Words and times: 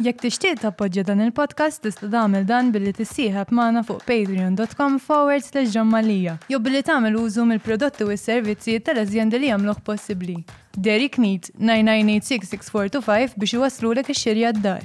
Jekk 0.00 0.22
tixtieq 0.24 0.56
tappoġġja 0.62 1.02
dan 1.04 1.20
il-podcast 1.20 1.82
tista' 1.84 2.08
tagħmel 2.08 2.46
dan 2.48 2.70
billi 2.72 2.94
tissieħab 2.96 3.52
magħna 3.52 3.82
fuq 3.84 4.00
patreon.com 4.08 4.94
forward 5.04 5.44
slash 5.44 5.68
ġammalija 5.74 6.38
jew 6.48 6.56
billi 6.64 6.80
tagħmel 6.88 7.12
użu 7.20 7.44
mill-prodotti 7.44 8.00
u 8.06 8.08
s-servizzi 8.16 8.78
tal-azjendi 8.86 9.36
li 9.42 9.50
jagħmluh 9.52 9.82
possibbli. 9.84 10.38
Derek 10.72 11.20
Meat 11.20 11.50
9986645 11.60 13.36
biex 13.36 13.52
iwaslulek 13.58 14.08
ix-xirja 14.14 14.54
d-dar. 14.56 14.80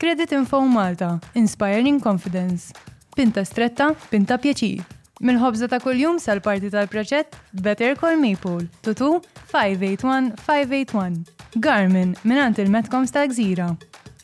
Credit 0.00 0.32
Info 0.38 0.56
Malta, 0.64 1.10
Inspiring 1.36 2.00
Confidence. 2.00 2.72
Pinta 3.16 3.44
stretta, 3.44 3.92
pinta 4.10 4.38
pjaċir. 4.40 4.80
mil 5.24 5.36
ħobza 5.40 5.64
ta' 5.72 5.78
kuljum 5.80 6.18
sal-parti 6.20 6.68
tal 6.72 6.88
proċett 6.92 7.36
Better 7.52 7.94
Call 7.96 8.16
Maple, 8.20 8.66
tutu 8.84 9.20
581-581. 9.52 11.24
Garmin, 11.60 12.16
minant 12.24 12.58
il-Metcoms 12.60 13.10
ta' 13.14 13.24
gżira 13.32 13.70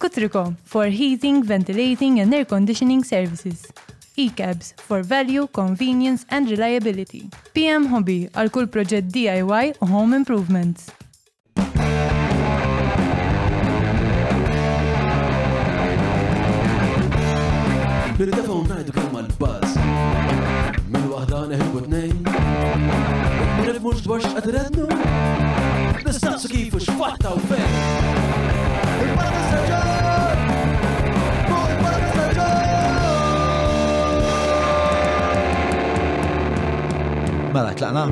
Kutriko 0.03 0.53
for 0.65 0.87
heating, 0.87 1.45
ventilating 1.49 2.19
and 2.19 2.35
air 2.35 2.45
conditioning 2.45 3.05
services. 3.05 3.67
E-cabs 4.17 4.75
for 4.77 5.01
value, 5.01 5.47
convenience 5.53 6.27
and 6.31 6.51
reliability. 6.51 7.23
PM 7.55 7.87
Hobby 7.87 8.17
għal 8.35 8.51
kull 8.51 8.67
proġett 8.67 9.13
DIY 9.15 9.71
u 9.79 9.87
home 9.93 10.19
improvements. 10.19 10.91
Nirridafaw 18.19 18.59
najdu 18.73 18.97
kelma 18.99 19.23
l-baz 19.23 19.79
Min 20.91 21.07
wahda 21.15 21.45
neħibu 21.55 21.85
t-nejn 21.87 22.21
Nirrifmux 23.61 24.03
dwar 24.09 24.27
xqadrednu 24.27 24.91
Nistaqsu 26.03 26.51
kifu 26.57 26.83
xfatta 26.83 27.39
u 27.39 27.47
fejn 27.47 28.71
Mela, 37.53 37.75
tlaqna. 37.77 38.07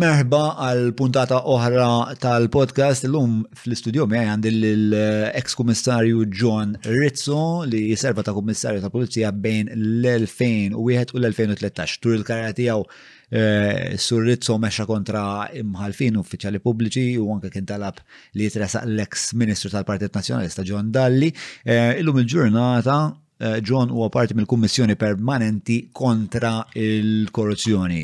Merba 0.00 0.40
għal 0.62 0.92
puntata 0.98 1.40
oħra 1.50 1.88
tal-podcast 2.22 3.08
l-lum 3.08 3.40
fl 3.58 3.74
istudio 3.74 4.04
mi 4.10 4.18
għandi 4.20 4.50
l-ex 4.52 5.56
kummissarju 5.58 6.20
John 6.40 6.76
Rizzo 6.86 7.38
li 7.66 7.96
serva 8.02 8.22
ta' 8.26 8.34
kummissarju 8.36 8.82
ta' 8.84 8.90
polizija 8.94 9.32
bejn 9.46 9.72
l-2001 9.76 10.76
u 10.78 10.86
l-2013. 10.92 11.96
Tur 12.04 12.14
il-karriera 12.20 12.54
tiegħu 12.60 12.84
eh, 12.84 13.98
sur 14.04 14.22
Rizzo 14.28 14.58
meċa 14.62 14.86
kontra 14.90 15.24
imħalfin 15.64 16.20
uffiċjali 16.22 16.62
pubbliċi 16.62 17.18
u 17.18 17.26
anke 17.34 17.50
kien 17.56 17.66
talab 17.72 17.98
li 18.38 18.46
jitresa 18.46 18.84
l-ex 18.86 19.32
ministru 19.40 19.72
tal-Partit 19.74 20.14
Nazjonalista 20.14 20.62
John 20.70 20.94
Dalli. 20.94 21.32
Eh, 21.66 21.98
illum 22.04 22.22
il-ġurnata 22.22 23.00
Eh, 23.42 23.56
John 23.62 23.88
huwa 23.90 24.10
parti 24.10 24.34
mill-Kummissjoni 24.34 24.96
Permanenti 25.00 25.76
kontra 25.96 26.58
il-korruzzjoni. 26.76 28.02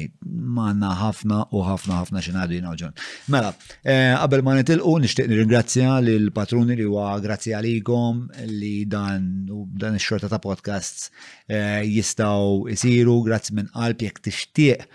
Manna 0.56 0.95
ħafna 0.97 1.43
u 1.53 1.61
ħafna 1.67 1.98
ħafna 1.98 2.23
xinadu 2.25 2.56
jina 2.56 2.73
John. 2.81 2.95
Mela, 3.28 3.51
eh, 3.84 4.15
qabel 4.17 4.41
ma 4.47 4.55
nitilqu 4.56 4.95
nixtieq 5.05 5.28
nirringrazzja 5.28 5.98
lil 6.06 6.31
patruni 6.33 6.78
li 6.78 6.87
huwa 6.89 7.11
grazzi 7.20 7.53
għalikom 7.53 8.23
li 8.48 8.73
dan 8.89 9.28
u 9.53 9.67
dan 9.69 9.98
ix-xorta 10.01 10.33
ta' 10.33 10.41
podcasts 10.41 11.11
eh, 11.53 11.83
jistgħu 11.84 12.73
jsiru, 12.73 13.19
grazzi 13.28 13.59
minn 13.61 13.69
qalb 13.77 14.06
jekk 14.09 14.25
tixtieq 14.31 14.89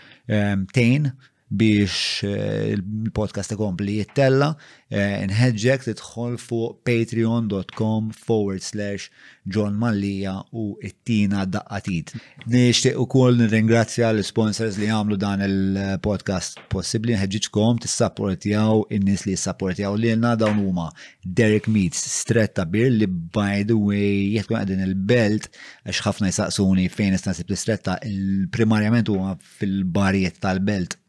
tejn 0.73 1.11
biex 1.52 2.23
eh, 2.23 2.71
il-podcast 2.73 3.53
ikompli 3.57 3.97
jittella, 3.99 4.47
eh, 4.88 5.21
nħedġek 5.27 5.83
tidħol 5.89 6.38
fuq 6.39 6.80
patreon.com 6.88 8.09
forward 8.16 8.63
slash 8.63 9.09
John 9.49 9.75
Mallija 9.81 10.35
u 10.55 10.77
it-tina 10.85 11.43
daqqatit. 11.49 12.13
Nishtiq 12.52 12.99
u 13.02 13.05
koll 13.11 13.39
nirringrazzja 13.41 14.11
l-sponsors 14.16 14.80
li 14.80 14.88
għamlu 14.93 15.17
dan 15.21 15.43
il-podcast 15.48 16.61
possibli 16.71 17.15
nħedġiċkom 17.17 17.81
t-sapportjaw 17.83 18.86
in-nis 18.97 19.27
li 19.27 19.36
s-sapportjaw 19.36 19.99
li 19.99 20.14
l 20.15 20.33
dawn 20.42 20.61
huma 20.64 20.87
Derek 21.26 21.67
Meets 21.73 22.05
stretta 22.21 22.64
bir 22.70 22.92
li 22.95 23.08
by 23.09 23.64
the 23.67 23.76
way 23.76 24.30
jietkun 24.37 24.61
għadin 24.61 24.86
il-belt 24.87 25.49
għax 25.87 26.03
ħafna 26.08 26.31
jisaqsuni 26.31 26.87
fejn 26.93 27.17
istan 27.20 27.36
sib 27.39 27.52
l-stretta 27.52 27.97
il-primarjament 28.08 29.09
huwa 29.11 29.36
fil-barijiet 29.59 30.39
tal-belt 30.43 31.01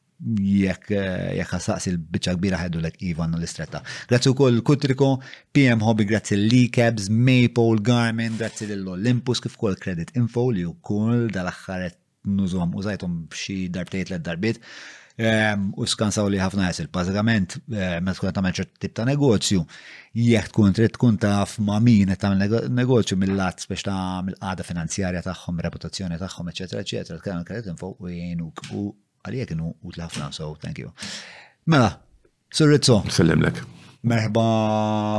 jekk 0.42 0.90
eh, 0.90 1.32
jekk 1.38 1.54
saqsi 1.66 1.92
l-bicċa 1.96 2.36
kbira 2.36 2.58
ħeddu 2.60 2.82
l 2.82 2.90
Ivan 3.10 3.34
u 3.34 3.40
l-istretta. 3.40 3.80
Grazzi 4.10 4.30
u 4.30 4.36
koll 4.38 4.60
Kutriko, 4.64 5.08
PM 5.54 5.82
Hobby, 5.82 6.06
grazzi 6.08 6.36
l-Lecabs, 6.36 7.08
e 7.10 7.16
Maple, 7.16 7.80
Garmin, 7.82 8.36
grazzi 8.38 8.68
l-Olympus, 8.72 9.42
kif 9.42 9.56
koll 9.58 9.76
Credit 9.82 10.14
Info 10.18 10.48
li 10.50 10.64
u 10.68 10.76
koll 10.80 11.26
dal-axħaret 11.34 11.98
nużom 12.30 12.74
użajtom 12.78 13.22
bxie 13.32 13.68
darbtejt 13.74 14.12
l-darbit. 14.16 14.60
Ehm, 15.20 15.66
u 15.76 15.84
skansaw 15.90 16.28
li 16.32 16.38
ħafna 16.40 16.70
jasil, 16.70 16.86
bazzikament, 16.92 17.58
eh, 17.74 17.98
ma 18.00 18.14
tkun 18.16 18.30
għetam 18.30 18.46
ċert 18.58 18.70
tip 18.80 18.94
ta' 18.96 19.04
negozju, 19.04 19.60
jek 20.16 20.46
tkun 20.48 20.72
trid 20.72 20.94
tkun 20.94 21.18
taf 21.20 21.58
ma' 21.60 21.82
min 21.84 22.14
ta' 22.18 22.30
negozju 22.72 23.18
mill-lat 23.20 23.66
biex 23.68 23.84
ta' 23.90 24.22
mill-għada 24.24 24.64
finanzjarja 24.64 25.20
tagħhom, 25.28 25.60
reputazzjoni 25.68 26.16
tagħhom, 26.22 26.48
eccetera, 26.54 26.80
eccetera, 26.80 27.18
tkun 27.20 27.44
kredit 27.44 27.68
info 27.74 27.92
u 28.00 28.08
jenuk 28.08 28.64
u 28.72 28.86
għalija 29.28 29.48
kienu 29.52 29.70
u 29.86 29.92
tlafna, 29.94 30.30
so 30.34 30.50
thank 30.62 30.80
you. 30.82 30.90
Mela, 31.70 31.92
surrizzo. 32.54 33.02
Sellimlek. 33.14 33.60
Merħba 34.02 34.44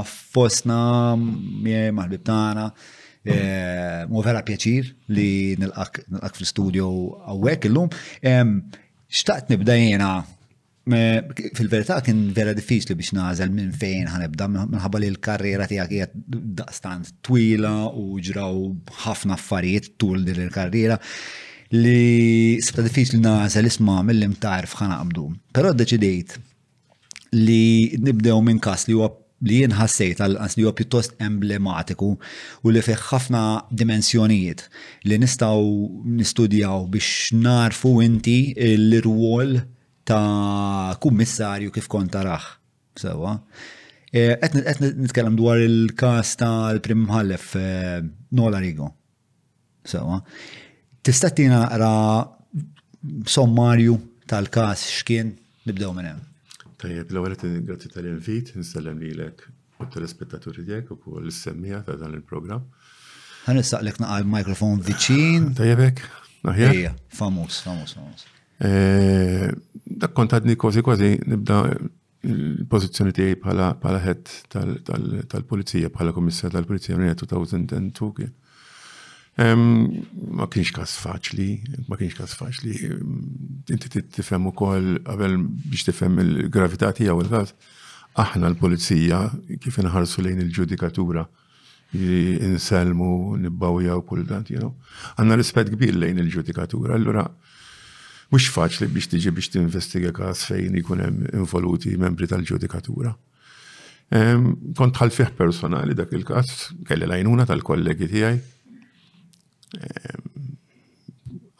fosna, 0.04 1.16
mie 1.20 1.86
maħbib 1.96 2.26
tana. 2.28 2.68
Eh, 3.24 4.04
mu 4.12 4.20
vera 4.20 4.42
pjaċir 4.44 4.90
li 5.16 5.30
nilqak 5.62 6.02
fil-studio 6.36 6.90
għawek 7.32 7.70
illum. 7.70 7.94
Xtaqt 9.14 9.54
nibda 9.54 9.78
jena 9.80 10.10
fil-verità 10.84 12.02
kien 12.04 12.26
vera 12.36 12.52
diffiċli 12.52 12.98
biex 13.00 13.14
nażel 13.16 13.54
minn 13.56 13.72
fejn 13.80 14.10
ħanibda 14.12 14.50
minħabba 14.52 15.00
li 15.00 15.14
l-karriera 15.14 15.70
tiegħek 15.72 15.96
hija 15.96 16.10
daqstant 16.60 17.14
twila 17.24 17.72
u 17.96 18.18
ġraw 18.20 18.60
ħafna 19.06 19.38
affarijiet 19.40 19.94
tul 19.96 20.28
din 20.28 20.44
il-karriera 20.50 21.00
li 21.74 22.58
sibta 22.62 22.84
diffiċli 22.86 23.20
nażel 23.24 23.66
isma' 23.70 24.04
mill-lim 24.06 24.36
tarf 24.42 24.76
ħanaqbdu. 24.78 25.24
Però 25.56 25.72
deċidejt 25.74 26.36
li 27.38 27.98
nibdew 27.98 28.42
minn 28.46 28.60
kas 28.62 28.86
li 28.88 28.94
huwa 28.98 29.10
li 29.44 29.58
jien 29.62 29.74
ħassejt 29.76 30.22
għal-qas 30.24 30.56
li 30.56 30.64
huwa 30.64 30.76
pjuttost 30.78 31.18
emblematiku 31.24 32.12
u 32.14 32.72
li 32.74 32.84
fih 32.86 32.98
ħafna 33.10 33.42
dimensjonijiet 33.76 34.68
li 35.10 35.18
nistaw 35.20 35.58
nistudjaw 36.20 36.86
biex 36.94 37.34
narfu 37.42 37.92
inti 38.06 38.38
l-rwol 38.56 39.58
ta' 40.08 40.96
kummissarju 41.04 41.74
kif 41.76 41.90
konta 41.92 42.22
taraħ. 42.22 42.50
Sewa. 43.02 43.34
E, 44.14 44.36
qed 44.38 44.92
nitkellem 45.02 45.36
dwar 45.40 45.58
il-kas 45.58 46.36
tal-Prim 46.38 47.08
Mħallef 47.08 47.54
eh, 47.58 48.04
Nola 48.38 48.60
Rigo. 48.62 48.92
Sewa. 49.84 50.20
So, 50.22 50.62
Tista' 51.04 51.28
naqra 51.52 51.88
sommarju 53.36 53.96
tal-każ 54.32 54.80
x'kien 54.98 55.34
nibdew 55.68 55.90
minn 55.98 56.08
hemm. 56.08 56.22
Tajjeb, 56.80 57.10
l-ewwel 57.12 57.36
qed 57.40 57.82
tal-invit, 57.96 58.54
nsellem 58.56 59.02
lilek 59.04 59.42
u 59.84 59.88
tal-ispettaturi 59.96 60.64
tiegħek 60.70 60.94
u 60.96 61.24
is-semmija 61.28 61.82
ta' 61.88 61.98
dan 62.00 62.16
il-programm. 62.16 62.64
Ħan 63.50 63.60
nistaqlek 63.60 64.00
naqal 64.00 64.30
mikrofon 64.36 64.80
viċin. 64.88 65.50
Tajjebek, 65.60 66.00
naħja. 66.48 66.94
Famus, 67.20 67.60
famus, 67.68 67.98
famus. 68.00 68.24
Eh, 68.64 69.50
dak 69.84 70.16
kontadni 70.16 70.56
kważi 70.60 70.86
kważi 70.88 71.14
nibda 71.34 71.62
il-pozizjoni 72.32 73.12
tiegħi 73.20 73.42
bħala 73.44 73.74
ħed 74.08 74.40
tal-Pulizija, 75.36 75.92
bħala 75.98 76.16
Kummissar 76.16 76.56
tal-Pulizija 76.56 76.96
minn 77.00 77.12
2002 77.20 78.14
kien. 78.22 78.32
Ma 79.36 80.46
kienx 80.52 80.70
kas 80.76 80.92
faċli, 81.02 81.50
ma 81.90 81.98
kienx 81.98 82.18
kas 82.20 82.36
faċli. 82.38 82.74
Inti 83.74 83.90
tifhem 84.14 84.46
ukoll 84.52 85.00
qabel 85.08 85.40
biex 85.42 85.88
tifhem 85.90 86.20
il-gravità 86.22 86.92
tiegħu 86.94 87.24
il-każ. 87.26 87.54
Aħna 88.14 88.52
l-pulizija 88.52 89.24
kif 89.58 89.80
inħarsu 89.82 90.22
lejn 90.22 90.44
il-ġudikatura 90.44 91.24
inselmu, 91.96 93.10
nibbawja 93.42 93.96
u 93.98 94.04
kull 94.06 94.24
dant, 94.30 94.52
you 94.54 94.62
know. 94.62 94.76
Għanna 95.18 95.38
rispet 95.40 95.72
kbir 95.76 95.98
lejn 95.98 96.22
il-ġudikatura, 96.24 96.94
allura 96.98 97.26
mux 98.34 98.48
faċli 98.54 98.88
biex 98.94 99.12
tiġi 99.16 99.34
biex 99.34 99.50
tinvestiga 99.56 100.14
kas 100.14 100.46
fejn 100.52 100.78
ikun 100.78 101.02
hemm 101.08 101.30
involuti 101.42 101.98
membri 101.98 102.30
tal-ġudikatura. 102.30 103.16
Kont 104.14 105.00
ħalfih 105.02 105.34
personali 105.34 105.98
dak 105.98 106.14
il-kas, 106.20 106.68
kelli 106.86 107.10
lajnuna 107.10 107.50
tal-kollegi 107.50 108.12
tiegħi 108.14 108.36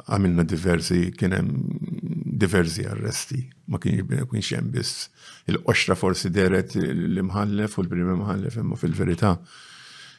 għamilna 0.04 0.44
diversi, 0.46 1.12
kienem 1.18 1.48
diversi 2.44 2.86
arresti, 2.88 3.40
ma 3.72 3.80
kienx 3.82 4.50
hemm 4.54 4.72
biss 4.76 5.08
il-qoxra 5.50 5.96
forsi 5.98 6.30
deret 6.34 6.76
l-imħallef 6.78 7.78
u 7.80 7.84
l-primi 7.86 8.18
imħallef 8.18 8.60
imma 8.62 8.78
fil-verità 8.80 9.34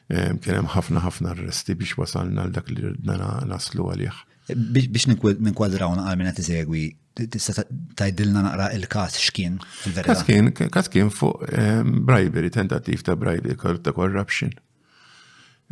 kienem 0.08 0.68
ħafna 0.74 1.00
ħafna 1.04 1.34
arresti 1.34 1.76
biex 1.80 1.98
wasalna 2.00 2.46
l 2.48 2.52
dak 2.58 2.70
li 2.74 2.82
rridna 2.82 3.42
naslu 3.48 3.86
għalih. 3.94 4.18
Biex 4.52 5.06
ninkwadraw 5.10 5.94
naqal 5.96 6.18
minna 6.20 6.32
t-segwi, 6.36 6.86
tista 7.16 7.64
tajdilna 7.96 8.42
naqra 8.44 8.70
il-kas 8.76 9.16
xkien 9.20 9.60
fil-verità. 9.78 10.68
Kas 10.74 10.90
kien 10.92 11.12
fuq 11.12 11.46
bribery, 12.08 12.52
tentativ 12.52 13.04
ta' 13.04 13.16
bribery, 13.20 13.56
ta' 13.80 13.96
corruption. 13.96 14.52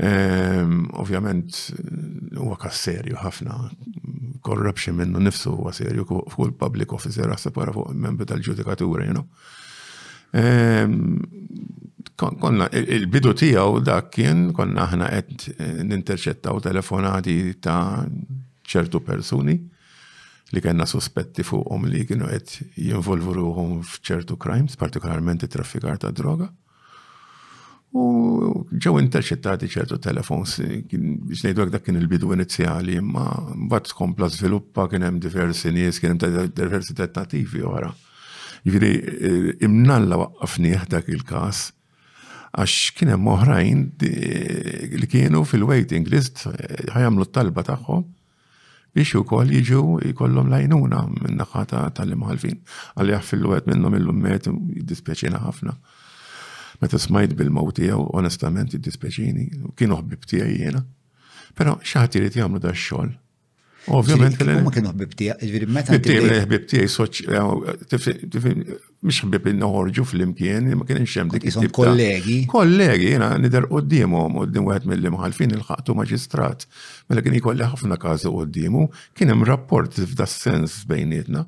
Ehm, 0.01 0.87
ovvjament, 0.93 1.57
huwa 2.41 2.57
kas 2.57 2.83
serju 2.89 3.17
ħafna. 3.21 3.71
korruption 4.43 4.97
minnu 4.97 5.21
nifsu 5.23 5.53
huwa 5.55 5.71
serju 5.73 6.03
fuq 6.27 6.49
il-public 6.49 6.91
officer 6.99 7.31
għasab 7.31 7.57
wara 7.61 7.71
fuq 7.73 7.93
membri 7.95 8.27
tal-ġudikatura, 8.27 9.05
you 9.07 9.13
know. 9.15 9.23
Ehm, 10.33 11.23
konna, 12.19 12.67
il-bidu 12.73 13.35
tijaw 13.39 13.79
dak 13.87 14.11
kien, 14.11 14.51
konna 14.53 14.89
aħna 14.89 15.11
qed 15.15 15.55
eh, 15.61 15.83
ninterċettaw 15.87 16.59
telefonati 16.61 17.53
ta' 17.63 18.03
ċertu 18.67 18.99
persuni 19.07 19.55
li 20.51 20.61
kena 20.61 20.87
sospetti 20.91 21.45
fuqhom 21.47 21.85
li 21.87 22.03
kienu 22.05 22.27
qed 22.27 22.67
jinvolvu 22.83 23.35
ruhom 23.39 23.79
f'ċertu 23.87 24.37
crimes, 24.43 24.75
partikolarment 24.75 25.45
it-traffikar 25.47 26.01
ta' 26.03 26.11
droga. 26.11 26.51
U 27.93 28.65
ġew 28.73 28.95
interċettati 29.03 29.69
ċertu 29.69 29.99
telefons, 30.01 30.55
biex 30.65 31.43
ngħidu 31.45 31.65
dak 31.75 31.83
kien 31.85 31.99
il-bidu 32.01 32.31
inizjali, 32.33 32.95
imma 32.97 33.27
mbagħad 33.67 33.91
tkompla 33.91 34.29
żviluppa 34.33 34.87
kien 34.89 35.05
hemm 35.05 35.19
diversi 35.21 35.73
nies, 35.77 35.99
kien 36.01 36.15
hemm 36.17 36.49
diversi 36.57 36.97
tentattivi 36.97 37.61
wara. 37.67 37.91
Jifieri 38.65 38.93
eh, 38.97 39.51
imnalla 39.69 40.17
waqqafni 40.23 40.73
dak 40.89 41.11
il-każ 41.13 41.63
għax 42.57 42.77
kien 42.97 43.13
hemm 43.13 43.29
oħrajn 43.35 43.85
li 44.97 45.09
kienu 45.13 45.45
fil-waiting 45.53 46.09
list 46.13 46.47
eh, 46.49 46.87
ħajamlu 46.97 47.29
t-talba 47.29 47.67
tagħhom 47.75 48.07
biex 48.97 49.19
ukoll 49.21 49.53
jiġu 49.59 49.83
jkollhom 50.15 50.49
lajnuna 50.53 51.05
minn 51.21 51.37
naħata 51.43 51.85
tal-imħalfin. 52.01 52.57
Għalli 52.97 53.21
fil-wet 53.29 53.69
minnhom 53.69 54.01
illum 54.01 54.25
met 54.25 54.49
jiddispjaċina 54.49 55.45
ħafna. 55.45 55.77
Meta 56.83 56.99
smajt 57.01 57.37
bil-mowt 57.39 57.77
tiegħu 57.79 58.09
onestament 58.19 58.73
id-dispeċini, 58.75 59.45
kienu 59.79 59.99
ħbib 60.01 60.27
tiegħi 60.33 60.55
jiena. 60.59 60.81
Però 61.59 61.77
xaħat 61.79 62.17
irid 62.19 62.39
jagħmlu 62.41 62.61
da 62.65 62.73
xogħol. 62.75 63.13
Ovvjament 63.99 64.43
l 64.43 64.65
kienu 64.75 64.91
ħbib 64.91 65.13
tiegħek, 65.21 65.45
ġifieri 65.47 65.69
meta 65.75 65.99
ħbib 66.43 66.67
tiegħi 66.73 66.91
soċ 66.91 67.21
eh, 67.35 68.51
mhux 69.03 69.25
ħbib 69.29 69.49
inħorġu 69.53 70.05
fl 70.09 70.27
ma 70.27 70.87
kienx 70.91 71.17
hemm 71.21 71.33
dik 71.37 71.47
isom 71.53 71.69
kollegi. 71.79 72.41
Kollegi, 72.51 73.13
jiena 73.15 73.31
nidher 73.43 73.69
qudiemhom 73.71 74.41
qudiem 74.43 74.67
wieħed 74.73 74.91
mill-imħalfin 74.91 75.55
il-ħaqtu 75.61 75.97
maġistrat. 76.03 76.67
Mela 77.11 77.23
kien 77.23 77.39
ikolli 77.39 77.69
ħafna 77.77 78.01
każi 78.09 78.31
quddiemu, 78.41 78.89
kien 79.15 79.31
hemm 79.37 79.47
rapport 79.53 80.03
f'da 80.03 80.27
sens 80.27 80.81
bejnietna. 80.91 81.47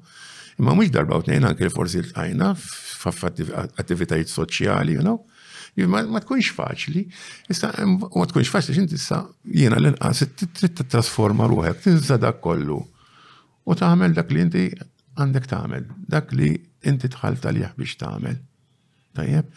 Imma 0.63 0.79
mhux 0.79 0.95
darba 0.95 1.19
u 1.19 1.27
tnejn 1.27 1.49
anke 1.51 1.67
forsi 1.75 2.05
l-tajna 2.05 2.55
f'attivitajiet 3.13 4.29
soċjali, 4.29 4.93
you 4.97 5.01
know? 5.05 5.19
Ma 5.89 6.21
tkunx 6.23 6.53
faċli, 6.55 7.03
issa 7.51 7.73
ma 7.83 8.27
tkunx 8.31 8.47
faċli 8.49 8.75
x'inti 8.77 8.95
issa 8.95 9.25
jena 9.51 9.81
l-inqas 9.83 10.21
trid 10.55 10.85
trasforma 10.87 11.49
ruħek, 11.51 11.81
tinsa 11.83 12.15
dak 12.17 12.39
kollu. 12.41 12.77
U 13.67 13.75
tagħmel 13.75 14.15
dak 14.15 14.31
li 14.31 14.45
inti 14.45 14.65
għandek 15.19 15.49
tagħmel, 15.51 15.87
dak 16.09 16.31
li 16.39 16.53
inti 16.87 17.11
tħalta 17.11 17.51
li 17.53 17.67
biex 17.77 17.99
tagħmel. 18.05 18.39
Tajjeb, 19.19 19.51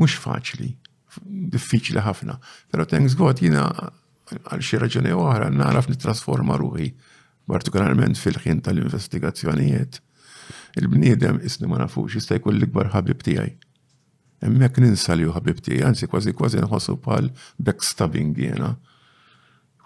mhux 0.00 0.16
faċli, 0.24 0.70
diffiċli 1.52 2.00
ħafna. 2.08 2.38
Pero 2.72 2.88
tengs 2.88 3.16
għot 3.20 3.44
jena 3.44 3.68
għal 4.46 4.64
xi 4.64 4.80
raġuni 4.80 5.12
oħra 5.12 5.50
naraf 5.52 5.90
nit-trasforma 5.92 6.56
ruħi, 6.60 6.88
partikolarment 7.50 8.16
fil-ħin 8.16 8.60
tal-investigazzjonijiet 8.64 10.00
il-bniedem 10.74 11.40
isni 11.44 11.66
ma 11.68 11.78
nafux 11.82 12.08
jista' 12.14 12.38
jkun 12.38 12.56
l-ikbar 12.58 12.90
ħabib 12.94 13.22
tiegħi. 13.26 13.54
Hemmhekk 14.44 14.80
ninsa 14.84 15.16
li 15.18 15.26
ħabib 15.28 15.60
tiegħi, 15.66 15.82
anzi 15.88 16.08
kważi 16.10 16.34
kważi 16.38 16.62
nħossu 16.62 16.94
bħal 17.04 17.30
backstabbing 17.66 18.34
jiena. 18.38 18.70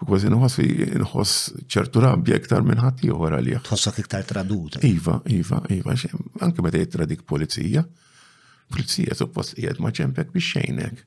Kważi 0.01 0.29
nħossu 0.31 0.67
nħoss 1.01 1.65
ċertu 1.73 2.03
rabbja 2.05 2.39
iktar 2.39 2.63
minn 2.67 2.81
ħadd 2.83 3.07
ieħor 3.09 3.37
għalih. 3.39 3.63
Tħossok 3.67 4.03
iktar 4.05 4.25
tradut. 4.29 4.79
Iva, 4.85 5.19
iva, 5.33 5.63
iva, 5.73 5.95
anke 6.47 6.65
meta 6.67 6.81
jittradik 6.83 7.23
pulizija, 7.27 7.85
Pulizija 8.65 9.13
suppost 9.13 9.53
qiegħed 9.59 9.77
ma 9.77 9.91
ċempek 9.93 10.31
biex 10.33 10.55
xejnek 10.55 11.01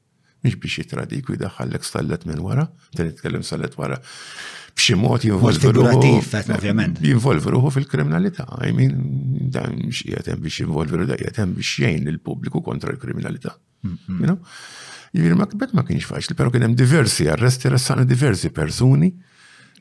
Mix 0.47 0.55
biex 0.63 0.77
jitradik 0.79 1.29
u 1.31 1.35
jidħal 1.35 1.69
l-ek 1.73 1.87
stallet 1.87 2.25
minn 2.29 2.43
wara, 2.45 2.65
t 2.95 3.03
nitkellem 3.07 3.43
stallet 3.47 3.73
wara. 3.81 3.97
B'xi 4.79 4.95
mot 4.99 5.25
jinvolvu 5.27 5.73
ruħu. 5.75 6.13
Jinvolvu 7.03 7.73
fil 7.75 7.87
kriminalita 7.91 8.45
I 8.63 8.71
mean, 8.77 9.49
dan 9.51 9.75
mx 9.89 10.05
jgħatem 10.13 10.45
biex 10.45 10.63
jinvolvu 10.63 11.01
ruħu, 11.01 11.17
jgħatem 11.17 11.57
biex 11.59 11.81
jgħin 11.83 12.07
l-publiku 12.15 12.63
kontra 12.69 12.95
l 12.95 13.01
kriminalita 13.03 13.57
mhm. 13.83 14.29
You 15.17 15.33
ma 15.33 15.33
Jivir 15.33 15.33
jiġifieri 15.35 15.73
ma 15.79 15.83
kienx 15.89 16.05
faċli, 16.07 16.37
pero 16.39 16.53
kienem 16.55 16.75
diversi 16.77 17.27
arresti, 17.33 17.71
rassana 17.73 18.03
diversi 18.05 18.51
persuni. 18.53 19.09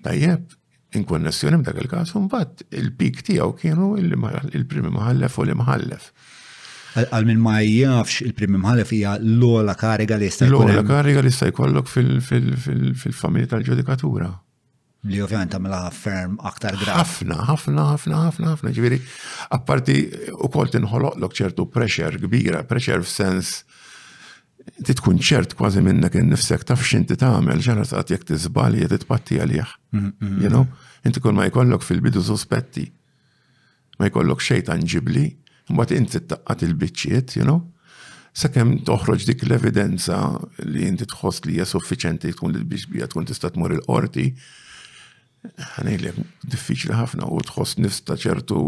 Tajjeb, 0.06 0.54
in 0.96 1.04
konnessjoni 1.10 1.60
b'dak 1.60 1.82
il-każ, 1.84 2.14
mbagħad 2.30 2.64
il-pik 2.80 3.26
tijaw 3.28 3.52
kienu 3.60 3.92
il-primi 4.00 4.94
maħallef 4.96 5.36
u 5.44 5.48
li 5.50 5.58
maħallef 5.60 6.08
għal 7.06 7.26
minn 7.30 7.42
ma 7.44 7.58
jafx 7.64 8.22
il 8.26 8.34
primim 8.38 8.64
ħalef 8.66 8.92
hija 8.96 9.14
l-ola 9.20 9.76
kariga 9.78 10.18
li 10.18 10.30
jista' 10.30 10.48
L-ola 10.50 10.82
kariga 10.88 11.22
li 11.24 11.32
jista' 11.32 11.50
jkollok 11.52 11.90
fil-familja 11.92 13.52
tal-ġudikatura. 13.54 14.32
Li 15.08 15.22
ovvjament 15.24 15.54
tagħmilha 15.54 15.92
ferm 15.94 16.36
aktar 16.50 16.76
graf. 16.82 17.20
Ħafna, 17.22 17.38
ħafna, 17.52 17.86
ħafna, 17.94 18.22
ħafna, 18.28 18.52
ħafna. 18.56 18.72
Ġifieri, 18.76 18.98
apparti 19.56 19.98
ukoll 20.48 20.72
tinħoloqlok 20.74 21.38
ċertu 21.38 21.68
pressure 21.72 22.20
kbira, 22.24 22.64
pressure 22.68 23.06
f'sens 23.06 23.54
ti 24.84 24.94
tkun 24.98 25.22
ċert 25.24 25.54
kważi 25.56 25.80
minnek 25.86 26.18
innifsek 26.20 26.66
taf 26.68 26.82
x'inti 26.84 27.16
tagħmel 27.22 27.62
ġara 27.64 27.86
saqat 27.88 28.16
jekk 28.18 28.32
tiżbali 28.34 28.82
jekk 28.84 28.98
titpatti 28.98 29.40
għalih. 29.40 29.76
inti 31.08 31.22
kun 31.24 31.38
ma 31.38 31.46
jkollok 31.48 31.86
fil-bidu 31.88 32.24
sospetti. 32.26 32.90
Ma 33.98 34.10
jkollok 34.12 34.44
xejn 34.44 34.66
tanġibli 34.74 35.24
Mbagħad 35.70 35.96
inti 36.00 36.20
taqqat 36.32 36.64
il-biċċiet, 36.68 37.34
you 37.38 37.46
know? 37.48 37.58
Sakemm 38.38 38.76
toħroġ 38.88 39.24
dik 39.28 39.44
l-evidenza 39.48 40.18
li 40.70 40.84
inti 40.88 41.08
tħoss 41.10 41.42
li 41.48 41.56
hija 41.58 41.66
suffiċenti 41.68 42.32
tkun 42.36 42.54
li 42.54 42.60
l-biċbija 42.62 43.10
tkun 43.12 43.28
tista' 43.32 43.50
tmur 43.56 43.74
il-qorti, 43.80 44.28
ħanejlek 45.74 46.46
diffiċli 46.54 46.96
ħafna 47.00 47.28
u 47.34 47.40
tħoss 47.50 47.80
nista 47.82 48.16
ċertu 48.20 48.62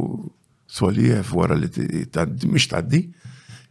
solijef 0.70 1.34
wara 1.38 1.56
li 1.58 1.70
mhix 1.70 2.70
tgħaddi 2.70 3.02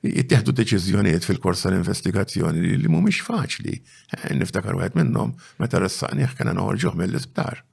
jittieħdu 0.08 0.54
deċiżjonijiet 0.60 1.26
fil-kors 1.26 1.64
tal-investigazzjoni 1.66 2.76
li 2.78 2.88
mhumiex 2.88 3.26
faċli. 3.26 3.74
Eh, 4.16 4.34
niftakar 4.38 4.76
wieħed 4.78 4.96
minnhom 5.00 5.34
meta 5.58 5.80
ressaqni 5.82 6.28
kena 6.38 6.54
noħorġuh 6.54 6.94
mill-isptar. 7.02 7.64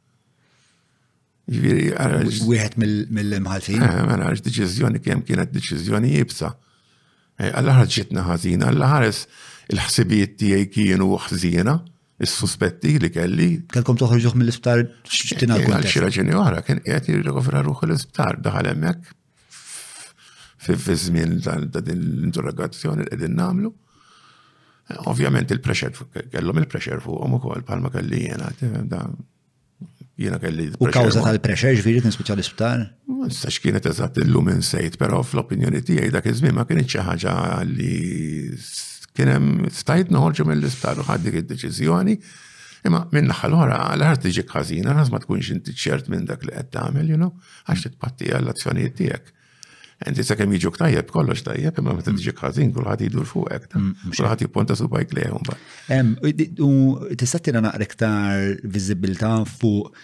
Ġviri, 1.46 1.92
jiġifieri, 1.92 1.98
għarax. 2.02 2.38
Wieħed 2.50 2.78
mill-imħalfin. 3.14 3.82
Għarax, 3.86 4.00
eh, 4.06 4.08
mela, 4.10 4.30
deċizjoni 4.48 5.02
kem 5.06 5.20
kienet 5.28 5.52
deċizjoni 5.54 6.14
jibsa. 6.16 6.50
Eh, 7.38 7.52
għallaħar 7.52 7.90
ġitna 7.96 8.24
ħazina, 8.26 8.72
għallaħares 8.72 9.20
il-ħsibijiet 9.76 10.34
tiegħi 10.42 10.70
kienu 10.74 11.10
ħzina, 11.28 11.76
il-suspetti 12.26 12.96
li 13.04 13.12
kelli. 13.14 13.50
Kelkom 13.76 14.00
toħroġuħ 14.02 14.34
mill-isptar 14.42 14.82
xtina 15.06 15.60
għu. 15.60 15.70
Għal 15.70 15.90
xira 15.94 16.10
ġeni 16.18 16.34
għara, 16.34 16.64
kien 16.66 16.82
għet 16.82 17.12
jirrofra 17.14 17.62
ruħ 17.70 17.86
l-isptar, 17.90 18.42
daħal 18.42 18.72
emmek 18.74 19.14
fi 20.66 20.96
żmien 20.98 21.38
ta' 21.46 21.60
din 21.86 22.02
l-interrogazzjoni 22.02 23.06
li 23.06 23.12
qegħdin 23.14 23.38
nagħmlu. 23.38 23.70
Eh, 24.86 24.98
ovvjament 25.14 25.54
il-pressure 25.54 26.10
kellhom 26.34 26.64
il-pressure 26.66 27.06
fuqhom 27.06 27.38
ukoll 27.38 27.62
bħalma 27.70 27.94
kelli 27.94 28.26
jiena 28.26 28.50
Jiena 30.18 30.40
kelli. 30.40 30.70
U 30.80 30.88
kawza 30.94 31.20
tal-pressure 31.24 31.74
ġviri 31.76 32.02
nispiċa 32.06 32.36
l-isptar? 32.38 32.84
Nistax 33.20 33.58
kienet 33.64 33.90
eżatt 33.92 34.20
illum 34.24 34.48
insejt, 34.54 34.96
pero 35.02 35.20
fl-opinjoni 35.28 35.82
tiegħi 35.88 36.12
dak 36.14 36.30
iż-żmien 36.32 36.56
ma 36.56 36.64
kienx 36.70 36.88
xi 36.94 37.04
ħaġa 37.04 37.34
li 37.74 38.56
kien 39.16 39.32
hemm 39.34 39.68
stajt 39.82 40.14
noħorġu 40.16 40.46
mill-isptar 40.54 41.02
u 41.04 41.08
ħaddik 41.10 41.42
id-deċiżjoni. 41.42 42.16
Imma 42.88 43.04
minna 43.12 43.34
naħa 43.34 43.50
l 43.50 43.78
l-ħar 44.00 44.22
tiġi 44.28 44.46
kazina, 44.54 44.96
għaz 45.02 45.12
ma 45.12 45.20
tkunx 45.26 45.52
inti 45.58 45.76
ċert 45.84 46.08
minn 46.14 46.28
dak 46.32 46.48
li 46.48 46.56
qed 46.56 46.72
tagħmel, 46.78 47.12
you 47.12 47.20
know, 47.20 47.34
għax 47.68 47.90
t-patti 47.98 48.32
għall-azzjonijiet 48.38 49.00
tiegħek. 49.02 49.35
Enti 50.04 50.24
sa' 50.28 50.36
kem 50.36 50.52
jiġu 50.52 50.72
ktajjeb, 50.76 51.08
kollox 51.12 51.46
tajjeb, 51.46 51.78
imma 51.80 51.94
meta 51.96 52.12
mm. 52.12 52.18
tiġi 52.20 52.34
kħazin, 52.36 52.74
kullħat 52.76 53.04
jidur 53.06 53.28
fuqek. 53.30 53.70
Mm, 53.80 54.12
kullħat 54.18 54.42
jipponta 54.44 54.76
su 54.76 54.90
bajk 54.92 55.14
leħum. 55.16 55.48
U 56.68 56.74
tista' 57.22 57.56
naqrek 57.56 57.96
tar 58.02 59.46
fuq 59.56 59.96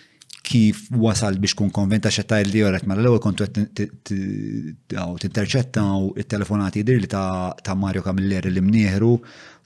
kif 0.51 0.87
wasal 0.97 1.35
biex 1.39 1.53
kun 1.59 1.69
konventa 1.71 2.09
xettajl 2.11 2.47
li 2.49 2.61
jorret 2.63 2.87
ma 2.89 2.95
mela 2.95 3.03
l-ewel 3.05 3.19
kontu 3.21 3.45
t-interċetta 4.09 5.83
u 5.99 6.07
t 6.17 6.23
telefonati 6.33 6.81
dir 6.83 6.97
li 7.03 7.07
ta' 7.11 7.75
Mario 7.77 8.01
Camilleri 8.01 8.49
li 8.51 8.63
mniħru 8.65 9.11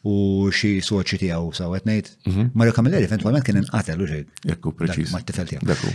u 0.05 0.15
xi 0.53 0.77
soċi 0.85 1.17
tiegħu 1.23 1.47
qed 1.55 1.87
ngħid. 1.89 2.09
Mhm. 2.29 2.45
Mario 2.53 2.73
Camilleri 2.75 3.07
eventwalment 3.09 3.45
kien 3.47 3.57
inqatel 3.63 4.03
u 4.05 4.09
xejn. 4.11 4.27
Jekku 4.51 4.73
preċiż. 4.77 5.13
Ma 5.15 5.21
tifel 5.25 5.47
tiegħu. 5.49 5.93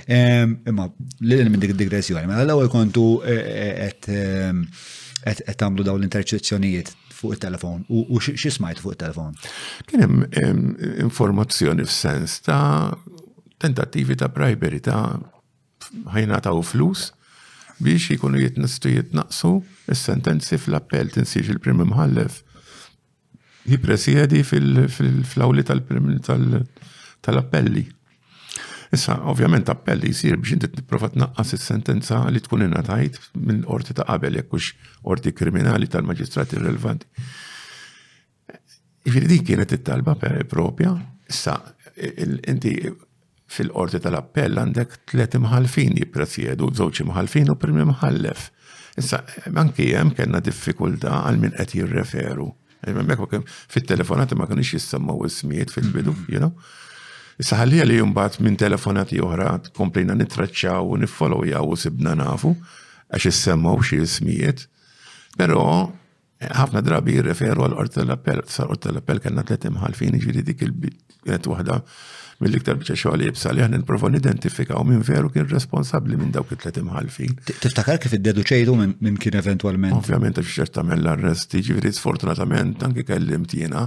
Imma 0.66 0.88
lil 1.22 1.50
minn 1.52 1.62
dik 1.62 1.76
digressjoni, 1.78 2.26
mela 2.30 2.42
l-ewwel 2.46 2.70
kontu 2.72 3.04
qed 3.22 4.10
e, 4.10 5.36
tagħmlu 5.46 5.86
dawn 5.86 6.02
l-interċezzjonijiet 6.02 6.90
fuq 7.20 7.36
il-telefon 7.36 7.84
u 7.92 8.18
xi 8.24 8.50
smajt 8.50 8.82
fuq 8.82 8.96
il-telefon. 8.96 9.38
Kien 9.86 10.02
hemm 10.06 10.66
informazzjoni 11.06 11.86
f'sens 11.86 12.40
ta' 12.48 12.96
tentattivi 13.62 14.18
ta' 14.18 14.32
bribery 14.34 14.82
ta' 14.90 15.04
ħajna 16.16 16.42
ta' 16.48 16.56
flus 16.66 17.10
biex 17.80 18.10
jikunu 18.16 18.42
jitnistu 18.42 18.90
jitnaqsu 18.92 19.54
il 19.86 19.96
sentenzi 19.98 20.58
fl-appell 20.60 21.12
tinsiġ 21.14 21.54
il-prim 21.54 21.84
imħallef 21.86 22.42
jipresjedi 23.70 24.42
fil-flawli 24.44 25.62
tal-appelli. 25.66 27.84
Issa, 28.92 29.18
ovvjament, 29.30 29.68
appelli 29.70 30.08
jisir 30.10 30.34
biex 30.40 30.50
inti 30.56 30.66
t 30.70 30.76
niprofat 30.80 31.12
tnaqqas 31.14 31.50
il-sentenza 31.54 32.16
li 32.34 32.40
tkun 32.42 32.64
inatajt 32.66 33.14
minn 33.38 33.60
orti 33.70 33.92
ta' 33.94 34.06
qabel, 34.08 34.36
jekkux 34.40 34.66
orti 35.12 35.30
kriminali 35.40 35.86
tal-magistrati 35.90 36.54
relevanti. 36.58 37.06
Ġifiri 39.06 39.26
dik 39.30 39.42
kienet 39.48 39.72
it-talba 39.78 40.12
propja, 40.50 40.90
issa, 41.30 41.52
inti 42.50 42.72
fil-orti 43.50 43.98
tal-appell 44.04 44.54
għandek 44.60 44.90
tlet 45.12 45.32
imħalfin 45.38 45.94
jipprasjedu, 46.02 46.64
żewġ 46.80 46.96
imħalfin 47.06 47.48
u 47.54 47.56
primi 47.62 47.82
imħallef. 47.86 48.40
Issa, 49.00 49.16
anki 49.54 49.84
hemm 49.94 50.10
kellna 50.18 50.38
diffikultà 50.42 51.10
għal 51.28 51.38
min 51.46 51.54
qed 51.54 51.70
jirreferu 51.78 52.48
Eh, 52.82 52.92
Memmek 52.94 53.18
fit-telefonati 53.68 54.34
ma 54.38 54.46
kienx 54.48 54.72
jissemmaw 54.74 55.20
ismijiet 55.28 55.70
fil-bidu, 55.74 56.14
you 56.32 56.40
know? 56.40 56.52
Issa 57.40 57.56
ħallija 57.60 57.84
li 57.88 57.98
jumbat 57.98 58.38
minn 58.44 58.56
telefonati 58.60 59.20
oħra 59.24 59.54
komplejna 59.78 60.14
nitraċċaw 60.20 60.88
u 60.92 60.96
nifollowjaw 61.02 61.68
u 61.72 61.76
sibna 61.80 62.12
nafu 62.20 62.50
għax 63.12 63.26
jissemmaw 63.30 63.78
xi 63.84 64.00
ismijiet. 64.06 64.64
Però 65.40 65.60
eh, 65.76 66.48
ħafna 66.52 66.80
drabi 66.86 67.18
jirreferu 67.18 67.64
għal-qorta 67.66 68.04
l-appell, 68.06 68.44
sa' 68.48 68.68
qorta 68.72 68.92
l-appell 68.94 69.20
kellna 69.26 69.44
tliet 69.48 69.68
imħalfin, 69.70 70.16
ġviri 70.24 70.44
dik 70.50 70.64
il-bit, 70.64 71.18
waħda 71.52 71.80
mill-iktar 72.40 72.76
bieċa 72.80 72.96
xogħol 73.02 73.24
jibsa 73.26 73.50
li 73.52 73.60
ħan 73.62 73.74
nipprova 73.76 74.08
nidentifikaw 74.14 74.84
minn 74.88 75.02
veru 75.04 75.28
kien 75.34 75.46
responsabbli 75.50 76.16
minn 76.16 76.30
dawk 76.32 76.54
it-tlet 76.56 76.78
imħalfin. 76.80 77.34
Tiftakar 77.60 78.00
kif 78.00 78.16
iddeduċejtu 78.16 78.76
minn 78.80 79.18
kien 79.20 79.36
eventwalment? 79.40 79.96
Ovvjament 79.98 80.40
għax 80.40 80.54
xert 80.62 80.74
tagħmel 80.78 81.10
arresti, 81.14 81.62
arrest 81.76 82.00
sfortunatament 82.00 82.80
anke 82.86 83.04
kellimt 83.10 83.52
jiena 83.56 83.84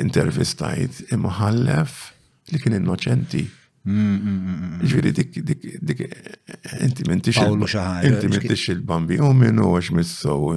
intervistajt 0.00 1.04
imħallef 1.16 2.00
li 2.54 2.62
kien 2.64 2.78
innoċenti. 2.80 3.44
Ġviri 4.88 5.12
dik, 5.20 5.36
dik, 5.46 5.66
dik, 5.90 6.00
inti 6.82 7.04
mentix 7.06 7.38
il-bambi, 8.72 9.20
u 9.22 9.30
minn 9.36 9.60
u 9.62 9.76
għax 9.78 9.92
missow. 9.94 10.48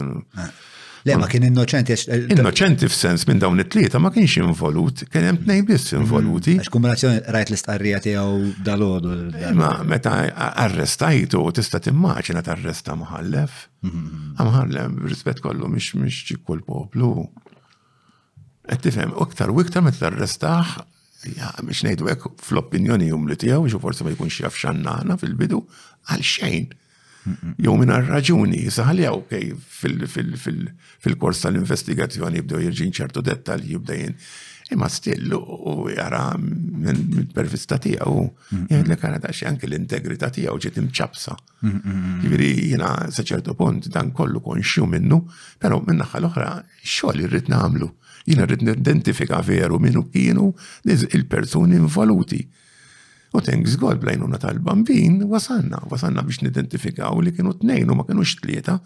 Le, 1.07 1.15
ma 1.17 1.27
kien 1.31 1.43
innoċenti. 1.47 1.95
Eh, 2.11 2.25
innoċenti 2.35 2.87
f'sens 2.91 3.23
minn 3.29 3.39
dawn 3.39 3.61
it-tlieta 3.63 4.01
ma 4.03 4.11
kienx 4.15 4.39
involut, 4.41 5.05
kien 5.11 5.27
hemm 5.29 5.41
tnejn 5.45 5.67
biss 5.67 5.93
involuti. 5.95 6.57
Mm. 6.57 6.65
Għax 6.65 6.73
kumbinazzjoni 6.73 7.21
rajt 7.35 7.51
l-istqarrija 7.53 8.01
tiegħu 8.03 8.63
dalodu. 8.67 9.13
Ma 9.55 9.69
meta 9.87 10.17
arrestajtu 10.65 11.43
tista' 11.55 11.79
timmaġina 11.85 12.43
tarresta 12.45 12.97
ma' 12.99 13.21
mm. 13.21 14.09
Muħallef, 14.39 14.99
rispett 15.07 15.43
kollu 15.45 15.71
mhix 15.71 15.93
mhix 16.01 16.39
kull 16.45 16.63
poplu 16.67 17.13
Qed 18.69 18.83
tifhem, 18.85 19.09
iktar 19.23 19.49
u 19.55 19.63
iktar 19.63 19.81
meta 19.85 20.07
tarrestaħ 20.09 20.75
Ja, 21.35 21.49
biex 21.67 21.81
ngħidu 21.83 22.05
hekk 22.13 22.29
fl-opinjoni 22.47 23.09
jum 23.11 23.25
tiegħu, 23.35 23.65
xi 23.67 23.79
forsi 23.83 24.05
ma 24.07 24.13
jkunx 24.13 24.37
jafxan 24.45 24.85
fil-bidu, 25.19 25.57
għal 26.13 26.23
xejn 26.23 26.69
jew 27.57 27.75
minn 27.79 27.91
raġuni, 28.09 28.65
saħalja 28.74 29.12
kej 29.29 29.50
fil-kors 31.05 31.43
tal-investigazzjoni 31.45 32.41
jibdew 32.41 32.62
jirġin 32.65 32.93
ċertu 32.95 33.24
dettalji 33.25 33.75
jibdejn. 33.75 34.15
Imma 34.69 34.86
stillu 34.93 35.39
u 35.41 35.71
jara 35.89 36.21
minn 36.38 37.24
pervista 37.33 37.79
tiegħu 37.81 38.24
jgħid 38.69 38.91
li 38.91 38.98
kara 39.01 39.17
daċi 39.24 39.48
anke 39.50 39.65
l-integrità 39.65 40.29
tiegħu 40.36 40.59
ġiet 40.62 40.77
imċabsa. 40.83 41.33
Jiġifieri 41.65 42.51
jiena 42.69 42.91
sa 43.09 43.25
ċertu 43.25 43.57
punt 43.57 43.89
dan 43.95 44.12
kollu 44.13 44.43
konxju 44.45 44.86
minnu, 44.91 45.17
però 45.62 45.81
minna 45.81 46.05
naħa 46.05 46.21
l-oħra 46.21 46.50
xogħol 46.86 47.25
irrid 47.25 47.50
nagħmlu. 47.50 47.89
Jiena 48.29 48.45
rrid 48.45 48.65
nidentifika 48.67 49.41
veru 49.41 49.81
minnu 49.81 50.05
kienu 50.13 50.51
il-persuni 50.86 51.81
involuti. 51.81 52.43
U 53.33 53.41
thanks 53.45 53.75
God 53.77 54.00
blajnuna 54.00 54.38
tal-bambin 54.41 55.21
wasanna, 55.29 55.77
wasanna 55.89 56.24
biex 56.25 56.41
nidentifikaw 56.41 57.19
li 57.21 57.31
kienu 57.36 57.51
tnejn 57.62 57.91
u 57.93 57.98
ma 58.00 58.05
kienu 58.07 58.24
tlieta. 58.41 58.79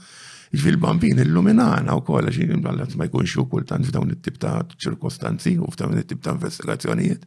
Ġvil 0.53 0.75
bambin 0.81 1.17
illuminana 1.23 1.95
u 1.97 2.03
kolla 2.05 2.29
xie 2.33 2.45
għallat 2.53 2.97
ma 2.99 3.07
jkunx 3.07 3.37
u 3.41 3.47
kultant 3.49 3.87
f'dawn 3.87 4.11
it-tip 4.13 4.35
ta' 4.43 4.59
ċirkostanzi 4.77 5.55
u 5.63 5.69
f'dawn 5.73 5.97
it-tip 6.01 6.21
ta' 6.25 6.35
investigazzjonijiet. 6.35 7.23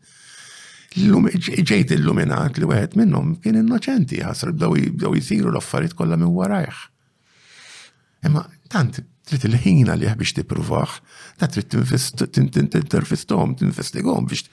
Ġejt 1.66 1.96
illuminat 1.96 2.61
li 2.61 2.68
wieħed 2.68 2.99
minnhom 3.00 3.32
kien 3.42 3.58
innoċenti 3.64 4.20
għasr 4.23 4.52
b'daw 4.61 5.16
jisiru 5.16 5.50
l-affarijiet 5.50 5.96
kollha 5.99 6.20
minn 6.20 6.37
warajħ. 6.37 6.85
Imma 8.28 8.44
tant 8.70 9.00
trid 9.26 9.49
il-ħina 9.49 9.96
li 9.99 10.12
biex 10.20 10.37
pruvax 10.46 11.00
ta' 11.40 11.49
trid 11.50 11.73
t-investigom 11.73 13.54
biex 13.56 14.49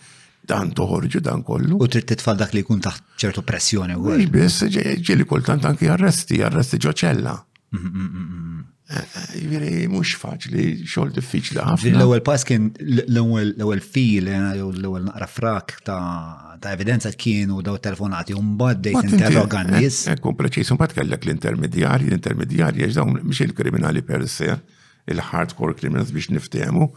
dan 0.48 0.72
toħorġu 0.76 1.22
dan 1.24 1.44
kollu. 1.48 1.80
U 1.80 1.88
trid 1.88 2.06
titfal 2.14 2.38
dak 2.40 2.54
li 2.56 2.64
jkun 2.64 2.82
taħt 2.84 3.16
ċertu 3.24 3.44
pressjoni 3.48 3.96
u 3.96 4.16
biss 4.32 4.66
ġieli 4.74 5.28
kultant 5.30 5.66
anki 5.68 5.88
arresti, 5.92 6.42
arresti 6.44 6.80
ġoċella. 6.84 7.36
Mm, 7.74 7.86
mm, 7.90 8.24
mm, 8.24 8.58
eh, 8.90 8.98
eh, 9.02 9.30
jiviri, 9.40 9.72
mux 9.90 10.12
faċli, 10.22 10.66
xol 10.86 11.14
diffiċli 11.16 11.58
ħafna. 11.64 11.96
L-ewel 11.96 12.22
pass 12.26 12.44
kien 12.46 12.68
l-ewel 13.08 13.80
fil, 13.82 14.28
eh, 14.28 14.42
l-ewel 14.60 15.08
naqra 15.08 15.28
frak 15.28 15.80
ta' 15.88 16.60
evidenza 16.74 17.10
kienu 17.12 17.62
daw 17.64 17.78
telefonati, 17.80 18.34
un 18.36 18.54
baddej 18.60 18.94
interrogan 19.02 19.72
nis. 19.80 20.06
Ekkun 20.12 20.36
preċis, 20.40 20.72
un 20.72 20.78
bad 20.80 20.94
kellek 20.94 21.24
l-intermedjari, 21.26 22.08
l-intermedjari, 22.10 22.86
ġdaw, 22.92 23.08
mux 23.24 23.40
il-kriminali 23.40 24.04
per 24.04 24.28
se, 24.28 24.60
il-hardcore 25.08 25.74
criminals 25.80 26.12
biex 26.12 26.30
niftemu, 26.32 26.92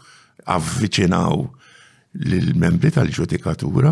avvicinaw 0.45 1.47
l 2.15 2.55
membri 2.55 2.89
tal-ġudikatura, 2.91 3.91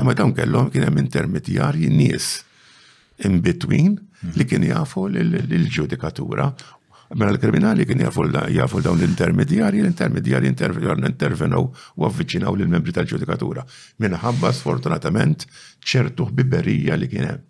imma 0.00 0.12
dawn 0.14 0.34
kellhom 0.34 0.70
kien 0.72 0.84
hemm 0.86 0.98
intermedjarji 1.02 1.88
nies 1.92 2.42
in 3.26 3.38
between 3.42 3.96
hmm. 4.18 4.34
li 4.36 4.44
kien 4.48 4.64
jafu 4.66 5.06
lill-ġudikatura. 5.08 6.50
Mela 7.14 7.32
l-kriminali 7.36 7.84
kien 7.86 8.00
jafu 8.02 8.26
dawn 8.82 8.98
l-intermedjarji, 8.98 9.82
l-intermedjarji 9.84 10.50
intervenu 11.10 11.62
u 11.96 12.06
avviċinaw 12.08 12.56
lill-membri 12.58 12.92
tal-ġudikatura. 12.96 13.64
Minħabba 14.00 14.52
sfortunatament 14.56 15.46
ċertu 15.86 16.28
ħbiberija 16.32 16.98
li 16.98 17.08
kien 17.12 17.26
hemm. 17.30 17.42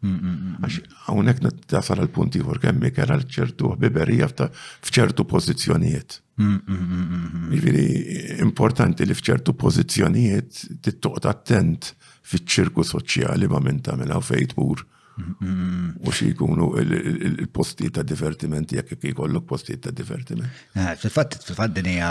Hmm, 0.00 0.56
hmm, 0.56 0.92
Għonek 1.12 1.40
tasal 1.68 1.98
għal-punti 2.00 2.40
għur 2.40 2.56
kemmi 2.62 2.88
kera 2.96 3.18
ċertu 3.20 3.74
ħbiberija 3.74 4.30
f'ċertu 4.32 5.26
pozizjonijiet. 5.28 6.16
Jiviri 6.40 7.86
mm-hmm. 7.86 8.36
importanti 8.46 9.04
li 9.06 9.16
fċertu 9.16 9.52
pozizjonijiet 9.60 10.62
tittoqt 10.84 11.26
attent 11.28 11.90
fiċ-ċirku 12.30 12.84
soċjali 12.92 13.48
ma 13.50 13.60
minn 13.60 13.82
tagħmilha 13.86 14.20
fejn 14.30 14.52
tmur. 14.54 14.84
Mm-hmm. 15.20 15.90
U 16.06 16.14
xie 16.14 16.30
jkunu 16.32 16.70
il-posti 16.80 17.90
ta' 17.92 18.04
divertimenti, 18.06 18.78
jekk 18.78 18.94
jek 18.94 19.04
jkollok 19.10 19.46
posti 19.50 19.76
ta' 19.82 19.92
divertimenti. 19.92 20.64
Ah, 20.80 20.94
fil 20.96 21.12
fat 21.12 21.36
fil 21.44 21.58
fat 21.58 21.74
dinija 21.76 22.08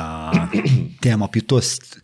tema 1.05 1.29
pjuttost 1.33 1.98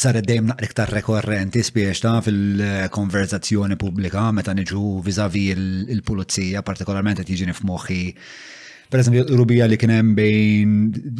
saret 0.00 0.28
dejjem 0.28 0.52
naqrik 0.52 0.76
ta' 0.76 0.86
rekorrenti 0.92 1.64
spiex 1.66 2.04
ta' 2.04 2.20
fil-konverzazzjoni 2.28 3.80
pubblika 3.80 4.28
meta 4.36 4.54
niġu 4.54 5.00
vizavi 5.02 5.48
il-pulizija, 5.96 6.62
partikolarment 6.62 7.24
qed 7.24 7.34
jiġini 7.34 7.56
f'moħħi 7.58 8.00
per 8.90 9.00
eżempju, 9.02 9.24
rubija 9.38 9.68
li 9.70 9.76
kien 9.78 9.92
hemm 9.94 10.14
bejn 10.18 10.74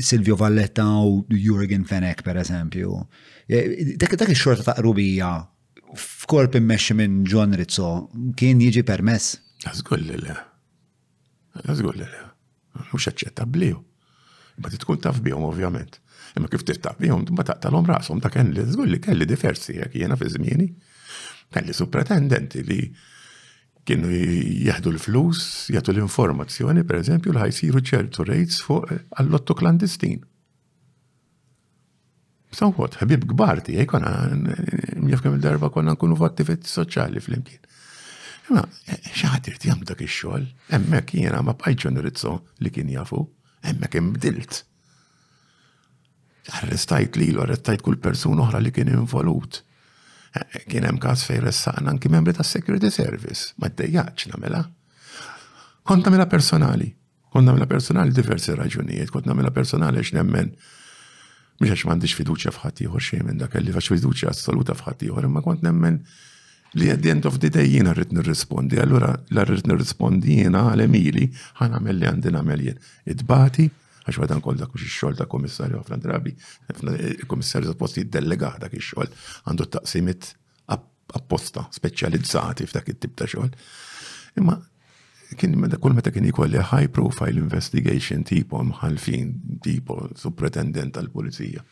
Silvio 0.04 0.36
Valletta 0.38 0.86
u 1.06 1.22
Jurgen 1.36 1.84
Fenek, 1.86 2.24
per 2.26 2.38
eżempju. 2.42 2.96
Dak 4.00 4.14
ix-xorta 4.18 4.64
ta' 4.72 4.80
rubija 4.82 5.28
f'korp 5.98 6.58
immexxi 6.58 6.94
minn 6.98 7.22
John 7.26 7.54
Rizzo 7.58 7.92
kien 8.38 8.60
jiġi 8.62 8.82
permess. 8.86 9.38
Għazgull 9.66 10.10
le. 10.26 10.36
Għazgull 11.62 12.00
le. 12.02 12.10
Mhux 12.88 13.08
bliju. 13.50 13.78
Ma 14.60 14.68
tkun 14.70 15.00
taf 15.02 15.20
bihom 15.24 15.44
ovvjament. 15.48 16.00
Imma 16.38 16.48
kif 16.50 16.62
tiftaq 16.66 16.98
bihom, 17.00 17.24
ma 17.34 17.42
taqtalhom 17.46 17.86
rashom 17.90 18.20
ta' 18.22 18.30
kelli, 18.30 18.62
żgur 18.70 18.86
li 18.86 19.00
kelli 19.02 19.26
diversi 19.26 19.78
jekk 19.80 19.94
jiena 19.98 20.16
fi 20.16 20.30
żmieni. 20.30 20.68
Kelli 21.50 21.74
supretendenti 21.74 22.62
li 22.66 22.84
kienu 23.88 24.10
jieħdu 24.12 24.90
l-flus, 24.94 25.44
jgħatu 25.72 25.94
l-informazzjoni, 25.94 26.84
per 26.84 26.98
eżempju, 27.00 27.32
l-ħajsiru 27.32 27.82
ċertu 27.90 28.26
rates 28.28 28.60
fuq 28.66 28.90
għall-lottu 29.16 29.56
eh, 29.56 29.58
klandestin. 29.60 30.20
Somewhat, 32.52 32.96
ħabib 33.00 33.28
gbarti, 33.30 33.76
tiegħi 33.76 33.88
konna 33.88 34.12
jaf 35.12 35.22
kemm 35.22 35.36
il-darba 35.38 35.70
konna 35.70 35.94
nkunu 35.94 36.16
f'attività 36.18 36.66
soċjali 36.68 37.22
fl-imkien. 37.22 37.68
Imma 38.50 38.64
eh, 38.90 38.98
xaħatir 39.16 39.58
għam 39.62 39.84
dak 39.88 40.02
il-xol, 40.04 40.48
hemmhekk 40.74 41.16
jiena 41.22 41.44
ma 41.46 41.54
bqajtx 41.56 42.02
rizzo 42.04 42.34
li 42.64 42.72
kien 42.74 42.90
jafu, 42.90 43.22
hemmhekk 43.68 44.02
imbdilt. 44.02 44.64
Arrestajt 46.60 47.16
l 47.20 47.38
arrestajt 47.44 47.82
kull 47.86 48.00
persuna 48.02 48.42
oħra 48.42 48.58
li 48.64 48.72
kien 48.74 48.88
involut 48.90 49.62
kien 50.68 50.84
hemm 50.86 50.98
każ 51.02 51.24
fejn 51.28 51.42
ressaqna 51.46 51.90
anki 51.94 52.08
membri 52.12 52.34
tas-Security 52.36 52.90
Service, 52.94 53.48
ma 53.58 53.68
ddejjaġ 53.68 54.26
nagħmilha. 54.32 54.62
Kont 55.88 56.06
nagħmilha 56.06 56.28
personali. 56.30 56.90
Kont 57.34 57.46
nagħmilha 57.48 57.70
personali 57.70 58.12
diversi 58.14 58.54
raġunijiet, 58.54 59.10
kont 59.10 59.26
nagħmilha 59.28 59.52
personali 59.56 60.02
għax 60.02 60.14
nemmen 60.20 60.52
mhux 61.60 61.74
għax 61.74 61.86
m'għandix 61.88 62.14
fiduċja 62.20 62.54
f'ħadd 62.54 62.84
ieħor 62.86 63.04
xejn 63.10 63.26
minn 63.30 63.40
dak 63.42 63.58
li 63.60 63.74
fiduċja 63.74 64.30
assoluta 64.30 64.76
f'ħadd 64.78 65.08
ieħor, 65.08 65.26
imma 65.28 65.42
kont 65.44 65.66
nemmen 65.66 65.98
li 66.78 66.90
at 66.94 67.02
the 67.04 67.10
end 67.10 67.26
of 67.26 67.40
the 67.42 67.50
day 67.50 67.66
jiena 67.66 67.92
rrid 67.94 68.12
nirrispondi, 68.16 68.78
allura 68.80 69.10
la 69.34 69.44
rrid 69.44 69.66
nirrispondi 69.68 70.38
jiena 70.44 70.68
għal 70.70 70.86
Emili 70.86 71.26
ħan 71.58 71.74
għamel 71.76 71.98
li 72.00 72.10
għandi 72.12 72.32
nagħmel 72.38 72.64
jien. 72.68 72.78
Idbati, 73.10 73.68
għax 74.04 74.20
għadan 74.24 74.42
kol 74.44 74.58
dak 74.60 74.74
xol 74.84 75.16
ta' 75.18 75.26
komissarju 75.30 75.80
għafna 75.80 75.98
drabi, 76.04 76.32
il-komissarju 76.72 77.70
za' 77.72 77.76
posti 77.78 78.04
delega 78.08 78.54
dak 78.62 78.74
xol, 78.80 79.08
għandu 79.46 79.66
taqsimit 79.76 80.30
apposta, 80.70 81.66
specializzati 81.74 82.68
f'dak 82.70 82.92
it-tip 82.94 83.16
ta' 83.18 83.26
xol. 83.28 83.50
Imma 84.38 84.54
kien 85.38 85.56
meta 85.58 85.78
kull 85.82 85.94
meta 85.96 86.12
kien 86.14 86.26
ikolli 86.28 86.58
high 86.60 86.88
profile 86.94 87.38
investigation 87.38 88.22
tipo 88.26 88.60
mħalfin 88.66 89.34
tipo 89.64 90.04
supretendent 90.18 90.94
tal-pulizija, 90.96 91.64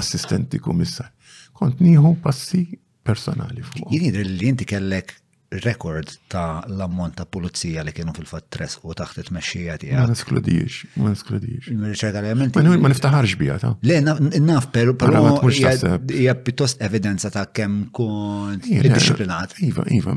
assistenti 0.00 0.60
kummissar. 0.60 1.10
Kont 1.56 1.84
nieħu 1.84 2.16
passi 2.24 2.64
personali 3.04 3.62
fuq. 3.66 3.92
Jien 3.92 4.16
li 4.18 4.48
inti 4.48 4.64
kellek 4.68 5.18
rekord 5.60 6.08
ta' 6.30 6.62
l-ammont 6.70 7.14
ta' 7.18 7.26
pulizija 7.28 7.82
li 7.84 7.92
kienu 7.94 8.12
fil-fat 8.16 8.46
tres 8.52 8.76
u 8.82 8.94
taħt 8.96 9.20
it-mexxija 9.24 9.74
tiegħek. 9.82 9.98
Ma 9.98 10.06
neskludijiex, 10.08 10.76
ma 11.02 11.12
neskludijiex. 11.12 11.68
Il-riċerka 11.74 12.22
li 12.24 12.30
għamilt. 12.32 12.58
Ma 12.82 12.92
niftaħarx 12.92 13.38
bija 13.40 13.56
ta'. 13.62 13.72
Le, 13.86 13.98
naf, 14.04 14.70
però 14.72 15.34
hija 15.52 16.36
pjuttost 16.44 16.80
evidenza 16.86 17.30
ta' 17.34 17.44
kemm 17.52 17.88
kont 17.96 18.68
disciplinat. 18.70 19.58
Iva, 19.66 19.84
iva, 19.98 20.14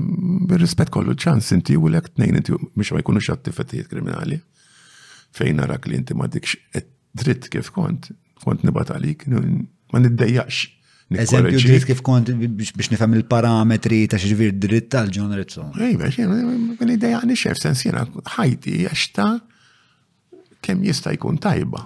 bir-rispett 0.49 0.91
kollu 0.95 1.15
ċans 1.19 1.51
inti 1.57 1.75
u 1.77 1.91
lek 1.91 2.13
tnejn 2.15 2.39
inti 2.39 2.55
biex 2.77 2.93
ma 2.95 3.03
jkunux 3.03 3.31
attivitajiet 3.35 3.91
kriminali. 3.91 4.39
Fejn 5.35 5.59
narak 5.59 5.89
li 5.89 5.99
inti 5.99 6.15
ma 6.15 6.29
dikx 6.31 6.55
dritt 7.15 7.49
kif 7.51 7.73
kont, 7.75 8.09
kont 8.43 8.63
nibat 8.63 8.91
għalik, 8.95 9.27
ma 9.33 10.01
niddejjaqx 10.03 10.63
Eżempju, 11.13 11.59
ġiet 11.61 11.83
kif 11.85 11.99
kont 12.01 12.31
biex 12.57 12.87
nifem 12.89 13.13
il-parametri 13.19 13.99
ta' 14.09 14.17
xirvir 14.19 14.55
dritt 14.57 14.87
tal-John 14.93 15.35
Ritson. 15.37 15.73
Ejba, 15.87 16.09
ġena, 16.15 16.39
l-ideja 16.81 17.19
għani 17.21 17.35
xef, 17.37 17.59
sens 17.61 17.83
jena, 17.85 18.07
ħajti, 18.37 18.73
għaxta 18.89 19.27
kem 20.65 20.81
jista' 20.87 21.13
jkun 21.13 21.37
tajba. 21.45 21.83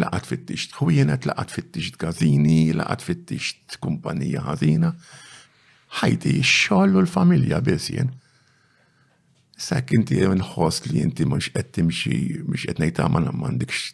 Laqat 0.00 0.26
fittisht 0.30 0.72
tix 0.78 1.26
laqat 1.28 1.52
fittisht 1.54 1.98
gazini, 2.00 2.72
laqat 2.74 3.04
fittisht 3.06 3.76
kumpanija 3.84 4.40
għazina. 4.48 4.94
Ħajti 6.00 6.32
xoll 6.44 6.96
u 6.96 7.04
l-familja 7.04 7.60
biss 7.62 7.92
Sa' 9.54 9.84
kinti 9.86 10.16
jemen 10.18 10.40
nħoss 10.42 10.88
li 10.90 10.98
jinti 11.04 11.22
mux 11.30 11.52
qed 11.54 11.76
xie, 11.86 12.40
mux 12.48 12.64
qed 12.66 12.80
ngħid 12.82 12.96
tagħmel 12.96 13.28
ah, 13.30 13.34
m'għandikx 13.36 13.92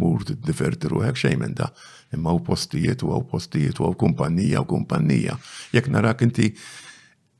mur 0.00 0.22
t-diverti 0.26 0.90
ruħek 0.92 1.18
xejn 1.22 1.54
da. 1.56 1.70
Imma 2.14 2.32
u 2.36 2.40
postijiet 2.46 3.02
u 3.02 3.10
għaw 3.12 3.24
postijiet 3.30 3.80
u 3.80 3.86
għaw 3.86 3.96
kumpanija 4.00 4.62
u 4.62 4.68
kumpanija. 4.72 5.36
Jek 5.74 5.88
narak 5.92 6.22
inti 6.26 6.50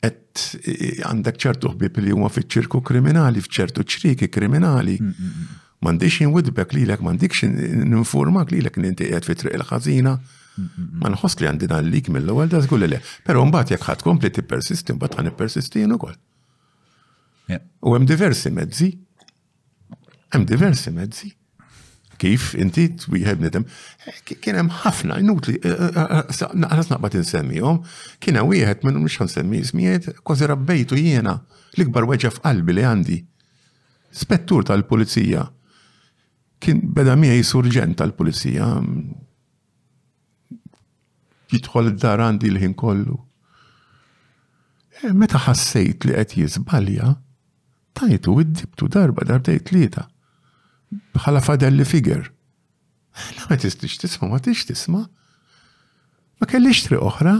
għet 0.07 1.03
għandek 1.07 1.39
ċertu 1.47 1.71
ħbib 1.75 2.01
li 2.07 2.15
huma 2.17 2.31
fiċ-ċirku 2.33 2.81
kriminali, 2.87 3.43
fċertu 3.45 3.85
ċriki 3.85 4.29
kriminali. 4.33 4.97
Mandix 5.03 5.83
mm, 5.83 5.83
mm, 5.83 5.93
mm. 5.93 6.25
jinwidbek 6.25 6.75
li 6.79 6.87
l-ek, 6.89 7.05
n-informak 7.85 8.53
li 8.57 8.63
l-ek 8.65 8.81
n-inti 8.81 9.11
għed 9.13 9.29
fi 9.31 9.39
triq 9.43 9.59
il-ħazina. 9.61 10.17
Ma 11.01 11.11
nħoss 11.13 11.37
li 11.43 11.51
għandina 11.51 11.83
l-lik 11.85 12.09
mill-ewel 12.09 12.49
da 12.53 12.63
zgull 12.65 12.89
le. 12.89 13.03
Pero 13.29 13.45
mbagħad 13.45 13.75
jekk 13.77 13.91
ħadd 13.91 14.05
kompli 14.09 14.31
tippersisti, 14.33 14.97
mbagħad 14.97 15.35
persisti 15.37 15.85
jenu 15.85 15.99
ukoll. 16.01 16.17
U 17.87 17.93
hemm 17.93 18.09
diversi 18.09 18.49
mezzi. 18.51 18.95
Hemm 20.33 20.49
diversi 20.49 20.91
mezzi 20.95 21.36
kif 22.23 22.53
inti 22.59 22.87
twieħed 23.01 23.43
nidem, 23.45 23.65
kien 24.29 24.59
hemm 24.59 24.73
ħafna 24.83 25.19
inutli 25.23 25.59
eh, 25.61 25.73
eh, 25.89 26.17
eh, 26.21 26.43
naqras 26.63 26.91
naqbad 26.91 27.17
insemmihom, 27.21 27.81
kien 28.23 28.39
hemm 28.41 28.51
wieħed 28.53 28.85
minnhom 28.87 29.07
mhux 29.07 29.21
ħansemmi 29.23 29.63
smijiet 29.69 30.11
kważi 30.27 30.49
rabbejtu 30.51 30.99
jiena 31.01 31.37
l-ikbar 31.77 32.09
weġġa 32.11 32.33
f'qalbi 32.37 32.77
li 32.79 32.85
għandi. 32.89 33.19
Spettur 34.17 34.65
tal-pulizija. 34.71 35.45
Kien 36.63 36.81
beda 36.97 37.19
miegħi 37.21 37.43
surġent 37.45 37.99
tal-pulizija. 38.01 38.71
Jidħol 41.53 41.93
id-dar 41.93 42.25
għandi 42.31 42.51
l-ħin 42.55 42.75
kollu. 42.81 43.19
Meta 45.13 45.43
ħassejt 45.45 46.07
li 46.09 46.17
qed 46.17 46.33
jisbalja, 46.41 47.13
tajtu 47.97 48.39
id-dibtu 48.43 48.89
darba 48.93 49.27
darbtejt 49.29 49.67
tlieta 49.69 50.07
bħala 51.15 51.41
fadelli 51.43 51.85
figure. 51.87 52.31
Ma 53.49 53.57
tistix 53.57 53.99
tisma, 54.01 54.29
ma 54.29 54.39
tistix 54.39 54.67
tisma. 54.85 55.05
Ma 56.37 56.47
kellix 56.49 56.83
xtri 56.83 56.99
oħra, 57.01 57.37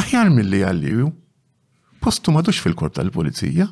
aħjar 0.00 0.32
mill-li 0.34 0.64
għalliju. 0.66 1.10
Postu 2.02 2.32
madux 2.34 2.58
fil-kort 2.64 2.96
tal-polizija. 2.96 3.68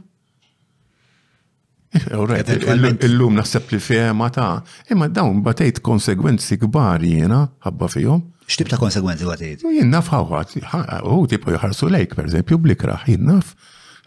Illum 2.13 3.39
naħseb 3.41 3.71
li 3.73 3.79
fjema 3.81 4.27
ta' 4.31 4.59
imma 4.93 5.07
dawn 5.09 5.39
batejt 5.43 5.81
konsegwenzi 5.81 6.59
kbar 6.61 7.03
jiena 7.03 7.47
ħabba 7.65 7.89
fjom. 7.95 8.27
X'tib 8.49 8.69
ta' 8.73 8.79
konsegwenzi 8.81 9.25
batejt? 9.29 9.65
Jien 9.65 9.89
naf 9.93 10.13
ħawħat, 10.13 10.55
u 11.17 11.25
tipo 11.33 11.53
jħarsu 11.57 11.91
lejk, 11.93 12.15
per 12.21 12.29
eżempju, 12.31 12.61
blikraħ, 12.69 13.09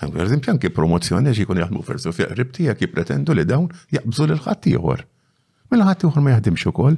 Per 0.09 0.23
eżempju, 0.25 0.51
anki 0.55 0.69
promozzjoni 0.73 1.29
għax 1.29 1.39
jkun 1.43 1.59
jaħdmu 1.61 1.81
fersu 1.85 2.11
fi 2.15 2.25
qribtija 2.31 2.73
kif 2.79 2.89
pretendu 2.95 3.35
li 3.37 3.43
dawn 3.45 3.67
jaqbżu 3.93 4.25
lil 4.31 4.39
ħadd 4.41 4.67
ieħor. 4.73 5.03
Mela 5.71 5.85
ħadd 5.91 6.07
ieħor 6.07 6.23
ma 6.25 6.33
jaħdimx 6.33 6.69
ukoll. 6.71 6.95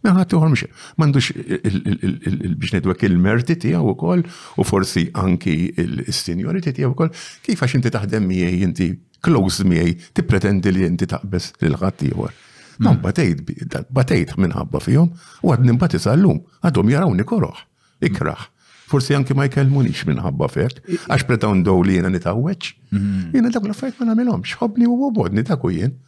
Ma 0.00 0.10
mela 0.10 0.24
ħadd 0.24 0.34
ieħor 0.34 0.50
mhux 0.50 0.90
m'għandux 0.98 2.58
biex 2.58 2.74
ngħidwek 2.74 3.06
il-merti 3.10 3.56
tiegħu 3.62 3.92
wkoll 3.94 4.24
u 4.26 4.66
forsi 4.66 5.06
anki 5.22 5.54
il-seniority 5.84 6.74
tiegħu 6.80 6.92
wkoll 6.94 7.12
kif 7.46 7.62
għax 7.68 7.78
inti 7.78 7.94
taħdem 7.94 8.26
miegħi 8.32 8.62
inti 8.66 8.90
close 9.22 9.66
miegħi 9.70 9.94
tippretendi 10.18 10.74
li 10.74 10.86
inti 10.90 11.06
taqbes 11.14 11.52
lil 11.62 11.78
ħadd 11.78 12.06
ieħor. 12.10 12.34
Non 12.80 12.96
hmm. 12.96 13.04
batejt, 13.04 13.90
batejt 13.94 14.34
minħabba 14.42 14.82
fihom 14.82 15.12
u 15.46 15.52
għad 15.54 15.68
nimbat 15.70 16.00
isallum, 16.00 16.40
għadhom 16.66 16.94
jarawni 16.96 17.24
koroħ, 17.28 17.64
ikraħ 18.10 18.48
forsi 18.90 19.14
anki 19.16 19.34
ma 19.38 19.46
jkellmunix 19.46 20.02
minħabba 20.08 20.48
fek, 20.56 20.80
għax 21.06 21.26
pretendow 21.28 21.78
li 21.86 21.98
jena 22.00 22.10
nitawweċ, 22.10 22.70
mhm. 22.90 23.32
jena 23.38 23.52
dak 23.54 23.66
l 23.70 23.74
affajt 23.76 24.00
ma 24.02 24.10
namilomx, 24.10 24.56
ħobni 24.60 24.90
u 24.90 25.12
bodni 25.20 25.46
ta' 25.46 25.60
kujien. 25.62 25.92
jien. 25.92 25.98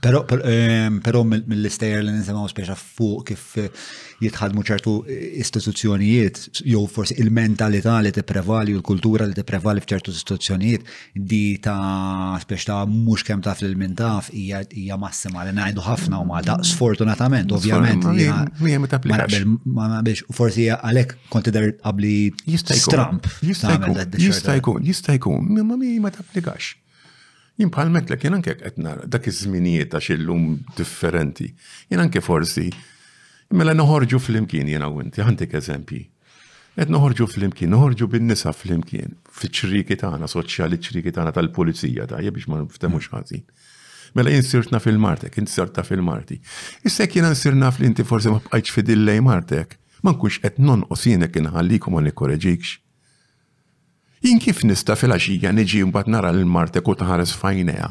Pero, 0.00 0.24
pero 0.26 1.24
mill 1.26 1.66
istejer 1.66 2.04
li 2.06 2.12
nisimaw 2.14 2.46
speċa 2.48 2.76
fuq 2.78 3.24
kif 3.26 3.42
eh, 3.60 3.66
jitħadmu 4.22 4.62
ċertu 4.68 4.92
eh, 5.02 5.22
istituzzjonijiet, 5.42 6.38
jew 6.70 6.84
forsi 6.88 7.16
il-mentalità 7.20 7.96
li 8.04 8.12
t-prevali, 8.14 8.76
l-kultura 8.78 9.26
li 9.28 9.34
t-prevali 9.36 9.82
fċertu 9.82 10.14
istituzzjonijiet, 10.14 10.86
di 11.18 11.42
ta' 11.64 12.38
speċa 12.40 12.68
ta' 12.70 12.78
mux 12.88 13.26
kem 13.26 13.42
ta' 13.44 13.56
fil-min 13.58 13.96
taf, 13.98 14.30
hija 14.32 14.96
massima 15.00 15.44
li 15.48 15.52
najdu 15.58 15.84
ħafna 15.84 16.22
u 16.22 16.28
malta, 16.30 16.56
sfortunatament, 16.70 17.50
ovvjament. 17.52 18.06
Ma' 18.62 19.90
naqbilx, 19.90 20.24
forsi 20.36 20.70
għalek 20.78 21.16
kontider 21.34 21.74
qabli 21.82 22.14
stramp. 22.60 23.26
Jista' 23.44 23.74
jkun, 23.76 24.00
jista' 24.22 24.60
jkun, 24.62 24.86
jista' 24.86 25.18
jkun, 25.18 25.52
ma' 25.60 25.76
mi 25.76 25.98
ma' 26.00 26.14
tapplikax. 26.14 26.76
Jien 27.60 27.68
palmet 27.68 28.08
lek, 28.08 28.22
jien 28.24 28.38
anke 28.38 28.54
qed 28.56 28.78
dak 29.12 29.26
iż-żminijiet 29.28 29.90
ta' 29.92 30.00
xillum 30.00 30.44
differenti. 30.78 31.50
Jien 31.92 32.00
anke 32.00 32.22
forsi 32.24 32.70
mela 33.52 33.74
noħorġu 33.76 34.20
fl-imkien 34.26 34.70
jiena 34.70 34.88
għawinti, 34.88 35.20
inti, 35.20 35.44
eżempi. 35.50 35.58
eżempji. 35.60 36.78
Qed 36.80 36.92
noħorġu 36.94 37.26
fl-imkien, 37.34 37.68
noħorġu 37.74 38.08
bin-nisa 38.14 38.54
fl-imkien, 38.56 39.12
fiċ-ċriki 39.40 39.98
tagħna, 40.00 40.30
soċjali 40.32 40.80
ċriki 40.86 41.12
tagħna 41.12 41.34
tal-pulizija 41.36 42.08
tajja 42.14 42.32
biex 42.38 42.48
ma 42.48 42.62
nftemux 42.64 43.10
ħażin. 43.12 43.44
Mela 44.16 44.32
jien 44.32 44.46
sirtna 44.52 44.80
fil-Martek, 44.82 45.36
jien 45.36 45.46
sirtna 45.50 45.84
fil-Marti. 45.84 46.40
Issek 46.88 47.18
jien 47.18 47.28
nsirna 47.28 47.68
fl-inti 47.74 48.08
forsi 48.08 48.32
ma 48.32 48.40
bqajtx 48.46 48.72
fidillej 48.78 49.20
Martek, 49.28 49.76
ma 50.00 50.14
nkunx 50.16 50.40
qed 50.46 50.56
nonqos 50.64 51.04
jienek 51.12 51.36
inħallikom 51.44 51.92
ma 51.92 52.00
nikkoreġikx. 52.08 52.78
Jien 54.20 54.40
kif 54.42 54.58
nista 54.68 54.96
fil-għaxija 55.00 55.50
niġi 55.56 55.78
mbagħad 55.88 56.10
nara 56.12 56.30
l-Martek 56.34 56.88
u 56.88 56.94
taħares 57.02 57.32
fajnija. 57.40 57.88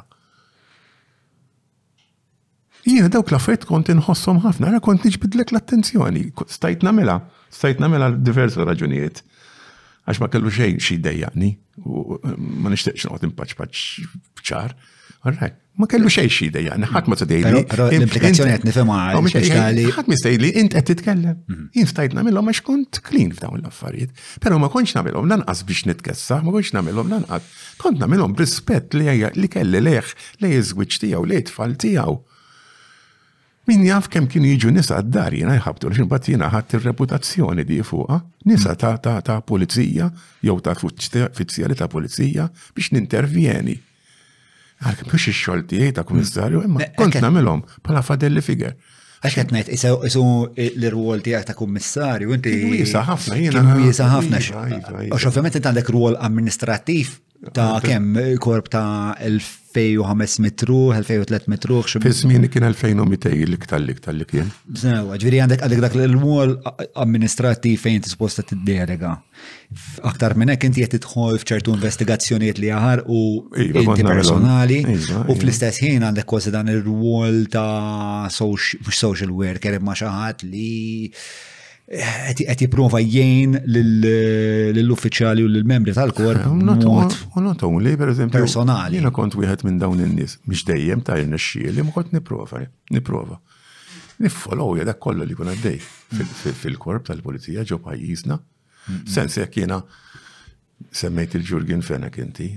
Jien 2.85 3.09
dawk 3.11 3.33
l-affarijiet 3.33 3.65
kont 3.69 3.89
inħossom 3.93 4.43
ħafna, 4.43 4.69
ara 4.69 4.81
kont 4.85 5.05
niġbidlek 5.07 5.49
l-attenzjoni, 5.55 6.27
stajt 6.53 6.85
namela, 6.85 7.17
stajt 7.53 7.81
namela 7.81 8.11
diversi 8.13 8.61
raġunijiet. 8.61 9.23
Għax 10.09 10.21
ma 10.23 10.29
kellu 10.33 10.53
xejn 10.53 10.77
xi 10.81 10.99
dejjaqni, 11.05 11.49
ma 12.61 12.71
nixtieqx 12.73 13.09
noqgħod 13.09 13.29
impaċ 13.31 13.57
paċ 13.57 13.83
Alright. 15.25 15.53
Ma 15.75 15.85
kellu 15.87 16.09
xej 16.11 16.27
xi 16.31 16.47
dejja, 16.51 16.75
ħadd 16.91 17.07
ma 17.09 17.17
tgħidli. 17.19 17.59
l-implikazzjoni 17.85 18.51
qed 18.55 18.65
nifhem 18.67 18.89
għal 18.91 19.19
oh, 19.19 19.91
Ħadd 19.97 20.11
mistgħidli 20.11 20.49
int 20.59 20.75
qed 20.75 20.89
titkellem. 20.93 21.37
Mhm. 21.47 21.65
Jien 21.75 21.87
stajt 21.91 22.15
nagħmilhom 22.17 22.51
għax 22.51 22.61
kont 22.67 23.01
clean 23.05 23.31
f'dawn 23.35 23.59
l-affarijiet. 23.63 24.11
Però 24.43 24.59
ma 24.59 24.67
kontx 24.71 24.95
nagħmilhom 24.99 25.31
lanqas 25.31 25.63
biex 25.67 25.87
nitkessa, 25.91 26.39
ma 26.43 26.53
kontx 26.55 26.73
nagħmilhom 26.77 27.11
lanqas. 27.15 27.47
Kont 27.79 28.03
nagħmilhom 28.03 28.35
b'rispett 28.39 28.95
li 28.99 29.07
hija 29.15 29.31
li 29.39 29.51
kelli 29.53 29.83
leħ 29.89 30.13
li 30.43 30.53
iż 30.59 30.75
tiegħu 31.03 31.25
lej 31.31 31.45
tfal 31.51 31.75
tiegħu. 31.83 32.15
Min 33.71 33.83
jaf 33.87 34.07
kemm 34.11 34.27
kienu 34.31 34.49
jiġu 34.53 34.71
nisa 34.75 35.01
d-dar 35.03 35.35
jiena 35.35 35.59
jħabtu 35.59 35.91
li 35.91 35.99
ximbat 35.99 36.31
jiena 36.31 36.47
ħadd 36.51 36.79
ir-reputazzjoni 36.79 37.67
di 37.69 37.81
fuqha, 37.85 38.17
nisa 38.49 38.73
ta' 38.79 38.95
ta' 39.03 39.19
ta' 39.23 39.39
pulizija 39.43 40.09
jew 40.43 40.57
ta' 40.63 40.75
uffiċjali 40.79 41.77
ta' 41.77 41.87
pulizija 41.91 42.49
biex 42.73 42.91
nintervjeni 42.97 43.77
Għalk 44.79 45.09
mux 45.11 45.25
il-xol 45.27 45.63
ta' 45.97 46.05
komissarju, 46.07 46.61
mm. 46.61 46.69
imma 46.69 46.87
kont 46.95 47.17
namilom 47.19 47.63
pala 47.83 48.03
fadelli 48.05 48.43
figer. 48.43 48.77
Għax 49.19 49.35
qed 49.35 49.49
ngħid 49.51 49.73
isu 49.75 50.25
l-rwol 50.69 51.23
tiegħek 51.25 51.49
ta' 51.49 51.55
kummissarju 51.59 52.35
inti. 52.37 52.53
Wiesa 52.75 53.01
ħafna 53.09 53.39
jiena. 53.41 53.63
Wiesa 53.81 54.07
ħafna. 54.13 54.39
Iva, 54.39 54.63
iva, 54.69 54.77
iva. 54.79 55.07
Għax 55.09 55.27
ovvjament 55.33 55.59
għandek 55.59 55.91
rwol 55.91 56.15
amministrattiv 56.29 57.17
ta' 57.55 57.73
kemm 57.83 58.15
korp 58.43 58.71
ta' 58.71 59.17
elf 59.27 59.57
2500 59.81 60.37
metru, 60.43 60.73
2300 60.73 61.43
metru. 61.53 61.81
Fizmini 62.03 62.47
kien 62.51 62.65
2200 62.65 63.35
l-iktar 63.49 63.79
l-iktar 63.83 64.15
li 64.17 64.25
kien. 64.29 64.51
Bżnaw, 64.67 65.11
ġviri 65.21 65.39
għandek 65.43 65.63
għandek 65.65 65.83
dak 65.85 65.97
l-mol 66.05 66.53
amministrativ 67.03 67.79
fejn 67.83 68.03
t-sposta 68.05 68.43
t-delega. 68.49 69.13
Aktar 70.11 70.33
minn 70.35 70.51
hekk 70.53 70.67
inti 70.69 70.83
qed 70.85 70.95
tidħol 70.97 71.39
f'ċertu 71.41 71.75
investigazzjonijiet 71.77 72.61
li 72.63 72.71
jaħar 72.71 73.03
u 73.07 73.21
iva, 73.67 73.85
inti 73.85 74.07
personali 74.07 74.81
iva, 74.83 74.97
u 74.97 74.99
iva. 74.99 75.37
fl-istess 75.39 75.83
ħin 75.85 76.07
għandek 76.09 76.27
kważi 76.29 76.53
dan 76.55 76.71
ir-rwol 76.73 77.43
ta' 77.53 78.27
social 78.35 79.31
worker 79.37 79.79
imma 79.79 79.95
xi 79.99 80.49
li 80.49 80.75
qed 82.33 82.59
jipprova 82.61 82.99
jgħin 83.01 83.55
lill-uffiċjali 83.65 85.41
u 85.45 85.49
lill-membri 85.49 85.95
tal-korp. 85.97 86.45
U 86.45 86.57
eh, 86.59 86.59
not 87.41 87.63
only, 87.65 87.95
per 87.97 88.11
eżempju, 88.13 88.37
personali. 88.45 88.99
Jiena 88.99 89.11
kont 89.15 89.37
wieħed 89.39 89.65
minn 89.65 89.79
dawn 89.81 90.03
in-nies, 90.05 90.37
mhix 90.45 90.65
dejjem 90.69 91.01
ta' 91.07 91.17
irnexxieli, 91.23 91.81
ma 91.87 91.95
kont 91.95 92.13
nipprova, 92.13 92.61
eh, 92.65 92.69
nipprova. 92.93 93.39
Niffollow 94.19 94.75
ja 94.75 94.93
kollu 94.99 95.23
li 95.23 95.33
kuna 95.39 95.53
għaddej 95.55 96.53
fil-korp 96.61 97.07
tal-pulizija 97.07 97.63
ġo 97.63 97.77
pajjiżna. 97.85 98.37
Sens 99.07 99.37
jekk 99.39 99.61
jiena 99.63 99.81
semmejt 100.91 101.37
il-ġurgin 101.39 101.81
fena 101.85 102.11
inti, 102.19 102.49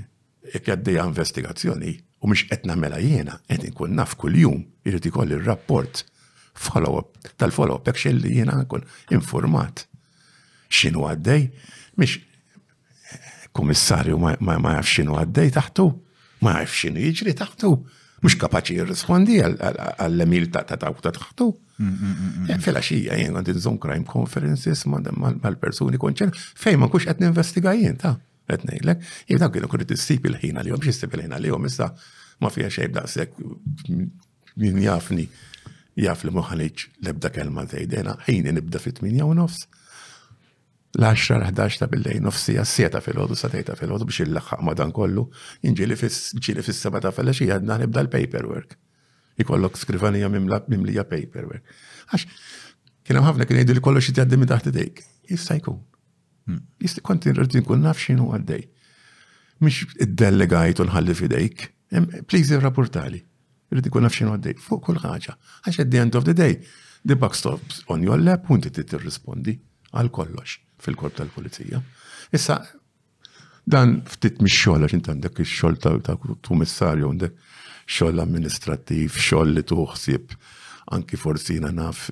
jek 0.53 0.67
għaddejja 0.75 1.07
investigazzjoni 1.13 1.95
u 2.23 2.29
mhux 2.29 2.45
qed 2.51 2.67
nagħmela 2.69 2.99
jiena, 3.03 3.39
qed 3.47 3.69
inkun 3.71 3.95
naf 3.99 4.17
kuljum 4.19 4.65
irid 4.87 5.07
ikoll 5.11 5.33
ir-rapport 5.37 6.05
follow-up, 6.55 7.09
tal-follow-up 7.39 7.87
action 7.89 8.19
li 8.21 8.37
jena 8.37 8.57
nkun 8.63 8.85
informat. 9.15 9.85
Xinu 10.73 11.05
għaddej, 11.09 11.49
mish 12.01 12.19
komissarju 13.57 14.17
ma 14.19 14.75
jaf 14.79 14.89
xinu 14.91 15.19
għaddej 15.21 15.53
taħtu, 15.59 15.87
ma 16.45 16.57
jaf 16.63 16.73
xinu 16.85 17.03
jiġri 17.05 17.35
taħtu, 17.41 17.73
mux 18.23 18.37
kapaċi 18.41 18.79
jirrispondi 18.81 19.41
għall-emil 19.43 20.49
ta' 20.55 20.65
ta' 20.69 20.79
ta' 20.81 20.93
taħtu. 21.13 21.49
E, 22.49 22.57
fela 22.63 22.81
xija 22.85 23.17
jien 23.19 23.37
għandin 23.39 23.59
zon 23.63 23.77
crime 23.83 24.07
conferences 24.09 24.85
mal-personi 24.89 26.01
konċen, 26.01 26.33
fej 26.35 26.79
ma 26.79 26.89
kux 26.93 27.09
għetni 27.11 27.29
investiga 27.33 27.75
jien 27.77 27.97
ta' 27.99 28.15
għetnejlek, 28.53 29.05
jibda 29.29 29.49
kienu 29.55 29.69
kurrit 29.71 29.93
istib 29.95 30.27
il-ħin 30.33 30.61
għal-jom, 30.63 30.83
xistib 30.85 31.15
il-ħin 31.19 31.33
għal-jom, 31.37 31.65
issa 31.69 31.89
ma 32.43 32.51
fija 32.51 32.69
xejb 32.73 32.97
daqsek 32.99 33.35
min 34.63 34.79
jafni 34.83 35.29
jaf 35.95 36.23
li 36.25 36.31
moħħaliċ 36.33 37.05
lebda 37.05 37.31
kelma 37.31 37.65
zejdena, 37.69 38.17
ħini 38.27 38.53
nibda 38.57 38.81
fit-8 38.81 39.23
u 39.27 39.35
nofs. 39.37 39.67
L-10-11 40.99 41.79
ta' 41.81 41.87
billej, 41.89 42.19
nofsi 42.21 42.53
jassieta 42.59 43.01
fil-ħodu, 43.01 43.37
satejta 43.41 43.77
fil-ħodu 43.79 44.05
biex 44.11 44.25
il-laxħaq 44.27 44.65
madan 44.67 44.91
kollu, 44.93 45.23
inġili 45.65 45.97
fis-seba 45.97 47.01
ta' 47.01 47.13
fil-ħaxi 47.17 47.49
għadna 47.55 47.79
nibda 47.87 48.03
l-paperwork. 48.05 48.77
Ikollok 49.41 49.79
skrivanija 49.81 50.29
mimlija 50.29 51.07
paperwork. 51.09 51.63
Għax, 52.13 52.27
kienem 53.09 53.25
ħafna 53.25 53.47
kien 53.49 53.63
jgħidu 53.63 53.79
li 53.79 53.85
kollox 53.89 54.11
jitjaddi 54.11 54.37
minn 54.43 54.51
taħt 54.53 54.69
idejk. 54.75 55.01
Jista' 55.33 55.57
jkun. 55.63 55.79
Hmm. 56.45 56.61
Jista' 56.83 57.01
kont 57.09 57.25
irrid 57.33 57.57
nkun 57.63 57.81
naf 57.87 58.03
x'inhu 58.03 58.29
għaddej. 58.37 58.67
Mhix 59.65 59.97
id 60.05 60.13
delegajt 60.21 60.85
nħalli 60.85 61.15
fidejk. 61.17 61.65
Please 62.29 62.53
irrapportali 62.53 63.21
irrid 63.73 63.89
ikun 63.89 64.05
nafxin 64.07 64.31
għaddej 64.33 64.59
fuq 64.63 64.83
kull 64.89 65.01
ħaġa. 65.03 65.35
Għax 65.67 65.81
at 65.87 65.91
the 65.93 66.01
end 66.03 66.19
of 66.19 66.27
the 66.29 66.35
day, 66.37 66.59
the 67.07 67.17
buck 67.17 67.35
stops 67.39 67.81
on 67.93 68.05
your 68.05 68.19
lap 68.21 68.51
u 68.53 68.57
inti 68.59 68.71
tirrispondi 68.77 69.57
għal 69.97 70.13
kollox 70.15 70.59
fil-korp 70.85 71.17
tal-pulizija. 71.21 71.81
Issa, 72.37 72.57
dan 73.71 74.01
ftit 74.13 74.41
mix-xogħol 74.45 74.87
għax 74.87 74.97
intandek 75.01 75.43
ix-xogħol 75.45 76.03
ta' 76.05 76.17
kummissarju 76.21 77.09
għandek 77.09 77.39
xogħol 77.93 78.23
amministrattiv, 78.25 79.15
xogħol 79.17 79.55
li 79.57 79.65
tuħsib 79.73 80.39
anki 80.93 81.17
forsi 81.21 81.57
jina 81.57 81.71
naf 81.77 82.09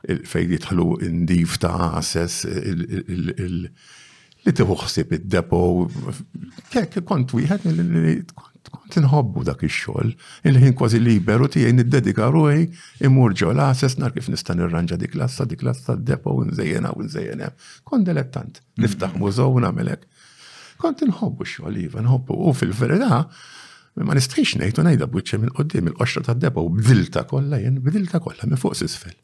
il-fejn 0.00 0.52
jitħlu 0.54 0.88
indif 1.08 1.58
ta' 1.60 1.74
għases, 1.90 3.66
li 4.40 4.52
tuħsib 4.56 5.10
id-depo, 5.18 5.62
kek 6.72 7.00
kont 7.04 7.34
wieħed 7.36 8.32
kont 8.68 8.96
inħobbu 9.00 9.44
dak 9.48 9.62
ix-xogħol, 9.68 10.10
il-ħin 10.50 10.74
kważi 10.76 11.00
liberu 11.00 11.48
tiegħi 11.54 11.72
niddedika 11.78 12.26
ruħi 12.34 12.66
imur 13.06 13.32
ġol 13.40 13.60
għases 13.64 13.96
nar 14.02 14.12
kif 14.12 14.28
nista' 14.32 14.54
nirranġa 14.58 14.98
dik 15.00 15.14
lassa, 15.16 15.46
dik 15.48 15.62
lassa 15.64 15.96
d-depo 15.96 16.34
u 16.36 16.44
nżejjena 16.50 16.92
u 16.98 17.06
nżejjena. 17.06 17.48
Kont 17.88 18.06
dilettant, 18.06 18.60
mm. 18.60 18.84
niftaħ 18.84 19.16
mużow 19.22 19.56
u 19.56 19.62
hekk. 19.62 20.04
Kont 20.80 21.04
inħobbu 21.04 21.46
x-xogħol 21.46 21.78
iva, 21.86 22.04
nħobbu 22.04 22.36
u 22.36 22.52
fil-verità 22.56 23.22
ma 24.06 24.14
nistħix 24.16 24.58
ngħid 24.60 24.80
u 24.80 24.84
ngħidha 24.86 25.06
buċċe 25.12 25.38
minn 25.46 25.54
qudiem 25.56 25.88
il-qoxra 25.92 26.22
tad-depo 26.30 26.62
u 26.64 26.70
bdilta 26.76 27.24
kollha 27.28 27.58
jien 27.60 27.80
bdilta 27.84 28.20
kollha 28.22 28.46
minn 28.50 28.60
fuq 28.60 28.76
s'isfel. 28.78 29.16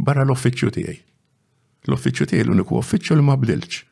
Barra 0.00 0.24
l-offiċċju 0.26 0.76
tiegħi. 0.78 0.98
L-offiċċju 1.90 2.28
tiegħi 2.34 2.44
l-uniku 2.46 2.78
uffiċċju 2.82 3.18
li 3.18 3.26
ma 3.28 3.36
bdilx 3.40 3.82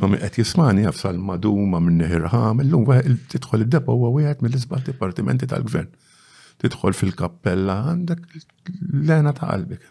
Għom 0.00 0.14
għet 0.18 0.40
jismani 0.40 0.84
għaf 0.88 0.98
sal-maduma 1.04 1.78
minn 1.82 2.00
neħirħam, 2.02 2.64
l-lum 2.64 2.88
titħol 3.30 3.62
id-depa 3.66 3.94
huwa 3.94 4.08
wieħed 4.16 4.42
mill-isba 4.42 4.80
departimenti 4.88 5.46
tal-gvern. 5.52 5.92
Titħol 6.64 6.94
fil-kappella 6.98 7.76
għandek 7.90 8.24
l-għena 8.34 9.32
ta' 9.38 9.52
qalbek. 9.52 9.86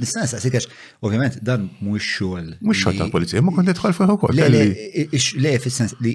Nistan 0.00 0.26
saqsik 0.30 0.56
għax, 0.58 0.68
ovvijament, 1.06 1.38
dan 1.46 1.68
mux 1.78 2.06
xol. 2.10 2.54
Mux 2.58 2.82
xol 2.82 2.98
tal-polizija, 2.98 3.42
ma 3.46 3.54
kont 3.54 3.70
titħol 3.70 3.94
fuq 4.00 4.14
ukoll. 4.16 4.42
Le, 4.42 5.54
fil-sens 5.62 5.94
li 6.02 6.14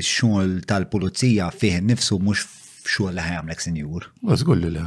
xol 0.00 0.60
tal-polizija 0.68 1.50
fih 1.52 1.80
nifsu 1.84 2.16
mux 2.24 2.46
xol 2.88 3.12
li 3.16 3.24
ħajamlek 3.28 3.64
senjur. 3.64 4.08
Għazgull 4.24 4.64
li 4.68 4.72
le. 4.78 4.86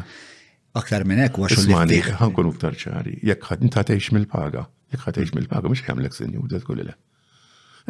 Aktar 0.77 1.05
minn 1.09 1.21
ek, 1.27 1.37
għax 1.41 1.61
xol 1.61 1.85
li. 1.89 2.01
Ħankun 2.23 2.49
uktar 2.55 2.75
ċari, 2.77 3.19
jek 3.25 3.51
ħad 3.51 3.65
inta 3.69 3.85
mill-paga, 4.17 4.65
jek 4.95 5.05
ħad 5.05 5.27
mill-paga, 5.37 5.69
mux 5.69 5.85
ħajamlek 5.85 6.17
senjur, 6.23 6.45
għazgull 6.55 6.81
li 6.81 6.89
le. 6.93 6.97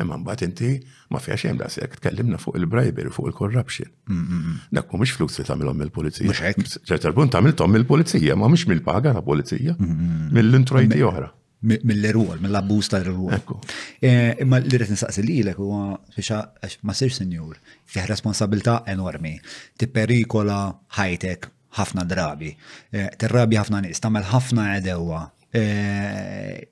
Imma 0.02 0.18
mbagħad 0.22 0.44
inti 0.48 0.70
ma 1.14 1.20
fiha 1.22 1.38
xejn 1.42 1.58
daqshekk 1.62 2.00
tkellimna 2.02 2.38
fuq 2.42 2.60
il-bribery, 2.62 3.10
fuq 3.14 3.32
il-corruption. 3.32 3.90
Mm, 4.06 4.20
mm, 4.20 4.44
mm. 4.48 4.58
Dak 4.78 4.92
mhumiex 4.94 5.16
flus 5.18 5.40
li 5.42 5.46
tagħmilhom 5.48 5.80
mill-pulizija. 5.82 6.30
Mhux 6.54 6.80
Ċertar 6.92 7.16
punt 7.18 7.34
tagħmilhom 7.34 7.74
mill-pulizija, 7.78 8.38
ma 8.38 8.50
mhux 8.52 8.68
mill-paga 8.70 9.16
ta' 9.18 9.24
pulizija, 9.26 9.76
mill-introjti 9.80 11.02
oħra. 11.10 11.32
Mill-erwol, 11.68 12.38
mill-abbuż 12.44 12.92
tal-erwol. 12.94 13.58
Eh, 14.00 14.44
imma 14.46 14.60
li 14.62 14.76
rrid 14.78 14.92
nistaqsi 14.94 15.24
lilek 15.26 15.58
huwa 15.58 15.98
biex 16.14 16.78
ma 16.86 16.94
sirx 16.94 17.24
senjur, 17.24 17.58
fih 17.90 18.06
responsabilità 18.06 18.84
enormi, 18.94 19.34
tipperikola 19.82 20.60
high-tech 21.00 21.50
ħafna 21.80 22.06
drabi, 22.10 22.54
eh, 22.94 23.10
tirrabi 23.18 23.58
ħafna 23.58 23.82
nies, 23.88 24.00
tagħmel 24.06 24.30
ħafna 24.30 24.68
edewa, 24.78 25.24
eh, 25.54 26.68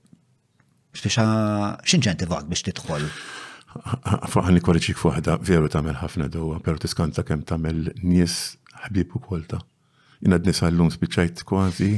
Xfixa, 0.95 1.75
xinċentivak 1.83 2.47
biex 2.47 2.63
titħol? 2.69 3.03
Faħni 4.31 4.61
korriċik 4.63 4.99
fuħda, 5.01 5.37
veru 5.43 5.67
tamel 5.67 5.97
ħafna 5.99 6.29
dowa, 6.31 6.61
pero 6.63 6.79
tiskanta 6.79 7.25
kem 7.27 7.43
tamel 7.43 7.89
nies 8.07 8.53
ħbib 8.85 9.17
u 9.19 9.23
kolta. 9.25 9.59
Inna 10.23 10.39
d-nis 10.39 10.63
għallum 10.63 10.93
spiċajt 10.93 11.43
kważi 11.47 11.89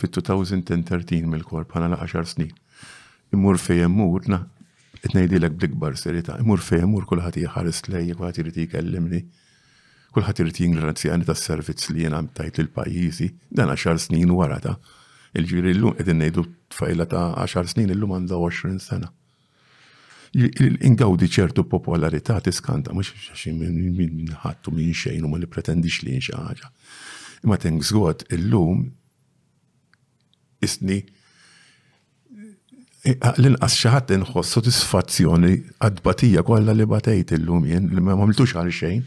fit-2013 0.00 1.24
mill-korp, 1.26 1.72
ħana 1.74 1.88
la 1.94 2.00
10 2.04 2.28
snin. 2.34 2.52
Immur 3.34 3.56
fej 3.60 3.80
immur, 3.86 4.28
na, 4.30 4.42
etnejdilek 5.00 5.56
bl-ikbar 5.58 5.96
serita, 5.98 6.36
immur 6.42 6.60
fej 6.62 6.84
immur 6.84 7.08
kullħat 7.08 7.40
jħares 7.40 7.82
lej, 7.94 8.12
kullħat 8.20 8.42
jirti 8.42 8.68
jkellimni, 8.68 9.22
kullħat 10.14 10.44
jirti 10.44 10.66
jingrazzjani 10.68 11.24
ta' 11.28 11.34
servizz 11.36 11.88
li 11.96 12.04
jena 12.04 12.20
mtajt 12.28 12.60
il 12.62 12.68
pajizi 12.76 13.32
dan 13.48 13.72
10 13.72 14.04
snin 14.04 14.36
warata. 14.36 14.76
Il-ġiri 15.36 15.72
l-lum 15.76 15.96
edin 16.00 16.20
nejdu 16.22 16.44
fejla 16.80 17.04
ta' 17.14 17.28
10 17.46 17.66
snin 17.72 17.90
illum 17.94 18.12
għandha 18.18 18.38
20 18.44 18.80
sena. 18.88 19.10
Ingawdi 20.86 21.28
ċertu 21.34 21.64
popolarità 21.74 22.38
tiskanta, 22.44 22.92
mux 22.96 23.12
minn 23.60 24.32
ħattu 24.44 24.74
minn 24.76 24.92
xejn 25.02 25.24
u 25.26 25.30
ma 25.32 25.40
li 25.40 25.48
pretendix 25.54 26.02
li 26.06 26.18
xi 26.22 26.36
ħaġa. 26.36 26.68
Imma 27.46 27.56
thanks 27.62 27.94
God 27.96 28.26
illum 28.36 28.84
isni 30.66 31.00
l-inqas 33.08 33.78
xi 33.78 33.90
ħadd 33.94 34.12
inħoss 34.18 34.52
soddisfazzjoni 34.58 35.54
għadbatija 35.86 36.44
kollha 36.44 36.74
li 36.76 36.86
batejt 36.92 37.32
illum 37.38 37.64
jien, 37.70 37.88
li 37.94 38.02
ma 38.04 38.12
għamiltux 38.18 38.52
għal 38.58 38.72
xejn. 38.82 39.02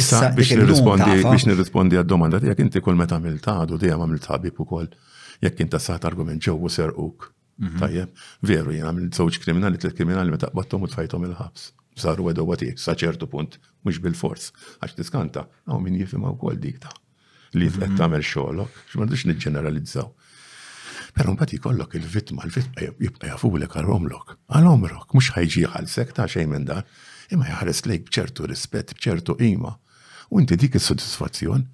Issa 0.00 0.32
biex 0.36 0.56
nirrispondi 0.58 1.20
biex 1.22 1.46
nirrispondi 1.52 2.00
għad-domanda 2.00 2.42
tiegħek 2.42 2.64
inti 2.66 2.82
kull 2.84 2.98
meta 2.98 3.20
għamilt 3.20 3.48
għadu 3.54 3.78
dejjem 3.84 4.02
għamilt 4.02 4.28
ħabib 4.32 4.64
ukoll 4.66 4.90
jekk 5.44 5.60
inta 5.64 5.78
saħt 5.80 6.08
argument 6.08 6.42
ġew 6.44 6.56
serquk. 6.72 7.30
Tajjeb, 7.78 8.10
veru 8.50 8.72
jena 8.74 8.90
minn 8.96 9.12
żewġ 9.14 9.36
kriminali, 9.44 9.78
tliet 9.78 9.94
kriminali 9.94 10.32
meta 10.34 10.48
qbadthom 10.50 10.86
u 10.86 10.90
tfajthom 10.90 11.28
il-ħabs. 11.28 11.68
Saru 12.02 12.26
għedu 12.32 12.46
għati, 12.50 12.72
saċertu 12.82 13.28
punt, 13.30 13.60
mhux 13.86 14.00
bil-fors. 14.02 14.48
Għax 14.82 14.96
tiskanta, 14.98 15.44
għaw 15.68 15.78
min 15.84 16.00
jifima 16.00 16.32
wkoll 16.34 16.58
dik 16.64 16.80
ta' 16.82 16.94
li 17.54 17.68
qed 17.70 17.84
mhm. 17.86 18.00
tagħmel 18.00 18.24
xogħolok, 18.26 18.80
x'mandux 18.90 19.26
niġġeneralizzaw. 19.30 20.08
Però 21.14 21.30
mbagħad 21.30 21.52
ikollok 21.60 21.94
il-vittma, 22.00 22.42
il-vittma 22.48 22.88
jibqa' 23.04 23.30
jafulek 23.30 23.76
għal-omlok. 23.78 24.34
għal 24.58 24.70
omlok 24.72 25.14
mhux 25.14 25.30
ħajġi 25.36 25.64
ħalsek 25.76 26.10
ta' 26.16 26.26
xejn 26.26 26.50
minn 26.50 26.66
dan, 26.72 26.82
imma 27.30 27.46
jħares 27.52 27.84
lejk 27.86 28.10
bċertu 28.10 28.50
rispett, 28.50 28.96
bċertu 28.98 29.38
qima. 29.38 29.76
U 30.34 30.42
inti 30.42 30.58
dik 30.58 30.74
is-sodisfazzjon 30.80 31.68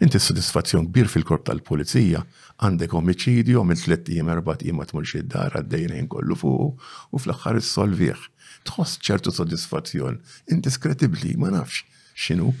Inti 0.00 0.18
s-sodisfazzjon 0.20 0.86
kbir 0.88 1.08
fil-korp 1.10 1.44
tal-pulizija 1.48 2.22
għandek 2.64 2.94
omicidio 2.96 3.64
minn 3.66 3.80
tlet 3.80 4.06
jiem 4.08 4.30
erba' 4.32 4.54
jiem 4.62 4.78
ma 4.80 4.86
tmurx 4.88 5.18
id-dar 5.20 5.56
għaddejn 5.58 6.08
kollu 6.12 6.36
fuq 6.38 6.92
u 7.10 7.20
fl-aħħar 7.20 7.58
issolvih. 7.60 8.22
Tħoss 8.68 8.96
ċertu 9.04 9.34
sodisfazzjon 9.34 10.20
indiskretibbli 10.54 11.34
ma 11.42 11.50
nafx 11.56 11.82
x'inhu 12.16 12.54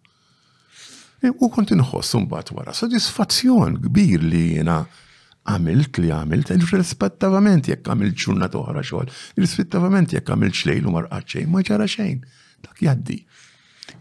U 1.21 1.49
kont 1.53 1.69
inħoss 1.71 2.17
mbagħad 2.17 2.51
wara 2.57 2.73
sodisfazzjon 2.73 3.75
kbir 3.83 4.23
li 4.25 4.39
jiena 4.55 4.79
għamilt 5.51 5.99
li 6.01 6.09
għamilt, 6.13 6.51
il-rispettavament 6.55 7.69
jekk 7.69 7.89
għamilt 7.91 8.17
ġurnata 8.23 8.59
oħra 8.61 8.81
xogħol, 8.85 9.09
rispettavament 9.41 10.15
jekk 10.15 10.33
għamilt 10.33 10.57
xlejl 10.57 10.89
u 10.89 10.93
marqat 10.97 11.37
xejn, 11.37 11.47
ma 11.53 11.63
ġara 11.65 11.87
xejn. 11.89 12.21
Dak 12.65 12.81
jaddi. 12.85 13.19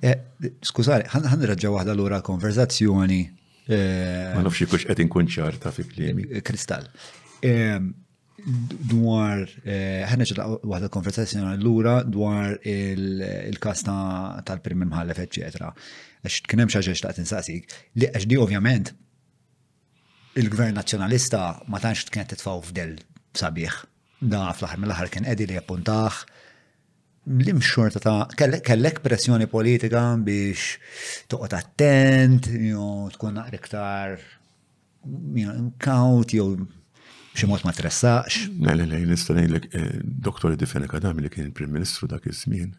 Eh, 0.04 0.18
Skużari, 0.64 1.06
ħan 1.12 1.46
raġġa 1.52 1.70
waħda 1.76 1.94
l-ura 1.96 2.18
konverzazzjoni. 2.24 3.20
Eh, 3.68 4.34
ma 4.36 4.42
nafx 4.44 4.68
kux 4.68 4.88
qed 4.88 5.04
inkun 5.04 5.28
ċarta 5.32 5.72
fi 5.76 5.86
kliemi. 5.88 6.26
Eh, 6.28 6.42
Kristall. 6.44 6.88
Dwar, 8.80 9.42
ħana 10.08 10.24
ġa 10.28 10.46
waħda 10.68 10.88
konverzazzjoni 10.92 11.56
l-ura 11.58 11.98
dwar 12.04 12.54
il 12.66 13.56
kasta 13.60 13.96
tal-prim 14.48 14.86
mħallef, 14.88 15.18
eccetera 15.26 15.72
għax 16.24 16.40
kien 16.50 16.60
hemm 16.62 16.70
xi 16.72 16.96
xtaqt 16.98 17.20
insaqsik, 17.22 17.70
li 17.98 18.08
għax 18.10 18.26
di 18.28 18.36
ovvjament 18.40 18.90
il-gvern 20.40 20.76
nazzjonalista 20.78 21.44
ma 21.72 21.80
tantx 21.82 22.10
kien 22.12 22.28
tfaw 22.32 22.60
f'del 22.68 22.98
sabiħ. 23.40 23.78
Da 24.20 24.50
fl-aħħar 24.52 24.80
mill-aħħar 24.82 25.12
kien 25.14 25.24
qedi 25.28 25.46
li 25.48 25.56
appuntaħ 25.60 26.20
l-imxorta 27.38 28.00
ta' 28.02 28.26
kellek 28.34 29.00
pressjoni 29.04 29.46
politika 29.50 30.02
biex 30.26 31.24
toqgħod 31.32 31.56
attent, 31.58 32.50
tkun 33.16 33.36
naqra 33.38 33.60
iktar 33.60 34.18
kaut 35.80 36.34
jew 36.36 36.66
ximot 37.38 37.64
ma 37.64 37.72
tressaqx. 37.72 38.50
Le, 38.66 38.76
le, 38.76 38.88
le, 38.92 39.00
nista 39.08 39.32
l 39.32 39.56
eh, 39.70 40.00
doktori 40.02 40.56
Di 40.60 40.66
Feneka 40.68 41.00
dam 41.00 41.20
li 41.22 41.32
kien 41.32 41.52
prim 41.56 41.72
ministru 41.72 42.08
dak 42.12 42.26
iż-żmien 42.28 42.74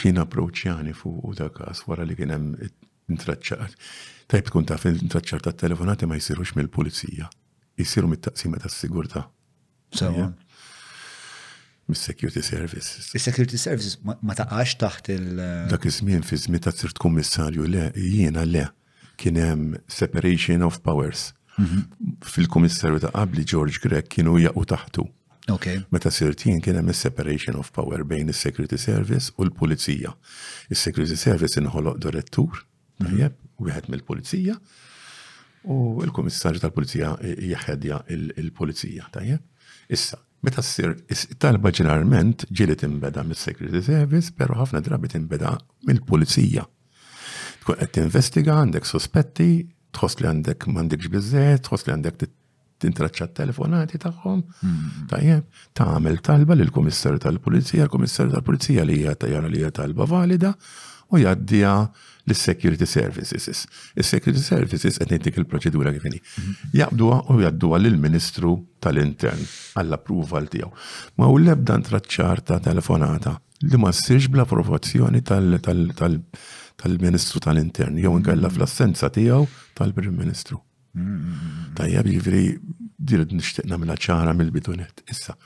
kien 0.00 0.16
approċjani 0.22 0.94
fuq 0.96 1.24
u 1.28 1.34
dak 1.36 1.58
każ 1.58 1.82
wara 1.88 2.06
li 2.08 2.16
kien 2.18 2.32
hemm 2.34 2.54
intraċċat. 3.12 3.74
Tajb 4.30 4.48
tkun 4.50 4.68
taf 4.70 4.86
intraċċar 4.90 5.42
ta' 5.44 5.56
telefonati 5.64 6.08
ma 6.08 6.16
jsirux 6.18 6.54
mill-pulizija, 6.56 7.28
jisiru 7.80 8.08
mit-taqsima 8.12 8.60
tas-sigurtà. 8.62 9.26
Sewa. 9.96 10.30
Mis-security 11.90 12.40
services. 12.46 13.10
Is-security 13.18 13.58
services 13.58 13.98
ma 14.06 14.34
taqax 14.38 14.76
taħt 14.78 15.08
il- 15.16 15.42
Dak 15.68 15.84
iż-żmien 15.84 16.22
fi 16.24 16.36
żmien 16.36 16.60
ta' 16.60 16.70
sirt 16.72 16.98
kummissarju 16.98 17.66
le 17.68 17.92
jiena 17.96 18.44
le 18.46 18.66
kien 19.16 19.36
hemm 19.36 19.76
separation 19.88 20.62
of 20.62 20.80
powers. 20.82 21.32
Mhm. 21.58 21.78
Fil-kummissarju 22.24 23.00
ta' 23.00 23.10
qabli 23.10 23.44
George 23.44 23.78
Gregg 23.82 24.08
kienu 24.08 24.38
jaqgħu 24.38 24.64
taħtu 24.64 25.08
Meta 25.90 26.10
sirtin 26.10 26.60
kien 26.62 26.76
hemm 26.78 26.88
is-separation 26.92 27.56
of 27.58 27.72
power 27.74 28.04
bejn 28.06 28.28
is-Security 28.30 28.76
Service 28.78 29.32
u 29.38 29.44
l-Pulizija. 29.48 30.12
Is-Security 30.70 31.16
Service 31.18 31.58
inħoloq 31.60 31.98
direttur, 32.04 32.60
tajjeb, 33.02 33.34
wieħed 33.58 33.88
mill-Pulizija, 33.90 34.54
u 35.66 36.00
l-Kummissarju 36.04 36.62
tal-Pulizija 36.62 37.10
jaħedja 37.50 37.98
il-Pulizija, 38.14 39.08
tajjeb. 39.14 39.42
Issa, 39.90 40.20
Meta 40.40 40.62
s-sir, 40.62 40.94
talba 41.36 41.68
ġeneralment 41.74 42.46
ġili 42.56 42.76
timbeda 42.80 43.24
mis-Security 43.28 43.82
Service, 43.84 44.30
però 44.32 44.62
ħafna 44.62 44.80
drabi 44.86 45.10
timbeda 45.12 45.56
mill-Pulizija. 45.90 46.62
Tkun 47.60 47.80
qed 47.82 47.96
tinvestiga, 47.98 48.60
għandek 48.62 48.88
sospetti, 48.88 49.50
tħoss 49.98 50.22
li 50.22 50.30
għandek 50.30 50.70
m'għandekx 50.70 51.10
biżżejjed, 51.12 51.64
tħoss 51.66 51.88
li 51.90 51.96
għandek 51.98 52.30
tintraċċa 52.84 53.28
telefonati 53.40 53.98
tagħhom. 54.00 54.38
Mm-hmm. 54.40 55.08
Tajjeb, 55.12 55.48
tagħmel 55.80 56.20
talba 56.24 56.54
lil 56.58 56.70
komissar 56.74 57.16
tal-Pulizija, 57.22 57.84
l-Komissar 57.86 58.28
tal-Pulizija 58.32 58.82
li 58.88 58.94
hija 59.02 59.12
tajjana 59.22 59.48
li 59.52 59.58
hija 59.62 59.72
talba 59.82 60.02
valida 60.08 60.50
u 61.10 61.12
jgħaddija 61.18 61.72
l-Security 62.30 62.86
Services. 62.86 63.58
Is-Security 63.98 64.42
Services 64.44 64.94
qed 65.00 65.10
ngħid 65.18 65.38
il-proċedura 65.42 65.88
kif 65.96 66.04
inhi. 66.10 66.20
Mm-hmm. 66.22 66.54
Jaqbduha 66.80 67.18
u 67.28 67.30
jgħadduha 67.42 67.76
lill-Ministru 67.84 68.50
tal-Intern 68.84 69.40
għall-approval 69.82 70.44
tiegħu. 70.54 70.70
Ma 71.18 71.24
hu 71.30 71.34
l-ebda 71.42 71.72
ntraċċar 71.84 72.36
ta' 72.52 72.60
telefonata 72.64 73.32
li 73.66 73.76
ma 73.80 73.90
ssirx 73.92 74.24
bla 74.32 74.42
approvazzjoni 74.46 75.20
tal-Ministru 75.28 77.36
tal-Intern 77.48 77.94
jew 78.00 78.12
inkella 78.22 78.48
fl-assenza 78.52 79.06
tiegħu 79.12 79.44
tal-Prim 79.76 80.16
Ministru. 80.22 80.56
Tajja 81.76 82.02
jivri, 82.04 82.40
jiġifieri 82.42 82.90
dirid 83.00 83.30
nishtiqna 83.32 83.78
minna 83.80 83.94
ċara 83.96 84.34
mill-bidunet. 84.36 85.04
Issa, 85.10 85.36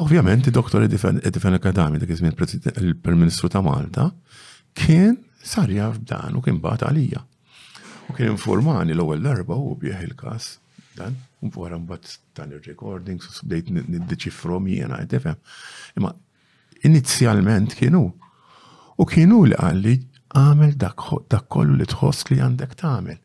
ovvjament, 0.00 0.48
doktor 0.54 0.86
Edifen 0.86 1.58
Akadami, 1.58 1.98
dak 2.00 2.10
iżmin 2.10 2.32
il-Prim-Ministru 2.38 3.50
ta' 3.52 3.60
Malta, 3.62 4.06
kien 4.74 5.18
sarja 5.42 5.90
f'dan 5.92 6.38
u 6.38 6.42
kien 6.44 6.60
bat 6.62 6.82
għalija. 6.86 7.20
U 8.08 8.14
kien 8.14 8.30
informani 8.30 8.94
l-ewwel 8.94 9.22
darba 9.24 9.54
u 9.58 9.74
bieħ 9.78 10.06
il-każ 10.06 10.48
dan, 11.00 11.18
u 11.42 11.50
wara 11.58 11.78
mbagħad 11.78 12.16
dan 12.38 12.54
ir-recordings 12.56 13.28
u 13.42 13.48
bdejt 13.50 13.72
niddeċifrom 13.82 14.70
jiena 14.70 15.02
qed 15.02 15.16
tifhem. 15.16 15.36
Imma 15.98 16.14
inizjalment 16.86 17.74
kienu. 17.80 18.06
U 19.02 19.04
kienu 19.10 19.42
li 19.50 19.58
għalli 19.58 19.96
għamel 20.38 20.76
dak 20.80 21.48
kollu 21.50 21.82
li 21.82 21.90
tħoss 21.92 22.30
li 22.30 22.40
għandek 22.40 22.78
tagħmel 22.80 23.21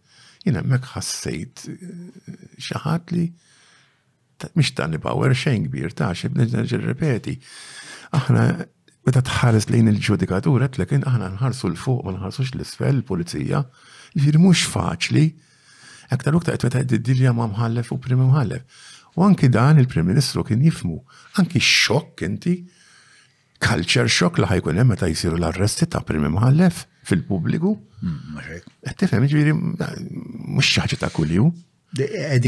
jina 0.47 0.63
mek 0.71 0.87
ħassejt 0.95 1.63
eh, 1.73 2.33
xaħat 2.67 3.13
li 3.15 3.25
mish 4.57 4.75
ta' 4.77 4.87
bawer 5.03 5.33
xejn 5.35 5.67
kbir 5.69 5.95
ta' 5.97 6.11
xe 6.17 6.29
b'nġer 6.33 6.83
repeti. 6.85 7.35
Aħna 8.15 8.43
meta 9.07 9.23
tħares 9.25 9.69
lejn 9.71 9.89
il-ġudikatura 9.93 10.67
tlekin 10.75 11.05
aħna 11.09 11.31
nħarsu 11.37 11.71
l-fuq 11.71 12.03
ma 12.05 12.15
nħarsux 12.19 12.53
l-isfel, 12.55 12.99
l-pulizija, 13.01 13.61
jifir 14.17 14.39
mux 14.41 14.65
faċli, 14.71 15.25
ektar 16.13 16.37
uktar 16.37 16.57
qed 16.59 16.69
meta 16.69 16.83
d-dilja 16.91 17.33
ma 17.35 17.49
mħallef 17.49 17.91
u 17.95 17.99
prim 18.03 18.23
mħallef. 18.27 18.83
U 19.17 19.25
anki 19.25 19.47
dan 19.49 19.81
il-Prim 19.81 20.05
Ministru 20.05 20.43
kien 20.45 20.61
jifmu, 20.61 20.99
anki 21.41 21.57
xokk 21.57 22.21
inti, 22.27 22.59
culture 23.57 24.05
shock 24.07 24.37
li 24.37 24.45
ħajkun 24.51 24.77
hemm 24.77 24.93
meta 24.93 25.09
jsiru 25.09 25.39
l-arresti 25.41 25.87
ta' 25.89 26.03
primi 26.05 26.29
mħallef 26.29 26.85
fil-pubbliku. 27.09 27.69
Mm, 28.03 28.37
eh, 28.55 28.93
tifhem, 28.99 29.25
ġifieri 29.31 29.53
mhux 29.55 30.67
xi 30.73 30.83
ħaġa 30.83 30.99
ta' 31.05 31.11
kuljum. 31.15 31.53
Eh, 32.03 32.39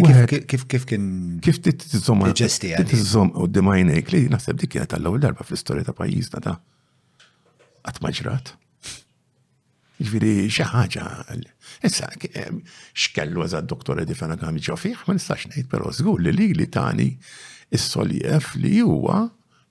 kif 0.51 0.65
kif 0.71 0.85
kien. 0.89 1.03
Kif 1.45 1.59
titzom 1.65 2.25
ġesti 2.43 2.73
u 2.75 3.47
d-dimajnejk 3.47 4.15
li 4.15 4.23
naħseb 4.33 4.59
dik 4.61 4.73
kienet 4.75 4.91
tal-ewwel 4.95 5.23
darba 5.25 5.47
fl-istorja 5.47 5.87
ta' 5.87 5.95
pajjiżna 5.99 6.43
ta' 6.47 6.57
qatt 7.87 8.01
ma 8.03 8.11
ġrat. 8.19 8.53
Ġifieri 10.03 10.33
xi 10.55 10.67
ħaġa. 10.73 11.07
Issa 11.87 12.09
x'kellu 12.19 13.43
eżatt 13.47 13.67
doktor 13.71 14.03
Edi 14.03 14.15
Fena 14.15 14.37
kemm 14.39 14.57
ma 14.59 15.15
nistax 15.15 15.49
ngħid 15.49 15.67
però 15.71 15.91
żgur 15.91 16.21
li 16.27 16.53
li 16.55 16.67
tani 16.71 17.09
is-soljef 17.77 18.53
li 18.59 18.77
huwa 18.79 19.25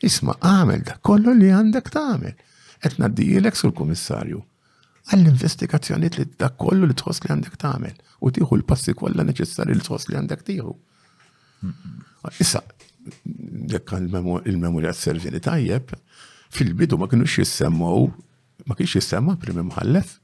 isma' 0.04 0.36
għamel 0.48 0.84
dak 0.88 1.02
kollu 1.04 1.32
li 1.36 1.52
għandek 1.52 1.88
tagħmel. 1.92 2.34
Qed 2.82 2.94
ngħaddijilek 3.00 3.56
sul-kummissarju 3.58 4.40
għall-investigazzjoniet 5.12 6.18
li 6.20 6.26
dak 6.38 6.58
kollu 6.60 6.88
li 6.90 6.96
tħoss 6.98 7.24
li 7.24 7.32
għandek 7.32 7.56
tagħmel 7.60 7.96
u 8.26 8.32
tieħu 8.34 8.58
l-passi 8.60 8.94
kollha 8.98 9.24
neċessarji 9.28 9.76
li 9.78 9.86
tħoss 9.86 10.10
li 10.10 10.18
għandek 10.20 10.44
tieħu. 10.50 10.74
Issa, 12.42 12.62
jekk 13.72 13.96
il-memorja 14.02 14.92
s-servi 14.92 15.40
tajjeb, 15.44 15.94
fil-bidu 16.52 16.98
ma 17.00 17.08
kienux 17.08 17.38
jissemmaw, 17.40 18.08
ma 18.68 18.76
kienx 18.76 18.98
jissemma 19.00 19.36
primi 19.40 19.64
mħallef. 19.70 20.16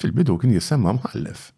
Fil-bidu 0.00 0.38
kien 0.40 0.54
jissemma 0.54 0.94
mħallef. 1.00 1.48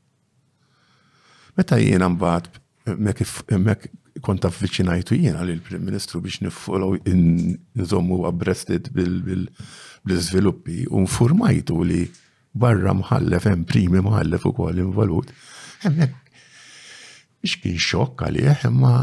Meta 1.59 1.77
jiena 1.77 2.09
mbagħad 2.09 3.59
mek 3.61 3.91
kont 4.25 4.45
affiċinajtu 4.49 5.17
jiena 5.19 5.45
lill 5.47 5.61
prim 5.65 5.85
Ministru 5.87 6.21
biex 6.25 6.41
nifollow 6.45 6.97
nżommu 7.13 8.23
abbrested 8.29 8.89
bil-, 8.97 9.21
bil, 9.25 9.45
bil 9.45 9.71
bl-izviluppi 10.05 10.87
u 10.91 11.01
nfurmajtu 11.07 11.79
li 11.87 12.01
barra 12.53 12.93
mħallef, 12.97 13.47
hemm 13.49 13.67
primi 13.69 14.03
mħallef 14.05 14.49
u 14.51 14.55
kol 14.59 14.81
involut. 14.83 15.31
Hemmek, 15.85 16.17
biex 17.43 17.57
kien 17.63 17.79
xokk 17.81 18.27
għalih, 18.29 18.67
imma 18.69 18.95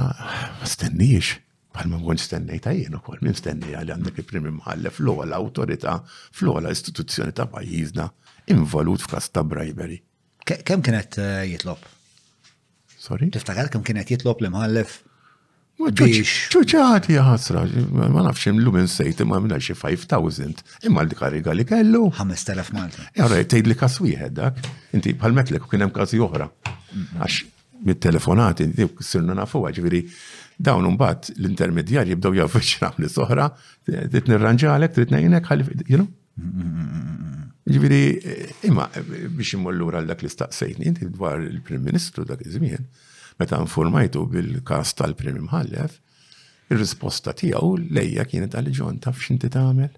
ma 0.57 0.71
stenniex. 0.73 1.39
Palma 1.79 1.99
għon 2.01 2.17
stennejt 2.17 2.65
għajjen 2.65 2.95
u 2.97 2.99
kol, 3.05 3.19
minn 3.23 3.35
stennej 3.37 3.75
għalli 3.77 3.93
għandek 3.93 4.17
il-primi 4.23 4.51
mħallef 4.55 4.97
l-għola 5.03 5.37
autorita, 5.37 5.99
fl-għola 6.33 6.71
istituzzjoni 6.73 7.35
ta' 7.37 7.45
pajizna, 7.53 8.07
involut 8.51 9.03
f'kas 9.05 9.29
ta' 9.29 9.43
brajberi. 9.45 9.99
Kem 10.49 10.81
kienet 10.81 11.19
eh, 11.21 11.43
jitlob? 11.51 11.83
Sorry? 12.99 13.29
Tiftakar 13.31 13.69
kem 13.71 13.85
kienet 13.85 14.09
jitlob 14.11 14.41
li 14.43 14.49
mħallef 14.51 14.97
ċuċati 15.87 17.15
ħasra, 17.23 17.61
ma 18.11 18.23
nafx 18.27 18.49
l-lum 18.51 18.83
sejt 18.87 19.21
imma 19.23 19.37
minna 19.39 19.55
xi 19.61 19.73
5,000, 19.79 20.63
imma 20.89 21.03
l 21.05 21.15
kariga 21.15 21.53
li 21.55 21.63
kellu. 21.63 22.09
5,000 22.11 22.73
Malta. 22.75 23.05
Għarra, 23.15 23.39
tgħid 23.47 23.67
li 23.71 23.75
kas 23.79 23.99
wieħed 24.03 24.33
dak, 24.35 24.59
inti 24.97 25.13
bħal-metlek 25.15 25.67
kien 25.71 25.83
hemm 25.85 25.93
każi 25.95 26.19
oħra. 26.19 26.49
Mhm. 26.49 27.21
Għax 27.21 27.45
mit-telefonati, 27.85 28.67
sirna 28.99 29.33
nafu 29.39 29.59
ġifieri 29.69 30.03
dawn 30.59 30.97
bat 30.99 31.29
l-intermedjarji 31.37 32.11
jibdew 32.17 32.33
jaffiċċinaw 32.41 32.99
li 33.05 33.09
soħra, 33.15 33.47
trid 33.87 34.27
nirranġalek, 34.33 34.93
trid 34.99 35.11
ngħinek, 35.15 35.45
ħalli, 35.47 35.83
you 35.87 35.99
know? 36.03 36.07
Mhm. 36.35 37.37
Eh, 37.69 38.49
imma 38.67 38.89
eh, 38.97 39.03
biex 39.29 39.53
immollura 39.57 39.99
għal 39.99 40.09
dak 40.11 40.23
li 40.25 40.29
staqsejtni, 40.31 40.87
inti 40.89 41.05
dwar 41.11 41.39
il-Prim 41.43 41.83
Ministru 41.83 42.25
dak 42.25 42.41
iż-żmien, 42.47 42.87
Meta 43.39 43.59
informajtu 43.63 44.25
bil-kas 44.33 44.91
tal-prim 44.99 45.37
imħallef, 45.39 45.93
il-risposta 46.73 47.31
tiegħu 47.39 47.69
lejja 47.95 48.25
kienet 48.27 48.55
għal 48.59 48.71
ġon 48.79 48.97
taf 49.05 49.21
x'inti 49.23 49.47
tagħmel. 49.53 49.93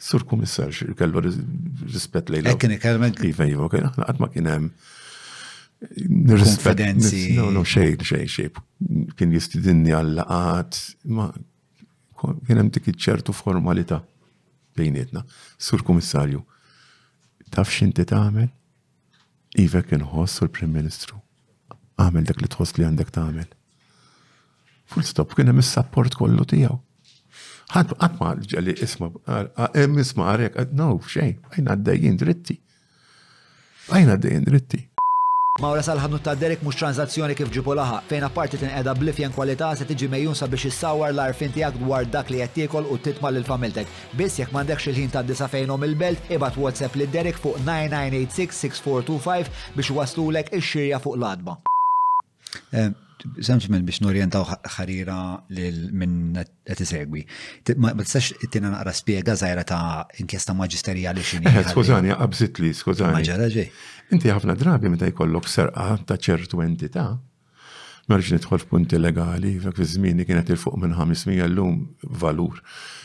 Sur 0.00 0.24
kummissar 0.26 0.72
kellu 0.98 1.22
rispett 1.26 2.32
lejla. 2.32 2.54
Ekkin 2.56 2.72
ikelmek. 2.78 3.20
Iva, 3.28 3.46
iva, 3.50 3.68
kien 3.72 3.86
aħna 3.92 4.06
qatt 4.08 4.22
ma 4.24 4.30
kien 4.32 4.48
hemm 4.50 4.70
Konfidenzi. 5.80 7.30
No, 7.38 7.46
no, 7.54 7.62
xej, 7.64 7.94
xej, 8.04 8.26
xej. 8.28 8.50
Kien 9.16 9.30
jistidinni 9.32 9.94
għall-laqat, 9.96 10.76
ma 11.16 11.30
kien 12.20 12.60
hemm 12.60 12.72
dik 12.74 12.90
ċertu 13.00 13.32
formalità 13.36 14.00
bejnietna. 14.76 15.22
Sur 15.56 15.84
Kummissarju, 15.86 16.42
taf 17.54 17.72
x'inti 17.72 18.04
tagħmel? 18.12 18.50
Iva 19.64 19.84
kien 19.88 20.04
ħoss 20.12 20.42
l-Prim 20.48 20.74
Ministru 20.74 21.19
għamil 22.00 22.26
dak 22.30 22.40
li 22.42 22.48
tħoss 22.54 22.78
li 22.78 22.86
għandek 22.88 23.12
tagħmel. 23.16 23.48
Full 24.92 25.06
stop, 25.12 25.34
kien 25.38 25.50
hemm 25.52 25.62
is-support 25.62 26.16
kollu 26.18 26.46
tiegħu. 26.52 26.78
Ħadd 27.70 27.96
qatt 28.00 28.20
ma 28.20 28.30
ġeli 28.52 28.74
isma' 28.82 29.10
hemm 29.30 30.04
isma' 30.04 30.30
għarek, 30.32 30.62
no, 30.80 30.92
xejn, 31.14 31.36
għajna 31.54 31.76
għaddejjin 31.76 32.20
dritti. 32.24 32.58
Għajna 33.90 34.16
għaddejjin 34.16 34.48
dritti. 34.50 34.80
Mawra 35.60 35.80
salħanut 35.84 36.22
ta' 36.24 36.32
Derek 36.38 36.60
mux 36.64 36.76
tranzazzjoni 36.78 37.34
kif 37.36 37.50
ġipu 37.52 37.74
laħa, 37.76 37.96
fejn 38.08 38.24
apparti 38.28 38.58
edha 38.68 38.92
blifjen 38.96 39.34
kwalità 39.34 39.72
se 39.76 39.84
tiġi 39.88 40.08
mejjun 40.08 40.36
sabiex 40.38 40.68
issawar 40.70 41.10
l-arfin 41.12 41.50
tiegħek 41.52 41.80
dwar 41.82 42.06
dak 42.06 42.30
li 42.30 42.38
qed 42.40 42.68
u 42.80 42.98
titma' 43.06 43.32
lil 43.34 43.44
familtek. 43.44 43.90
Biss 44.16 44.38
jekk 44.40 44.54
m'għandekx 44.54 44.90
il-ħin 44.92 45.10
ta' 45.14 45.24
disa 45.26 45.50
fejnhom 45.50 45.84
il-belt, 45.84 46.30
ibad 46.30 46.56
WhatsApp 46.56 46.96
lid 46.96 47.12
Derek 47.12 47.36
fuq 47.38 47.58
9986-6425 47.66 49.52
biex 49.76 49.94
waslulek 50.00 50.54
ix-xirja 50.54 51.02
fuq 51.02 51.18
l-adba. 51.18 51.58
Eh, 52.72 52.90
Sempliment 53.44 53.84
biex 53.84 53.98
norjentaw 54.00 54.46
ħarira 54.78 55.14
minn 56.00 56.38
qed 56.64 56.80
isegwi. 56.86 57.26
Ma 57.76 57.90
tistax 58.00 58.30
ittina 58.46 58.70
naqra 58.72 58.94
spjega 58.96 59.34
żgħira 59.36 59.64
ta' 59.68 60.08
inkjesta 60.24 60.54
maġisterijali 60.56 61.20
x'inhi. 61.28 61.52
Eh, 61.52 61.66
skużani, 61.74 62.14
qabżit 62.16 62.62
li, 62.64 62.70
skużani. 62.78 63.18
Ma 63.36 63.50
ġej. 63.56 63.66
Inti 64.16 64.32
ħafna 64.32 64.56
drabi 64.62 64.88
meta 64.88 65.10
jkollok 65.12 65.52
serqa 65.52 65.98
ta' 66.08 66.16
ċertu 66.28 66.64
entità, 66.64 67.04
marġ 68.08 68.32
nidħol 68.38 68.64
f'punti 68.64 68.96
legali, 69.02 69.52
f'dak 69.60 69.76
fi 69.82 69.90
żmieni 69.98 70.24
kienet 70.24 70.54
il 70.56 70.62
fuq 70.64 70.80
minn 70.80 70.96
500 70.96 71.52
llum 71.52 71.82
valur. 72.24 72.62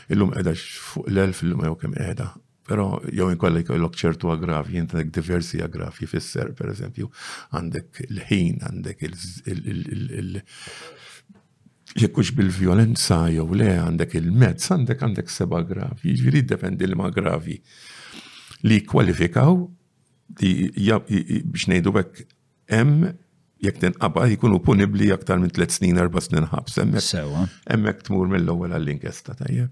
Illum 0.07 0.31
qiegħda 0.31 0.55
fuq 0.61 1.11
l-1000 1.11 1.47
illum 1.49 1.67
jew 1.67 1.75
kemm 1.83 1.99
qiegħda. 1.99 2.31
Pero 2.69 2.97
jow 3.13 3.29
inkolla 3.29 3.59
jkollok 3.61 3.97
ċertu 3.99 4.31
aggravi, 4.33 4.79
għandek 4.81 5.11
diversi 5.13 5.59
aggravi 5.61 6.07
fisser, 6.09 6.49
per 6.57 6.71
eżempju, 6.71 7.09
għandek 7.57 7.99
l-ħin, 8.07 8.63
għandek 8.65 9.03
il- 9.07 10.39
jekkux 12.01 12.31
bil-violenza 12.39 13.19
jew 13.35 13.45
le 13.59 13.67
għandek 13.75 14.17
il-mezz, 14.17 14.71
għandek 14.79 15.05
għandek 15.05 15.29
seba 15.29 15.61
gravi, 15.67 16.15
ġviri 16.23 16.41
dependi 16.55 16.89
l-ma 16.89 17.11
gravi 17.13 17.59
li 18.65 18.79
kwalifikaw 18.89 19.61
li 20.41 20.53
biex 21.45 21.67
nejdu 21.69 21.93
bekk 21.99 22.25
em 22.73 22.95
jek 23.61 23.77
tinqaba 23.81 24.25
jkunu 24.33 24.57
punibli 24.65 25.11
aktar 25.13 25.37
minn 25.39 25.53
tliet 25.55 25.69
snin, 25.71 26.01
erba' 26.01 26.19
snin 26.21 26.49
ħabs. 26.49 26.81
Hemmhekk 26.81 28.09
tmur 28.09 28.27
mill-ewwel 28.33 28.73
għall-inkesta 28.75 29.37
tajjeb. 29.39 29.69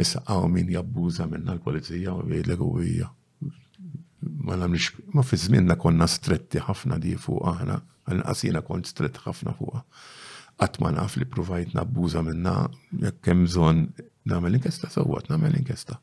Issa 0.00 0.22
għaw 0.26 0.46
min 0.52 0.70
jabbuża 0.72 1.26
minna 1.30 1.54
l-polizija 1.58 2.14
u 2.16 2.22
jgħidlek 2.24 2.62
u 2.64 2.68
hija. 2.80 3.10
Ma 4.46 4.56
namlix, 4.60 4.94
ma 5.14 5.24
fi 5.24 5.36
żminna 5.40 5.76
konna 5.80 6.06
stretti 6.08 6.60
ħafna 6.64 6.96
di 7.02 7.12
fuq 7.20 7.42
aħna, 7.54 7.76
għal 8.08 8.22
għasina 8.32 8.62
kont 8.66 8.88
stretti 8.88 9.20
ħafna 9.26 9.52
fuq. 9.58 9.80
Qatt 10.60 10.80
ma 10.82 10.90
naf 10.92 11.16
li 11.20 11.28
provajt 11.28 11.72
nabbuża 11.76 12.22
minna 12.24 12.54
jek 13.04 13.28
hemm 13.30 13.44
bżonn 13.48 13.84
nagħmel 14.28 14.58
inkesta 14.60 14.90
sewwat 14.92 15.28
nagħmel 15.32 15.56
inkesta. 15.62 15.96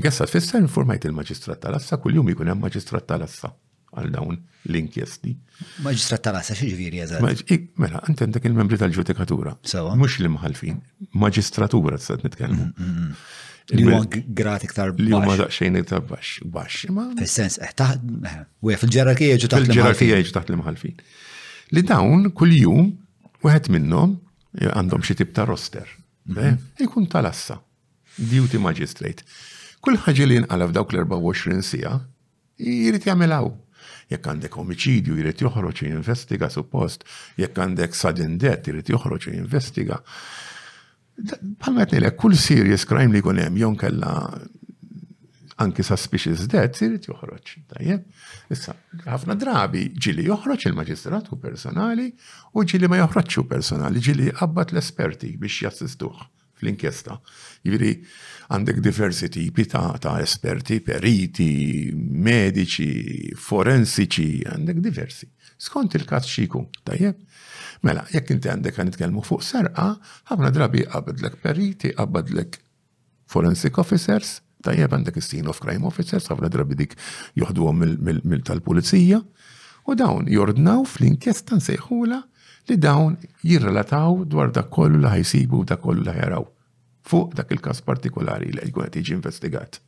Inkesta 0.00 0.28
fissa 0.32 0.60
informajt 0.60 1.08
il-maġistrat 1.08 1.60
tal-assa 1.64 1.98
kuljum 2.04 2.28
ikun 2.32 2.48
hemm 2.52 2.64
maġistrat 2.68 3.08
tal-assa 3.08 3.52
għal 3.98 4.12
dawn 4.14 4.38
l-inkjesti. 4.68 5.32
Maġistrat 5.84 6.22
tal-assa 6.28 6.54
xieġviri 6.56 7.00
għazad. 7.02 7.50
Mela, 7.82 7.98
għandek 8.06 8.46
il-membri 8.48 8.78
tal-ġudikatura. 8.80 9.54
Mux 10.00 10.18
li 10.22 10.30
mħalfin, 10.32 10.78
maġistratura 11.18 11.98
t-sad 12.00 12.22
nitkellmu. 12.26 12.68
Mm, 12.72 12.76
mm, 12.76 13.04
mm. 13.04 13.24
Li 13.76 13.84
huwa 13.86 14.00
grad 14.38 14.64
iktar 14.66 14.90
baxx. 14.92 15.04
Li 15.06 15.12
huwa 15.14 15.36
daqsxejn 15.38 15.80
iktar 15.80 16.02
baxx, 16.08 16.44
baxx. 16.50 16.94
Fis-sens, 17.20 17.58
u 17.62 18.18
eh, 18.30 18.38
eh, 18.74 18.80
fil-ġerarkija 18.82 19.38
ġu 19.42 19.50
taħt 19.52 19.68
Fil-ġerarkija 19.68 20.20
ġu 20.28 20.34
taħt 20.38 20.54
l-mħalfin. 20.54 21.02
Li 21.76 21.84
dawn 21.88 22.30
kull-jum, 22.36 22.90
wieħed 23.44 23.70
minnhom 23.74 24.16
eh, 24.58 24.70
għandhom 24.72 25.04
xi 25.06 25.18
tip 25.22 25.34
ta' 25.36 25.46
roster. 25.48 25.86
Mm-hmm. 26.30 26.72
Ikun 26.86 27.06
tal-assa, 27.12 27.58
duty 28.16 28.60
magistrate. 28.62 29.26
Kull 29.82 29.98
ħaġa 30.06 30.30
li 30.30 30.40
nqalaf 30.44 30.74
dawk 30.76 30.94
l-24 30.96 31.62
sija, 31.66 31.96
jrid 32.62 33.06
jagħmilhaw 33.10 33.50
jekk 34.12 34.30
għandek 34.30 34.56
omicidju 34.60 35.16
jrid 35.18 35.42
joħroġ 35.44 35.82
jinvestiga 35.88 36.48
suppost, 36.52 37.04
jekk 37.40 37.58
għandek 37.64 37.96
sudden 37.98 38.38
death 38.42 38.68
jrid 38.70 38.90
joħroġ 38.92 39.28
jinvestiga. 39.34 40.00
Palmet 41.62 41.92
jtnilek, 41.92 42.16
kull 42.20 42.36
serious 42.40 42.86
crime 42.88 43.12
li 43.16 43.22
kunem 43.24 43.56
jon 43.60 43.76
kella 43.78 44.14
anki 45.62 45.84
suspicious 45.86 46.46
death 46.50 46.80
jrid 46.82 47.06
joħroġ. 47.08 47.54
issa, 48.52 48.74
ħafna 49.06 49.36
drabi 49.40 49.86
ġili 49.94 50.26
joħroġ 50.28 50.68
il-maġistratu 50.70 51.38
personali 51.40 52.10
u 52.58 52.64
ġili 52.66 52.88
ma 52.90 53.00
joħroġxu 53.02 53.46
personali, 53.48 54.00
ġili 54.00 54.30
qabbat 54.36 54.74
l-esperti 54.74 55.34
biex 55.40 55.64
jassistuħ 55.68 56.26
fl-inkjesta. 56.62 57.16
Jiviri, 57.66 57.92
għandek 58.50 58.78
diversi 58.82 59.28
tipi 59.30 59.64
ta', 59.68 59.98
ta 60.02 60.16
esperti, 60.22 60.80
periti, 60.82 61.92
medici, 61.94 63.32
forensiċi, 63.38 64.42
għandek 64.50 64.80
diversi. 64.82 65.28
Skont 65.62 65.94
il 65.94 66.06
kat 66.08 66.26
xiku, 66.26 66.64
tajjeb? 66.86 67.18
Mela, 67.86 68.04
jekk 68.14 68.36
inti 68.36 68.50
għandek 68.50 68.78
għan 68.78 68.90
nitkellmu 68.92 69.22
fuq 69.26 69.42
serqa, 69.46 69.88
ħafna 70.30 70.52
drabi 70.54 70.84
qabadlek 70.90 71.38
periti, 71.42 71.92
qabadlek 71.98 72.58
forensic 73.32 73.78
officers, 73.82 74.40
tajjeb 74.66 74.92
għandek 74.94 75.22
scene 75.22 75.50
of 75.50 75.60
crime 75.62 75.86
officers, 75.88 76.28
ħafna 76.30 76.50
drabi 76.54 76.76
dik 76.82 76.96
juħdu 77.42 77.70
mill-tal-pulizija, 78.02 79.22
u 79.86 79.96
dawn 79.98 80.28
jordnaw 80.30 80.84
fl-inkjesta 80.86 81.58
nsejħula 81.58 82.20
li 82.70 82.76
dawn 82.78 83.16
jirrelataw 83.42 84.20
dwar 84.30 84.52
dakollu 84.54 84.94
kollu 84.94 85.00
li 85.02 85.10
ħajsibu 85.16 85.64
u 85.66 85.78
kollu 85.82 86.06
fuq 87.08 87.34
dak 87.36 87.50
il-kas 87.52 87.82
partikolari 87.84 88.52
li 88.54 88.68
jkun 88.68 88.86
qed 88.88 88.98
jiġi 89.02 89.16
investigat. 89.16 89.80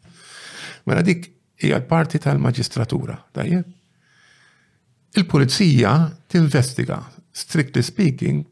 Mela 0.89 1.03
dik 1.07 1.29
hija 1.62 1.79
l-parti 1.81 2.21
tal-maġistratura, 2.23 3.17
tajjeb? 3.37 3.69
Il-pulizija 5.15 5.93
tinvestiga, 6.31 6.99
strictly 7.33 7.83
speaking, 7.87 8.43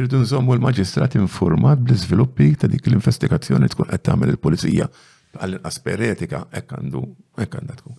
irdu 0.00 0.22
nżommu 0.22 0.56
l-maġistrat 0.56 1.16
informat 1.20 1.78
bl-iżviluppi 1.84 2.54
ta' 2.62 2.70
dik 2.72 2.88
l-investigazzjoni 2.88 3.68
tkun 3.74 3.90
qed 3.92 4.04
tagħmel 4.06 4.32
il-pulizija 4.36 4.88
għall-inqas 5.38 5.82
peretika 5.84 6.44
hekk 6.54 6.76
għandu 6.78 7.04
hekk 7.42 7.58
għandha 7.60 7.78
tkun. 7.82 7.98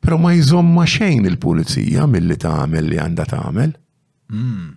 Però 0.00 0.16
ma 0.22 0.32
jżomma 0.32 0.84
xejn 0.88 1.26
il-pulizija 1.28 2.06
milli 2.08 2.36
tagħmel 2.40 2.86
li 2.88 3.00
għandha 3.02 3.28
tagħmel. 3.34 3.76
Mm. 4.28 4.74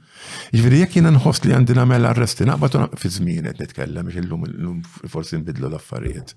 Ġviri, 0.56 0.80
jek 0.86 0.94
jina 0.96 1.12
nħoss 1.12 1.44
li 1.46 1.56
għandina 1.58 1.84
mela 1.90 2.12
arresti, 2.14 2.46
naqbatu 2.48 2.86
fi 3.02 3.10
zmin 3.12 3.50
qed 3.50 3.60
nitkellem, 3.66 4.08
biex 4.08 4.22
illum 4.22 4.84
forsi 5.12 5.40
nbidlu 5.42 5.68
l-affarijiet. 5.74 6.32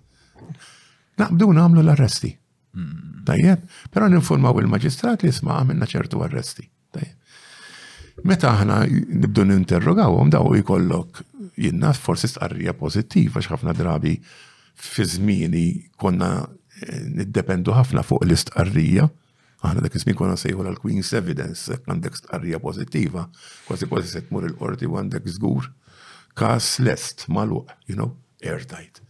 Naqbdu 1.22 1.48
namlu 1.54 1.84
l-arresti. 1.84 2.32
Mm. 2.74 3.22
Tajjeb, 3.28 3.68
pero 3.94 4.08
ninformaw 4.10 4.58
il 4.64 4.70
magistrat 4.72 5.22
li 5.22 5.30
jisma' 5.30 5.60
għamilna 5.60 5.90
ċertu 5.94 6.24
arresti. 6.26 6.66
Meta 8.24 8.52
aħna 8.54 8.76
nibdu 8.88 9.42
ninterrogawhom 9.46 10.28
daw 10.30 10.52
jkollok 10.56 11.20
jinna 11.60 11.90
forsi 11.98 12.28
stqarrija 12.30 12.72
pożittiva 12.78 13.42
x'ħafna 13.42 13.72
drabi 13.74 14.12
fi 14.74 15.06
zmini 15.10 15.64
konna 15.98 16.28
eh, 16.46 17.02
niddependu 17.10 17.74
ħafna 17.74 18.04
fuq 18.06 18.22
l-istqarrija 18.24 19.08
Aħna 19.64 19.80
dak 19.86 19.94
ismin 19.96 20.16
konna 20.18 20.36
sejħu 20.36 20.62
l-Queen's 20.68 21.14
Evidence, 21.16 21.72
għandek 21.88 22.18
arrija 22.36 22.58
pozittiva, 22.60 23.22
kważi 23.66 23.88
kważi 23.88 24.10
se 24.10 24.22
tmur 24.26 24.44
il-qorti 24.48 24.88
u 24.90 24.98
għandek 25.00 25.28
żgur 25.38 25.70
kas 26.36 26.74
lest 26.84 27.24
malu, 27.30 27.62
you 27.88 27.96
know, 27.96 28.10
airtight. 28.44 29.00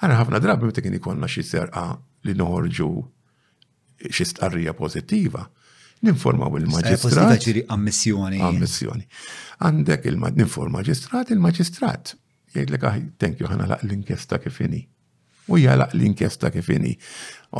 Għana 0.00 0.16
ħafna 0.20 0.40
drabi 0.42 0.70
mtek 0.70 0.86
kien 0.86 0.96
ikonna 0.96 1.28
xi 1.28 1.44
serqa 1.46 1.82
li 2.26 2.36
noħorġu 2.38 2.88
xi 4.08 4.26
stqarrija 4.32 4.72
pożittiva, 4.78 5.44
ninformaw 6.08 6.56
il-maġistrat. 6.62 7.36
ġiri 7.44 7.66
ammissjoni. 7.76 8.40
Ammissjoni. 8.48 9.04
Għandek 9.66 10.08
il-ninform 10.10 10.78
maġistrat, 10.78 11.34
il-maġistrat. 11.36 12.14
Jgħidlek, 12.56 12.88
ah, 12.88 12.98
thank 13.20 13.40
you, 13.42 13.50
ħana 13.50 13.68
laq 13.74 13.84
l-inkjesta 13.86 14.38
kifini 14.42 14.86
u 15.48 15.58
jalaq 15.58 15.94
l-inkjesta 15.94 16.50
kifini. 16.54 16.92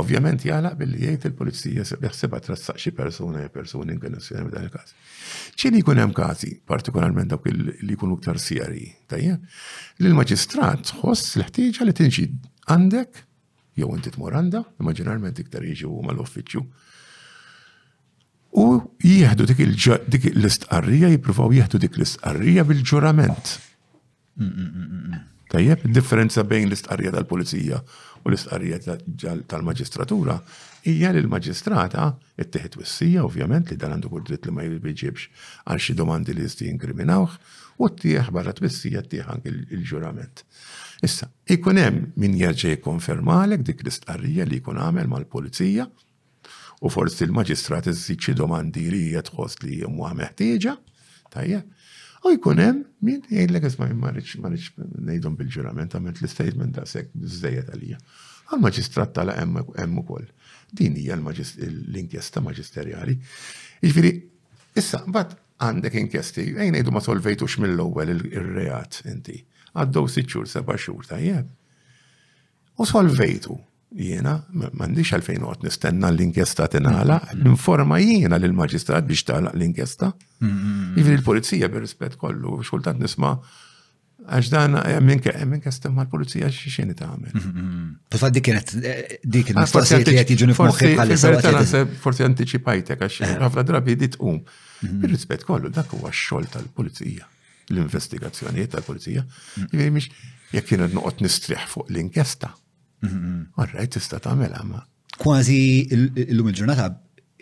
Ovvjament 0.01 0.45
jalaq 0.45 0.77
billi 0.79 1.01
jgħid 1.07 1.27
il-polizija 1.31 1.85
jaħseb 2.05 2.37
trassaq 2.47 2.79
xi 2.81 2.93
persuna 2.97 3.43
jew 3.43 3.51
persuni 3.53 3.97
inkonnessjoni 3.97 4.47
b'dan 4.49 4.69
il-każ. 4.69 4.93
ċini 5.57 5.83
jkun 5.83 5.99
hemm 6.01 6.15
każi, 6.17 6.53
partikolarment 6.69 7.31
dawk 7.33 7.49
li 7.53 7.93
jkunu 7.97 8.17
ktar 8.23 8.39
sjarji, 8.41 8.93
tajja, 9.11 9.37
li 9.99 10.09
l-maġistrat 10.09 10.87
tħoss 10.93 11.37
l-ħtieġa 11.41 11.87
li 11.89 11.93
tinxid 11.97 12.39
għandek 12.71 13.25
jew 13.81 13.91
inti 13.97 14.11
tmur 14.15 14.37
għandha, 14.37 14.63
imma 14.81 14.93
ġeneralment 14.97 15.41
iktar 15.41 15.65
jiġu 15.67 15.91
mal-uffiċċju. 16.09 16.65
U 18.63 18.65
jieħdu 19.01 19.47
dik 19.49 20.27
l-istqarrija, 20.37 21.13
jippruvaw 21.15 21.55
jieħdu 21.57 21.79
dik 21.87 21.97
l-istqarrija 21.97 22.65
bil-ġurament. 22.69 23.55
Mm, 24.37 24.49
mm, 24.49 24.73
mm, 24.73 25.29
Tajjeb, 25.53 25.83
differenza 25.93 26.43
bejn 26.49 26.71
l-istqarrija 26.71 27.11
tal-Pulizija 27.13 27.83
u 28.25 28.31
l-istqarrija 28.31 28.79
tal-Maġistratura 29.51 30.39
hija 30.89 31.11
li 31.13 31.21
l-Maġistrata 31.21 32.07
ittieħed 32.41 32.79
wissija 32.81 33.27
ovvjament 33.27 33.69
li 33.69 33.77
dan 33.77 33.93
għandu 33.99 34.13
kull 34.15 34.25
dritt 34.31 34.49
li 34.49 34.55
ma 34.57 34.65
jibbiġibx 34.65 35.27
għal 35.69 35.83
xi 35.85 35.97
domandi 35.99 36.33
li 36.39 36.47
jistgħu 36.47 36.71
jinkriminawh 36.71 37.35
u 37.85 37.91
ttieħ 37.99 38.31
barra 38.33 38.55
twissija 38.57 39.03
ttieħ 39.05 39.29
anke 39.35 39.53
il-ġurament. 39.53 40.47
Issa, 41.05 41.29
ikun 41.53 41.83
hemm 41.85 42.09
min 42.25 42.39
jerġa' 42.41 42.73
jikkonfermalek 42.79 43.69
dik 43.69 43.85
l-istqarrija 43.85 44.49
li 44.49 44.63
jkun 44.63 44.81
għamel 44.87 45.13
mal-Pulizija 45.13 45.85
u 46.81 46.97
forsi 46.97 47.29
l-Maġistrat 47.29 47.93
iżid 47.93 48.25
xi 48.25 48.39
domandi 48.41 48.89
li 48.89 49.05
hija 49.11 49.27
tħoss 49.29 49.61
li 49.69 49.83
huma 49.85 50.15
meħtieġa, 50.25 50.79
tajjeb 51.37 51.79
U 52.23 52.31
jkun 52.31 52.59
hemm 52.63 52.83
min 53.03 53.23
jgħidlek 53.27 53.65
isma' 53.67 53.89
marriċ 53.99 54.39
marriċ 54.43 54.75
ngħidhom 55.07 55.35
bil-ġurament 55.39 55.97
għamet 55.99 56.21
l 56.23 56.31
statement 56.31 56.77
ta' 56.77 56.85
sekk 56.87 57.11
biżejjed 57.19 57.73
għalija. 57.73 57.99
Għal-maġistrat 58.53 59.15
tala 59.17 59.35
hemm 59.41 59.99
ukoll. 60.05 60.29
Din 60.73 60.95
hija 61.01 61.17
l-inkjesta 61.19 62.43
maġisterjali. 62.45 63.17
Jiġifieri, 63.83 64.13
issa, 64.79 65.03
bat, 65.13 65.35
għandek 65.63 65.99
inkjesti, 66.05 66.47
ejn 66.63 66.77
ngħidu 66.77 66.95
ma 66.95 67.03
solvejtux 67.03 67.59
mill-ewwel 67.65 68.15
ir-reat 68.21 69.03
inti. 69.11 69.41
Għaddew 69.75 70.07
sitt 70.15 70.31
xhur 70.31 70.47
seba' 70.49 70.79
xhur 70.79 71.03
tajjeb. 71.11 71.51
U 72.81 72.87
solvejtu 72.89 73.59
jiena 73.97 74.39
m'għandix 74.53 75.13
għalfejn 75.19 75.43
għot 75.49 75.65
nistenna 75.67 76.11
l-inkjesta 76.13 76.69
l 76.79 77.17
informa 77.53 77.99
jiena 78.01 78.37
l-maġistrat 78.39 79.05
biex 79.07 79.25
tagħlaq 79.29 79.55
l-inkjesta. 79.57 80.09
Mm-hmm. 80.41 80.97
Jifri 80.99 81.17
l-polizija 81.19 81.69
bir-rispett 81.73 82.17
kollu, 82.21 82.59
xultat 82.65 82.99
nisma' 83.01 83.35
għax 84.23 84.51
dan 84.53 84.79
minke 85.05 85.33
minke 85.51 85.71
stem 85.75 85.95
mal 85.99 86.09
pulizija 86.11 86.49
x'xini 86.49 86.95
tagħmel. 86.97 87.33
Tifa 87.35 87.51
mm-hmm. 87.51 88.33
dik 88.39 88.47
kienet 88.49 88.75
eh, 88.81 89.17
dik 89.25 89.51
ah, 89.51 89.55
il-mistoqsijiet 89.57 90.09
li 90.09 91.17
qed 91.17 91.99
Forsi 92.03 92.27
antiċipajtek 92.27 93.03
għax 93.07 93.21
eh. 93.29 93.37
ħafna 93.43 93.67
drabi 93.69 93.99
dit 94.01 94.17
um. 94.21 94.39
Mm-hmm. 94.41 95.01
Bir-rispett 95.05 95.47
kollu 95.47 95.71
dak 95.71 95.93
huwa 95.95 96.11
x-xogħol 96.11 96.49
tal-pulizija, 96.51 97.29
l-investigazzjonijiet 97.71 98.73
tal-pulizija. 98.75 99.23
Mm. 99.61 99.69
Jiġri 99.71 99.93
miex, 99.95 100.09
jekk 100.57 100.73
kienet 100.73 100.97
noqgħod 100.97 101.23
nistrieħ 101.23 101.69
fuq 101.71 101.87
l-inkjesta. 101.95 102.51
Mhm. 103.03 103.55
Orraj, 103.63 103.89
tista 103.97 104.21
tagħmilha 104.23 104.61
ma. 104.69 104.83
Kważi 105.23 105.59
illum 105.95 106.51
il-ġurnata 106.53 106.89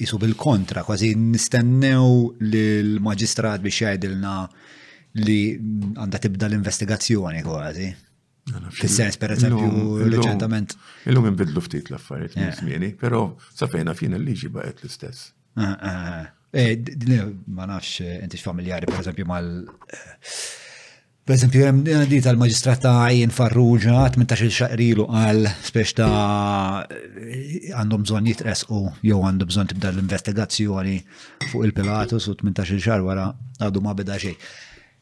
jisu 0.01 0.19
bil-kontra, 0.23 0.83
kważi 0.87 1.11
nistennew 1.21 2.07
l-maġistrat 2.47 3.61
biex 3.65 3.83
jgħidilna 3.85 4.35
li 5.25 5.39
għandha 5.93 6.23
tibda 6.27 6.49
l-investigazzjoni 6.51 7.45
kważi. 7.47 7.91
Fis-sens, 8.75 9.15
per 9.21 9.37
eżempju, 9.37 10.01
reċentament. 10.11 10.73
Illum 11.13 11.29
inbidlu 11.31 11.63
ftit 11.63 11.93
l-affarijiet, 11.93 12.57
zmieni, 12.63 12.89
eh. 12.91 12.97
però 12.99 13.27
sa 13.55 13.69
fejna 13.71 13.93
fien 13.95 14.17
il-liġi 14.17 14.51
baqgħet 14.55 14.83
l-istess. 14.85 15.29
Eh, 15.61 15.69
eh, 16.65 17.29
ma 17.53 17.67
nafx, 17.71 18.01
inti 18.25 18.41
familjari, 18.41 18.89
per 18.91 19.05
eżempju, 19.05 19.29
mal 19.29 19.53
Per 21.31 21.37
eżempju, 21.39 21.61
jem 21.63 21.85
di 22.11 22.17
tal-maġistrat 22.27 22.81
ta' 22.83 23.07
Jien 23.15 23.31
Farrugia, 23.31 23.93
18 24.03 24.49
xaqrilu 24.51 25.05
għal 25.15 25.45
spiex 25.63 25.93
ta' 26.01 26.81
għandhom 27.71 28.03
bżon 28.03 28.27
u 28.75 28.81
jew 29.07 29.19
għandu 29.23 29.47
bżon 29.47 29.71
tibda 29.71 29.93
l-investigazzjoni 29.93 30.97
fuq 31.53 31.69
il-Pilatus 31.69 32.27
u 32.27 32.35
18 32.35 32.81
xar 32.83 33.05
wara 33.07 33.29
għadu 33.63 33.83
ma' 33.85 33.95
beda 34.01 34.17
xej. 34.19 34.35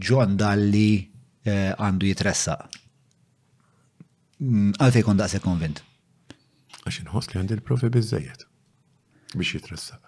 ġon 0.02 0.34
dalli 0.34 0.84
eh, 1.46 1.76
għandu 1.78 2.10
jitressa. 2.10 2.58
Mm, 4.40 4.72
għalfej 4.80 5.04
kon 5.04 5.18
daqse 5.20 5.38
konvent? 5.44 5.82
Għax 6.86 7.00
inħoss 7.02 7.28
li 7.30 7.40
għandi 7.40 7.56
l-profi 7.58 7.90
bizzejiet 7.92 8.46
biex 9.36 9.54
jitressaq. 9.58 10.06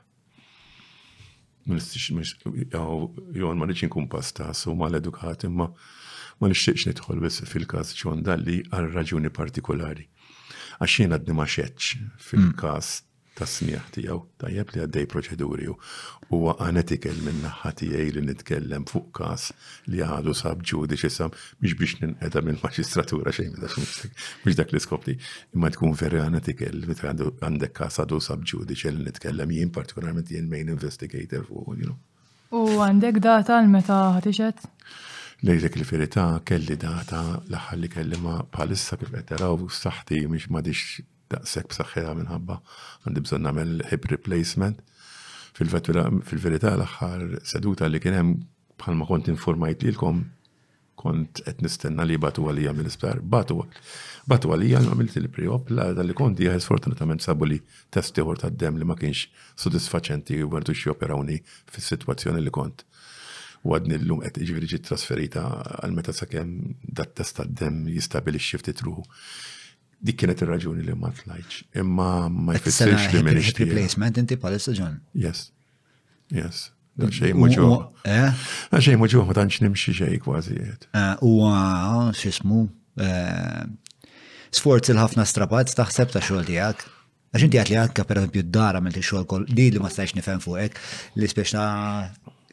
Jow 1.69 3.51
ma 3.61 3.69
nix 3.69 3.85
nkun 3.87 4.09
pastas 4.11 4.65
u 4.67 4.73
mal 4.79 4.97
edukat 4.99 5.45
imma 5.47 5.69
ma 6.41 6.49
nixtieqx 6.51 6.89
nidħol 6.91 7.21
bis 7.23 7.43
fil-każ 7.47 7.93
ċwan 8.01 8.25
dalli 8.27 8.63
għal 8.73 8.89
raġuni 8.97 9.31
partikolari. 9.37 10.09
Għaxin 10.81 11.13
għadni 11.15 11.37
ma 11.39 11.45
xeċ 11.53 11.93
mm. 11.99 12.11
fil-każ 12.31 12.91
tas-smieħ 13.43 13.83
tiegħu 13.95 14.19
tajjeb 14.43 14.73
li 14.75 14.81
għaddej 14.87 15.07
proċeduri 15.13 15.69
huwa 16.33 16.53
unethical 16.67 17.19
minn 17.27 17.41
naħħa 17.47 17.73
tiegħi 17.81 18.13
li 18.17 18.23
nitkellem 18.29 18.87
fuq 18.91 19.11
każ 19.19 19.51
li 19.93 20.03
għadu 20.07 20.35
sab 20.39 20.63
ġudiċ 20.73 21.07
isam 21.09 21.35
biex 21.63 21.77
biex 21.81 21.97
ninqeda 22.05 22.43
mill-maġistratura 22.47 23.35
xejn 23.37 23.59
biex 23.61 24.59
dak 24.61 24.73
l-iskopti 24.73 25.17
imma 25.57 25.73
tkun 25.75 25.97
veri 26.03 26.23
unethical 26.27 26.79
meta 26.91 27.11
għandek 27.11 27.75
każ 27.81 28.01
għadu 28.05 28.21
sab 28.29 28.45
ġudiċ 28.53 28.91
li 28.99 29.07
nitkellem 29.11 29.57
jien 29.59 29.73
partikolarment 29.75 30.31
jien 30.35 30.51
main 30.55 30.73
investigator 30.79 31.47
fuq 31.51 31.73
U 32.53 32.67
għandek 32.85 33.17
data 33.25 33.55
għal 33.57 33.69
meta 33.73 33.97
ħatiġet? 34.19 34.59
Lejlek 35.49 35.79
il-verità 35.79 36.27
kelli 36.47 36.77
data 36.77 37.23
l-aħħar 37.47 37.79
li 37.81 37.89
kellima 37.91 38.43
bħalissa 38.53 38.99
kif 39.01 39.09
qed 39.17 39.31
taraw 39.33 39.57
saħti 39.79 40.21
mhix 40.29 40.53
m'għadix 40.53 41.12
daqsek 41.37 41.71
b'saħħiha 41.73 42.13
minħabba 42.19 42.57
għandi 43.09 43.23
bżonn 43.27 43.47
nagħmel 43.49 43.73
hip 43.91 44.09
replacement. 44.13 44.83
Fil-verità 45.57 46.75
l-aħħar 46.77 47.27
seduta 47.53 47.89
li 47.93 48.03
kien 48.05 48.19
hemm 48.19 48.39
bħalma 48.83 49.09
kont 49.11 49.33
informajt 49.35 49.89
l-kom 49.95 50.23
kont 51.03 51.41
qed 51.49 51.63
nistenna 51.65 52.05
li 52.07 52.19
batu 52.21 52.45
għalija 52.51 52.75
mill-isptar. 52.79 53.21
Batu 53.37 53.59
batu 54.31 54.53
għalija 54.55 54.83
għamilt 54.89 55.17
il-priop 55.23 55.73
la 55.77 55.89
li 56.03 56.17
kont 56.19 56.41
hija 56.45 56.57
sfortunatament 56.63 57.25
sabu 57.25 57.49
li 57.49 57.59
test 57.95 58.19
ieħor 58.21 58.43
ta' 58.45 58.53
dem 58.65 58.79
li 58.81 58.87
ma 58.89 58.97
kienx 59.01 59.27
sodisfaċenti 59.65 60.41
u 60.47 60.53
għardu 60.53 60.77
operawni 60.97 61.41
fis-sitwazzjoni 61.75 62.45
li 62.47 62.55
kont. 62.61 62.85
U 63.65 63.75
għadni 63.77 63.95
l-lum 63.99 64.19
qed 64.27 64.41
iġviriġi 64.43 64.75
ġiet 64.75 64.89
trasferita 64.89 65.43
għal 65.85 65.93
meta 65.95 66.11
sakemm 66.11 66.73
dat 66.99 67.13
test 67.21 67.37
tad-dem 67.39 67.85
jistabilixxi 67.95 68.59
ftit 68.59 68.83
ruħu 68.83 69.05
dik 70.03 70.17
kienet 70.21 70.41
il 70.43 70.49
raġuni 70.51 70.83
li 70.85 70.95
ma 70.99 71.11
flajċ. 71.15 71.59
Imma 71.81 72.11
ma 72.29 72.57
jfessirx 72.59 73.13
li 73.15 73.23
minn 73.27 73.39
Replacement 73.47 74.19
inti 74.23 74.37
palissa 74.45 74.75
ġon. 74.75 74.99
Yes. 75.25 75.47
Yes. 76.35 76.71
Da 76.99 77.09
xej 77.15 77.33
muġu. 77.39 77.69
Eh? 78.11 78.35
Da 78.73 78.81
xej 78.83 78.99
muġu, 79.01 79.23
ma 79.29 79.33
tantx 79.39 79.63
nimxi 79.63 79.95
xej 79.97 80.17
kważi. 80.25 80.59
Eh, 80.59 81.13
u 81.25 81.39
ah, 81.49 82.11
xismu, 82.19 82.65
eh, 83.01 84.11
sforz 84.53 84.91
il-ħafna 84.93 85.25
strapat 85.29 85.71
taħseb 85.79 86.11
ta' 86.13 86.21
xogħol 86.25 86.51
tiegħek. 86.51 86.85
Għax 87.33 87.45
inti 87.47 87.63
li 87.71 87.79
għakka 87.81 88.05
per 88.09 88.21
eżempju 88.21 88.43
d-dara 88.49 88.83
mill 88.85 88.99
xogħol 89.01 89.47
li 89.55 89.71
li 89.73 89.81
ma 89.81 89.89
stajx 89.89 90.19
nifem 90.19 90.43
fuqek 90.45 90.77
li 91.17 91.31
speċna 91.31 91.65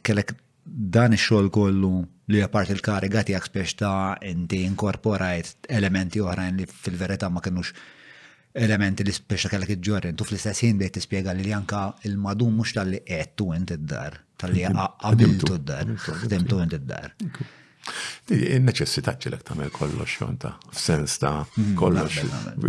kellek 0.06 0.32
dan 0.70 1.14
ix-xogħol 1.16 1.48
kollu 1.52 1.90
li 2.30 2.42
parti 2.52 2.74
il-kariga 2.76 3.24
tiegħek 3.26 3.48
spiex 3.48 3.72
ta' 3.80 4.18
inti 4.30 4.60
inkorporajt 4.68 5.66
elementi 5.78 6.22
oħrajn 6.22 6.60
li 6.62 6.66
fil-verità 6.70 7.30
ma 7.30 7.42
kinux 7.44 7.72
elementi 8.54 9.04
li 9.06 9.14
spiex 9.14 9.50
kellek 9.50 9.72
iġġorri. 9.76 10.12
Tu 10.18 10.26
fl-istess 10.26 10.64
ħin 10.66 10.78
bdejt 10.78 10.96
tispjega 11.00 11.34
li 11.36 11.52
anka 11.54 11.82
il-madum 12.06 12.54
mhux 12.60 12.74
tal-li 12.78 13.00
tu 13.36 13.48
inti 13.54 13.76
d-dar, 13.78 14.18
tal-li 14.36 14.64
qabiltu 14.70 15.58
d-dar, 15.58 15.90
ħdimtu 16.24 16.60
inti 16.64 16.78
d-dar. 16.84 17.10
Il-neċessità 18.30 19.16
ta' 19.16 19.54
mel 19.58 19.70
kollox 19.70 20.20
jonta, 20.20 20.56
f'sens 20.70 21.18
ta' 21.18 21.44
mm-hmm. 21.58 21.74
kollox, 21.74 22.18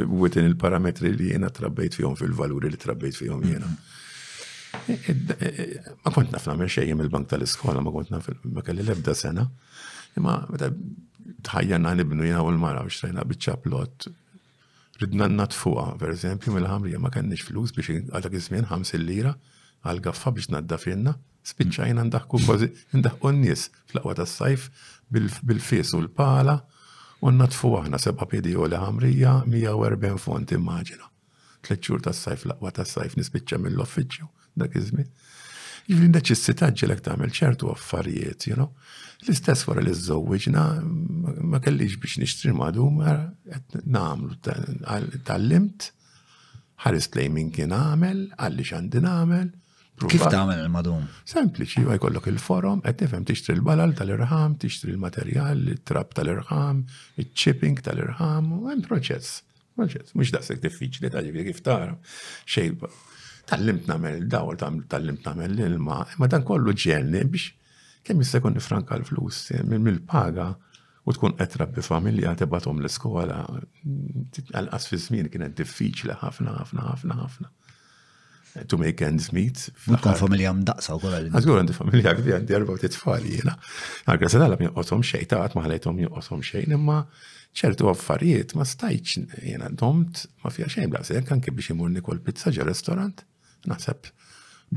within 0.08 0.46
il-parametri 0.48 1.12
li 1.14 1.34
jena 1.34 1.50
trabbejt 1.50 2.00
fihom 2.00 2.16
fil-valuri 2.18 2.70
li 2.74 2.78
trabbejt 2.82 3.18
fihom 3.22 3.44
jena. 3.46 3.66
Mm 3.66 3.76
-hmm. 3.76 4.00
Ma 6.02 6.12
kont 6.14 6.32
naf 6.32 6.46
nagħmel 6.48 6.70
xejn 6.74 7.02
il-bank 7.04 7.30
tal-iskola, 7.32 7.82
ma 7.86 7.94
kont 7.94 8.12
naf 8.14 8.30
ma 8.58 8.64
kelli 8.66 8.86
lebda 8.86 9.14
sena. 9.18 9.46
Imma 10.18 10.38
meta 10.52 10.70
tħajjana 11.48 11.94
nibnu 12.00 12.26
jina 12.28 12.42
u 12.46 12.50
l-mara 12.54 12.84
biex 12.88 13.02
trajna 13.04 13.26
plot. 13.66 14.10
Ridna 15.02 15.28
natfuqa, 15.34 15.86
per 16.00 16.14
eżempju, 16.16 16.54
mill-ħamrija 16.54 17.00
ma 17.02 17.12
kenniex 17.14 17.48
flus 17.50 17.74
biex 17.76 18.10
għadak 18.12 18.36
iż-żmien 18.38 18.68
lira 19.06 19.36
għal-gaffa 19.84 20.34
biex 20.38 20.50
naddafinna, 20.54 21.16
spiċċajna 21.50 22.06
ndaħku 22.12 22.42
kważi 22.46 22.68
ndaħku 23.00 23.32
n-nies 23.32 23.68
fl-aqwa 23.90 24.14
tas-sajf 24.20 24.68
bil-fis 25.12 25.94
u 25.98 26.02
l-pala 26.06 26.60
u 27.22 27.32
natfu 27.34 27.72
aħna 27.80 27.98
seba' 28.02 28.28
pedi 28.30 28.54
u 28.58 28.68
l-ħamrija 28.68 29.40
140 29.48 30.22
font 30.22 30.54
immaġina. 30.58 31.08
Tletxur 31.66 32.02
tas-sajf 32.06 32.46
l-aqwa 32.50 32.70
tas-sajf 32.78 33.18
nispiċċa 33.22 33.58
mill-offiċċju 33.62 34.30
dak 34.58 34.76
iż-żmien. 34.76 35.08
Jifri 35.90 36.08
neċessita 36.14 36.70
ġilek 36.78 37.00
tagħmel 37.06 37.32
ċertu 37.36 37.72
affarijiet, 37.72 38.46
you 38.50 38.56
know. 38.58 38.70
L-istess 39.26 39.66
wara 39.70 39.82
li 39.86 39.92
żżewweġna 39.98 40.62
ma 41.50 41.60
kellix 41.64 41.96
biex 42.02 42.20
nixtri 42.22 42.54
madu 42.56 42.86
ma 42.94 43.16
qed 43.50 43.82
nagħmlu 43.92 44.38
tallimt 45.28 45.90
ħares 46.86 47.10
lej 47.18 47.28
min 47.34 47.50
kien 47.54 47.74
għamel, 47.78 48.28
għalli 48.40 48.64
xandin 48.66 49.06
għamel. 49.10 49.50
Kif 50.10 50.24
tagħmel 50.26 50.64
il-madum? 50.64 51.04
Sempliċi, 51.30 51.84
ma 51.86 51.98
jkollok 52.00 52.26
il-forum, 52.32 52.82
qed 52.86 52.98
tifhem 53.04 53.26
tixtri 53.28 53.54
l-balal 53.60 53.94
tal-irħam, 54.00 54.56
tixtri 54.64 54.96
l-materjal, 54.96 55.62
it-trab 55.76 56.14
tal-irħam, 56.18 56.82
iċ-chipping 57.22 57.82
tal-irħam, 57.86 58.50
u 58.62 58.70
hemm 58.72 58.88
proċess. 58.88 59.42
Proċess, 59.78 60.16
mhux 60.18 60.34
daqshekk 60.38 60.66
diffiċli 60.70 61.14
ta' 61.14 61.22
kif 61.28 61.62
tara. 61.66 61.94
xejba. 62.50 62.90
Tal-limt 63.50 63.88
namel 63.90 64.26
dawl, 64.30 64.56
tal-limt 64.60 65.26
namel 65.26 65.52
l-ilma, 65.58 66.02
ma 66.20 66.28
dan 66.30 66.44
kollu 66.48 66.74
ġenni 66.78 67.24
biex 67.34 67.54
kemm 68.08 68.22
jista' 68.24 68.52
nifranka 68.54 68.98
l-flus 69.00 69.42
mill-paga 69.72 70.52
u 71.06 71.14
tkun 71.16 71.36
qed 71.40 71.56
rabbi 71.62 71.82
familja 71.86 72.36
tibatom 72.38 72.82
l 72.82 72.90
għal-qas 74.54 74.88
fi 74.90 75.02
żmien 75.08 75.30
kienet 75.34 75.58
diffiċli 75.58 76.20
ħafna 76.22 76.56
ħafna 76.60 76.86
ħafna 76.92 77.18
ħafna. 77.24 77.50
To 78.68 78.76
make 78.78 79.06
ends 79.08 79.30
meet. 79.32 79.62
Tkun 79.88 80.18
familja 80.20 80.52
mdaqsa 80.54 80.98
u 80.98 81.02
kol 81.02 81.14
għalin. 81.16 81.36
Għazgur 81.40 81.62
għandi 81.62 81.76
familja 81.78 82.14
kbira 82.18 82.40
għandi 82.40 82.58
t 82.68 82.80
titfal 82.84 83.24
jiena. 83.26 83.54
Għagħra 84.12 84.30
se 84.34 84.42
dalab 84.44 84.64
jinqosom 84.66 85.06
xejn, 85.08 85.30
taqgħod 85.32 85.56
ma 85.56 85.64
ħalejthom 85.66 86.02
jinqosom 86.04 86.44
xejn, 86.50 86.76
imma 86.76 86.98
ċertu 87.62 87.88
affarijiet 87.94 88.54
ma 88.60 88.68
stajċ 88.68 89.24
jena 89.48 89.72
domt 89.72 90.26
ma 90.44 90.52
fija 90.54 90.68
xejn 90.72 90.92
blaqsa, 90.92 91.16
jek 91.22 91.32
anke 91.34 91.56
biex 91.56 91.72
imur 91.78 91.96
kol 92.04 92.20
pizza 92.28 92.52
ġa 92.52 92.68
restorant, 92.68 93.24
Naħseb, 93.70 94.08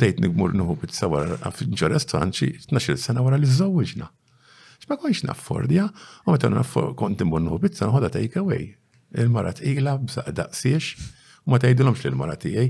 dejt 0.02 0.20
nikmur 0.24 0.52
nuhu 0.58 0.74
bit-sawar 0.82 1.32
ġo 1.80 1.90
restoran 1.92 2.32
xi 2.34 2.50
12 2.72 2.98
sena 3.06 3.22
wara 3.24 3.38
li 3.40 3.48
żżawġna. 3.48 4.08
X'ma 4.84 4.98
konx 5.04 5.22
naffordja, 5.24 5.86
u 6.26 6.34
meta 6.34 6.50
kont 6.98 7.22
immur 7.24 7.40
nħu 7.44 7.60
pizza 7.62 7.86
nħodha 7.88 8.10
take 8.16 8.40
away. 8.40 8.64
Il-mara 9.14 9.52
tqila 9.54 9.94
b'saq 10.02 10.32
daqsiex, 10.40 11.06
u 11.46 11.52
ma 11.54 11.60
tgħidilhomx 11.62 12.04
l 12.10 12.18
mara 12.18 12.34
tiegħi, 12.42 12.66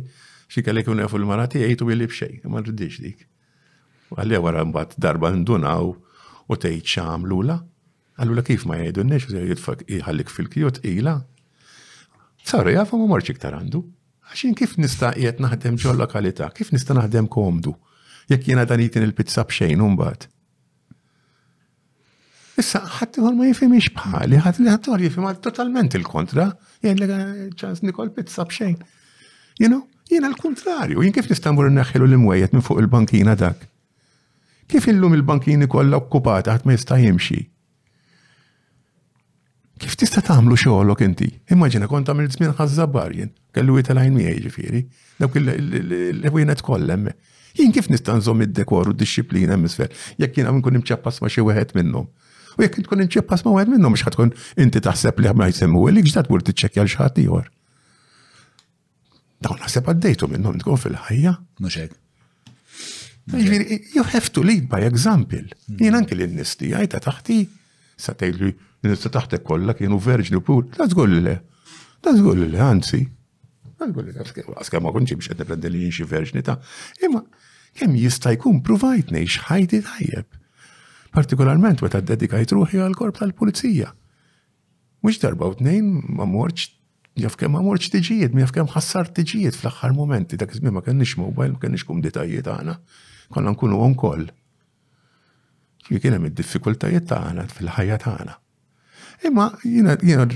xi 0.53 0.63
kellek 0.67 0.87
jkunu 0.87 1.03
jafu 1.07 1.19
l-mara 1.19 1.49
tiegħi 1.55 1.79
tu 1.81 1.89
li 1.91 2.07
b'xejn, 2.07 2.45
ma 2.53 2.63
rridix 2.63 3.01
dik. 3.07 3.27
Għalli 4.15 4.43
wara 4.45 4.63
mbagħad 4.69 4.99
darba 5.03 5.33
ndunaw 5.41 5.89
u 5.91 6.55
tgħid 6.61 6.85
x'għamlula. 6.85 7.59
Allura 8.23 8.45
kif 8.47 8.69
ma 8.69 8.77
jgħidu 8.79 9.07
n 9.09 9.19
jgħidfak 9.19 9.89
iħallik 9.99 10.31
fil-kjot 10.31 10.85
ila. 10.93 11.17
Saru, 12.47 12.71
jgħafu 12.77 13.01
ma 13.01 13.11
marċi 13.17 13.41
ktar 13.41 13.57
għandu. 13.59 13.81
Għaxin 14.31 14.55
kif 14.57 14.77
nista' 14.81 15.11
qiegħed 15.17 15.41
naħdem 15.45 15.77
ġol 15.83 15.99
lokalità, 16.01 16.49
kif 16.57 16.71
nista' 16.73 16.95
naħdem 16.97 17.27
komdu? 17.31 17.75
Jekk 18.33 18.49
jiena 18.51 18.65
dan 18.65 18.81
jitin 18.81 19.05
il-pizza 19.05 19.45
b'xejn 19.47 19.83
mbagħad. 19.95 20.29
Issa 22.63 22.81
ħadd 22.99 23.19
ieħor 23.21 23.35
ma 23.37 23.49
jifhimix 23.51 23.91
bħali, 23.99 24.39
ħadd 24.47 24.63
li 24.65 24.73
ħadd 24.73 25.05
jifhim 25.05 25.29
totalment 25.45 25.97
il-kontra, 25.99 26.47
jien 26.85 27.01
li 27.03 27.09
ċans 27.61 27.83
nikol 27.85 28.13
pizza 28.17 28.47
b'xejn. 28.49 28.79
You 29.61 29.69
know, 29.71 29.83
jiena 30.09 30.31
l-kontrarju, 30.33 31.03
jien 31.05 31.15
kif 31.15 31.29
nista' 31.31 31.53
mmur 31.53 31.69
naħħelu 31.77 32.09
l-imwejjed 32.09 32.57
minn 32.57 32.65
fuq 32.65 32.81
il-bankina 32.85 33.37
dak. 33.37 33.69
Kif 34.73 34.89
illum 34.89 35.13
il-bankini 35.19 35.69
kollha 35.69 36.01
okkupata 36.01 36.55
ħadd 36.57 36.65
ma 36.71 36.79
jista' 36.79 37.01
jimxi. 37.03 37.43
Kif 39.83 39.97
tista' 39.99 40.23
tagħmlu 40.23 40.55
xogħolok 40.55 41.01
inti? 41.05 41.29
Immaġina 41.51 41.89
kont 41.91 42.07
tagħmel 42.07 42.29
żmien 42.31 42.53
ħażabbar 42.59 43.15
jien, 43.17 43.31
kellu 43.57 43.75
jitalajn 43.81 44.13
miegħi 44.15 44.37
ġifieri, 44.45 44.83
dawk 45.19 45.39
il-wienet 45.41 46.61
kollem. 46.67 47.09
Jien 47.59 47.73
kif 47.75 47.89
nista' 47.91 48.15
nżomm 48.21 48.45
id-dekor 48.47 48.93
u 48.93 48.93
d-disciplina 48.95 49.59
misfer, 49.59 49.91
jekk 50.23 50.39
jien 50.41 50.51
nkun 50.61 50.79
imċappas 50.81 51.19
ma 51.25 51.31
xi 51.31 51.43
wieħed 51.43 51.75
minnhom. 51.81 52.07
U 52.55 52.63
jekk 52.63 52.85
tkun 52.87 53.03
imċappas 53.07 53.43
ma 53.49 53.57
wieħed 53.57 53.75
minnhom 53.75 53.99
x'ħad 53.99 54.15
tkun 54.15 54.33
inti 54.63 54.83
taħseb 54.87 55.19
li 55.25 55.33
ma 55.35 55.51
jsemmu 55.51 55.83
li 55.91 56.05
ġdad 56.07 56.31
bur 56.31 56.45
tiċċekkja 56.47 56.85
l 56.87 56.93
xaħat 56.95 57.19
ieħor. 57.25 57.51
Dawn 59.45 59.63
naħseb 59.65 59.91
għaddejtu 59.91 60.31
minnhom 60.37 60.61
tkun 60.63 60.79
fil-ħajja. 60.85 61.33
Mhux 61.59 61.83
hekk. 61.83 62.01
You 63.97 64.07
have 64.15 64.31
to 64.37 64.43
lead 64.47 64.69
by 64.71 64.87
example. 64.87 65.49
Jien 65.67 65.99
anke 65.99 66.15
n 66.15 66.31
nisti 66.39 66.71
għajta 66.79 67.03
taħti 67.09 67.41
sa 67.99 68.15
tgħidli 68.15 68.55
nista 68.91 69.11
taħtek 69.13 69.43
kollha 69.47 69.75
kienu 69.79 69.99
verġni 70.01 70.39
u 70.39 70.43
pur, 70.45 70.65
ta' 70.77 70.89
żgur 70.91 71.09
le. 71.13 71.39
Ta' 72.05 72.15
żgur 72.17 72.41
le, 72.43 72.59
anzi. 72.61 73.03
Għaska 73.85 74.81
ma 74.81 74.93
konċi 74.95 75.17
biex 75.19 75.29
qed 75.33 75.41
nipprendi 75.43 75.71
li 75.71 75.83
jinxi 75.85 76.07
verġni 76.09 76.43
ta' 76.47 76.57
imma 77.05 77.21
kemm 77.79 77.97
jista' 77.99 78.33
jkun 78.37 78.63
provajt 78.65 79.11
ngħix 79.13 79.49
tajjeb. 79.85 80.27
Partikolarment 81.15 81.83
meta 81.85 82.01
ddedikajt 82.01 82.53
ruħi 82.57 82.81
għal-korp 82.81 83.19
tal-pulizija. 83.21 83.91
Mhux 85.05 85.21
darba 85.23 85.51
u 85.53 85.57
tnejn 85.59 85.91
ma 86.17 86.27
morċ 86.27 86.71
jaf 87.25 87.37
kemm 87.39 87.59
għamorċ 87.61 87.91
tiġijiet, 87.95 88.37
jaf 88.43 88.55
kemm 88.57 88.73
ħassar 88.73 89.11
tiġijiet 89.15 89.59
fl-axħar 89.61 89.93
momenti, 89.95 90.39
dak 90.41 90.51
iż-żmien 90.57 90.75
ma 90.75 90.83
kenniex 90.83 91.19
mobile, 91.21 91.53
ma 91.55 91.61
kenniex 91.63 91.85
kum 91.87 92.01
detajiet 92.03 92.49
għana, 92.51 92.79
konna 93.31 93.53
nkunu 93.55 93.79
on 93.85 93.95
koll. 93.95 94.25
Kien 95.87 96.17
hemm 96.17 96.31
id-diffikultajiet 96.33 97.07
tagħna 97.13 97.47
fil-ħajja 97.53 98.01
tagħna. 98.09 98.35
Imma 99.27 99.47
jina 99.65 99.97
jina 100.03 100.27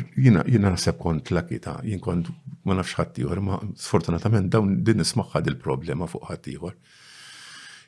jina 0.49 0.71
naħseb 0.73 0.97
kont 1.03 1.29
lakita, 1.37 1.75
jien 1.85 2.01
kont 2.01 2.31
ma 2.65 2.77
nafx 2.79 2.97
ħaddieħor, 2.97 3.41
ma 3.45 3.57
sfortunatament 3.77 4.49
dawn 4.55 4.79
din 4.87 5.03
nismaħħa 5.03 5.43
il-problema 5.51 6.07
fuq 6.09 6.29
ħaddieħor. 6.31 6.77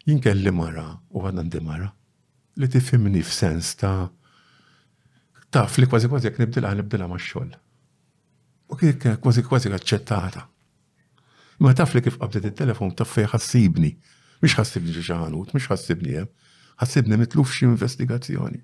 Jien 0.06 0.20
kelli 0.26 0.52
mara 0.52 0.84
u 1.16 1.22
għandandi 1.24 1.62
mara 1.64 1.88
li 2.60 2.68
tifhimni 2.74 3.22
f'sens 3.24 3.70
ta' 3.80 4.10
taf 5.54 5.78
li 5.80 5.88
kważi 5.88 6.10
kważi 6.12 6.28
jekk 6.28 6.58
għal 6.60 6.82
nibdilha 6.82 7.08
max-xogħol. 7.14 7.54
U 8.68 8.78
kif 8.80 8.98
kważi 9.24 9.44
kważi 9.48 9.72
aċċettata. 9.78 10.42
Ma 11.64 11.72
ta' 11.76 11.86
fli 11.88 12.02
kif 12.04 12.18
qabdet 12.20 12.50
il-telefon 12.50 12.92
ta' 13.00 13.08
fej 13.08 13.30
ħassibni. 13.32 13.94
mish 14.42 14.58
ħassibni 14.60 14.92
xi 14.92 15.14
mish 15.14 15.54
mhix 15.54 15.72
ħassibni 15.72 16.18
hemm, 16.18 16.28
ħassibni 16.82 17.18
mitluf 17.24 17.56
xi 17.56 17.64
investigazzjoni. 17.72 18.60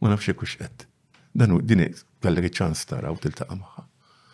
Ma 0.00 0.08
nafxie 0.16 0.34
kux 0.40 0.56
qed 0.62 0.88
dan 1.32 1.56
din 1.66 1.84
kellek 2.22 2.52
ċans 2.52 2.84
u 2.88 3.16
tiltaqa' 3.22 3.56
magħha. 3.56 3.82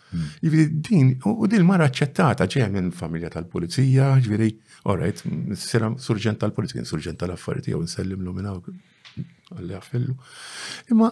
Hmm. 0.08 0.28
Jivri, 0.42 0.62
jiġifieri 0.64 0.88
din 0.88 1.14
u 1.28 1.46
din 1.50 1.66
mara 1.68 1.88
ċettata 1.92 2.46
ġejja 2.48 2.70
minn 2.72 2.90
familja 2.96 3.28
tal-pulizija, 3.32 4.14
ġviri, 4.24 4.52
orajt, 4.88 5.20
sira 5.60 5.90
surġent 6.00 6.40
tal-pulizija, 6.40 6.84
surġent 6.88 7.20
tal-affarijiet 7.20 7.68
jew 7.74 7.82
l-umina 8.04 8.54
hawn 8.54 8.78
għalli 9.54 9.76
għaffillu. 9.76 10.14
Imma 10.94 11.10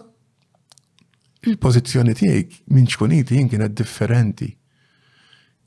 il-pożizzjoni 1.47 2.15
tijek 2.17 2.57
minn 2.73 2.89
xkuniti 2.89 3.37
jien 3.37 3.49
kienet 3.51 3.75
differenti. 3.77 4.49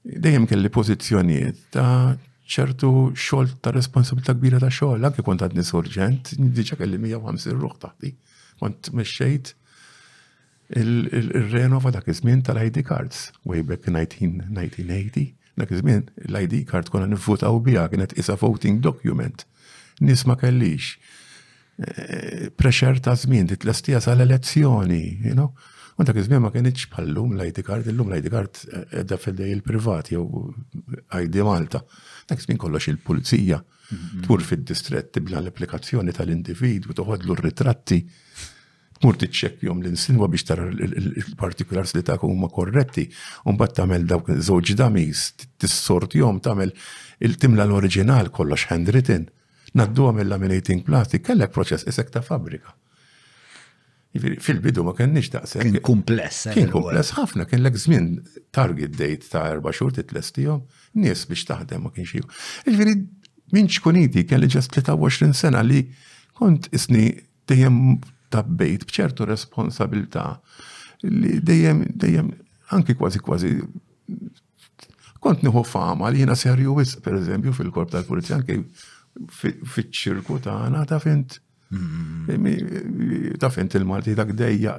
Dejjem 0.05 0.49
kelli 0.51 0.73
pożizzjonijiet 0.73 1.69
ta' 1.77 2.17
ċertu 2.51 2.91
xogħol 3.15 3.55
ta' 3.63 3.71
responsabilità 3.73 4.35
kbira 4.35 4.59
ta' 4.59 4.73
xogħol, 4.75 5.07
anke 5.07 5.23
kont 5.25 5.45
għadni 5.47 5.63
surġent, 5.65 6.35
diġa 6.35 6.81
kelli 6.83 6.99
150 6.99 7.55
ruħ 7.63 7.79
taħti. 7.87 8.15
Kont 8.61 8.91
meċċejt 8.97 9.55
il-renova 10.77 11.91
dak 11.91 12.09
iż-żmien 12.09 12.43
tal-ID 12.43 12.83
cards, 12.87 13.33
way 13.47 13.65
back 13.65 13.85
1980. 13.85 15.35
Dak 15.59 15.71
iż-żmien 15.71 16.03
l-ID 16.29 16.71
card 16.71 16.91
konna 16.91 17.07
nivvutaw 17.07 17.61
biha 17.63 17.89
kienet 17.89 18.13
isa 18.19 18.37
voting 18.37 18.81
document. 18.81 19.47
nies 20.01 20.27
ma 20.27 20.37
kellix. 20.37 20.97
Eh, 21.79 22.51
pressure 22.57 23.01
ta' 23.01 23.15
żmien 23.17 23.47
titlestija 23.47 24.01
sal-elezzjoni, 24.01 25.19
you 25.25 25.33
know? 25.33 25.51
U 25.99 26.05
dak 26.05 26.17
iż-żmien 26.17 26.41
ma 26.43 26.51
kienx 26.51 26.87
bħallum 26.93 27.33
l-ID 27.37 27.63
card, 27.63 27.87
illum 27.87 28.13
l-ID 28.13 28.31
card 28.31 28.63
edha 28.91 29.17
fil 29.19 29.41
il-privat 29.43 30.09
jew 30.15 30.25
ID 31.25 31.43
Malta. 31.45 31.83
Dak 32.29 32.39
iż-żmien 32.39 32.57
kollox 32.59 32.89
il-pulizija. 32.89 33.61
Mhm. 33.93 34.23
Tur 34.27 34.41
fid-distret 34.43 35.11
tibla 35.13 35.41
l-applikazzjoni 35.43 36.13
tal-individwu, 36.15 36.95
toħodlu 36.95 37.37
r-ritratti 37.37 38.07
tmur 39.01 39.53
jom 39.65 39.81
l-insinwa 39.83 40.27
biex 40.29 40.45
tara 40.49 40.67
il-partikulars 40.69 41.95
li 41.97 42.03
ta' 42.05 42.19
huma 42.21 42.49
korretti, 42.53 43.07
un 43.49 43.57
bat 43.57 43.75
tamel 43.77 44.05
dawk 44.11 44.29
żewġ 44.37 44.75
damis, 44.77 45.33
tissortjom 45.61 46.41
tamel 46.45 46.73
il-timla 47.25 47.65
l 47.65 47.75
original 47.79 48.29
kollox 48.33 48.69
handwritten, 48.71 49.29
naddu 49.75 50.09
għamil 50.11 50.27
il-laminating 50.27 50.85
plastic, 50.85 51.25
kellek 51.27 51.53
proċess 51.55 51.89
isek 51.89 52.13
ta' 52.13 52.23
fabrika. 52.25 52.75
Fil-bidu 54.19 54.83
ma 54.83 54.91
kenniġ 54.99 55.29
sen. 55.47 55.63
Kien 55.71 55.77
kumpless. 55.87 56.49
Kien 56.51 56.67
eh, 56.67 56.73
kumpless 56.75 57.13
ħafna, 57.15 57.45
kien 57.47 57.61
l-ek 57.63 57.77
zmin 57.79 58.09
target 58.51 58.97
date 58.99 59.31
ta' 59.31 59.45
erba 59.55 59.71
xur 59.73 59.93
jom, 59.95 60.65
nies 60.99 61.23
biex 61.31 61.47
taħdem 61.53 61.85
ma 61.87 61.93
kienx 61.95 62.17
jew. 62.19 62.27
minċ 63.51 63.81
kuniti, 63.83 64.23
kien 64.23 64.29
kelli 64.37 64.47
ġas 64.51 64.69
23 64.71 65.33
sena 65.35 65.63
li 65.67 65.81
kont 66.39 66.69
isni 66.75 67.09
dejjem 67.51 67.97
tabbejt 68.33 68.85
bċertu 68.89 69.27
responsabilta 69.29 70.25
li 71.07 71.37
dejjem, 71.45 71.85
dejjem, 71.97 72.31
anki 72.77 72.97
kważi 72.99 73.23
kważi 73.25 73.53
kont 75.25 75.43
nieħu 75.45 75.63
fama 75.69 76.09
li 76.11 76.23
jiena 76.23 76.37
serju 76.39 76.75
wis, 76.79 76.97
per 77.05 77.19
eżempju, 77.19 77.53
fil-korp 77.57 77.93
tal-pulizija, 77.93 78.39
anke 78.41 78.59
fiċ-ċirku 79.75 80.39
tagħna 80.45 80.85
ta' 80.89 81.01
fint. 81.03 81.39
Mm. 81.75 83.37
Ta' 83.43 83.51
fint 83.53 83.77
il-Malti 83.79 84.15
dak 84.17 84.33
dejja. 84.39 84.79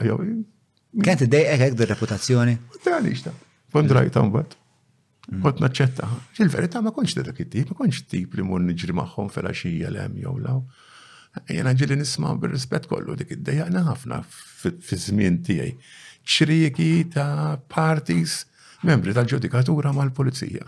Kent 1.05 1.27
dejjaq 1.35 1.61
hekk 1.65 1.85
reputazzjoni? 1.93 2.57
Għaliex 2.81 3.25
ta' 3.27 3.35
kont 3.71 3.87
mm. 3.91 3.97
rajta 3.99 4.25
mbagħad. 4.27 4.57
Mm. 5.31 5.43
Kont 5.45 5.61
naċċettaha. 5.63 6.17
Il-verità 6.41 6.81
ma 6.81 6.93
kontx 6.95 7.19
dak 7.21 7.37
it-tip, 7.45 7.69
ma 7.73 7.81
kontx 7.83 8.01
tip 8.09 8.33
li 8.39 8.43
mur 8.45 8.63
niġri 8.65 8.97
magħhom 8.97 9.29
felaxija 9.35 9.91
l 9.93 10.01
hemm 10.05 10.23
jew 10.25 10.37
law. 10.41 10.63
Jena 11.53 11.71
ġili 11.79 11.95
nisma 11.95 12.33
bil-rispet 12.35 12.87
kollu 12.91 13.15
dik 13.15 13.29
id-dejjaqna 13.37 13.81
ħafna 13.85 14.17
fiż-żmien 14.29 15.37
tiegħi. 15.47 15.71
ċriki 16.27 16.89
ta' 17.15 17.55
parties 17.71 18.33
membri 18.85 19.13
tal-ġudikatura 19.15 19.93
mal-pulizija. 19.95 20.65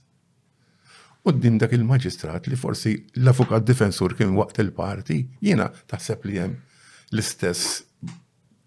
dim 1.39 1.57
dak 1.57 1.71
il-maġistrat 1.73 2.47
li 2.47 2.55
forsi 2.55 3.03
l-avukat 3.15 3.65
difensur 3.65 4.13
kien 4.17 4.33
waqt 4.37 4.59
il-parti, 4.59 5.27
jiena 5.41 5.67
taħseb 5.89 6.25
li 6.25 6.37
hemm 6.37 6.55
l-istess 7.11 7.83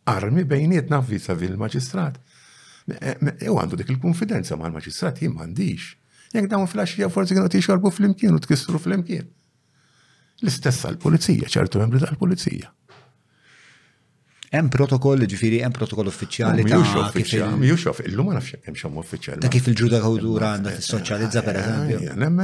armi 0.07 0.45
bejnietna 0.45 1.01
visa 1.01 1.35
fil-maġistrat. 1.35 2.19
Ew 2.85 2.97
eh, 3.01 3.28
eh, 3.32 3.49
għandu 3.49 3.78
dik 3.80 3.91
il-konfidenza 3.95 4.59
ma' 4.61 4.68
l-maġistrat 4.68 5.22
jien 5.22 5.32
m'għandix. 5.32 5.87
Jekk 6.37 6.51
dawn 6.53 6.68
fil-axija 6.68 7.09
forsi 7.12 7.37
t 7.39 7.45
tixorbu 7.57 7.91
fl-imkien 7.97 8.37
u 8.37 8.43
tkissru 8.45 8.80
fl-imkien. 8.82 9.30
L-istess 10.45 10.85
l 10.91 10.99
pulizija 11.01 11.49
ċertu 11.55 11.80
membri 11.80 12.03
tal-pulizija. 12.05 12.72
Hemm 14.55 14.69
protokoll, 14.71 15.25
ġifieri 15.27 15.59
hemm 15.65 15.73
protokoll 15.75 16.09
uffiċjali 16.13 16.63
ta' 16.71 16.77
Mhux 16.79 17.09
uffiċjali, 17.91 18.11
illum 18.13 18.29
ma 18.31 18.37
nafx 18.37 18.61
hemm 18.69 18.77
xemm 18.79 19.01
uffiċjali. 19.01 19.43
Ta' 19.43 19.51
kif 19.51 19.67
il-ġuda 19.73 19.99
kawdura 20.05 20.51
għandha 20.55 20.75
tissoċjalizza 20.77 21.43
pereżempju. 21.47 22.13
Eh, 22.15 22.43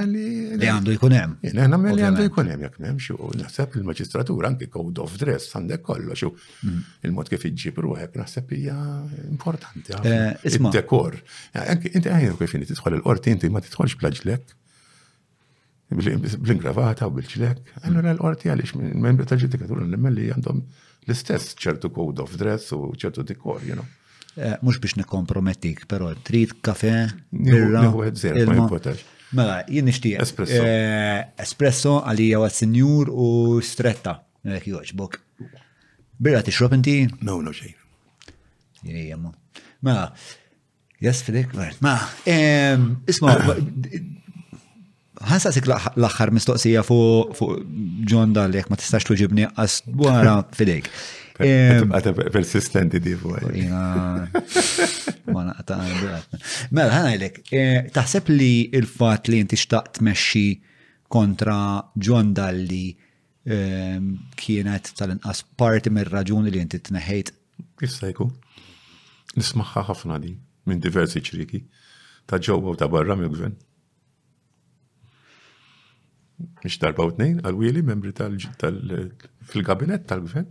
li 0.63 0.71
għandu 0.73 0.97
jkun 0.97 1.15
hemm. 1.17 1.37
Nemmen 1.61 1.95
li 1.95 2.07
għandu 2.09 2.25
jkun 2.31 2.51
hemm 2.51 2.65
jekk 2.67 2.81
m'hemmx 2.83 3.13
u 3.15 3.31
naħseb 3.45 3.79
il-maġistratura 3.79 4.51
anke 4.51 4.67
code 4.75 5.05
of 5.05 5.15
dress 5.23 5.55
għandek 5.55 5.85
kollox 5.87 6.27
mm. 6.27 6.83
il-mod 7.07 7.31
kif 7.31 7.47
iġġib 7.53 7.79
ruħek 7.87 8.19
naħseb 8.25 8.57
hija 8.59 8.77
importanti. 9.31 9.95
Eh, 10.03 10.49
Id-dekor. 10.51 11.17
Eh, 11.55 11.73
inti 11.95 12.11
għajn 12.11 12.35
kif 12.43 12.59
inti 12.59 12.73
tidħol 12.75 12.99
il-qorti 12.99 13.37
inti 13.37 13.53
ma 13.55 13.63
tidħolx 13.63 14.01
blaġlek 14.03 14.55
bl-ingravata 15.95 17.07
u 17.11 17.15
bil-ċlek. 17.21 17.83
Allora 17.87 18.17
l-qorti 18.19 18.51
għalix 18.51 18.79
minn 18.79 18.99
membri 19.11 19.31
ta' 19.31 19.39
ġudikatura 19.43 19.87
nemmen 19.87 20.19
li 20.19 20.27
għandhom 20.35 20.65
l-istess 21.09 21.55
ċertu 21.57 21.91
code 21.95 22.23
of 22.25 22.35
dress 22.39 22.73
u 22.77 22.91
ċertu 22.97 23.25
dikor, 23.27 23.63
you 23.65 23.77
know. 23.77 23.87
Eh, 24.37 24.57
Mux 24.63 24.79
biex 24.81 24.99
nekompromettik, 25.01 25.87
pero 25.91 26.13
trid 26.25 26.55
kafe, 26.63 27.09
birra. 27.35 27.87
Mela, 29.31 29.61
jien 29.71 29.87
nishtiq. 29.87 30.17
Espresso. 30.23 30.59
Eh, 30.61 31.21
espresso 31.39 32.01
għalija 32.03 32.41
għas 32.43 32.57
senjur 32.65 33.13
u 33.15 33.29
stretta. 33.63 34.19
Nek 34.47 34.67
joġbok. 34.67 35.19
Birra 36.19 36.43
tixrob 36.43 36.73
inti? 36.75 37.05
No, 37.27 37.39
no 37.45 37.53
xejn. 37.55 37.77
Jien 38.83 39.05
jemmu. 39.13 39.31
Mela, 39.87 40.09
jas 41.05 41.23
filik, 41.27 41.55
ma, 41.85 41.95
isma, 43.05 43.37
ħansasik 45.29 45.67
l-axħar 45.97 46.31
mistoqsija 46.33 46.83
fuq 46.85 47.41
John 48.09 48.33
Dahl, 48.35 48.57
ma 48.69 48.79
tistax 48.81 49.05
tuġibni 49.07 49.45
għas 49.55 49.81
wara 50.01 50.39
fidejk. 50.57 50.89
Għata 51.41 52.13
persistenti 52.35 53.01
di 53.01 53.15
fuq. 53.17 53.47
Ma 55.31 55.45
naqta 55.47 55.77
Mela, 56.77 56.97
eh, 57.55 57.87
taħseb 57.95 58.29
li 58.35 58.69
il-fat 58.77 59.29
li 59.31 59.39
inti 59.41 59.57
xtaqt 59.57 60.01
meċi 60.03 60.47
kontra 61.09 61.57
John 61.95 62.33
Dalli 62.37 62.89
kienet 64.43 64.91
tal-inqas 64.99 65.45
parti 65.57 65.89
mir 65.95 66.11
raġuni 66.13 66.53
li 66.53 66.61
inti 66.61 66.81
t-neħejt? 66.83 67.33
Jistajku. 67.81 68.27
Nismaħħa 69.39 69.87
ħafna 69.89 70.19
di 70.21 70.35
minn 70.69 70.83
diversi 70.83 71.23
ċriki 71.25 71.63
ta' 72.29 72.43
ġewwa 72.43 72.75
u 72.75 72.77
ta' 72.77 72.91
barra 72.91 73.17
mill-gvern 73.17 73.57
Mish 76.65 76.79
darba 76.83 77.07
u 77.09 77.13
tnejn 77.15 77.41
għal 77.45 77.59
wili 77.61 77.83
membri 77.87 78.13
tal-fil-gabinet 78.21 80.07
tal-gvern. 80.13 80.49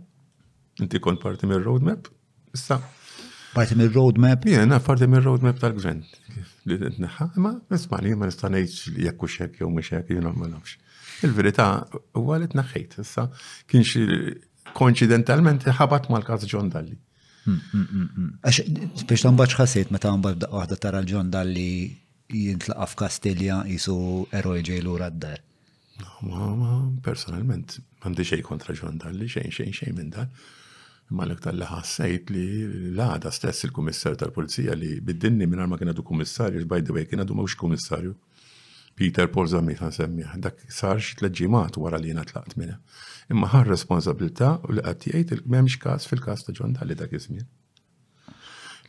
Inti 0.84 1.00
kont 1.02 1.22
parti 1.22 1.48
mir-roadmap? 1.50 2.08
Issa. 2.56 2.78
Parti 3.54 3.76
mir-roadmap? 3.80 4.46
Jena, 4.54 4.78
parti 4.84 5.08
mir-roadmap 5.10 5.58
tal-gvern. 5.62 6.02
Li 6.68 6.78
t-neħħa, 6.82 7.28
ma 7.42 7.54
nismani, 7.72 8.14
ma 8.20 8.28
nistanejx 8.30 8.94
jekku 9.06 9.28
xek, 9.36 9.58
jew 9.62 9.70
mux 9.74 9.90
xek, 9.90 10.14
jew 10.14 10.22
ma 10.26 10.50
nafx. 10.54 10.76
Il-verita, 11.26 11.68
u 12.20 12.24
għalet 12.34 12.54
naħħejt, 12.60 12.98
issa, 13.04 13.26
kienx 13.70 14.74
koincidentalment 14.76 15.66
ħabat 15.80 16.08
mal-kaz 16.14 16.46
Ġon 16.50 16.70
Dalli. 16.72 16.94
Hmm, 17.44 17.56
hmm, 17.72 18.08
hmm, 18.14 18.28
Għax, 18.44 19.06
biex 19.10 19.22
tan 19.24 19.38
baċ 19.38 19.54
ma 19.56 19.66
meta 19.96 20.10
mbaċ 20.20 20.34
baċ 20.44 20.50
waħda 20.52 20.76
tara 20.84 20.98
l-ġon 21.02 21.30
dalli 21.32 21.70
jintlaqa 22.30 22.86
f'Kastilja 22.92 23.62
jisu 23.72 23.94
eroj 24.38 24.60
ġejlu 24.68 24.96
raddar. 25.02 25.40
Personalment, 27.04 27.74
għandi 28.06 28.24
xej 28.28 28.42
kontra 28.46 28.74
ġon 28.78 28.98
li 29.18 29.28
xejn 29.28 29.52
xejn 29.54 29.72
xejn 29.78 29.96
minn 29.98 30.10
dan. 30.14 30.30
Ma 31.10 31.26
l-iktar 31.26 31.54
li 31.58 31.66
ħassajt 31.66 32.30
li 32.30 32.44
l-għada 32.94 33.30
stess 33.34 33.64
il-kummissar 33.66 34.14
tal-polizija 34.20 34.74
li 34.78 35.00
biddinni 35.02 35.46
minn 35.50 35.64
ma 35.72 35.76
kien 35.80 35.90
du 35.94 36.02
kummissarju, 36.06 36.64
by 36.70 36.82
the 36.86 36.92
way, 36.94 37.06
kien 37.10 37.20
għadu 37.24 37.34
mawx 37.34 37.56
kummissarju. 37.58 38.14
Peter 39.00 39.26
Porzami 39.28 39.74
ta' 39.78 39.90
semmi, 39.94 40.26
dak 40.38 40.58
sarx 40.70 41.16
t-leġimat 41.18 41.78
wara 41.80 41.98
li 41.98 42.10
jena 42.12 42.24
tlaqt 42.28 42.54
minna. 42.60 42.78
Imma 43.32 43.48
ħar 43.52 43.66
responsabilta 43.70 44.54
u 44.68 44.76
li 44.76 44.84
għattijajt 44.84 45.34
il-memx 45.38 45.78
kas 45.82 46.06
fil-kas 46.10 46.44
ta' 46.46 46.52
ġon 46.60 46.76
li 46.86 46.94
dak 47.02 47.12
jizmin 47.16 47.46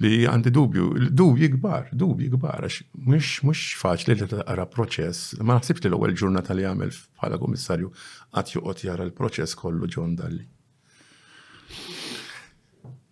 li 0.02 0.22
għandi 0.30 0.52
dubju, 0.54 0.86
dubju 1.14 1.50
gbar, 1.58 1.90
dubju 1.98 2.32
gbar, 2.36 2.66
għax 2.68 2.82
mux, 3.08 3.32
mux 3.46 3.62
faċ 3.80 4.08
li 4.10 4.16
għara 4.26 4.66
proċess, 4.74 5.36
ma 5.42 5.58
naħsibx 5.58 5.86
li 5.86 5.92
l-ewel 5.94 6.16
ġurnata 6.18 6.56
li 6.58 6.66
għamil 6.68 6.94
bħala 7.20 7.40
komissarju 7.42 7.92
għat 8.34 8.56
juqot 8.56 8.86
jara 8.88 9.06
l-proċess 9.08 9.58
kollu 9.60 9.90
ġon 9.94 10.16
dalli. 10.20 10.46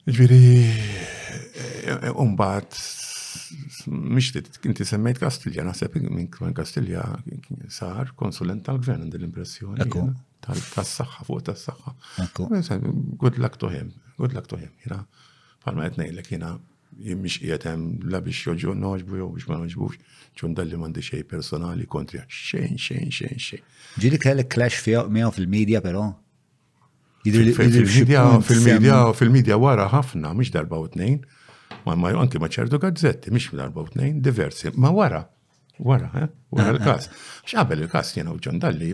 Ġviri, 0.09 0.45
e, 1.61 1.93
e, 1.99 2.13
umbat, 2.23 2.73
mux 3.89 4.31
li 4.35 4.41
t-kinti 4.47 4.87
semmejt 4.89 5.21
Kastilja, 5.21 5.67
naħseb 5.69 5.99
minn 6.09 6.31
kwan 6.33 6.55
Kastilja 6.57 7.03
sar 7.75 8.15
konsulent 8.17 8.65
tal-gvern 8.65 9.03
għandil 9.05 9.23
l-impressjoni. 9.27 9.85
Tal-saxħa 10.39 11.27
fuq 11.27 11.41
tas-saxħa. 11.51 12.25
Good 13.21 13.37
luck 13.43 13.59
to 13.61 13.69
him, 13.69 13.93
good 14.17 14.33
luck 14.33 14.47
to 14.49 14.57
him, 14.57 14.73
jina. 14.85 15.01
Palma 15.59 15.83
għetnej 15.89 16.13
l-ek 16.15 16.29
jina 16.33 16.53
jimmix 16.97 17.37
jietem 17.41 17.71
hemm 17.75 17.97
la 18.11 18.21
biex 18.23 18.41
joġu 18.47 18.73
noġbu 18.77 19.19
jew 19.21 19.29
biex 19.35 19.47
ma 19.49 19.57
noġbux, 19.61 19.97
ċun 20.39 20.55
dalli 20.57 20.77
m'għandi 20.79 21.03
xej 21.05 21.23
personali 21.29 21.85
kontri 21.85 22.19
xejn 22.25 22.77
xejn 22.81 23.11
xejn 23.13 23.41
xejn. 23.49 23.63
Ġili 24.03 24.19
kellek 24.21 24.49
clash 24.53 24.83
miegħu 24.87 25.31
fil-medja 25.37 25.81
però? 25.85 26.07
Fil-medja 27.23 29.01
fil-medja 29.19 29.59
wara 29.61 29.89
ħafna 29.93 30.31
mux 30.39 30.51
darba 30.55 30.79
u 30.81 30.87
t-nejn, 30.93 31.19
ma 31.85 31.95
ma 31.99 32.13
jonti 32.15 32.39
ma 32.41 32.47
ċertu 32.51 32.79
gazzetti 32.81 33.33
mhix 33.35 33.51
darba 33.59 33.83
u 33.85 33.91
t-nejn, 33.91 34.21
diversi, 34.25 34.71
ma 34.79 34.93
wara. 34.95 35.25
Wara, 35.79 36.09
eh? 36.25 36.29
Wara 36.55 36.73
l-kas. 36.77 37.07
Xabel 37.47 37.85
il-kas 37.85 38.11
jena 38.17 38.33
u 38.35 38.39
ġon 38.43 38.59
dalli, 38.63 38.91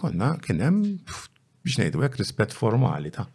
konna 0.00 0.34
kienem 0.44 0.82
biex 1.64 1.80
nejdu 1.80 2.02
għek 2.04 2.20
rispet 2.22 2.52
formali 2.56 3.12
ta' 3.14 3.26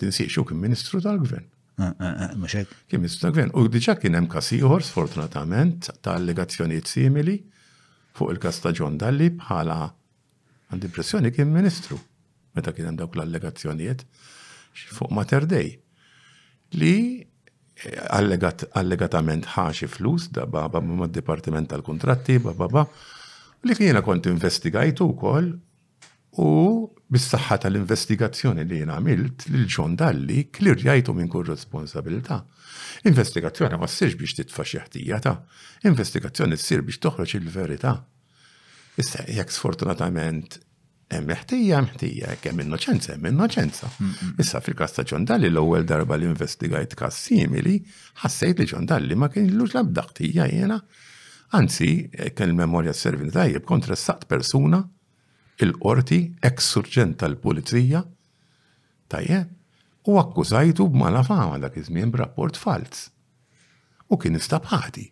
din 0.00 0.08
u 0.14 0.42
kien 0.48 0.56
ministru 0.60 1.00
tal-gvern. 1.04 1.51
Eh, 1.78 1.90
eh, 2.00 2.24
eh, 2.24 2.34
Muxek. 2.36 2.68
Kim 2.88 3.04
jista' 3.06 3.30
gvern. 3.32 3.50
U 3.56 3.64
diġà 3.72 3.94
kien 4.00 4.16
hemm 4.18 4.28
każ 4.28 4.50
ieħor 4.58 4.82
sfortunatament 4.84 5.88
ta' 6.04 6.16
allegazzjonijiet 6.18 6.90
simili 6.90 7.38
fuq 8.18 8.34
il-każ 8.34 8.58
ta' 8.60 8.72
Dalli 9.00 9.30
bħala 9.38 9.76
għandi 10.68 10.90
impressjoni 10.90 11.32
kien 11.32 11.48
ministru 11.48 11.96
meta 12.52 12.74
kien 12.76 12.90
hemm 12.90 13.00
dawk 13.00 13.16
l-allegazzjonijiet 13.16 14.04
fuq 14.98 15.16
Mater 15.16 15.46
Dei 15.48 15.72
li 16.76 16.92
allegatament 18.12 19.48
ħaxi 19.56 19.88
flus 19.88 20.28
da 20.28 20.44
baba 20.44 20.78
ma' 20.80 21.08
Dipartiment 21.08 21.72
tal-Kontratti, 21.72 22.36
baba 22.52 22.84
li 23.64 23.74
kiena 23.80 24.04
kont 24.04 24.28
investigajtu 24.28 25.08
wkoll 25.16 25.54
U 26.40 26.88
bis-saħħa 27.12 27.56
tal-investigazzjoni 27.66 28.62
li 28.64 28.78
jien 28.80 28.90
għamilt 28.94 29.42
lil 29.52 29.66
Ġon 29.68 29.96
Dalli 30.00 30.46
jajtu 30.48 31.12
minn 31.12 31.28
kull 31.28 31.44
responsabilità. 31.50 32.38
Investigazzjoni 33.04 33.76
ma 33.76 33.84
ssirx 33.86 34.16
biex 34.16 34.34
titfa' 34.38 34.64
xieħtija 34.64 35.18
ta' 35.26 35.34
investigazzjoni 35.90 36.56
ssir 36.56 36.82
biex 36.86 36.98
toħroġ 37.04 37.34
il-verità. 37.36 37.92
Issa 38.96 39.24
jekk 39.28 39.50
sfortunatament 39.52 40.56
hemm 41.12 41.28
meħtija, 41.28 41.82
meħtija, 41.90 42.32
jekk 42.32 42.48
hemm 42.54 42.64
innoċenza, 42.64 43.12
hemm 43.18 43.28
innoċenza. 43.34 43.92
Issa 44.40 44.62
fil-każ 44.64 44.96
ta' 44.96 45.04
ġon 45.12 45.28
Dalli 45.28 45.50
l-ewwel 45.52 45.84
darba 45.88 46.16
li 46.16 46.24
investigajt 46.30 46.96
każ 46.96 47.12
simili, 47.26 47.76
ħassejt 48.24 48.62
li 48.64 48.70
ġon 48.72 48.88
Dalli 48.88 49.20
ma 49.20 49.28
kienx 49.28 49.74
labda 49.76 50.08
ħtija 50.08 50.48
jiena. 50.54 50.80
Anzi, 51.52 52.08
eh, 52.14 52.32
kien 52.32 52.48
il-memorja 52.54 52.96
s-servin 52.96 53.28
tajjeb 53.36 53.68
kontra 53.68 53.92
s-saqt 53.92 54.24
persuna 54.32 54.80
il-qorti 55.66 56.22
ex-surġent 56.48 57.18
tal-pulizija 57.22 58.00
tajje 59.12 59.42
u 60.08 60.16
akkużajtu 60.22 60.88
b'mala 60.92 61.22
fama 61.26 61.58
dak 61.62 61.76
iż-żmien 61.78 62.10
b'rapport 62.12 62.58
falz. 62.58 63.04
U 64.12 64.18
kien 64.18 64.34
istabħati. 64.38 65.04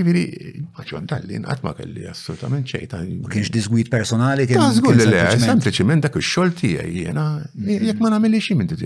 Iviri, 0.00 0.20
jiġifieri, 0.26 0.66
maċon 0.76 1.08
tal-lin, 1.10 1.46
għatma 1.50 1.72
kelli 1.78 2.04
assolutament 2.08 2.68
ċejta. 2.72 3.00
Ma 3.22 3.30
kienx 3.32 3.48
disgwit 3.54 3.88
personali, 3.92 4.44
kien. 4.48 4.60
Ta' 4.62 4.76
zgur 4.76 4.94
li 5.00 5.06
le, 5.08 5.22
sempliciment 5.42 6.04
dak 6.06 6.20
il-xol 6.20 6.52
tijaj 6.60 6.92
jena, 7.06 7.24
jek 7.70 8.00
ma 8.04 8.12
namilli 8.14 8.42
xie 8.44 8.56
minn 8.58 8.68
t 8.70 8.78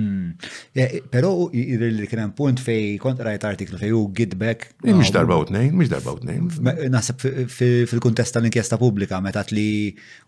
Hmm. 0.00 0.30
Eh, 0.72 0.82
eh, 0.82 1.02
Pero 1.10 1.48
li 1.52 2.06
kien 2.08 2.22
hemm 2.24 2.34
punt 2.38 2.60
fej 2.64 2.96
kont 3.02 3.20
rajt 3.26 3.44
artiklu 3.48 3.78
fej 3.80 3.92
u 3.96 4.02
gidbek. 4.16 4.66
Eh, 4.84 4.92
mhix 4.94 5.12
darba 5.14 5.38
u 5.42 5.46
tnejn, 5.48 5.72
mhix 5.78 5.92
darba 5.92 6.14
u 6.16 6.20
tnejn. 6.22 6.48
Naħseb 6.92 7.48
fil-kuntest 7.50 8.36
tal-inkjesta 8.36 8.78
pubblika 8.80 9.20
meta 9.24 9.44
li 9.52 9.66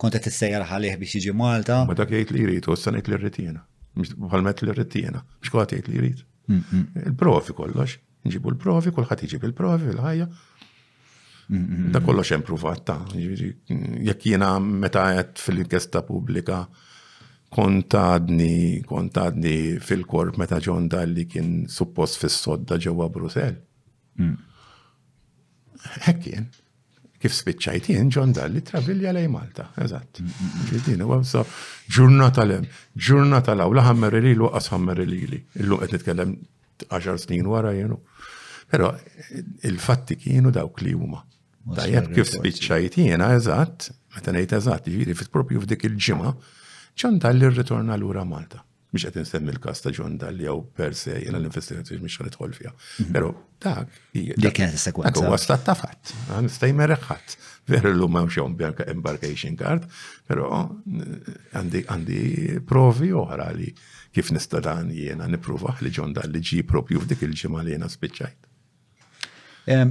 kont 0.01 0.19
qed 0.19 0.29
issejjar 0.33 0.67
ħalih 0.73 0.99
biex 1.03 1.21
jiġi 1.21 1.35
Malta. 1.43 1.83
Meta 1.89 2.07
jgħid 2.09 2.37
li 2.37 2.47
jrid, 2.47 2.69
u 2.71 2.77
issa 2.79 2.93
li 2.95 3.05
rrid 3.09 3.41
jiena. 3.45 3.65
Bħalmet 4.27 4.65
li 4.65 4.75
rrid 4.75 4.99
jiena, 5.05 5.25
biex 5.41 5.55
jgħid 5.55 5.91
li 5.93 6.03
jrid. 6.03 6.25
Hmm, 6.51 6.65
hmm. 6.69 7.05
Il-profi 7.13 7.55
kollox, 7.57 7.97
nġibu 8.27 8.53
l-profi, 8.55 8.93
kulħadd 8.97 9.27
jiġib 9.29 9.51
il-profi 9.51 9.91
fil-ħajja. 9.93 10.31
Da 11.93 12.01
kollox 12.01 12.31
hemm 12.33 12.45
pruvat 12.49 12.81
ta' 12.89 13.01
jiġifieri, 13.13 14.05
jekk 14.09 14.31
jiena 14.31 14.55
meta 14.63 15.03
qed 15.19 15.41
fil-inkjesta 15.43 16.01
pubblika 16.07 16.63
kontadni, 17.53 18.81
kontadni 18.89 19.57
fil-korp 19.85 20.39
meta 20.41 20.59
ġon 20.65 20.87
dalli 20.93 21.27
kien 21.29 21.53
suppost 21.69 22.17
fis-sodda 22.23 22.79
ġewwa 22.85 23.11
Brussel. 23.13 23.59
Mm. 24.17 24.39
Hekk 26.09 26.59
Kif 27.23 27.37
spiċċajt 27.39 27.87
jien 27.93 28.09
ġon 28.11 28.33
dalli 28.35 28.59
travilja 28.67 29.13
lej 29.15 29.29
Malta, 29.31 29.69
eżatt. 29.79 30.19
Mm, 30.25 30.33
mm, 30.59 30.81
din 30.89 31.05
ġurnata 31.97 32.47
lem, 32.49 32.65
ġurnata 32.99 33.55
law, 33.59 33.69
la 33.71 33.85
ħammer 33.87 34.17
li 34.25 34.33
lu 34.35 34.49
ħammer 34.51 35.05
li 35.07 35.19
li. 35.31 35.39
Illum 35.63 35.85
qed 35.85 35.95
nitkellem 36.01 36.33
10 36.89 37.21
snin 37.23 37.47
wara 37.47 37.71
jienu. 37.77 38.01
Però 38.73 38.91
il-fatti 39.71 40.17
kienu 40.19 40.51
dawk 40.51 40.83
li 40.83 40.97
huma. 40.99 41.23
Tajjeb 41.77 42.11
kif 42.17 42.33
spiċċajt 42.35 42.99
jiena 43.05 43.31
eżatt, 43.39 43.93
meta 44.17 44.35
ngħid 44.35 44.57
eżatt, 44.59 44.91
jiġri 44.91 45.15
fit-propju 45.23 45.63
f'dik 45.63 45.87
il-ġimgħa 45.93 46.35
John 46.97 47.19
Dalli 47.19 47.47
rritorna 47.49 47.97
lura 47.97 48.25
Malta. 48.25 48.63
Mhix 48.93 49.07
qed 49.09 49.17
insemmi 49.23 49.53
l-każ 49.55 49.81
ta' 49.81 49.91
John 49.91 50.17
Dalli 50.21 50.45
jew 50.45 50.61
per 50.79 50.95
se 50.95 51.15
jena 51.25 51.39
l-investigazzjoni 51.41 52.03
mhix 52.05 52.19
qed 52.21 52.29
idħol 52.31 52.53
fija. 52.59 52.73
Mhm. 53.01 53.13
Però 53.17 53.31
dak 53.65 53.89
dik 54.13 54.53
kienet 54.59 54.77
is-sekwenza. 54.77 55.15
Dak 55.17 55.29
huwa 55.31 55.39
stat 55.41 55.65
ta' 55.65 55.75
fatt. 55.79 56.13
Nistej 56.45 56.75
mereħħadd. 56.77 57.37
Veru 57.73 57.93
l 57.95 58.05
hemm 58.19 58.29
xi 58.29 58.43
embarkation 58.93 59.57
card, 59.57 59.87
però 60.29 60.51
eh, 60.93 61.83
għandi 61.87 62.61
provi 62.67 63.13
oħra 63.13 63.49
li 63.57 63.71
kif 64.13 64.29
nista' 64.33 64.61
dan 64.61 64.91
jiena 64.91 65.27
nippruvaħ 65.27 65.81
li 65.87 65.91
John 65.91 66.13
Dalli 66.13 66.41
ġi 66.45 66.61
propju 66.69 67.01
f'dik 67.01 67.23
il-ġimgħa 67.31 67.65
li 67.65 67.77
jiena 67.79 67.89
spiċċajt. 67.89 68.51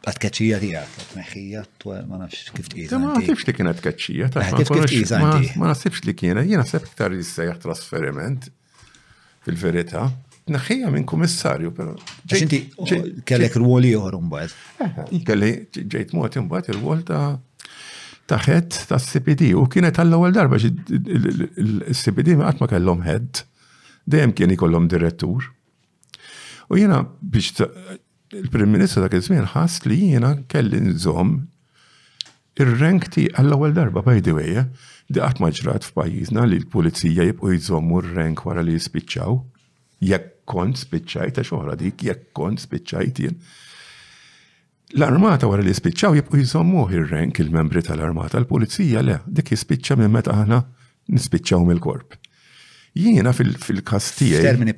għat 0.05 0.19
kaċċija 0.21 0.57
tijak, 0.61 0.89
għat 0.97 1.13
meħħija, 1.17 1.61
ma 2.09 2.19
nafx 2.19 2.51
kif 2.53 2.67
tqisa. 2.69 2.99
Ma 3.01 3.13
nafx 3.15 3.45
li 3.49 3.53
kienet 3.57 3.79
kaċċija, 3.85 4.27
eh, 4.37 5.55
ma 5.57 5.71
nafx 5.71 6.03
li 6.05 6.13
kienet, 6.17 6.49
jena 6.51 6.65
sepp 6.67 6.85
iktar 6.91 7.15
jissejjaħ 7.15 7.57
trasferiment 7.63 8.45
fil-verita. 9.47 10.05
Naħħija 10.45 10.91
minn 10.93 11.07
kummissarju, 11.09 11.71
pero. 11.73 11.95
Ġinti, 12.29 12.61
kellek 13.25 13.55
rwol 13.57 13.87
ieħor 13.89 14.19
mbagħad. 14.27 14.53
Eh, 14.85 15.23
kelli 15.25 15.51
ġejt 15.73 16.13
mod 16.19 16.37
imbagħad 16.43 16.69
il 16.75 16.79
rwol 16.83 17.01
ta' 17.07 17.23
taħet 18.29 18.77
ta' 18.91 19.01
CPD 19.01 19.51
u 19.57 19.65
kienet 19.69 19.97
għall-ewwel 20.01 20.37
darba 20.37 20.61
il-CPD 20.61 22.37
ma 22.39 22.51
qatt 22.51 22.61
ma 22.61 22.69
kellhom 22.69 23.01
head, 23.09 23.41
dejjem 24.05 24.37
kien 24.37 24.53
ikollhom 24.53 24.85
direttur. 24.91 25.49
U 26.69 26.77
jiena 26.79 27.01
biex 27.21 27.55
il-Prim 28.33 28.69
Ministru 28.73 29.03
dak 29.03 29.13
iż-żmien 29.13 29.45
ħass 29.53 29.85
li 29.85 29.97
jiena 30.11 30.31
kelli 30.49 30.79
nżomm 30.81 31.33
ir-rank 32.63 33.05
ti 33.13 33.27
għall-ewwel 33.35 33.73
darba 33.75 34.01
by 34.05 34.21
the 34.25 34.33
way, 34.37 34.55
eh? 34.57 34.65
di 35.09 35.21
qatt 35.21 35.41
ma 35.43 35.51
ġrat 35.53 35.85
f'pajjiżna 35.85 36.47
li 36.49 36.57
l-pulizija 36.63 37.27
jibqgħu 37.29 37.53
jżommu 37.55 37.99
r-rank 38.01 38.41
wara 38.47 38.63
li 38.65 38.73
jispiċċaw. 38.79 39.35
Jekk 40.09 40.31
kont 40.49 40.77
spiċċajt 40.81 41.39
għax 41.43 41.53
oħra 41.59 41.75
dik, 41.79 42.03
jekk 42.09 42.31
kont 42.37 42.61
spiċċajt 42.63 43.21
jien. 43.21 43.37
L-armata 44.97 45.47
wara 45.49 45.65
li 45.65 45.71
jispiċċaw 45.73 46.17
jibqgħu 46.19 46.41
jżommu 46.41 46.85
ir-rank 46.97 47.41
il-membri 47.45 47.85
tal-armata, 47.85 48.41
l-pulizija 48.41 49.05
le, 49.05 49.19
dik 49.25 49.53
jispiċċa 49.53 49.97
minn 50.01 50.13
meta 50.17 50.33
aħna 50.33 50.61
nispiċċaw 51.15 51.65
mill-korp. 51.69 52.17
Jiena 52.95 53.33
fil-kas 53.35 54.13
tiegħi. 54.15 54.39
Termini 54.39 54.73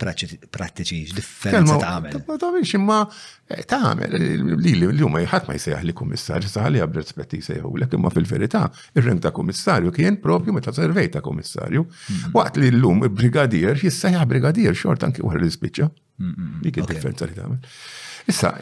prattiċi, 0.50 0.96
differenza 1.14 1.76
ta' 1.78 1.90
għamel. 2.00 2.16
Ma 2.26 2.38
ta' 2.42 2.48
għamilx 2.48 2.72
imma 2.80 2.96
eh, 3.06 3.62
ta' 3.70 3.78
għamel 3.92 4.16
li 4.58 4.72
li 4.82 5.06
huma 5.06 5.22
jħadd 5.22 5.46
ma 5.46 5.54
jsejaħ 5.54 5.86
li 5.86 5.94
kummissarju 6.00 6.50
saħli 6.50 6.82
għab 6.82 6.98
rispetti 6.98 7.40
jsejaħu 7.46 7.76
lek 7.84 7.94
imma 8.00 8.10
fil-verità 8.16 8.64
ir-rem 8.98 9.22
ta' 9.22 9.30
kummissarju 9.38 9.94
kien 9.94 10.18
propju 10.24 10.56
meta 10.58 10.74
servej 10.74 11.12
ta' 11.14 11.22
kummissarju. 11.22 11.86
Waqt 12.34 12.58
li 12.64 12.72
llum 12.74 13.06
brigadier 13.14 13.78
jissejaħ 13.86 14.26
brigadier 14.34 14.74
xort 14.74 15.06
anki 15.12 15.22
wara 15.22 15.44
li 15.46 15.54
spiċċa. 15.54 15.92
Dik 16.66 16.82
il 16.82 16.90
differenza 16.90 17.30
li 17.30 17.38
tagħmel. 17.38 17.82
Issa, 18.34 18.56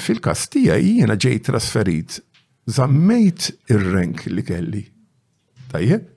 fil-kas 0.00 0.48
tiegħi 0.56 0.94
jiena 1.02 1.20
ġej 1.20 1.42
trasferit 1.52 2.22
zammejt 2.72 3.50
ir-renk 3.68 4.30
li 4.32 4.48
kelli. 4.48 4.86
Tajjeb? 5.68 6.14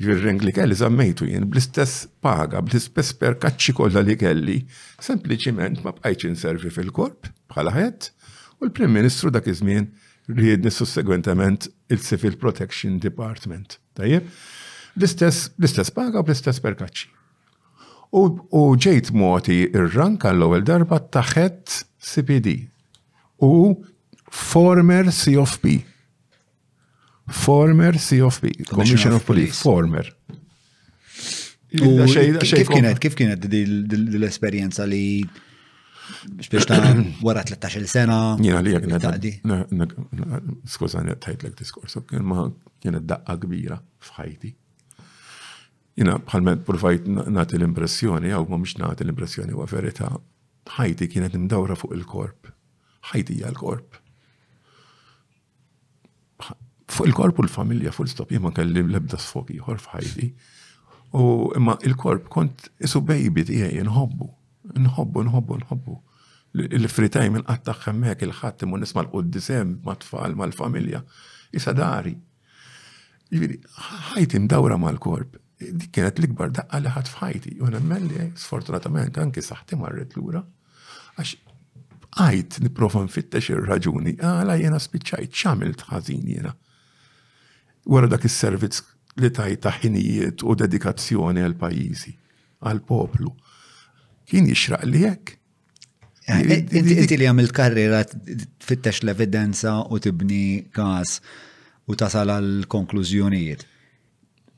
ġirring 0.00 0.40
li 0.46 0.52
kelli 0.56 0.76
zammejtu 0.78 1.26
jien 1.28 1.44
bl-istess 1.48 2.06
paga, 2.24 2.62
bl-istess 2.64 3.12
perkaċċi 3.20 3.74
kollha 3.76 4.02
li 4.04 4.14
kelli, 4.20 4.58
sempliciment 5.00 5.82
ma 5.84 5.92
bqajċ 5.96 6.30
inservi 6.30 6.72
fil-korp 6.72 7.28
bħala 7.52 7.74
ħed 7.76 8.08
u 8.60 8.68
l-Prim 8.68 8.94
Ministru 8.96 9.32
dak 9.32 9.48
iż-żmien 9.52 9.90
riedni 10.40 10.72
sussegwentament 10.72 11.68
il-Civil 11.92 12.38
Protection 12.40 12.98
Department. 13.02 13.78
Tajjeb? 13.98 14.28
bl 14.96 15.06
istess 15.06 15.92
paga 15.94 16.22
bl-istess 16.24 16.62
perkaċċi. 16.64 17.12
U 18.18 18.62
ġejt 18.84 19.12
moti 19.14 19.60
ir-rank 19.68 20.24
għall-ewwel 20.26 20.64
darba 20.66 20.98
taħet 21.14 21.82
CPD 22.02 22.56
u 23.46 23.52
former 24.50 25.12
CFP 25.14 25.78
Former 27.30 27.92
CFP, 27.96 28.64
Commission 28.66 29.12
of 29.12 29.24
Police, 29.24 29.62
former. 29.62 30.04
Kif 31.70 32.68
kienet, 32.72 32.98
kif 32.98 33.14
kienet 33.14 33.44
dil-esperienza 33.46 34.82
li 34.90 35.22
biex 36.34 36.66
ta' 36.66 36.80
wara 37.26 37.44
13 37.46 37.86
sena? 37.86 38.16
Jena 38.42 38.58
li 38.66 38.72
jgħak 38.74 39.94
Skuza, 40.66 41.04
nettajt 41.06 41.44
l-ek 41.46 41.54
diskors, 41.60 41.96
ma 42.18 42.48
kienet 42.82 43.06
daqqa 43.06 43.38
kbira 43.46 43.78
fħajti. 44.08 44.50
Jena 46.02 46.18
bħalmet 46.26 46.66
purfajt 46.66 47.06
nati 47.30 47.60
l-impressjoni, 47.60 48.34
għaw 48.34 48.50
ma 48.50 48.58
mux 48.64 48.74
nati 48.82 49.06
l-impressjoni 49.06 49.54
għu 49.54 49.62
għaferita, 49.68 50.10
ħajti 50.80 51.10
kienet 51.14 51.38
imdawra 51.38 51.78
fuq 51.78 51.94
il-korp. 51.94 52.50
ħajti 53.12 53.38
hija 53.38 53.54
l-korp 53.54 53.99
fuq 56.90 57.06
il-korp 57.08 57.38
u 57.40 57.44
l-familja 57.46 57.90
full 57.96 58.08
stop 58.12 58.32
jien 58.34 58.42
ma 58.44 58.50
kelli 58.56 58.82
l-ebda 58.82 59.18
sfok 59.24 59.50
ieħor 59.54 59.80
f'ħajti. 59.80 60.28
U 61.20 61.52
imma 61.58 61.76
il-korp 61.86 62.28
kont 62.34 62.66
isu 62.86 63.00
baby 63.10 63.44
tiegħi 63.50 63.82
nħobbu, 63.86 64.28
nħobbu, 64.86 65.24
nħobbu, 65.28 65.58
nħobbu. 65.64 65.98
Il-free 66.80 67.10
time 67.14 67.40
inqatta' 67.40 67.76
hemmhekk 67.84 68.26
il-ħattim 68.26 68.72
u 68.74 68.80
nisma' 68.82 69.04
l-quddisem 69.06 69.76
ma' 69.86 69.98
tfal 70.02 70.34
mal-familja 70.38 71.02
isa 71.56 71.72
dari. 71.76 72.14
Jiġifieri 73.34 73.60
ħajti 74.12 74.42
mdawra 74.46 74.78
mal-korp. 74.82 75.36
Dik 75.60 75.90
kienet 75.94 76.18
l-ikbar 76.22 76.54
daqqa 76.56 76.80
li 76.82 76.90
ħadd 76.94 77.12
f'ħajti. 77.14 77.54
U 77.62 77.70
nemmen 77.74 78.08
eh, 78.18 78.28
sfortunatament 78.44 79.18
anki 79.22 79.44
saħti 79.46 79.78
marret 79.78 80.16
lura 80.18 80.42
għax 81.20 81.36
għajt 82.20 82.56
niprofa 82.66 83.04
nfittex 83.06 83.52
ir-raġuni, 83.54 84.16
għala 84.18 84.54
ah, 84.56 84.58
jena 84.58 84.78
spiċċajt 84.82 85.34
xamilt 85.42 85.84
ħażin 85.90 86.32
jena 86.34 86.50
wara 87.88 88.06
dak 88.10 88.24
is-servizz 88.24 88.82
li 89.20 89.30
tajt 89.34 89.62
taħinijiet 89.64 90.44
u 90.46 90.54
dedikazzjoni 90.54 91.42
għal 91.44 91.56
pajjiżi 91.60 92.14
għal 92.68 92.82
poplu. 92.88 93.32
Kien 94.28 94.46
jixraq 94.48 94.84
li 94.86 95.04
hekk. 95.04 95.36
Eh, 96.30 96.44
inti 96.78 97.16
li 97.18 97.26
għamil 97.26 97.50
karriera 97.56 98.02
tfittex 98.06 99.00
l-evidenza 99.02 99.80
u 99.90 99.98
tibni 100.02 100.62
kas 100.74 101.18
u 101.90 101.96
tasal 101.98 102.30
għal 102.34 102.68
konklużjonijiet. 102.70 103.64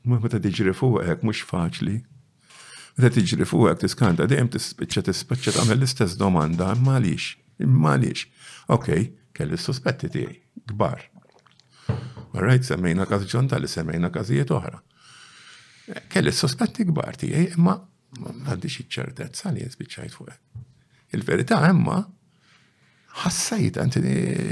Ma 0.03 0.19
meta 0.19 0.39
tiġri 0.43 0.73
fuq 0.75 1.01
hekk 1.07 1.23
mhux 1.25 1.45
faċli. 1.47 1.95
Meta 2.99 3.13
tiġri 3.15 3.47
fuq 3.47 3.71
hekk 3.71 3.85
tiskanta 3.87 4.27
dejjem 4.29 4.51
tispiċċa 4.53 5.07
tispiċċa 5.09 5.57
tagħmel 5.57 5.79
l-istess 5.81 6.19
domanda 6.19 6.69
imma 6.75 6.99
għaliex, 6.99 7.31
imma 7.63 7.95
għaliex. 7.95 8.27
Okej, 8.75 9.09
kelli 9.33 9.57
s-sospetti 9.57 10.11
tiegħi 10.13 10.37
kbar 10.73 11.11
Right, 12.35 12.63
semmejna 12.63 13.05
kazi 13.05 13.27
li 13.61 13.67
semmejna 13.67 14.09
kazijiet 14.09 14.49
oħra. 14.49 14.79
Eh, 15.87 16.01
kelli 16.09 16.31
sospetti 16.31 16.85
kbar 16.85 17.15
tiegħi, 17.15 17.43
imma 17.53 17.75
m'għandix 18.17 18.79
iċ-ċertezza 18.81 19.51
li 19.53 19.61
jesbiċċajt 19.61 20.13
fuq. 20.15 20.33
Il-verità 21.13 21.59
imma 21.69 21.99
ħassajt, 23.21 23.77
għanti 23.77 24.01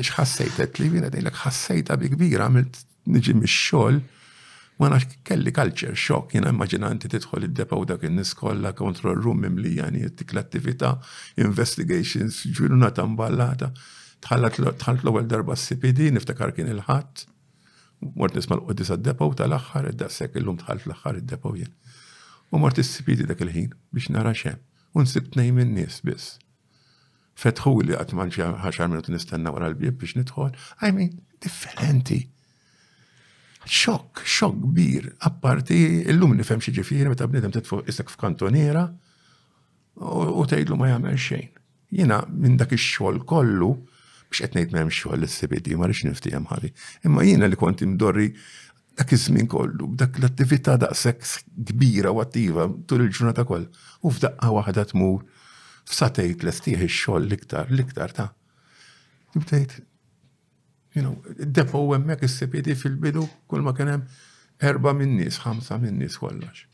xħassajt, 0.05 0.77
li 0.83 0.89
vina 0.93 1.09
dejlek 1.09 1.33
ħassajta 1.41 1.97
bi 2.03 2.11
kbira, 2.13 2.45
għamilt 2.51 2.77
nġi 3.17 3.33
mix-xol, 3.41 3.97
ma 4.81 4.91
nax 4.93 5.17
kelli 5.25 5.49
culture 5.53 5.95
shock, 5.97 6.35
jena 6.37 6.53
immaġinanti 6.53 7.09
titħol 7.15 7.47
id-depa 7.49 7.79
u 7.81 7.87
dak 7.95 8.05
il 8.05 8.13
niskolla 8.19 8.75
control 8.77 9.17
room 9.25 9.41
għani, 9.49 10.05
nittik 10.05 10.35
l-attività, 10.37 10.99
investigations, 11.41 12.43
ġurnata 12.45 13.07
mballata, 13.09 13.73
tħallat 14.21 14.61
l 14.61 14.75
għal 14.75 15.25
darba 15.33 15.57
s-CPD, 15.57 16.11
niftakar 16.19 16.53
kien 16.53 16.69
il-ħat, 16.75 17.25
mort 18.13 18.33
nisma 18.35 18.55
l-qoddis 18.57 18.89
għad-depo 18.93 19.27
tal-axħar, 19.37 19.89
id-daqsek 19.91 20.37
l 20.39 20.45
lum 20.47 20.57
tħalt 20.59 20.87
l-axħar 20.87 21.19
id-depo 21.21 21.51
jen. 21.57 21.71
U 22.51 22.59
mort 22.59 22.79
s-sipidi 22.81 23.27
dak 23.29 23.41
il-ħin 23.45 23.75
biex 23.93 24.09
nara 24.15 24.33
xem, 24.37 24.57
un 24.97 25.05
t 25.05 25.21
nej 25.37 25.51
minn 25.53 25.75
nis 25.77 26.01
biss. 26.05 26.39
Fetħu 27.41 27.75
li 27.85 27.95
għatman 27.95 28.31
ħaxar 28.35 28.89
minut 28.91 29.07
nistenna 29.13 29.53
wara 29.53 29.69
l-bib 29.71 29.99
biex 30.01 30.17
nidħol, 30.19 30.55
I 30.81 30.91
mean, 30.91 31.15
differenti. 31.41 32.21
Xok, 33.61 34.23
xok 34.25 34.57
kbir, 34.65 35.11
apparti 35.27 36.03
l-lum 36.11 36.33
nifem 36.39 36.61
xie 36.65 36.73
ġifiri, 36.79 37.11
meta 37.13 37.29
bnidem 37.29 37.53
titfu 37.55 37.83
isek 37.89 38.09
f'kantoniera 38.09 38.87
u 40.01 40.45
tgħidlu 40.49 40.77
ma 40.79 40.89
jagħmel 40.95 41.19
xejn. 41.29 41.49
Jiena 41.93 42.23
minn 42.31 42.55
dak 42.57 42.73
ix-xogħol 42.77 43.21
kollu, 43.27 43.75
biex 44.31 44.47
qed 44.47 44.55
ngħid 44.55 44.71
m'hemm 44.73 44.91
xogħol 44.91 45.23
l-CBD 45.23 45.73
ma 45.77 45.87
rridx 45.87 46.03
niftihem 46.07 46.45
ħali. 46.47 46.69
Imma 47.05 47.23
jiena 47.27 47.47
li 47.51 47.57
kont 47.59 47.83
imdorri 47.83 48.29
dak 49.01 49.11
iż-żmien 49.15 49.47
kollu, 49.47 49.89
dak 49.95 50.17
l-attività 50.19 50.75
daqshekk 50.77 51.23
kbira 51.71 52.11
u 52.11 52.21
attiva 52.21 52.65
tul 52.87 53.03
il-ġurnata 53.05 53.45
koll. 53.47 53.65
U 54.05 54.11
f'daqqa 54.11 54.51
waħda 54.59 54.85
tmur 54.93 55.23
f'satejt 55.91 56.43
l-estieħ 56.45 56.83
ix-xogħol 56.87 57.27
l-iktar, 57.27 57.69
l-iktar 57.73 58.13
ta' 58.17 58.29
tibdejt. 59.33 59.81
You 60.95 61.03
know, 61.05 61.15
depo 61.39 61.83
hemmhekk 61.93 62.27
is-CBD 62.27 62.75
fil-bidu 62.75 63.27
kull 63.47 63.63
ma 63.63 63.75
kien 63.77 63.95
hemm 63.95 64.09
erba' 64.61 64.93
minn 64.95 65.17
nies, 65.19 65.41
ħamsa 65.43 65.79
minn 65.81 65.99
nies 66.03 66.19
kollox. 66.19 66.67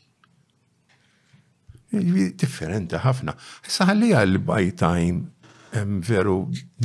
Differenti 1.88 2.98
ħafna. 3.00 3.32
Issa 3.66 3.86
ħalli 3.88 4.10
għal 4.12 4.42
by 4.44 4.66
time 4.76 5.24
hemm 5.72 6.00
veru 6.08 6.40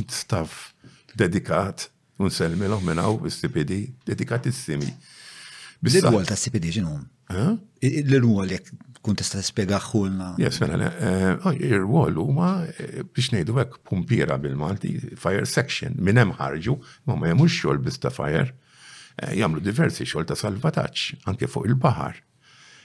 staff 0.08 0.74
dedikat 1.16 1.88
unselmi 2.18 2.66
l-om 2.68 2.84
minnaw 2.84 3.18
CPD 3.28 3.84
dedikatissimi. 4.08 4.88
L-rwol 6.00 6.24
ta' 6.28 6.36
CPD 6.38 6.70
ġinum? 6.78 7.02
Eh? 7.32 7.50
L-rwol 8.08 8.54
jek 8.54 8.70
kun 9.04 9.16
tista' 9.20 9.42
spiegaħħulna? 9.44 10.30
Yes, 10.40 10.60
mela, 10.62 10.88
l 10.88 11.56
eh, 11.74 11.78
wol 11.88 12.16
huma 12.22 12.52
eh, 12.74 13.00
biex 13.04 13.32
ngħidu 13.34 13.58
hekk 13.60 13.80
pumpira 13.88 14.38
bil-Malti, 14.40 14.94
fire 15.20 15.44
section, 15.48 15.96
minn 16.00 16.20
hemm 16.22 16.32
ħarġu, 16.40 16.76
ma 17.08 17.18
ma 17.20 17.28
jemux 17.32 17.56
xogħol 17.58 17.82
bista 17.88 18.08
ta' 18.08 18.14
fire, 18.16 18.48
jagħmlu 19.20 19.60
diversi 19.64 20.04
xogħol 20.08 20.30
ta' 20.30 20.38
salvataġġ 20.40 21.28
anke 21.34 21.50
fuq 21.52 21.68
il-baħar. 21.70 22.22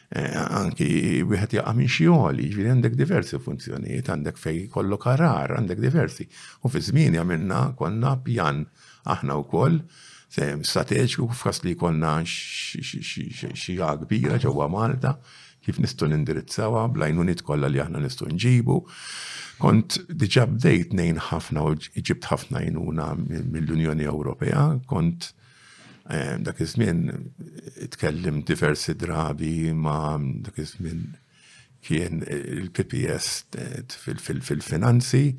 Eh, 0.10 0.34
anki 0.42 0.88
wieħed 1.30 1.60
jaqa' 1.60 1.74
minn 1.78 1.90
xi, 1.96 2.08
jiġri 2.38 2.64
għandek 2.74 2.96
diversi 2.98 3.38
funzjonijiet, 3.46 4.08
għandek 4.10 4.40
fej 4.42 4.64
kollok 4.74 5.04
karar, 5.06 5.54
għandek 5.60 5.82
diversi. 5.84 6.26
U 6.66 6.72
fi 6.74 6.82
żmien 6.82 7.18
jagħmilna 7.20 7.60
konna 7.78 8.16
pjan 8.26 8.64
aħna 9.10 9.36
wkoll 9.46 9.78
strateġiku 10.66 11.28
f'kas 11.34 11.62
li 11.68 11.76
konna 11.78 12.16
xi 12.26 13.76
kbira 13.78 14.42
ġewwa 14.42 14.68
Malta 14.74 15.14
kif 15.66 15.78
nistgħu 15.82 16.10
nindirizzawha, 16.16 16.88
blajn 16.96 17.22
unit 17.28 17.42
kollha 17.46 17.70
li 17.70 17.82
aħna 17.86 18.02
nistgħu 18.08 18.34
nġibu. 18.34 18.80
Kont 19.62 20.00
diġa 20.16 20.48
bdejt 20.56 20.94
nejn 20.98 21.20
ħafna 21.30 21.68
u 21.70 21.76
ġibt 21.94 22.30
ħafna 22.34 22.64
jnuna 22.66 23.12
mill-Unjoni 23.28 24.10
Ewropea, 24.10 24.72
kont 24.90 25.34
Eh, 26.12 26.38
dak 26.42 26.58
iż-żmien 26.62 27.30
tkellim 27.90 28.42
diversi 28.42 28.96
drabi 28.96 29.74
ma 29.74 30.20
dak 30.42 30.58
iż-żmien 30.58 31.04
kien 31.82 32.24
il-PPS 32.26 33.28
fil-finanzi 34.46 35.36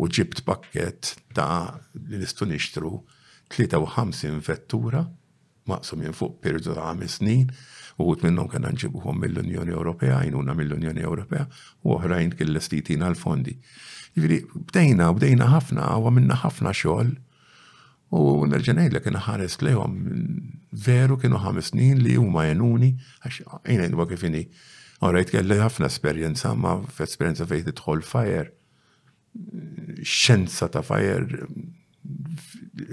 u 0.00 0.08
ġibt 0.08 0.40
pakket 0.48 1.10
ta' 1.36 1.82
li 1.92 2.22
nistu 2.22 2.48
nixtru 2.48 2.94
53 3.52 4.40
vettura 4.46 5.04
maqsum 5.68 6.00
minn 6.00 6.16
fuq 6.16 6.40
periodu 6.40 6.78
ta' 6.80 6.94
5 6.96 7.16
snin 7.18 7.52
u 8.00 8.08
għut 8.08 8.24
minnum 8.24 8.48
kan 8.48 8.64
nġibuhom 8.70 9.20
mill-Unjoni 9.20 9.76
Ewropea, 9.76 10.22
jnuna 10.30 10.56
mill-Unjoni 10.56 11.04
Ewropea 11.04 11.44
u 11.84 11.92
oħrajn 11.98 12.32
kell-estitin 12.40 13.04
għal-fondi. 13.10 13.58
Ġviri, 14.16 14.40
jiġifieri 14.40 14.66
bdejna, 14.72 15.12
bdejna 15.20 15.52
ħafna, 15.58 15.90
għawa 15.92 16.16
minna 16.18 16.40
ħafna 16.44 16.72
xogħol 16.72 17.14
U 18.14 18.46
nerġanajt 18.46 18.94
li 18.94 19.00
kena 19.02 19.22
ħares 19.24 19.58
lejhom 19.64 19.94
veru 20.70 21.16
kienu 21.18 21.40
ħames 21.42 21.72
snin 21.72 22.02
li 22.04 22.14
huma 22.20 22.44
jenuni, 22.46 22.92
għax 23.24 23.40
jina 23.66 23.88
jidwa 23.88 24.06
kifini. 24.10 24.44
Għorajt 25.02 25.32
kelli 25.34 25.56
ħafna 25.60 25.88
esperjenza, 25.90 26.52
ma 26.54 26.76
f'esperjenza 26.94 27.46
fejn 27.50 27.66
tidħol 27.70 28.02
fajer. 28.06 28.52
Xenza 30.06 30.68
ta' 30.72 30.84
fajer, 30.86 31.26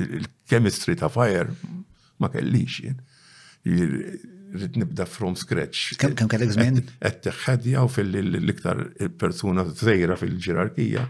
il-chemistry 0.10 0.98
ta' 1.00 1.12
fajer, 1.14 1.54
ma 2.20 2.32
kellix 2.34 2.82
jien. 2.82 2.98
Rrid 4.54 4.76
nibda 4.82 5.06
from 5.10 5.38
scratch. 5.40 5.94
Kem 6.02 6.18
kellek 6.18 6.58
zmin? 6.58 6.82
Qed 7.00 7.70
u 7.80 7.86
fil-iktar 7.90 8.82
persuna 9.22 9.66
zejra 9.78 10.18
fil-ġerarkija 10.20 11.08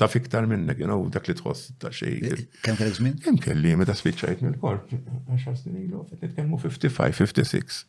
taf 0.00 0.14
iktar 0.18 0.46
minnek, 0.48 0.78
you 0.80 0.88
know, 0.88 1.04
dak 1.12 1.26
li 1.28 1.34
tħoss 1.38 1.70
ta' 1.80 1.90
xej. 1.94 2.14
Eh, 2.20 2.32
eh, 2.32 2.46
kem 2.64 2.76
kellek 2.78 2.98
żmien? 2.98 3.16
Kem 3.24 3.38
kelli, 3.40 3.72
meta 3.80 3.94
spiċċajt 3.96 4.42
mill-korp, 4.44 4.90
10 5.32 5.60
snin 5.60 5.76
ilu, 5.86 6.04
qed 6.10 6.24
nitkellmu 6.26 6.60
55, 6.62 7.20
56. 7.22 7.84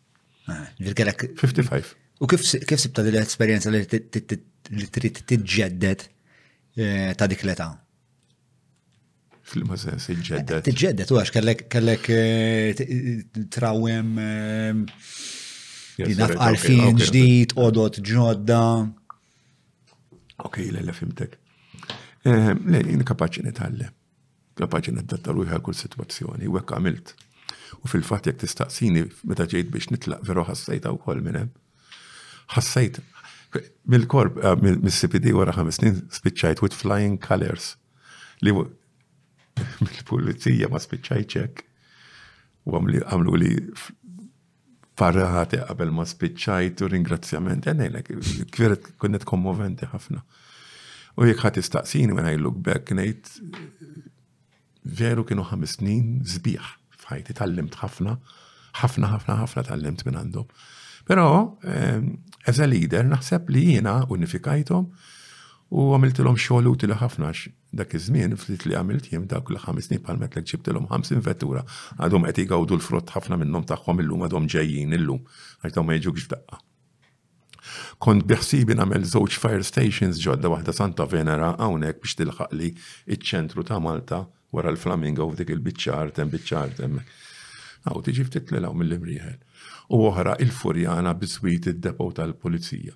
55. 0.82 1.93
U 2.24 2.30
kif 2.32 2.45
sibta 2.47 3.03
din 3.05 3.18
l-esperjenza 3.20 3.70
li 3.74 3.82
trid 3.88 5.20
tiġġedded 5.30 6.08
eh, 6.80 7.12
ta' 7.20 7.28
dik 7.30 7.43
l-età? 7.45 7.74
Fil-ma 9.47 9.78
sens 9.80 10.08
iġġedded. 10.12 10.64
Tiġġedded, 10.68 11.12
u 11.16 11.20
għax 11.20 11.34
kellek 11.36 11.68
trawem 13.55 14.16
jinaf 15.99 16.32
ehm, 16.32 16.45
għalfin 16.47 17.03
ġdid, 17.03 17.55
odot 17.68 17.99
ġodda. 18.03 18.62
Ok, 20.47 20.60
l-għalfimtek. 20.66 21.36
Eh, 22.28 22.53
le, 22.71 22.80
jini 22.84 23.05
kapaċi 23.07 23.43
nitgħallem, 23.45 23.91
kapaċi 24.59 24.93
nadatta 24.97 25.34
ruħi 25.38 25.57
kull 25.63 25.78
sitwazzjoni, 25.80 26.49
u 26.51 26.57
hekk 26.59 26.73
għamilt. 26.75 27.13
U 27.86 27.91
fil-fatt 27.91 28.28
jekk 28.28 28.41
tistaqsini 28.41 29.03
meta 29.32 29.45
ġejt 29.47 29.69
biex 29.71 29.91
nitlaq 29.93 30.25
veru 30.28 30.43
ħassejt 30.49 30.89
wkoll 30.91 31.21
minn 31.23 31.39
hemm. 31.39 31.53
Ħassejt 32.55 32.99
mill-korp 33.93 34.41
eh, 34.43 34.53
mill-CPD 34.63 35.32
wara 35.39 35.53
ħames 35.55 35.80
snin 35.80 36.01
spiċċajt 36.17 36.63
with 36.65 36.75
flying 36.75 37.15
colors 37.23 37.71
li 38.43 38.51
mil 39.84 40.01
pulizija 40.09 40.67
ma 40.69 40.82
spiċajċek. 40.84 41.53
hekk. 41.53 41.63
U 42.67 42.75
għamlu 42.75 43.39
li 43.39 43.53
farraħati 44.99 45.63
qabel 45.69 45.95
ma 45.95 46.03
spiċajt 46.05 46.84
u 46.84 46.91
ringrazzjament. 46.91 47.71
Għennejlek, 47.71 48.11
kvirt, 48.53 48.91
kunnet 48.99 49.23
kommoventi 49.25 49.88
ħafna. 49.95 50.25
U 51.18 51.26
jek 51.28 51.39
ħat 51.41 51.57
istaqsini 51.63 52.13
when 52.13 52.28
I 52.30 52.36
look 52.38 52.59
back, 52.61 52.91
nejt 52.93 53.39
veru 54.97 55.24
kienu 55.26 55.47
ħames 55.49 55.80
snin 55.80 56.20
zbieħ 56.30 56.68
fħajti, 57.01 57.34
tallimt 57.39 57.80
ħafna, 57.82 58.13
ħafna, 58.84 59.09
ħafna, 59.15 59.38
ħafna 59.41 59.63
tallimt 59.72 60.03
minn 60.05 60.20
għandhom. 60.20 60.51
Pero, 61.07 61.24
ehm, 61.65 62.11
as 62.45 62.59
a 62.61 62.68
leader, 62.70 63.07
naħseb 63.09 63.49
li 63.53 63.63
jiena 63.72 63.95
unifikajtom 64.13 64.86
u 65.74 65.88
għamiltilom 65.95 66.38
xogħol 66.38 66.70
utili 66.76 66.99
ħafna 67.01 67.34
dak 67.82 67.97
iż-żmien 67.97 68.38
ftit 68.38 68.68
li 68.70 68.78
għamilt 68.78 69.09
jim 69.09 69.26
dak 69.28 69.49
kull 69.49 69.57
ħames 69.65 69.89
snin 69.89 70.05
bħal 70.05 70.22
metlek 70.22 70.45
ġibtilhom 70.53 70.86
50 70.93 71.26
vettura 71.26 71.65
għadhom 71.97 72.30
qed 72.30 72.45
jgawdu 72.45 72.78
l-frott 72.78 73.11
ħafna 73.18 73.41
minnhom 73.41 73.65
tagħhom 73.68 73.99
illum 74.05 74.24
għadhom 74.30 74.47
ġejjin 74.53 74.93
illum 75.01 75.26
għajtom 75.65 75.89
ma 75.89 75.97
jiġux 75.99 76.30
f'daqqa. 76.30 76.61
Kont 78.03 78.23
biħsibi 78.30 78.75
namel 78.78 79.05
żewġ 79.11 79.38
fire 79.43 79.65
stations 79.67 80.21
ġodda 80.23 80.51
waħda 80.53 80.73
Santa 80.78 81.05
Venera 81.11 81.51
hawnhekk 81.59 82.01
biex 82.05 82.17
tilħaq 82.21 82.47
li 82.57 82.69
iċ-ċentru 82.73 83.65
ta' 83.69 83.80
Malta 83.86 84.21
wara 84.57 84.71
l-Flamingo 84.73 85.28
f'dik 85.32 85.53
il-biċċar 85.55 86.11
tem 86.19 86.32
biċċar 86.34 86.75
tem. 86.80 86.99
Aw 87.88 87.99
tiġi 88.07 88.25
ftit 88.30 88.53
lelaw 88.55 88.75
mill-imrieħel. 88.75 89.38
U 89.95 90.01
oħra 90.09 90.34
il-Furjana 90.43 91.13
biswit 91.21 91.69
id-depo 91.71 92.09
tal-Pulizija. 92.17 92.95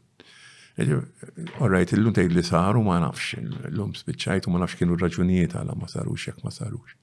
Orrajt, 0.81 1.93
l-lum 1.97 2.15
tgħid 2.15 2.33
li 2.35 2.43
saru 2.47 2.81
ma 2.85 2.97
nafx, 3.03 3.35
l-lum 3.69 3.91
spiċċajtu 3.97 4.51
ma 4.53 4.61
nafx 4.63 4.79
kienu 4.79 4.97
raġunijiet 4.99 5.57
għala 5.59 5.75
ma 5.77 5.87
sarux 5.91 6.27
jekk 6.29 6.43
ma 6.47 6.51
sarux. 6.53 6.95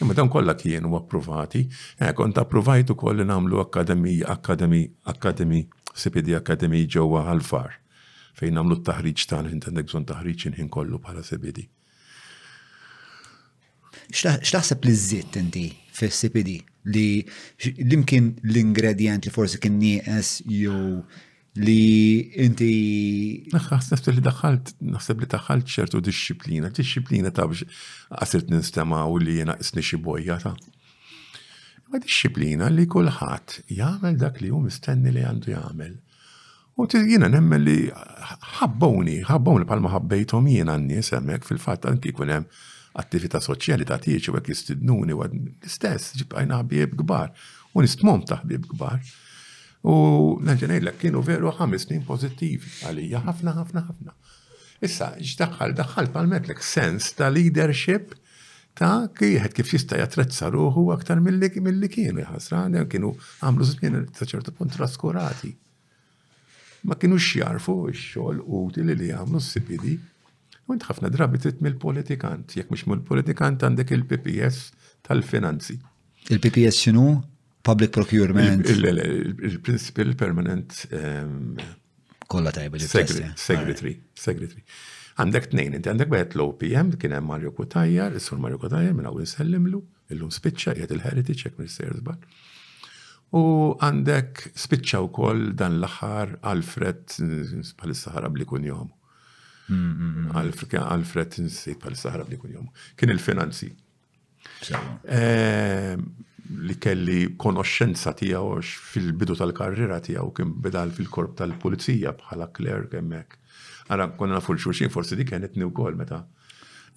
Imma 0.00 0.16
dan 0.16 0.30
kollha 0.32 0.54
kienu 0.56 0.94
approvati, 0.96 1.66
eh, 2.00 2.12
kont 2.16 2.38
approvajt 2.40 2.94
ukoll 2.94 3.20
li 3.20 3.26
nagħmlu 3.28 3.60
akademi, 3.60 4.14
akademi, 4.24 4.80
akademi 5.12 5.60
CPD 5.98 6.30
Academy 6.38 6.84
ġewwa 6.96 7.24
għal-far 7.32 7.74
fejn 8.40 8.56
nagħmlu 8.58 8.76
t-taħriġ 8.80 9.24
tagħna 9.30 9.54
int 9.54 9.68
għandek 9.70 9.88
bżonn 9.90 10.08
taħriġ 10.10 10.46
inħin 10.50 10.68
kollu 10.72 11.00
bħala 11.06 11.24
CPD. 11.26 11.66
X'taħseb 14.14 14.86
li 14.88 14.94
żiet 15.06 15.38
inti 15.40 15.64
fis-CPD 15.98 16.54
li 16.94 17.08
limkien 17.90 18.30
l-ingredient 18.46 19.26
li 19.28 19.34
forsi 19.34 19.60
kien 19.62 19.76
nieqes 19.82 20.38
jew 20.46 21.02
li 21.58 21.90
inti. 22.46 22.72
Naħseb 23.52 24.14
li 24.14 24.24
daħalt, 24.30 24.76
naħseb 24.94 25.22
li 25.22 25.28
daħalt 25.34 25.72
ċertu 25.78 26.00
disċiplina, 26.08 26.70
disċiplina 26.70 27.34
ta' 27.34 27.48
biex 27.50 27.66
għasirt 28.18 28.52
nistema 28.54 29.02
u 29.10 29.18
li 29.20 29.40
jena 29.42 29.58
isni 29.62 29.84
xi 29.84 29.98
bojja 30.06 30.38
ta' 30.46 30.56
ma 31.90 31.98
disċiplina 31.98 32.68
li 32.70 32.84
kulħadd 32.86 33.64
jagħmel 33.80 34.18
dak 34.22 34.40
li 34.44 34.50
hu 34.54 34.60
mistenni 34.62 35.10
li 35.16 35.24
għandu 35.26 35.50
jagħmel. 35.54 35.94
U 36.80 36.86
jiena 36.88 37.28
nemmen 37.28 37.60
li 37.66 37.76
ħabbawni, 38.58 39.20
ħabbawni 39.28 39.66
palma 39.68 39.90
ħabbejtom 39.96 40.46
jiena 40.52 40.76
n-nies 40.78 41.10
hemmhekk 41.16 41.48
fil-fatt 41.50 41.88
anki 41.90 42.12
jkun 42.14 42.32
hemm 42.36 42.62
attività 43.00 43.40
soċjali 43.42 43.86
ta' 43.90 43.98
tiġi 44.02 44.30
u 44.32 44.36
hekk 44.38 44.52
jistidnuni 44.54 45.16
u 45.18 45.24
l-istess 45.26 46.14
ġibqajna 46.20 46.60
ħabib 46.62 46.94
kbar 47.02 47.34
u 47.74 47.84
nistmom 47.84 48.24
ta' 48.30 48.38
ħabib 48.44 48.70
kbar. 48.70 49.02
U 49.90 49.94
naġenejlek 50.46 50.98
kienu 51.02 51.22
veru 51.26 51.50
ħames 51.58 51.88
snin 51.88 52.06
pozittiv 52.06 52.68
għalija 52.86 53.24
ħafna 53.26 53.56
ħafna 53.58 53.84
ħafna. 53.90 54.16
Issa 54.86 55.10
ġdaħħal 55.18 55.74
daħħal 55.82 56.10
palmetlek 56.14 56.62
sens 56.64 57.10
ta' 57.18 57.32
leadership 57.34 58.14
ta' 58.78 59.08
kieħed 59.18 59.54
kif 59.56 59.72
jista' 59.74 59.98
jattrezza 59.98 60.50
ruħu 60.54 60.84
aktar 60.94 61.20
mill-li 61.24 61.88
kienu 61.92 62.24
ħasran, 62.28 62.76
kienu 62.90 63.14
għamlu 63.44 63.68
żmien 63.72 64.04
ta' 64.16 64.28
ċertu 64.30 64.54
punt 64.56 64.74
traskurati. 64.76 65.50
Ma 66.88 66.96
kienu 66.96 67.18
xjarfu 67.20 67.74
x-xogħol 67.92 68.42
utili 68.62 68.94
li 68.96 69.10
għamlu 69.14 69.40
s-sipidi. 69.42 69.96
U 70.70 70.76
int 70.76 70.86
ħafna 70.86 71.10
drabi 71.12 71.40
trid 71.42 71.60
mill-politikant, 71.66 72.54
jekk 72.56 72.70
mhux 72.72 72.86
mill-politikant 72.92 73.64
għandek 73.66 73.90
il-PPS 73.96 74.94
tal-finanzi. 75.08 75.76
Il-PPS 76.30 76.84
x'inhu? 76.86 77.18
Public 77.66 77.90
Procurement. 77.92 78.62
Il-Principal 78.70 80.14
Permanent 80.16 80.78
ehm, 80.88 81.60
Kolla 82.30 82.54
tajba 82.54 82.78
Secretary. 82.80 83.92
Secretary. 84.14 84.62
Għandek 85.18 85.48
tnejn, 85.52 85.74
inti 85.78 85.90
għandek 85.90 86.10
bħed 86.12 86.36
l-OPM, 86.38 86.90
kien 87.00 87.14
hemm 87.16 87.30
Mario 87.32 87.50
Kutajjar, 87.56 88.14
is-sur 88.18 88.38
Mario 88.40 88.58
Kutajjar 88.62 88.94
minn 88.94 89.06
hawn 89.06 89.24
il 89.24 90.16
illum 90.16 90.30
spiċċa 90.34 90.72
jgħed 90.74 90.94
il-Heritage 90.96 91.46
hekk 91.48 91.58
mir-Sejrsbar. 91.58 92.16
U 93.38 93.42
għandek 93.78 94.40
spiċċa 94.58 95.02
wkoll 95.06 95.42
dan 95.58 95.76
l-aħħar 95.78 96.32
Alfred 96.50 97.18
eh, 97.22 97.52
bħalissa 97.74 98.14
ħarab 98.16 98.38
li 98.40 98.46
kun 98.50 98.66
jomu. 98.66 98.96
Mm, 99.70 99.74
mm, 99.74 100.24
mm. 100.30 100.88
Alfred 100.90 101.36
nsit 101.44 101.78
bħalissa 101.84 102.10
ħarab 102.14 102.32
li 102.34 102.40
kun 102.42 102.56
jomu. 102.58 102.72
Kien 102.98 103.14
il-finanzi. 103.14 103.70
Ehm, 105.06 106.08
li 106.66 106.74
kelli 106.82 107.20
konoxxenza 107.38 108.16
tiegħu 108.18 108.58
fil-bidu 108.66 109.36
tal-karriera 109.38 110.00
tiegħu 110.02 110.32
kien 110.40 110.56
bidal 110.66 110.90
fil-korp 110.96 111.36
tal-pulizija 111.38 112.16
bħala 112.24 112.50
klerk 112.58 112.98
emmek. 112.98 113.38
Għara, 113.90 114.06
konna 114.18 114.36
nafu 114.38 114.54
l-xulxin, 114.54 114.90
forsi 114.94 115.16
di 115.18 115.24
kienet 115.26 115.56
new 115.58 115.72
kol 115.74 115.96
meta 115.98 116.20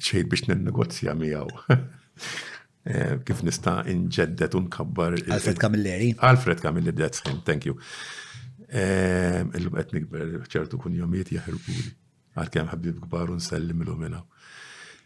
ċejt 0.03 0.27
biex 0.31 0.47
n-negozja 0.53 1.15
miegħu. 1.17 1.75
Eh, 2.91 3.15
kif 3.23 3.39
nista' 3.47 3.77
inġeddet 3.87 4.57
unkabbar. 4.59 5.13
Alfred 5.31 5.55
Camilleri. 5.55 6.09
Alfred 6.27 6.59
Camilleri, 6.59 6.97
that's 6.99 7.21
him, 7.23 7.37
thank 7.47 7.63
you. 7.63 7.77
Eh, 8.67 9.39
illum 9.55 9.77
qed 9.77 9.93
nikber 9.95 10.33
ċertu 10.51 10.81
kun 10.83 10.97
jomiet 10.97 11.31
jaħirkuli. 11.31 11.85
Għal 12.41 12.51
kemm 12.51 12.73
ħabib 12.73 12.97
kbar 13.05 13.31
unsellim 13.37 13.85
l 13.85 13.87
lumina 13.87 14.19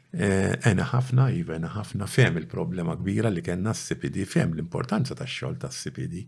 eh, 0.09 0.55
Ena 0.71 0.88
ħafna, 0.89 1.27
iva, 1.38 1.53
ena 1.61 1.69
ħafna 1.75 2.09
fem 2.09 2.41
il-problema 2.41 2.97
kbira 2.97 3.29
li 3.29 3.45
kena 3.45 3.75
s-CPD, 3.77 4.25
fem 4.25 4.57
l-importanza 4.57 5.13
ta' 5.13 5.29
xol 5.29 5.59
ta' 5.61 5.69
s-CPD. 5.69 6.23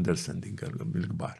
Understanding 0.00 0.58
il-kbar. 0.66 1.38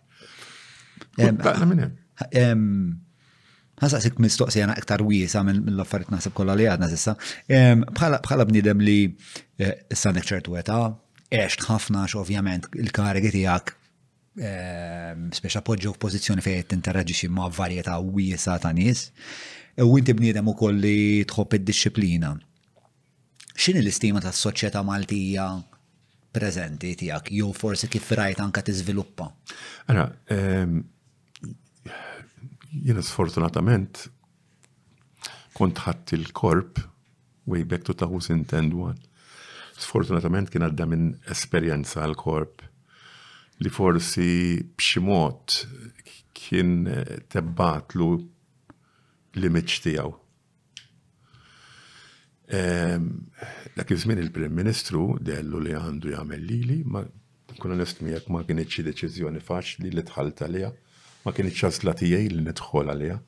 Għasaqsik 3.81 4.18
mistoqsi 4.21 4.61
għana 4.62 4.77
iktar 4.83 5.03
wiesa 5.07 5.43
mill-affarit 5.47 6.11
nasib 6.12 6.35
kolla 6.37 6.57
li 6.59 6.66
għadna 6.68 6.89
sissa. 6.93 7.16
Bħala 7.49 8.47
bnidem 8.51 8.83
li 8.85 8.99
eh, 9.61 9.77
s-sanek 9.95 10.27
ċertu 10.29 10.57
għeta, 10.61 10.81
eċt 11.31 11.64
ħafna 11.71 12.07
ovvjament 12.21 12.68
il-karigi 12.77 13.35
tijak 13.39 13.77
speċa 14.41 15.61
poġġu 15.66 15.91
f-pozizjoni 15.97 16.41
fejt 16.45 16.68
t-interagġiċi 16.71 17.29
ma' 17.35 17.49
varjeta 17.53 17.97
wiesa 18.01 18.55
ta' 18.62 18.71
nis. 18.73 19.09
U 19.81 19.97
inti 19.99 20.14
bnidem 20.16 20.49
u 20.49 20.55
kolli 20.57 21.25
tħobb 21.29 21.59
id-disciplina. 21.59 22.31
Xini 23.61 23.83
l-istima 23.83 24.23
ta' 24.23 24.33
soċieta 24.33 24.81
maltija 24.87 25.49
prezenti 26.31 26.93
tijak, 26.95 27.33
jew 27.35 27.51
forsi 27.53 27.89
kif 27.91 28.12
rajt 28.14 28.41
anka 28.45 28.62
t-izviluppa? 28.68 29.27
Jena 32.71 33.03
sfortunatament 33.03 34.07
kont 35.59 35.81
ħadd 35.83 36.14
il-korp 36.14 36.79
way 37.51 37.64
back 37.66 37.89
2001. 37.91 38.95
Sfortunatament 39.81 40.53
kien 40.53 40.62
għadda 40.62 40.87
minn 40.87 41.09
esperjenza 41.33 42.05
għal 42.05 42.14
korp 42.21 42.62
li 43.61 43.73
forsi 43.75 44.29
b'ximot 44.79 45.57
kien 46.39 46.87
eh, 46.87 47.18
tebbatlu 47.33 48.09
l-image 49.35 49.83
tiegħu. 49.89 50.12
Ehm, 52.55 53.11
dak 53.79 53.91
iż 53.97 54.07
il-Prim 54.14 54.55
Ministru 54.55 55.16
dellu 55.18 55.59
li 55.62 55.75
għandu 55.75 56.14
jagħmel 56.14 56.43
lili, 56.47 56.81
ma 56.87 57.03
kuna 57.59 57.75
nestmijak 57.83 58.31
ma 58.31 58.45
kienx 58.47 58.87
deċiżjoni 58.87 59.43
faċli 59.43 59.91
li 59.99 60.07
tħalt 60.07 60.47
għaliha 60.47 60.73
ma 61.25 61.33
iċċas 61.33 61.55
ċansla 61.61 61.93
tiegħi 62.01 62.29
li 62.35 62.45
nidħol 62.45 62.93
għalija 62.95 63.18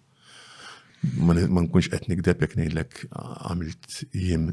Ma 1.19 1.35
nkunx 1.35 1.91
qed 1.91 2.05
nikdeb 2.13 2.45
jekk 2.45 2.55
ngħidlek 2.61 3.01
għamilt 3.21 3.97
jiem 4.15 4.45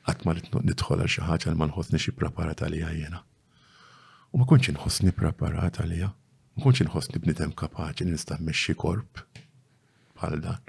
Qatt 0.03 0.25
ma 0.27 0.35
nidħol 0.35 0.99
għal 0.99 1.13
xi 1.15 1.23
ħaġa 1.29 1.53
li 1.53 1.61
ma 1.63 1.69
xi 1.95 2.11
preparat 2.19 2.59
għalija 2.67 2.91
jiena. 2.99 3.23
U 4.35 4.43
ma 4.43 4.49
konċ 4.51 4.73
inħossni 4.75 5.15
preparat 5.15 5.79
għalija. 5.79 6.11
Ma 6.11 6.67
konċ 6.67 6.83
inħossni 6.89 7.23
bnidem 7.23 7.55
kapaċi 7.55 8.03
li 8.09 8.17
nista' 8.17 8.37
korp 8.75 9.23
bħal 10.19 10.43
dan. 10.43 10.59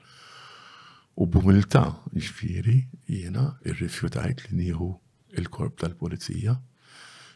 U 1.19 1.27
bumilta 1.27 1.83
ġifieri 2.15 2.79
jiena 3.19 3.57
irrifjutajt 3.67 4.47
li 4.53 4.63
nieħu 4.69 4.95
il-korp 5.39 5.77
tal-polizija. 5.79 6.61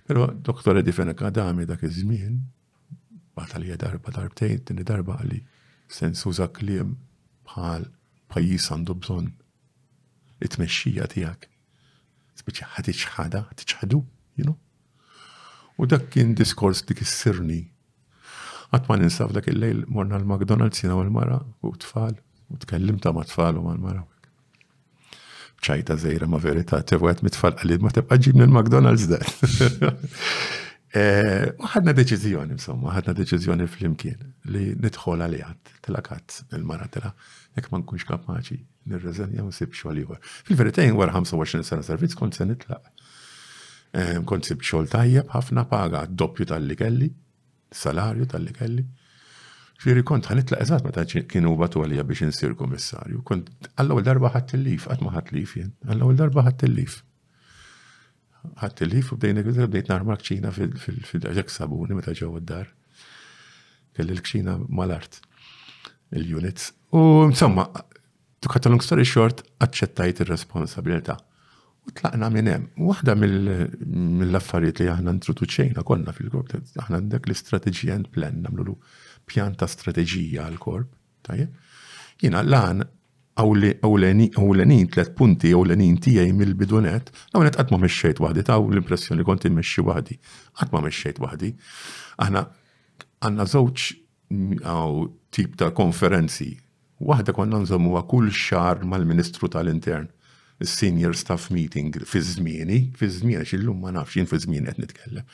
Pero 0.06 0.26
doktor 0.44 0.76
Edi 0.78 0.92
Fenneka 0.92 1.30
dami 1.34 1.66
dak 1.66 1.82
iż-żmien, 1.82 2.38
bata 3.36 3.58
li 3.58 3.76
darba 3.78 4.12
darbtejn, 4.12 4.60
tini 4.64 4.84
darba 4.84 5.16
għalli 5.20 5.38
sensuza 5.88 6.46
kliem 6.52 6.94
bħal 7.48 7.86
pajis 8.32 8.68
għandu 8.74 8.96
bżon 9.00 9.30
it-mexxija 10.44 11.06
tijak. 11.14 11.48
Spiċi 12.40 12.66
ħatiċħada, 12.76 13.44
ħatiċħadu, 13.50 14.00
you 14.36 14.44
know? 14.48 14.58
U 15.78 15.86
dak 15.90 16.10
kien 16.14 16.34
diskors 16.38 16.84
dik 16.86 17.00
is-sirni. 17.04 17.62
Għatman 18.74 19.04
ninsaf 19.06 19.32
dak 19.34 19.48
il-lejl 19.50 19.86
morna 19.86 20.18
l-McDonald's 20.20 20.82
jina 20.84 20.98
għal-mara 21.00 21.40
u 21.64 21.72
tfal 21.82 22.18
u 22.52 22.58
t-kellimta 22.60 23.14
ma 23.16 23.24
tfal 23.24 23.58
u 23.60 23.64
mal-mara 23.66 24.04
ċajta 25.64 25.96
zejra 26.00 26.28
ma 26.28 26.40
verità, 26.42 26.80
tebu 26.82 27.08
għet 27.08 27.22
mitfall 27.24 27.56
għalid 27.62 27.84
ma 27.84 27.92
tebqa 27.94 28.18
ġibni 28.26 28.46
l-McDonald's 28.48 29.08
da. 29.12 29.22
Eh, 30.94 31.48
ħadna 31.72 31.90
deċizjoni, 31.90 32.54
insomma, 32.54 32.92
ħadna 32.94 33.16
deċizjoni 33.18 33.64
fl-imkien 33.66 34.20
li 34.54 34.60
nidħol 34.78 35.24
għalijat, 35.24 35.70
kat 35.82 36.36
il-mara 36.54 36.86
tela, 36.94 37.10
jek 37.58 37.66
ma 37.72 37.80
nkunx 37.80 38.06
kapaċi 38.06 38.60
nirreżenja 38.92 39.42
u 39.42 39.48
nsib 39.50 39.74
xogħol 39.74 39.98
ieħor. 40.04 40.20
fil 40.22 40.60
verita 40.60 40.84
jgħu 40.86 41.00
wara 41.02 41.16
25 41.18 41.66
sena 41.66 41.82
servizz 41.82 42.14
kont 42.20 42.38
se 42.38 42.46
nitlaq. 42.46 42.86
Eh, 43.90 44.20
kont 44.30 44.46
sib 44.46 44.62
xogħol 44.62 44.86
tajjeb 44.94 45.34
ħafna 45.34 45.66
paga 45.74 46.04
doppju 46.22 46.46
tal-li 46.52 46.78
kelli, 46.78 47.10
salarju 47.82 48.30
tal-li 48.36 48.54
kelli. 48.60 48.86
Ġiri 49.82 50.02
kont 50.06 50.28
ħan 50.30 50.40
itlaq 50.42 50.62
eżat 50.62 50.84
meta 50.86 51.02
kienu 51.10 51.50
batu 51.58 51.80
għalija 51.82 52.04
biex 52.06 52.24
insir 52.28 52.52
kommissarju. 52.58 53.22
Kont 53.26 53.48
għall-ewwel 53.74 54.04
darba 54.06 54.30
ħadd 54.34 54.54
il-lif, 54.60 54.84
qatt 54.90 55.02
ma 55.02 55.10
ħadd 55.16 55.32
lif 55.34 55.56
jien, 55.58 55.72
għall-ewwel 55.90 56.18
darba 56.20 56.44
ħadd 56.46 56.64
il-lif. 56.68 57.00
Ħadd 58.62 58.84
il-lif 58.86 59.10
u 59.10 59.18
bdejna 59.18 59.42
gidra 59.48 59.66
bdejt 59.72 59.90
narmak 59.90 60.22
ċina 60.28 60.52
fil-ġek 60.54 61.50
sabuni 61.50 61.98
meta 61.98 62.14
ġew 62.14 62.30
id-dar. 62.38 62.70
Kelli 63.96 64.14
l-kċina 64.14 64.54
mal-art 64.70 65.18
il-units. 66.20 66.70
U 66.94 67.02
insomma, 67.26 67.66
tu 68.38 68.50
cut 68.52 68.70
long 68.70 68.82
story 68.82 69.04
short, 69.06 69.42
accettajt 69.64 70.22
ir-responsabilità. 70.22 71.16
U 71.84 71.92
tlaqna 71.98 72.28
minn 72.32 72.48
hemm. 72.52 72.70
Waħda 72.80 73.16
mill-affarijiet 73.20 74.84
li 74.84 74.86
aħna 74.94 75.18
introduċejna 75.18 75.82
konna 75.84 76.14
fil-grupp, 76.16 76.54
aħna 76.86 77.00
għandek 77.02 77.26
l-istrateġija 77.28 77.98
and 77.98 78.08
plan 78.14 78.38
nagħmlu 78.46 78.78
pjan 79.28 79.54
ta' 79.58 79.68
strateġija 79.70 80.44
għal 80.48 80.58
korp 80.62 80.90
tajje. 81.24 81.46
Jina 82.22 82.42
lan 82.46 82.84
għawlenin 83.36 84.88
tlet 84.94 85.10
punti 85.18 85.50
għawlenin 85.52 85.96
tijaj 86.04 86.30
mill-bidunet, 86.38 87.08
għawnet 87.32 87.58
għatma 87.58 87.80
meċċejt 87.84 88.20
wahdi, 88.22 88.44
ta' 88.46 88.60
l-impressjoni 88.62 89.26
konti 89.26 89.50
meċċi 89.50 89.86
wahdi, 89.88 90.18
għatma 90.62 90.82
meċċejt 90.86 91.22
wahdi. 91.24 91.50
Aħna 92.22 92.44
għanna 93.26 93.48
zoċ 93.50 93.88
għaw 94.62 95.06
tip 95.34 95.58
ta' 95.58 95.72
konferenzi. 95.74 96.52
Wahda 97.04 97.34
konna 97.34 97.58
nżommu 97.64 97.98
kull 98.08 98.30
xar 98.30 98.84
mal-Ministru 98.86 99.48
tal-Intern, 99.50 100.06
senior 100.64 101.16
staff 101.18 101.50
meeting 101.50 101.90
fi 102.08 102.20
zmieni, 102.22 102.78
fi 102.96 103.08
zmieni, 103.10 103.44
xillum 103.44 103.80
ma 103.82 103.90
nafx, 103.92 104.14
jien 104.20 104.30
fi 104.30 104.38
zmieni 104.44 104.70
għet 104.70 104.78
nitkellem. 104.80 105.26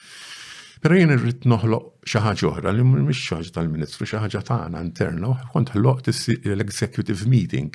Pero 0.81 0.97
jien 0.97 1.13
irrid 1.13 1.43
noħloq 1.45 2.09
xi 2.09 2.21
ħaġa 2.25 2.47
oħra 2.51 2.71
li 2.73 2.85
mhix 2.87 3.21
xi 3.21 3.37
ħaġa 3.37 3.51
tal-Ministru, 3.57 4.07
xi 4.09 4.19
ħaġa 4.23 4.41
tagħna 4.49 4.81
interna 4.87 5.29
u 5.33 5.37
kont 5.53 5.75
ħloqt 5.75 6.09
l-executive 6.11 7.29
meeting 7.29 7.67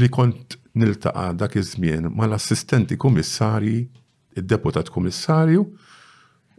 li 0.00 0.10
kont 0.12 0.58
niltaqa' 0.76 1.30
dak 1.40 1.56
iż-żmien 1.62 2.10
mal-assistenti 2.16 2.98
kummissarji, 3.06 3.78
id-deputat 4.36 4.92
kummissarju 4.92 5.62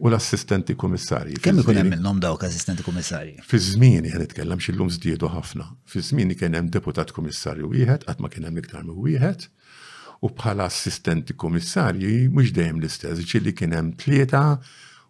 u 0.02 0.10
l-assistenti 0.10 0.74
kummissarji. 0.74 1.38
Kemm 1.46 1.62
ikun 1.62 1.78
hemm 1.78 1.92
minnhom 1.94 2.18
dawk 2.22 2.42
assistenti 2.50 2.82
kummissarji? 2.82 3.36
Fi 3.46 3.62
żmien 3.70 4.10
qed 4.10 4.24
nitkellem 4.26 4.66
llum 4.80 4.90
żdiedu 4.96 5.30
ħafna. 5.36 5.68
Fi 5.86 6.02
żmien 6.02 6.34
kien 6.34 6.58
hemm 6.58 6.72
deputat 6.74 7.14
kummissarju 7.14 7.70
wieħed 7.70 8.08
qatt 8.10 8.18
ma 8.18 8.28
kien 8.28 8.50
hemm 8.50 8.58
iktar 8.64 8.82
minn 8.90 8.98
wieħed 9.06 9.46
u 10.22 10.34
bħala 10.34 10.66
assistenti 10.66 11.34
kummissarji 11.34 12.16
mhux 12.28 12.50
dejjem 12.58 12.82
l-istess, 12.82 13.22
ġieli 13.30 13.54
kien 13.58 13.78
hemm 13.78 13.94
tlieta 14.02 14.46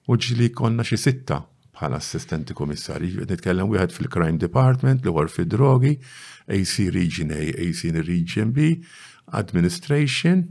u 0.08 0.16
konna 0.56 0.82
xi 0.84 0.96
sitta 0.96 1.40
bħala 1.72 1.98
assistenti 1.98 2.54
komissari. 2.54 3.08
Nitkellem 3.28 3.66
wieħed 3.68 3.92
fil-Crime 3.96 4.38
Department, 4.38 5.02
l 5.04 5.10
war 5.16 5.28
fid-drogi, 5.30 5.96
AC 6.48 6.90
Region 6.94 7.30
A, 7.32 7.50
AC 7.58 7.84
Region 7.92 8.52
B, 8.52 8.82
Administration, 9.34 10.48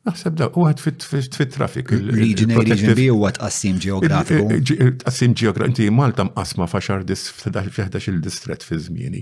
Naħseb 0.00 0.32
da, 0.38 0.46
u 0.56 0.64
għad 0.64 0.80
fit-trafik. 0.80 1.90
Region 1.92 2.52
A, 2.56 2.62
Region 2.64 2.94
B 2.96 3.10
huwa 3.12 3.28
tqassim 3.36 3.76
ġeografiku. 3.84 4.48
Tqassim 5.04 5.34
ġeografiku, 5.36 5.68
inti 5.68 5.88
Malta 5.92 6.24
mqasma 6.24 6.64
faxar 6.72 7.04
f'11 7.04 8.06
il-distret 8.08 8.64
fi 8.64 8.78
żmieni. 8.80 9.20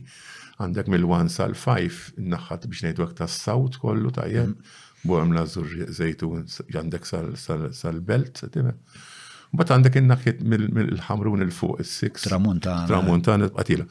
Għandek 0.63 0.91
mill-1 0.95 1.33
sal-5 1.35 2.21
naħħat 2.31 2.69
biex 2.71 2.87
ngħidu 2.87 3.09
ta' 3.19 3.27
s-sawt 3.27 3.81
kollu 3.83 4.15
tajjeb. 4.21 4.55
Mm 4.55 4.87
bormla 5.07 5.45
lażur 5.45 5.67
zejtun 5.95 6.47
għandek 6.73 7.07
sal-belt, 7.79 8.41
satina. 8.43 8.75
Bat 9.57 9.71
għandek 9.73 9.97
innaħiet 10.03 10.41
mill-ħamrun 10.47 11.45
il-fuq, 11.47 11.79
il-six. 11.85 12.27
Tramuntana. 12.29 12.89
Tramuntana, 12.91 13.49
għatila. 13.55 13.87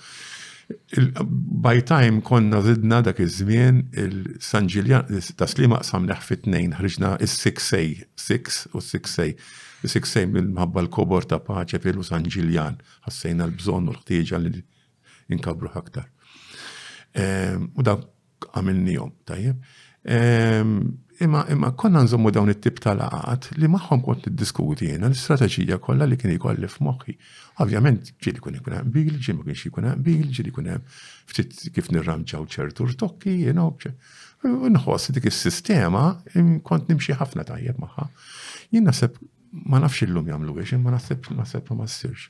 By 1.64 1.80
time 1.88 2.20
konna 2.28 2.60
zidna 2.66 3.00
dak 3.06 3.22
iż-żmien 3.24 3.80
il-San 4.04 4.68
Ġiljan, 4.72 5.08
taslima 5.40 5.80
qsam 5.86 6.10
fit 6.28 6.44
tnejn, 6.46 6.76
ħriġna 6.78 7.16
is 7.24 7.38
6 7.40 7.72
a 7.80 7.82
6 8.26 8.60
u 8.76 8.84
6A. 8.84 9.32
6A 9.88 10.26
mill-mħabba 10.28 10.84
l-kobor 10.84 11.24
ta' 11.30 11.40
paċe 11.40 11.80
fil 11.80 12.04
San 12.04 12.26
Ġiljan, 12.28 12.80
ħassejna 13.08 13.48
l-bżon 13.48 13.88
u 13.88 13.94
l-ħtieġa 13.96 14.42
li 14.44 14.64
inkabru 15.38 15.72
aktar. 15.78 16.10
Eh, 17.14 17.56
u 17.56 17.82
da 17.86 17.96
għamilnijom, 18.58 19.14
tajjeb. 19.30 19.62
Imma 21.20 21.46
imma 21.50 21.72
konna 21.76 22.00
nżommu 22.06 22.32
dawn 22.32 22.52
it-tip 22.54 22.78
tal-għat 22.86 23.48
li 23.60 23.68
maħħom 23.74 24.04
kont 24.06 24.28
niddiskuti 24.30 24.88
jena 24.92 25.10
l-istrateġija 25.10 25.80
kollha 25.84 26.06
li 26.08 26.16
kien 26.22 26.32
ikolli 26.32 26.70
f'moħħi. 26.72 27.16
Ovvjament 27.66 28.14
ġieli 28.24 28.40
kun 28.44 28.56
ikun 28.60 28.76
hemm 28.78 28.92
bil, 28.94 29.16
ġieli 29.18 29.38
ma 29.42 29.48
kienx 29.50 29.66
ikun 29.72 29.90
hemm 29.90 30.06
bil, 30.06 30.30
ġieli 30.38 30.54
kun 30.60 30.70
hemm 30.76 30.86
ftit 31.34 31.58
kif 31.76 31.90
nirranġaw 31.92 32.46
ċertu 32.56 32.88
rtokki, 32.94 33.34
jenobġ. 33.50 33.90
Nħoss 34.78 35.12
dik 35.18 35.28
is-sistema 35.34 36.06
kont 36.70 36.88
nimxi 36.94 37.18
ħafna 37.20 37.44
tajjeb 37.50 37.82
magħha. 37.84 38.08
Jien 38.72 38.88
naħseb 38.88 39.20
ma 39.74 39.82
nafx 39.84 40.06
illum 40.08 40.32
jagħmlu 40.32 40.56
biex, 40.62 40.78
imma 40.80 40.96
naħseb 40.96 41.34
naħseb 41.42 41.76
ma 41.76 41.90
ssirx. 41.92 42.30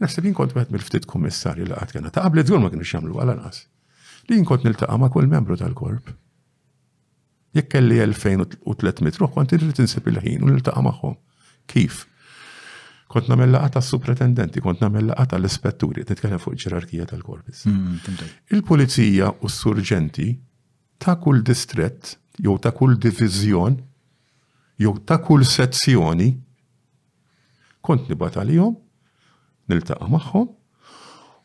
Naħseb 0.00 0.24
jien 0.30 0.38
kont 0.40 0.54
wieħed 0.56 0.70
mill-ftit 0.72 1.10
kummissarji 1.12 1.66
li 1.68 1.76
qatt 1.82 1.98
kena 1.98 2.14
ta' 2.14 2.24
qablet 2.30 2.46
żgur 2.48 2.62
ma 2.64 2.70
kienx 2.72 2.94
jagħmlu 2.96 3.18
għal 3.20 3.34
anqas. 3.38 3.64
Li 4.30 4.38
jien 4.40 4.46
kont 4.48 4.66
niltaqa' 4.70 5.02
ma' 5.02 5.12
kull 5.12 5.28
membru 5.36 5.58
tal-korp 5.60 6.14
Jekk 7.54 7.70
kelli 7.76 7.98
2300 8.02 9.20
ruħ 9.22 9.30
kont 9.34 9.52
irrid 9.54 9.78
insib 9.84 10.08
il-ħin 10.10 10.42
u 10.42 10.48
niltaqa' 10.50 10.82
magħhom. 10.82 11.12
Kif? 11.70 12.00
Kont 13.08 13.28
nagħmel 13.30 13.52
laqgħa 13.54 13.72
tas-supretendenti, 13.76 14.62
kont 14.64 14.82
nagħmel 14.82 15.12
laqgħa 15.12 15.28
tal-ispetturi, 15.34 16.02
nitkellem 16.08 16.40
fuq 16.42 16.58
ġerarkija 16.64 17.06
tal-korpis. 17.12 17.64
Mm, 17.70 18.18
Il-pulizija 18.56 19.28
u 19.38 19.46
s-surġenti 19.50 20.26
ta' 20.98 21.14
kull 21.22 21.44
distrett 21.46 22.16
jew 22.42 22.56
ta' 22.58 22.74
kull 22.74 22.98
diviżjon 23.06 23.78
jew 24.82 24.94
ta' 25.06 25.20
kull 25.22 25.46
sezzjoni 25.46 26.28
kont 27.86 28.10
nibgħat 28.10 28.40
għalihom, 28.42 28.74
niltaqa' 29.70 30.10
magħhom 30.16 30.50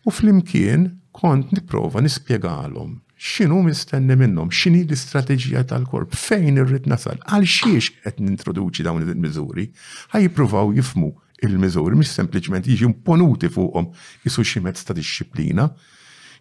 u 0.10 0.16
flimkien 0.18 0.90
kont 1.20 1.54
nipprova 1.54 2.02
nispjegalhom 2.02 2.98
xinu 3.20 3.60
mistenni 3.66 4.16
minnhom, 4.16 4.48
xini 4.52 4.86
l-istrateġija 4.88 5.64
tal-korp, 5.68 6.14
fejn 6.16 6.58
irrid 6.64 6.86
nasal, 6.88 7.20
għal 7.28 7.44
xiex 7.46 7.92
qed 8.06 8.22
nintroduċi 8.24 8.86
dawn 8.88 9.04
il-miżuri, 9.04 9.66
ħaj 10.14 10.24
jippruvaw 10.24 10.72
jifmu 10.78 11.10
il-miżuri, 11.44 12.00
mhux 12.00 12.14
sempliċement 12.16 12.70
jiġi 12.72 12.88
imponuti 12.88 13.50
fuqhom 13.52 13.90
isu 14.28 14.46
xi 14.48 14.64
mezz 14.64 14.88
ta' 14.88 14.96
disċiplina. 14.96 15.68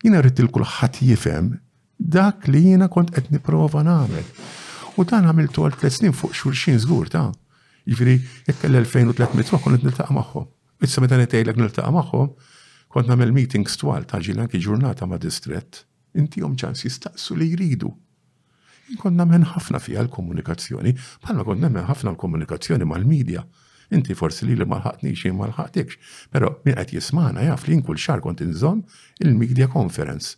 jina 0.05 0.21
rrit 0.23 0.39
il 0.39 0.47
kulħadd 0.55 1.01
jifhem 1.03 1.51
dak 1.99 2.47
li 2.47 2.63
jiena 2.69 2.87
kont 2.89 3.11
qed 3.11 3.33
nipprova 3.35 3.83
nagħmel. 3.83 4.29
U 4.99 5.05
dan 5.05 5.27
għamiltu 5.27 5.65
għal 5.67 5.75
tliet 5.81 5.93
snin 5.97 6.13
fuq 6.15 6.31
xulxin 6.31 6.79
żgur 6.79 7.11
ta' 7.11 7.33
jiġri 7.91 8.15
jekk 8.47 8.71
l 8.71 8.85
2003 8.85 9.35
ma 9.51 9.59
kont 9.65 9.83
niltaqa' 9.83 10.15
magħhom. 10.15 10.47
Issa 10.87 11.03
meta 11.03 11.19
ngħidlek 11.19 11.59
niltaqa' 11.59 11.91
magħhom, 11.99 12.31
kont 12.89 13.11
nagħmel 13.11 13.35
meetings 13.35 13.75
twal 13.81 14.07
ta' 14.07 14.23
ġilanki 14.23 14.63
ġurnata 14.63 15.07
ma' 15.11 15.19
distrett 15.19 15.83
intihom 16.19 16.57
ċans 16.59 16.85
jistaqsu 16.87 17.37
li 17.39 17.51
jridu. 17.55 17.91
Konna 18.99 19.25
men 19.29 19.45
ħafna 19.45 19.81
fija 19.85 20.03
l-komunikazzjoni, 20.05 20.95
bħalma 21.25 21.45
konna 21.45 21.69
men 21.71 21.83
ħafna 21.89 22.15
l-komunikazzjoni 22.15 22.87
mal-medja. 22.89 23.43
Inti 23.93 24.17
forsi 24.17 24.45
li 24.49 24.57
li 24.59 24.67
malħatni 24.69 25.15
xie 25.17 25.33
malħatikx, 25.37 25.95
pero 26.33 26.59
mi 26.65 26.75
għet 26.77 26.93
jismana 26.99 27.45
jaf 27.47 27.67
li 27.69 27.77
inkul 27.79 28.01
xar 28.01 28.21
kont 28.25 28.43
inżom 28.45 28.83
il-Media 29.25 29.69
Conference. 29.73 30.37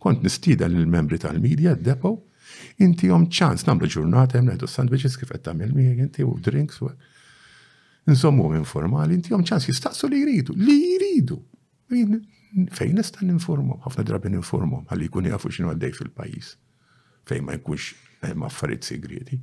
Kont 0.00 0.22
nistida 0.24 0.68
l-membri 0.68 1.18
tal-medja 1.20 1.74
d-depo, 1.76 2.14
inti 2.84 3.10
jom 3.10 3.26
ċans 3.32 3.66
namlu 3.68 3.88
ġurnata 3.90 4.38
jem 4.40 4.52
jdu 4.54 4.68
sandwiches 4.68 5.16
kif 5.20 5.32
qed 5.32 5.44
tagħmel 5.48 5.98
inti 6.06 6.24
u 6.24 6.36
drinks 6.40 6.80
u. 6.84 6.92
Nżommu 8.06 8.52
informali, 8.56 9.16
inti 9.18 9.32
jom 9.32 9.42
ċans 9.44 9.68
jistaqsu 9.72 10.08
li 10.12 10.20
jridu, 10.24 10.54
li 10.56 10.78
jridu. 10.96 11.40
Fejn 11.88 12.96
nista' 12.98 13.26
ninformu, 13.26 13.76
ħafna 13.84 14.04
drabi 14.08 14.30
ninformu 14.34 14.82
għalli 14.90 15.06
jkun 15.06 15.28
jafu 15.30 15.50
x'inhu 15.52 15.70
għaddej 15.72 15.92
fil-pajjiż. 15.98 16.48
Fejn 17.30 17.44
ma 17.46 17.54
jkunx 17.58 17.90
hemm 18.26 18.46
affarijiet 18.46 18.88
segreti. 18.88 19.38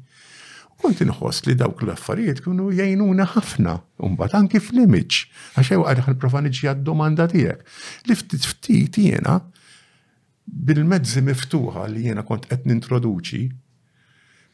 Kont 0.84 1.00
inħoss 1.06 1.46
li 1.46 1.56
dawk 1.60 1.84
l-affarijiet 1.86 2.42
kienu 2.44 2.68
jgħinuna 2.74 3.28
ħafna, 3.36 3.78
mbagħad 4.04 4.40
anki 4.42 4.60
fl-image, 4.64 5.22
għax 5.54 5.72
jew 5.72 5.86
qed 5.92 6.04
ħanprofa 6.08 6.42
niġi 6.48 6.70
għad-domanda 6.74 7.28
tiegħek. 7.32 7.62
Li 8.10 8.18
ftit 8.20 8.48
ftit 8.50 9.00
jiena 9.06 9.38
bil-mezzi 10.44 11.24
miftuħa 11.24 11.86
li 11.94 12.10
jiena 12.10 12.26
kont 12.28 12.50
qed 12.52 12.68
nintroduċi, 12.72 13.46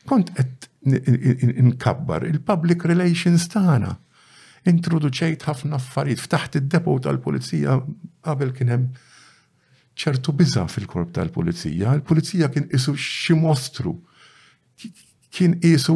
kont 0.09 0.29
qed 0.37 0.69
nkabbar 1.71 2.27
il-public 2.29 2.85
relations 2.91 3.47
tagħna 3.49 3.95
introduċejt 4.67 5.45
ħafna 5.47 5.77
affarijiet. 5.77 6.21
Ftaħt 6.23 6.59
id-depo 6.61 6.97
tal-pulizija 7.05 7.77
qabel 8.27 8.51
kien 8.55 8.71
hemm 8.73 8.89
ċertu 9.99 10.33
biża 10.35 10.65
fil-korp 10.71 11.13
tal-pulizija. 11.15 11.93
Il-pulizija 11.99 12.49
kien 12.53 12.67
isu 12.75 12.93
xi 12.95 13.35
mostru. 13.39 13.95
Kien 15.29 15.55
isu 15.63 15.95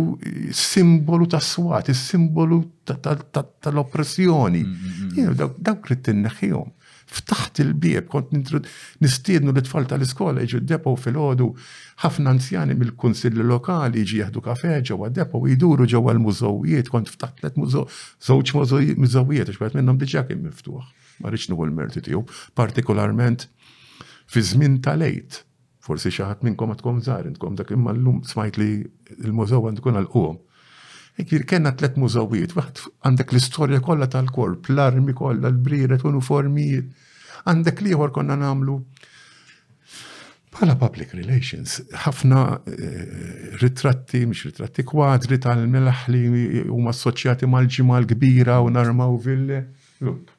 simbolu 0.54 1.26
ta' 1.32 1.40
swat, 1.42 1.90
is 1.90 2.00
simbolu 2.12 2.62
tal-oppressjoni. 2.88 4.62
Mm-hmm. 4.66 5.60
Dawk 5.66 5.90
ritt 5.90 6.04
tinneħħihom 6.08 6.70
ftaħt 7.14 7.62
il-bieb, 7.64 8.08
kont 8.10 8.32
nistiednu 9.04 9.54
l-tfal 9.54 9.86
tal-iskola 9.92 10.44
iġu 10.46 10.62
d-depo 10.64 10.94
fil-ħodu, 10.98 11.48
ħafna 12.04 12.34
anzjani 12.34 12.78
mill-kunsilli 12.80 13.46
lokali 13.52 14.02
iġu 14.04 14.20
jahdu 14.24 14.42
kafe 14.48 14.78
ġewwa 14.90 15.12
d-depo, 15.14 15.42
jiduru 15.52 15.88
ġewwa 15.94 16.16
l-mużowijiet, 16.18 16.90
kont 16.94 17.12
ftaħt 17.14 17.44
let 17.46 17.60
żewġ 17.64 18.54
mużowijiet, 19.02 19.52
għax 19.54 19.76
minnhom 19.78 20.00
diġà 20.02 20.26
kien 20.28 20.42
miftuħ. 20.46 20.86
Ma 21.22 21.30
rridx 21.32 21.52
l-merti 21.54 22.04
tiegħu, 22.08 22.24
partikolarment 22.58 23.48
fi 24.34 24.40
żmien 24.50 24.80
tal-lejt. 24.84 25.44
Forsi 25.84 26.10
xi 26.14 26.24
ħadd 26.24 26.48
minnkom 26.48 26.72
għadkom 26.74 27.02
zaħrin, 27.04 27.34
intkom 27.34 27.58
dak 27.60 27.74
imma 27.76 27.92
llum 27.92 28.22
smajt 28.24 28.58
li 28.62 28.70
l-mużow 29.28 29.66
għandkun 29.68 30.00
għal-qom 30.00 30.42
kena 31.46 31.72
tlet 31.78 31.96
mużawijiet, 32.00 32.56
waħt 32.58 32.88
għandek 33.06 33.34
l-istorja 33.36 33.80
kollha 33.86 34.08
tal-korp, 34.10 34.70
l-armi 34.74 35.14
kollha, 35.14 35.50
l-briret, 35.52 36.02
uniformijiet. 36.10 36.86
Għandek 37.46 37.82
liħor 37.86 38.12
konna 38.16 38.36
namlu. 38.38 38.80
Bħala 40.54 40.76
public 40.78 41.14
relations, 41.18 41.80
ħafna 42.06 42.42
eh, 42.66 43.58
ritratti, 43.62 44.24
mhux 44.30 44.46
ritratti 44.52 44.84
kwadri 44.86 45.40
tal 45.42 45.64
melaħli 45.66 46.24
u 46.28 46.68
huma 46.76 46.94
assoċjati 46.94 47.46
mal-ġimgħa 47.50 47.98
l-kbira 48.04 48.60
u 48.62 48.70
narmaw 48.74 49.18
ville. 49.26 49.62
Look, 50.00 50.30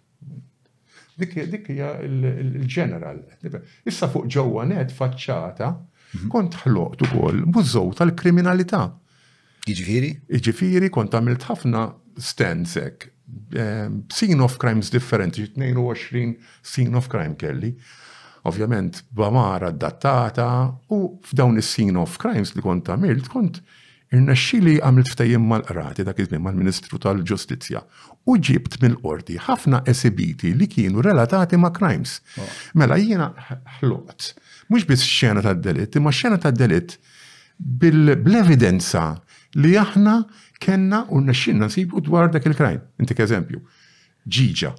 dik 1.18 1.66
hija 1.70 1.96
il-ġeneral. 2.06 3.24
Issa 3.90 4.10
fuq 4.10 4.30
ġewwa 4.36 4.66
net 4.72 4.94
faċċata 4.94 5.70
mhm. 5.76 6.28
kont 6.34 6.60
ħloqt 6.64 7.08
ukoll 7.08 7.46
mużow 7.50 7.90
tal-kriminalità. 8.02 8.88
Iġifiri? 9.70 10.10
Iġifiri, 10.36 10.90
kont 10.92 11.14
għamilt 11.16 11.44
ħafna 11.48 11.84
stenzek. 12.20 13.10
Eh, 13.56 13.88
scene 14.12 14.42
of 14.44 14.58
crimes 14.60 14.90
differenti, 14.92 15.46
22 15.54 16.34
scene 16.62 16.96
of 16.98 17.08
crime 17.10 17.36
kelli. 17.40 17.72
Ovvjament, 18.44 19.00
bamara 19.08 19.70
dattata 19.70 20.68
u 20.92 21.18
f'dawn 21.24 21.56
is 21.58 21.70
scene 21.70 21.96
of 21.98 22.18
crimes 22.20 22.52
li 22.54 22.60
kont 22.60 22.92
għamilt, 22.92 23.30
kont 23.32 23.62
irnaxxili 24.12 24.76
għamilt 24.84 25.10
ftajim 25.14 25.48
mal-qrati 25.48 26.04
dak 26.04 26.20
iż 26.20 26.28
mal-Ministru 26.36 27.00
tal-Ġustizzja 27.00 27.80
u 28.28 28.36
ġibt 28.36 28.76
mill-qorti 28.84 29.38
ħafna 29.48 29.80
esibiti 29.90 30.52
li 30.54 30.68
kienu 30.70 31.00
relatati 31.02 31.56
ma' 31.56 31.72
crimes. 31.74 32.18
Ah. 32.36 32.44
Mela 32.76 33.00
jiena 33.00 33.32
ħloqt, 33.78 34.34
mhux 34.68 34.86
biss 34.86 35.08
xena 35.08 35.42
tad-delitt, 35.42 35.96
imma 35.96 36.12
xena 36.12 36.38
tad-delitt 36.38 36.98
bil-evidenza 37.56 39.23
li 39.54 39.74
aħna 39.78 40.14
kenna 40.62 41.02
u 41.10 41.20
nxinna 41.22 41.68
nsibu 41.70 42.00
dwar 42.04 42.30
dak 42.32 42.46
il 42.48 42.54
krajn 42.56 42.80
Inti 43.00 43.14
eżempju, 43.22 43.60
ġiġa. 44.26 44.70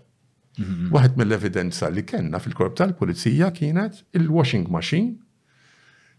Mhm. 0.57 0.89
Waħed 0.91 1.17
mill-evidenza 1.19 1.89
li 1.91 2.03
kenna 2.07 2.39
fil-korp 2.39 2.75
tal-pulizija 2.79 3.49
kienet 3.51 4.03
il-washing 4.15 4.69
machine. 4.71 5.17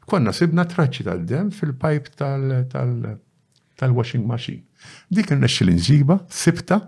Konna 0.06 0.32
sibna 0.32 0.64
traċċi 0.68 1.04
tal-dem 1.08 1.48
fil-pipe 1.50 2.12
tal-washing 3.76 4.26
machine. 4.26 4.62
Dik 5.08 5.30
il 5.32 5.38
l 5.40 5.70
nġiba, 5.74 6.20
sibta, 6.28 6.78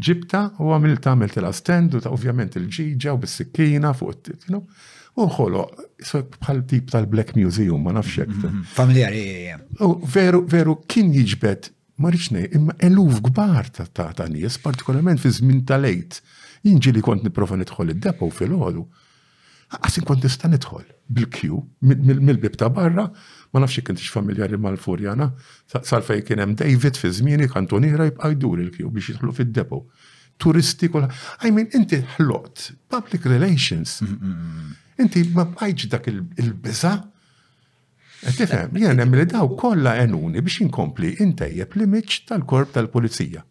ġibta 0.00 0.52
u 0.58 0.70
għamilta 0.72 1.12
għamilta 1.12 1.42
la 1.42 1.52
stand 1.52 1.94
u 1.94 2.00
ta' 2.00 2.10
ovvjament 2.10 2.56
il-ġiġa 2.56 3.12
u 3.12 3.18
bis-sikkina 3.18 3.92
fuq 3.98 4.28
it 4.32 4.46
Unħolo, 5.18 5.64
bħal 5.98 6.60
tip 6.70 6.92
tal-Black 6.94 7.34
Museum, 7.34 7.82
ma 7.82 7.92
nafxek. 7.94 8.28
Mhm. 8.28 8.62
Familjari. 8.74 9.22
Veru, 10.14 10.44
veru, 10.46 10.76
kien 10.86 11.10
jġbet, 11.14 11.72
ma 11.98 12.12
rriċnej, 12.12 12.50
imma 12.54 12.76
eluf 12.90 13.18
gbar 13.26 13.70
ta' 13.74 13.88
ta' 13.90 14.28
nies, 14.30 14.60
partikolarment 14.62 15.20
fi 15.22 15.32
żmien 15.40 15.64
tal-ejt. 15.66 16.20
Inġi 16.70 16.92
li 16.96 17.02
kont 17.02 17.26
niprofa 17.26 17.56
nidħol 17.58 17.92
id-depo 17.96 18.28
fil-ħolu. 18.38 18.86
Għasin 19.78 20.04
kont 20.08 20.22
nista' 20.26 20.48
nidħol 20.52 20.84
bil-kju, 21.18 21.58
mill-bib 21.82 22.54
ta' 22.58 22.70
barra, 22.70 23.08
ma 23.52 23.60
nafx 23.64 23.82
kint 23.88 24.06
familjari 24.14 24.56
mal-Furjana, 24.60 25.32
sal 25.82 26.06
kien 26.26 26.42
hemm 26.46 26.54
David 26.62 26.96
fi 26.98 27.10
żmieni 27.20 27.50
kantonira 27.54 28.06
jibqa' 28.08 28.30
jdur 28.36 28.60
il-kju 28.68 28.90
biex 28.94 29.14
jidħlu 29.16 29.32
fid-depo. 29.36 29.82
Turisti 30.38 30.86
kol. 30.88 31.08
I 31.42 31.50
mean, 31.50 31.66
inti 31.74 31.98
ħloqt 32.18 32.68
public 32.94 33.24
relations. 33.26 33.96
Mm, 34.02 34.06
mm, 34.06 34.32
mm. 34.32 34.74
Inti 34.98 35.22
ma 35.34 35.44
bħajġ 35.50 35.84
dak 35.92 36.08
il-biza. 36.10 36.92
E 38.26 38.32
Tifem, 38.34 38.74
jena 38.82 39.04
li 39.12 39.26
daw 39.30 39.52
kolla 39.60 39.92
enuni 40.02 40.42
biex 40.42 40.62
inkompli 40.64 41.12
intejjeb 41.22 41.76
li 41.78 41.86
miċ 41.92 42.16
tal-korp 42.32 42.72
tal-polizija. 42.74 43.44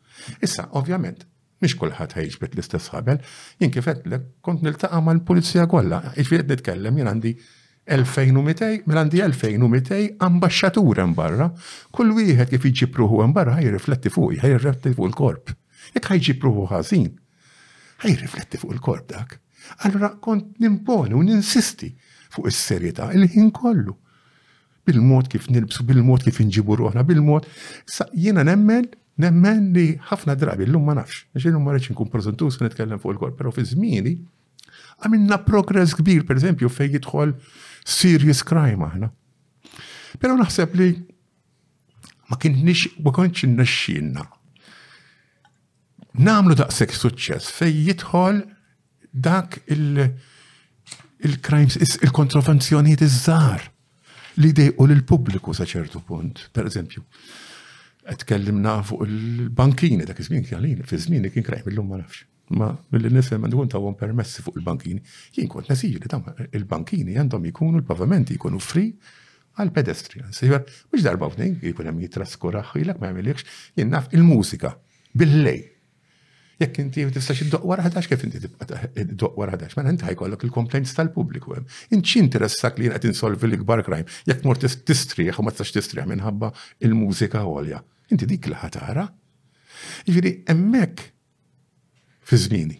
Issa, 0.44 0.66
ovvjament, 0.80 1.22
mhix 1.64 1.78
kulħadd 1.80 2.18
ħejġbet 2.18 2.58
l-istess 2.58 2.92
ħabel, 2.92 3.22
jien 3.62 3.72
kifet 3.72 4.04
l 4.10 4.20
kont 4.44 4.66
niltaqa' 4.68 5.00
mal-pulizija 5.08 5.70
kollha. 5.72 6.02
Iġifieri 6.18 6.44
qed 6.44 6.52
nitkellem 6.56 7.00
jien 7.00 7.12
għandi 7.14 7.34
2200, 7.96 8.72
mill 8.90 9.02
għandi 9.06 9.24
2200 9.24 10.02
ambasċatura 10.28 11.08
barra, 11.22 11.48
kull 11.96 12.12
wieħed 12.18 12.52
kif 12.58 12.68
jiġi 12.74 12.92
pruħu 12.98 13.24
barra 13.40 13.56
ħajrifletti 13.62 14.12
fuq, 14.18 14.36
rifletti 14.44 14.92
fuq 15.00 15.10
il-korp. 15.14 15.56
Jekk 15.96 16.12
ħajġi 16.14 16.38
pruħu 16.44 16.68
ħażin, 16.74 17.08
ħajrifletti 18.04 18.60
fuq 18.66 18.76
il-korp 18.76 19.12
dak. 19.16 19.40
Allora 19.80 20.10
kont 20.16 20.58
nimponi 20.60 21.14
u 21.16 21.22
ninsisti 21.22 21.92
fuq 22.34 22.48
is-serjetà 22.52 23.12
il-ħin 23.16 23.52
kollu. 23.56 23.94
Bil-mod 24.88 25.28
kif 25.32 25.50
nilbsu, 25.52 25.84
bil-mod 25.88 26.24
kif 26.26 26.40
nġibu 26.40 26.78
ruħna, 26.80 27.04
bil-mod. 27.08 27.48
Jiena 28.16 28.44
nemmen, 28.48 28.88
nemmen 29.20 29.72
li 29.76 29.88
ħafna 30.12 30.36
drabi, 30.40 30.64
l-lum 30.68 30.86
ma 30.88 30.96
nafx. 31.02 31.26
l-lum 31.36 31.66
ma 31.68 31.74
reċin 31.76 31.98
kun 31.98 32.12
prezentus 32.14 32.60
nitkellem 32.64 33.02
fuq 33.04 33.16
il-kol, 33.18 33.34
pero 33.36 33.52
fi 33.52 33.66
zmini 33.68 34.16
għamilna 35.04 35.42
progress 35.46 35.94
kbir, 36.00 36.24
per 36.26 36.40
eżempju, 36.40 36.70
fej 36.74 36.94
jidħol 36.98 37.36
serious 37.88 38.42
crime 38.44 38.86
aħna. 38.88 39.12
Pero 40.22 40.38
naħseb 40.40 40.74
li 40.80 40.90
ma 42.32 42.40
kienx 42.40 42.96
ma 43.04 43.14
kontx 43.14 43.46
nixxinna. 43.52 44.24
Namlu 46.18 46.56
daqshekk 46.58 46.96
suċċess 46.98 47.52
fej 47.60 47.76
jidħol 47.90 48.42
dak 49.18 49.62
il-crimes, 51.20 51.76
il-kontrovenzjoniet 52.06 53.02
iż-żar 53.02 53.60
li 54.38 54.52
dejqu 54.54 54.86
l-pubbliku 54.88 55.54
sa 55.58 55.66
ċertu 55.66 56.04
punt. 56.06 56.44
Per 56.54 56.68
eżempju, 56.70 57.04
għetkellimna 58.14 58.76
fuq 58.88 59.06
il-bankini, 59.08 60.06
dak 60.08 60.20
iż-żmien 60.22 60.44
kien 60.46 60.84
fi 60.86 61.00
żmien 61.06 61.30
kien 61.34 61.44
krajm 61.46 61.70
illum 61.74 61.90
ma 61.94 61.98
nafx. 62.02 62.24
Ma 62.50 62.72
mill 62.92 63.10
nisem 63.12 63.44
għandu 63.44 63.60
għun 63.60 63.72
tawon 63.74 63.96
permessi 64.00 64.44
fuq 64.46 64.60
il-bankini, 64.62 65.02
jien 65.36 65.50
kont 65.52 65.70
nasiju 65.70 66.00
li 66.04 66.08
tam 66.12 66.24
il-bankini 66.54 67.18
għandhom 67.18 67.48
ikunu 67.52 67.82
l-pavimenti 67.82 68.38
jkunu 68.38 68.62
free 68.64 68.94
għal 69.58 69.72
pedestrians. 69.74 70.38
Sejber, 70.38 70.62
mux 70.94 71.04
darba 71.04 71.32
f'nin, 71.34 71.58
jikun 71.66 71.90
għem 71.90 72.04
jitraskurax, 72.06 72.76
jilak 72.78 73.02
ma 73.02 73.10
għamilekx, 73.10 73.50
jien 73.82 73.90
naf 73.92 74.12
il-mużika, 74.14 74.76
bil-lej, 75.18 75.64
jekk 76.62 76.78
inti 76.82 77.04
ma 77.06 77.12
tistax 77.14 77.42
iddoq 77.46 77.66
wara 77.70 77.84
ħadax 77.86 78.10
kif 78.10 78.24
inti 78.26 78.40
iddoq 79.04 79.38
wara 79.38 79.54
ħadax, 79.54 79.76
mela 79.78 79.92
inti 79.94 80.06
ħajkollok 80.08 80.46
il-complaints 80.48 80.96
tal-pubbliku 80.98 81.54
hemm. 81.58 81.68
Inti 81.94 82.18
interessack 82.24 82.80
li 82.82 82.90
qed 82.90 83.06
insolvi 83.12 83.50
l-ikbar 83.50 83.84
crime, 83.86 84.10
jekk 84.30 84.46
mort 84.50 84.66
tistrieħ 84.90 85.38
u 85.42 85.46
ma 85.46 85.54
tistax 85.54 85.76
tistrieħ 85.78 86.10
minħabba 86.12 86.52
il-mużika 86.88 87.44
għolja. 87.46 87.82
Inti 88.16 88.30
dik 88.32 88.50
li 88.52 88.58
ħatara. 88.58 89.06
Jiġifieri 90.10 90.34
hemmhekk 90.50 91.08
fi 92.28 92.40
żmieni. 92.46 92.78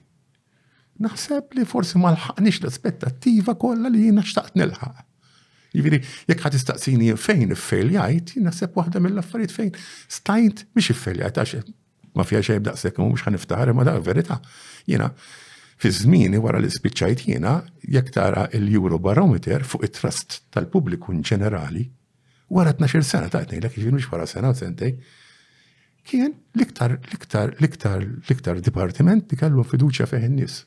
Naħseb 1.06 1.54
li 1.60 1.68
forsi 1.74 2.02
ma 2.02 2.16
lħaqniex 2.18 2.64
l-aspettattiva 2.64 3.58
kollha 3.62 3.92
li 3.94 4.08
jiena 4.08 4.24
xtaqt 4.26 4.58
nilħaq. 4.58 5.04
Jiviri, 5.78 6.00
jekk 6.32 6.42
ħad 6.48 6.54
tistaqsini 6.58 7.12
fejn 7.20 7.52
fejljajt, 7.54 8.38
naħseb 8.42 8.78
waħda 8.80 9.02
mill-affarijiet 9.04 9.52
fejn 9.54 9.76
stajt 10.16 10.64
biex 10.74 10.96
fejljajt, 11.06 11.38
għax 11.38 11.74
ma 12.18 12.26
fija 12.26 12.42
xejn 12.48 12.64
daqshekk 12.66 12.98
mhux 13.02 13.24
ħaniftaħar 13.28 13.72
ma 13.78 13.86
dak 13.88 14.02
verità. 14.08 14.40
Jiena 14.90 15.10
fi 15.82 15.92
żmieni 15.94 16.40
wara 16.42 16.60
li 16.62 16.72
spiċċajt 16.74 17.24
jiena 17.30 17.56
jekk 17.94 18.14
tara 18.16 18.48
l-Eurobarometer 18.58 19.66
fuq 19.70 19.86
it-trust 19.88 20.40
tal-pubbliku 20.56 21.14
in 21.14 21.22
ġenerali 21.30 21.86
wara 22.58 22.74
12 22.74 23.04
sena 23.06 23.30
ta' 23.32 23.44
ngħidlek 23.46 23.78
jiġri 23.78 23.94
mhux 23.96 24.10
wara 24.14 24.28
sena 24.30 24.50
u 24.50 24.58
sentej 24.58 24.96
kien 26.08 26.34
l-iktar 26.58 26.98
l-iktar 26.98 27.54
l-iktar 27.60 28.06
l-iktar 28.08 28.62
dipartiment 28.66 29.30
li 29.32 29.40
kellu 29.40 29.66
fiduċja 29.68 30.10
fih 30.12 30.26
in-nies. 30.28 30.62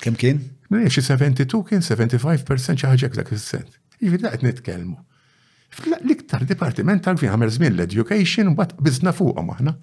Kemm 0.00 0.16
kien? 0.16 0.42
Xi 0.72 1.02
72 1.02 1.64
kien 1.68 1.82
75% 1.84 2.78
xi 2.80 2.88
ħaġa 2.90 3.14
dak 3.18 3.32
sent 3.40 3.78
Jiġri 4.00 4.20
daqt 4.24 4.44
nitkellmu 4.46 4.96
L-iktar 5.78 6.42
dipartiment 6.44 6.98
tal-gvin 7.02 7.48
żmien 7.54 7.72
l-education, 7.78 8.50
bat 8.58 8.72
bizna 8.82 9.12
fuqhom 9.14 9.50
aħna. 9.54 9.74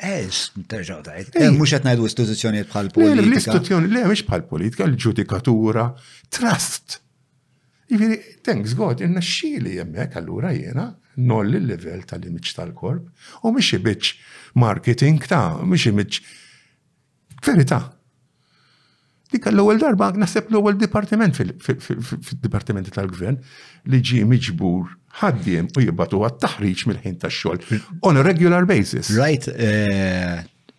Eż, 0.00 0.48
terġa' 0.70 0.96
tajt. 1.06 1.38
Mhux 1.54 1.74
qed 1.76 1.86
ngħidu 1.86 2.08
istituzzjonijiet 2.10 2.70
bħal 2.72 2.88
politika. 2.96 3.22
l 3.28 3.38
istituzjoni 3.38 3.90
le 3.92 4.02
mhix 4.10 4.24
bħal 4.28 4.42
politika, 4.50 4.84
l-ġudikatura, 4.90 5.86
trust. 6.34 6.98
Iviri, 7.94 8.18
thanks 8.44 8.74
God, 8.76 9.00
inna 9.04 9.22
xili 9.22 9.78
hemmhekk 9.78 10.18
allura 10.20 10.50
jiena 10.56 10.88
noll 11.30 11.54
il-level 11.56 12.02
tal 12.10 12.26
imċ 12.28 12.56
tal-korp 12.58 13.46
u 13.48 13.54
mhix 13.54 13.78
ibiċ 13.78 14.12
marketing 14.58 15.22
ta' 15.30 15.62
mhix 15.62 15.86
imiċ 15.94 16.22
verita. 17.46 17.84
Dik 19.30 19.46
l-ewwel 19.54 19.78
darba 19.86 20.10
naħseb 20.18 20.50
l-ewwel 20.50 20.76
dipartiment 20.82 21.36
fil 21.38 21.54
dipartimenti 22.42 22.90
tal-gvern 22.96 23.38
li 23.92 23.98
ġie 24.02 24.24
miġbur 24.26 24.97
ħaddiem 25.18 25.68
u 25.78 25.82
jibbatu 25.84 26.20
għat-taħriġ 26.26 26.82
mill-ħin 26.88 27.18
tax-xogħol 27.22 27.98
on 28.08 28.20
a 28.20 28.26
regular 28.26 28.66
basis. 28.68 29.10
Right, 29.18 29.48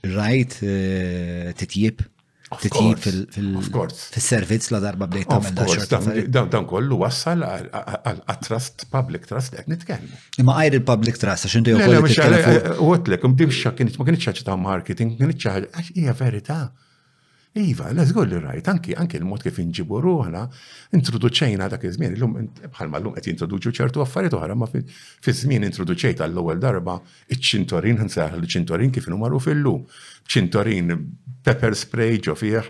right 0.07 0.55
titjib 1.59 2.05
titjib 2.49 2.97
fil-servizz 2.99 4.71
la 4.73 4.79
darba 4.83 5.05
bdejt 5.09 5.29
tagħmel 5.29 6.23
da 6.33 6.45
Dan 6.49 6.65
kollu 6.69 6.97
wassal 7.03 7.43
għal 7.45 8.39
trust 8.45 8.87
public 8.93 9.27
trust 9.29 9.57
qed 9.59 9.69
nitkellmu. 9.69 10.19
Imma 10.41 10.57
għajr 10.61 10.79
il-public 10.81 11.19
trust 11.21 11.45
għax 11.49 11.59
inti 11.61 11.75
wkoll. 11.77 12.37
Wetlek, 12.89 13.25
imdimxa 13.29 13.75
kienet 13.77 13.99
ma 13.99 14.07
kienitx 14.09 14.31
ħaġa 14.33 14.47
ta' 14.49 14.59
marketing, 14.69 15.17
kienitx 15.19 15.59
għax 15.59 15.93
hija 15.99 16.15
verità. 16.25 16.63
Iva, 17.53 17.91
let's 17.93 18.11
go 18.13 18.21
li 18.21 18.37
rajt, 18.39 18.67
anki, 18.69 18.91
anki 18.93 19.17
l-mod 19.17 19.41
kif 19.41 19.57
inġibu 19.57 19.97
ruħna, 20.03 20.43
introduċejna 20.93 21.65
dak 21.73 21.87
iż-żmien, 21.89 22.13
l-lum 22.13 22.35
bħalma 22.75 22.99
l-lum 23.01 23.15
qed 23.15 23.25
jintroduċu 23.31 23.73
ċertu 23.79 24.03
affarijiet 24.05 24.35
oħra, 24.37 24.53
ma 24.53 24.67
fi 24.69 25.33
żmien 25.33 25.65
introduċejt 25.65 26.21
għall-ewwel 26.27 26.61
darba 26.61 26.99
iċ-ċintorin, 27.33 28.03
nsejħ 28.05 28.37
l-ċintorin 28.37 28.93
kif 28.93 29.09
numaru 29.09 29.41
fil-lum. 29.41 29.81
ċintorin 30.29 30.93
pepper 31.41 31.73
spray 31.75 32.21
ġo 32.21 32.37
fih, 32.37 32.69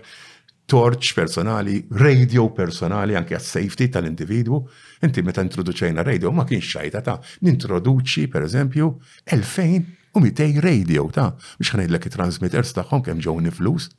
torch 0.70 1.12
personali, 1.16 1.82
radio 2.00 2.48
personali 2.56 3.18
anke 3.20 3.36
għas-safety 3.36 3.90
tal-individwu. 3.92 4.62
Inti 5.04 5.20
meta 5.26 5.42
introduċejna 5.44 6.04
radio 6.08 6.32
ma 6.32 6.46
kienx 6.48 6.72
xajta 6.78 7.02
ta' 7.10 7.18
nintroduċi 7.44 8.28
per 8.32 8.48
eżempju 8.48 8.94
2000 9.28 9.96
u 10.16 10.20
mitej 10.24 10.56
radio 10.64 11.04
ta' 11.12 11.32
biex 11.58 11.74
ħanajdlek 11.74 12.08
it-transmitters 12.08 12.72
tagħhom 12.80 13.04
kemm 13.08 13.20
ġew 13.26 13.42
niflus. 13.48 13.90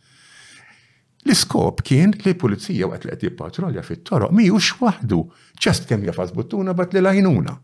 L-iskop 1.25 1.81
kien 1.85 2.13
li 2.23 2.31
l-pulizija 2.33 2.87
għat 2.89 3.03
li 3.05 3.11
qed 3.13 3.25
jippatrolja 3.27 3.83
fit-toroq 3.85 4.31
ux 4.49 4.71
waħdu 4.81 5.19
ċest 5.61 5.85
kemm 5.89 6.07
jafas 6.07 6.31
buttuna 6.33 6.73
bat 6.73 6.93
li 6.97 7.01
lajnuna. 7.03 7.57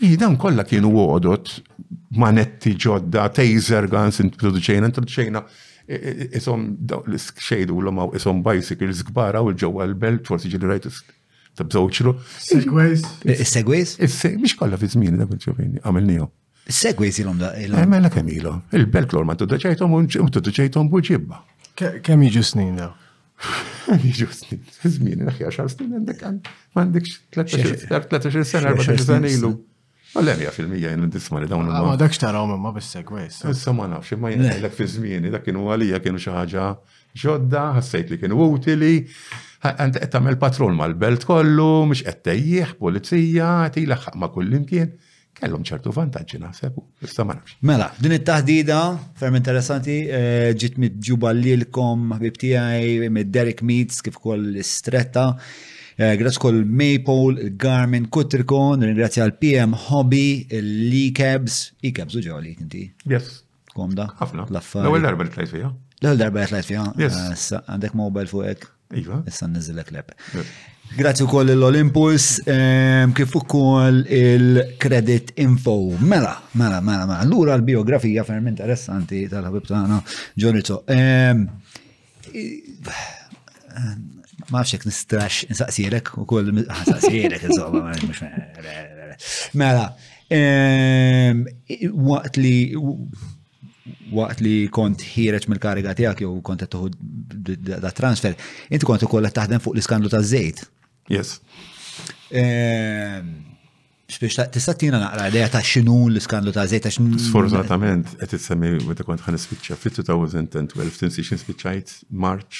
kolla 0.00 0.36
kollha 0.38 0.64
kienu 0.64 0.90
għodot 0.90 1.48
manetti 2.16 2.74
ġodda, 2.76 3.26
taser 3.34 3.88
guns 3.90 4.20
introduċejna, 4.22 4.86
introduċejna 4.92 5.42
jisom 6.32 6.68
l-xejdu 6.78 7.80
l 7.82 8.14
isom 8.14 8.42
bicycles 8.42 9.02
kbara 9.02 9.42
u 9.42 9.50
l 9.50 9.56
ġewwa 9.56 9.86
l-belt 9.90 10.26
forsi 10.26 10.46
ġili 10.48 10.70
rajt 10.70 10.86
tabżawċru. 11.58 12.14
Segways. 12.38 13.02
Segways? 13.50 13.96
Mhix 14.24 14.54
kollha 14.54 14.78
fi 14.78 14.86
żmien 14.94 15.18
da' 15.18 15.26
il-ġovini, 15.26 15.82
għamilnihom. 15.82 16.30
Segways 16.70 17.18
ilhom 17.18 17.38
da. 17.40 17.50
Għamilna 17.58 17.82
eh, 17.82 17.90
mela 17.98 18.10
kemm 18.14 18.30
ilhom. 18.30 18.62
Il-belt 18.78 19.12
l-orma 19.16 19.34
introduċejthom 19.34 19.98
u 19.98 20.04
introduċejthom 20.06 20.86
buġibba. 20.92 21.42
Kemm 22.04 22.22
jiġu 22.26 22.42
snin 22.44 22.76
daw? 22.76 22.92
Jiġu 24.04 24.26
snin, 24.36 24.60
żmien 24.84 25.22
il-ħja 25.24 25.50
xar 25.54 25.68
snin 25.72 25.94
għandek 25.96 26.20
għandek 26.76 27.06
13 27.36 27.76
sena, 28.52 28.74
14 28.76 29.04
sena 29.08 29.30
ilu. 29.32 29.54
Għallem 30.10 30.42
ja 30.44 30.52
fil-mija 30.52 30.92
jenna 30.92 31.08
disma 31.10 31.40
li 31.40 31.48
dawn. 31.48 31.70
Ah, 31.72 31.84
ma 31.86 31.94
dakx 31.98 32.20
taraw 32.20 32.48
minn 32.50 32.60
ma 32.60 32.72
bissek, 32.76 33.10
wess. 33.14 33.44
Issa 33.48 33.72
ma 33.78 33.86
nafx, 33.92 34.18
ma 34.20 34.32
jenna 34.34 34.52
l-ek 34.58 34.74
fi 34.76 34.88
zmieni, 34.92 35.30
dak 35.32 35.46
kienu 35.46 35.68
għalija 35.70 36.02
kienu 36.04 36.20
xaħġa 36.20 36.66
ġodda, 37.24 37.62
ħassajt 37.78 38.12
li 38.12 38.20
kienu 38.24 38.42
utili, 38.50 38.92
għant 39.64 40.02
għettamel 40.02 40.36
patrol 40.42 40.76
mal-belt 40.76 41.24
kollu, 41.30 41.70
mux 41.92 42.04
għettajjih, 42.04 42.76
polizija, 42.82 43.54
għetilaxħaq 43.70 44.20
ma 44.20 44.28
kullimkien. 44.34 44.92
kien 44.92 44.98
kellhom 45.40 45.64
ċertu 45.64 45.92
vantaġġi 45.96 46.38
naħseb. 46.42 46.76
ma 46.76 47.34
nafx. 47.34 47.54
Mela, 47.70 47.86
din 48.02 48.14
it-taħdida 48.18 48.78
ferm 49.20 49.38
interessanti 49.38 49.96
eh, 50.04 50.48
ġiet 50.54 50.76
mitġuba 50.82 51.32
lilkom 51.36 52.14
ħbib 52.18 52.40
tiegħi 52.42 53.10
mid 53.16 53.30
Derek 53.34 53.62
Meets 53.66 54.02
kif 54.06 54.18
ukoll 54.20 54.50
l-istretta. 54.52 55.26
Eh, 56.00 56.14
grazzi 56.20 56.40
kol 56.40 56.62
Maple, 56.64 57.50
Garmin, 57.60 58.06
Kutrikon, 58.12 58.84
ringrazzja 58.88 59.26
l 59.28 59.34
PM 59.42 59.74
Hobby, 59.88 60.42
l-E-Cabs, 60.60 61.58
E-Cabs 61.84 62.16
uġo 62.20 62.38
li 62.40 62.54
kinti. 62.56 62.84
Yes. 63.10 63.38
Komda. 63.74 64.10
Ħafna. 64.20 64.46
L-affar. 64.50 64.84
L-ewwel 64.86 65.08
darba 65.08 65.28
li 65.28 65.32
tlajt 65.36 65.54
fija. 65.54 65.72
L-ewwel 66.00 66.20
darba 66.24 66.44
li 66.46 66.52
tlajt 66.54 66.70
fija. 66.72 66.84
Yes. 67.00 67.16
Eh, 67.52 67.64
għandek 67.74 67.96
mobile 68.00 68.32
fuqek. 68.32 68.68
Iva. 68.98 69.20
Issa 69.30 69.46
nizzilek 69.46 69.92
lep. 69.94 70.14
Grazzi 70.92 71.22
ukoll 71.22 71.50
l-Olympus, 71.54 72.42
ehm, 72.44 73.12
kif 73.12 73.34
ukoll 73.36 74.00
il-Credit 74.08 75.30
Info. 75.38 75.94
Mela, 75.98 76.42
mela, 76.58 76.80
mela, 76.82 77.06
mela. 77.06 77.24
Lura 77.30 77.54
l-biografija 77.54 78.24
ferm 78.26 78.48
interessanti 78.50 79.22
tal-ħabib 79.30 79.68
tagħna 79.68 79.98
Ġorizzo. 80.42 80.80
Ehm, 80.90 81.44
ma 84.48 84.56
nafx 84.56 84.72
jekk 84.74 84.88
nistrax 84.88 86.16
u 86.18 86.24
koll 86.26 86.50
nsaqsirek 86.58 87.44
insomma, 87.46 87.94
Mela, 89.52 89.94
ehm, 90.28 91.44
waqt 92.10 92.36
li 92.40 92.56
waqt 94.10 94.42
li 94.42 94.56
kont 94.74 95.06
ħireċ 95.14 95.46
mill-kariga 95.52 95.94
tiegħek 96.00 96.24
jew 96.26 96.42
kont 96.50 96.66
qed 96.66 97.56
da 97.78 97.94
transfer, 97.94 98.34
inti 98.74 98.84
kont 98.90 99.06
ukoll 99.06 99.30
taħdem 99.30 99.62
fuq 99.62 99.78
l-iskandlu 99.78 100.10
taż-żejt. 100.18 100.66
Yes. 101.10 101.40
Xbiex 104.08 104.38
ehm, 104.38 104.50
tista' 104.54 104.76
tina 104.78 104.98
naqra 105.02 105.26
idea 105.26 105.48
ta' 105.50 105.58
xinu 105.62 106.06
l-iskandlu 106.06 106.54
ta' 106.54 106.66
żejt 106.70 106.86
ta' 106.86 106.92
x'inhu. 106.94 107.18
Sfortunatament 107.18 108.12
qed 108.20 108.36
issemmi 108.38 108.70
meta 108.86 109.02
kont 109.08 109.18
ħan 109.24 109.34
nispiċċa 109.34 109.74
fit-2012 109.82 110.94
tinsi 111.02 111.20
xi 111.26 111.36
spiċċajt 111.42 111.88
marċ, 112.24 112.54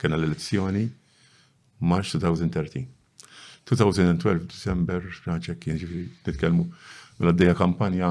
kena 0.00 0.14
l-elezzjoni 0.20 0.84
March 1.80 2.10
2013. 2.20 2.84
2012 3.72 4.52
December 4.52 5.00
raġek 5.24 5.58
kien 5.62 5.76
ġifieri 5.80 6.08
nitkellmu 6.26 6.64
mill 6.66 7.12
mela 7.22 7.30
għaddeja 7.32 7.54
kampanja 7.62 8.08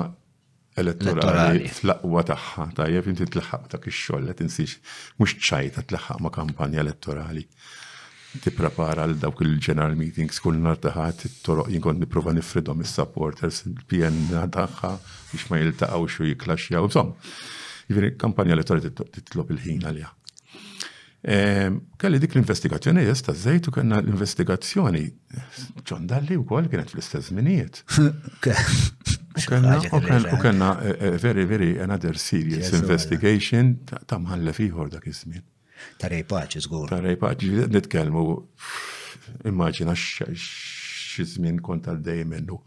elettorali 0.82 1.62
fl-aqwa 1.70 2.22
ta' 2.32 2.88
jgħafin 2.90 3.16
t 3.22 3.24
tlaħħaq 3.38 3.64
ta' 3.76 3.82
kisċol, 3.86 4.22
xogħol 4.24 4.24
qed 4.34 4.42
insix 4.48 4.72
mhux 5.22 5.32
ċajta 5.52 5.80
tlaħħaq 5.94 6.18
ma' 6.26 6.34
kampanja 6.40 6.82
elettorali 6.86 7.46
tipprepara 8.44 9.04
l 9.06 9.18
dawk 9.20 9.42
il-general 9.44 9.96
meetings 10.00 10.40
kull 10.44 10.58
nar 10.66 10.78
taħat 10.84 11.26
it-toroq 11.30 11.70
jinkont 11.74 12.02
nipprova 12.02 12.34
nifridhom 12.36 12.82
is-supporters 12.86 13.62
il-PN 13.68 14.20
tagħha 14.56 14.92
biex 15.32 15.50
ma 15.52 15.60
jiltaqgħux 15.62 16.18
u 16.24 16.30
jiklaxjaw. 16.32 16.88
Insomma, 16.90 17.32
jiġri 17.92 18.12
kampanja 18.22 18.56
elettorali 18.56 18.92
titlob 19.18 19.52
il-ħin 19.56 19.86
għalija. 19.90 20.12
Ehm, 21.36 21.80
kelli 22.00 22.20
dik 22.24 22.36
l-investigazzjoni 22.38 23.02
jesta 23.04 23.34
ta' 23.34 23.40
zejt 23.44 23.68
u 23.68 23.74
kena 23.76 24.00
l-investigazzjoni 24.00 25.02
ġon 25.84 26.08
dalli 26.08 26.38
u 26.40 26.46
kol 26.48 26.70
kienet 26.72 26.94
fl-istess 26.94 27.34
minijiet. 27.36 27.84
U 29.40 29.42
kena 29.50 30.72
veri, 31.22 31.46
veri, 31.48 31.68
another 31.80 32.18
serious 32.20 32.74
investigation 32.76 33.70
ta' 33.88 34.18
mħalla 34.20 34.52
fiħor 34.58 34.90
dak 34.96 35.06
iż-żmien. 35.14 35.46
Tarej 36.02 36.24
paċi, 36.30 36.62
zgur. 36.66 36.90
Tarej 36.92 37.18
paċi, 37.22 37.66
nitkelmu, 37.74 38.24
immaġina 39.50 39.96
xizmin 40.00 41.60
kont 41.66 41.90
għaddej 41.92 42.24
minnu. 42.30 42.58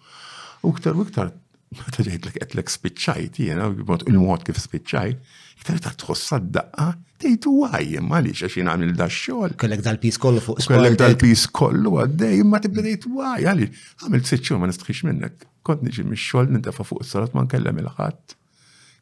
U 0.66 0.72
ktar 0.78 0.98
u 0.98 1.06
ktar, 1.08 1.32
ma 1.76 1.88
ta' 1.94 2.04
ġejt 2.06 2.54
l-ek 2.54 2.70
spiċċajt, 2.76 3.40
jena, 3.48 3.70
il-mod 4.12 4.44
kif 4.46 4.60
spiċċajt, 4.62 5.32
ktar 5.62 5.80
ta' 5.88 5.94
tħossa 6.02 6.40
d-daqqa, 6.42 6.86
tejtu 7.22 7.54
għaj, 7.68 8.00
ma 8.02 8.18
li 8.22 8.34
xaxin 8.34 8.70
għamil 8.70 8.94
da' 8.98 9.08
xol. 9.12 9.54
Kellek 9.60 9.84
dal-pis 9.86 10.18
kollu 10.22 10.42
fuq 10.42 10.58
sport. 10.62 10.74
Kellek 10.74 10.96
eh? 10.96 11.00
dal-pis 11.04 11.44
kollu 11.54 11.96
għaddej, 12.04 12.42
ma 12.48 12.60
tibda 12.62 12.84
tejtu 12.86 13.14
għaj, 13.16 13.46
għalli, 13.50 13.70
għamil 14.06 14.26
t-sitxu 14.26 14.58
ma 14.62 14.70
nistħiċ 14.70 15.04
minnek. 15.10 15.46
Kont 15.66 15.84
nġi 15.86 16.04
mis-xol, 16.10 16.50
nintafa 16.50 16.86
fuq 16.86 17.06
s 17.06 17.14
salat 17.14 17.34
ma 17.38 17.44
nkellem 17.46 17.78
il-ħat. 17.84 18.36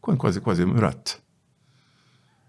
Kont 0.04 0.20
kważi 0.20 0.42
kważi 0.44 0.68
mratt. 0.68 1.16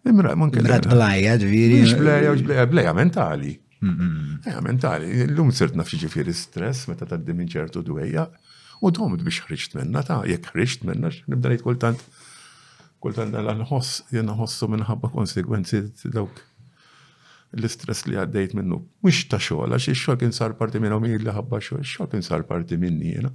Imra, 0.08 0.36
mun 0.36 0.50
kien. 0.54 0.66
Imrat 0.66 0.88
blajja, 0.90 1.36
ġviri. 1.44 1.82
Mux 1.84 1.98
blajja, 2.00 2.32
blajja, 2.42 2.66
blajja 2.72 2.94
mentali. 2.98 3.54
Blajja 3.82 4.62
mentali. 4.66 5.12
L-lum 5.28 5.52
sirt 5.54 5.76
nafxie 5.78 6.00
ġifiri 6.02 6.34
stress 6.36 6.88
meta 6.90 7.06
taddim 7.10 7.42
ċertu 7.46 7.84
d-dweja. 7.86 8.28
U 8.82 8.90
domit 8.90 9.22
biex 9.26 9.44
ħriċt 9.46 9.76
minna 9.78 10.02
ta' 10.06 10.22
jek 10.30 10.48
ħriċt 10.56 10.88
minna, 10.90 11.12
nibda 11.30 11.52
jt 11.54 11.66
kultant. 11.68 12.02
Kultant 13.02 13.38
għal-ħoss, 13.38 14.08
jenna 14.14 14.34
ħossu 14.40 14.68
minnħabba 14.74 15.12
konsekwenzi 15.16 15.84
dawk 16.16 16.42
l-istress 17.60 18.08
li 18.10 18.18
għaddejt 18.22 18.58
minnu. 18.58 18.82
Mux 19.06 19.22
ta' 19.30 19.40
xogħol, 19.42 19.78
għax 19.78 19.94
xogħol 19.94 20.22
kien 20.26 20.34
sar 20.34 20.58
parti 20.58 20.82
minn 20.82 20.98
għomir 20.98 21.22
li 21.22 21.36
ħabba 21.38 21.62
xogħol, 21.62 21.86
xogħol 21.86 22.12
kien 22.16 22.26
sar 22.26 22.48
parti 22.50 22.82
minni 22.82 23.14
jena. 23.18 23.34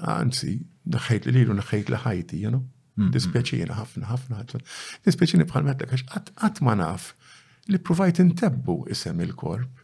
Anzi, 0.00 0.56
naħħajt 0.96 1.28
li 1.28 1.36
lilu, 1.40 1.56
naħħajt 1.60 1.92
li 1.94 2.00
ħajti 2.06 2.44
jena. 2.46 2.62
Mm-hmm. 3.00 3.16
Dispjaċina 3.16 3.76
ħafna, 3.78 4.06
ħafna. 4.12 4.62
Dispjaċina 5.08 5.46
bħal 5.50 5.68
metta 5.70 5.88
għax 5.88 6.08
qatt 6.12 6.64
ma 6.64 6.76
naf 6.80 7.12
li 7.70 7.80
provajt 7.86 8.24
intebbu 8.24 8.80
isem 8.94 9.20
il-korp. 9.26 9.76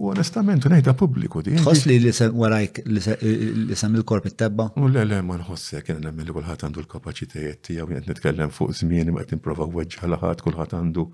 U 0.00 0.08
onestament, 0.08 0.64
unajda 0.64 0.94
pubbliku 0.96 1.42
di. 1.44 1.58
Tħoss 1.60 1.82
li 1.90 1.98
warajk 2.42 2.78
li 2.88 3.74
sem 3.76 3.98
il-korp 3.98 4.30
it 4.30 4.46
U 4.80 4.88
le, 4.88 5.02
le, 5.04 5.18
ma 5.20 5.36
nħosse, 5.36 5.82
kien 5.84 6.00
nemmen 6.00 6.24
li 6.24 6.32
kullħat 6.34 6.64
għandu 6.64 6.80
l-kapacitajiet 6.82 7.60
tijaw, 7.68 7.84
jgħet 7.90 8.08
nitkellem 8.08 8.54
fuq 8.56 8.72
zmien, 8.80 9.12
ma 9.12 9.26
nimprova 9.28 9.68
weġġa 9.68 10.08
laħat, 10.14 10.40
kullħat 10.46 10.72
għandu 10.78 11.04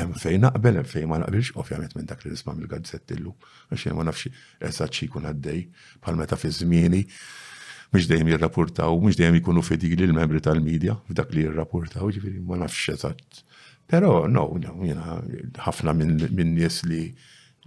hemm 0.00 0.16
fejn 0.24 0.46
naqbel, 0.48 0.80
hemm 0.80 0.88
fejn 0.94 1.12
ma 1.12 1.20
naqbilx, 1.20 1.52
ovvjament 1.60 1.92
minn 2.00 2.08
dak 2.08 2.24
li 2.24 2.32
nisma' 2.32 2.56
mill-gazzett 2.56 3.12
illu, 3.18 3.36
għax 3.76 3.86
ma 3.98 4.08
nafx 4.08 4.32
eżatt 4.70 4.96
xi 4.96 5.10
jkun 5.10 5.28
għaddej 5.34 5.60
bħal 6.06 6.20
meta 6.22 6.40
fi 6.40 6.54
żmieni 6.62 7.04
mux 7.92 8.06
dejjem 8.06 8.28
jirrapportaw, 8.30 8.98
mux 9.02 9.16
dejjem 9.18 9.34
ikunu 9.40 9.62
fedili 9.66 10.06
l-membri 10.06 10.40
tal-medja 10.42 10.94
f'dak 11.08 11.32
li 11.34 11.44
jirrapportaw, 11.46 12.10
ġifiri 12.14 12.38
ma 12.46 12.58
nafx 12.62 12.84
xezat. 12.90 13.40
Pero, 13.90 14.26
no, 14.30 14.44
no, 14.62 14.76
jena, 14.86 15.18
ħafna 15.66 15.94
minn 15.98 16.54
nies 16.54 16.80
li 16.86 17.08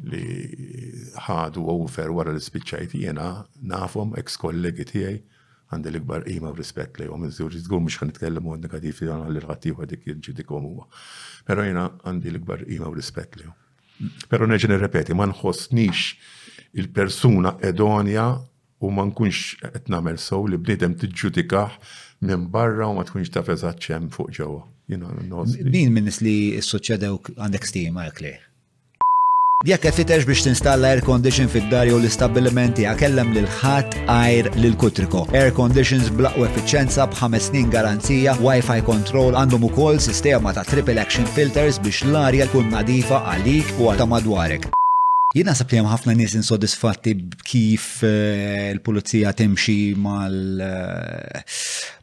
li 0.09 0.91
ħadu 1.27 1.67
over 1.69 2.09
wara 2.15 2.31
l-spiċċajt 2.33 2.95
jena 2.97 3.27
nafhom 3.71 4.15
ex-kollegi 4.17 4.87
tiegħi 4.89 5.19
għandi 5.73 5.91
l-ikbar 5.91 6.25
ima 6.33 6.49
u 6.49 6.57
rispett 6.57 6.97
li 6.99 7.05
għom 7.11 7.27
iżgur, 7.27 7.53
iżgur 7.59 7.83
mux 7.83 7.99
għan 7.99 8.09
nitkellem 8.09 8.47
għon 8.47 8.63
negativ 8.65 9.03
li 9.03 9.11
għan 9.13 9.27
l-għattiju 9.29 9.77
għadik 9.83 10.07
ġidik 10.25 10.49
għom 10.49 10.65
huwa. 10.71 10.87
Pero 11.45 11.67
jena 11.67 11.85
għandi 12.07 12.33
l-ikbar 12.33 12.63
ima 12.73 12.89
u 12.89 12.95
rispett 12.97 13.37
li 13.41 13.45
għom. 13.45 13.59
Pero 14.31 14.49
neġen 14.49 14.73
repeti, 14.81 15.13
ma 15.13 15.27
nħossnix 15.29 16.73
il-persuna 16.81 17.57
edonja 17.63 18.31
u 18.85 18.91
ma 18.95 19.03
nkunx 19.07 19.35
qed 19.73 19.87
nagħmel 19.93 20.17
sow 20.27 20.47
li 20.51 20.59
bniedem 20.63 20.95
tiġġudikah 20.99 21.75
minn 22.27 22.47
barra 22.55 22.89
u 22.91 22.97
ma 22.97 23.05
tkunx 23.07 23.31
taf 23.35 23.51
eżatt 23.55 23.83
xemm 23.87 24.11
fuq 24.15 24.35
ġewwa. 24.39 24.63
Min 24.93 25.93
minnis 25.95 26.19
li 26.25 26.35
s-soċċedew 26.59 27.37
għandek 27.39 27.69
stima 27.69 28.09
hekk 28.09 28.23
li? 28.25 28.33
Jekk 29.63 29.93
titex 29.95 30.25
biex 30.27 30.43
tinstalla 30.43 30.89
air 30.91 30.99
condition 31.07 31.47
fid-dar 31.51 31.87
jew 31.87 31.95
l-istabbilimenti 32.01 32.83
kellem 32.99 33.29
lil 33.37 33.47
ħadd 33.61 33.95
air 34.11 34.49
lil 34.59 34.75
kutriko. 34.81 35.21
Air 35.31 35.55
conditions 35.61 36.11
blaqwa 36.19 36.49
effiċenza 36.49 37.07
b'ħames 37.13 37.47
snin 37.49 37.71
garanzija, 37.71 38.35
Wi-Fi 38.43 38.81
control 38.91 39.39
għandhom 39.39 39.69
ukoll 39.71 40.03
sistema 40.03 40.51
ta' 40.51 40.67
triple 40.67 40.99
action 40.99 41.27
filters 41.39 41.79
biex 41.79 42.03
l-arja 42.11 42.51
tkun 42.51 42.71
nadifa 42.75 43.23
għalik 43.31 43.71
u 43.79 43.93
għata 43.93 44.11
madwarek. 44.11 44.67
Jien 45.33 45.49
sab 45.57 45.71
li 45.73 45.79
ħafna 45.81 46.13
nies 46.13 46.35
insodisfatti 46.37 47.13
kif 47.49 47.85
l 48.05 48.81
pulizija 48.85 49.31
temxi 49.33 49.75
mal 49.97 50.35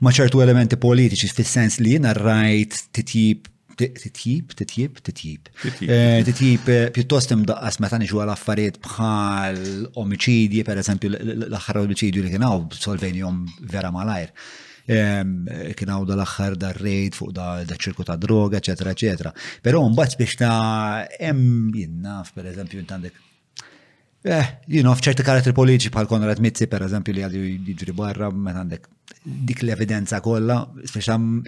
ma' 0.02 0.12
ċertu 0.16 0.42
elementi 0.42 0.78
politiċi 0.82 1.30
fis-sens 1.38 1.78
li 1.78 1.92
jiena 1.94 2.14
rajt 2.18 2.80
titjib 2.98 3.46
titjib, 3.80 4.50
titjib, 4.58 4.98
titjib. 5.08 5.46
Titjib, 6.26 6.66
pjuttost 6.92 7.30
imdaqqas 7.32 7.78
meta 7.80 7.94
tani 7.96 8.10
għal 8.10 8.32
affarijiet 8.34 8.76
bħal 8.84 9.56
omicidji, 10.02 10.66
per 10.66 10.82
eżempju, 10.82 11.14
l-axħar 11.16 11.78
omicidju 11.86 12.26
li 12.26 12.34
kienaw, 12.34 12.58
solvenjom 12.76 13.38
vera 13.72 13.88
malajr 13.94 14.34
kien 14.86 15.90
għawda 15.90 16.14
l-axħar 16.16 16.56
da 16.60 16.70
rejt 16.74 17.16
fuq 17.18 17.32
da 17.34 17.60
ċirku 17.64 18.04
ta' 18.04 18.16
droga, 18.16 18.58
eccetera, 18.58 18.90
eccetera. 18.90 19.32
Pero 19.62 19.82
mbagħad 19.88 20.18
biex 20.20 20.36
ta' 20.36 21.06
hemm 21.18 21.70
jinnaf, 21.74 22.32
per 22.34 22.46
eżempju, 22.52 22.80
intandek 22.84 23.14
Eh, 24.22 24.44
jino, 24.68 24.90
fċerti 24.92 25.24
karatri 25.24 25.54
politiċi 25.56 25.88
bħal 25.94 26.04
Konrad 26.06 26.40
Mitzi, 26.44 26.66
per 26.68 26.82
eżempju, 26.84 27.14
li 27.16 27.22
għadju 27.24 27.44
jiġri 27.70 27.94
barra, 27.96 28.26
ma 28.28 28.52
għandek 28.52 28.82
dik 29.24 29.62
l-evidenza 29.64 30.18
kollha, 30.20 30.58
diffiċi 30.76 31.40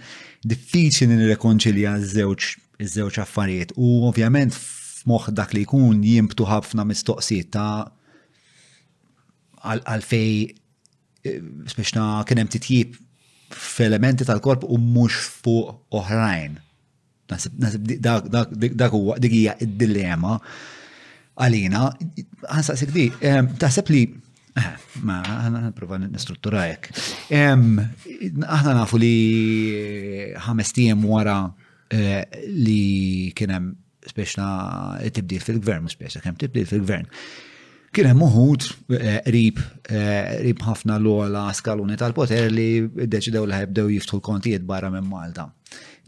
diffiċli 0.49 1.27
rekonċilja 1.35 1.93
ż-żewġ 2.01 3.21
affarijiet. 3.21 3.75
U 3.77 4.09
ovvjament 4.09 4.57
f'moħħ 4.57 5.35
dak 5.37 5.53
li 5.59 5.67
jkun 5.67 6.01
jimbtu 6.01 6.49
ħafna 6.49 6.89
mistoqsijiet 6.89 7.51
ta' 7.53 7.93
għal-fej, 9.77 10.33
biex 11.21 11.93
eh, 11.93 12.25
kien 12.25 12.41
hemm 12.41 12.55
titjib 12.57 12.97
f'elementi 13.55 14.25
tal-korp 14.25 14.65
u 14.65 14.79
mhux 14.79 15.17
fuq 15.43 15.75
oħrajn. 15.99 16.59
Nasib 17.31 17.93
dak 18.03 18.93
huwa 18.93 19.17
dik 19.21 19.33
hija 19.37 19.55
d-dilemma 19.61 20.37
għalina. 21.41 21.87
Għansaqsik 22.49 22.95
di, 22.97 23.07
taħseb 23.63 23.93
li 23.93 24.03
eh, 24.61 24.73
Ma, 25.09 25.21
għana 25.23 26.01
nistruttura 26.11 26.67
hekk. 26.67 26.91
Aħna 27.33 28.75
nafu 28.77 28.99
li 29.01 29.13
ħames 30.47 30.75
tijem 30.77 31.07
wara 31.09 31.37
eh, 31.93 32.25
li 32.53 33.33
kien 33.37 33.55
hemm 33.57 33.71
speċna 34.03 34.51
tibdil 35.15 35.41
fil-gvern, 35.41 35.87
speċna 35.89 36.21
Kemm 36.27 36.37
tibdil 36.43 36.67
fil-gvern 36.69 37.09
kien 37.95 38.09
hemm 38.09 38.23
uħud 38.25 38.67
eh, 38.97 39.19
qrib 39.27 39.59
eh, 39.59 40.39
qrib 40.41 40.63
ħafna 40.65 40.97
l-ola 40.97 41.43
skaluni 41.55 41.99
tal-poter 42.01 42.49
li 42.49 42.67
ddeċidew 42.89 43.43
li 43.51 43.59
ħebdew 43.59 43.91
jiftħu 43.99 44.17
l-kontijiet 44.17 44.65
barra 44.71 44.89
minn 44.95 45.09
Malta. 45.11 45.47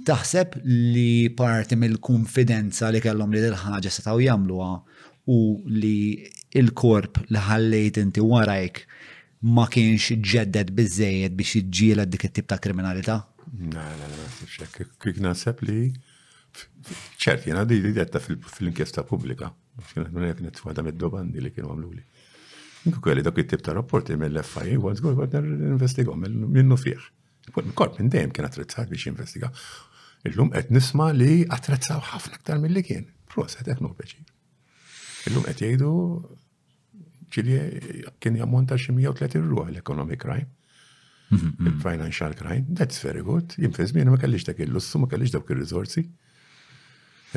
Taħseb 0.09 0.56
li 0.65 1.28
parti 1.39 1.77
mill-konfidenza 1.78 2.89
li 2.90 3.02
kellhom 3.05 3.35
li 3.36 3.43
dil-ħaġa 3.44 3.93
setgħu 3.98 4.24
jagħmluha 4.24 4.73
u 5.35 5.39
li 5.70 5.97
il-korp 6.61 7.20
li 7.28 7.43
ħallejt 7.51 8.01
inti 8.02 8.24
warajk 8.32 8.81
ma 9.55 9.66
kienx 9.74 10.16
ġeddet 10.32 10.73
biżejjed 10.78 11.36
biex 11.36 11.55
jiġġiela 11.59 12.06
dik 12.09 12.24
it-tip 12.31 12.48
ta' 12.48 12.59
kriminalità? 12.65 13.19
Na, 13.61 13.85
na, 14.01 14.09
na, 14.09 14.70
kik 15.05 15.20
naħseb 15.28 15.61
li 15.69 15.78
ċert, 17.20 17.44
jena 17.51 17.62
di 17.69 17.78
fil-inkjesta 17.93 19.05
pubblika 19.05 19.51
Kienet 19.93 20.61
waħda 20.65 20.83
mid-domandi 20.87 21.41
li 21.43 21.51
kienu 21.55 21.73
għamluli. 21.75 22.05
Kelli 23.03 23.23
dak 23.27 23.39
it-tip 23.43 23.63
ta' 23.65 23.75
rapporti 23.75 24.15
mill-FIA 24.21 24.79
għad 24.79 25.01
għol 25.09 25.23
għad 25.25 25.35
investigom 25.73 26.23
minnu 26.53 26.77
fieħ. 26.79 27.09
Kort 27.77 27.99
minn 27.99 28.13
dejjem 28.13 28.31
kien 28.37 28.47
attrezzat 28.47 28.93
biex 28.93 29.09
investiga. 29.11 29.51
Illum 30.29 30.53
qed 30.55 30.71
nisma' 30.73 31.09
li 31.17 31.43
attrezzaw 31.49 32.03
ħafna 32.13 32.39
aktar 32.39 32.61
mill-li 32.63 32.85
kien. 32.87 33.09
Proset 33.35 33.67
qed 33.67 33.83
nobeġi. 33.85 34.21
Illum 35.31 35.47
qed 35.49 35.65
jgħidu 35.65 35.93
ċili 37.35 37.59
kien 38.23 38.39
jammonta 38.39 38.79
xi 38.79 38.95
130 38.95 39.43
ruħ 39.51 39.73
l-economic 39.73 40.23
crime. 40.27 40.51
Mhm, 41.35 41.51
mhm. 41.59 41.79
financial 41.81 42.35
crime, 42.39 42.63
that's 42.77 43.01
very 43.03 43.23
good. 43.25 43.57
Jinfiz 43.59 43.95
minn 43.97 44.11
ma 44.13 44.19
kellix 44.21 44.45
dak 44.47 44.61
il-lussu, 44.61 45.01
ma 45.03 45.09
kellix 45.11 45.33
dawk 45.33 45.51
il-rizorsi. 45.55 46.05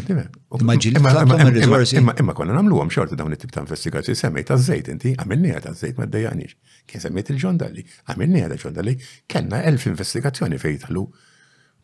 Imma 0.06 2.34
konna 2.36 2.53
namlu 2.53 2.78
għom 2.84 2.90
xorta 2.94 3.15
dawn 3.18 3.34
it-tip 3.34 3.52
ta' 3.53 3.64
investigazzjoni, 3.65 4.18
semmejt 4.19 4.49
għazzejt 4.56 4.88
inti, 4.94 5.10
għamilni 5.24 5.49
għad 5.57 5.65
għazzejt 5.72 5.95
ma' 5.98 6.06
d-dajanix. 6.07 6.52
Kien 6.88 7.02
semmejt 7.06 7.28
il-ġondalli, 7.34 7.84
għamilni 8.14 8.40
għad 8.45 8.56
ġondalli, 8.61 8.94
kena 9.32 9.57
elf 9.68 9.84
investigazzjoni 9.90 10.57
fej 10.61 10.76
talu 10.86 11.03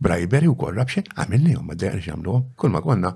brajberi 0.03 0.47
u 0.51 0.55
korrapxin, 0.59 1.05
għamilni 1.17 1.51
għom 1.57 1.67
ma' 1.71 1.77
d-dajanix 1.77 2.07
għamlu 2.13 2.29
għom, 2.35 2.45
kull 2.61 2.71
ma' 2.75 2.83
konna, 2.85 3.09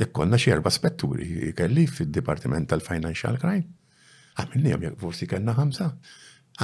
jek 0.00 0.10
konna 0.16 0.36
xerba 0.40 0.70
spetturi, 0.72 1.26
kelli 1.58 1.84
fil-Departiment 1.90 2.66
tal-Financial 2.72 3.36
Crime, 3.42 3.68
għamilni 4.40 4.70
għom, 4.78 4.82
jek 4.88 4.96
forsi 5.04 5.24
kena 5.34 5.52
ħamsa, 5.60 5.86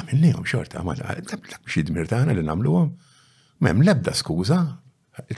għamilni 0.00 0.30
għom 0.38 0.46
xorta, 0.48 0.74
għamil, 0.80 1.00
għamil, 1.28 1.52
xidmir 1.68 2.04
ta' 2.10 2.24
li 2.32 2.44
namlu 2.48 2.70
għom, 2.80 2.92
mem 3.68 3.78
lebda 3.86 4.12
skuza, 4.16 4.60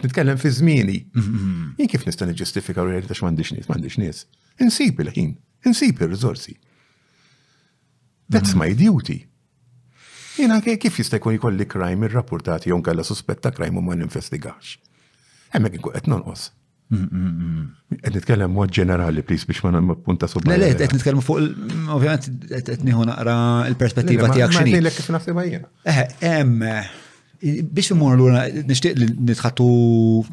Nitkellem 0.03 0.37
fi 0.39 0.51
żmieni. 0.51 1.07
Mm-hmm. 1.17 1.71
Jien 1.81 1.89
kif 1.91 2.05
nista' 2.07 2.27
niġġustifika 2.31 2.83
u 2.85 2.91
jgħid 2.93 3.11
m'għandix 3.17 3.55
nies, 3.57 3.67
m'għandix 3.69 3.97
nies. 3.99 4.21
Insib 4.63 5.01
il-ħin, 5.05 5.33
insib 5.67 6.03
ir 6.05 6.13
rizorsi 6.15 6.57
That's 8.35 8.55
mm-hmm. 8.55 8.63
my 8.63 8.77
duty. 8.79 9.17
Jien 10.39 10.55
anke 10.55 10.77
kif 10.81 11.01
jista' 11.03 11.19
jkun 11.19 11.37
jkolli 11.41 11.67
crime 11.71 12.07
irrappurtati 12.07 12.71
jew 12.71 12.79
kellha 12.87 13.05
suspetta 13.07 13.51
crime 13.55 13.83
u 13.83 13.85
ma 13.85 13.99
ninvestigax. 13.99 14.77
Hemmhekk 15.57 15.81
inkun 15.81 15.99
qed 15.99 16.09
nonqos. 16.13 16.47
Mm-hmm. 16.95 18.01
Qed 18.07 18.17
nitkellem 18.21 18.55
mod 18.55 18.71
ġenerali, 18.79 19.25
please, 19.27 19.49
biex 19.51 19.65
ma 19.67 19.99
punta 20.07 20.31
sub. 20.31 20.47
Le, 20.49 20.73
qed 20.79 20.95
nitkellmu 20.97 21.23
fuq, 21.27 21.71
ovvjament, 21.99 22.31
qed 22.71 22.87
nieħu 22.89 23.09
naqra 23.11 23.37
l-perspettiva 23.73 24.31
tiegħek 24.31 24.55
xini. 24.61 24.85
Kif 25.01 25.11
naħsibha 25.19 25.47
jiena. 25.51 25.71
Eh, 25.83 26.05
eh 26.33 27.04
biex 27.45 27.91
imur 27.93 28.15
l-għura, 28.15 28.43
nishtiq 28.69 28.95
li 28.97 29.07
nitħattu 29.29 29.66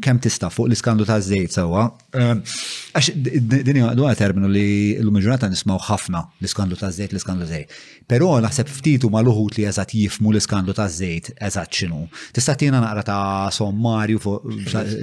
kem 0.04 0.20
tista 0.24 0.50
fuq 0.54 0.70
l-iskandu 0.70 1.06
ta' 1.08 1.18
zejt 1.24 1.58
sawa. 1.58 1.84
Eh, 2.16 2.58
għax 2.96 3.10
din 3.18 3.82
għadu 3.84 4.06
terminu 4.20 4.48
li 4.52 4.66
l-umġurata 5.02 5.50
nismaw 5.52 5.82
ħafna 5.90 6.22
l-iskandu 6.42 6.78
ta' 6.80 6.92
zejt, 6.96 7.16
l-iskandu 7.16 7.48
zejt. 7.50 7.76
Pero 8.10 8.32
naħseb 8.44 8.72
ftitu 8.78 9.12
ma 9.12 9.24
l-uħut 9.26 9.60
li 9.60 9.68
eżat 9.72 9.96
jifmu 9.98 10.32
l-iskandu 10.36 10.76
ta' 10.78 10.88
zejt 10.92 11.34
eżat 11.36 11.76
xinu. 11.82 12.06
Tista' 12.38 12.56
tina 12.58 12.80
naqra 12.86 13.04
ta' 13.08 13.52
sommarju 13.56 14.24
fuq 14.24 14.50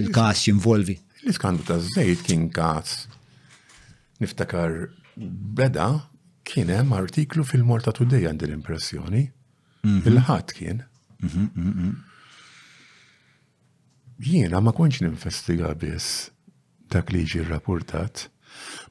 il-kas 0.06 0.46
jinvolvi. 0.48 0.96
L-iskandu 1.26 1.66
ta' 1.68 1.80
zejt 1.92 2.24
kien 2.28 2.48
kas 2.56 3.02
niftakar 4.22 4.86
beda 5.16 5.90
kienem 6.48 6.94
artiklu 6.96 7.44
fil-Morta 7.44 7.92
Today 7.92 8.24
għandi 8.30 8.48
l-impressjoni. 8.48 9.26
Mhm. 9.84 10.02
Il-ħat 10.08 10.54
kien. 10.56 10.86
Mhm, 11.22 11.50
mhm. 11.54 11.92
Jiena 14.18 14.60
ma 14.60 14.72
konċ 14.74 15.02
ninvestiga 15.04 15.72
biss 15.78 16.28
dak 16.90 17.10
li 17.12 17.22
ġi 17.26 17.42
rapportat, 17.46 18.26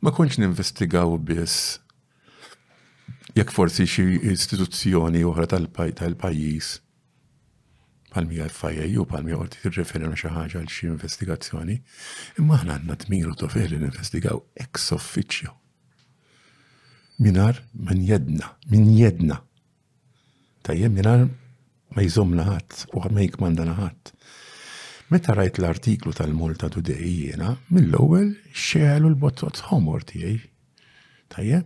ma 0.03 0.11
konċ 0.15 0.39
ninvestigaw 0.43 1.15
biss 1.19 1.79
jekk 3.35 3.51
forsi 3.55 3.87
xi 3.87 4.05
istituzzjoni 4.33 5.23
oħra 5.27 5.47
tal-pajjiż 5.51 6.73
palmi 8.17 8.39
għal-fajja 8.43 8.85
ju 8.91 9.03
palmi 9.05 9.35
għorti 9.35 9.61
t-referem 9.65 10.13
xaħġa 10.17 10.57
għal 10.61 10.71
xie 10.73 10.87
investigazzjoni, 10.91 11.75
imma 12.39 12.59
ħna 12.63 12.77
għanna 12.79 12.95
t-miru 13.03 13.35
tofel 13.39 13.69
li 13.71 13.81
investigaw 13.83 14.39
ex 14.63 14.89
officio. 14.95 15.53
Minar 17.23 17.61
minn 17.73 18.01
jedna, 18.07 18.51
minn 18.71 18.89
jedna. 18.99 19.41
Tajjem 20.65 20.95
minar 20.99 21.27
ma 21.97 22.05
jżomna 22.05 22.43
ħadd 22.45 22.81
u 22.93 23.01
ma 23.09 23.23
jikmanda 23.25 23.63
ħadd. 23.73 24.11
Meta 25.09 25.33
rajt 25.33 25.57
l-artiklu 25.61 26.13
tal-Multa 26.13 26.67
Today 26.69 27.07
jiena, 27.23 27.53
mill-ewwel 27.73 28.35
xelu 28.53 29.07
l-bottot 29.13 29.63
homor 29.71 30.03
tiegħi. 30.05 30.35
Tajje? 31.33 31.63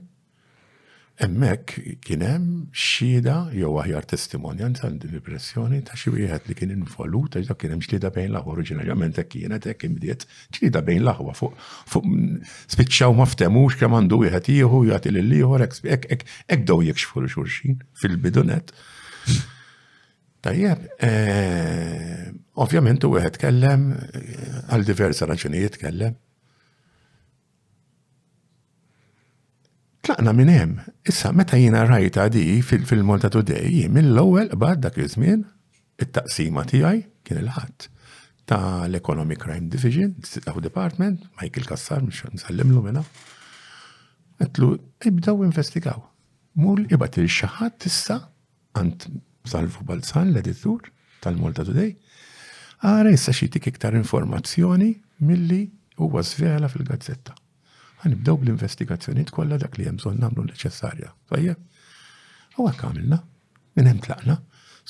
Emmek 1.22 1.74
kien 2.06 2.24
hemm 2.24 2.54
xhieda 2.72 3.36
jew 3.58 3.74
aħjar 3.82 4.08
testimonjanza 4.14 4.88
għandi 4.88 5.10
l-impressjoni 5.10 5.82
ta' 5.86 6.00
xi 6.00 6.14
wieħed 6.16 6.48
li 6.50 6.56
kien 6.62 6.72
involut 6.78 7.36
ta' 7.36 7.58
kien 7.60 7.76
hemm 7.76 7.84
xlieda 7.84 8.14
bejn 8.16 8.32
l 8.32 8.44
oriġinarjament 8.54 9.20
hekk 9.22 9.34
kienet 9.36 9.68
hekk 9.70 9.90
imdiet 9.90 10.24
xlieda 10.56 10.82
bejn 10.88 11.04
l-aħwa 11.04 11.36
fuq 11.36 12.10
spiċċaw 12.78 13.14
ma 13.20 13.28
ftemux 13.30 13.78
kemm 13.84 14.00
għandu 14.00 14.22
wieħed 14.24 14.50
ieħu 14.56 14.86
jagħti 14.94 15.14
lil 15.18 15.36
ieħor 15.42 15.68
hekk 15.68 16.26
hekk 16.26 16.66
dew 16.72 16.94
xulxin 17.04 17.82
fil-bidunet. 18.02 18.72
Tajjeb, 20.42 20.86
eh, 21.06 22.30
ovvjament 22.58 23.04
u 23.06 23.12
għed 23.20 23.38
kellem, 23.38 23.92
għal 24.74 24.86
diversa 24.88 25.28
raġunijiet 25.30 25.78
kellem. 25.78 26.16
Tlaqna 30.02 30.34
minn 30.34 30.50
hemm, 30.50 30.80
issa 31.06 31.30
meta 31.32 31.60
jiena 31.62 31.84
rajta 31.86 32.26
di 32.34 32.58
fil-Monta 32.66 33.30
Today, 33.30 33.84
mill-ewwel 33.94 34.50
bad 34.58 34.82
dak 34.82 34.98
iż-żmien 34.98 35.44
it-taqsima 36.02 36.64
tiegħi 36.72 37.04
kien 37.22 37.38
il-ħadd 37.44 37.88
ta' 38.50 38.88
l-Economic 38.90 39.44
Crime 39.46 39.70
Division, 39.70 40.16
Sitaw 40.26 40.58
Department, 40.60 41.22
Michael 41.40 41.70
Kassar, 41.70 42.02
mux 42.02 42.26
nsallimlu 42.34 42.82
minna. 42.88 43.06
Għetlu, 44.42 44.72
ibdaw 45.06 45.46
investigaw. 45.46 46.02
Mur 46.58 46.82
ibat 46.90 47.22
il-xaħat 47.22 47.78
tissa 47.86 48.18
għant 48.74 49.08
Salvu 49.46 49.84
Balzan, 49.86 50.32
l-editur 50.34 50.90
tal-Malta 51.24 51.66
Today, 51.66 51.96
għara 52.82 53.12
jissa 53.14 53.34
xitik 53.36 53.68
iktar 53.72 53.98
informazzjoni 53.98 54.92
milli 55.26 55.64
huwa 56.02 56.24
svela 56.26 56.70
fil-gazzetta. 56.72 57.34
Għanibdew 58.02 58.38
bl-investigazzjoniet 58.42 59.30
kollha 59.34 59.58
dak 59.62 59.78
li 59.78 59.86
jemżon 59.88 60.20
namlu 60.22 60.46
neċessarja. 60.50 61.12
Tajja, 61.30 61.56
u 62.58 62.68
għak 62.70 62.86
għamilna, 62.88 63.20
minn 63.78 63.92
hemm 63.92 64.04
tlaqna. 64.06 64.40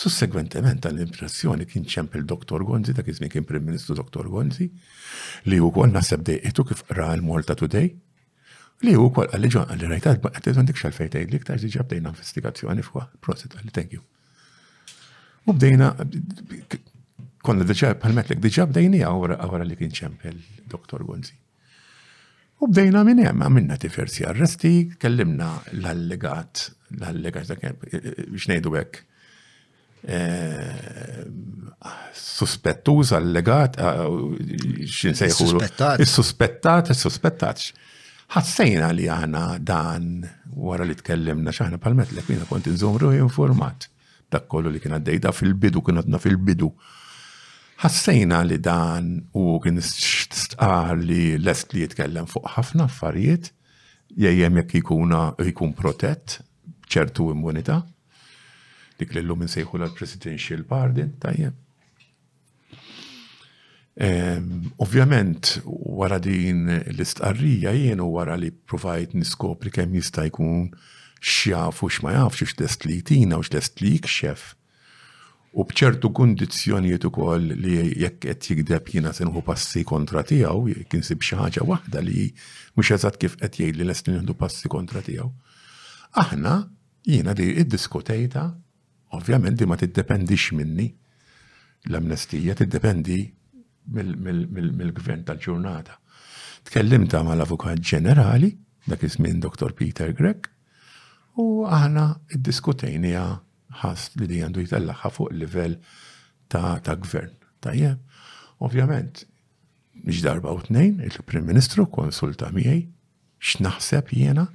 Sussegwentement 0.01 0.79
tal-impressjoni 0.85 1.65
kien 1.67 1.83
ċemp 1.91 2.15
il-Dr. 2.15 2.63
Gonzi, 2.67 2.95
dak 2.95 3.09
iżmin 3.11 3.29
kien 3.33 3.43
Prim 3.47 3.65
Ministru 3.67 3.95
Dr. 3.99 4.29
Gonzi, 4.31 4.69
li 5.51 5.59
u 5.59 5.67
kol 5.75 5.91
nasab 5.91 6.23
dejqitu 6.27 6.65
kif 6.71 6.83
ra 6.95 7.09
l-Malta 7.17 7.57
Today, 7.59 7.91
li 8.87 8.95
u 8.95 9.09
kol 9.11 9.27
għalli 9.27 9.51
ġon 9.51 9.75
għalli 9.75 9.91
rajtad, 9.91 10.23
baqqa 10.23 10.45
t-għandek 10.47 10.79
xalfejtaj 10.79 11.27
li 11.33 11.43
ktar 11.43 11.59
ġiġab 11.65 11.91
dejna 11.91 12.15
investigazzjoni 12.15 12.87
fuq 12.87 13.09
prosit 13.19 13.59
għalli, 13.59 13.75
thank 13.77 13.91
you. 13.99 14.07
U 15.49 15.53
bdejna, 15.57 15.93
konna 17.41 17.63
diġa 17.65 17.95
bħal-metlek, 18.01 18.39
diġa 18.43 18.67
bdejni 18.69 18.99
għawra 19.07 19.63
li 19.65 19.77
kien 19.79 19.93
ċempel 19.95 20.37
doktor 20.69 21.05
Gonzi. 21.07 21.37
U 22.61 22.67
bdejna 22.69 23.01
minn 23.03 23.23
hemm 23.25 23.41
għamilna 23.47 23.79
tifersi 23.81 24.25
arresti, 24.29 24.73
kellimna 25.01 25.47
l-allegat, 25.73 26.67
l-allegat 26.99 27.49
eh, 27.55 27.63
eh, 27.65 28.27
biex 28.29 28.45
ngħidu 28.51 28.75
hekk. 28.77 29.07
Eh, 30.01 31.25
suspettuż 32.21 33.13
allegat, 33.17 33.79
xin 34.97 35.17
sejħu. 35.17 35.63
Is-suspettat, 36.05 36.93
suspettat 36.97 37.65
Ħassejna 38.31 38.93
li 38.95 39.09
aħna 39.11 39.39
dan 39.59 40.05
wara 40.55 40.85
li 40.87 40.93
tkellimna 40.95 41.51
xaħna 41.51 41.81
palmetlek, 41.83 42.21
metlek 42.29 42.37
jina 42.37 42.47
kont 42.47 42.69
nżomru 42.71 43.09
informat 43.17 43.89
dak 44.31 44.47
kollu 44.51 44.71
li 44.71 44.79
kien 44.81 44.95
għaddejda 44.95 45.33
fil-bidu, 45.35 45.83
kien 45.83 45.99
għadna 45.99 46.19
fil-bidu. 46.23 46.71
Ħassejna 47.81 48.39
li 48.47 48.57
dan 48.63 49.11
u 49.35 49.57
kien 49.63 49.79
stqar 49.83 50.95
li 51.01 51.35
lest 51.41 51.73
li 51.73 51.83
jitkellem 51.83 52.27
fuq 52.31 52.51
ħafna 52.55 52.87
affarijiet, 52.87 53.51
jajem 54.21 54.59
jekk 54.61 54.77
jikuna 54.81 55.21
jikun 55.41 55.73
protett, 55.77 56.39
ċertu 56.91 57.29
immunita 57.31 57.81
dik 58.99 59.15
li 59.15 59.21
l 59.23 59.29
lumin 59.31 59.49
sejħu 59.49 59.79
l-presidential 59.79 60.61
pardon, 60.69 61.07
tajjeb. 61.23 61.55
Ovvjament, 64.85 65.55
wara 65.65 66.19
din 66.21 66.69
l-istqarrija 66.69 67.73
jienu 67.79 68.07
wara 68.13 68.35
li 68.39 68.51
provajt 68.53 69.15
niskopri 69.17 69.73
kemm 69.73 69.97
jista' 69.97 70.27
jkun 70.29 70.69
X'jafu 71.21 71.85
x 71.87 72.01
ma 72.03 72.11
jafx 72.17 72.41
u 72.43 72.55
test 72.59 72.85
li 72.85 72.97
jtina 73.01 73.37
u 73.39 73.43
test 73.53 73.81
li 73.81 73.91
jikxef. 73.93 74.41
U 75.59 75.65
bċertu 75.67 76.09
kundizzjonijiet 76.17 77.03
ukoll 77.09 77.49
li 77.61 77.73
jekk 78.01 78.19
qed 78.25 78.47
jikdeb 78.49 78.87
jiena 78.89 79.11
se 79.13 79.27
passi 79.45 79.83
kontra 79.85 80.23
tiegħu, 80.23 80.61
jekk 80.73 80.97
insib 80.97 81.21
xi 81.21 81.35
ħaġa 81.41 81.65
waħda 81.67 81.99
li 82.07 82.29
mhux 82.75 82.89
eżatt 82.97 83.19
kif 83.21 83.35
qed 83.37 83.59
jgħid 83.61 83.77
li 83.81 83.85
lest 83.89 84.07
nieħdu 84.09 84.33
passi 84.39 84.71
kontra 84.71 85.01
tiegħu. 85.05 85.27
Aħna 86.23 86.53
jiena 87.05 87.33
di 87.37 87.49
iddiskutejta, 87.65 88.45
ovvjament 89.17 89.59
di 89.59 89.67
ma 89.67 89.77
tiddependix 89.77 90.55
minni. 90.57 90.87
L-amnestija 91.89 92.55
tiddependi 92.57 93.19
mill-gvern 93.91 95.25
tal-ġurnata. 95.27 95.97
Tkellimta 96.69 97.21
mal-avukat 97.25 97.81
ġenerali, 97.91 98.53
dak 98.87 99.03
ismin 99.03 99.41
Dr. 99.43 99.73
Peter 99.75 100.13
Gregg, 100.15 100.47
U 101.35 101.63
aħna 101.63 102.03
id-diskutejnija 102.35 103.21
ħas 103.81 104.09
li 104.17 104.25
li 104.27 104.39
għandu 104.43 104.61
jitellaħħa 104.65 105.11
fuq 105.15 105.31
il-level 105.33 105.75
ta', 106.51 106.79
ta 106.83 106.95
gvern. 106.99 107.31
Tajjeb, 107.63 107.99
ovvjament, 108.65 109.23
biex 110.03 110.21
darba 110.25 110.51
u 110.51 110.59
tnejn, 110.65 110.97
il-Prim 111.05 111.45
Ministru 111.47 111.85
konsulta 111.87 112.49
miegħi 112.51 112.81
x'naħseb 113.39 114.09
jiena 114.17 114.47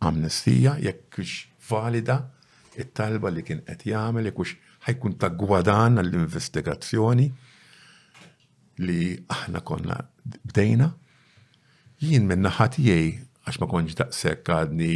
amnestija 0.09 0.79
jekk 0.81 1.11
kux 1.19 1.37
valida 1.69 2.21
it-talba 2.77 3.31
li 3.33 3.43
kien 3.45 3.61
qed 3.67 3.87
jagħmel 3.93 4.31
jekk 4.31 4.41
kux 4.41 4.57
ħajkun 4.87 5.19
ta' 5.21 5.33
gwadan 5.39 5.99
għall-investigazzjoni 6.01 7.29
li 8.83 9.03
aħna 9.29 9.61
konna 9.67 10.01
bdejna 10.23 10.91
Jien 12.03 12.25
minna 12.27 12.49
naħatijaj, 12.51 13.05
għax 13.47 13.59
ma 13.63 13.67
konġ 13.71 13.93
daqsek 14.01 14.49
għadni 14.51 14.95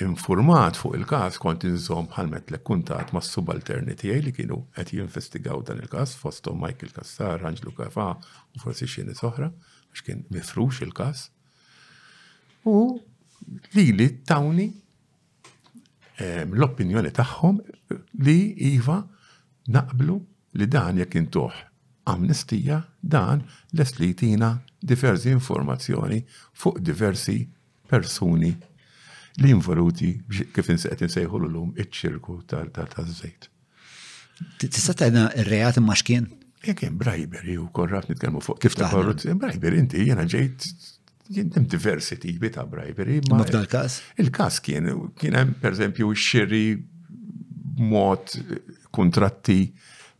informat 0.00 0.78
fuq 0.80 0.96
il-kas 0.96 1.36
kont 1.42 1.66
inżom 1.68 2.06
bħalmet 2.14 2.48
l 2.48 2.60
kuntat 2.64 3.12
ma' 3.12 3.20
subalterni 3.20 3.92
tiegħi 4.00 4.22
li 4.24 4.32
kienu 4.38 4.56
qed 4.72 4.92
jinvestigaw 4.96 5.60
dan 5.68 5.82
il-kas 5.84 6.14
fostom 6.16 6.56
Michael 6.64 6.94
Kassar, 6.96 7.44
Angelo 7.44 7.74
Kafa 7.76 8.06
u 8.16 8.62
forsi 8.64 8.88
xi 8.88 9.04
nies 9.04 9.20
oħra 9.28 9.50
għax 9.52 10.04
kien 10.08 10.24
mifrux 10.32 10.80
il-kas. 10.86 11.26
U 12.64 12.96
li 13.76 13.86
li 13.92 14.08
tawni 14.32 14.70
l-opinjoni 16.24 17.12
tagħhom 17.20 17.60
li 18.24 18.38
iva 18.72 18.96
naqblu 19.76 20.16
li 20.56 20.72
dan 20.78 21.04
jekk 21.04 21.20
intuħ 21.26 21.60
amnestija 22.16 22.80
dan 23.04 23.44
l-eslitina 23.76 24.54
diversi 24.84 25.30
informazzjoni 25.30 26.20
fuq 26.54 26.78
diversi 26.82 27.38
persuni 27.88 28.52
li 29.42 29.50
involuti 29.54 30.10
kif 30.54 30.68
insejt 30.74 31.04
nsejħu 31.06 31.40
l-lum 31.40 31.70
iċ-ċirku 31.80 32.34
tal-żejt. 32.50 33.46
Tista' 34.62 34.96
tajna 35.02 35.28
r-reat 35.46 35.78
imma 35.80 35.96
xkien? 35.98 36.26
jem 36.62 36.94
brajberi 36.94 37.56
u 37.58 37.64
korraf 37.74 38.04
nitkellmu 38.06 38.38
fuq 38.44 38.60
kif 38.62 38.76
ta' 38.78 38.86
korruzzi. 38.92 39.32
Brajberi 39.34 39.80
inti 39.82 40.04
jiena 40.06 40.22
ġejt 40.30 40.68
jintem 41.34 41.64
diversi 41.70 42.18
tibi 42.22 42.52
ta' 42.54 42.66
brajberi. 42.70 43.18
Ma 43.32 43.42
kas? 43.70 44.00
Il-kas 44.22 44.60
kien, 44.62 44.86
kien 45.18 45.34
hemm 45.40 45.56
pereżempju 45.62 46.12
xiri 46.14 46.66
mod 47.82 48.36
kontratti, 48.94 49.72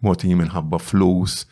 mod 0.03 0.25
minħabba 0.27 0.81
flus, 0.83 1.45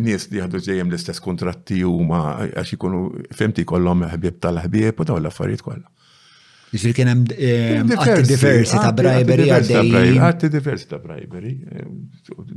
nies 0.00 0.28
li 0.30 0.38
jħadu 0.40 0.60
ġejjem 0.62 0.90
l-istess 0.92 1.20
kontratti 1.24 1.80
u 1.84 1.94
ma 2.06 2.20
għax 2.46 2.76
ikunu 2.76 3.00
femti 3.34 3.64
kollom 3.66 4.04
ħbib 4.12 4.38
tal 4.44 4.60
ħbib 4.62 5.02
u 5.02 5.06
daw 5.08 5.18
l-affarijiet 5.18 5.64
kollha. 5.66 5.88
Ġifir 6.70 6.94
kien 6.98 7.10
hemm 7.10 7.32
eh, 7.32 7.82
diversi 8.26 8.76
ta' 8.78 8.92
bribery 8.94 9.48
għaddej. 9.54 10.18
Atti 10.26 10.50
diversi 10.52 10.88
ta' 10.90 10.98
bribery. 11.02 11.52
Eh, 11.70 11.86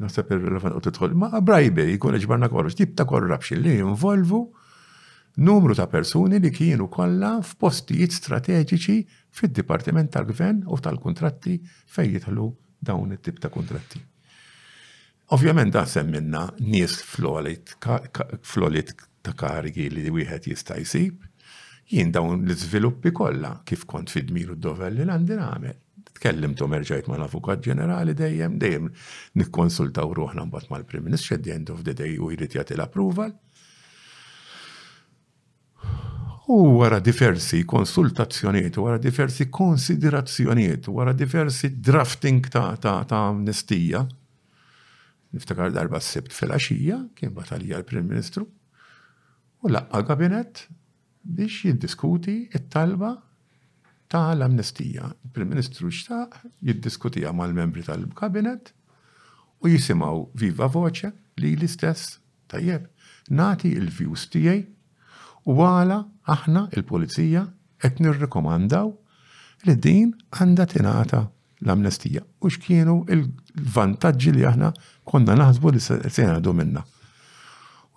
naħseb 0.02 0.32
irrelevant 0.34 0.78
u 0.78 0.82
tidħol. 0.86 1.14
Ma' 1.18 1.42
bribery 1.46 1.94
jkun 1.98 2.18
ġbarna 2.24 2.50
kollox, 2.52 2.78
tip 2.80 2.96
ta' 2.98 3.06
korruption 3.10 3.62
li 3.64 3.78
jinvolvu 3.80 4.42
numru 5.46 5.78
ta' 5.78 5.86
persuni 5.90 6.42
li 6.42 6.52
kienu 6.54 6.90
kollha 6.94 7.38
f'postijiet 7.46 8.18
strateġiċi 8.18 8.98
fid-Dipartiment 9.40 10.12
tal-Gvern 10.18 10.66
u 10.68 10.82
tal-Kuntratti 10.84 11.58
fejn 11.96 12.18
jitħlu 12.18 12.50
dawn 12.90 13.14
it-tip 13.18 13.40
ta' 13.42 13.54
kuntratti. 13.54 14.04
Ovvjament 15.32 15.74
da 15.76 15.84
semminna 15.86 16.48
nies 16.60 16.98
flolit 17.06 17.76
ta' 19.22 19.34
karigi 19.38 19.86
li 19.94 20.10
wieħed 20.10 20.48
jista' 20.50 20.78
jsib, 20.82 21.20
jien 21.92 22.10
dawn 22.16 22.40
l-iżviluppi 22.48 23.12
kollha 23.14 23.52
kif 23.68 23.84
kont 23.90 24.10
fidmiru 24.10 24.56
u 24.56 24.58
d 24.58 24.64
dovell 24.66 24.98
li 24.98 25.04
għamel. 25.06 25.38
nagħmel. 25.38 25.78
Tkellimtu 26.20 26.66
merġajt 26.68 27.06
ma' 27.12 27.20
l-avukat 27.20 27.62
ġenerali 27.68 28.16
dejjem, 28.18 28.58
dejjem 28.60 28.90
nikkonsultaw 29.44 30.10
ruħna 30.18 30.48
mbagħad 30.50 30.72
mal-Prim 30.74 31.06
Ministru 31.06 31.38
at 31.38 31.46
the 31.46 31.54
end 31.54 31.70
of 31.70 31.84
the 31.86 31.94
day 31.94 32.18
u 32.18 32.32
jrid 32.34 32.58
jagħti 32.58 32.74
l-approval. 32.80 33.30
U 36.50 36.56
wara 36.82 36.98
diversi 37.00 37.62
konsultazzjoniet, 37.70 38.82
wara 38.82 38.98
diversi 38.98 39.46
konsiderazzjoniet, 39.54 40.88
wara 40.90 41.14
diversi 41.14 41.70
drafting 41.78 42.48
ta', 42.50 42.72
ta, 42.82 43.04
ta 43.06 43.28
amnestija, 43.30 44.08
Niftakar 45.34 45.70
darba 45.74 46.00
s-sebt 46.02 46.34
fil-axija, 46.34 46.96
kien 47.16 47.34
batalija 47.38 47.78
l-Prim 47.84 48.08
Ministru, 48.10 48.48
u 49.62 49.70
laqqa 49.70 50.02
gabinet 50.08 50.64
biex 51.22 51.66
jiddiskuti 51.68 52.48
it-talba 52.54 53.12
ta' 54.10 54.32
l-amnestija. 54.34 55.12
Il-Prim 55.28 55.52
Ministru 55.54 55.92
xtaq 55.94 56.40
jiddiskutija 56.72 57.34
mal-membri 57.38 57.86
tal-kabinet 57.86 58.74
u 59.62 59.70
jisimaw 59.70 60.24
viva 60.42 60.66
voce 60.80 61.12
li 61.38 61.54
l-istess 61.56 62.18
tajjeb 62.50 62.88
nati 63.30 63.76
il-views 63.78 64.26
tijaj 64.34 64.64
u 65.46 65.54
għala 65.62 66.00
aħna 66.36 66.66
il-polizija 66.78 67.46
qed 67.84 68.02
nirrikomandaw 68.04 68.90
li 69.68 69.78
din 69.86 70.16
għandha 70.40 70.66
tingħata 70.74 71.22
l-amnestija 71.62 72.22
u 72.42 72.48
x'kienu 72.52 73.02
il-vantaġġi 73.12 74.32
li 74.36 74.46
aħna 74.48 74.72
konna 75.08 75.36
naħsbu 75.40 75.74
li 75.76 75.82
se 75.82 75.98
jgħadu 76.00 76.54
minna. 76.56 76.84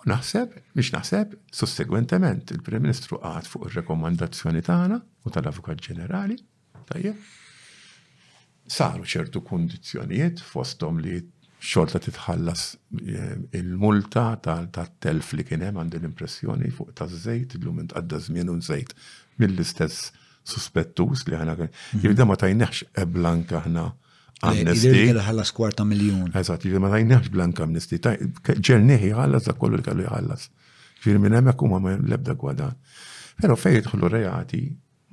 U 0.02 0.08
naħseb, 0.10 0.56
biex 0.74 0.90
naħseb, 0.96 1.36
sussegwentement 1.54 2.54
il-Prim 2.56 2.82
Ministru 2.82 3.20
għad 3.22 3.46
fuq 3.46 3.68
ir-rekomandazzjoni 3.70 4.64
tagħna 4.66 4.98
u 4.98 5.30
tal-Avukat 5.34 5.82
Ġenerali, 5.86 6.40
tajjeb, 6.90 7.22
saru 8.66 9.06
ċertu 9.06 9.44
kundizzjonijiet 9.46 10.42
fostom 10.42 10.98
li 11.02 11.20
xorta 11.62 12.00
titħallas 12.02 12.62
eh, 12.98 13.42
il-multa 13.60 14.32
tal-telf 14.42 15.30
li 15.38 15.46
kien 15.46 15.62
hemm 15.68 15.78
għandi 15.84 16.00
l-impressjoni 16.00 16.72
fuq 16.74 16.90
taż-żejt, 16.98 17.56
illum 17.60 17.84
għadda 17.86 18.18
żmien 18.26 18.50
u 18.50 18.58
żejt 18.62 18.94
mill-istess 19.38 20.10
suspettus 20.42 21.26
li 21.28 21.36
ħana. 21.38 21.54
Mhm. 21.56 22.02
Jibda 22.02 22.22
e 22.22 22.26
ma 22.26 22.36
tajneħx 22.36 23.06
blanka 23.14 23.60
ħna 23.66 23.86
amnesti. 24.42 25.12
ħallas 25.14 25.52
kwarta 25.54 25.84
miljon. 25.86 26.30
Eżat, 26.34 26.64
jibda 26.66 26.80
ma 26.82 26.90
tajneħx 26.94 27.30
blanka 27.34 27.62
amnesti. 27.66 27.98
Ġerniħi 27.98 29.12
ħallas 29.18 29.44
da 29.48 29.52
kollu 29.54 29.76
li 29.76 29.82
kallu 29.86 30.04
ħallas. 30.10 30.48
Ġir 31.04 31.18
minn 31.24 31.34
hemmhekk 31.38 31.60
huma 31.66 31.78
ma 31.82 31.96
lebda 31.96 32.34
gwadan. 32.34 32.74
Però 33.42 33.56
fejn 33.56 33.80
jidħlu 33.80 34.08
reati 34.12 34.62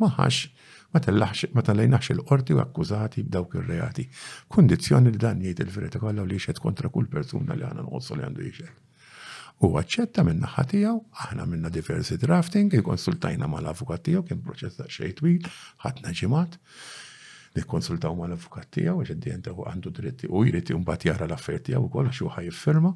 maħax 0.01 0.47
ma 0.93 0.99
tellaħx 1.05 1.51
ma 1.53 1.61
tellejnaħx 1.61 2.09
il-qorti 2.15 2.53
u 2.57 2.61
akkużati 2.63 3.23
b'dawk 3.23 3.55
ir-reati. 3.61 4.07
Kundizzjoni 4.49 5.11
li 5.13 5.17
dan 5.17 5.41
jgħid 5.41 5.65
il-verità 5.67 5.99
kollha 6.01 6.25
li 6.25 6.37
jxed 6.41 6.59
kontra 6.63 6.89
kull 6.89 7.07
persuna 7.07 7.53
li 7.53 7.65
għandna 7.67 7.85
nħossu 7.85 8.15
li 8.17 8.23
għandu 8.25 8.45
jxed. 8.51 8.77
U 9.59 9.67
għacċetta 9.75 10.23
minna 10.23 10.47
ħatijaw, 10.53 10.99
aħna 11.25 11.45
minna 11.51 11.67
diversi 11.69 12.15
drafting, 12.19 12.71
jikonsultajna 12.77 13.47
ma 13.51 13.59
l-avukat 13.59 14.05
tijaw, 14.05 14.23
kien 14.27 14.39
proċess 14.39 14.79
ta' 14.79 14.85
xej 14.87 15.17
twil, 15.17 15.47
ħatna 15.83 16.13
ġimat, 16.15 16.55
li 17.57 17.63
konsultaw 17.67 18.13
ma 18.15 18.29
l-avukat 18.29 18.69
tijaw, 18.77 19.01
għax 19.01 19.17
id 19.17 19.49
għandu 19.51 19.91
dritti 19.97 20.29
u 20.31 20.45
jritti 20.47 20.75
un-bat 20.77 21.03
jara 21.09 21.27
l-affer 21.27 21.59
tijaw 21.67 21.83
u 21.83 21.89
kolla 21.91 22.13
xuħaj 22.15 22.47
firma. 22.55 22.93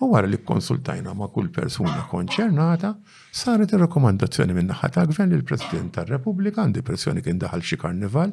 U 0.00 0.08
għara 0.14 0.30
li 0.30 0.38
konsultajna 0.46 1.10
ma 1.12 1.26
kull 1.34 1.50
persuna 1.52 2.04
konċernata, 2.10 2.92
saret 3.34 3.74
il-rekomandazzjoni 3.74 4.54
minna 4.56 4.78
ħata 4.78 5.02
gvern 5.10 5.34
il 5.36 5.42
president 5.44 5.90
tal-Repubblika 5.98 6.62
għandi 6.64 6.86
pressjoni 6.86 7.26
kien 7.26 7.42
daħal 7.42 7.66
xi 7.66 7.80
karnival, 7.82 8.32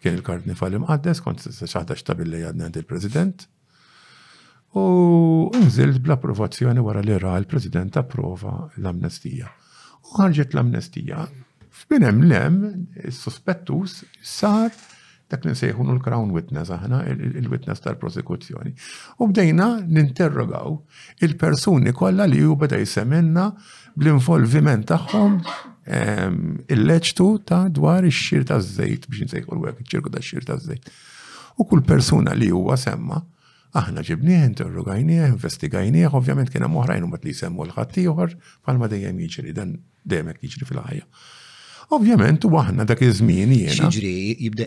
kien 0.00 0.14
il-karnival 0.20 0.78
imqaddes, 0.78 1.20
kont 1.26 1.42
s 1.42 1.50
saċħata 1.66 1.98
xtabille 1.98 2.44
jadna 2.46 2.70
il-President, 2.72 3.48
U 4.74 5.50
nżilt 5.66 5.98
bl-approvazzjoni 6.00 6.80
wara 6.84 7.00
li 7.04 7.16
ra 7.20 7.36
l-President 7.42 7.96
approva 8.00 8.54
l-amnestija. 8.80 9.48
U 10.08 10.14
ħarġet 10.16 10.54
l-amnestija. 10.56 11.26
F'binem 11.82 12.22
lem, 12.28 12.56
is 13.04 13.18
suspettus 13.20 13.98
sar 14.24 14.72
dak 15.32 15.44
li 15.44 15.52
nsejħunu 15.54 15.94
l-Crown 15.96 16.32
Witness 16.36 16.72
aħna, 16.76 17.02
il-Witness 17.40 17.80
tal-prosekuzzjoni. 17.84 18.72
U 19.20 19.28
bdejna 19.30 19.68
ninterrogaw 19.88 20.74
il-persuni 21.24 21.92
kollha 21.96 22.24
li 22.28 22.40
ju 22.42 22.56
beda 22.60 22.76
jsemenna 22.80 23.50
bl-involviment 23.96 24.88
tagħhom 24.90 25.36
ehm, 25.84 26.40
il-leċtu 26.72 27.28
ta' 27.48 27.62
dwar 27.72 28.08
ix-xir 28.08 28.44
ta' 28.52 28.60
żejt 28.64 29.08
biex 29.08 29.26
nsejħu 29.28 29.56
l-wek, 29.56 29.84
ċirku 29.88 30.12
ta' 30.12 30.24
xir 30.24 30.48
ta' 30.48 30.58
żejt. 30.64 30.92
U 31.60 31.64
kull 31.68 31.84
persuna 31.84 32.36
li 32.36 32.52
huwa 32.52 32.76
semma' 32.80 33.20
Aħna 33.72 34.02
ġibnieh, 34.04 34.42
interrogajnieh, 34.50 35.28
investigajnieh, 35.32 36.08
ovvjament 36.12 36.50
kien 36.52 36.66
hemm 36.66 37.08
mat 37.08 37.22
li 37.24 37.32
semmu 37.32 37.64
l-ħaddieħor 37.66 38.34
bħalma 38.66 38.88
dejjem 38.92 39.22
jġri, 39.30 39.54
dan 39.56 39.72
dejjem 40.04 40.34
jġri 40.44 40.68
fil-ħajja. 40.68 41.06
Ovvjament, 41.92 42.44
u 42.48 42.56
għahna 42.56 42.84
dak 42.88 43.00
iż-żmien 43.06 43.52
jiena. 43.52 43.88
Xiġri, 43.88 44.16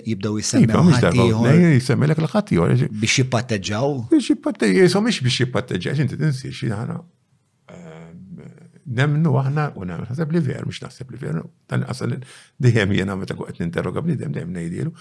jibdaw 0.09 0.39
jisemmew. 0.39 0.95
Iva, 1.13 1.53
Jisemmilek 1.75 2.21
l-ħattijor. 2.21 2.73
Biex 2.97 3.19
jipatteġġaw. 3.21 3.93
Biex 4.11 4.31
jipatteġġaw, 4.33 4.83
jisom 4.85 5.09
biex 5.09 5.21
biex 5.25 5.43
jipatteġġaw, 5.45 6.01
inti 6.05 6.19
tinsi 6.21 6.51
xi 6.53 6.69
ħana. 6.73 6.97
Ehm, 7.75 8.43
nemnu 9.01 9.37
aħna 9.41 9.71
u 9.81 9.85
nemnu 9.89 10.09
ħaseb 10.09 10.33
li 10.37 10.41
ver, 10.49 10.65
mux 10.69 10.81
naħseb 10.85 11.13
li 11.15 11.21
ver, 11.25 11.39
dan 11.69 11.85
għasal, 11.89 12.17
diħem 12.61 12.97
jena 13.01 13.17
meta 13.17 13.37
għet 13.37 13.61
ninterroga 13.63 14.05
li 14.05 14.17
dejjem 14.21 14.53
nejdilu. 14.53 14.93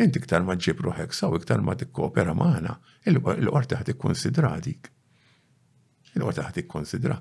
Inti 0.00 0.18
iktar 0.20 0.46
ma 0.46 0.54
ġib 0.56 0.78
ruħek 0.86 1.12
saw 1.12 1.34
iktar 1.36 1.60
ma 1.60 1.74
tikkopera 1.76 2.32
maħna, 2.36 2.72
il-qorti 3.12 3.76
ħat 3.76 3.90
ikkonsidra 3.92 4.52
dik. 4.64 4.88
Il-qorti 6.16 6.44
ħat 6.46 6.60
ikkonsidra. 6.62 7.16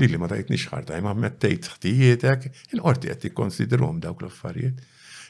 Li 0.00 0.08
li 0.12 0.20
ma 0.20 0.28
tajtni 0.28 0.58
xħarta, 0.60 0.98
imma 1.00 1.14
mettejt 1.16 1.70
ħtijietek, 1.74 2.44
il-qorti 2.76 3.10
ħat 3.12 3.24
ikkonsidrum 3.30 4.02
dawk 4.04 4.24
l-affarijiet. 4.26 4.82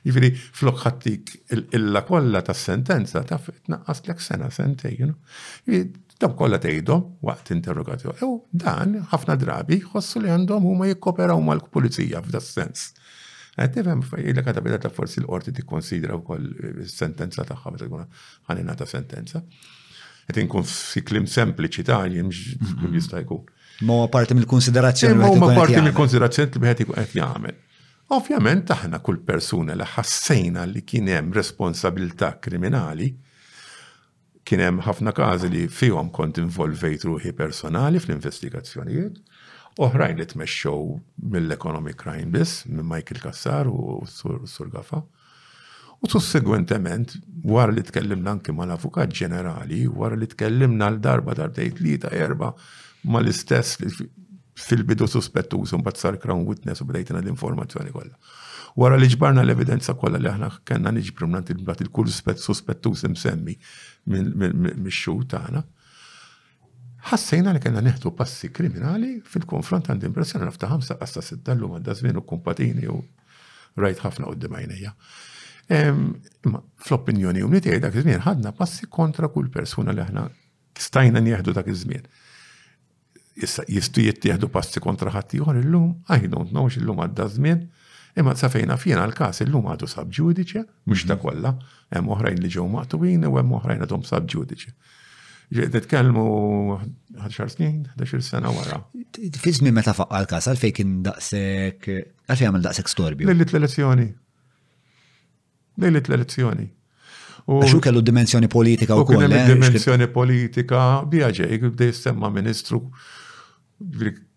Jifiri, 0.08 0.32
flok 0.34 0.80
ħattik 0.82 1.32
illa 1.78 2.02
kolla 2.08 2.42
ta' 2.42 2.56
sentenza 2.58 3.22
ta' 3.28 3.38
naqqas 3.74 4.02
l 4.10 4.18
sena 4.26 4.50
sentej, 4.50 4.94
you 4.98 5.10
know. 5.10 6.06
Dam 6.20 6.34
kolla 6.36 6.58
tejdom 6.60 7.18
waqt 7.24 7.52
interrogatju. 7.54 8.16
Ew, 8.24 8.34
dan 8.50 8.98
ħafna 9.12 9.36
drabi 9.40 9.78
xossu 9.86 10.20
li 10.26 10.32
għandhom 10.34 10.66
huma 10.74 10.90
jikkoperaw 10.90 11.38
mal-pulizija 11.44 12.20
f'da 12.26 12.42
sens. 12.44 12.90
Għattifem, 13.58 14.02
il 14.22 14.38
għadabida 14.38 14.78
ta' 14.84 14.92
forsi 14.94 15.20
l-qorti 15.20 15.52
ti 15.56 15.62
konsidra 15.66 16.14
u 16.14 16.22
koll 16.22 16.46
eh, 16.64 16.82
sentenza 16.86 17.44
ta' 17.44 17.56
xabta 17.58 17.86
għuna 17.88 18.06
għanina 18.50 18.76
ta' 18.78 18.86
sentenza. 18.86 19.42
Għet 20.30 20.38
inkun 20.44 20.66
fi 20.70 21.02
klim 21.02 21.26
sempliċi 21.26 21.86
ta' 21.88 22.02
jim 22.12 22.30
mhm. 22.30 22.76
kum 22.82 22.94
jistajku. 22.94 23.40
Ma' 23.88 24.06
parti 24.12 24.36
mill-konsiderazzjoni. 24.36 25.24
Eh, 25.24 25.40
ma' 25.40 25.56
parti 25.56 25.80
mill-konsiderazzjoni 25.82 26.52
li 26.54 26.62
bħet 26.64 26.84
għet 26.94 27.16
jgħamil. 27.16 27.58
Ovvjament 28.14 28.66
taħna 28.70 28.98
kull 29.06 29.20
persuna 29.26 29.74
li 29.78 29.86
ħassejna 29.94 30.64
li 30.70 30.82
kienem 30.82 31.30
responsabilta 31.34 32.32
kriminali, 32.42 33.10
kienem 34.46 34.80
ħafna 34.82 35.12
kazi 35.14 35.50
li 35.50 35.64
fihom 35.70 36.10
kont 36.14 36.40
involvejt 36.42 37.04
ruħi 37.06 37.32
personali 37.38 38.00
fl-investigazzjonijiet, 38.02 39.20
oħrajn 39.78 40.18
li 40.18 40.24
tmexxew 40.26 40.98
mill-Economic 41.34 41.98
Crime 42.00 42.30
biss, 42.34 42.64
minn 42.66 42.86
Michael 42.90 43.20
Kassar 43.22 43.68
u 43.70 44.00
Sur 44.08 44.70
Gafa. 44.72 45.02
U 46.00 46.08
sussegwentement, 46.08 47.12
wara 47.44 47.70
li 47.72 47.82
tkellimna 47.84 48.32
anki 48.36 48.52
mal-Avukat 48.56 49.12
Ġenerali, 49.12 49.82
wara 49.92 50.16
li 50.16 50.26
tkellimna 50.32 50.88
l-darba 50.94 51.34
darbtej 51.36 51.74
tlieta 51.76 52.08
erba 52.16 52.54
mal-istess 53.04 53.76
fil-bidu 54.60 55.06
suspettuż, 55.08 55.68
sumbat 55.74 55.96
sar 56.00 56.16
crown 56.20 56.46
witness 56.48 56.80
u 56.80 56.86
bdejtina 56.88 57.20
l-informazzjoni 57.22 57.92
kollha. 57.94 58.16
Wara 58.78 58.96
li 59.00 59.06
ġbarna 59.12 59.42
l-evidenza 59.44 59.94
kollha 59.98 60.18
li 60.20 60.28
aħna 60.30 60.48
kellna 60.68 60.90
niġbru 60.94 61.28
mnant 61.28 61.48
il-kull 61.54 62.10
suspettu 62.10 62.94
semmi 62.96 63.54
mix-xhur 64.06 65.26
tagħna 65.32 65.62
ħassejna 67.08 67.52
li 67.54 67.60
kena 67.64 67.80
neħtu 67.84 68.10
passi 68.16 68.50
kriminali 68.54 69.12
fil-konfront 69.24 69.88
għandi 69.92 70.08
impressjoni 70.10 70.44
nafta 70.48 70.68
ħamsa 70.70 70.96
għasta 71.04 71.22
sitta 71.24 71.54
l-lum 71.56 71.78
għadda 71.78 71.94
żmien 72.00 72.18
u 72.20 72.24
kumpatini 72.28 72.88
u 72.92 72.98
rajt 73.80 74.02
ħafna 74.04 74.28
qoddim 74.28 74.56
għajnejja. 74.58 74.92
Imma 75.80 76.60
fl-opinjoni 76.84 77.44
umni 77.46 77.62
tiegħi 77.64 77.80
dak 77.86 77.96
iż-żmien 78.00 78.24
ħadna 78.26 78.52
passi 78.58 78.88
kontra 78.92 79.30
kull 79.32 79.48
persuna 79.54 79.94
li 79.94 80.04
aħna 80.04 80.26
stajna 80.80 81.22
nieħdu 81.24 81.54
dak 81.56 81.70
iż-żmien. 81.72 82.04
Issa 83.40 83.64
jistu 83.70 84.04
jittieħdu 84.04 84.50
passi 84.52 84.82
kontra 84.84 85.12
ħadd 85.14 85.36
ieħor 85.40 85.60
illum, 85.64 85.92
I 86.12 86.28
don't 86.28 86.52
know 86.52 86.68
x'illum 86.68 87.00
għadda 87.06 87.28
żmien. 87.36 87.64
Imma 88.18 88.34
safejna 88.36 88.74
fjena 88.76 89.04
l-kas 89.06 89.40
illum 89.46 89.68
għadu 89.70 89.86
sab 89.88 90.10
ġudice, 90.12 90.64
mhux 90.90 91.06
dak 91.08 91.22
kollha, 91.22 91.54
hemm 91.94 92.10
oħrajn 92.12 92.42
li 92.42 92.50
ġew 92.50 92.66
maqtuwin 92.74 93.28
u 93.30 93.36
hemm 93.38 93.56
oħrajn 93.60 93.86
għadhom 93.86 94.02
sab 94.04 94.26
Nitkellmu 95.50 96.78
11 97.18 97.48
snin, 97.50 97.84
11 97.96 98.20
sena 98.22 98.48
wara. 98.54 98.78
Fizmi 99.42 99.72
meta 99.74 99.92
faqqa 99.98 100.20
l-kas, 100.22 100.46
għalfej 100.52 100.74
kien 100.76 100.92
daqsek, 101.06 101.88
għalfej 102.30 102.46
għamil 102.48 102.64
daqsek 102.68 102.90
storbi. 102.92 103.26
Lillit 103.30 103.50
l-elezzjoni. 103.54 104.06
Lillit 105.82 106.06
l-elezzjoni. 106.10 106.66
Għaxu 107.50 107.80
kellu 107.82 108.02
dimensjoni 108.06 108.50
politika 108.52 108.94
u 108.94 109.04
koll. 109.08 109.26
Eh? 109.26 109.42
Dimensjoni 109.50 110.06
politika, 110.14 110.84
bieġej, 111.10 111.70
bdej 111.74 111.90
jistemma 111.90 112.30
ministru. 112.30 112.84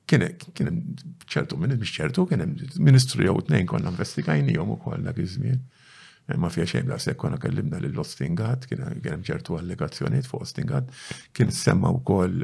kienem 0.09 0.79
ċertu, 1.29 1.57
minn 1.61 1.77
ċertu, 1.93 2.25
kienem 2.31 2.57
ministru 2.87 3.23
jew 3.27 3.37
t-nejn 3.47 3.69
konna 3.69 3.93
investigajni 3.93 4.57
jgħu 4.57 4.79
u 4.79 4.81
koll 4.81 5.05
dak 5.05 5.21
iż-żmien 5.23 5.61
ma 6.37 6.49
fija 6.53 6.65
xejn 6.77 6.85
bla 6.87 6.99
sekk 7.01 7.19
konna 7.25 7.39
kellimna 7.41 7.79
lil 7.83 7.97
Ostingat, 7.99 8.67
kien 8.69 8.83
hemm 9.03 9.23
ċertu 9.27 9.57
allegazzjonijiet 9.59 10.27
fuq 10.29 10.45
Ostingat, 10.45 10.91
kien 11.35 11.51
semma 11.51 11.91
wkoll 11.99 12.43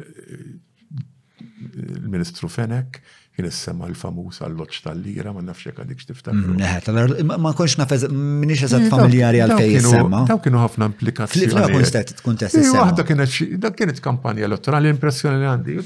il-Ministru 1.39 2.49
Fenek, 2.51 2.99
kien 3.37 3.47
semma 3.55 3.87
l-famuż 3.87 4.41
loċ 4.51 4.81
tal-lira, 4.83 5.31
ma 5.35 5.45
nafx 5.47 5.69
jekk 5.69 5.83
għadik 5.85 6.01
xtiftakru. 6.03 7.23
ma 7.39 7.53
konx 7.55 7.77
nafez, 7.79 8.07
minix 8.11 8.65
eżatt 8.67 8.89
familjari 8.91 9.39
għal-fej 9.45 9.79
semma. 9.87 10.25
Daw 10.27 10.41
kienu 10.43 10.59
ħafna 10.65 10.91
implikazzjoni. 10.91 11.47
Fl-fla 11.53 11.71
konstet 11.71 12.15
tkun 12.19 12.37
test 12.43 12.59
semma. 12.59 12.91
kienet 13.07 13.41
dak 13.63 13.77
kienet 13.79 14.01
kampanja 14.03 14.43
elettorali 14.49 14.89
l-impressjoni 14.91 15.39
li 15.39 15.51
għandi. 15.53 15.81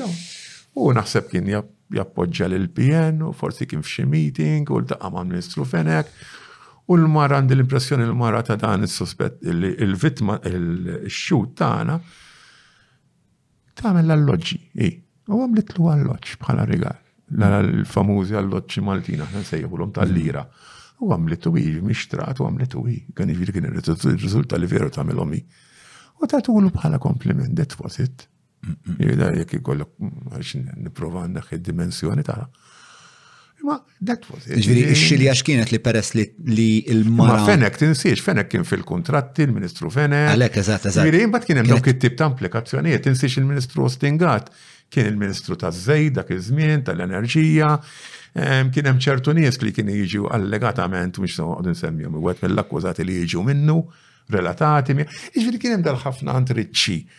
U 0.82 0.90
naħseb 0.98 1.30
kien 1.30 1.46
jappoġġa 1.94 2.50
l-PN 2.56 3.20
u 3.22 3.34
forsi 3.38 3.68
kien 3.70 3.84
f'xi 3.86 4.08
meeting 4.10 4.66
u 4.74 4.80
l-taqqa 4.82 5.14
ma' 5.14 5.24
Ministru 5.30 5.62
Fenek 5.66 6.10
U 6.92 6.98
l-mara 6.98 7.38
għandi 7.40 7.56
l-impressjoni 7.56 8.04
l-mara 8.10 8.42
ta' 8.44 8.58
dan 8.60 8.84
il-suspett, 8.84 9.40
il-vitma, 9.48 10.38
il-xut 10.50 11.54
tagħna 11.62 11.96
tagħmel 13.80 14.04
l-alloġġi, 14.10 14.58
i. 14.84 14.90
U 15.32 15.40
għamlitlu 15.46 15.88
alloġ 15.94 16.34
bħala 16.42 16.66
rigal. 16.72 16.98
L-famużi 17.36 18.36
alloġġi 18.38 18.84
Maltina, 18.86 19.24
ħna 19.32 19.46
sejjħulhom 19.48 19.94
tal-lira. 19.96 20.44
U 21.00 21.14
għamlitu 21.16 21.54
i, 21.62 21.66
mixtrat 21.88 22.44
u 22.44 22.48
u 22.52 22.84
i. 22.92 22.98
Kan 23.16 23.32
jiġri 23.32 23.56
kien 23.56 23.70
il 23.72 24.20
riżulta 24.20 24.60
li 24.60 24.68
veru 24.68 24.92
tagħmelhom 24.92 25.34
għamil 25.34 25.62
U 26.22 26.28
tatulu 26.30 26.70
bħala 26.72 27.00
kompliment, 27.02 27.56
that 27.56 27.74
was 27.80 28.00
it. 28.00 28.28
Jek 29.00 29.56
ikollok, 29.62 29.90
għaxin, 30.36 30.70
niprofa 30.84 31.24
għandak 31.26 31.56
id-dimensjoni 31.58 32.24
ta' 32.24 32.44
Ma, 33.64 33.82
that 34.04 34.26
was 34.28 34.44
it. 34.50 34.60
Ġviri, 34.66 34.92
xilja 34.98 35.32
xkienet 35.40 35.70
li 35.72 35.80
peress 35.80 36.12
li 36.18 36.66
il-mara. 36.92 37.38
Ma 37.40 37.46
Fenek 37.48 37.78
tinsiex, 37.80 38.20
Fenek 38.26 38.50
kien 38.52 38.66
fil-kontratti, 38.68 39.46
il-Ministru 39.48 39.92
Fenek. 39.94 40.34
Għalek, 40.34 40.58
eżat, 40.60 40.90
eżat. 40.92 41.00
Ġviri, 41.06 41.22
imbat 41.30 41.48
kien 41.48 41.62
hemm 41.62 41.72
dawk 41.72 41.88
it-tip 41.94 42.18
ta' 42.20 42.28
implikazzjoniet, 42.34 43.06
tinsiex 43.08 43.38
il-Ministru 43.40 43.88
Stingat, 43.94 44.52
kien 44.92 45.08
il-Ministru 45.14 45.56
ta' 45.64 45.72
zzej, 45.72 46.10
dak 46.18 46.34
iż-żmien, 46.36 46.84
tal-Enerġija, 46.90 47.72
kien 48.74 48.92
hemm 48.92 49.00
ċertu 49.08 49.32
nies 49.38 49.62
li 49.64 49.72
kien 49.74 49.94
jiġu 49.96 50.28
allegatament, 50.36 51.22
mhux 51.24 51.80
semmi, 51.86 52.12
u 52.12 52.28
għet 52.28 52.44
mill-akkużati 52.50 53.08
li 53.08 53.22
jiġu 53.24 53.48
minnu 53.48 53.80
relatati. 54.32 54.94
Iġviri 55.36 55.60
kienem 55.60 55.84
dal-ħafna 55.84 56.38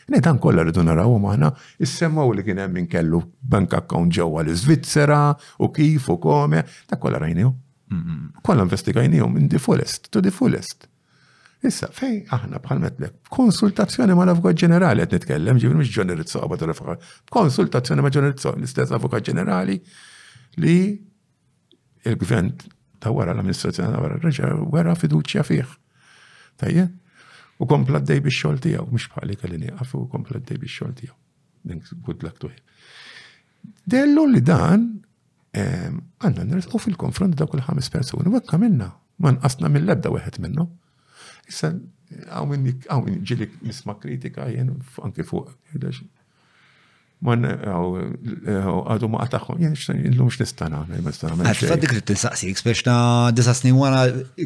Ne 0.09 0.21
dan 0.21 0.39
kolla 0.39 0.63
rridu 0.63 0.83
naraw 0.85 1.11
maħna, 1.19 1.49
issemmaw 1.79 2.31
li 2.35 2.43
kienem 2.45 2.73
minn 2.73 2.87
kellu 2.87 3.19
bank 3.41 3.75
account 3.75 4.13
ġewwa 4.13 4.43
l-Svizzera 4.45 5.35
u 5.59 5.69
kif 5.71 6.09
u 6.09 6.19
kome, 6.19 6.65
ta' 6.87 6.97
kolla 6.99 7.19
rajniju. 7.19 7.51
Mhm. 7.91 8.41
Kolla 8.43 8.63
investigajnijom 8.63 9.33
minn 9.35 9.49
the 9.49 9.59
fullest, 9.59 10.11
to 10.11 10.21
the 10.21 10.31
fullest. 10.31 10.89
Issa, 11.65 11.89
fej, 11.93 12.27
aħna 12.29 12.61
bħal 12.63 12.79
metlek, 12.83 13.15
konsultazzjoni 13.31 14.15
ma 14.15 14.25
l-Avukat 14.27 14.57
Ġenerali 14.61 15.01
għed 15.07 15.13
nitkellem, 15.17 15.59
ġivir 15.63 15.75
mux 15.81 15.89
John 15.95 16.09
Rizzo, 16.13 16.41
għabat 16.45 16.67
l 16.69 16.99
konsultazzjoni 17.31 18.03
ma 18.05 18.11
John 18.11 18.25
Rizzo, 18.29 18.53
l-istess 18.59 18.91
Avukat 18.93 19.25
Ġenerali 19.31 19.79
li 20.59 20.79
il-gvern 22.05 22.53
ta' 23.01 23.11
wara 23.13 23.33
l-amministrazzjoni 23.33 23.89
ta' 23.93 24.01
wara 24.03 24.19
reġa' 24.21 24.57
wara 24.77 24.95
fiduċja 24.95 25.45
fih. 25.49 25.65
Tajje? 26.61 26.89
U 27.59 27.67
kompla 27.71 28.01
d-dej 28.03 28.21
biex 28.25 28.39
xol 28.43 28.59
tijaw, 28.63 28.87
mux 28.91 29.07
bħalik 29.15 29.45
għalini, 29.47 29.69
għafu 29.79 30.01
u 30.05 30.09
kompla 30.11 30.41
d-dej 30.41 30.59
biex 30.63 30.75
xol 30.79 30.95
tijaw. 30.99 31.15
Good 32.05 32.25
luck 32.27 32.41
to 32.43 32.51
him. 32.53 33.73
Dellu 33.89 34.27
li 34.31 34.43
dan, 34.45 34.85
għanna 35.57 36.45
nirżqu 36.51 36.81
fil-konfront 36.85 37.39
da' 37.39 37.47
kull 37.51 37.63
ħames 37.69 37.91
persuni, 37.95 38.29
u 38.29 38.37
għakka 38.39 38.59
minna, 38.63 38.91
man 39.23 39.39
qasna 39.43 39.71
mill-lebda 39.73 40.11
għed 40.19 40.41
minnu. 40.45 40.67
Issa, 41.51 41.71
għaw 42.31 42.51
minn 42.51 43.23
ġilik 43.29 43.55
nisma 43.65 43.97
kritika 44.03 44.49
jen, 44.53 44.75
anki 45.05 45.25
fuq, 45.27 45.55
Man, 47.23 47.45
oh, 47.71 47.95
oh, 47.95 48.81
għadu 48.93 49.09
ma 49.09 49.23
għataħħom, 49.25 49.61
jen 49.63 49.77
xtan, 49.79 50.01
l-lum 50.11 50.29
x'nistana. 50.35 50.81
Għatfa 50.93 51.79
dik 51.81 51.95
rrit 51.95 52.07
t-saqsi, 52.11 52.51
biex 52.67 52.83
ta' 52.85 53.31
disa 53.35 53.55
snin 53.57 53.79
wara 53.79 54.03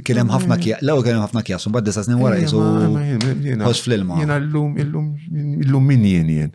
kienem 0.06 0.30
ħafna 0.30 0.54
mm. 0.54 0.62
kja, 0.62 0.78
law 0.86 0.98
kienem 1.02 1.24
ħafna 1.24 1.42
kja, 1.48 1.58
sumbat 1.64 1.86
disa 1.88 2.04
snin 2.06 2.20
wara 2.22 2.38
Għos 2.38 3.82
fl-ilma. 3.86 4.20
Jena 4.22 4.36
l-lum, 4.42 4.76
l-lum, 4.84 5.86
min 5.90 6.06
jien 6.06 6.30
jien. 6.36 6.52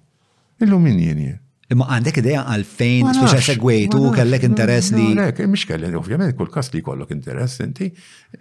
L-lum 0.63 0.85
min 0.87 1.01
jien 1.01 1.23
jien. 1.27 1.39
Imma 1.73 1.87
għandek 1.95 2.19
ideja 2.21 2.43
għalfejn, 2.53 3.09
speċa 3.17 3.45
segwejtu, 3.49 4.01
kellek 4.15 4.43
interess 4.47 4.93
li. 4.95 5.09
Lek, 5.17 5.39
mish 5.49 5.65
kellek, 5.67 5.95
ovvijament, 5.97 6.37
kull 6.37 6.51
kas 6.53 6.69
li 6.75 6.83
kollok 6.85 7.11
interess, 7.15 7.59
inti 7.65 7.89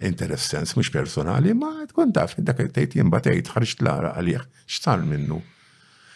interess 0.05 0.53
sens, 0.53 0.75
mux 0.77 0.91
personali, 0.93 1.55
ma 1.57 1.79
tkun 1.89 2.13
taf, 2.15 2.37
dak 2.39 2.61
tejt 2.77 2.95
jimbatejt, 2.99 3.49
ħarġt 3.55 3.83
lara 3.87 4.13
għalieħ, 4.19 4.45
xtar 4.69 5.03
minnu. 5.09 5.41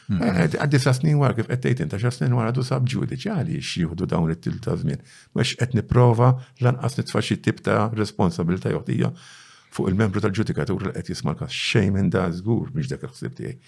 Hmm. 0.08 0.24
Eh, 0.24 0.38
eh, 0.42 0.50
għaddi 0.64 0.80
sa 0.80 0.94
snin 0.96 1.18
wara 1.20 1.36
kif 1.36 1.50
qed 1.52 1.82
inta 1.84 1.98
xa 2.00 2.08
snin 2.16 2.32
wara 2.38 2.54
du 2.56 2.64
sab 2.64 2.86
ġudiċjali 2.88 3.58
x'jieħdu 3.60 4.08
dawn 4.14 4.32
it-til 4.32 4.56
ta' 4.64 4.78
żmien. 4.80 5.02
Mhux 5.36 5.58
qed 5.60 5.76
nipprova 5.76 6.30
lanqas 6.64 6.96
nitfa' 7.02 7.24
xi 7.30 7.36
tip 7.44 7.60
ta' 7.66 7.90
responsabilta' 7.92 8.72
jew 8.72 9.12
fuq 9.76 9.92
il-membru 9.92 10.24
tal-ġudikatur 10.24 10.86
li 10.88 10.94
qed 10.96 11.12
jisma' 11.12 11.36
xejn 11.44 11.92
minn 11.98 12.10
da 12.16 12.30
żgur 12.32 12.72
biex 12.72 12.88
dak 12.94 13.04
il-ħsieb 13.04 13.36
tiegħi. 13.42 13.60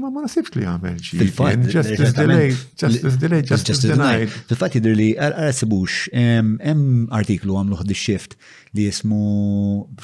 Ma 0.00 0.10
ma 0.12 0.20
nasibx 0.24 0.52
li 0.60 0.64
għamel 0.68 0.96
xi. 1.00 1.18
Fil-fatt. 1.20 1.68
Justice 1.72 2.10
delayed, 2.16 2.58
justice 2.80 3.16
delayed, 3.22 3.48
justice 3.48 3.88
denied. 3.90 4.32
fil 4.50 4.58
fat 4.60 4.76
jidr 4.76 4.92
li 4.98 5.06
għara 5.16 5.46
sibux, 5.56 6.04
hemm 6.12 7.06
artiklu 7.16 7.56
għamluħ 7.60 7.82
di 7.88 7.96
shift 7.96 8.36
li 8.76 8.86
jismu 8.88 9.22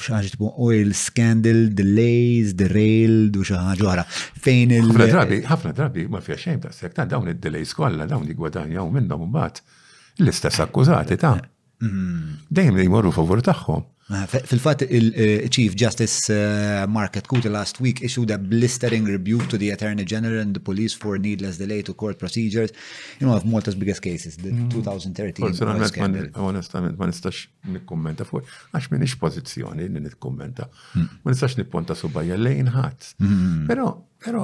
xaġi 0.07 0.33
tipo 0.33 0.49
oil 0.65 0.93
scandal, 0.97 1.67
delays, 1.77 2.55
derailed 2.57 3.37
u 3.37 3.45
xi 3.45 3.59
ħaġa 3.59 4.05
Fejn 4.43 4.73
il- 4.79 4.89
Ħafna 4.89 5.09
drabi, 5.13 5.41
ħafna 5.51 5.73
drabi 5.77 6.07
ma 6.09 6.23
fija 6.25 6.39
xejn 6.47 6.63
ta' 6.65 6.73
sekta 6.73 7.05
dawn 7.13 7.29
id-delays 7.35 7.75
kollha 7.77 8.09
dawn 8.09 8.25
li 8.25 8.33
gwadanjaw 8.37 8.89
minnhom 8.97 9.29
bat, 9.35 9.61
l-istess 10.17 10.59
akkużati 10.65 11.17
ta' 11.21 11.35
mm-hmm. 11.37 12.45
dejjem 12.49 12.79
li 12.81 12.89
jmorru 12.89 13.13
favur 13.13 13.45
tagħhom. 13.45 13.89
Fil-fat, 14.05 14.81
il-Chief 14.81 15.71
eh, 15.71 15.75
Justice 15.75 16.33
eh, 16.81 16.85
Market 16.87 17.25
Kuta 17.25 17.49
last 17.49 17.79
week 17.79 18.01
issued 18.01 18.31
a 18.31 18.37
blistering 18.37 19.05
rebuke 19.05 19.47
to 19.47 19.55
the 19.57 19.69
Attorney 19.71 20.03
General 20.03 20.39
and 20.41 20.51
the 20.53 20.59
police 20.59 20.93
for 20.93 21.17
needless 21.17 21.55
delay 21.57 21.81
to 21.83 21.93
court 21.93 22.17
procedures 22.19 22.71
You 23.19 23.27
know, 23.27 23.35
of 23.35 23.45
Malta's 23.45 23.75
biggest 23.75 24.01
cases, 24.01 24.35
the 24.35 24.49
2013. 24.69 25.47
Mm. 25.53 26.29
onestament, 26.33 26.97
ma 26.97 27.05
nistax 27.07 27.45
nikkommenta 27.67 28.25
fuq, 28.27 28.43
għax 28.75 28.89
minn 28.91 29.05
ix 29.07 29.15
pozizjoni 29.21 29.87
li 29.87 30.01
nikkommenta. 30.03 30.67
Hmm. 30.93 31.07
Ma 31.23 31.31
nistax 31.31 31.55
nipponta 31.57 31.95
subajja 31.95 32.35
lejn 32.37 32.69
ħadd. 32.75 33.07
Pero, 33.69 33.87
hmm. 33.87 34.11
pero, 34.25 34.43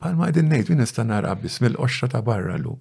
palma 0.00 0.30
għedin 0.30 0.48
nejt, 0.52 0.72
minn 0.72 0.80
nista 0.80 1.04
nara 1.06 1.34
mill-qoxra 1.36 2.08
ta' 2.12 2.22
barra 2.24 2.56
lu. 2.58 2.78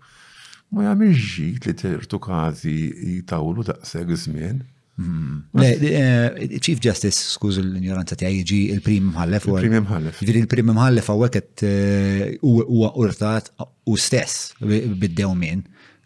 Ma 0.71 0.88
jgħamil 0.88 1.19
ġit 1.34 1.67
li 1.67 1.75
tertu 1.84 2.19
kazi 2.27 2.77
jitawlu 3.17 3.67
daqseg 3.67 4.15
żmien. 4.23 4.63
Mm-hmm. 4.99 5.61
Eh, 5.61 6.59
Chief 6.59 6.79
Justice, 6.81 7.19
skuż 7.37 7.57
l-ignoranza 7.61 8.15
ti 8.17 8.25
jiġi 8.33 8.59
il-prim 8.75 9.11
mħallef. 9.13 9.45
Il-prim 9.51 9.75
mħallef. 9.83 10.21
Ġiri 10.21 10.25
jiġifieri 10.25 10.43
il-prim 10.45 10.71
mħallef 10.73 11.11
għaweket 11.13 11.63
eh, 11.67 12.23
huwa 12.41 12.89
urtat 13.03 13.51
u 13.93 13.97
stess 14.01 14.55
bid-dewmin 14.65 15.61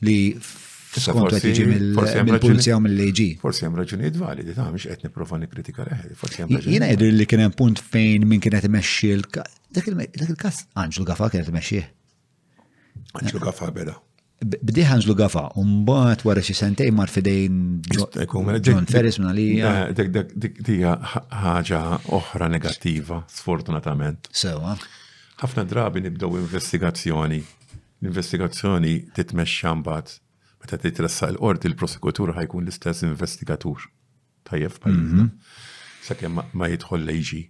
li 0.08 0.18
skontu 0.42 1.38
għet 1.40 1.48
jiġi 1.54 1.70
mill-pulizija 1.72 2.76
u 2.76 2.84
mill-leġi. 2.84 3.30
Forsi 3.46 3.64
jem 3.64 3.80
raġunijiet 3.80 4.20
validi, 4.20 4.58
ta' 4.60 4.68
miex 4.76 4.92
għet 4.92 5.08
niprofa 5.08 5.40
nikritika 5.40 5.88
leħed. 5.88 6.14
Forsi 6.20 6.44
jem 6.44 6.52
raġunijiet. 6.52 6.74
Jina 6.76 6.92
jidri 6.92 7.14
li 7.16 7.30
kienem 7.32 7.56
punt 7.56 7.80
fejn 7.96 8.28
minn 8.28 8.44
kienet 8.44 8.68
meċi 8.76 9.16
il-kas. 9.16 9.56
Dak 9.72 9.88
il-kas 9.94 10.66
Anġlu 10.84 11.08
Gafa 11.08 11.32
kienet 11.32 11.54
meċi. 11.56 11.86
Anġlu 13.22 13.46
Gafa 13.48 13.72
beda 13.76 13.96
bdiħan 14.42 15.04
għafa, 15.06 15.42
un-bat 15.62 16.24
wara 16.26 16.42
xi 16.42 16.54
sentej 16.58 16.92
mar 16.96 17.10
fidejn 17.14 17.60
John 17.90 18.88
Ferris 18.90 19.20
minna 19.22 19.34
li. 19.38 19.60
Eh, 19.62 19.92
dik 19.94 20.62
dija 20.66 20.96
oħra 22.08 22.50
sfortunatament. 23.30 24.30
Sewa. 24.32 24.76
ħafna 25.42 25.64
drabi 25.66 26.02
nibdew 26.06 26.40
investigazzjoni. 26.42 27.38
L-investigazzjoni 28.02 28.96
titmexxa 29.14 29.76
mbagħad 29.82 30.18
meta 30.62 30.78
titressa 30.78 31.28
l-qorti 31.30 31.70
il-prosekutur 31.70 32.34
ħajkun 32.38 32.66
l-istess 32.66 33.06
investigatur. 33.06 33.88
Tajjeb 34.50 34.80
pajjiżna. 34.82 35.28
Mhm. 35.28 35.30
Sakemm 36.06 36.42
ma 36.58 36.70
jidħol 36.74 37.06
lejġi. 37.06 37.44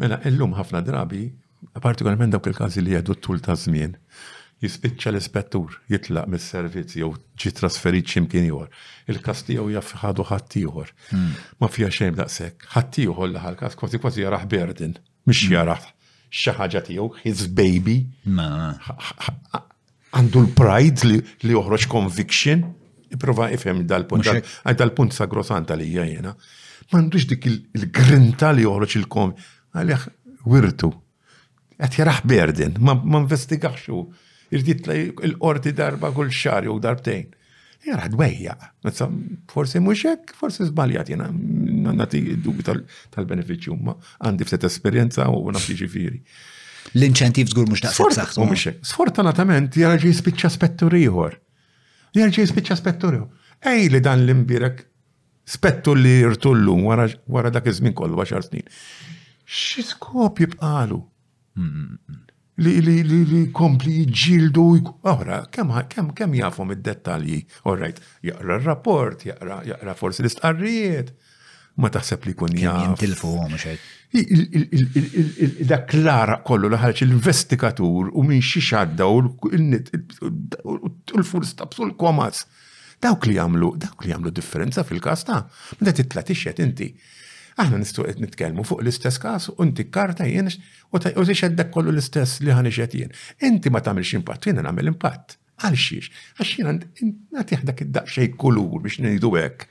Mela, 0.00 0.18
illum 0.28 0.54
ħafna 0.56 0.80
drabi, 0.84 1.28
partikolarment 1.80 2.32
dawk 2.36 2.48
il-każi 2.52 2.80
li 2.84 2.96
għadu 2.98 3.14
t-tul 3.16 3.40
ta' 3.40 3.56
żmien, 3.56 3.94
jispiċċa 4.64 5.10
l-ispettur, 5.12 5.74
jitlaq 5.92 6.28
mis-servizz 6.32 6.94
jew 7.00 7.10
ġi 7.36 7.50
trasferit 7.58 8.08
x'imkien 8.08 8.46
ieħor. 8.48 8.68
il 9.12 9.18
kast 9.20 9.46
tiegħu 9.50 9.68
jaffħadu 9.74 10.24
ħadd 10.30 10.56
ieħor. 10.62 10.92
Hmm. 11.10 11.34
Ma 11.60 11.68
fiha 11.72 11.90
xejn 11.92 12.16
daqshekk. 12.16 12.70
Ħadd 12.72 13.00
ieħor 13.04 13.32
laħal 13.34 13.58
każ 13.60 13.76
kważi 13.80 14.00
kważi 14.00 14.24
jaraħ 14.24 14.46
berdin, 14.54 14.94
mhix 15.28 15.42
hmm. 15.44 15.56
jaraħ 15.58 15.90
xi 16.32 16.56
ħaġa 16.60 16.82
tiegħu, 16.88 17.10
his 17.26 17.44
baby. 17.52 17.98
Għandu 20.16 20.44
l-pride 20.46 21.12
li 21.12 21.52
joħroġ 21.54 21.88
conviction, 21.92 22.64
iprova 23.12 23.50
ifhem 23.52 23.84
dal-punt. 23.86 24.30
Għaj 24.64 24.78
dal-punt 24.80 25.14
sagrosanta 25.20 25.76
li 25.76 25.90
hija 25.92 26.08
jiena. 26.08 26.32
M'għandux 26.94 27.28
dik 27.34 27.50
il-grinta 27.52 28.54
li 28.56 28.64
joħroġ 28.64 28.96
il-kom. 29.02 29.36
Għalih 29.76 30.08
wirtu. 30.48 30.90
Qed 31.76 31.98
jaraħ 32.00 32.22
berdin, 32.24 32.80
ma 32.80 32.96
investigax 33.20 33.90
li 34.48 34.74
il-qorti 35.26 35.72
darba 35.74 36.10
kull 36.14 36.30
xar 36.30 36.64
jew 36.66 36.78
darbtejn. 36.80 37.30
Jara 37.86 38.08
dwejja, 38.10 38.56
forse 39.46 39.78
muxek, 39.78 40.32
forse 40.34 40.64
żbaljat 40.66 41.08
jena, 41.08 41.28
nannati 41.30 42.18
dubi 42.42 42.64
tal-benefiċċju 42.66 43.76
ma 43.78 43.94
għandi 44.26 44.46
ftit 44.48 44.66
esperjenza 44.66 45.28
u 45.30 45.52
nafx 45.54 45.76
ġifiri. 45.82 46.18
L-inċentiv 46.98 47.52
żgur 47.52 47.68
mhux 47.70 47.84
daqshekk 47.86 48.16
saħħu. 48.18 48.48
muxek. 48.50 48.78
hekk. 48.80 48.90
Sfortunatament 48.90 49.78
jara 49.78 50.00
ġi 50.02 50.10
spiċċa 50.18 50.50
spettur 50.56 50.98
ieħor. 50.98 51.38
Jara 52.18 52.34
ġi 52.34 52.48
spicċa 52.50 52.78
spettur 52.80 53.20
ieħor. 53.20 53.50
Ej 53.70 53.88
li 53.94 54.00
dan 54.02 54.24
l-imbirek 54.26 54.82
spettu 55.46 55.94
li 55.94 56.16
jirtullum 56.24 56.88
wara 56.90 57.54
dak 57.54 57.70
iż-żmien 57.70 57.94
kollu 57.94 58.18
10 58.18 58.48
snin. 58.48 58.66
Xi 59.46 59.84
jibqalu? 59.86 61.04
Mm, 61.54 61.68
mm, 61.70 61.98
mm 62.10 62.25
li 62.56 62.80
li 62.80 63.02
li 63.04 63.22
li 63.28 63.42
kompli 63.52 64.04
jġildu 64.08 64.62
oħra, 65.12 65.42
kem 65.52 65.72
kem 65.90 66.12
kem 66.16 66.34
jafhom 66.38 66.72
id-dettalji. 66.72 67.44
right 67.76 68.00
jaqra 68.22 68.56
r-rapport, 68.56 69.24
jaqra 69.28 69.60
jaqra 69.66 69.94
forsi 69.94 70.22
l-istqarrijiet. 70.24 71.12
Ma 71.76 71.90
taħseb 71.92 72.24
li 72.24 72.32
kun 72.32 72.56
jaf. 72.56 72.84
Jintilfu 72.86 73.32
għom 73.36 73.56
xejn. 73.60 73.82
Dak 75.68 75.84
klara 75.90 76.38
kollu 76.48 76.70
laħalx 76.72 77.04
l-investigatur 77.04 78.08
u 78.16 78.24
minn 78.24 78.40
xi 78.40 78.62
xadda 78.64 79.04
u 79.08 79.20
l 81.12 81.26
furs 81.28 81.52
tabsu 81.58 81.84
u 81.84 81.90
l-komaz. 81.90 82.46
Dawk 83.04 83.28
li 83.28 83.36
jagħmlu, 83.36 83.74
dawk 83.76 84.06
li 84.06 84.14
jagħmlu 84.14 84.32
differenza 84.32 84.86
fil-każ 84.88 85.26
ta' 85.28 85.44
meta 85.82 85.92
titla 86.00 86.24
inti 86.64 86.94
aħna 87.56 87.78
nistgħu 87.80 88.04
qed 88.04 88.20
nitkellmu 88.24 88.64
fuq 88.68 88.82
l-istess 88.84 89.18
każ 89.20 89.46
u 89.54 89.64
inti 89.64 89.86
karta 89.92 90.26
jien 90.28 90.48
u 90.48 91.00
tixeddek 91.00 91.70
kollu 91.72 91.92
l-istess 91.94 92.40
li 92.44 92.52
qed 92.68 92.94
jien. 92.98 93.12
Inti 93.48 93.70
ma 93.72 93.80
tagħmilx 93.80 94.16
impatt, 94.20 94.46
jiena 94.50 94.64
nagħmel 94.68 94.92
impatt. 94.92 95.38
Għal 95.56 95.76
għax 95.76 96.50
jiena 96.58 96.74
nagħti 96.76 97.60
ħdak 97.62 97.82
id-daqsxejn 97.86 98.36
kulur 98.40 98.82
biex 98.84 99.00
ngħidu 99.06 99.30
hekk. 99.40 99.68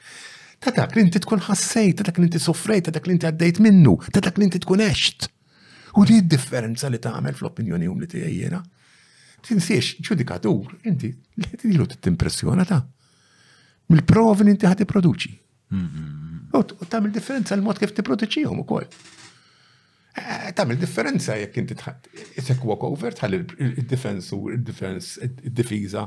Ta' 0.65 0.71
dak 0.73 0.95
li 0.97 1.03
inti 1.05 1.21
tkun 1.21 1.43
ħassejt, 1.45 1.99
ta' 1.99 2.07
dak 2.09 2.17
li 2.17 2.25
inti 2.29 2.41
soffrejt, 2.41 2.87
ta' 2.87 2.95
dak 2.95 3.05
li 3.05 3.13
inti 3.19 3.27
għaddejt 3.29 3.59
minnu, 3.61 3.93
ta' 4.11 4.23
dak 4.23 4.39
li 4.39 4.47
inti 4.49 4.61
tkun 4.63 4.81
eċt. 4.81 5.29
U 5.99 6.05
di 6.09 6.17
differenza 6.25 6.89
li 6.89 6.97
tagħmel 6.99 7.37
fl-opinjoni 7.37 7.87
hum 7.91 8.01
li 8.01 8.09
tiegħi 8.09 8.33
jiena. 8.39 8.63
Tinsiex, 9.45 9.99
ġudikatur, 10.07 10.71
inti 10.89 11.11
li 11.11 11.49
tidilu 11.61 11.85
t-impressjona 11.91 12.65
ta' 12.65 12.81
mill-provi 13.93 14.47
li 14.47 14.55
inti 14.55 14.65
ħati 14.65 14.87
produċi. 14.89 15.35
Mm-hmm. 15.75 16.24
U 16.59 16.85
tamil 16.89 17.11
differenza 17.11 17.55
l-mod 17.57 17.77
kif 17.81 17.91
u 17.95 18.57
ukoll. 18.59 18.87
Eh, 20.15 20.53
tamil 20.55 20.77
differenza 20.79 21.35
jekk 21.35 21.57
inti 21.59 21.75
tħat. 21.75 22.07
Jek 22.47 22.63
walk 22.63 22.83
over 22.87 23.13
tħal 23.15 23.35
il 23.39 23.83
defens 23.89 24.31
u 24.31 24.47
il 24.53 24.63
defens 24.63 25.15
id-difiża 25.19 26.05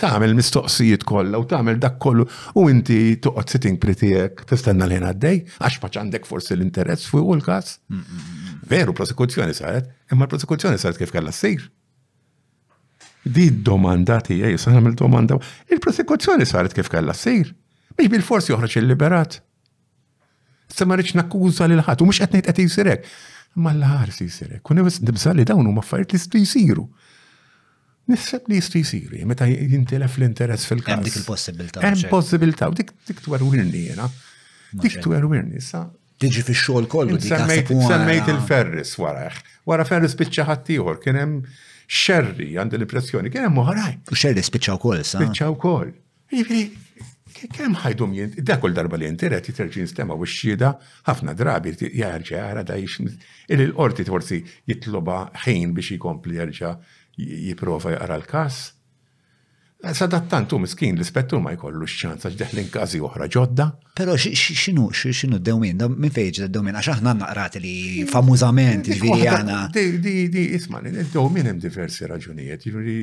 tagħmel 0.00 0.34
mistoqsijiet 0.36 1.04
kollha 1.08 1.38
u 1.40 1.44
tagħmel 1.48 1.78
dak 1.80 1.98
kollu 2.00 2.24
u 2.56 2.66
inti 2.72 3.16
toqgħod 3.24 3.52
sitting 3.56 3.76
prettiek 3.80 4.42
tistenna 4.48 4.88
lejn 4.88 5.06
għaddej 5.10 5.42
għax 5.66 5.84
għandek 6.00 6.26
forsi 6.28 6.56
l-interess 6.56 7.08
fuq 7.12 7.34
il-każ. 7.36 7.74
Veru 8.66 8.96
prosekuzzjoni 8.96 9.54
saret, 9.56 9.90
imma 10.12 10.24
l-prosekuzzjoni 10.24 10.80
saret 10.80 11.00
kif 11.00 11.12
kellha 11.14 11.32
ssir. 11.32 11.68
Di 13.26 13.48
domanda 13.66 14.20
tiegħi, 14.22 14.56
sa 14.58 14.72
nagħmel 14.72 14.96
domanda. 14.96 15.36
Il-prosekuzzjoni 15.70 16.46
saret 16.48 16.72
kif 16.74 16.88
kellha 16.90 17.12
ssir. 17.14 17.52
Biex 17.96 18.12
bil-forsi 18.12 18.52
joħroġ 18.54 18.78
il-liberat. 18.80 19.40
Se 20.68 20.84
ma 20.84 20.94
rridx 20.98 21.14
nakkuża 21.16 21.66
lil 21.70 21.82
ħadd 21.86 22.02
u 22.02 22.06
mhux 22.08 22.22
qed 22.22 22.32
ngħid 22.38 22.46
qed 22.50 22.60
jisirek. 22.64 23.04
Ma 23.62 23.72
l-ħar 23.72 24.10
si 24.14 24.26
jisirek. 24.26 24.62
Kun 24.66 24.80
nibs 24.80 24.98
nibsa 25.06 25.32
li 25.34 25.44
dawn 25.48 25.66
huma 25.70 25.82
affarijiet 25.84 26.10
li 26.34 26.42
jistgħu 26.42 26.42
jsiru. 26.50 26.86
Nisseb 28.10 28.48
li 28.52 28.58
jistgħu 28.60 28.82
jsiru, 28.86 29.20
meta 29.30 29.46
jintilef 29.50 30.16
l-interess 30.20 30.66
fil-każ. 30.70 30.96
Hemm 30.96 31.06
dik 31.08 31.20
il-possibilità. 31.20 31.82
Hemm 31.86 32.04
possibilità 32.10 32.68
u 32.72 32.74
dik 32.78 32.90
dik 33.08 33.22
twerwirni 33.26 33.84
jiena. 33.90 34.08
Dik 34.84 34.98
twerwirni 35.04 35.62
sa. 35.64 35.84
Tiġi 36.24 36.42
fi 36.48 36.54
xogħol 36.64 36.86
kollu 36.90 37.18
dik 37.20 37.30
Semmejt 37.30 38.30
il-Ferris 38.34 38.94
waraħ. 39.00 39.38
Wara 39.70 39.84
Ferris 39.86 40.14
biċċa 40.18 40.46
ħaddieħor 40.50 40.98
kien 41.04 41.18
hemm 41.20 41.40
xerri 41.86 42.54
għandi 42.58 42.78
l-impressjoni 42.80 43.30
kien 43.34 43.46
hemm 43.48 43.60
oħraj. 43.62 43.98
U 44.10 44.16
xerri 44.18 44.42
spiċċaw 44.48 44.80
kol 44.84 45.02
sa. 45.04 45.20
Spiċċaw 45.22 45.58
kol 45.62 45.94
kemm 47.56 47.74
ħajdum 47.82 48.12
jint, 48.18 48.38
da 48.48 48.56
darba 48.76 48.96
li 49.00 49.06
jintiret 49.08 49.48
jiterġi 49.50 49.82
nistema 49.84 50.14
u 50.16 50.24
xċida, 50.28 50.70
ħafna 51.08 51.34
drabi 51.40 51.74
jarġa 51.78 52.42
għara 52.46 52.62
da 52.70 52.76
jix, 52.80 53.00
il 53.48 53.72
t 53.94 54.06
forsi 54.08 54.40
jitloba 54.66 55.18
ħin 55.44 55.74
biex 55.76 55.92
jikompli 55.98 56.36
jarġa 56.40 56.74
jiprofa 57.16 57.92
jara 57.94 58.18
l-kas, 58.20 58.60
Eh, 59.86 59.94
Sadattantu 59.94 60.58
miskin 60.58 60.96
l-ispettur 60.98 61.38
ma 61.42 61.52
jkollu 61.54 61.86
xċans 61.86 62.24
għax 62.26 62.36
deħlin 62.40 62.70
kazi 62.74 62.98
oħra 63.06 63.28
ġodda. 63.30 63.66
Pero 63.98 64.16
xinu, 64.18 64.88
xinu 64.90 65.38
d-dewmin, 65.38 65.84
minn 65.94 66.12
fejġ 66.16 66.40
d-dewmin, 66.42 66.74
għax 66.80 66.90
aħna 66.96 67.12
naqrat 67.20 67.58
li 67.62 68.02
famużament 68.10 68.90
ġviri 68.90 69.28
għana. 69.30 69.58
Di, 69.76 70.42
isman, 70.58 70.90
d-dewmin 70.90 71.48
hemm 71.52 71.62
diversi 71.62 72.08
raġunijiet, 72.10 72.66
ġviri 72.66 72.96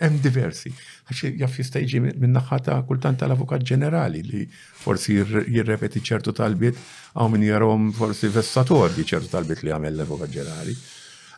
hemm 0.00 0.18
diversi. 0.24 0.72
Għax 1.10 1.34
jaff 1.42 1.60
jistajġi 1.60 2.02
minn 2.16 2.32
naħħata 2.40 2.78
kultant 2.88 3.20
tal-avukat 3.22 3.68
ġenerali 3.68 4.24
li 4.32 4.42
forsi 4.86 5.18
jirrepeti 5.20 6.00
ċertu 6.00 6.32
talbiet 6.40 6.80
għaw 7.12 7.28
minn 7.36 7.44
jarom 7.50 7.90
forsi 7.98 8.32
vessatorji 8.32 9.04
ċertu 9.12 9.34
talbiet 9.36 9.62
li 9.68 9.74
għamel 9.76 10.00
l-avukat 10.00 10.32
ġenerali. 10.38 10.80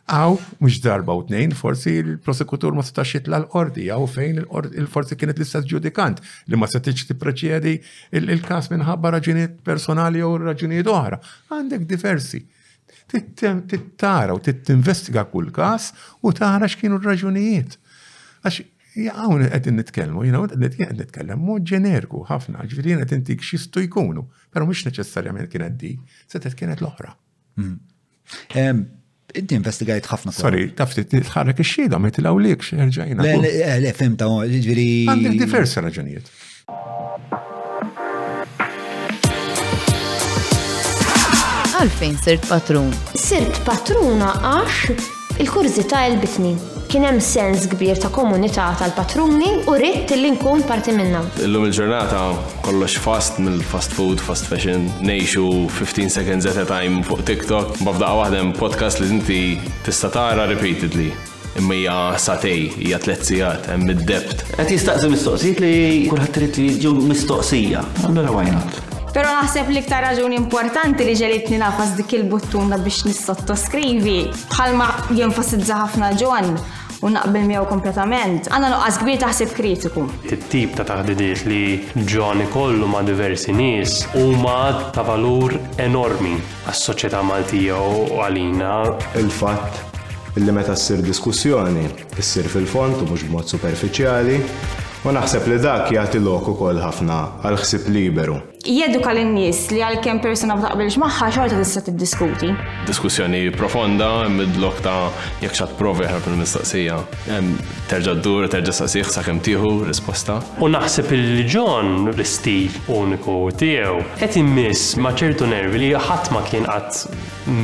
Għaw, 0.05 0.35
mux 0.61 0.75
darba 0.83 1.15
u 1.17 1.23
tnejn, 1.25 1.53
forsi 1.57 1.95
il-prosekutur 1.97 2.75
ma 2.77 2.83
setax 2.85 3.15
jitla 3.17 3.39
l-qorti, 3.41 3.87
għaw 3.89 4.03
fejn 4.13 4.43
il-forsi 4.77 5.15
kienet 5.17 5.39
l-issa 5.41 5.63
ġudikant 5.65 6.19
li 6.51 6.57
ma 6.61 6.67
setax 6.69 7.07
t-preċedi 7.09 7.71
il-kas 8.19 8.67
minħabba 8.69 9.15
raġunijiet 9.15 9.55
personali 9.65 10.21
u 10.21 10.35
raġunijiet 10.43 10.89
oħra. 10.91 11.17
Għandek 11.49 11.87
diversi. 11.89 12.43
Tittara 13.09 14.35
u 14.37 14.41
tittinvestiga 14.45 15.23
kull 15.31 15.49
kas 15.53 15.87
u 16.21 16.33
tara 16.37 16.69
x'kienu 16.69 16.99
raġunijiet. 17.01 17.73
Għax 18.45 18.59
jgħawn 19.05 19.45
għedin 19.49 19.79
nitkellmu, 19.81 20.27
jgħawn 20.29 20.53
għedin 20.69 20.93
nitkellem 21.01 21.41
mod 21.47 21.65
ġenerku 21.65 22.21
ħafna, 22.29 22.61
ġvirin 22.69 23.01
għedin 23.01 23.25
tik 23.27 23.41
xistu 23.41 23.81
jkunu, 23.87 24.27
pero 24.53 24.69
mux 24.69 24.85
neċessarjament 24.85 25.49
kienet 25.51 25.73
di, 25.81 25.95
setet 26.29 26.53
kienet 26.61 26.85
l-oħra. 26.85 27.15
Hmm 27.57 28.93
inti 29.39 29.55
investigajt 29.59 30.07
ħafna. 30.09 30.33
Sorry, 30.35 30.69
taf 30.77 30.95
tħarrek 31.01 31.61
ix-xhieda 31.63 31.99
ma 31.99 32.11
jitilgħulikx 32.11 32.75
erġajna. 32.87 33.27
Eh, 33.27 33.77
le, 33.83 33.93
fim 33.97 34.15
ta' 34.19 34.29
ġifieri. 34.51 34.87
Għandek 35.11 35.39
diversi 35.43 35.83
raġunijiet. 35.83 36.31
Għalfejn 41.75 42.15
sirt 42.23 42.47
patrun? 42.49 42.93
Sirt 43.19 43.59
patruna 43.67 44.31
għax 44.51 45.11
Il-kurzita 45.37 45.99
elbitni. 46.07 46.53
Kien 46.87 47.03
hemm 47.03 47.17
sens 47.19 47.65
kbir 47.67 47.97
ta' 47.99 48.07
komunità 48.13 48.69
tal-patruni 48.79 49.49
u 49.67 49.73
rrit 49.75 50.13
li 50.15 50.29
nkun 50.31 50.61
parti 50.69 50.93
minnha. 50.95 51.25
Illum 51.43 51.65
il-ġurnata 51.67 52.21
kollox 52.63 52.95
fast 53.03 53.41
mill-fast 53.43 53.91
food, 53.97 54.21
fast 54.23 54.47
fashion, 54.47 54.87
nejxu 55.03 55.43
15 55.75 56.07
seconds 56.15 56.47
at 56.47 56.61
a 56.61 56.63
time 56.69 57.01
fuq 57.03 57.25
TikTok, 57.27 57.75
b'abdaqa 57.83 58.21
waħda 58.21 58.45
podcast 58.61 59.03
li 59.03 59.11
inti 59.17 59.41
tista' 59.83 60.11
tara 60.15 60.47
repeatedly 60.47 61.11
imma 61.59 61.81
hija 61.81 61.97
satej, 62.19 62.69
hija 62.85 62.99
tliet 62.99 63.23
sigħat, 63.27 63.69
hemm 63.71 63.91
id-debt. 63.95 64.45
Qed 64.55 64.75
jistaqsi 64.77 65.11
mistoqsijiet 65.13 65.63
li 65.65 65.75
kulħadd 66.13 66.35
trid 66.39 66.61
jiġu 66.69 66.95
mistoqsija. 67.11 67.83
Allura 68.09 68.35
why 68.39 68.51
not? 68.55 68.83
Pero 69.15 69.29
naħseb 69.31 69.69
li 69.71 69.79
ktar 69.79 70.01
raġuni 70.03 70.35
importanti 70.35 71.05
li 71.07 71.13
ġelitni 71.15 71.55
nafas 71.61 71.93
dik 71.95 72.17
il-buttuna 72.17 72.75
biex 72.83 73.05
nissottoskrivi 73.07 74.15
bħalma 74.51 74.87
jenfasizza 75.15 75.77
ħafna 75.85 76.09
ġon 76.19 76.49
u 76.51 77.11
naqbel 77.13 77.45
miegħu 77.47 77.69
kompletament. 77.71 78.49
Għanna 78.51 78.73
nuqqas 78.75 78.99
kbir 79.05 79.21
taħseb 79.23 79.53
kritiku. 79.55 80.03
Tittib 80.33 80.75
ta' 80.75 80.83
taħdidiet 80.91 81.45
li 81.47 81.61
ġoni 82.11 82.49
kollu 82.51 82.91
ma' 82.91 83.05
diversi 83.07 83.55
nies 83.55 84.01
huma 84.19 84.59
ta' 84.91 85.07
valur 85.07 85.55
enormi 85.79 86.35
għas-soċjetà 86.67 87.23
Maltija 87.23 87.79
u 87.87 88.07
għalina. 88.19 88.73
Il-fatt 89.21 89.95
illi 90.35 90.57
meta 90.59 90.75
ssir 90.75 90.99
diskussjoni, 91.07 91.87
s-sir 92.19 92.51
fil-font 92.51 93.05
u 93.05 93.13
mhux 93.13 93.29
b'mod 93.31 93.47
superfiċjali, 93.55 94.43
U 95.05 95.11
naħseb 95.13 95.45
li 95.51 95.57
dak 95.61 95.91
jagħti 95.93 96.17
lok 96.17 96.47
ukoll 96.55 96.79
ħafna 96.81 97.15
għal 97.45 97.55
ħsieb 97.61 97.91
liberu. 97.93 98.35
Jeduka 98.65 99.11
lin-nies 99.13 99.59
li 99.69 99.83
għal 99.85 99.99
kemm 100.01 100.17
persuna 100.23 100.55
b'taqbilx 100.57 100.95
magħha 100.97 101.27
xorta 101.35 101.59
tista' 101.59 101.83
tiddiskuti. 101.91 102.47
Diskussjoni 102.87 103.41
profonda 103.53 104.07
mid-lok 104.33 104.79
ta' 104.81 105.11
jekk 105.43 105.53
xat 105.59 105.75
provi 105.77 106.07
ħarb 106.09 106.25
il-mistaqsija. 106.31 106.95
Terġa' 107.91 108.15
ddur, 108.17 108.47
terġa' 108.49 108.73
saqsih 108.79 109.11
sakemm 109.13 109.43
tieħu 109.45 109.73
risposta. 109.91 110.39
U 110.65 110.71
naħseb 110.73 111.13
il-ġon 111.19 112.09
l-istil 112.15 112.79
uniku 112.97 113.35
tiegħu 113.61 113.99
qed 114.23 114.37
immiss 114.41 114.95
ma' 115.05 115.11
ċertu 115.21 115.45
nervi 115.53 115.83
li 115.85 115.91
ħadd 116.07 116.31
ma 116.33 116.41
kien 116.49 116.65
qatt 116.71 117.03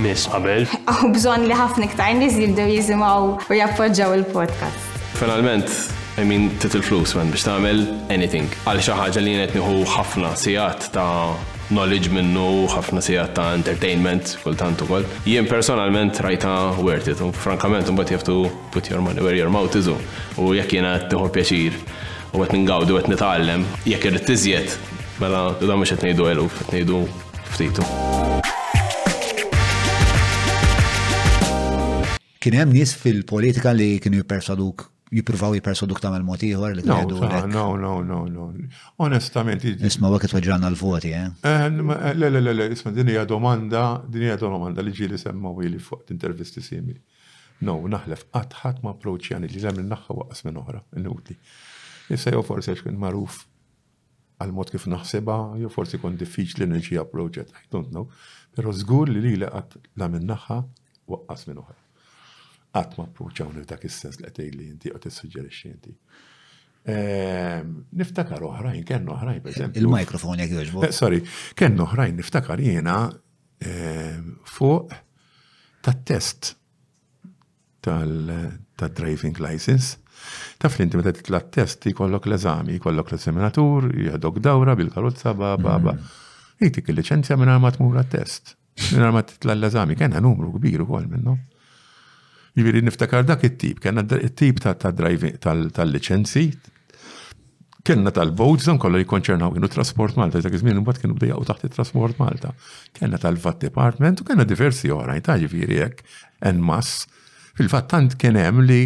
miss 0.06 0.30
qabel. 0.30 0.68
Aw 0.94 1.10
bżonn 1.18 1.50
li 1.50 1.58
ħafna 1.58 1.90
iktar 1.90 2.14
nies 2.22 2.38
jibdew 2.44 2.70
jisimgħu 2.76 3.34
u 3.50 3.58
jappoġġaw 3.60 4.14
il-podcast. 4.20 4.94
Finalment, 5.18 5.74
I 6.18 6.24
mean, 6.26 6.50
titil 6.60 6.82
flus 6.84 7.14
man 7.16 7.30
biex 7.32 7.46
tagħmel 7.48 7.86
anything. 8.12 8.48
Għal 8.68 8.82
xaħġa 8.84 9.22
li 9.24 9.36
qed 9.42 9.54
nieħu 9.62 9.86
ħafna 9.94 10.34
sijat 10.38 10.90
ta' 10.92 11.30
knowledge 11.72 12.12
minnu, 12.12 12.68
ħafna 12.74 13.00
sijat 13.06 13.32
ta' 13.38 13.46
entertainment 13.56 14.34
kultant 14.42 14.84
ukoll. 14.84 15.06
Jien 15.24 15.48
personalment 15.48 16.20
rajta 16.28 16.52
worth 16.84 17.08
it, 17.14 17.24
u 17.24 17.30
frankament 17.32 17.88
un 17.88 17.96
bat 17.96 18.12
have 18.12 18.36
put 18.74 18.92
your 18.92 19.00
money 19.06 19.22
where 19.24 19.38
your 19.40 19.50
mouth 19.50 19.72
is 19.80 19.88
u 19.88 20.52
jek 20.58 20.76
jena 20.76 20.98
qed 21.06 21.16
nieħu 21.16 21.32
pjaċir 21.38 21.80
u 22.36 22.44
għet 22.44 22.58
ningawdu 22.60 23.00
qed 23.00 23.12
nitgħallem, 23.16 23.64
jekk 23.88 24.12
irid 24.12 24.28
tiżjed, 24.34 24.76
mela 25.24 25.48
u 25.56 25.64
da 25.66 25.80
mhux 25.80 25.96
qed 25.96 26.08
ngħidu 26.10 26.30
eluf, 26.36 26.60
qed 26.68 26.82
ngħidu 26.82 27.06
ftitu. 27.56 27.88
kien 32.42 32.56
hemm 32.58 32.72
nies 32.74 32.96
fil-politika 32.98 33.70
li 33.78 34.00
kienu 34.02 34.18
jippersaduk 34.24 34.88
jipruvaw 35.12 35.54
jipersoduk 35.58 36.00
ta' 36.02 36.10
mal 36.14 36.24
motiħor 36.26 36.76
li 36.78 36.84
t-għedu. 36.86 37.18
No, 37.52 37.66
no, 37.78 37.92
no, 38.08 38.20
no. 38.32 38.46
Onestament. 39.04 39.66
Isma 39.90 40.10
għak 40.10 40.30
t 40.32 40.38
għagġan 40.40 40.66
għal-voti, 40.70 41.12
eh? 41.18 41.28
Eh, 41.44 41.68
eh? 41.68 42.14
Le, 42.18 42.30
le, 42.32 42.40
le, 42.46 42.54
le, 42.56 42.70
isma 42.76 42.94
dinija 42.96 43.26
domanda, 43.30 43.84
dinija 44.08 44.38
domanda 44.42 44.82
li 44.86 44.94
ġili 44.96 45.20
semma 45.22 45.52
u 45.52 45.60
li 45.68 45.80
fuq 45.90 46.14
intervisti 46.16 46.64
simi. 46.64 46.96
No, 47.68 47.76
naħlef, 47.92 48.26
għatħat 48.34 48.80
ma' 48.86 48.96
proċjani 49.04 49.52
li 49.52 49.60
l-għamil 49.60 49.88
naħħa 49.92 50.16
waqqas 50.22 50.48
minn 50.48 50.62
oħra, 50.64 50.82
nuti 51.04 51.36
Issa 52.12 52.32
jow 52.34 52.42
forse 52.44 52.74
xkun 52.76 52.98
maruf 53.00 53.44
għal-mod 54.42 54.72
kif 54.74 54.88
naħseba, 54.90 55.36
jow 55.62 55.70
forse 55.72 56.00
kon 56.02 56.18
diffiċ 56.20 56.58
li 56.64 56.68
nġi 56.74 56.98
approċet, 57.04 57.54
I 57.62 57.70
don't 57.74 57.92
know. 57.94 58.08
Pero 58.56 58.74
zgur 58.76 59.12
li 59.14 59.22
li 59.28 59.38
għat 59.46 59.78
l-għamil 59.84 60.26
naħħa 60.34 60.58
waqqas 61.14 61.48
minn 61.48 61.62
oħra 61.64 61.81
qatt 62.72 62.96
ma 63.00 63.06
pproċawni 63.12 63.64
dak 63.68 63.84
is-sens 63.88 64.20
li 64.22 64.32
qed 64.32 64.56
li 64.56 64.70
inti 64.72 64.92
qed 64.94 65.04
tissuġġerixxi 65.06 65.72
inti. 65.72 65.94
Ehm, 66.92 67.72
niftakar 67.98 68.42
oħrajn, 68.48 68.80
kien 68.90 69.10
oħrajn, 69.16 69.42
pereżempju. 69.46 69.82
Il-mikrofon 69.84 70.40
jekk 70.44 70.56
joġbu. 70.62 70.86
Eh, 70.88 70.96
sorry, 70.96 71.20
kien 71.60 71.76
oħrajn 71.86 72.18
niftakar 72.22 72.64
jiena 72.64 72.96
ehm, 73.66 74.38
fuq 74.56 74.96
ta' 75.86 75.96
test 76.08 76.56
tal-driving 77.86 79.38
license. 79.42 79.98
Taf 80.62 80.76
li 80.78 80.86
inti 80.86 81.00
meta 81.02 81.12
titla 81.18 81.42
test 81.54 81.86
jkollok 81.90 82.28
l-eżami, 82.30 82.76
jkollok 82.80 83.14
l-seminatur, 83.16 83.90
jgħadok 83.92 84.42
dawra 84.46 84.76
bil-karozza, 84.78 85.34
ba, 85.34 85.56
ba, 85.58 85.78
ba. 85.82 85.96
Mm-hmm. 85.96 86.20
Jgħitik 86.62 86.92
il-licenzja 86.94 87.38
minn 87.42 87.54
ma 87.62 87.72
tmur 87.74 87.98
test 88.06 88.56
Minn 88.92 89.04
ma 89.14 89.20
titla 89.28 89.54
l-eżami, 89.56 89.98
kena 90.00 90.22
numru 90.24 90.52
kbir 90.56 90.86
ukoll 90.86 91.04
minnu. 91.12 91.34
No? 91.34 91.60
Jibiri 92.58 92.82
niftakar 92.84 93.24
dak 93.28 93.44
it-tip, 93.48 93.80
kena 93.80 94.04
it-tip 94.18 94.60
tal-licenzi, 95.42 96.50
kena 97.88 98.12
tal-votes, 98.12 98.68
dan 98.68 98.80
kollu 98.82 99.00
jikonċernaw 99.06 99.54
kienu 99.56 99.70
trasport 99.72 100.18
Malta, 100.20 100.42
jizak 100.42 100.58
izmin 100.60 100.82
un-bat 100.82 101.00
kienu 101.00 101.16
bdejjaqgħu 101.16 101.48
taħt 101.52 101.70
it-trasport 101.70 102.20
Malta. 102.20 102.52
Kena 102.98 103.20
tal-VAT 103.24 103.64
Department 103.64 104.20
u 104.20 104.28
kena 104.28 104.44
diversi 104.48 104.92
oħrajn 104.94 105.24
ta' 105.30 105.38
ġifieri 105.46 105.80
jek, 105.80 106.04
en 106.52 106.60
mass. 106.68 107.06
Fil-fatt 107.56 107.88
tant 107.96 108.18
kien 108.20 108.38
hemm 108.40 108.66
li 108.68 108.82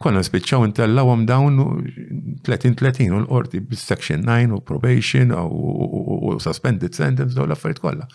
konna 0.00 0.22
spiċċaw 0.24 0.64
għam 0.64 1.26
dawn 1.28 1.60
30-30 2.48 3.12
u 3.12 3.20
l-qorti 3.24 3.60
bis-section 3.64 4.24
9 4.28 4.56
u 4.58 4.62
probation 4.68 5.32
u 5.36 6.36
suspended 6.44 6.96
sentence 6.96 7.36
dawn 7.36 7.52
l-affarijiet 7.52 7.84
kollha. 7.84 8.08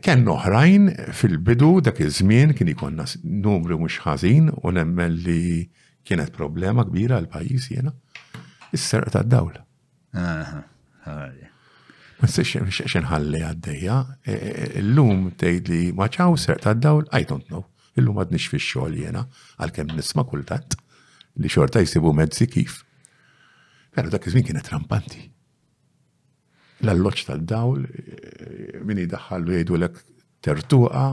Kenn 0.00 0.28
oħrajn 0.30 0.84
fil-bidu 1.16 1.68
dak 1.82 1.98
iż-żmien 2.04 2.52
kien 2.54 2.68
ikonna 2.70 3.02
numru 3.24 3.78
mhux 3.80 3.96
ħażin 4.04 4.50
u 4.62 4.70
nemmen 4.70 5.12
li 5.24 5.70
kienet 6.06 6.30
problema 6.36 6.84
kbira 6.86 7.16
għal 7.18 7.28
pajjiż 7.32 7.70
jiena. 7.72 7.92
Is-serq 8.72 9.10
tad 9.16 9.26
dawl. 9.32 9.52
Ma 10.14 10.64
s-siex 12.30 12.82
xenħalli 12.94 13.40
għaddejja, 13.42 13.96
e- 14.22 14.32
e- 14.32 14.54
e- 14.68 14.70
l-lum 14.84 15.32
tgħid 15.34 15.68
li 15.72 15.92
ma 15.98 16.06
ċaw 16.06 16.36
serq 16.38 16.60
tad-dawl, 16.68 17.06
I 17.18 17.24
don't 17.26 17.46
know. 17.50 17.64
Illum 17.98 18.18
nix 18.32 18.46
fix 18.48 18.70
xogħol 18.72 18.94
jiena 19.02 19.26
għalkemm 19.60 19.96
nisma' 19.98 20.24
kultant 20.30 20.70
li 21.36 21.48
xorta 21.50 21.78
jsibu 21.84 22.12
mezzi 22.16 22.46
kif. 22.48 22.84
Pero 23.92 24.08
dak 24.14 24.26
iż-żmien 24.30 24.46
kienet 24.46 24.70
rampanti 24.72 25.31
l-alloċ 26.82 27.24
tal-dawl, 27.28 27.84
min 28.82 28.98
jidaxħallu 29.04 29.52
jgħidu 29.58 29.76
l 29.78 29.86
tertuqa, 30.42 31.04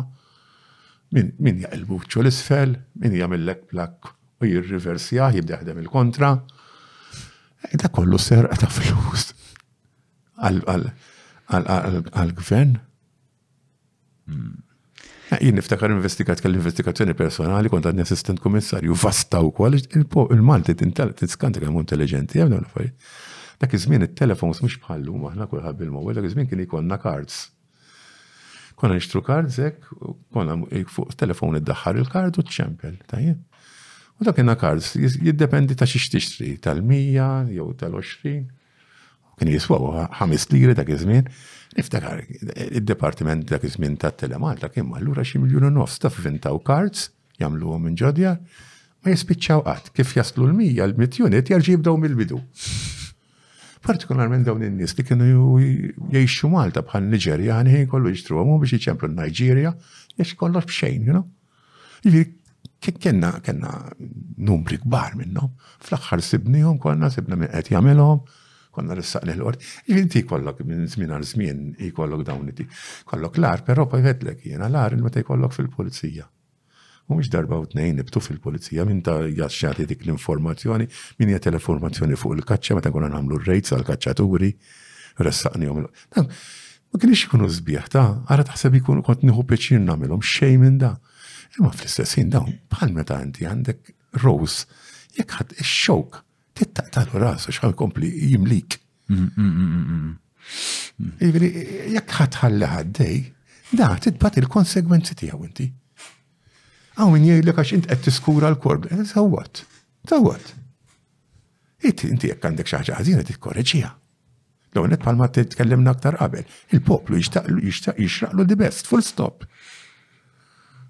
min 1.15 1.55
jgħalbu 1.61 1.99
ċu 2.07 2.21
l-isfel, 2.23 2.71
min 3.01 3.11
l-ek 3.41 3.61
plak 3.73 3.95
u 4.41 4.43
jirriversja, 4.49 5.23
jibda 5.35 5.51
jgħadem 5.59 5.77
il-kontra. 5.83 6.29
Eh, 7.69 7.75
da 7.77 7.87
kollu 7.91 8.17
ser 8.21 8.45
għata 8.47 8.67
flus 8.71 9.29
għal-gvern. 10.39 12.73
Hmm. 14.29 14.53
Eh, 15.29 15.41
jien 15.43 15.55
niftakar 15.59 15.89
investigat 15.93 16.37
kell 16.41 16.55
investigazzjoni 16.57 17.13
personali 17.17 17.69
kont 17.69 17.85
għadni 17.89 18.03
assistent 18.05 18.39
kummissarju 18.41 18.93
vasta 18.97 19.37
u 19.45 19.51
kwal 19.53 19.73
il-Malti 19.77 20.73
t 20.79 20.81
kemm 20.95 21.73
intelligenti, 21.83 22.41
jgħamlu 22.41 22.59
l-affarijiet. 22.63 22.97
Dak 23.59 23.73
iż-żmien 23.75 24.03
it-telefons 24.07 24.61
mhux 24.63 24.77
bħallu 24.85 25.17
aħna 25.29 25.45
kulħadd 25.51 25.79
bil-mowel, 25.81 26.15
dak 26.15 26.27
iż-żmien 26.29 26.47
kien 26.47 26.61
ikonna 26.63 26.95
cards. 27.03 27.39
Konna 28.79 28.95
nixtru 28.95 29.19
cards 29.27 29.57
hekk, 29.59 29.89
konna 30.35 30.55
fuq 30.87 31.15
telefon 31.19 31.57
iddaħħar 31.59 31.99
il-kard 31.99 32.39
u 32.39 32.45
ċempel, 32.57 32.93
tajjeb. 33.11 33.41
U 34.19 34.27
dak 34.29 34.37
kienna 34.39 34.55
cards 34.59 34.93
jiddependi 34.95 35.75
ta' 35.79 35.87
xi 35.87 35.99
tixtri 36.13 36.53
tal-100 36.63 37.51
jew 37.57 37.67
tal-20. 37.81 38.45
Kien 39.39 39.51
jiswa 39.51 40.07
ħames 40.21 40.47
liri 40.55 40.75
dak 40.79 40.91
iż-żmien. 40.95 41.27
Niftakar, 41.75 42.23
id-departiment 42.79 43.43
dak 43.51 43.65
iż-żmien 43.67 43.99
tat-telemalta 43.99 44.71
kien 44.71 44.87
allura 44.95 45.27
xi 45.27 45.41
miljun 45.43 45.67
u 45.67 45.73
nofs 45.81 45.99
ta' 45.99 46.11
fintaw 46.15 46.61
cards 46.67 47.09
jagħmluhom 47.39 47.89
minn 47.89 47.99
ġodja 47.99 48.37
ma 48.39 49.13
jispiċċaw 49.13 49.65
qatt 49.67 49.91
kif 49.95 50.15
jaslu 50.17 50.47
l-mija 50.47 50.87
l-mit 50.91 51.19
jarġib 51.21 51.51
jarġibdaw 51.55 51.99
mill-bidu 51.99 52.39
partikolarment 53.85 54.43
dawn 54.47 54.63
in-nies 54.65 54.93
li 54.97 55.05
kienu 55.07 55.59
jgħixu 55.63 56.49
Malta 56.53 56.81
bħal 56.85 57.05
Niġerja 57.13 57.59
ħan 57.59 57.69
ħin 57.73 57.85
kollu 57.91 58.11
jixtruhom 58.11 58.57
biex 58.63 58.75
jiċemplu 58.75 59.09
n-Niġerja 59.11 59.71
jiex 60.19 60.33
kollox 60.41 60.67
b'xejn, 60.71 61.07
you 61.07 61.15
know. 61.15 61.29
Jiġifieri 62.03 62.99
kienna 63.05 63.29
kienna 63.43 63.71
numri 64.49 64.79
kbar 64.83 65.15
minnhom, 65.19 65.53
fl-aħħar 65.83 66.23
sibnihom 66.27 66.79
konna 66.83 67.09
sibna 67.13 67.39
minn 67.39 67.51
qed 67.55 67.71
jagħmelhom, 67.75 68.21
konna 68.75 68.97
rissaq 68.99 69.27
l-qort. 69.29 69.63
Jiġifieri 69.87 70.27
kollok 70.33 70.65
minn 70.67 70.85
żmien 70.91 71.15
għal 71.17 71.29
żmien 71.31 71.63
jkollok 71.91 72.27
dawn 72.27 72.51
iti. 72.51 72.67
Kollok 73.13 73.39
l-ar, 73.39 73.63
però 73.67 73.87
pajvetlek 73.95 74.43
jiena 74.51 74.67
l-ar 74.69 74.97
il-meta 74.97 75.23
jkollok 75.23 75.55
fil-pulizija. 75.55 76.27
Mhux 77.09 77.15
mux 77.25 77.29
darba 77.33 77.57
u 77.57 77.65
t-nejn 77.65 77.95
nibtu 77.97 78.21
fil-polizija 78.21 78.83
minn 78.85 79.01
ta' 79.01 79.23
jaxxati 79.33 79.85
dik 79.89 80.03
l-informazzjoni, 80.05 80.85
minn 81.17 81.31
jgħat 81.33 81.47
l-informazzjoni 81.51 82.17
fuq 82.21 82.35
il-kacċa, 82.37 82.75
ma 82.77 82.83
ta' 82.85 82.91
kuna 82.93 83.09
namlu 83.09 83.39
rejts 83.41 83.73
għal-kacċaturi, 83.73 84.49
ressaqni 85.25 85.71
għom. 85.71 85.87
Ma 85.89 87.01
kienix 87.01 87.23
ikunu 87.25 87.49
zbiħ 87.49 87.87
ta' 87.95 88.03
għara 88.29 88.45
taħseb 88.51 88.77
ikunu 88.81 89.01
kont 89.07 89.25
nħu 89.25 89.47
peċin 89.49 89.89
namilom 89.89 90.21
xej 90.21 90.59
minn 90.61 90.77
da. 90.81 90.91
Imma 91.57 91.71
fl-istessin 91.73 92.29
dawn, 92.33 92.53
bħal 92.69 92.93
meta 92.99 93.17
inti 93.25 93.49
għandek 93.49 93.89
rose, 94.21 94.67
jek 95.17 95.33
ħad 95.39 95.57
xok, 95.65 96.21
tittaqtalu 96.61 97.23
rasu 97.25 97.49
xħal 97.53 97.73
kompli 97.79 98.11
jimlik. 98.35 98.77
Mm, 99.09 99.33
mm, 99.33 101.11
mm, 101.17 101.19
jek 101.95 102.15
ħad 102.21 102.39
ħalli 102.45 102.69
ħaddej, 102.77 103.19
da, 103.81 103.95
titbat 103.97 104.37
il-konsegwenzi 104.45 105.17
tijaw 105.23 105.41
inti. 105.49 105.71
Għaw 106.99 107.11
min 107.15 107.25
jgħidlek 107.31 107.59
għax 107.63 107.69
int 107.77 107.85
qed 107.87 108.01
tiskura 108.09 108.49
l-korb. 108.51 108.89
Eh, 108.91 109.05
sawat, 109.07 109.61
sawat. 110.11 110.49
It 111.79 112.03
inti 112.03 112.27
jekk 112.27 112.43
għandek 112.49 112.67
xi 112.67 112.79
ħaġa 112.81 113.23
t 113.23 113.35
korreġija. 113.45 113.93
L-għonet 114.75 115.01
palma 115.05 115.29
t-tkellimna 115.33 115.93
aktar 115.95 116.17
qabel. 116.19 116.43
Il-poplu 116.75 117.17
jixtaqlu 117.21 117.61
jixtaq 117.63 118.01
jixraqlu 118.03 118.45
best, 118.59 118.85
full 118.91 119.01
stop. 119.05 119.47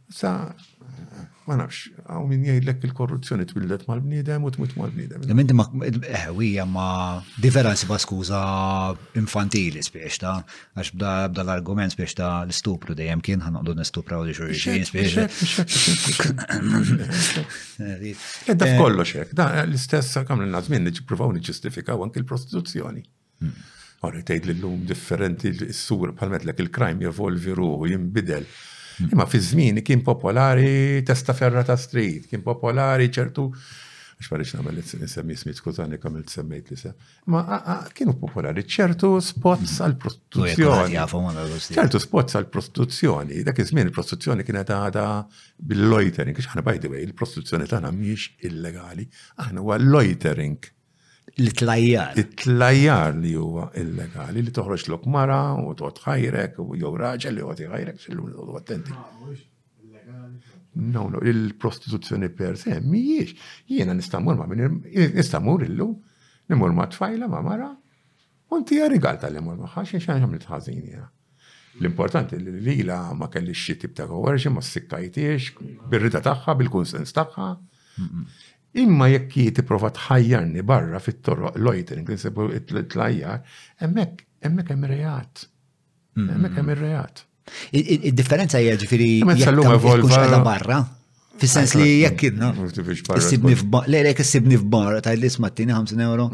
Sa 0.10 0.34
ma 1.50 1.56
nafx, 1.58 1.88
għaw 2.06 2.28
minn 2.30 2.44
jgħidlek 2.46 2.84
il-korruzzjoni 2.86 3.46
tbildet 3.50 3.86
mal-bnidem 3.90 4.44
u 4.46 4.52
tmut 4.54 4.76
mal-bnidem. 4.78 5.24
Minn 5.38 5.54
ma, 5.58 5.66
eħwija 5.80 6.66
eh, 6.66 6.70
ma 6.70 6.88
differenzi 7.42 7.88
ba 7.90 7.98
skuza 8.02 8.42
infantili 9.20 9.82
spiex 9.86 10.20
ta' 10.22 10.36
għax 10.78 10.94
bda 11.00 11.14
l-argument 11.44 11.96
spiex 11.96 12.16
ta' 12.20 12.44
l-stupru 12.46 12.96
dejjem 13.00 13.24
kien 13.26 13.42
ħan 13.46 13.58
għadun 13.64 13.82
l 13.84 13.90
stupra 13.90 14.22
u 14.22 14.28
li 14.30 14.38
xurġin 14.38 14.86
spiex. 14.90 15.44
Eh, 17.80 18.06
Edda 18.54 18.70
eh, 18.70 18.76
f'kollo 18.76 19.08
xek, 19.08 19.34
da' 19.40 19.64
l-istess 19.66 20.22
kam 20.30 20.46
n 20.46 20.54
nazmin 20.54 20.86
nġiprufaw 20.86 21.34
nġistifikaw 21.40 22.06
għank 22.06 22.22
il 22.22 22.30
prostituzzjoni 22.30 23.06
Għorri 24.00 24.22
hmm. 24.22 24.26
tgħid 24.28 24.50
l-lum 24.52 24.82
differenti 24.90 25.54
s-sur 25.72 26.12
palmet 26.18 26.44
l-ek 26.46 26.60
il-crime 26.68 27.08
jevolvi 27.08 27.56
ruħu, 27.58 27.88
jimbidel. 27.96 28.44
Imma 29.12 29.26
fi 29.26 29.40
żmien 29.40 29.82
kien 29.82 30.02
popolari 30.02 31.04
testa 31.06 31.34
ferra 31.34 31.64
ta' 31.64 31.78
street, 31.78 32.26
kien 32.30 32.42
popolari 32.44 33.08
ċertu 33.16 33.46
għax 34.20 34.32
marriċ 34.34 34.56
namel 34.60 34.82
semmi 35.14 35.36
smit, 35.40 35.56
skużani 35.62 35.96
il 36.02 36.24
semmejt 36.28 36.70
li 36.70 36.76
se. 36.80 36.90
Ma 37.32 37.42
kienu 37.96 38.18
popolari 38.20 38.66
ċertu 38.68 39.14
spots 39.24 39.78
għal 39.80 39.96
prostituzzjoni. 39.98 40.98
ċertu 41.78 42.02
spots 42.04 42.36
għal 42.36 42.50
prostituzzjoni. 42.52 43.40
Dak 43.48 43.60
iż-żmien 43.64 43.88
il-prostituzzjoni 43.88 44.44
kienet 44.44 44.70
għada 44.76 45.06
bil-loitering, 45.72 46.36
għax 46.36 46.52
ħana 46.54 46.66
by 46.68 46.84
the 46.86 46.92
way, 46.92 47.06
il-prostituzzjoni 47.08 47.70
tagħna 47.72 47.94
mhijiex 47.96 48.50
illegali, 48.52 49.08
aħna 49.46 49.64
huwa 49.64 49.80
loitering. 49.88 50.68
L-tlajjar. 51.40 52.12
L-tlajjar 52.20 53.14
li 53.22 53.34
huwa 53.40 53.70
illegali 53.80 54.42
li 54.44 54.52
toħroġ 54.56 54.88
lok 54.92 55.06
mara 55.14 55.38
u 55.62 55.72
toqgħod 55.78 56.02
ħajrek 56.06 56.60
u 56.66 56.76
jew 56.82 56.92
raġel 57.00 57.38
li 57.38 57.44
joqgħod 57.44 57.62
ħajrek 57.76 58.02
xillum 58.04 58.58
attenti. 58.60 58.96
Ah, 58.96 60.24
no, 60.74 61.06
no, 61.14 61.22
il-prostituzzjoni 61.24 62.32
per 62.36 62.58
se 62.60 62.80
mhijiex. 62.84 63.36
Jiena 63.72 63.96
nista' 63.96 64.20
ma' 64.24 64.36
minn 64.52 64.82
nista' 65.16 65.42
mur 65.44 65.64
nimur 65.70 66.74
ma' 66.82 66.90
tfajla 66.92 67.30
ma' 67.32 67.42
mara. 67.46 67.70
Unti 68.52 68.80
għarigal 68.82 69.20
tal-imur 69.22 69.60
ma' 69.62 69.72
ħaxin 69.78 70.02
xan 70.04 70.24
xamlet 70.26 70.48
ħażin 70.50 70.84
jiena. 70.84 71.08
L-importanti 71.80 72.36
li 72.42 72.56
lila 72.66 73.02
ma 73.16 73.30
kellix 73.32 73.62
xi 73.68 73.76
tibta 73.86 74.04
ta' 74.04 74.10
kowerġi 74.10 74.50
ma' 74.52 74.64
sikkajtiex, 74.66 75.54
bir-rida 75.92 76.20
tagħha, 76.26 76.58
bil-kunsens 76.60 77.14
tagħha. 77.16 77.54
Imma 78.78 79.08
jekk 79.10 79.34
jie 79.38 79.52
tipprova 79.58 79.90
tħajjarni 79.98 80.62
barra 80.62 81.00
fit-toroq 81.02 81.58
loitering, 81.66 82.06
nsibu 82.14 82.50
it-tlajjar, 82.60 83.40
hemmhekk 83.82 84.22
hemmhekk 84.46 84.76
hemm 84.76 84.88
reat. 84.92 85.48
Mm-hmm. 86.16 86.30
Hemmhekk 86.34 86.62
hemm 86.62 86.72
ir-reat. 86.76 87.24
Id-differenza 87.74 88.60
hija 88.62 88.78
ġifieri 88.78 89.12
jekk 89.42 90.40
barra. 90.46 90.82
Fis-sens 91.40 91.74
li 91.80 92.02
jekk 92.04 92.26
idna. 92.30 92.52
Issibni 93.18 93.58
f'bar, 93.58 93.88
le 93.90 94.02
issibni 94.14 94.60
f'bar, 94.60 95.00
ta' 95.06 95.14
l-isma 95.18 95.50
t-tini 95.50 95.74
50 95.74 96.04
euro. 96.06 96.28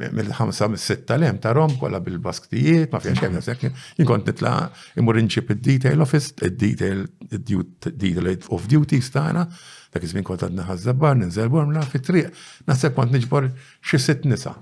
mill-ħamsa 0.00 0.68
mis-sitta 0.70 1.16
ta' 1.40 1.52
rom 1.56 1.72
kollha 1.80 1.98
bil-basktijiet, 2.00 2.92
ma 2.92 3.00
fiex 3.02 3.22
hemm 3.24 3.40
sekk. 3.42 3.72
jinkont 3.98 4.28
nitla' 4.28 4.70
imur 5.02 5.18
inċip 5.18 5.50
id-detail 5.56 6.00
office, 6.04 6.34
id-detail 6.46 7.06
detail 7.26 8.36
of 8.54 8.68
duties 8.70 9.10
tagħna, 9.16 9.46
dak 9.92 10.04
iż-żmien 10.06 10.24
kont 10.28 10.44
għadna 10.46 10.68
ħażabbar, 10.68 11.18
ninżel 11.24 11.48
bormla 11.50 11.82
fit-triq, 11.90 12.30
naħseb 12.70 12.94
kont 12.94 13.16
niġbor 13.16 13.50
xi 13.82 13.98
sitt 13.98 14.28
nisa' 14.30 14.54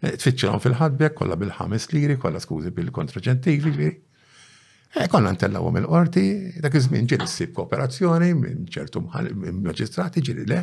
tfittxilom 0.00 0.60
fil-ħadbek, 0.64 1.14
kolla 1.20 1.36
bil-ħames 1.36 1.90
liri, 1.92 2.16
kolla 2.22 2.40
skużi 2.40 2.72
bil-kontraċentivi 2.76 3.70
liri. 3.74 3.90
E, 4.90 5.04
eh, 5.04 5.08
Konna 5.12 5.34
ntellawhom 5.36 5.76
il-qorti, 5.82 6.60
dak 6.62 6.74
iż-żmien 6.80 7.06
sib 7.28 7.52
kooperazzjoni 7.58 8.32
minn 8.34 8.64
ċertu 8.66 9.04
maġistrati 9.04 10.22
ġieli 10.24 10.46
le. 10.50 10.62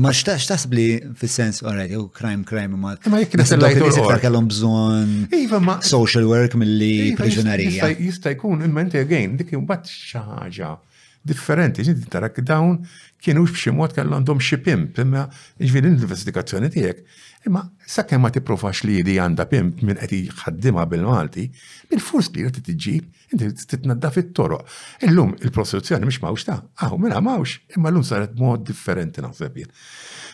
Ma 0.00 0.10
xtax 0.12 0.48
tasb 0.52 0.74
li 0.76 0.86
fil-sens, 1.18 1.62
għarra, 1.62 1.86
jekku 1.92 2.08
crime, 2.16 2.44
crime, 2.48 2.76
ma. 2.78 2.96
Eh, 2.96 3.10
ma 3.12 3.20
jek 3.22 3.36
nisellajtu 3.38 3.86
li 3.86 4.02
għor 4.02 4.20
kellhom 4.24 4.48
bżon. 4.50 5.12
Iva, 5.36 5.60
ma. 5.60 5.78
Social 5.84 6.24
work 6.30 6.54
mill-li 6.58 6.92
iva, 7.10 7.20
priġunarija. 7.22 7.92
Jista' 7.98 8.34
jkun, 8.34 8.64
in-menti 8.66 8.98
again, 9.02 9.36
dik 9.36 9.52
jumbat 9.54 9.84
xaħġa 9.92 10.74
differenti, 11.22 11.84
ġinti 11.86 12.08
tarak 12.10 12.38
dawn 12.48 12.80
kienu 13.22 13.44
b'xi 13.46 13.72
mod 13.76 13.92
kellu 13.94 14.16
għandhom 14.16 14.40
xi 14.42 14.58
pimp, 14.62 14.98
imma 14.98 15.26
ġviri 15.62 15.90
l-investigazzjoni 15.92 16.70
tiegħek. 16.74 17.02
Imma 17.48 17.62
sakemm 17.90 18.22
ma 18.24 18.30
tipprovax 18.34 18.82
li 18.86 18.98
jidi 19.00 19.16
għandha 19.22 19.46
pimp 19.50 19.80
minn 19.86 19.98
qed 20.00 20.30
ħaddima 20.42 20.84
bil-Malti, 20.90 21.44
bil-fors 21.90 22.28
li 22.36 22.44
qed 22.46 22.62
tiġib, 22.68 23.06
inti 23.34 23.48
t-tnadda 23.62 24.10
fit-toroq. 24.14 24.62
Illum 25.08 25.32
il-prostituzzjoni 25.42 26.06
mhix 26.08 26.22
mawx 26.22 26.46
ta' 26.48 26.60
għahu 26.80 26.98
minha 27.02 27.18
mela 27.20 27.38
mawx, 27.38 27.56
imma 27.76 27.90
llum 27.94 28.06
saret 28.06 28.34
mod 28.38 28.66
differenti 28.66 29.22
naħseb 29.26 29.58
jien. 29.60 29.70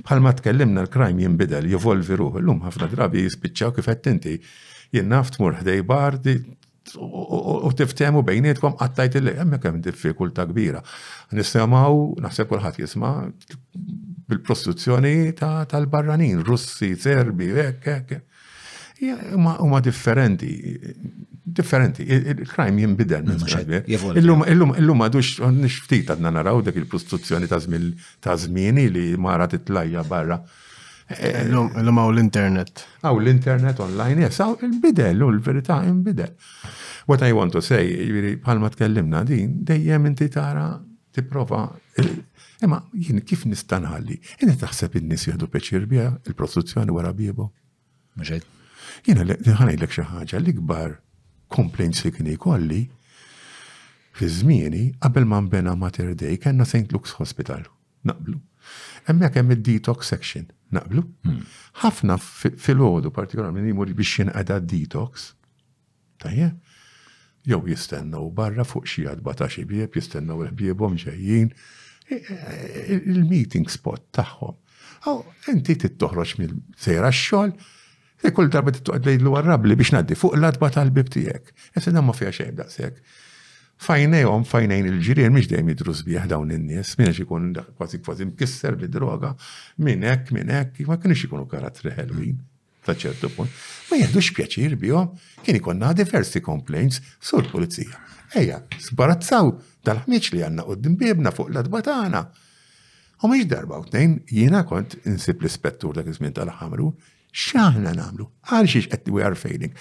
Bħalma 0.05 0.35
tkellimna 0.41 0.85
l-crime 0.87 1.25
jinbidel, 1.25 1.69
jivolvi 1.75 2.17
ruħ, 2.21 2.41
illum 2.43 2.65
ħafna 2.69 2.89
drabi 2.95 3.25
jispiċċaw 3.27 3.77
kif 3.81 3.93
qed 3.95 4.11
inti 4.17 4.37
jien 4.97 5.13
naft 5.13 5.41
mur 5.43 5.57
u 6.97 7.71
tiftemu 7.77 8.23
bejnietkom 8.25 8.77
għattajt 8.79 9.19
il 9.21 9.31
hemmhekk 9.37 9.69
hemm 9.69 9.81
diffikulta 9.85 10.47
kbira. 10.51 10.81
Nisimgħu 11.35 12.01
naħseb 12.25 12.51
kulħadd 12.53 12.83
jisma' 12.85 13.15
bil-prostituzzjoni 14.29 15.15
tal-barranin, 15.41 16.45
Russi, 16.47 16.95
Serbi, 16.97 17.51
hekk 17.57 17.91
hekk. 17.99 18.21
Huma 19.37 19.79
differenti, 19.81 20.49
differenti, 21.39 22.03
il-crime 22.05 22.81
jinbidel. 22.83 23.29
Eh? 23.29 23.91
Illum 23.95 25.03
għadux 25.05 25.37
nixftit 25.61 26.09
għadna 26.17 26.33
naraw 26.41 26.63
dak 26.67 26.79
il-prostituzzjoni 26.83 27.49
ta' 28.21 28.37
żmieni 28.45 28.89
li 28.93 29.07
mara 29.19 29.47
titlajja 29.51 30.03
barra. 30.09 30.41
Eh, 31.09 31.23
eh, 31.25 31.37
illum 31.49 31.97
għaw 32.03 32.11
l-internet. 32.13 32.83
Għaw 33.01 33.21
l-internet 33.23 33.79
online, 33.81 34.27
jess, 34.27 34.43
għaw 34.45 34.59
il-bidel, 34.67 35.23
l-verita' 35.25 35.79
jimbidel. 35.87 36.35
What 37.09 37.23
I 37.23 37.33
want 37.33 37.53
to 37.57 37.61
say, 37.63 37.87
jiviri, 38.07 38.37
palma 38.37 38.69
tkellimna 38.69 39.23
din, 39.25 39.53
dejjem 39.65 40.05
inti 40.11 40.27
tara 40.29 40.65
tipprova. 41.17 41.63
Eh, 41.97 42.11
imma 42.67 42.83
jien 43.07 43.23
kif 43.31 43.47
nistanħalli? 43.49 44.17
Jien 44.43 44.53
taħseb 44.63 44.99
in-nies 45.01 45.25
jieħdu 45.31 45.49
peċir 45.55 45.87
biha 45.89 46.11
il-prostituzzjoni 46.29 46.93
wara 46.97 47.15
biebu. 47.17 47.47
Mhux 48.13 48.45
Jiena 49.07 49.25
ħanejlek 49.41 49.89
xi 49.95 50.05
ħaġa 50.11 50.41
l-ikbar 50.43 50.99
li 51.57 52.13
kini 52.17 52.37
kolli 52.45 52.83
fi 54.19 54.29
żmieni 54.35 54.85
qabel 55.01 55.25
ma 55.33 55.41
bena 55.43 55.73
Mater 55.77 56.13
Day 56.15 56.37
kellna 56.37 56.65
St. 56.69 56.93
Luke's 56.93 57.17
Hospital. 57.19 57.65
Naqblu. 58.05 58.37
Hemmhekk 59.09 59.39
kemm 59.41 59.57
id-detox 59.57 60.13
section. 60.13 60.45
Naqblu. 60.77 61.07
Hmm. 61.25 61.41
Ħafna 61.85 62.21
fil-ħodu 62.21 63.15
partikolarment 63.17 63.65
jimur 63.65 63.89
biex 63.97 64.29
għada 64.35 64.61
detox. 64.61 65.33
yeah 66.29 66.53
jew 67.45 67.61
jistennew 67.69 68.31
barra 68.35 68.65
fuq 68.67 68.89
xi 68.91 69.05
għadba 69.09 69.35
ta' 69.39 69.49
xi 69.53 69.65
bieb, 69.69 69.95
jistennew 69.97 70.43
il-biebhom 70.47 70.97
ġejjin 71.03 71.53
il-meeting 72.09 73.69
spot 73.69 74.07
tagħhom. 74.17 74.55
Aw, 75.09 75.19
inti 75.53 75.77
tittoħroġ 75.85 76.33
mill-sejra 76.41 77.11
x-xogħol, 77.13 77.53
e 78.27 78.33
kull 78.35 78.49
darba 78.51 78.73
tittoqgħod 78.75 79.07
lejlu 79.11 79.37
għarrabli 79.39 79.77
biex 79.79 79.93
ngħaddi 79.95 80.17
fuq 80.19 80.39
l-adba 80.41 80.71
tal-bib 80.75 81.13
tiegħek. 81.13 81.53
Issa 81.79 81.93
ma 82.03 82.15
fiha 82.17 82.33
xejn 82.41 82.57
daqshekk. 82.59 83.03
Fajnejhom 83.79 84.43
fajnejn 84.49 84.89
il-ġirien 84.91 85.31
mhix 85.37 85.53
dejjem 85.53 85.69
jidru 85.71 85.95
sbieħ 85.95 86.25
dawn 86.33 86.51
in-nies, 86.57 86.97
minn 86.99 87.13
ikun 87.15 87.53
kważi 87.77 88.01
kważi 88.03 88.27
mkisser 88.33 88.75
bid-droga, 88.81 89.35
minn 89.87 90.03
hekk 90.03 90.35
minn 90.35 90.51
hekk, 90.51 90.89
ma 90.89 90.99
kienx 90.99 91.29
ikunu 91.29 91.47
karattri 91.47 91.93
ħelwin 91.95 92.41
ta' 92.89 92.97
ċertu 92.99 93.29
punt. 93.35 93.53
Ma 93.91 93.99
jgħidu 94.01 94.25
pjaċir 94.39 94.77
bihom 94.81 95.11
kien 95.45 95.59
ikonna 95.59 95.93
diversi 95.97 96.41
complaints 96.45 97.01
sur 97.21 97.47
pulizija. 97.53 97.97
Eja, 98.37 98.63
sbarazzaw 98.81 99.53
tal-ħmieċ 99.89 100.35
li 100.35 100.43
għanna 100.45 100.65
u 100.69 100.77
dimbibna 100.77 101.33
fuq 101.35 101.53
l-adbatana. 101.53 102.25
U 103.25 103.31
miex 103.33 103.49
darba 103.51 103.81
u 103.81 103.87
tnejn, 103.89 104.19
jiena 104.31 104.65
kont 104.69 104.99
insib 105.09 105.41
l-ispettur 105.43 105.97
dak 105.97 106.11
iż 106.13 106.21
tal-ħamru, 106.37 106.91
xaħna 107.39 107.93
namlu, 107.99 108.25
għal 108.51 108.67
xiex 108.73 108.89
qed 108.95 109.09
we 109.13 109.23
are 109.23 109.37
failing, 109.37 109.75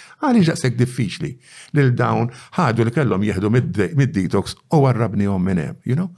diffiċli 0.78 1.38
lil 1.78 1.94
dawn 1.96 2.28
ħadu 2.58 2.86
li 2.88 2.92
kellhom 2.96 3.24
jieħdu 3.24 3.50
mid-detox 3.98 4.58
u 4.76 4.82
għarrabni 4.90 5.30
minn 5.40 5.62
hemm, 5.64 5.80
you 5.88 5.96
know? 5.96 6.12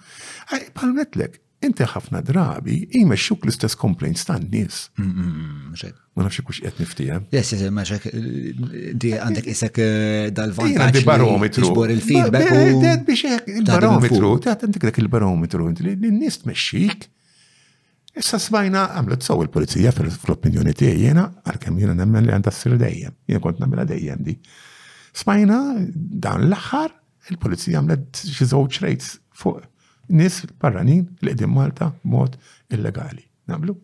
Palmetlek, 0.74 1.38
inti 1.60 1.84
ħafna 1.84 2.22
drabi 2.24 2.76
jmexxuk 2.96 3.44
l-istess 3.44 3.76
complaints 3.80 4.24
ta' 4.28 4.38
n 4.40 4.48
nis 4.52 4.88
Ma 6.20 6.26
nafxie 6.26 6.44
kux 6.44 6.60
qed 6.60 6.80
niftija. 6.82 7.18
Yes, 7.32 7.52
yes, 7.56 7.62
ma 7.72 7.86
xek 7.88 8.10
di 8.12 9.12
għandek 9.16 9.46
jisek 9.48 9.78
eh, 9.80 10.26
dal-vantaġġ. 10.36 10.98
Di 10.98 11.04
barometru. 11.08 11.62
Tiġbor 11.64 11.94
il-feedback. 11.94 12.50
biex 13.08 13.38
il-barometru, 13.62 14.34
għandek 14.50 14.88
dak 14.90 15.00
il-barometru, 15.00 15.70
inti 15.72 15.88
n 15.96 16.20
t-mexxik. 16.28 17.06
Issa 18.20 18.42
smajna 18.42 18.84
għamlet 19.00 19.24
sow 19.24 19.40
il-polizija 19.46 19.94
fil 19.96 20.12
opinjoni 20.36 20.74
ti 20.76 20.90
tiegħi 20.90 21.14
għal-kem 21.16 21.80
jiena 21.80 21.96
nemmen 22.02 22.28
li 22.28 22.36
għandas 22.36 22.58
ssir 22.60 22.76
dejjem, 22.82 23.16
jiena 23.30 23.44
kont 23.46 23.62
nagħmilha 23.64 23.88
dejjem 23.94 24.24
di. 24.28 24.36
Smajna 25.24 25.62
dan 26.28 26.50
l 26.50 26.58
axar 26.58 26.92
il-polizija 27.32 27.80
għamlet 27.80 28.26
xi 28.26 28.50
żewġ 28.52 28.84
rejts 28.84 29.16
fuq 29.40 29.64
nis 30.10 30.44
barranin 30.62 31.06
li 31.22 31.32
qedim 31.34 31.52
Malta 31.54 31.92
mod 32.04 32.38
illegali. 32.70 33.24
nablu. 33.50 33.76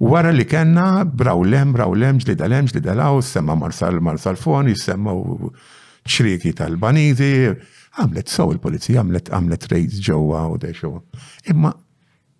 Wara 0.00 0.30
li 0.32 0.44
kena, 0.48 1.04
brawlem, 1.04 1.72
brawlem, 1.72 2.18
ġlidalem, 2.20 2.68
ġlidalaw, 2.68 3.20
semma 3.24 3.54
marsal 3.56 3.96
marsal 4.00 4.36
fon, 4.36 4.68
jissemmaw 4.68 5.48
ċriki 6.08 6.52
tal-banizi, 6.56 7.52
għamlet 8.00 8.28
sow 8.32 8.52
il-polizija, 8.52 9.00
għamlet 9.00 9.32
għamlet 9.32 9.66
rejz 9.72 10.00
ġewwa 10.04 10.42
u 10.52 10.60
deċewa. 10.60 11.00
Imma 11.52 11.72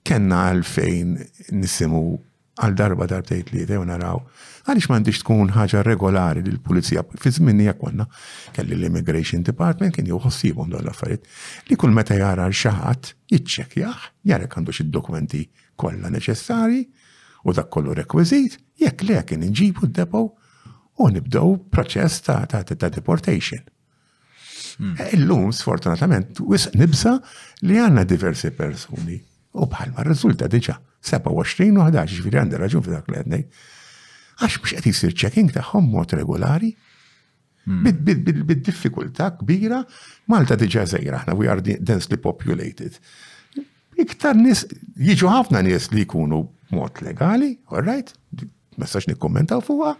kena 0.09 0.45
għalfejn 0.53 1.17
nisimu 1.61 2.03
għal 2.61 2.77
darba 2.77 3.09
darbtejt 3.09 3.53
li 3.57 3.65
dejon 3.69 3.89
naraw 3.93 4.21
għaliex 4.69 4.89
m'għandix 4.91 5.21
tkun 5.25 5.51
ħaġa 5.55 5.81
regolari 5.87 6.43
li 6.45 6.51
l-pulizija 6.53 7.05
fi 7.21 7.31
żmien 7.33 7.63
hija 7.65 7.75
konna 7.81 8.05
kelli 8.57 8.77
l-Immigration 8.77 9.45
Department 9.47 9.95
kien 9.97 10.09
juħossibu 10.11 10.67
dawn 10.69 10.85
l-affarijiet 10.85 11.29
li 11.71 11.79
kull 11.81 11.95
meta 11.97 12.19
jara 12.21 12.49
xi 12.53 12.73
ħadd 12.77 13.13
jiċċekkjah 13.33 14.05
jara 14.33 14.49
għandux 14.51 14.83
id-dokumenti 14.85 15.43
kollha 15.81 16.13
neċessari 16.13 16.83
u 17.49 17.55
dak 17.57 17.71
kollu 17.73 17.97
rekwiżit 18.03 18.59
jekk 18.85 19.07
le 19.09 19.23
kien 19.31 19.45
nġibu 19.49 19.89
d-depo 19.89 20.25
u 21.01 21.09
nibdew 21.09 21.55
proċess 21.73 22.21
ta' 22.27 22.43
deportation. 22.45 23.65
Hmm. 24.81 24.93
Eh, 25.01 25.15
illum, 25.17 25.49
sfortunatament, 25.57 26.41
wis 26.45 26.67
nibsa 26.77 27.15
li 27.65 27.79
għanna 27.81 28.05
diversi 28.09 28.51
persuni. 28.57 29.17
U 29.61 29.65
bħalma 29.69 30.05
r-rizulta 30.05 30.49
diġa, 30.53 30.77
27 31.01 31.33
u 31.33 31.81
11, 31.85 32.05
ġifiri 32.13 32.41
għandi 32.43 32.61
raġun 32.61 32.85
f'dak 32.85 33.09
li 33.15 33.19
għednej 33.23 33.43
għax 34.41 34.61
biex 34.61 34.75
qed 34.75 34.87
jisir 34.89 35.13
checking 35.15 35.51
tagħhom 35.53 35.89
mod 35.93 36.15
regolari. 36.17 36.73
Hmm. 37.61 37.83
Bid-diffikultà 37.85 39.35
kbira, 39.39 39.83
Malta 40.33 40.57
diġa 40.59 40.87
żejra, 40.95 41.21
aħna 41.21 41.35
we 41.37 41.49
are 41.53 41.61
densely 41.61 42.17
populated. 42.21 42.97
Iktar 44.01 44.39
nis, 44.39 44.63
jiġu 44.97 45.29
ħafna 45.29 45.61
nies 45.67 45.91
li 45.93 46.07
jkunu 46.07 46.39
mod 46.73 47.03
legali, 47.05 47.51
all 47.69 47.85
right, 47.85 48.15
messax 48.81 49.11
nikkommentaw 49.11 49.61
fuqha, 49.67 49.93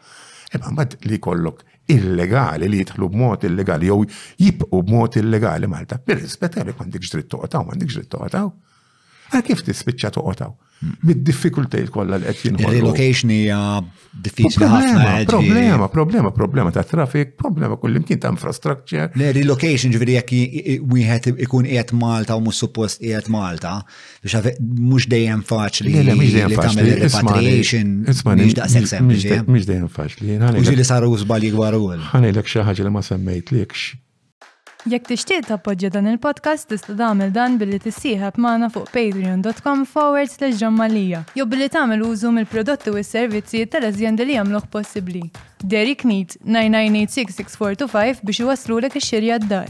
imma 0.57 0.73
mad 0.81 0.97
li 1.05 1.21
kollok 1.21 1.61
illegali 1.91 2.69
li 2.71 2.81
jitħlu 2.81 3.09
b'mod 3.13 3.45
illegali 3.51 3.89
jew 3.91 3.99
jibqu 4.41 4.81
b'mod 4.89 5.21
illegali 5.21 5.69
Malta. 5.69 6.01
Bir 6.01 6.23
rispetta 6.25 6.65
li 6.65 6.73
m'għandekx 6.73 7.13
dritt 7.17 7.31
toqgħodaw, 7.35 7.69
m'għandekx 7.69 8.01
dritt 8.01 8.13
toqgħodaw. 8.17 8.51
Għal 9.37 9.47
kif 9.47 9.65
tispiċċa 9.69 10.15
toqgħodaw? 10.17 10.57
Mid-diffikultajt 11.05 11.91
kollha 11.93 12.17
li 12.17 12.25
qed 12.33 12.55
il 12.55 12.65
Relocation 12.75 13.29
hija 13.35 13.57
diffiċli 14.25 14.65
ħafna. 14.71 15.03
Eh, 15.21 15.27
problema, 15.29 15.87
problema, 15.93 16.31
problema 16.35 16.73
ta' 16.73 16.85
traffic, 16.89 17.35
problema 17.41 17.77
kullimkien 17.83 18.21
ta' 18.23 18.31
infrastructure. 18.33 19.11
Le 19.21 19.29
relocation 19.37 19.93
ġifieri 19.93 20.17
jekk 20.17 20.41
wieħed 20.95 21.31
ikun 21.45 21.69
qiegħed 21.69 21.93
Malta 22.01 22.39
u 22.41 22.47
mhux 22.47 22.63
suppost 22.65 23.05
qiegħed 23.05 23.29
Malta, 23.35 23.75
biex 24.25 24.57
mhux 24.65 25.11
dejjem 25.13 25.45
faċli 25.53 25.93
li 25.93 26.49
tagħmel 26.57 26.93
repatriation. 27.05 27.95
Mhix 28.09 28.59
daqshekk 28.65 28.93
sempliċi. 28.97 29.35
Eh? 29.37 29.45
Mhux 29.53 29.69
dejjem 29.69 29.89
faċli. 30.01 30.41
Ġieli 30.65 30.89
saru 30.95 31.13
żbalji 31.27 31.53
kbar 31.59 31.77
uwel. 31.79 32.01
Ħanejlek 32.15 32.55
xi 32.55 32.67
ħaġa 32.73 32.89
li 32.89 32.97
ma 32.97 33.05
semmejtlekx. 33.05 33.91
Jekk 34.89 35.11
tixtieq 35.13 35.43
tappoġġja 35.45 35.91
dan 35.93 36.07
il-podcast 36.09 36.71
tista' 36.71 36.95
tagħmel 36.97 37.33
dan 37.35 37.59
billi 37.61 37.77
tissieħab 37.85 38.39
magħna 38.41 38.71
fuq 38.73 38.87
patreon.com 38.95 39.83
forward 39.89 40.31
slash 40.33 40.57
ġammalija 40.57 41.21
jew 41.37 41.45
billi 41.49 41.69
tagħmel 41.75 42.01
użu 42.07 42.31
mill-prodotti 42.33 42.89
u 42.89 42.97
s-servizzi 43.03 43.61
tal 43.69 43.85
azjenda 43.91 44.25
li 44.25 44.39
jagħmluh 44.39 44.71
possibbli. 44.73 45.21
Derek 45.61 46.07
Neat 46.09 46.39
9986645 46.57 48.23
biex 48.25 48.41
iwaslulek 48.47 48.97
ix-xirja 49.03 49.37
d-dar. 49.45 49.69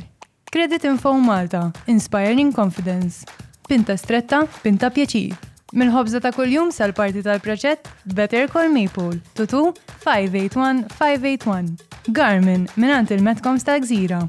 Credit 0.55 0.87
Info 0.93 1.13
Malta, 1.19 1.65
Inspiring 1.91 2.55
Confidence. 2.55 3.27
Pinta 3.67 3.97
stretta, 3.99 4.45
pinta 4.63 4.91
pjaċir. 4.95 5.35
mil 5.73 5.87
ħobza 5.95 6.19
ta' 6.23 6.33
kuljum 6.35 6.71
sal-parti 6.75 7.21
tal-proġett 7.27 7.87
Better 8.15 8.47
Call 8.51 8.71
Maple, 8.75 9.19
tutu 9.39 9.71
581-581. 10.07 11.75
Garmin, 12.11 12.67
minant 12.77 13.11
il-Metcoms 13.15 13.63
tal-Gżira. 13.69 14.25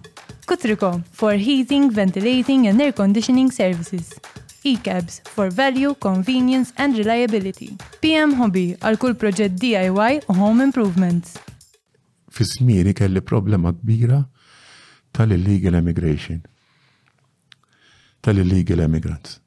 Kutriko 0.51 1.01
for 1.13 1.33
heating, 1.35 1.89
ventilating 1.89 2.67
and 2.67 2.81
air 2.85 2.91
conditioning 2.91 3.49
services. 3.49 4.13
E-cabs 4.65 5.19
for 5.23 5.49
value, 5.49 5.93
convenience 6.07 6.73
and 6.77 6.91
reliability. 7.01 7.69
PM 8.03 8.35
Hobby 8.39 8.65
għal 8.83 8.99
kull 9.03 9.15
proġett 9.21 9.55
DIY 9.61 10.17
u 10.27 10.35
home 10.41 10.67
improvements. 10.69 11.37
Fi 12.35 12.47
smiri 12.51 12.91
kelli 12.99 13.23
problema 13.29 13.71
kbira 13.77 14.19
tal-illegal 15.15 15.79
immigration. 15.79 16.43
Tal-illegal 18.27 18.83
immigrants. 18.89 19.39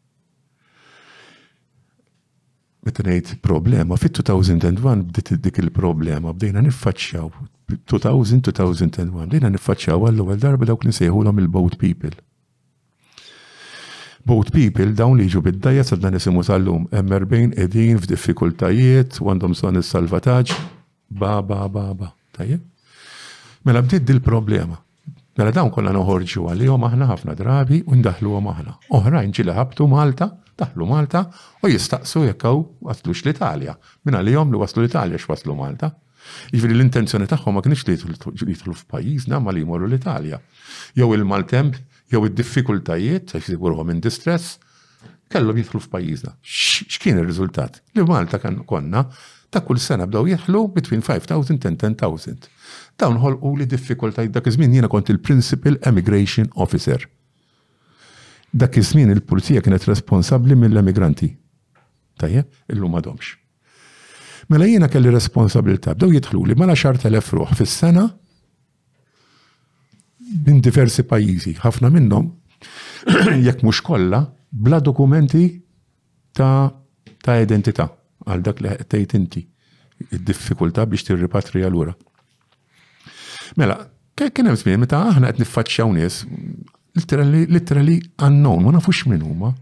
Meta 2.84 3.00
ngħid 3.00 3.38
problema, 3.40 3.96
fit-2001 3.96 5.02
bdiet 5.08 5.38
dik 5.40 5.60
il-problema, 5.62 6.32
bdejna 6.36 6.60
niffaċċjaw 6.66 7.30
2000-2001, 7.90 9.30
bdejna 9.30 9.50
niffaċċjaw 9.54 10.04
għall-ewwel 10.10 10.42
darba 10.42 10.68
dawk 10.68 10.84
li 10.84 10.92
nsejħulhom 10.92 11.40
il-boat 11.44 11.78
people. 11.80 12.12
Boat 14.24 14.52
people 14.52 14.90
dawn 14.96 15.16
liġu 15.20 15.40
bid-dajja 15.46 15.84
sadna 15.90 16.12
nisimu 16.16 16.44
tal-lum, 16.44 16.84
bejn 16.92 17.56
edin 17.64 17.98
f'diffikultajiet, 18.02 19.16
għandhom 19.16 19.56
son 19.56 19.80
is-salvataġġ, 19.80 20.54
ba 21.24 21.38
ba 21.40 21.64
ba 21.68 21.86
ba, 21.96 22.12
tajje? 22.36 22.60
Mela 23.64 23.80
bdiet 23.80 24.04
dil-problema. 24.04 24.76
Mela 25.40 25.56
dawn 25.56 25.72
kollha 25.72 25.92
noħorġu 25.96 26.44
għalihom 26.52 26.84
aħna 26.88 27.08
ħafna 27.14 27.32
drabi 27.36 27.80
u 27.88 27.96
ndaħluhom 27.96 28.48
aħna. 28.52 28.76
Oħrajn 29.00 29.32
ġili 29.38 29.56
ħabtu 29.60 29.88
Malta, 29.88 30.30
daħlu 30.60 30.86
Malta 30.88 31.22
u 31.66 31.70
jistaqsu 31.70 32.22
jekkaw 32.28 32.62
waslux 32.86 33.22
l-Italja. 33.26 33.74
Minna 34.04 34.20
li 34.22 34.34
jom 34.34 34.52
li 34.54 34.60
waslu 34.60 34.84
l-Italja 34.84 35.18
x-waslu 35.18 35.56
Malta. 35.58 35.92
Iġveri 36.56 36.76
l-intenzjoni 36.78 37.28
taħħom 37.28 37.58
ma 37.58 37.62
kienx 37.64 37.84
li 37.88 37.96
jitlu 38.54 38.76
f'pajjiżna 38.78 39.40
ma 39.44 39.52
li 39.52 39.64
jmorru 39.64 39.88
l-Italja. 39.90 40.38
Jew 40.96 41.10
il-maltemp, 41.18 41.76
jew 42.12 42.22
id-diffikultajiet, 42.30 43.34
jisiburuhom 43.40 43.90
minn 43.90 44.00
distress, 44.04 44.54
kellhom 45.32 45.58
jitlu 45.60 45.82
f'pajjiżna. 45.84 46.32
X'kien 46.40 47.20
ir-riżultat? 47.20 47.82
Li 47.98 48.06
Malta 48.08 48.40
kan 48.40 48.62
konna 48.68 49.04
ta' 49.54 49.60
kull 49.66 49.78
sena 49.78 50.06
bdew 50.10 50.30
jitlu 50.32 50.64
between 50.76 51.02
5,000 51.06 51.68
and 51.68 51.78
10,000. 51.82 52.48
Dawn 52.98 53.20
ħolqu 53.22 53.52
li 53.60 53.68
diffikultajiet 53.70 54.32
dak 54.34 54.46
iż-żmien 54.50 54.72
jiena 54.78 54.88
kont 54.90 55.10
il-Principal 55.12 55.76
Emigration 55.86 56.48
Officer 56.64 57.04
dak 58.54 58.76
iż-żmien 58.78 59.10
il-pulizija 59.14 59.62
kienet 59.62 59.84
responsabbli 59.90 60.56
mill-emigranti. 60.58 61.28
Tajjeb, 62.20 62.46
illum 62.72 62.94
għadhomx. 62.96 63.32
Mela 64.52 64.66
jiena 64.68 64.88
kelli 64.92 65.10
responsabilità, 65.10 65.94
bdew 65.96 66.12
jidħlu 66.18 66.44
li 66.46 66.56
mela 66.60 66.76
xar 66.78 66.98
telef 67.02 67.32
ruħ 67.34 67.54
fis-sena 67.58 68.04
minn 70.46 70.60
diversi 70.62 71.02
pajjiżi, 71.08 71.56
ħafna 71.64 71.90
minnhom 71.94 72.28
jekk 73.46 73.64
mhux 73.64 73.80
kollha 73.86 74.22
bla 74.50 74.78
dokumenti 74.84 75.46
ta' 76.34 76.70
ta' 77.24 77.40
identità 77.42 77.88
għal 78.24 78.44
dak 78.46 78.62
li 78.62 78.76
tgħid 78.84 79.16
inti 79.18 79.42
id-diffikultà 80.14 80.86
biex 80.90 81.06
tirripatrija 81.10 81.70
lura. 81.72 81.94
Mela, 83.58 83.80
kien 84.14 84.46
hemm 84.48 84.56
żmien 84.60 84.80
meta 84.84 85.02
aħna 85.10 85.32
qed 85.32 85.42
niffaċċjaw 85.42 85.96
nies 85.98 86.22
literally 86.94 88.02
unknown, 88.18 88.62
ma 88.64 88.70
nafux 88.72 89.04
minn 89.08 89.22
huma. 89.22 89.52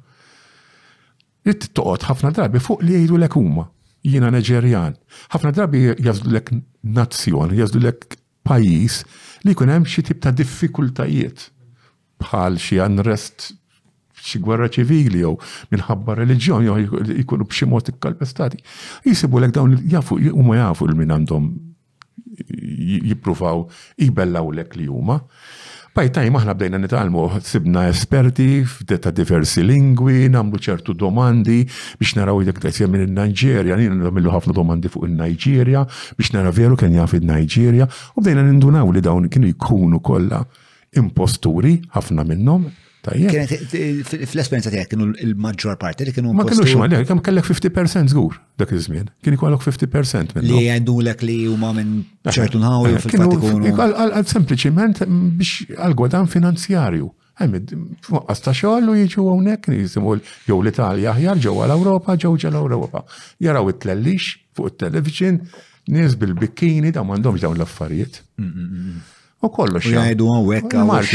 Jitt 1.45 1.71
toqot 1.75 2.05
ħafna 2.07 2.31
drabi 2.37 2.61
fuq 2.63 2.83
li 2.85 2.97
jgħidu 3.01 3.19
lek 3.23 3.35
huma, 3.37 3.65
jiena 4.07 4.29
Neġerjan. 4.31 4.97
Ħafna 5.33 5.53
drabi 5.57 5.81
jażdu 5.97 6.35
lek 6.37 6.53
nazzjon, 6.95 7.55
jażdu 7.57 7.83
lek 7.87 8.19
pajjiż 8.47 9.01
li 9.45 9.55
jkun 9.57 9.73
hemm 9.73 9.89
xi 9.89 10.05
tip 10.07 10.21
ta' 10.23 10.31
diffikultajiet 10.37 11.49
bħal 12.23 12.61
xi 12.61 12.79
unrest 12.85 13.53
xi 14.23 14.39
gwerra 14.43 14.69
ċivili 14.71 15.23
jew 15.25 15.33
minħabba 15.73 16.15
reliġjon 16.21 16.67
jew 16.69 17.03
jkunu 17.25 17.49
b'xi 17.49 17.67
mod 17.71 17.91
ikkalpestati. 17.91 18.61
Jisibu 19.07 19.43
lek 19.43 19.57
dawn 19.57 19.81
jafu 19.91 20.21
huma 20.31 20.59
jafu 20.61 20.87
l 20.93 20.99
min 21.01 21.15
għandhom 21.17 21.49
jippruvaw 22.53 23.65
lek 23.99 24.77
li 24.77 24.87
huma. 24.91 25.19
Pajtaj 25.93 26.31
maħna 26.33 26.55
bdejna 26.57 26.79
nitalmu, 26.81 27.23
sibna 27.45 27.83
esperti 27.91 28.63
f'detta 28.65 29.11
diversi 29.13 29.61
lingwi, 29.69 30.31
namlu 30.33 30.57
ċertu 30.65 30.95
domandi 30.97 31.59
biex 32.01 32.15
naraw 32.17 32.39
jek 32.47 32.63
tajsija 32.63 32.89
minn 32.89 33.05
il-Nigeria, 33.05 33.77
nina 33.77 33.99
namlu 34.09 34.33
ħafna 34.33 34.57
domandi 34.57 34.89
fuq 34.89 35.05
il-Nigeria, 35.11 35.85
biex 36.17 36.33
nara 36.39 36.53
veru 36.57 36.79
kien 36.81 36.97
jaf 36.97 37.13
il-Nigeria, 37.19 37.85
u 38.17 38.25
bdejna 38.25 38.47
nindunaw 38.49 38.89
li 38.97 39.05
dawn 39.05 39.29
kienu 39.29 39.53
jkunu 39.53 40.01
kolla 40.01 40.41
imposturi, 40.97 41.75
ħafna 41.93 42.25
minnom, 42.31 42.65
Kienet 43.03 43.73
eh, 43.75 44.03
fl-esperienza 44.05 44.71
tiegħek 44.71 44.93
kienu 44.93 45.07
l-maġġor 45.19 45.79
parti 45.81 46.05
li 46.07 46.13
kienu. 46.15 46.31
Ma 46.39 46.45
kellux 46.47 46.75
ma 46.79 46.87
lek, 46.91 47.09
kellek 47.27 47.49
50% 47.49 48.13
żgur 48.13 48.37
dak 48.63 48.71
iż-żmien. 48.77 49.09
Kien 49.27 49.35
ikollok 49.35 49.65
50% 49.67 50.37
minn. 50.37 50.47
Li 50.47 50.61
għajdulek 50.71 51.25
li 51.27 51.39
huma 51.51 51.73
minn 51.75 51.97
ċertu 52.29 52.61
nħawi 52.63 52.93
eh, 52.93 53.01
fil-fatt 53.03 53.67
Għal 53.75 54.29
sempliċiment 54.31 55.03
mm, 55.09 55.33
biex 55.41 55.75
għal 55.83 55.97
gwadan 55.99 56.31
finanzjarju. 56.31 57.09
Għamid, 57.43 57.73
eh, 57.75 58.05
fuqqas 58.07 58.45
ta' 58.47 58.55
xogħol 58.61 58.93
u 58.93 58.95
jiġu 59.01 59.25
hawnhekk 59.33 59.73
nisimgħu 59.75 60.15
jew 60.53 60.61
l-Italja 60.63 61.17
aħjar 61.17 61.43
ġew 61.49 61.57
għal 61.67 61.75
ewropa 61.75 62.15
ġew 62.23 62.37
ġew 62.45 62.53
l 62.55 62.61
europa 62.63 63.03
Jaraw 63.43 63.73
it-tlellix 63.75 64.37
fuq 64.55 64.77
it-television, 64.77 65.43
nies 65.91 66.15
bil-bikkini 66.23 66.95
da 66.95 67.03
m'għandhomx 67.03 67.43
dawn 67.49 67.59
l-affarijiet. 67.59 68.23
Mm, 68.39 68.63
mm, 68.63 69.03
U 69.43 69.51
kollox. 69.51 69.87
Jgħidu 69.91 70.27
għawek 70.31 70.75
għawek. 70.79 71.15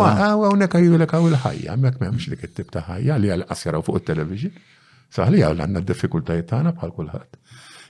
Għawek 0.00 0.76
għawek 0.76 1.14
għaw 1.16 1.28
il-ħajja, 1.30 1.74
mek 1.80 1.98
memx 2.00 2.30
li 2.32 2.38
kittib 2.40 2.70
ta' 2.72 2.82
ħajja 2.88 3.18
li 3.20 3.30
għal-qasjaraw 3.34 3.84
fuq 3.84 3.98
il-television. 4.00 4.54
Saħli 5.12 5.42
għaw 5.44 5.52
l-għanna 5.58 5.82
d-diffikultajiet 5.84 6.48
tagħna 6.54 6.72
bħal 6.78 6.94
kulħadd. 6.96 7.38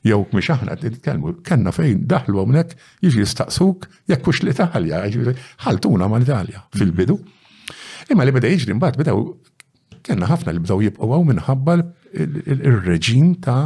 Jew 0.06 0.18
mhix 0.34 0.50
aħna 0.56 0.74
qed 0.80 0.90
nitkellmu, 0.96 1.34
kellna 1.46 1.72
fejn 1.74 2.02
daħlu 2.10 2.42
hawnhekk 2.42 2.74
jiġi 3.06 3.22
jistaqsuk 3.22 3.86
jekk 4.10 4.26
hux 4.30 4.42
l-Italja, 4.46 5.04
jiġifieri 5.06 5.46
ħaltuna 5.66 6.10
mal-Italja 6.16 6.64
fil-bidu. 6.74 7.20
Imma 8.10 8.26
li 8.26 8.34
beda 8.34 8.50
jiġri 8.50 8.74
mbagħad 8.80 9.00
bedew 9.04 9.26
kellna 10.06 10.26
ħafna 10.30 10.54
li 10.56 10.64
bdew 10.66 10.82
jibqgħu 10.88 11.22
minħabba 11.30 11.78
il-reġim 12.14 13.34
ta' 13.46 13.62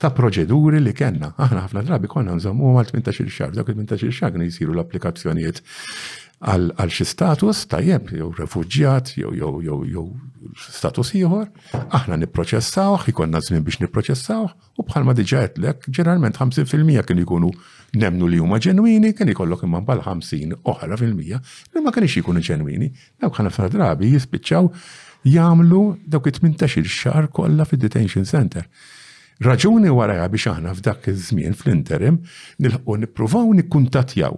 ta' 0.00 0.12
proċeduri 0.16 0.80
li 0.80 0.92
kellna. 0.96 1.28
Aħna 1.36 1.66
ħafna 1.66 1.82
drabi 1.84 2.08
konna 2.08 2.32
nżommu 2.38 2.70
għal 2.80 2.94
18 2.96 3.34
xar, 3.34 3.52
dak 3.52 3.68
18 3.74 4.08
xar 4.08 4.36
jisiru 4.40 4.72
l-applikazzjonijiet 4.74 5.58
għal 6.50 6.88
xi 6.88 7.04
status 7.04 7.66
tajjeb, 7.68 8.06
jew 8.16 8.30
refuġjat, 8.38 9.10
jew 9.20 10.04
status 10.64 11.10
ieħor, 11.20 11.50
aħna 11.98 12.16
nipproċessaw, 12.22 12.96
ikonna 13.12 13.42
żmien 13.44 13.60
biex 13.66 13.82
nipproċessaw, 13.84 14.46
u 14.80 14.84
bħalma 14.88 15.12
diġà 15.18 15.42
qedlek, 15.50 15.84
ġeneralment 15.92 16.40
50% 16.40 17.04
kien 17.10 17.20
ikunu 17.20 17.50
nemnu 18.00 18.28
li 18.32 18.40
huma 18.40 18.56
ġenwini, 18.56 19.12
kien 19.18 19.28
ikollok 19.34 19.66
imman 19.68 19.84
bħal 19.84 20.00
50 20.06 20.62
oħra 20.72 20.96
fil-mija 21.02 21.42
li 21.76 21.82
ma 21.84 21.92
kienx 21.92 22.22
ikunu 22.22 22.40
ġenwini. 22.46 22.88
Dawk 23.20 23.36
ħana 23.42 23.52
drabi 23.74 24.14
jispiċċaw 24.16 24.72
jagħmlu 25.28 25.82
dawk 26.08 26.32
it-18 26.32 26.88
xar 26.88 27.28
kollha 27.36 27.68
fid-detention 27.68 28.24
center. 28.24 28.64
Raġuni 29.40 29.88
waraja 29.88 30.26
biex 30.28 30.44
aħna 30.52 30.74
f'dak 30.76 31.06
iż-żmien 31.08 31.54
fl-interim 31.56 32.18
nilħqu 32.60 32.96
nippruvaw 33.02 33.52
nikkuntatjaw 33.56 34.34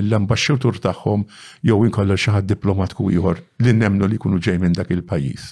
l-ambasċatur 0.00 0.80
tagħhom 0.82 1.22
jew 1.68 1.76
inkollha 1.86 2.16
xi 2.18 2.34
ħadd 2.34 2.50
diplomatku 2.50 3.06
ieħor 3.14 3.38
li 3.64 3.74
nemnu 3.78 4.08
li 4.10 4.18
jkunu 4.18 4.40
ġej 4.42 4.58
minn 4.62 4.74
dak 4.74 4.90
il-pajjiż. 4.94 5.44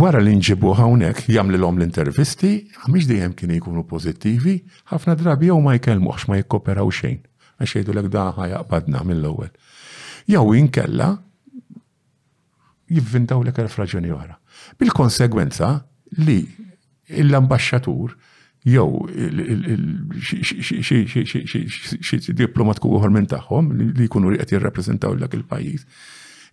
Wara 0.00 0.22
li 0.24 0.32
nġibu 0.38 0.72
hawnhekk 0.78 1.28
jagħmluhom 1.36 1.80
l-intervisti, 1.82 2.54
għamiex 2.86 3.08
dejjem 3.10 3.34
kien 3.36 3.52
jkunu 3.58 3.84
pożittivi, 3.90 4.54
ħafna 4.88 5.18
drabi 5.20 5.50
jew 5.52 5.60
ma 5.64 5.76
jkellmuhx 5.76 6.30
ma 6.32 6.40
jikkoperaw 6.40 6.88
xejn. 6.96 7.20
Għax 7.60 7.76
jgħidu 7.76 7.98
lek 8.00 8.12
da 8.16 9.02
mill-ewwel. 9.04 9.52
Jew 10.32 10.54
inkella 10.62 11.12
jivvintaw 12.92 13.40
l 13.42 13.48
raġuni 13.50 13.68
fraġuni 13.72 14.10
oħra. 14.12 14.36
Bil-konsegwenza 14.80 15.68
li 16.24 16.38
l-ambasċatur 17.24 18.14
jew 18.68 18.86
xi 21.98 22.18
diplomatku 22.36 22.88
uħor 22.98 23.12
minn 23.12 23.28
tagħhom 23.28 23.72
li 23.94 24.06
jkunu 24.08 24.32
qed 24.36 24.60
l-għak 24.60 25.38
il-pajjiż. 25.40 25.86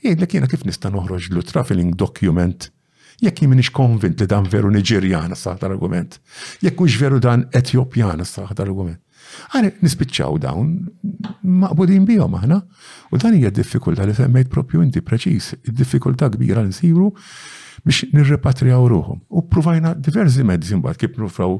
Jgħidlek 0.01 0.33
jiena 0.35 0.49
kif 0.49 0.63
nista' 0.65 0.89
noħroġ 0.91 1.29
l 1.31 1.43
traveling 1.45 1.95
document 1.95 2.69
jekk 3.21 3.43
jimin 3.43 3.59
minix 3.59 3.69
konvint 3.69 4.17
li 4.17 4.25
dan 4.25 4.47
veru 4.49 4.71
Niġerjan 4.73 5.35
saħ 5.37 5.59
l 5.61 5.69
argument 5.75 6.17
jekk 6.65 6.79
mhux 6.79 6.97
veru 7.03 7.19
dan 7.21 7.45
Etjopjan 7.55 8.23
saħ 8.25 8.55
l 8.55 8.63
argument 8.65 8.99
Għani, 9.55 9.71
nispiċċaw 9.83 10.37
dawn 10.43 10.71
maqbudin 11.63 12.05
bihom 12.07 12.35
aħna. 12.39 12.57
U 13.13 13.19
dan 13.19 13.37
hija 13.37 13.51
diffikultà 13.55 14.05
li 14.07 14.15
semmejt 14.15 14.49
propju 14.51 14.83
inti 14.85 15.03
preċis, 15.05 15.53
diffikultà 15.67 16.29
kbira 16.33 16.63
nsiru 16.67 17.11
biex 17.85 18.11
nirrepatrijaw 18.13 18.87
ruhom. 18.91 19.21
U 19.33 19.45
provajna 19.49 19.93
diversi 19.97 20.43
mezzi 20.47 20.77
mbagħad 20.77 20.99
kif 21.01 21.17
nufraw 21.21 21.55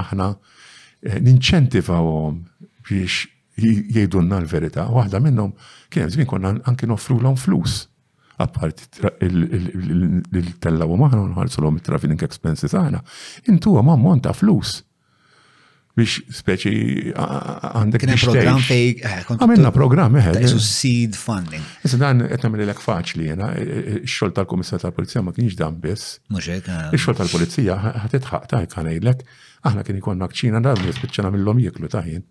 aħna 0.00 0.30
eh, 0.34 1.18
ninċentivawhom 1.22 2.40
biex 2.88 3.26
jgħidunna 3.56 4.40
l-verità. 4.42 4.86
Waħda 4.92 5.20
minnhom 5.24 5.52
kien 5.90 6.06
hemm 6.06 6.14
żmien 6.16 6.28
konna 6.32 6.54
anke 6.70 6.88
nofrulhom 6.90 7.38
flus 7.40 7.84
apparti 8.40 8.84
il-tella 9.24 10.84
u 10.84 10.98
maħna 11.00 11.22
nħarsu 11.30 11.62
l-om 11.62 11.78
expenses 12.20 12.74
għana, 12.76 13.00
intu 13.48 13.78
għamma 13.78 13.94
ammont 13.96 14.24
ta' 14.28 14.34
flus 14.36 14.82
biex 15.96 16.36
speċi 16.38 16.74
għandek. 17.16 18.02
Kien 18.04 18.18
program 18.20 18.60
fej. 18.60 19.00
Eh, 19.00 19.22
Għamilna 19.32 19.72
program, 19.72 20.16
eħe. 20.20 20.34
Eh, 20.40 20.44
eh. 20.44 20.56
seed 20.60 21.14
funding. 21.16 21.62
Issa 21.82 21.96
dan 22.00 22.20
qed 22.24 22.44
nagħmel 22.44 22.66
lek 22.68 22.82
faċli 22.84 23.30
jena, 23.30 23.48
x-xogħol 24.02 24.34
tal-Kummissar 24.36 24.82
tal-Pulizija 24.84 25.22
ma 25.24 25.32
kienx 25.36 25.56
dan 25.60 25.78
biss. 25.80 26.18
Ix-xogħol 26.36 27.16
tal-Pulizija 27.22 27.78
ħadd 28.04 28.18
itħaq 28.20 28.48
tajk 28.52 28.76
ngħidlek, 28.76 29.24
aħna 29.70 29.86
kien 29.88 30.00
ikun 30.02 30.20
nakċina 30.20 30.60
dan 30.68 30.84
nispiċċa 30.84 31.24
nagħmilhom 31.30 31.64
jieklu 31.64 31.88
tajjin. 31.96 32.26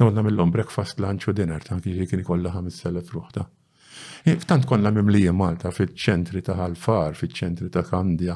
Nagħmel 0.00 0.16
nagħmilhom 0.16 0.56
breakfast, 0.56 0.96
lunch 1.04 1.28
u 1.28 1.36
dinner 1.36 1.60
ta' 1.60 1.76
kien 1.82 2.24
ikollha 2.24 2.56
ħames 2.56 2.80
selef 2.80 3.12
ruħta. 3.12 3.44
Tant 4.48 4.64
konna 4.66 4.90
mimlija 4.94 5.32
Malta 5.36 5.68
fiċ-ċentri 5.70 6.40
ta' 6.44 6.56
ħalfar, 6.58 7.14
fiċ-ċentri 7.20 7.68
ta' 7.72 7.84
Kandja, 7.86 8.34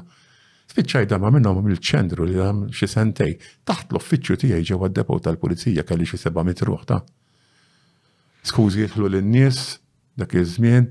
Spiċċajt 0.70 1.14
ma 1.18 1.32
minnhom 1.34 1.66
il-ċendru 1.72 2.26
li 2.28 2.36
għam 2.38 2.58
xi 2.70 2.86
sentej 2.92 3.32
taħt 3.66 3.90
l-uffiċċju 3.94 4.38
tiegħi 4.44 4.66
ġewwa 4.70 4.90
d 4.94 5.02
tal-pulizija 5.26 5.82
kelli 5.88 6.06
xi 6.06 6.20
seba' 6.24 6.44
mitruħ 6.46 6.84
ta' 6.90 7.00
skużi 8.52 8.84
jitħlu 8.84 9.08
lin-nies 9.16 9.58
dak 10.20 10.36
iż-żmien 10.44 10.86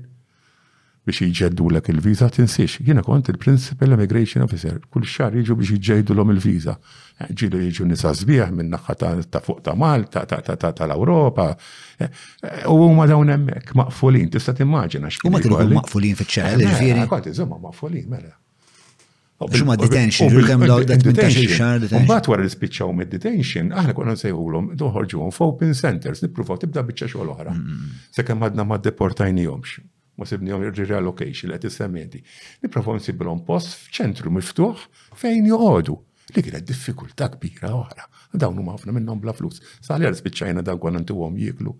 biex 1.10 1.22
jġeddu 1.32 1.68
l 1.72 1.80
il-viza 1.94 2.28
tinsiex. 2.30 2.80
Jiena 2.84 3.02
kont 3.02 3.30
il-Principal 3.32 3.94
Immigration 3.96 4.44
Officer, 4.44 4.76
kull 4.92 5.06
xar 5.08 5.32
jiġu 5.34 5.56
biex 5.58 5.78
jġeddu 5.88 6.14
l 6.14 6.26
il-viza. 6.36 6.74
Eh, 7.24 7.30
Ġilu 7.40 7.62
jiġu 7.64 7.86
nisa 7.88 8.12
zbieħ 8.14 8.52
minn 8.54 8.68
naħħa 8.76 8.98
ta' 9.30 9.40
fuq 9.42 9.62
ta' 9.64 9.72
Malta, 9.80 10.26
tal-Europa. 10.28 11.48
Eh, 11.98 12.04
eh, 12.04 12.68
u 12.68 12.76
huma 12.84 13.08
dawn 13.10 13.32
hemmhekk 13.32 13.72
maqfulin, 13.80 14.28
tista' 14.34 14.52
timmaġina 14.60 15.08
x'kien. 15.10 15.40
Huma 15.48 15.64
maqfulin 15.80 16.20
fiċ 16.20 16.34
ċar 16.36 16.60
ġifieri. 16.68 17.08
Kont 17.10 17.32
iżomma 17.32 17.58
maqfulin, 17.64 18.06
mela. 18.12 18.36
Xuma 19.48 19.72
detention, 19.80 20.28
ġurkem 20.28 20.66
detention 21.00 21.48
xar. 21.48 21.86
Mbat 22.04 22.26
wara 22.28 22.44
l-spiċċaw 22.44 22.90
mid 22.92 23.08
detention, 23.08 23.70
aħna 23.72 23.94
konna 23.96 24.16
doħorġu 24.20 25.22
għom 25.24 25.32
f'open 25.32 25.72
centers, 25.78 26.20
nippruvaw 26.26 26.58
tibda 26.60 26.82
biċċa 26.84 27.08
xogħol 27.14 27.30
oħra. 27.34 27.54
Sakemm 28.12 28.44
għadna 28.50 28.66
ma 28.68 28.80
jomx, 29.40 29.78
ma 30.20 30.28
l-għet 30.28 30.82
ir-relocation 30.84 31.54
qed 31.54 31.64
issemmieti. 31.70 32.22
l-om 32.68 33.40
post 33.48 33.78
f'ċentru 33.86 34.30
miftuħ 34.36 34.84
fejn 35.16 35.48
joqogħdu. 35.54 35.96
Li 36.36 36.44
kienet 36.46 36.66
diffikultà 36.68 37.30
kbira 37.38 37.72
oħra. 37.74 38.04
Dawn 38.36 38.58
huma 38.60 38.76
ħafna 38.76 38.92
minnhom 38.94 39.18
bla 39.24 39.32
flus. 39.34 39.62
Sali 39.82 40.04
għal 40.06 40.20
spiċċajna 40.20 40.60
għan 40.68 40.92
n 40.92 41.00
ntuhom 41.06 41.40
jieklu 41.40 41.74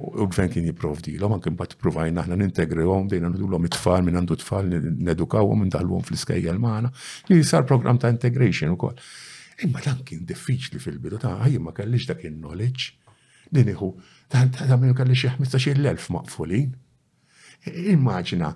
u 0.00 0.26
gvern 0.28 0.50
kien 0.52 0.66
jiprovdi 0.68 1.16
l-om, 1.18 1.32
għankin 1.36 1.56
bat 1.56 1.74
provajna 1.80 2.24
ħna 2.26 2.36
n-integriwom, 2.40 3.06
dejna 3.12 3.30
n-dulom 3.30 3.66
it-tfal, 3.68 4.04
minn 4.04 4.18
għandu 4.20 4.36
t-tfal, 4.40 4.68
n-edukawom, 4.92 5.62
n-dallwom 5.66 6.04
fl-iskajja 6.04 6.52
l-maħna, 6.52 6.90
li 7.30 7.40
sar 7.46 7.64
program 7.68 7.98
ta' 8.00 8.10
integration 8.12 8.74
u 8.74 8.78
koll. 8.80 8.98
Imma 9.64 9.80
dan 9.84 10.02
kien 10.06 10.24
diffiċli 10.28 10.80
fil-bidu, 10.82 11.20
ta' 11.22 11.34
għajja 11.40 11.62
ma 11.64 11.72
kellix 11.76 12.08
dak 12.10 12.24
il-knowledge, 12.28 12.92
li 13.56 13.64
niħu, 13.70 13.90
ta' 14.32 14.76
minn 14.76 14.94
kellix 14.98 15.30
15.000 15.38 16.12
maqfulin. 16.16 16.72
Immaġina, 17.94 18.52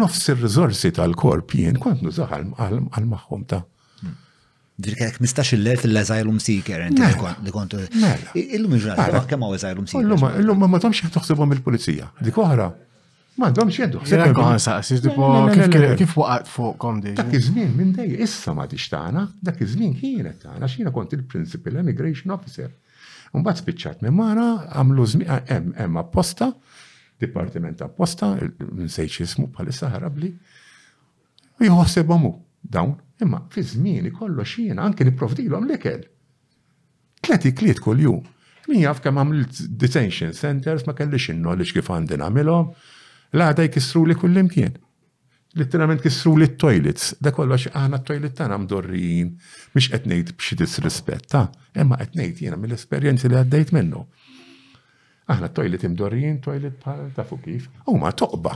nofs 0.00 0.28
il-rizorsi 0.32 0.94
tal-korp 0.96 1.56
jien 1.58 1.80
kont 1.82 2.04
nużaħ 2.06 2.36
għal-maħħom 2.36 3.48
ta' 3.50 3.64
Ġirka 4.76 5.06
15.000 5.20 5.78
fil-asylum 5.80 6.36
seeker, 6.42 6.82
mela. 6.92 7.30
li 7.44 7.52
kontu. 7.54 7.78
Mela. 7.96 8.32
Illum 8.36 8.74
il 8.76 8.82
mela. 8.92 9.22
kemm 9.28 9.46
għaw 9.46 9.54
asylum 9.56 9.86
seeker? 9.92 10.34
Illum 10.40 10.66
ma 10.68 10.80
tomx 10.82 11.00
jħtuħsibhom 11.06 11.54
il-pulizija, 11.56 12.10
dik 12.26 12.40
oħra. 12.44 12.66
Ma 13.40 13.48
domx 13.56 13.80
jeddu. 13.82 14.02
Sera 14.08 14.26
għan 14.28 15.96
kif 15.96 16.12
waqt 16.20 16.50
fuq 16.52 16.76
komdi. 16.80 17.14
Dak 17.16 17.32
iż-żmien 17.36 17.72
minn 17.76 17.94
dej, 17.96 18.18
issa 18.26 18.52
ma 18.56 18.66
tixtana, 18.68 19.24
dak 19.48 19.60
iż-żmien 19.64 19.96
kienet 20.02 20.44
tagħna 20.44 20.68
xina 20.74 20.92
kont 20.92 21.16
il-Principal 21.18 21.80
Immigration 21.80 22.36
Officer. 22.36 22.68
Mbagħad 23.36 23.62
spiċċat 23.62 24.04
minn 24.04 24.16
mara 24.16 24.46
għamlu 24.76 25.08
hemm 25.24 25.72
hemm 25.78 26.02
apposta, 26.04 26.52
Dipartiment 27.16 27.80
apposta, 27.80 28.34
minn 28.60 28.90
sejx 28.92 29.22
ismu 29.24 29.48
bħalissa 29.56 29.88
ħarabli, 29.94 30.32
u 31.64 32.36
dawn. 32.66 32.94
Imma 33.20 33.46
fi 33.50 33.62
żmien 33.62 34.10
kollox 34.10 34.58
jiena 34.58 34.82
anke 34.82 35.04
nipprovdilhom 35.04 35.64
l-ikel. 35.70 36.00
Tleti 37.20 37.52
kliet 37.52 37.78
ju. 38.02 38.14
Min 38.68 38.82
jaf 38.82 38.98
kemm 39.02 39.20
għamilt 39.22 39.60
detention 39.80 40.34
centers 40.36 40.82
ma 40.88 40.94
kellix 40.98 41.28
in 41.32 41.46
li 41.58 41.64
kif 41.64 41.86
għandin 41.92 42.24
għamilhom, 42.26 42.66
l-għada 43.36 43.66
jkissru 43.68 44.02
li 44.08 44.16
kullimkien. 44.20 44.74
Litterament 45.56 46.02
kissru 46.04 46.34
li 46.36 46.50
toilets 46.60 47.14
da 47.24 47.30
kollox 47.32 47.70
aħna 47.72 48.02
t-toilet 48.02 48.34
tagħna 48.36 48.58
għam 48.58 48.68
mhix 48.68 49.88
qed 49.92 50.06
ngħid 50.10 50.34
b'xi 50.36 50.58
disrespetta, 50.60 51.46
imma 51.80 51.96
qed 52.02 52.18
ngħid 52.18 52.42
jiena 52.44 52.58
mill-esperjenzi 52.60 53.30
li 53.30 53.38
għaddejt 53.40 53.72
minnu. 53.78 54.02
Aħna 55.26 55.48
toilet 55.50 55.82
imdorrin, 55.82 56.36
toilet 56.44 56.76
ta' 57.16 57.24
fuq 57.26 57.40
kif. 57.42 57.64
U 57.66 57.90
hmm. 57.90 57.96
eh? 57.96 57.96
ma 57.98 58.12
toqba. 58.14 58.52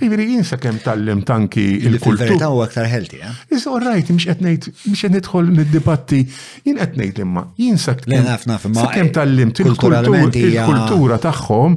Iviri 0.00 0.24
jinsa 0.30 0.56
kem 0.56 0.78
tal-lim 0.80 1.20
tanki 1.28 1.60
il-kultura. 1.74 2.24
Il-verità 2.30 2.48
u 2.56 2.62
aktar 2.64 2.88
ħelti, 2.88 3.18
eh? 3.20 3.34
Iż 3.58 3.66
orrajt, 3.68 4.12
mux 4.16 4.24
etnejt, 4.32 4.70
mux 4.86 5.02
etnejtħol 5.10 5.50
mid-dibatti, 5.58 6.22
jien 6.64 6.80
etnejt 6.80 7.20
imma, 7.26 7.42
jinsa 7.60 7.98
kem 8.00 9.12
tal-lim 9.12 9.52
il-kultura 9.66 11.20
taħħom, 11.26 11.76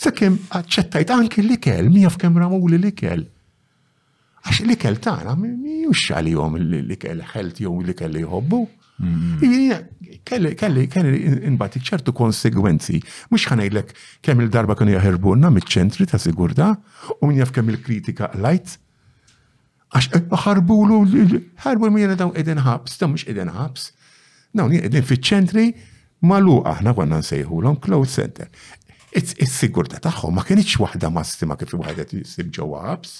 sa' 0.00 0.14
kem 0.20 0.38
accettajt 0.60 1.10
anki 1.16 1.42
l-ikel, 1.42 1.90
mi 1.90 2.04
jaf 2.06 2.20
kem 2.22 2.38
ramuli 2.38 2.78
l-ikel. 2.78 3.26
Għax 4.46 4.62
l-ikel 4.68 5.02
tana, 5.04 5.34
mi 5.36 5.80
jux 5.88 6.06
għalijom 6.14 6.54
l-ikel 6.62 7.26
ħelt 7.34 7.66
jow 7.66 7.74
l-ikel 7.82 8.14
li 8.14 8.22
jħobbu. 8.22 8.62
Mm-hmm. 9.00 9.88
Kelli, 10.28 10.54
kelli, 10.94 11.18
inbati 11.48 11.80
ċertu 11.82 12.12
konsegwenzi. 12.16 13.00
Mux 13.32 13.46
ħanajlek 13.48 13.94
kemm 14.26 14.42
il-darba 14.44 14.74
kienu 14.76 14.92
jaħerbunna 14.98 15.48
mit-ċentri 15.54 16.06
ta' 16.10 16.20
sigurda 16.20 16.66
u 17.20 17.30
minn 17.30 17.40
jaf 17.40 17.52
kemm 17.56 17.72
il-kritika 17.72 18.28
lajt. 18.44 18.74
Għax 19.96 20.20
ħarbulu, 20.44 20.98
ħarbu 21.64 21.90
minn 21.94 22.14
dawn 22.20 22.36
edin 22.38 22.60
ħabs, 22.66 22.98
dawn 23.00 23.14
mux 23.16 23.24
edin 23.32 23.48
ħabs. 23.54 23.88
Dawn 24.58 24.76
edin 24.76 25.08
fit-ċentri 25.08 25.70
malu 26.28 26.58
aħna 26.68 26.92
għanna 26.92 27.22
nsejħu 27.24 27.62
l-om 27.64 27.80
close 27.86 28.18
center. 28.20 28.52
Is-sigurda 29.16 30.02
tagħhom 30.04 30.36
ma 30.36 30.44
kienx 30.46 30.76
waħda 30.84 31.08
massima 31.14 31.56
kif 31.58 31.72
waħda 31.80 32.04
jisib 32.12 32.52
ġewwa 32.60 32.84
ħabs 32.90 33.18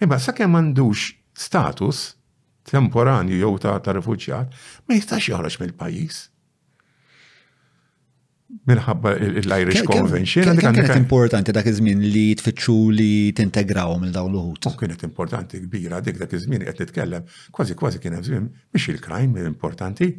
Imma 0.00 0.18
sakemm 0.22 0.54
m'għandux 0.56 1.08
status 1.36 2.04
temporanju 2.70 3.40
jew 3.40 3.54
ta' 3.64 3.80
refugġat, 3.96 4.54
ma 4.86 4.98
jistax 4.98 5.32
joħroġ 5.32 5.58
mill-pajjiż 5.64 6.24
minħabba 8.68 9.10
l-Irish 9.26 9.84
Convention. 9.88 10.50
Kienet 10.60 10.90
importanti 10.98 11.54
dak 11.56 11.68
iż-żmien 11.70 12.02
li 12.12 12.24
tfittxu 12.36 12.74
li 12.92 13.06
tintegraw 13.38 13.94
il 14.04 14.10
dawn 14.14 14.34
l-ħut. 14.34 14.68
U 14.70 14.74
kienet 14.82 15.04
importanti 15.08 15.60
kbira 15.64 16.02
dik 16.04 16.18
dak 16.20 16.34
iż-żmien 16.36 16.66
qed 16.68 16.80
titkellem 16.82 17.24
kważi 17.56 17.78
kważi 17.80 18.02
kien 18.04 18.18
hemm 18.18 18.26
żmien 18.28 18.50
biex 18.74 18.88
il-crime 18.92 19.46
importanti. 19.48 20.10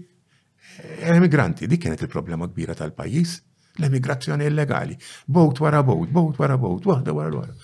Emigranti, 1.11 1.67
dik 1.67 1.83
kienet 1.83 2.01
il-problema 2.07 2.47
kbira 2.49 2.73
tal-pajjiż, 2.79 3.35
l-emigrazzjoni 3.83 4.49
illegali. 4.49 4.97
Bowt 5.27 5.59
wara 5.61 5.83
bowt, 5.85 6.09
bowt 6.09 6.37
wara 6.41 6.57
bowt, 6.57 6.85
waħda 6.89 7.13
wara 7.17 7.35
wara. 7.37 7.55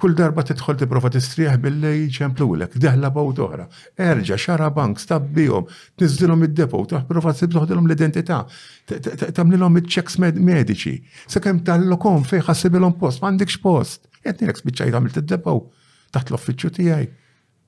Kull 0.00 0.14
darba 0.16 0.40
tidħol 0.48 0.78
tipprova 0.80 1.10
tistrieħ 1.14 1.58
billej 1.62 2.06
ċemplulek, 2.16 2.78
deħla 2.80 3.10
baw 3.12 3.32
toħra. 3.38 3.66
Erġa' 4.00 4.38
xara 4.40 4.70
bank, 4.72 5.00
stabbihom, 5.02 5.66
tniżilhom 6.00 6.44
id-depo, 6.48 6.80
tipprova 6.88 7.34
tibdoħdilhom 7.36 7.90
l-identità, 7.90 8.38
tagħmlilhom 8.88 9.76
iċ-checks 9.82 10.16
mediċi. 10.24 10.94
Sakemm 11.34 11.60
tal-lokom 11.68 12.24
fejn 12.24 12.46
ħassibilhom 12.48 12.96
post, 13.02 13.20
m'għandekx 13.20 13.60
post. 13.66 14.06
Qed 14.22 14.40
nilek 14.46 14.62
spiċċajt 14.62 14.96
għamilt 14.96 15.20
id-depo 15.26 15.56
taħt 16.16 16.32
l-offiċċju 16.32 16.74
tiegħi. 16.80 17.10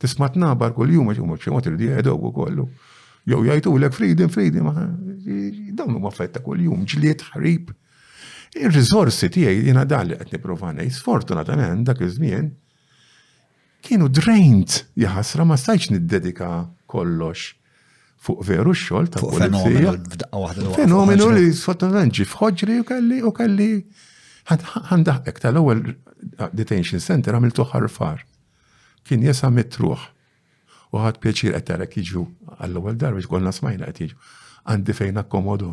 Tisma' 0.05 0.32
tnabar 0.38 0.72
kuljum 0.76 1.12
ġumma 1.20 1.36
xi 1.38 1.52
mod 1.52 1.68
irdi 1.74 1.92
jgħidu 1.92 2.16
kollu. 2.40 2.70
Jew 3.24 3.44
jgħidulek 3.51 3.92
freedom, 3.96 4.32
freedom, 4.32 4.72
dawn 5.76 6.01
huma 6.01 6.10
fetta 6.12 6.40
kuljum, 6.44 6.84
ġliet 6.88 7.24
ħrib. 7.34 7.72
Il-rizorsi 8.55 9.28
tiegħi 9.35 9.64
jiena 9.68 9.82
dan 9.90 10.06
li 10.09 10.16
qed 10.18 10.31
nipprova 10.36 10.68
ngħid, 10.76 10.94
sfortunatament 11.01 11.89
dak 11.89 12.01
iż-żmien 12.06 12.51
kienu 13.85 14.06
drained 14.14 14.76
jaħasra 15.02 15.47
ma 15.48 15.56
stajtx 15.59 15.90
niddedika 15.97 16.51
kollox 16.93 17.48
fuq 18.24 18.44
veru 18.47 18.72
x-xogħol 18.72 19.10
ta' 19.10 19.22
polizija. 19.24 19.97
Fenomenu 20.78 21.31
li 21.35 21.48
sfortunatament 21.59 22.14
ġi 22.20 22.28
fħoġri 22.31 22.78
u 22.85 22.86
kelli 22.90 23.18
u 23.22 23.32
kelli 23.36 23.70
ħandaħbek 24.52 25.40
tal-ewwel 25.43 25.82
ah, 26.39 26.51
detention 26.55 27.02
center 27.02 27.35
għamiltu 27.35 27.66
ħarfar. 27.72 28.22
Kien 29.05 29.24
jesa 29.26 29.51
mitruħ 29.52 30.06
u 30.94 31.02
ħad 31.02 31.18
pjaċir 31.26 31.59
qed 31.59 31.66
tarek 31.72 31.98
jiġu 31.98 32.22
għall-ewwel 32.60 33.02
darbiġ 33.02 33.26
għolna 33.32 33.52
smajna 33.59 33.90
qed 33.90 34.06
jiġu 34.06 34.31
għandi 34.70 34.97
fejn 35.02 35.20
akkomodu 35.24 35.72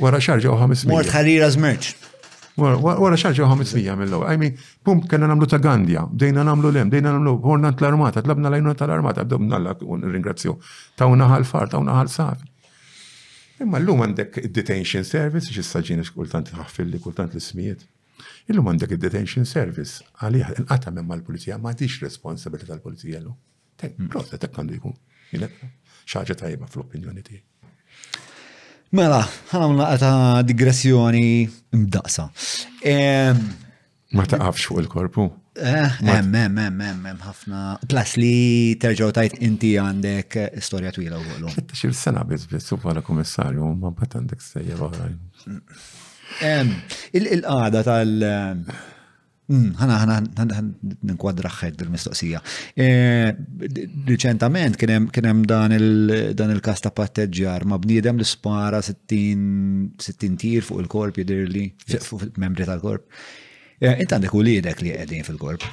wara 0.00 0.18
xarġa 0.20 0.50
u 0.52 0.56
500. 0.58 0.88
Mort 0.92 1.10
ħalira 1.14 1.48
zmerċ. 1.50 1.94
Wara 2.56 3.16
xarġa 3.18 3.46
u 3.46 3.50
500 3.50 3.96
mill-law. 3.98 4.24
I 4.30 4.36
mean, 4.40 4.56
pum, 4.86 5.02
kena 5.10 5.26
namlu 5.30 5.46
ta' 5.50 5.58
Gandja, 5.62 6.06
dejna 6.12 6.42
namlu 6.46 6.70
lem, 6.74 6.90
dejna 6.90 7.12
namlu 7.14 7.36
hornant 7.44 7.80
l-armata, 7.82 8.22
tlabna 8.22 8.50
lajnuna 8.52 8.74
tal-armata, 8.78 9.24
bdobna 9.28 9.58
l-ringrazzju. 9.58 10.56
Ta' 10.98 11.06
unaħal 11.10 11.44
far, 11.48 11.68
ta' 11.72 11.80
unaħal 11.82 12.08
safi. 12.10 12.46
Imma 13.62 13.78
l-lum 13.78 14.02
għandek 14.06 14.40
detention 14.54 15.06
service, 15.06 15.50
xissa 15.54 15.80
ġini 15.82 16.06
kultant 16.14 16.50
ħaffilli, 16.54 16.98
kultant 17.02 17.34
l-ismijiet. 17.36 17.84
Illum 18.50 18.66
għandek 18.72 18.96
detention 19.00 19.46
service, 19.48 20.02
għalih, 20.22 20.52
nqata 20.66 20.92
minn 20.94 21.06
mal-polizija, 21.10 21.58
ma 21.58 21.72
tix 21.74 22.00
responsabilità 22.04 22.74
tal-polizija 22.74 23.20
l-lum. 23.22 23.36
Hmm. 23.84 24.08
Prosta, 24.08 24.38
tek 24.42 24.54
għandu 24.58 24.78
jkun. 24.78 24.94
Xaġa 26.06 26.34
tajba 26.38 26.68
fl-opinjoni 26.70 27.24
tiegħi. 27.26 27.42
Mela, 28.94 29.18
għamna 29.50 29.86
għata 29.90 30.08
digressjoni 30.46 31.22
mdaqsa. 31.74 32.28
Ma 34.14 34.26
taqafx 34.30 34.68
fuq 34.68 34.84
il-korpu. 34.84 35.24
Emm, 35.58 36.36
eh, 36.36 36.66
emm, 36.66 37.18
ħafna. 37.24 37.62
Plus 37.90 38.14
li 38.22 38.30
terġaw 38.78 39.10
tajt 39.16 39.40
inti 39.42 39.72
għandek 39.82 40.38
storja 40.62 40.92
twila 40.94 41.18
u 41.18 41.50
Għetta 41.50 41.74
Xil 41.78 41.94
sena 41.98 42.22
biz 42.28 42.46
biz 42.50 42.70
u 42.74 42.78
bħala 42.82 43.02
komissarju, 43.06 43.72
ma 43.82 43.90
bat 43.90 44.14
għandek 44.18 44.42
sejja 44.46 44.78
l-oħrajn. 44.78 45.18
Il-qada 47.18 47.82
tal- 47.82 48.62
Mm, 49.52 49.74
ħana 49.76 49.96
ħana 50.32 50.60
nkwadra 51.12 51.50
xed 51.52 51.82
il-mistoqsija. 51.84 52.38
Eh, 52.80 53.28
reċentament 54.08 54.78
kienem 54.80 55.42
dan 55.46 55.74
il-kas 56.54 56.80
ta' 56.80 56.92
patteġġar 56.96 57.66
ma' 57.68 57.76
bniedem 57.82 58.16
li 58.16 58.24
spara 58.24 58.80
60 58.84 60.36
tir 60.40 60.64
fuq 60.64 60.80
il-korp 60.86 61.20
jidirli, 61.20 61.66
fuq 62.00 62.40
membri 62.40 62.64
tal-korp. 62.70 63.04
Eh, 63.82 64.00
Inta 64.00 64.16
għandek 64.16 64.32
u 64.32 64.40
li 64.46 64.56
li 64.64 64.94
għedin 64.96 65.28
fil-korp. 65.28 65.68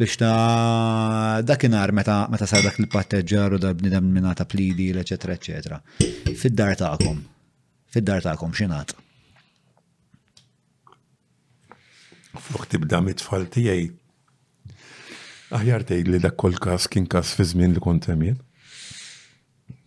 Biex 0.00 0.18
ta' 0.18 1.38
dakinar 1.46 1.94
meta 1.94 2.24
meta 2.32 2.50
sar 2.50 2.66
dak 2.66 2.82
il-patteġġar 2.82 3.54
u 3.54 3.62
da' 3.62 3.70
bniedem 3.78 4.10
minna 4.10 4.34
ta' 4.34 4.46
plidi, 4.48 4.90
eccetera, 4.90 5.38
eccetera. 5.38 5.78
Fid-dar 6.34 6.74
ta'kom, 6.82 7.22
fid-dar 7.86 8.26
ta'kom 8.26 8.50
xinat. 8.58 8.96
Fuq 12.40 12.64
tibda 12.70 13.00
mit-tfal 13.04 13.44
tiegħi. 13.52 13.90
Aħjar 15.52 15.82
tgħid 15.84 16.06
li 16.14 16.20
dak 16.24 16.36
kol 16.40 16.56
każ 16.56 16.86
kien 16.88 17.04
każ 17.12 17.34
fi 17.36 17.44
żmien 17.50 17.74
li 17.76 17.80
kont 17.84 18.08
hemm 18.08 18.36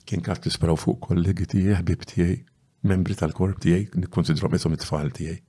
Kien 0.06 0.22
każ 0.22 0.38
tisparaw 0.44 0.78
fuq 0.78 1.00
kollegi 1.08 1.48
tiegħi, 1.50 1.74
ħbib 1.82 2.02
tiegħi, 2.06 2.36
membri 2.86 3.16
tal-korp 3.18 3.58
tiegħi, 3.64 3.88
nikkonsidrom 4.04 4.54
isom 4.54 4.76
it-tfal 4.78 5.10
tiegħi. 5.18 5.40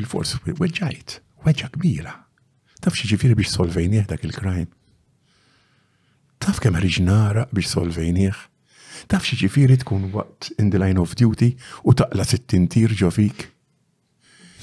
Bil-forsi 0.00 0.40
weġġajt, 0.58 1.08
weġġa 1.46 1.68
kbira. 1.76 2.14
Taf 2.82 2.98
xi 2.98 3.06
ġifieri 3.12 3.38
biex 3.38 3.54
solvejnieh 3.54 4.08
dak 4.10 4.26
il-crime. 4.26 4.66
Taf 6.42 6.58
kemm 6.64 6.74
riġnara 6.82 7.46
biex 7.54 7.70
solvejnieh. 7.76 8.34
Taf 9.06 9.22
xi 9.30 9.38
ġifieri 9.44 9.78
tkun 9.84 10.10
waqt 10.14 10.56
in 10.58 10.74
the 10.74 10.82
line 10.82 10.98
of 10.98 11.14
duty 11.14 11.52
u 11.86 11.94
taqla 11.94 12.26
sittin 12.26 12.66
tir 12.70 12.90
ġo 12.98 13.12
fik 13.14 13.51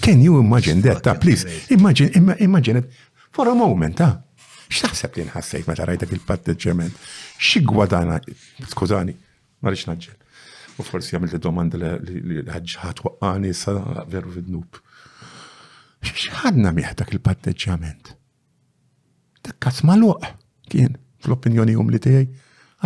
Can 0.02 0.22
you 0.22 0.40
imagine 0.40 0.82
that? 0.82 1.02
Ta, 1.04 1.14
please, 1.18 1.46
imagine, 1.72 2.10
imagine 2.40 2.78
it 2.78 2.92
for 3.32 3.48
a 3.48 3.54
moment, 3.56 3.96
ta. 4.00 4.24
X'taħseb 4.70 5.16
li 5.18 5.24
nħassejt 5.26 5.66
meta 5.66 5.86
rajtek 5.90 6.12
il-patteġġament? 6.14 6.98
Xi 7.42 7.64
gwadana, 7.66 8.20
skużani, 8.70 9.16
ma 9.66 9.72
rridx 9.72 9.88
naġġel. 9.90 10.44
U 10.80 10.86
forsi 10.86 11.16
għamilt 11.18 11.40
domanda 11.42 11.80
li 12.06 12.44
ħadġħat 12.46 13.02
waqqani 13.08 13.52
sa 13.58 13.74
veru 14.14 14.36
vidnub. 14.36 14.78
X'ħadna 16.06 16.70
X'ħadna 16.70 17.00
dak 17.02 17.16
il-patteġġament? 17.18 18.14
Dak 19.48 19.58
kasmaluq 19.68 20.28
kien 20.70 21.00
fl-opinjoni 21.26 21.74
hum 21.74 21.90
li 21.90 22.02
tiegħi 22.06 22.30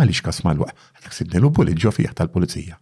għaliex 0.00 0.24
kasmaluq. 0.30 0.72
Għalhekk 0.72 1.18
sidnilu 1.20 1.52
bulli 1.52 1.76
ġo 1.76 1.92
tal-pulizija. 2.00 2.80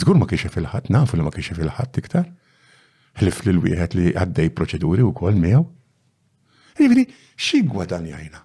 Zgur 0.00 0.16
ma 0.16 0.24
kiexie 0.28 0.48
fil 0.48 0.64
ħat 0.72 0.86
nafu 0.94 1.18
li 1.18 1.24
ma 1.26 1.30
kiexie 1.32 1.54
fil 1.56 1.68
ħat 1.76 1.98
iktar. 2.00 2.28
Ħlif 3.20 3.42
li 3.44 3.50
l-wieħed 3.52 3.96
li 3.98 4.12
għaddej 4.16 4.48
proċeduri 4.56 5.04
u 5.04 5.10
kol 5.12 5.36
miegħu. 5.36 5.64
xie 7.36 7.60
gwadan 7.68 8.06
jajna? 8.08 8.40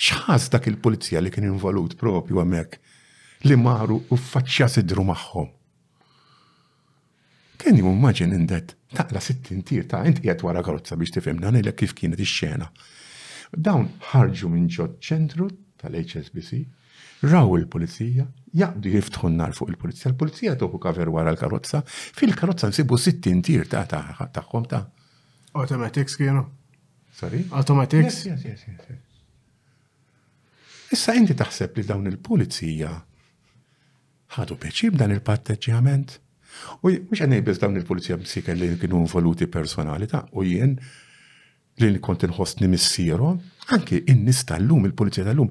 X'ħas 0.00 0.48
dak 0.54 0.66
il-pulizija 0.72 1.20
li 1.20 1.30
kien 1.34 1.50
involut 1.50 1.98
propju 2.00 2.40
għamek 2.40 2.78
li 3.44 3.56
maru 3.60 3.98
u 4.08 4.16
faċċa 4.16 4.68
sidru 4.78 5.04
magħhom. 5.10 5.48
Kien 7.60 7.76
jimmu 7.76 7.92
maġen 8.00 8.32
indet, 8.32 8.76
taqla 8.96 9.20
sittin 9.20 9.60
tir 9.68 9.84
ta' 9.84 10.00
inti 10.08 10.28
għet 10.32 10.44
wara 10.46 10.64
karotza 10.64 10.96
biex 10.96 11.12
tifem, 11.18 11.42
dan 11.44 11.60
ilek 11.60 11.76
kif 11.82 11.92
kienet 11.94 12.24
ix-xena. 12.24 12.70
Dawn 13.52 13.90
ħarġu 14.14 14.48
minn 14.48 14.70
ġod 14.72 14.96
ċentru 15.04 15.50
tal-HSBC, 15.80 16.62
raw 17.28 17.50
il-pulizija, 17.58 18.24
jaqdu 18.54 18.90
jiftħu 18.94 19.30
nar 19.36 19.52
fuq 19.54 19.72
il-pulizija. 19.72 20.10
Il-pulizija 20.12 20.54
toħu 20.58 20.80
kaver 20.82 21.10
wara 21.12 21.30
l-karozza. 21.34 21.82
Fil-karozza 21.86 22.70
nsibu 22.70 22.98
60 22.98 23.44
tir 23.46 23.66
ta' 23.68 23.84
ta' 23.88 24.28
ta' 24.32 24.86
Automatics 25.52 26.16
kienu. 26.16 26.44
Sorry? 27.12 27.44
Automatics? 27.50 28.24
Yes, 28.24 28.44
yes, 28.46 28.62
yes, 28.68 28.86
yes. 28.86 29.06
Issa 30.94 31.14
inti 31.14 31.34
taħseb 31.34 31.76
li 31.80 31.84
dawn 31.86 32.06
il-pulizija 32.10 32.90
ħadu 34.36 34.56
peċib 34.62 34.96
dan 34.98 35.12
il-patteġġjament. 35.14 36.16
U 36.82 36.90
mux 36.90 37.22
għanej 37.22 37.42
biz 37.46 37.58
dawn 37.62 37.78
il-polizija 37.78 38.18
b'sikel 38.18 38.58
li 38.58 38.72
kienu 38.78 39.02
involuti 39.04 39.46
personali 39.50 40.06
ta' 40.10 40.24
u 40.38 40.46
jien 40.46 40.76
li 41.80 41.98
kont 42.02 42.26
inħossni 42.26 42.68
missieru, 42.68 43.30
anki 43.72 44.02
in 44.12 44.24
nista 44.26 44.58
llum 44.60 44.82
lum 44.82 44.88
il-polizija 44.90 45.26
tal-lum. 45.30 45.48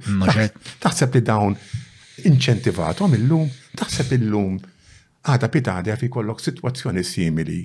Taħseb 0.83 1.15
li 1.17 1.21
dawn 1.27 1.55
il 2.25 3.13
illum, 3.19 3.49
taħseb 3.77 4.11
illum 4.17 4.57
għada 5.29 5.49
pitadja 5.51 5.95
fi 5.97 6.09
kollok 6.09 6.39
situazzjoni 6.43 7.03
simili. 7.03 7.59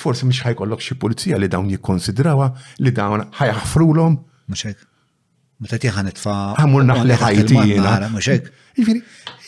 Forse 0.00 0.24
mux 0.24 0.38
ħajkollok 0.46 0.80
xie 0.80 0.96
pulizija 0.96 1.38
li 1.38 1.48
dawn 1.52 1.68
jikonsidrawa, 1.70 2.50
li 2.80 2.90
dawn 2.92 3.26
ħajħafrulom. 3.38 4.14
Muxek. 4.48 4.78
Meta 5.60 5.78
tiħan 5.82 6.08
itfa. 6.12 6.36
Għamur 6.62 6.86
naħli 6.88 7.18
ħajti 7.20 7.64
Muxek. 8.14 8.52
Jifiri, 8.78 9.02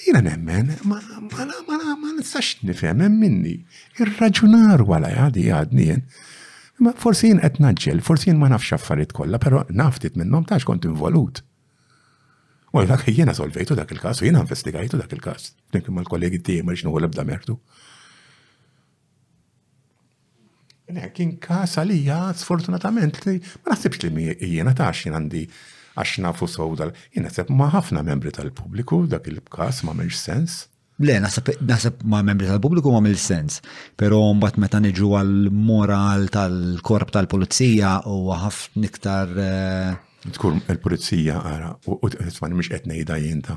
jina 0.06 0.20
nemmen, 0.26 0.74
ma 0.90 1.00
nistax 2.18 2.58
nifem 2.68 3.00
minni. 3.16 3.56
Irraġunar 3.98 4.82
għala 4.82 4.90
wala 4.90 5.14
għadi 5.26 5.46
għadni 5.56 5.88
jen. 5.88 6.04
Forse 6.80 7.00
forsi 7.06 7.30
jien 7.30 7.40
qed 7.40 7.60
naġġel, 7.64 8.04
forsi 8.04 8.30
jien 8.30 8.38
ma 8.40 8.50
nafx 8.52 8.74
affarijiet 8.76 9.14
kollha, 9.16 9.40
però 9.40 9.64
naftit 9.70 10.20
minnhom 10.20 10.44
tax 10.48 10.68
kont 10.68 10.84
involut. 10.88 11.42
U 12.72 12.82
dak 12.86 13.02
jiena 13.08 13.34
solvejtu 13.34 13.74
dak 13.74 13.90
il-kas, 13.90 14.20
u 14.22 14.26
jiena 14.28 14.42
investigajtu 14.44 14.98
dak 15.00 15.12
il-kas. 15.16 15.52
ma 15.74 15.94
mal-kollegi 16.00 16.38
tiegħi 16.42 16.64
ma 16.66 16.72
xnu 16.76 16.90
għolab 16.94 17.14
da 17.16 17.24
mertu. 17.26 17.58
Nekin 20.94 21.36
kas 21.38 21.76
għalija, 21.78 22.34
sfortunatament, 22.38 23.18
ma 23.26 23.70
nasibx 23.74 24.06
li 24.10 24.36
jiena 24.54 24.74
ta' 24.74 24.90
jien 24.92 25.14
għandi 25.18 25.44
għax 25.96 26.18
nafu 26.22 26.46
dal. 26.78 26.92
Jiena 27.14 27.30
sepp 27.30 27.50
ma 27.50 27.68
ħafna 27.70 28.02
membri 28.06 28.30
tal-pubbliku 28.34 29.06
dak 29.10 29.26
il-kas 29.30 29.82
ma 29.86 29.92
meġ 29.94 30.14
sens. 30.14 30.66
Le, 31.00 31.16
nasab 31.20 32.02
ma' 32.04 32.20
membri 32.22 32.44
tal-pubbliku 32.46 32.90
ma' 32.92 33.00
mill-sens, 33.00 33.62
pero 33.96 34.20
mbatt 34.36 34.58
meta 34.60 34.78
niġu 34.82 35.14
għal-moral 35.16 36.28
tal-korp 36.34 37.10
tal-polizija 37.14 38.02
u 38.10 38.28
ħafna 38.30 38.84
iktar 38.90 39.28
eh, 39.40 39.96
Tkun 40.28 40.58
il-pulizija 40.68 41.38
għara, 41.48 41.68
u 41.88 42.08
t-ismani 42.12 42.58
mux 42.58 42.68
etna 42.76 42.92
jidajinta. 42.98 43.56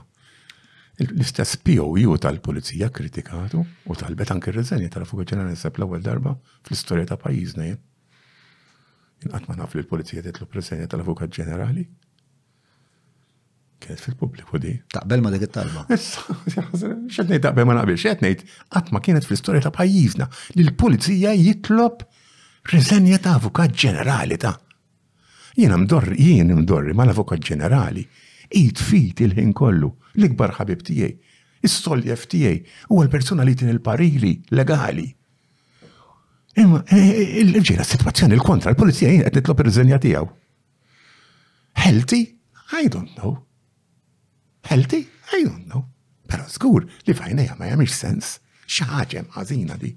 L-istess 1.04 1.58
POU 1.66 2.16
tal-pulizija 2.22 2.88
kritikatu 2.94 3.64
u 3.84 3.98
talbet 4.00 4.32
anki 4.32 4.52
r-reżenja 4.54 4.92
tal-fuq 4.94 5.26
ġenerali 5.28 5.58
sepp 5.60 5.82
l-ewwel 5.82 6.04
darba 6.06 6.36
fl-istorja 6.64 7.08
ta' 7.10 7.18
pajjiżna 7.20 7.66
jien. 7.68 7.82
Inqatt 9.26 9.50
ma 9.50 9.58
naf 9.60 9.76
li 9.76 9.82
l-pulizija 9.84 10.24
titlob 10.28 10.56
reżenja 10.56 10.88
tal-avukat 10.94 11.34
ġenerali. 11.36 11.86
Kienet 13.84 14.00
fil-pubbliku 14.04 14.60
di. 14.62 14.78
Taqbel 14.94 15.24
ma 15.26 15.32
dik 15.34 15.46
it-talba. 15.50 15.84
Xetnejt 17.18 17.44
taqbel 17.50 17.68
ma 17.68 17.76
naqbilx, 17.82 18.06
qed 18.08 18.24
ngħid 18.24 18.46
qatt 18.76 18.94
ma 18.96 19.02
kienet 19.04 19.28
fl-istorja 19.28 19.64
ta' 19.66 19.74
pajjiżna 19.76 20.30
li 20.58 20.68
l-pulizija 20.70 21.36
jitlob 21.42 22.06
reżenja 22.72 23.20
ta' 23.26 23.40
avukat 23.42 23.74
ġenerali 23.76 24.40
ta' 24.44 24.56
Jiena 25.58 25.78
mdorri, 25.78 26.16
jien 26.18 26.54
mdorri 26.58 26.94
mal-avukat 26.98 27.44
ġenerali. 27.46 28.06
Id 28.58 28.80
fit 28.82 29.22
il-ħin 29.22 29.52
kollu, 29.58 29.90
l-ikbar 30.18 30.56
ħabib 30.58 30.82
tiegħi, 30.88 31.12
il 31.66 31.72
solja 31.72 32.18
ftijaj, 32.18 32.58
u 32.94 33.02
l-persuna 33.04 33.46
li 33.46 33.54
tin 33.60 33.70
il-parili 33.70 34.32
legali. 34.58 35.06
Imma, 36.62 36.84
e, 36.90 36.98
e, 36.98 37.24
il-ġira 37.44 37.86
situazzjoni 37.86 38.36
il-kontra, 38.38 38.74
l-polizija 38.74 39.14
jien 39.14 39.26
għed 39.30 39.40
nitlob 39.40 39.64
ir-riżenja 39.64 40.00
tiegħu. 40.04 40.30
Healthy? 41.86 42.24
I 42.80 42.90
don't 42.94 43.14
know. 43.18 43.36
Healthy? 44.70 45.04
I 45.38 45.44
don't 45.48 45.66
know. 45.70 45.86
Pero 46.30 46.46
zgur, 46.50 46.86
li 47.06 47.14
fajnija 47.18 47.58
ma 47.60 47.70
jamix 47.70 47.98
sens. 48.02 48.36
Xaħġem 48.70 49.30
ħażina 49.38 49.78
di. 49.82 49.92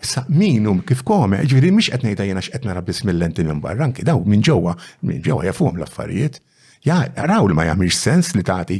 Sa 0.00 0.22
minum 0.32 0.80
kif 0.88 1.02
kome, 1.04 1.42
ġviri 1.44 1.70
mish 1.76 1.90
qed 1.92 2.04
ngħidha 2.06 2.24
jiena 2.30 2.40
x'qed 2.40 2.64
nara 2.68 2.80
biss 2.84 3.02
mill-lenti 3.04 3.44
minn 3.44 3.60
barra, 3.60 3.88
daw 4.00 4.22
minn 4.24 4.40
ġewwa, 4.46 4.72
minn 5.04 5.20
ġewwa 5.26 5.44
jafuhom 5.44 5.76
l-affarijiet. 5.80 6.38
Ja, 6.88 7.02
raw 7.28 7.44
li 7.44 7.52
ma 7.56 7.66
jagħmilx 7.68 7.98
sens 8.00 8.30
li 8.32 8.40
tagħti 8.46 8.78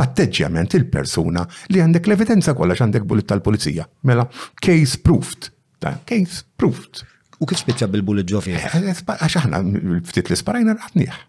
patteġġjament 0.00 0.72
il-persuna 0.80 1.44
li 1.74 1.82
għandek 1.84 2.08
l-evidenza 2.08 2.54
kollha 2.56 2.78
għandek 2.80 3.04
bullet 3.10 3.28
tal-pulizija. 3.28 3.84
Mela, 4.08 4.24
case 4.64 4.96
proofed. 4.96 5.50
Ta, 5.84 5.98
case 6.08 6.40
proofed. 6.56 7.04
U 7.42 7.48
kif 7.50 7.60
spiċċa 7.60 7.90
bil-bullet 7.92 8.32
ġofi? 8.32 8.56
Eh, 8.56 8.68
eh, 8.80 9.04
għax 9.12 9.40
aħna 9.44 9.60
ftit 10.08 10.32
li 10.32 10.40
sparajna 10.40 10.78
raqtnieh. 10.78 11.20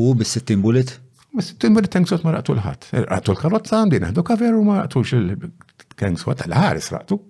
U 0.00 0.14
bis-60 0.16 0.62
bullet? 0.64 0.96
Bis-60 1.36 1.76
bullet 1.76 1.92
tanksot 1.92 2.24
ma 2.24 2.32
raqtu 2.38 2.56
l-ħat. 2.56 2.88
Raqtu 3.12 3.34
l-karotza, 3.36 3.84
din 3.92 4.08
ħadu 4.08 4.24
kaveru 4.32 4.64
ma 4.64 4.80
raqtux 4.86 5.18
il-tanksot 5.20 6.46
tal-ħares 6.46 6.94
raqtu. 6.96 7.20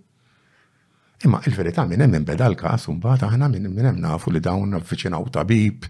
Imma 1.25 1.41
il-verità 1.49 1.85
minn 1.89 2.03
hemm 2.05 2.15
inbeda 2.15 2.47
l-każ 2.53 2.85
u 2.91 2.93
mbagħad 2.95 3.25
aħna 3.29 3.49
minn 3.51 3.67
hemm 3.89 3.99
nafu 4.05 4.31
li 4.31 4.39
dawn 4.41 4.77
avviċinaw 4.79 5.25
tabib. 5.35 5.89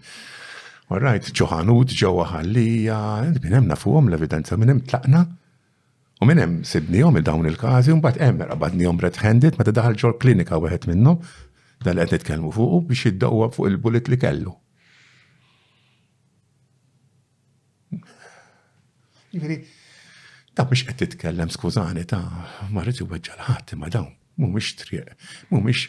right, 0.89 1.27
ċoħanut 1.37 1.91
ġewwa 1.99 2.23
ħallija, 2.31 2.97
minn 3.43 3.53
hemm 3.57 3.67
nafuhom 3.69 4.07
l-evidenza 4.09 4.57
minn 4.57 4.71
hemm 4.73 4.79
tlaqna. 4.89 5.19
U 6.19 6.25
minn 6.25 6.41
hemm 6.41 6.55
sibnihom 6.71 7.19
il-dawn 7.21 7.45
il-każi 7.45 7.93
u 7.93 7.99
mbagħad 7.99 8.23
hemm 8.25 8.41
rabadnihom 8.49 9.01
red-handed 9.05 9.59
meta 9.61 9.71
daħal 9.75 9.99
ġol 10.01 10.15
klinika 10.23 10.57
wieħed 10.57 10.89
minnhom 10.89 11.21
dan 11.85 12.01
qed 12.01 12.15
nitkellmu 12.15 12.49
fuq 12.57 12.81
biex 12.89 13.03
jiddaqwa 13.11 13.51
fuq 13.53 13.69
il-bullet 13.69 14.09
li 14.09 14.17
kellu. 14.23 14.55
Jiġifieri, 19.29 19.59
ta' 20.57 20.65
biex 20.73 20.87
qed 20.89 21.01
titkellem 21.03 21.53
skużani 21.53 22.07
ta' 22.09 22.25
ma 22.73 22.81
weġġa' 22.81 23.37
l-ħadd 23.37 23.77
imma 23.77 23.93
dawn 23.93 24.09
mhumiex 24.39 24.69
triq, 24.79 25.07
mumiex 25.51 25.81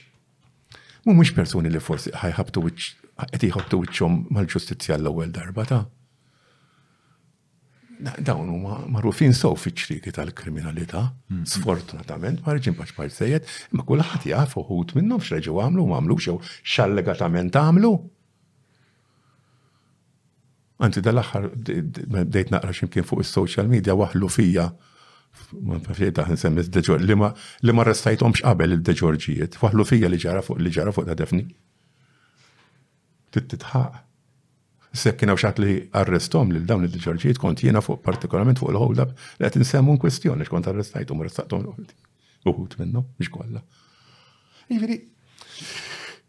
mumiex 1.07 1.31
persuni 1.39 1.71
li 1.73 1.83
forsi 1.89 2.11
ħajħabtu 2.23 2.59
qed 2.67 3.51
jħabtu 3.51 3.81
wiċċhom 3.83 4.15
mal-ġustizzja 4.37 4.99
l-ewwel 4.99 5.31
darba 5.39 5.65
ta' 5.71 5.81
dawn 8.27 8.49
huma 8.55 8.79
marrufin 8.93 9.35
sew 9.37 9.53
fiċ-ċriki 9.63 10.15
tal-kriminalità, 10.17 11.03
sfortunatament, 11.55 12.41
ma 12.47 12.55
rġin 12.57 12.73
paċ 12.79 12.95
parzejiet, 12.97 13.51
imma 13.75 13.85
kulħadd 13.89 14.25
jaf 14.33 14.55
uħut 14.63 14.95
minnhom 14.97 15.21
x'reġgħu 15.21 15.61
għamlu 15.67 15.85
u 15.85 15.97
għamlu 15.99 16.17
xew 16.25 16.39
xallegatament 16.65 17.59
għamlu. 17.61 17.93
Anzi 20.81 21.05
dal-aħħar 21.05 21.51
bdejt 21.61 22.55
naqra 22.57 22.73
x'imkien 22.73 23.05
fuq 23.05 23.21
is-social 23.27 23.69
media 23.69 23.93
waħlu 24.01 24.33
fija 24.33 24.71
li 27.61 27.73
ma 27.73 27.87
restajtom 27.87 28.37
xqabel 28.39 28.75
il-deġorġijiet, 28.77 29.59
fuħlu 29.61 29.87
fija 29.89 30.11
li 30.11 30.19
ġara 30.21 30.43
fuq 30.45 30.61
li 30.63 30.71
ġara 30.75 30.93
fuq 30.95 31.07
ta' 31.09 31.17
defni. 31.19 31.45
Tittitħaq. 33.35 34.07
Sepp 34.91 35.21
kienaw 35.23 35.39
xat 35.39 35.61
li 35.63 35.75
arrestom 36.01 36.51
li 36.51 36.63
dawn 36.67 36.85
il-deġorġijiet 36.87 37.39
kont 37.39 37.63
jena 37.63 37.83
fuq 37.83 38.01
partikolarment 38.03 38.59
fuq 38.59 38.73
il 38.75 38.81
ħoldab 38.81 39.13
li 39.39 39.47
għat 39.47 39.59
nsemmu 39.63 39.95
n-kwestjoni 39.97 40.49
xkont 40.49 40.71
arrestajtom 40.73 41.21
u 41.21 41.25
arrestajtom 41.27 41.61
l 41.63 41.69
ħoldi 41.73 41.99
Uħut 42.49 42.79
minnu, 42.81 43.03
biex 43.21 43.29
kolla. 43.29 43.61
Iviri, 44.73 44.95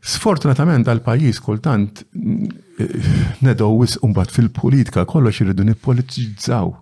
sfortunatament 0.04 0.90
għal-pajis 0.92 1.40
kultant 1.42 2.02
eh, 2.04 3.14
nedowis 3.48 3.94
wis 3.96 4.02
umbat 4.04 4.34
fil-politika 4.36 5.06
kollox 5.08 5.40
irridu 5.46 5.64
nipolitizzaw. 5.70 6.74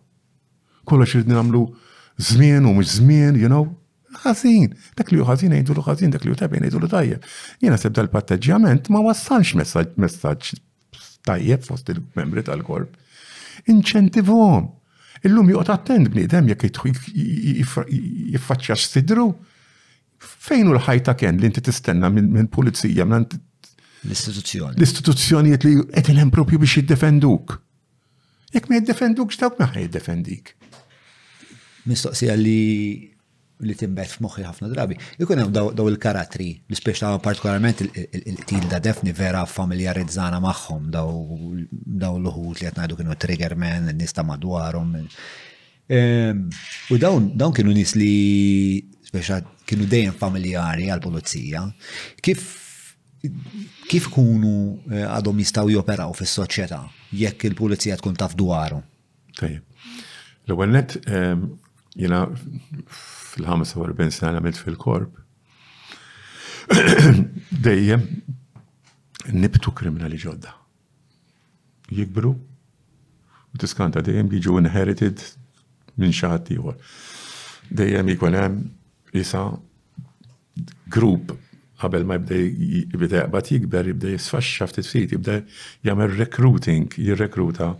Kollox 0.90 1.14
irridu 1.20 1.38
namlu 1.38 1.62
żmien 2.20 2.66
u 2.66 2.70
mhux 2.74 2.96
żmien, 3.00 3.36
you 3.38 3.48
know, 3.50 3.68
ħażin. 4.24 4.74
Dak 4.98 5.12
li 5.14 5.20
hu 5.22 5.28
ħażin 5.30 5.54
jgħidu 5.56 5.76
lu 5.78 5.84
ħażin, 5.86 6.12
dak 6.12 6.26
li 6.26 6.34
ju 6.34 6.38
tajjeb 6.40 6.60
jgħidu 6.60 6.82
lu 6.82 6.90
tajjeb. 6.92 7.28
Jiena 7.64 7.78
seb 7.80 7.94
dal-patteġġjament 7.98 8.90
ma 8.92 9.02
wassalx 9.06 9.54
messaġġ 9.56 10.50
tajjeb 11.30 11.64
fost 11.68 11.92
il-membri 11.94 12.44
tal-korp. 12.48 12.92
Inċentivhom. 13.72 14.68
Illum 15.28 15.50
joqgħod 15.54 15.74
attend 15.78 16.12
bniedem 16.14 16.52
jekk 16.54 16.74
jiffaċċja 17.90 18.84
sidru, 18.86 19.30
Fejn 20.20 20.68
hu 20.68 20.74
l-ħajta 20.76 21.14
kien 21.16 21.38
li 21.40 21.48
inti 21.48 21.62
tistenna 21.64 22.10
minn 22.12 22.50
pulizija, 22.52 23.06
minn 23.08 23.24
l-istituzzjoni. 24.04 24.76
L-istituzzjonijiet 24.76 25.64
li 25.64 25.78
qed 25.96 26.10
hemm 26.12 26.34
propju 26.36 26.60
biex 26.60 26.76
jiddefenduk. 26.82 27.56
Jekk 28.52 28.68
ma 28.68 28.82
jiddefendukx 28.82 29.40
dawk 29.40 29.62
ma 29.64 29.70
jiddefendik 29.78 30.58
mistoqsija 31.92 32.36
li 32.40 32.60
li 33.68 33.74
timbet 33.76 34.08
f'moħħi 34.14 34.44
ħafna 34.48 34.70
drabi. 34.72 34.96
Ikun 35.20 35.42
hemm 35.42 35.52
daw 35.76 35.86
il-karatri, 35.92 36.46
li 36.72 36.78
speċi 36.80 37.02
ta' 37.04 37.10
partikolarment 37.20 37.82
il-til 37.98 38.70
da 38.72 38.80
defni 38.80 39.12
vera 39.18 39.42
familjarizzana 39.52 40.40
magħhom 40.46 40.86
daw 40.94 41.10
l 42.14 42.32
uħud 42.32 42.56
li 42.56 42.70
qed 42.70 42.80
ngħidu 42.80 43.00
kienu 43.02 43.18
triggermen, 43.26 43.90
nies 44.00 44.16
ta' 44.16 44.24
madwarhom. 44.24 44.94
Ehm, 45.92 46.46
u 46.94 47.00
dawn 47.04 47.60
kienu 47.60 47.76
nis 47.76 47.98
li 48.00 48.14
speċi 49.12 49.42
kienu 49.68 49.90
dejjem 49.92 50.16
familjari 50.24 50.88
għal-pulizija. 50.94 51.66
Kif 52.24 52.48
kif 53.92 54.06
kunu 54.16 54.56
eh, 54.88 55.04
għadhom 55.04 55.42
jistgħu 55.44 55.74
joperaw 55.76 56.14
fis-soċjetà 56.16 56.80
jekk 57.26 57.50
il-pulizija 57.52 57.98
tkun 58.00 58.16
taf 58.22 58.40
dwarhom? 58.40 58.86
L-ewwel 59.44 60.72
net 60.78 60.96
ehm, 61.12 61.44
jena 61.98 62.28
fil-45 63.34 64.16
sena 64.16 64.38
għamilt 64.40 64.60
fil-korp. 64.62 65.16
Dejjem 67.68 68.04
nibtu 69.34 69.72
kriminali 69.76 70.20
ġodda. 70.22 70.54
Jikbru 71.94 72.34
u 73.50 73.58
tiskanta 73.58 74.04
dejjem 74.06 74.28
jiġu 74.36 74.60
inherited 74.62 75.22
minn 76.00 76.14
xaħat 76.14 76.52
ieħor. 76.54 76.76
Dejjem 77.74 78.12
jkun 78.14 78.38
hemm 78.38 79.18
isa 79.18 79.48
grupp 80.94 81.34
qabel 81.82 82.04
ma 82.06 82.20
jibda 82.20 82.36
jibda 82.44 83.20
jaqbad 83.24 83.50
jikber, 83.54 83.88
jibda 83.94 84.12
jisfaxxa 84.14 84.68
ftit 84.68 84.86
fit, 84.90 85.14
jibda 85.16 85.38
jagħmel 85.88 86.12
recruiting, 86.20 86.90
jirrekruta 87.00 87.72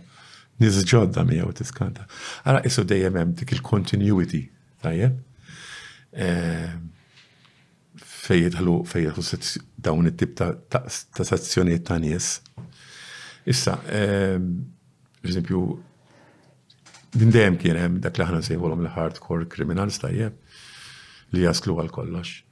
mi 0.60 0.68
ġodda 0.68 1.22
miegħu 1.24 1.52
tiskanta. 1.56 2.04
Għara 2.44 2.60
jessu 2.66 2.82
dejjem 2.84 3.14
hemm 3.16 3.32
dik 3.38 3.54
il-continuity, 3.56 4.42
tajjeb? 4.84 5.16
Eh, 6.12 6.74
fejn 7.96 8.48
jidħlu 8.48 8.74
dawn 9.80 10.10
it-tip 10.10 10.34
ta' 10.36 10.84
sazzjoni 11.30 11.78
ta' 11.80 11.96
nies. 11.98 12.42
Issa, 13.48 13.78
ehm, 13.88 14.50
eżempju, 15.24 15.62
din 17.16 17.30
dejjem 17.32 17.56
kien 17.58 17.80
hemm 17.80 18.00
dak 18.04 18.18
li 18.20 18.24
aħna 18.26 18.42
nsejħulhom 18.44 18.84
il-hardcore 18.84 19.48
criminals 19.48 19.96
tajjeb 20.04 20.36
li 21.32 21.46
jaslu 21.48 21.78
għal 21.80 21.88
kollox. 21.96 22.42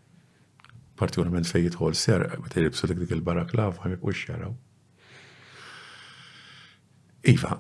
Partikolarment 0.98 1.44
fejn 1.46 1.68
jidħol 1.68 1.92
ser, 1.94 2.24
meta 2.40 2.62
jibsu 2.64 2.88
dik 2.90 3.12
il-baraklav 3.18 3.82
ma 3.84 3.92
jibqux 3.92 4.26
jaraw. 4.30 4.54
Iva, 7.28 7.58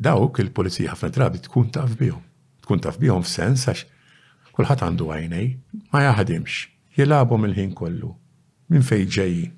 dawk 0.00 0.38
il-polizija 0.42 0.92
ħafna 0.94 1.08
drabi 1.16 1.40
tkun 1.46 1.70
taf 1.74 1.92
bihom. 1.98 2.22
Tkun 2.64 2.78
taf 2.84 2.96
bihom 3.02 3.24
f'sens 3.26 3.62
għax 3.66 3.80
kulħadd 4.54 4.80
għandu 4.86 5.04
għajnej, 5.10 5.48
ma 5.90 5.98
jaħdimx, 6.06 6.54
jilabhom 6.96 7.42
il-ħin 7.48 7.72
kollu, 7.76 8.10
minn 8.70 8.84
fejn 8.86 9.10
ġejjin. 9.16 9.52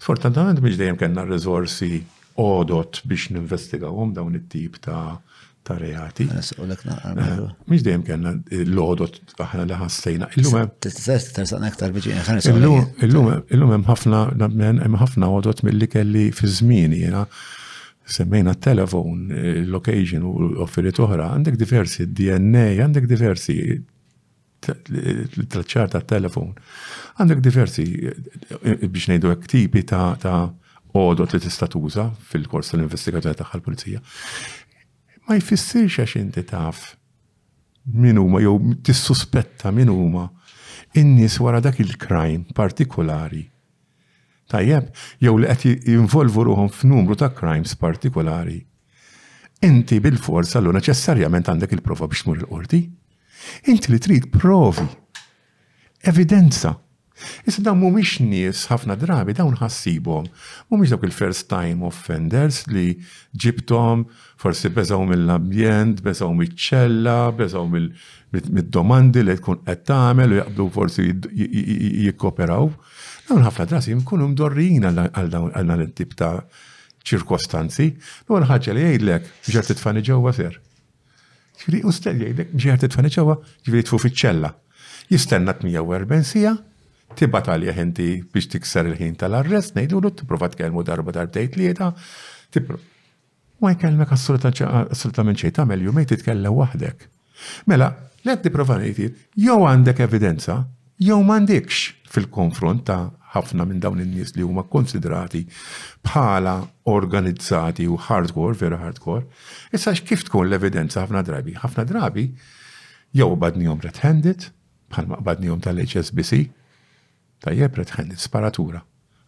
Sfortunatament 0.00 0.58
biex 0.64 0.76
dejjem 0.80 0.98
kellna 1.02 1.22
r-riżorsi 1.26 1.92
odot 2.40 2.92
biex 3.10 3.22
ninvestigawhom 3.34 4.08
dawn 4.16 4.38
it-tip 4.38 4.74
ta' 4.86 5.18
ta' 5.66 5.76
reati. 5.76 6.24
Eh, 6.30 6.36
Miex 7.66 7.82
dejjem 7.84 8.04
kellna 8.06 8.30
l-odot 8.68 9.14
aħna 9.44 9.62
li 9.68 9.76
ħassejna. 9.80 10.24
Illum 10.38 10.56
hemm 13.50 13.86
ħafna 13.90 14.18
hemm 14.38 14.96
ħafna 15.02 15.26
odot 15.36 15.58
milli 15.68 15.86
kelli 15.92 16.24
fi 16.32 16.46
żmien 16.54 16.92
jiena 17.02 17.22
semmejna 18.12 18.54
telefon, 18.54 19.30
eh, 19.30 19.62
l 19.62 19.74
u 19.74 20.52
offeriet 20.60 20.98
oħra, 20.98 21.30
għandek 21.36 21.56
diversi 21.56 22.06
DNA, 22.12 22.76
għandek 22.82 23.06
diversi 23.06 23.56
eh, 23.60 23.76
traċċar 24.62 25.90
ta' 25.90 26.00
telefon, 26.04 26.52
għandek 27.20 27.40
diversi 27.42 27.84
eh, 28.06 28.86
biex 28.88 29.08
nejdu 29.08 29.30
għek 29.30 29.46
tipi 29.46 29.82
ta' 29.84 30.16
ta' 30.20 30.48
odot 30.98 31.32
li 31.32 31.40
tista' 31.40 31.70
tuża 31.70 32.08
fil-kors 32.32 32.72
tal-investigazzjoni 32.74 33.38
tagħha 33.38 33.60
l-pulizija. 33.60 34.00
Ma 35.28 35.38
jfissirx 35.38 36.00
għax 36.04 36.18
inti 36.18 36.42
taf 36.46 36.94
min 37.94 38.18
huma 38.18 38.42
jew 38.42 38.74
tissuspetta 38.84 39.70
min 39.72 39.90
huma 39.92 40.26
in-nies 40.98 41.38
wara 41.40 41.60
dak 41.62 41.78
il-crime 41.80 42.50
partikolari 42.56 43.46
tajjeb, 44.50 44.90
jew 45.22 45.36
li 45.40 45.48
qed 45.52 45.86
jinvolvu 45.94 46.44
ruhom 46.50 46.70
f'numru 46.74 47.16
ta' 47.18 47.30
crimes 47.36 47.76
partikolari. 47.78 48.58
Inti 49.66 49.98
bil-forza 50.00 50.60
l 50.60 50.72
neċessarjament 50.74 51.50
għandek 51.52 51.74
il-prova 51.78 52.08
biex 52.10 52.26
mur 52.28 52.38
il-qorti. 52.42 52.82
Inti 53.70 53.92
li 53.92 53.98
trid 54.00 54.30
provi, 54.34 54.84
evidenza. 56.08 56.74
Issa 57.44 57.60
dawn 57.60 57.76
mhumiex 57.82 58.22
nies 58.24 58.62
ħafna 58.70 58.94
drabi 58.96 59.34
dawn 59.36 59.52
ħassibhom. 59.60 60.30
Mhumiex 60.70 60.94
dawk 60.94 61.04
il-first 61.04 61.48
time 61.52 61.84
offenders 61.84 62.62
li 62.72 62.94
ġibtom 63.36 64.06
forsi 64.40 64.70
beżgħu 64.72 65.02
mill-ambjent, 65.10 66.00
beżaw 66.06 66.32
mill-ċella, 66.32 67.18
beżgħu 67.36 67.66
mill-domandi 68.48 69.26
li 69.28 69.36
tkun 69.36 69.60
qed 69.68 69.84
tagħmel 69.92 70.32
u 70.32 70.40
jaqbdu 70.40 70.70
forsi 70.78 71.10
jikkoperaw. 72.06 72.72
Dawn 73.30 73.44
ħafna 73.46 73.66
drasi 73.70 73.94
mkunu 73.94 74.26
mdorrin 74.32 74.86
għal 74.90 75.28
dan 75.30 75.84
it-tip 75.84 76.16
ta' 76.18 76.40
ċirkostanzi, 77.06 77.86
u 78.28 78.34
għal-ħagġa 78.36 78.74
li 78.74 78.82
jgħidlek 78.88 79.28
bġer 79.46 79.68
titfani 79.70 80.02
ġewwa 80.04 80.32
ser. 80.36 80.56
Ġifieri 81.60 81.80
u 81.86 81.92
stel 81.94 82.24
għajdlek, 82.26 82.50
bġer 82.58 82.80
titfani 82.84 83.12
ġewwa, 83.14 83.36
ġifieri 83.64 83.86
tfu 83.86 84.00
fiċ-ċella. 84.02 84.50
Jistenna 85.14 85.54
48 85.62 86.26
sija, 86.26 86.56
tibat 87.18 87.48
għalih 87.54 87.78
inti 87.84 88.08
biex 88.34 88.50
tikser 88.56 88.90
il-ħin 88.90 89.14
tal-arrest, 89.22 89.78
t 89.78 89.86
tipprova 90.22 90.50
tkellmu 90.52 90.82
darba 90.86 91.14
darbtejn 91.14 91.54
tlieta, 91.54 91.92
tipprova. 92.54 92.82
Ma 93.60 93.74
jkellmek 93.76 94.12
assolutament 94.16 95.38
xejn 95.38 95.54
tagħmel 95.60 95.84
jumej 95.86 96.06
titkellem 96.14 96.54
waħdek. 96.56 97.06
Mela, 97.70 97.90
let 98.26 98.42
t 98.42 98.50
prova 98.52 98.78
jew 98.82 99.54
għandek 99.68 100.00
evidenza, 100.06 100.62
jew 101.00 101.22
mandekx 101.22 101.94
fil-konfront 102.10 102.84
ta' 102.88 103.02
ħafna 103.34 103.64
minn 103.68 103.80
dawn 103.82 104.00
in-nies 104.02 104.32
li 104.36 104.44
huma 104.46 104.64
konsidrati 104.70 105.44
bħala 106.06 106.54
organizzati 106.90 107.86
u 107.86 107.98
hardcore, 108.00 108.56
vera 108.58 108.78
hardcore. 108.82 109.26
Issa 109.76 109.94
kif 110.04 110.24
tkun 110.26 110.48
l-evidenza 110.50 111.04
ħafna 111.04 111.22
drabi? 111.26 111.54
ħafna 111.62 111.84
drabi 111.90 112.26
jew 113.16 113.30
badnihom 113.38 113.82
red-handed, 113.84 114.48
bħalma 114.90 115.20
badnihom 115.26 115.62
tal-HSBC, 115.62 116.40
tajjeb 117.46 117.78
red-handed, 117.82 118.18
sparatura, 118.22 118.82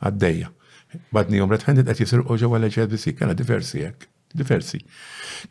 għaddejja. 0.07 0.51
Badnihom 1.15 1.53
red-handed 1.55 1.87
qed 1.89 2.03
jisirqu 2.05 2.37
ġewwa 2.43 2.59
l-HSBC, 2.61 3.15
kena 3.19 3.37
diversi 3.39 3.85
hekk, 3.87 4.09
diversi. 4.37 4.83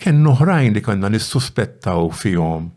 Kien 0.02 0.20
oħrajn 0.30 0.76
li 0.78 0.84
konna 0.86 1.10
nissuspettaw 1.10 2.12
fihom 2.20 2.70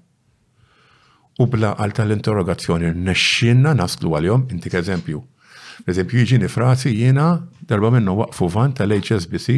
u 1.43 1.47
bla 1.51 1.73
għal 1.83 1.95
tal-interrogazzjoni 1.99 2.93
nexxinna 3.05 3.73
naslu 3.75 4.13
għal-jom, 4.17 4.47
intik 4.55 4.77
eżempju, 4.79 5.21
Eżempju, 5.89 6.21
jġini 6.25 6.49
frazi 6.51 6.93
jiena 6.93 7.27
darba 7.69 7.91
minnu 7.95 8.15
waqfu 8.21 8.47
van 8.55 8.75
tal-HSBC, 8.77 9.57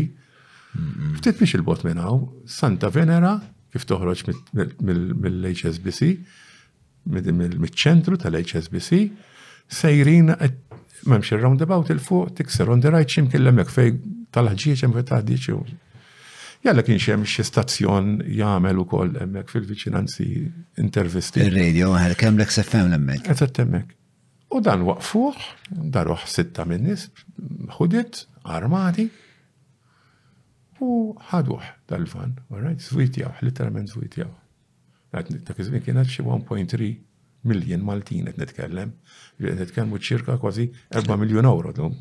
ftit 1.21 1.39
biex 1.39 1.57
il-bot 1.59 1.85
minnaw, 1.87 2.23
Santa 2.49 2.91
Venera, 2.93 3.37
kif 3.75 3.85
toħroġ 3.91 4.23
mill-HSBC, 4.57 6.13
mill-ċentru 7.07 8.21
tal-HSBC, 8.25 9.01
sejrin 9.81 10.33
memx 11.07 11.35
il-roundabout 11.37 11.93
il-fuq, 11.95 12.33
tikser 12.41 12.71
on 12.73 12.81
the 12.85 12.93
right 12.95 13.11
ximkien 13.13 13.45
l-emek 13.45 13.71
fej 13.73 13.97
tal-ħġieċ 14.35 14.87
hemm 14.87 14.97
fej 14.99 15.07
taħdiċ. 15.13 15.59
Jalla 16.67 16.83
kien 16.83 16.99
xem 17.03 17.27
xie 17.29 17.45
stazzjon 17.47 18.17
jgħamel 18.27 18.81
u 18.81 18.87
koll 18.91 19.13
emmek 19.23 19.51
fil-vicinanzi 19.53 20.27
intervisti. 20.83 21.45
Il-radio, 21.45 21.93
għal 21.99 22.17
kem 22.19 22.41
l-XFM 22.41 22.89
l-emmek. 22.89 23.29
Għazet 23.31 23.61
emmek. 23.67 23.93
U 24.57 24.61
dan 24.65 24.87
waqfuħ, 24.89 25.37
daruħ 25.95 26.23
sitta 26.33 26.65
minnis, 26.65 27.11
ħudit, 27.77 28.23
armati, 28.57 29.05
u 30.81 30.89
ħaduħ 31.31 31.67
dal-van, 31.93 32.33
right? 32.57 32.81
zwitjaw, 32.81 33.35
literalment 33.45 33.93
zwitjaw. 33.93 34.31
Dak 35.17 35.31
iż-żmien 35.59 35.85
kienet 35.85 36.09
xi 36.13 36.25
1.3 36.25 36.89
miljon 37.47 37.85
Maltin 37.85 38.31
qed 38.31 38.41
nitkellem, 38.41 38.95
nitkellmu 39.61 40.01
ċirka 40.03 40.39
kważi 40.43 40.67
4 40.97 41.19
miljun 41.21 41.49
euro 41.51 41.73
dum. 41.77 41.97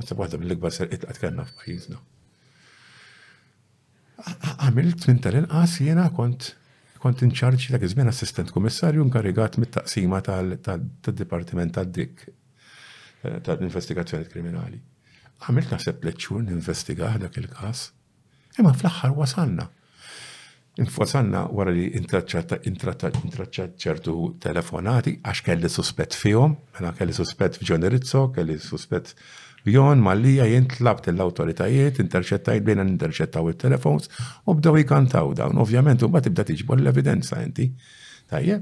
Għasab 0.00 0.22
waħda 0.24 0.40
mill-ikbar 0.42 0.74
serqit 0.74 1.06
qed 1.06 1.22
kellna 1.22 1.46
f'pajjiżna. 1.46 1.98
Għamilt 4.58 5.06
minn 5.08 5.22
tal-inqas 5.24 5.78
jiena 5.82 6.08
kont 6.14 6.52
kont 7.00 7.22
inċarġi 7.24 7.70
dak 7.74 7.84
iż-żmien 7.86 8.10
assistent 8.12 8.50
kummissarju 8.52 9.04
nkarigat 9.08 9.56
mit-taqsima 9.62 10.18
tad-dipartiment 10.28 11.72
tad-dik 11.78 12.26
eh, 12.28 13.36
tal-investigazzjoni 13.46 14.28
kriminali. 14.28 14.80
Għamilt 15.40 15.70
naħseb 15.74 16.04
leċċur 16.04 16.44
ninvestigah 16.50 17.16
dak 17.24 17.38
il-każ. 17.40 17.84
Imma 18.60 18.74
fl-aħħar 18.76 19.16
wasanna. 19.16 19.68
Infasanna 20.80 21.46
wara 21.56 21.72
li 21.74 21.88
intraċċat 21.96 23.78
ċertu 23.80 24.12
telefonati 24.40 25.16
għax 25.18 25.42
kelli 25.48 25.68
suspett 25.72 26.14
fihom, 26.16 26.54
mela 26.76 26.92
kelli 26.96 27.12
suspett 27.16 27.58
f'Ġonerizzo, 27.60 28.28
kelli 28.34 28.54
suspett 28.62 29.16
Jon 29.68 30.00
mallija 30.00 30.46
jint 30.48 30.78
labt 30.80 31.08
l-autoritajiet, 31.10 31.98
interċettajt 32.00 32.64
bejna 32.64 32.84
interċettaw 32.88 33.48
il-telefons 33.52 34.08
u 34.48 34.54
bdaw 34.56 34.76
jikantaw 34.80 35.34
dawn. 35.36 35.58
Ovvjament, 35.60 36.00
u 36.06 36.20
tibda 36.20 36.46
tiġbor 36.48 36.80
l-evidenza 36.80 37.42
inti. 37.44 37.66
Tajje? 38.30 38.60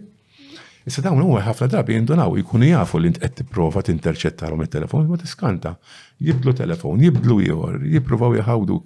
Issa 0.89 1.05
dawn 1.05 1.23
u 1.23 1.29
ħafna 1.39 1.69
drabi 1.71 1.95
jindunaw 1.99 2.35
jkunu 2.43 2.71
jafu 2.73 2.99
li 3.03 3.13
qed 3.15 3.37
tipprova 3.43 3.83
interċettaw 3.87 4.57
il-telefon 4.65 5.07
ma 5.11 5.21
tiskanta. 5.21 5.77
Jibdlu 6.19 6.55
telefon, 6.59 6.99
jibdlu 7.05 7.39
ieħor, 7.47 7.79
jippruvaw 7.95 8.35
jħawdu. 8.41 8.81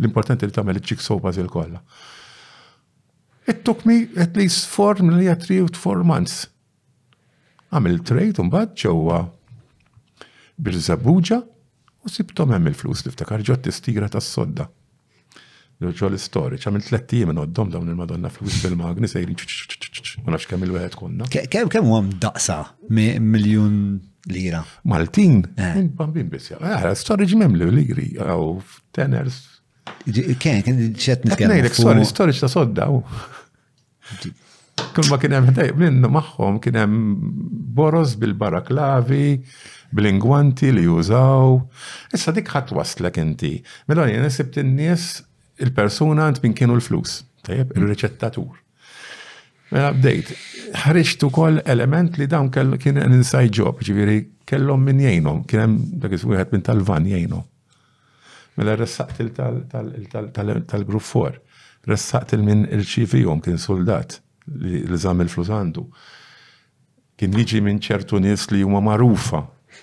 L-importanti 0.00 0.48
li 0.48 0.56
tagħmel 0.56 0.80
iċ-ċik 0.80 1.06
zil-kolla. 1.06 1.46
kollha 1.52 1.82
It 3.46 3.64
took 3.66 3.84
me 3.84 4.08
at 4.16 4.34
least 4.36 4.66
four, 4.68 4.94
million 5.02 5.34
three 5.36 5.60
or 5.60 5.68
four 5.74 6.02
months. 6.04 6.48
Għamil 7.72 8.00
trade 8.06 8.38
un 8.40 8.48
bad 8.48 8.72
ġewwa 8.76 9.26
birżabuġa 10.62 11.40
u 12.06 12.10
sibtom 12.12 12.50
hemm 12.54 12.70
il-flus 12.70 13.04
li 13.06 13.12
ftakar 13.14 13.42
ġot 13.48 13.64
tistira 13.66 14.08
tas-sodda. 14.12 14.68
Ġol 15.82 16.12
l-istoriċ, 16.14 16.62
għamil 16.68 16.82
tletti 16.86 17.22
minn 17.26 17.40
għoddom 17.42 17.72
dawn 17.74 17.88
il-Madonna 17.90 18.30
flus 18.30 18.60
bil-magni 18.62 19.08
sejrin 19.10 19.34
ma 20.22 20.34
nafx 20.36 20.46
kemm 20.52 20.62
il-wieħed 20.68 20.94
konna. 20.98 21.26
Kemm 21.30 21.70
kemm 21.72 21.88
huwa 21.90 22.04
daqsa 22.22 22.60
miljun 22.94 23.74
lira. 24.30 24.60
Maltin, 24.86 25.40
bambin 25.98 26.28
eh. 26.28 26.30
biss. 26.36 26.52
Eh, 26.54 26.60
għara, 26.62 26.92
storage 26.98 27.34
mem 27.38 27.56
li 27.58 27.66
liri, 27.80 28.08
għaw 28.22 28.52
teners. 28.94 29.40
Kien, 30.06 30.62
kien 30.62 30.78
ċet 30.94 31.26
nitkellem. 31.26 31.58
Nejlek, 31.64 32.06
sorry, 32.06 32.36
ta' 32.38 32.50
sodda. 32.52 32.86
Kull 34.94 35.10
ma 35.10 35.18
kien 35.18 35.34
minnu 35.82 36.12
magħhom 36.14 36.62
kien 36.62 36.78
hemm 36.78 37.38
boros 37.74 38.14
bil-baraklavi, 38.22 39.26
bil-ingwanti 39.92 40.72
li 40.72 40.84
jużaw. 40.86 41.58
Issa 42.16 42.32
dik 42.34 42.50
ħadd 42.54 42.72
waslek 42.76 43.20
inti. 43.22 43.52
Mela 43.90 44.08
jien 44.10 44.24
nisibt 44.24 44.58
in-nies 44.60 45.20
il-persuna 45.62 46.26
għand 46.28 46.42
minn 46.44 46.56
kienu 46.58 46.76
l-flus, 46.78 47.20
tajjeb, 47.46 47.70
mm. 47.74 47.78
il-reċettatur. 47.82 48.58
Mela 49.72 49.92
bdejt, 49.96 50.32
ħriġt 50.82 51.22
ukoll 51.28 51.62
element 51.70 52.18
li 52.20 52.26
dawn 52.28 52.50
kien 52.52 52.98
an 53.00 53.14
inside 53.16 53.52
job, 53.56 53.80
ġifieri 53.84 54.18
kellhom 54.48 54.82
min 54.84 54.98
jgħinhom, 55.00 55.44
kien 55.48 55.62
hemm 55.62 55.78
dak 56.02 56.16
wieħed 56.18 56.52
minn 56.52 56.66
tal-van 56.66 57.06
jgħinhom. 57.08 57.46
Mela 58.60 58.74
ressaqt 58.76 59.22
tal-grupp 59.72 61.06
for, 61.08 61.38
ressaqt 61.88 62.34
il 62.36 62.44
minn 62.44 62.66
il-ċivijom 62.68 63.40
kien 63.44 63.56
soldat 63.60 64.18
li 64.60 64.82
l-żam 64.90 65.22
il-flus 65.24 65.48
għandu. 65.48 65.86
Kien 67.16 67.32
jiġi 67.38 67.62
minn 67.64 67.80
ċertu 67.80 68.20
nies 68.20 68.44
li 68.52 68.60
huma 68.66 68.82
marufa 68.84 69.40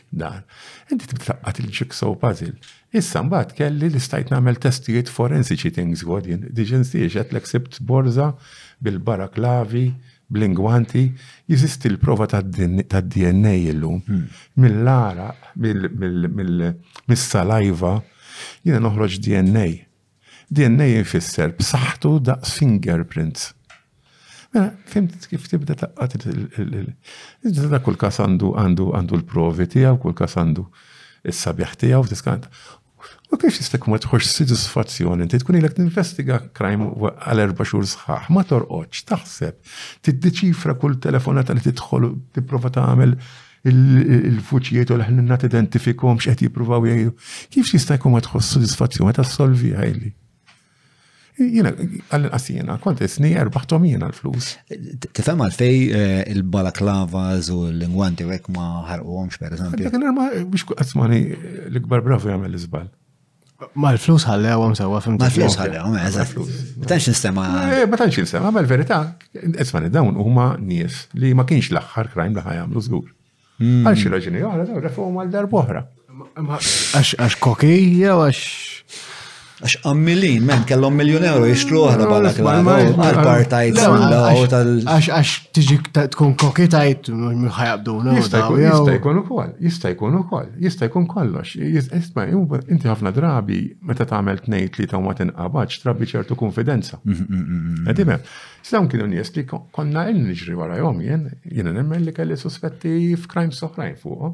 dan. 0.09 0.43
Inti 0.91 1.05
tibtaqqat 1.09 1.59
il-ġiksow 1.61 2.15
puzzle. 2.21 2.53
Issa 2.97 3.21
mbagħad 3.25 3.53
kelli 3.57 3.89
li 3.93 4.01
stajt 4.01 4.31
nagħmel 4.33 4.59
testijiet 4.63 5.11
forensiċi 5.13 5.71
things 5.75 6.03
godin. 6.03 6.43
jien 6.45 6.55
diġen 6.55 6.85
stiex 6.87 7.17
l 7.31 7.37
eksept 7.39 7.79
borza 7.81 8.31
bil-baraklavi, 8.81 9.85
bl-ingwanti, 10.29 11.03
jiżisti 11.49 11.89
l-prova 11.93 12.27
tad-DNA 12.29 13.53
illum. 13.73 14.01
Hmm. 14.05 14.25
Mill-ara, 14.61 15.33
mill-salajva, 17.07 17.93
jiena 18.63 18.81
noħroġ 18.87 19.19
DNA. 19.25 19.67
DNA 20.49 20.87
jfisser 21.03 21.53
b'saħħtu 21.57 22.17
daqs 22.25 22.57
fingerprints 22.57 23.49
Mela, 24.53 24.73
fimt 24.89 25.13
kif 25.29 25.45
tibda 25.47 25.75
taqqat 25.77 26.15
il- 26.25 26.89
Iżda 27.45 27.79
kull 27.85 27.97
kas 28.01 28.17
għandu 28.21 28.49
għandu 28.59 28.87
għandu 28.97 29.13
l-provi 29.19 29.67
tiegħu, 29.69 29.99
kull 30.01 30.15
kas 30.17 30.35
għandu 30.41 30.65
is-sabjaħ 31.29 31.73
tiegħu 31.83 32.09
tiskant. 32.09 32.47
U 33.29 33.37
kif 33.37 33.59
jistek 33.61 33.85
ma 33.87 33.99
tħux 34.01 34.25
sidisfazzjoni, 34.25 35.21
inti 35.27 35.37
tkun 35.43 35.59
ilek 35.59 35.75
tinvestiga 35.77 36.39
krajm 36.57 36.81
għal 36.97 37.43
erba' 37.45 37.65
xhur 37.67 37.85
sħaħ, 37.85 38.31
ma 38.33 38.41
torqodx, 38.43 39.05
taħseb, 39.09 39.55
tiddeċifra 40.03 40.73
kull 40.81 40.97
telefonata 40.97 41.53
li 41.53 41.61
tidħol 41.61 42.09
tipprova 42.33 42.73
tagħmel 42.73 43.13
il-fuċijiet 43.69 44.89
u 44.89 44.97
l-ħnina 44.97 45.37
t-identifikom 45.37 46.17
xħet 46.25 46.41
jipruvaw 46.47 46.89
jgħidu. 46.89 47.13
Kif 47.53 47.69
jista' 47.75 47.99
jkun 48.01 48.17
ma 48.17 48.23
tħoss 48.25 48.57
sidisfazzjoni 48.57 49.13
ta' 49.13 49.27
solvi 49.29 49.75
għajli? 49.77 50.11
jina, 51.47 51.71
għallin 52.09 52.57
jena, 52.61 52.75
konti 52.81 53.07
sni 53.09 53.31
erbaħtom 53.39 53.85
jena 53.87 54.09
l-flus. 54.11 54.51
Tifem 55.15 55.43
għalfej 55.45 55.77
eh, 55.87 56.21
il-balaklavas 56.33 57.49
u 57.53 57.63
l 57.71 57.83
ingwanti 57.85 58.27
u 58.27 58.33
ma 58.55 58.67
ħarqomx, 58.89 59.39
per 59.41 59.55
eżempju. 59.57 59.85
Lekin 59.89 60.07
erma, 60.09 60.29
eh, 60.35 60.43
biex 60.47 60.67
għazmani 60.75 61.19
eh, 61.19 61.59
l-gbar 61.71 62.03
bravu 62.05 62.29
jgħamil 62.29 62.51
l-izbal. 62.53 62.89
Ma 63.75 63.91
l-flus 63.95 64.23
ħallewom 64.27 64.75
sewa 64.79 65.01
fim. 65.03 65.17
Ma 65.19 65.27
l-flus 65.27 65.57
ħallewom, 65.59 65.97
eżat. 66.07 66.33
Ma 66.79 66.87
tanx 66.93 67.09
nistema. 67.11 67.47
Ma 67.91 67.99
tanx 67.99 68.21
nistema, 68.21 68.53
ma 68.55 68.63
l-verita, 68.63 68.99
eżmani 69.59 69.91
dawn 69.91 70.15
huma 70.15 70.53
nies 70.63 71.07
li 71.19 71.33
ma 71.35 71.43
kienx 71.49 71.71
l-axħar 71.75 72.11
krajm 72.15 72.39
li 72.39 72.45
ħajamlu 72.47 72.85
zgur. 72.87 73.07
Hmm. 73.59 73.81
Għal 73.83 73.99
xi 73.99 74.11
raġuni 74.13 74.45
oħra, 74.47 74.67
dawn 74.71 74.83
reforma 74.87 75.25
l-darboħra. 75.27 75.87
Għax 76.39 77.35
koki 77.43 77.73
jew 77.99 78.17
għax 78.25 78.68
Għax 79.59 79.79
għammilin, 79.83 80.43
men, 80.47 80.61
kellom 80.63 80.93
miljon 80.95 81.25
euro 81.27 81.47
jixtru 81.49 81.81
għara 81.91 82.05
bħala 82.07 82.77
għal-partajt, 82.95 83.79
għax 84.87 85.31
tiġi 85.57 85.75
tkun 86.13 86.31
kokitajt, 86.39 87.09
mħajabduna. 87.41 88.13
Jista' 88.15 88.93
jkun 88.93 89.19
ukoll, 89.25 89.51
jista' 89.67 89.91
jkun 89.91 90.15
ukoll, 90.21 90.47
jista' 90.63 90.87
jkun 90.87 91.09
kollox. 91.11 91.57
Isma, 91.75 92.23
inti 92.31 92.87
ħafna 92.87 93.11
drabi, 93.11 93.59
meta 93.83 94.07
tagħmel 94.07 94.39
tnejt 94.45 94.79
li 94.79 94.87
ta' 94.93 95.01
ma 95.03 95.11
tinqabax, 95.19 95.81
trabi 95.83 96.07
ċertu 96.13 96.37
konfidenza. 96.39 97.01
Mm, 97.03 97.25
mm, 97.25 97.41
mm, 97.43 97.89
Għadimem, 97.91 98.23
s-dawn 98.63 98.87
kienu 98.93 99.09
nies 99.11 99.33
li 99.35 99.43
konna 99.75 100.05
illi 100.13 100.23
nġri 100.37 100.55
wara 100.61 100.79
jom, 100.79 101.03
jena 101.03 101.75
nemmen 101.75 102.07
li 102.07 102.15
kelli 102.15 102.39
suspetti 102.39 102.93
f'crime 103.17 103.51
soħrajn 103.59 103.99
fuq. 104.05 104.31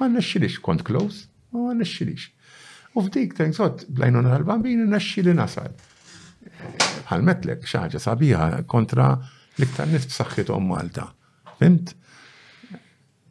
Ma 0.00 0.10
nexxilix 0.12 0.60
kont 0.64 0.84
close, 0.84 1.30
ma 1.56 1.72
nexxilix. 1.80 2.28
U 2.96 3.02
f'dik 3.06 3.36
tenk 3.38 3.54
sot, 3.54 3.84
blajnu 3.94 4.22
l-bambini 4.26 4.86
nasċi 4.90 5.24
li 5.28 5.34
nasal. 5.38 5.70
Għal-metlek, 7.10 7.64
xaġa 7.70 8.00
sabiħa 8.06 8.46
kontra 8.70 9.12
l-iktar 9.60 9.88
nis 9.90 10.08
Malta. 10.66 11.06
Fimt? 11.60 11.94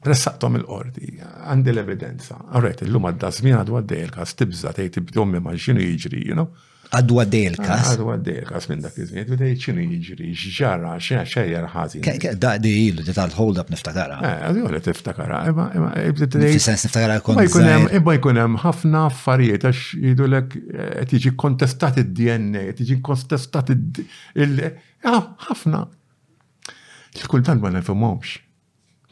Ressaqtom 0.08 0.56
il-qorti, 0.62 1.18
għandi 1.20 1.72
l-evidenza. 1.74 2.38
Għarret, 2.56 2.86
l 2.88 2.94
lumad 2.96 3.18
għadda 3.20 3.34
zmin 3.36 3.58
għadu 3.60 3.78
għaddej 3.82 4.04
il-kas 4.06 4.36
tibza, 4.40 4.72
tejt 4.72 4.94
tibdommi 5.00 5.42
jiġri, 5.58 6.24
you 6.28 6.34
know? 6.40 6.48
Għaddu 6.90 7.18
għaddej 7.22 7.42
il-kas. 7.52 7.70
Ah, 7.70 7.90
Għaddu 7.92 8.08
għaddej 8.16 8.66
minn 8.72 8.82
dak 8.88 8.96
iż-żmien, 9.04 9.28
u 9.30 9.38
dej 9.38 9.52
ċinu 9.62 9.84
jiġri, 9.86 10.30
xġarra, 10.42 10.94
xejjer 11.30 11.68
ħażin. 11.70 12.10
Daqdi 12.42 12.72
ilu, 12.88 13.04
di 13.06 13.14
tal-hold 13.14 13.60
up 13.62 13.70
niftakara. 13.70 14.16
Għaddu 14.26 14.64
eh, 14.64 14.66
għaddej 14.72 14.82
tiftakara, 14.88 15.42
imma 15.52 16.50
sens 16.66 16.88
niftakara 16.88 17.20
kon. 17.28 17.44
Imma 17.46 18.16
jkun 18.18 18.42
ħafna 18.66 19.04
affarijiet 19.12 19.68
għax 19.70 19.84
jidulek 20.02 20.58
eh, 20.58 20.90
qed 21.04 21.14
jiġi 21.20 21.36
kontestat 21.46 22.02
id-DNA, 22.06 22.66
qed 22.74 22.98
kontestat 23.06 23.70
il- 23.78 24.60
ħafna. 25.46 25.84
Kultant 27.30 27.62
ma 27.62 27.70
nifhimhomx. 27.78 28.38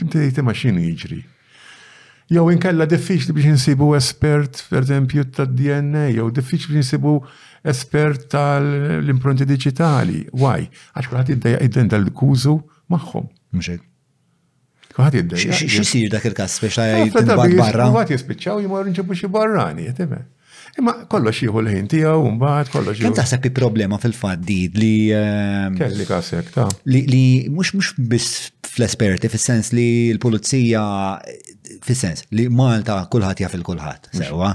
Timtejt 0.02 0.42
ma 0.46 0.54
x'inhu 0.58 0.82
jiġri. 0.90 1.22
Jow 2.28 2.50
inkella 2.52 2.86
diffiċli 2.90 3.32
biex 3.38 3.54
nsibu 3.56 3.94
espert, 3.96 4.60
per 4.68 4.84
esempio, 4.84 5.24
tad-DNA, 5.24 6.10
jew 6.18 6.28
diffiċli 6.36 6.76
biex 6.76 6.90
nsibu 6.90 7.14
espert 7.68 8.26
tal-impronti 8.34 9.48
digitali. 9.48 10.26
Why? 10.36 10.68
Għax 10.98 11.30
id-dajja 11.38 11.62
id-den 11.70 11.92
dal-kużu 11.94 12.58
magħhom. 12.92 13.30
Mxek. 13.58 13.84
id-dajja. 14.98 15.60
X'isir 15.72 16.12
dak 16.12 16.28
il-każ 16.28 16.58
biex 16.66 16.82
jintbagħ 17.08 17.60
barra? 17.62 17.88
Kulħadd 17.94 18.14
jispiċċaw 18.18 18.66
jimor 18.66 18.92
inġibu 18.92 19.16
xi 19.16 19.32
barrani, 19.32 19.88
jitibgħu. 19.94 20.26
Imma 20.78 20.92
kollox 21.10 21.40
jieħu 21.42 21.62
l-ħin 21.64 21.88
tiegħu 21.90 22.28
mbagħad 22.36 22.68
kollox. 22.70 23.00
Kemm 23.02 23.16
taħseb 23.18 23.48
problema 23.56 23.98
fil-fatt 24.02 24.52
li. 24.78 24.92
Ehm, 25.16 25.78
Kelli 25.80 26.06
kasek 26.06 26.52
ta' 26.54 26.68
li 26.92 27.22
mhux 27.50 27.72
mhux 27.80 27.96
biss 28.12 28.36
fl-esperti, 28.78 29.30
fil-sens 29.32 29.72
li 29.76 29.90
l-pulizija, 30.16 30.84
fil-sens 31.86 32.26
li 32.38 32.48
Malta 32.54 33.00
kullħat 33.12 33.42
jaf 33.44 33.56
il-kullħat, 33.58 34.12
sewa. 34.20 34.52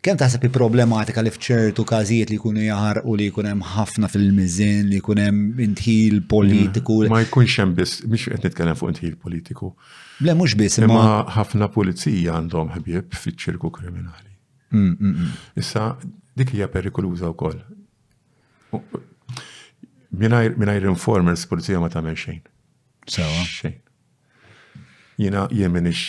Kem 0.00 0.16
taħseb 0.16 0.46
problematika 0.54 1.20
li 1.20 1.28
fċertu 1.34 1.84
kazijiet 1.84 2.30
li 2.32 2.38
kunu 2.40 2.62
jahar 2.64 3.02
u 3.04 3.18
li 3.20 3.26
kunem 3.36 3.60
ħafna 3.74 4.08
fil-mizin, 4.08 4.86
li 4.88 5.00
kunem 5.04 5.42
intħil 5.60 6.22
politiku. 6.30 7.02
Ma 7.12 7.18
jkunx 7.26 7.58
hemm 7.60 7.74
biss, 7.76 7.98
mhix 8.08 8.30
qed 8.32 8.46
nitkellem 8.48 8.78
fuq 8.80 8.94
intħil 8.94 9.18
politiku. 9.20 9.68
Ble, 10.22 10.32
mhux 10.40 10.56
biss. 10.56 10.80
Ma 10.88 11.18
ħafna 11.36 11.68
pulizija 11.74 12.38
għandhom 12.38 12.72
ħbieb 12.78 13.12
fiċ-ċirku 13.12 13.68
kriminali. 13.76 14.32
Mm, 14.72 14.88
mm, 14.88 15.10
mm. 15.10 15.44
Issa 15.60 15.84
dik 16.38 16.54
hija 16.56 16.70
perikoluża 16.72 17.28
wkoll. 17.34 17.60
Minajr 20.20 20.88
informers 20.94 21.44
pulizija 21.50 21.78
ma 21.82 21.92
tagħmel 21.92 22.16
xejn. 22.16 22.40
Sewa. 23.10 23.70
Jina 25.18 25.48
ix, 25.50 26.02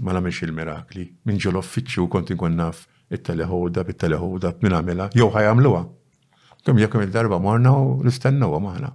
ma 0.00 0.14
namilx 0.16 0.40
il-mirakli. 0.48 1.04
Minn 1.28 1.40
ġol 1.42 1.60
uffiċċju 1.60 2.08
kont 2.12 2.32
inkun 2.32 2.56
naf 2.56 2.86
it-teleħoda, 3.12 3.84
bit-teleħoda, 3.90 4.54
minn 4.64 4.76
għamela, 4.78 5.10
jew 5.18 5.28
ħajamluha. 5.34 5.82
Kemm 6.64 6.80
jew 6.80 7.04
il-darba 7.04 7.40
morna 7.44 7.74
u 7.76 7.92
nistennuha 8.06 8.62
maħna. 8.68 8.90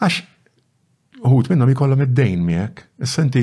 Għax 0.00 0.22
uħut 1.26 1.50
minnhom 1.52 1.74
kollam 1.76 2.04
id-dejn 2.06 2.46
miegħek, 2.46 2.86
is-senti 3.06 3.42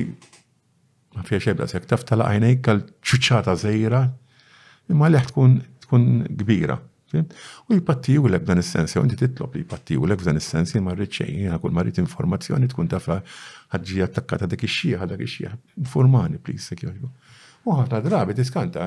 ma 1.16 1.26
fija 1.27 1.43
xebda 1.50 1.67
sek 1.69 1.85
taf 1.92 2.08
għajnejk 2.16 2.69
għal 2.74 2.82
ċuċċata 3.03 3.58
zejra, 3.67 4.01
imma 4.93 5.11
leħ 5.11 5.34
tkun 5.34 6.24
kbira. 6.40 6.80
U 7.68 7.74
jipatiju 7.76 8.26
l 8.27 8.40
dan 8.44 8.60
is-sens, 8.60 8.95
u 9.00 9.03
inti 9.06 9.16
titlop 9.19 9.56
li 9.56 9.61
jipatiju 9.64 10.03
l 10.10 10.16
dan 10.22 10.38
is-sens 10.40 10.74
jien 10.76 10.84
marrit 10.84 11.14
xejn, 11.19 11.38
jien 11.45 11.60
kull 11.64 11.74
marrit 11.76 12.00
informazzjoni 12.02 12.68
tkun 12.74 12.90
taf 12.92 13.08
ħaġġi 13.72 14.02
attakkata 14.03 14.48
dak 14.50 14.66
ix-xieħa, 14.68 15.08
dak 15.11 15.24
ix-xieħa. 15.26 15.56
Informani, 15.84 16.40
please, 16.40 16.68
sekk 16.72 16.88
U 17.68 17.74
ħafna 17.76 18.00
drabi 18.06 18.34
diskanta. 18.38 18.86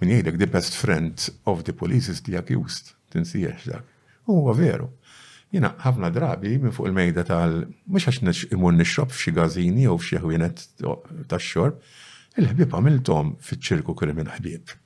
min 0.00 0.12
jgħidek 0.14 0.36
the 0.38 0.46
best 0.46 0.76
friend 0.78 1.24
of 1.50 1.64
the 1.66 1.72
police 1.74 2.08
is 2.12 2.20
the 2.22 2.36
accused, 2.38 2.92
tinsiex 3.10 3.66
dak. 3.72 3.82
Huwa 4.30 4.54
veru. 4.54 4.86
Jina 5.50 5.72
ħafna 5.82 6.10
drabi 6.14 6.56
minn 6.62 6.70
fuq 6.74 6.86
il-mejda 6.86 7.24
tal, 7.26 7.56
mux 7.90 8.06
għax 8.06 8.52
imur 8.54 8.70
nixrob 8.78 9.10
f'xi 9.10 9.32
gazini 9.34 9.88
jew 9.88 9.96
f'xi 9.98 10.20
ħwienet 10.22 10.66
tax-xorb, 11.32 11.80
il-ħbib 12.38 12.70
għamiltom 12.78 13.32
fiċ-ċirku 13.42 13.96
krimin 13.98 14.30
ħbib 14.36 14.76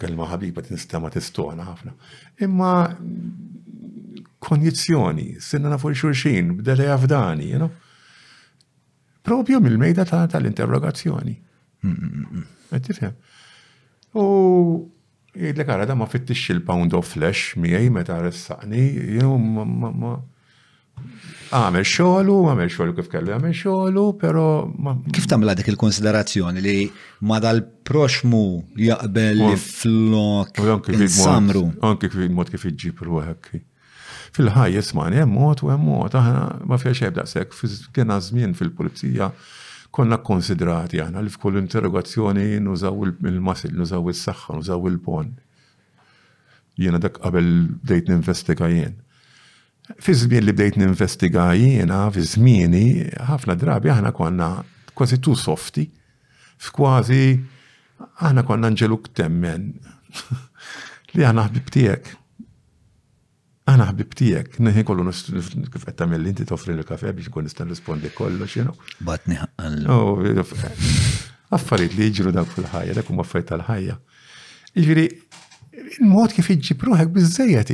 kelma 0.00 0.26
ħabiba 0.32 0.64
tinstema 0.64 1.10
tistona 1.12 1.66
ħafna. 1.68 1.92
Imma 2.46 2.72
kondizjoni, 4.46 5.28
sinna 5.44 5.72
nafu 5.74 5.92
xurxin, 5.94 6.54
b'dele 6.60 6.88
jafdani, 6.88 7.48
you 7.52 7.60
know? 7.60 7.70
Propju 9.28 9.60
mill-mejda 9.60 10.06
tal-interrogazzjoni. 10.32 11.36
Għettifem. 12.72 13.18
U 14.20 14.24
id 15.36 15.60
għara 15.62 15.86
da 15.86 15.94
ma 15.94 16.08
fittix 16.10 16.48
il-pound 16.56 16.96
of 16.96 17.06
flesh 17.14 17.56
miej 17.60 17.92
meta 17.94 18.16
ressaqni, 18.24 18.86
ma, 19.30 19.66
ma 19.90 20.14
Għamel 21.50 21.82
xogħlu, 21.90 22.34
għamel 22.46 22.68
xogħlu 22.70 22.92
kif 23.00 23.08
kellu 23.10 23.32
għamel 23.34 23.54
xogħlu, 23.58 24.04
però. 24.20 24.42
Kif 25.14 25.26
tamil 25.30 25.50
dik 25.58 25.70
il-konsiderazzjoni 25.72 26.60
li 26.62 26.74
ma 27.26 27.40
dal-proxmu 27.42 28.42
jaqbel 28.78 29.40
li 29.40 29.56
flok 29.58 30.60
samru. 31.16 31.64
Anki 31.88 32.12
kif 32.12 32.30
mod 32.36 32.52
kif 32.54 32.68
iġġib 32.70 33.02
ruħek. 33.08 33.50
Fil-ħaj 34.38 34.76
jismani, 34.76 35.18
hemm 35.24 35.34
mod 35.34 35.64
u 35.66 35.72
hemm 35.72 35.88
mod, 35.90 36.14
aħna 36.14 36.44
ma 36.70 36.78
fiex 36.78 37.08
ebda 37.10 37.24
sekk, 37.26 37.66
kena 37.98 38.20
żmien 38.22 38.54
fil-pulizija 38.54 39.32
konna 39.90 40.20
konsidrati 40.22 41.00
aħna 41.02 41.24
li 41.26 41.34
f'kull 41.34 41.58
interrogazzjoni 41.58 42.46
nużaw 42.62 43.10
il-masil, 43.26 43.74
nużaw 43.74 44.06
is 44.14 44.22
saħħa 44.28 44.60
nużaw 44.60 44.86
il-pon. 44.92 45.34
Jiena 46.78 47.02
dak 47.02 47.18
qabel 47.24 47.50
dejt 47.82 48.06
ninvestiga 48.14 48.70
jien 48.70 49.00
Fi 49.98 50.14
żmien 50.14 50.44
li 50.44 50.52
bdejt 50.54 50.76
ninvestiga 50.78 51.48
jiena, 51.58 52.04
fi 52.14 52.22
żmieni, 52.26 52.84
ħafna 53.26 53.56
drabi 53.58 53.90
aħna 53.90 54.12
konna 54.14 54.48
kważi 54.96 55.18
tu 55.24 55.34
softi, 55.38 55.86
f'kważi 56.62 57.22
aħna 58.22 58.42
konna 58.46 58.70
nġeluk 58.70 59.08
temmen 59.18 59.72
li 61.16 61.24
aħna 61.26 61.46
ħbib 61.48 61.70
tiegħek. 61.74 62.12
Aħna 63.70 63.86
ħbib 63.92 64.14
tiegħek, 64.20 64.60
Nħi 64.68 64.84
kollu 64.86 65.06
kif 65.10 65.70
qed 65.72 65.96
tagħmel 65.98 66.28
inti 66.32 66.46
offri 66.54 66.74
l-kafe 66.76 67.12
biex 67.16 67.30
kun 67.32 67.48
nistan 67.48 67.70
rispondi 67.72 68.10
kollu 68.14 68.46
xinu. 68.50 68.74
Batni 69.06 69.40
Batni 69.42 69.88
oh, 69.90 70.20
eh, 70.22 70.86
Affarijiet 71.52 71.96
li 71.98 72.06
jiġru 72.10 72.30
dak 72.36 72.46
fil-ħajja, 72.52 72.94
dak 73.00 73.08
huma 73.10 73.24
affarijiet 73.24 73.48
tal-ħajja. 73.50 73.96
Jiġri, 74.78 75.06
il-mod 75.98 76.30
kif 76.36 76.46
iġġib 76.54 76.84
ruħek 76.92 77.08
biżejjed 77.16 77.72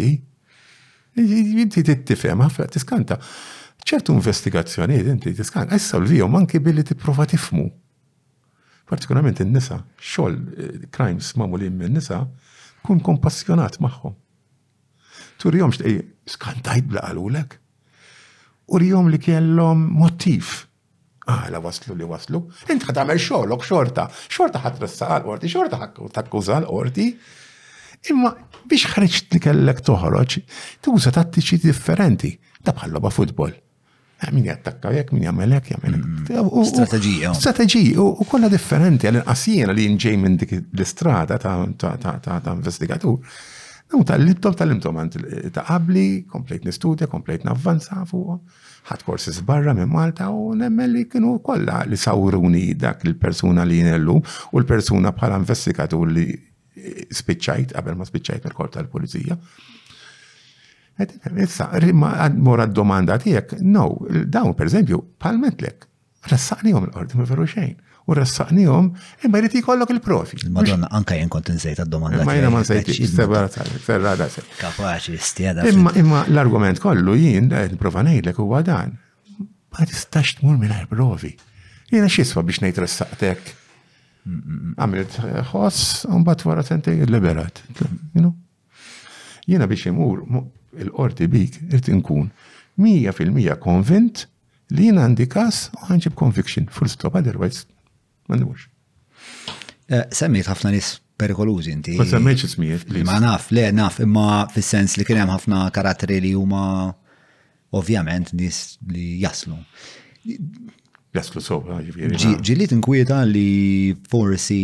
Inti 1.17 1.81
tittifhem 1.85 2.43
ħafna 2.45 2.67
tiskanta. 2.73 3.17
ċertu 3.87 4.13
investigazzjonijiet 4.17 5.07
inti 5.09 5.33
tiskanta, 5.39 5.79
vijom 6.03 6.35
anki 6.35 6.59
billi 6.59 6.83
tipprova 6.85 7.25
tifmu. 7.31 7.69
Partikolarment 8.91 9.41
in-nisa, 9.43 9.79
xogħol 10.01 10.35
eh, 10.59 10.89
crimes 10.91 11.33
magħmulin 11.39 11.77
min-nisa, 11.79 12.19
kun 12.87 13.01
kompassjonat 13.01 13.79
magħhom. 13.83 14.15
Turjom 15.39 15.73
xtej 15.77 15.95
eh, 15.97 16.05
skantajt 16.35 16.87
bla 16.91 17.07
għalulek. 17.09 17.57
Urjom 18.69 19.09
li 19.09 19.19
kellhom 19.19 20.09
Ah, 21.29 21.49
la 21.51 21.59
waslu 21.59 21.95
li 21.99 22.05
waslu. 22.07 22.39
Inti 22.71 22.87
ħat 22.87 23.01
għamel 23.01 23.19
xorlok 23.19 23.65
xorta. 23.67 24.05
Xorta 24.31 24.59
ħat 24.59 24.79
għal 24.79 25.25
orti, 25.27 25.49
xorta 25.49 25.77
ħat 25.81 26.29
kużal 26.31 26.67
orti. 26.71 27.09
Imma 28.11 28.33
biex 28.69 28.91
ħarġt 28.97 29.35
li 29.37 29.41
kellek 29.43 29.81
toħroġ, 29.87 30.37
tuża 30.85 31.13
tattiċi 31.15 31.59
differenti. 31.65 32.33
Ta' 32.63 32.75
bħalloba 32.75 33.11
futbol. 33.15 33.53
Eh, 34.17 34.31
min 34.33 34.47
jattakka 34.49 34.91
jek, 34.97 35.11
min 35.13 35.27
jagħmel 35.27 35.57
hekk, 35.59 35.75
jagħmel 35.75 35.99
mm. 35.99 36.63
Strateġija. 36.71 37.33
Strateġija 37.37 38.07
u 38.07 38.27
kollha 38.29 38.51
differenti 38.53 39.09
għal 39.11 39.21
inqasjena 39.23 39.75
li 39.77 39.89
nġej 39.95 40.17
minn 40.23 40.39
dik 40.41 40.55
l-istrada 40.61 41.39
ta' 41.43 42.41
investigatur. 42.55 43.21
Naw 43.93 44.03
tal-libtom 44.09 44.57
tal-libtom 44.59 44.97
ta' 45.55 45.63
qabli, 45.69 46.07
komplejt 46.33 46.65
nistudja, 46.67 47.07
komplejt 47.13 47.45
navvanza 47.47 48.01
fuq, 48.11 48.41
ħat 48.89 49.05
korsis 49.07 49.45
barra 49.47 49.75
minn 49.79 49.93
Malta 49.93 50.27
u 50.35 50.57
nemmel 50.59 50.93
li 50.97 51.05
kienu 51.11 51.37
kolla 51.47 51.85
li 51.87 51.99
sawruni 51.99 52.67
dak 52.75 53.05
il-persuna 53.07 53.63
li 53.67 53.83
jnellu, 53.85 54.17
u 54.19 54.59
l-persuna 54.63 55.13
bħala 55.15 55.39
investigatur 55.45 56.11
li 56.17 56.27
spiċċajt, 57.11 57.73
għabel 57.79 57.97
ma 58.01 58.07
spiċċajt 58.07 58.47
mill-kort 58.47 58.77
tal 58.77 58.89
polizija 58.91 59.37
Issa, 60.97 61.69
rimma 61.83 62.15
għadmur 62.25 62.63
għad-domanda 62.65 63.19
tijek, 63.21 63.59
no, 63.69 63.91
dawn 64.33 64.55
per 64.57 64.71
eżempju, 64.71 64.97
palmetlek, 65.21 65.85
rassani 66.31 66.73
għom 66.73 66.87
l-ordi 66.89 67.19
ma 67.21 67.27
veru 67.29 67.45
xejn. 67.53 67.75
U 68.09 68.17
rassani 68.17 68.65
għom, 68.65 68.87
imma 69.27 69.43
jriti 69.43 69.61
kollok 69.67 69.93
il-profi. 69.93 70.39
Madonna, 70.57 70.89
anka 70.97 71.19
jen 71.19 71.29
kont 71.29 71.51
nsejt 71.53 71.83
għad-domanda. 71.83 72.25
Ma 72.25 72.39
jena 72.39 72.49
ma 72.55 72.63
s-sebra 72.65 73.43
s-sebra 73.53 74.15
nsejt, 74.23 74.49
Kapaċi, 74.63 75.21
stieda. 75.21 75.69
Imma 75.69 75.93
imma 76.01 76.23
l-argument 76.33 76.81
kollu 76.81 77.19
jien, 77.21 77.53
n-provanejlek 77.75 78.41
u 78.41 78.49
għadan. 78.63 78.97
Ma 79.77 79.85
tistax 79.93 80.39
t-mur 80.41 80.57
minna 80.57 80.81
il 80.81 80.89
profi 80.89 81.35
Jena 81.93 82.09
xiswa 82.09 82.41
biex 82.43 82.65
nejt 82.65 82.81
rassatek. 82.87 83.53
Għamilt 84.27 85.17
eh, 85.23 85.39
ħoss, 85.53 86.05
un 86.11 86.25
bat 86.27 86.43
wara 86.49 86.65
tente 86.67 86.93
liberat. 87.15 87.61
Jena 89.47 89.69
biex 89.71 89.87
imur 89.93 90.25
il-qorti 90.77 91.29
bik 91.31 91.61
irti 91.73 91.93
nkun 91.95 92.25
100% 92.83 93.55
konvint 93.63 94.25
li 94.75 94.89
jena 94.89 95.05
għandi 95.07 95.29
kas 95.31 95.69
u 95.79 95.85
ħanġib 95.89 96.17
conviction. 96.19 96.67
Full 96.75 96.91
stop, 96.95 97.15
otherwise, 97.17 97.65
mandux. 98.29 98.67
Eh, 99.87 100.03
semmejt 100.11 100.51
ħafna 100.51 100.75
nis 100.75 100.97
perikolużi 101.17 101.71
inti. 101.73 101.95
Ma 102.01 102.09
semmejċ 102.11 102.49
ismijiet. 102.51 102.91
Ma 103.07 103.21
naf, 103.23 103.53
le 103.55 103.69
naf, 103.73 104.01
imma 104.03 104.47
fil-sens 104.53 104.99
li 104.99 105.07
kienem 105.09 105.31
ħafna 105.33 105.69
karatteri 105.75 106.19
li 106.27 106.35
huma 106.37 106.65
ovvjament 107.77 108.33
nis 108.37 108.75
li 108.91 109.13
jaslu 109.23 109.57
jaslu 111.17 111.43
sopra. 111.43 111.77
Ah, 111.77 111.83
jiġifieri, 111.85 112.39
Ġillit 112.45 112.75
inkwieta 112.77 113.21
li 113.29 113.95
forsi 114.11 114.61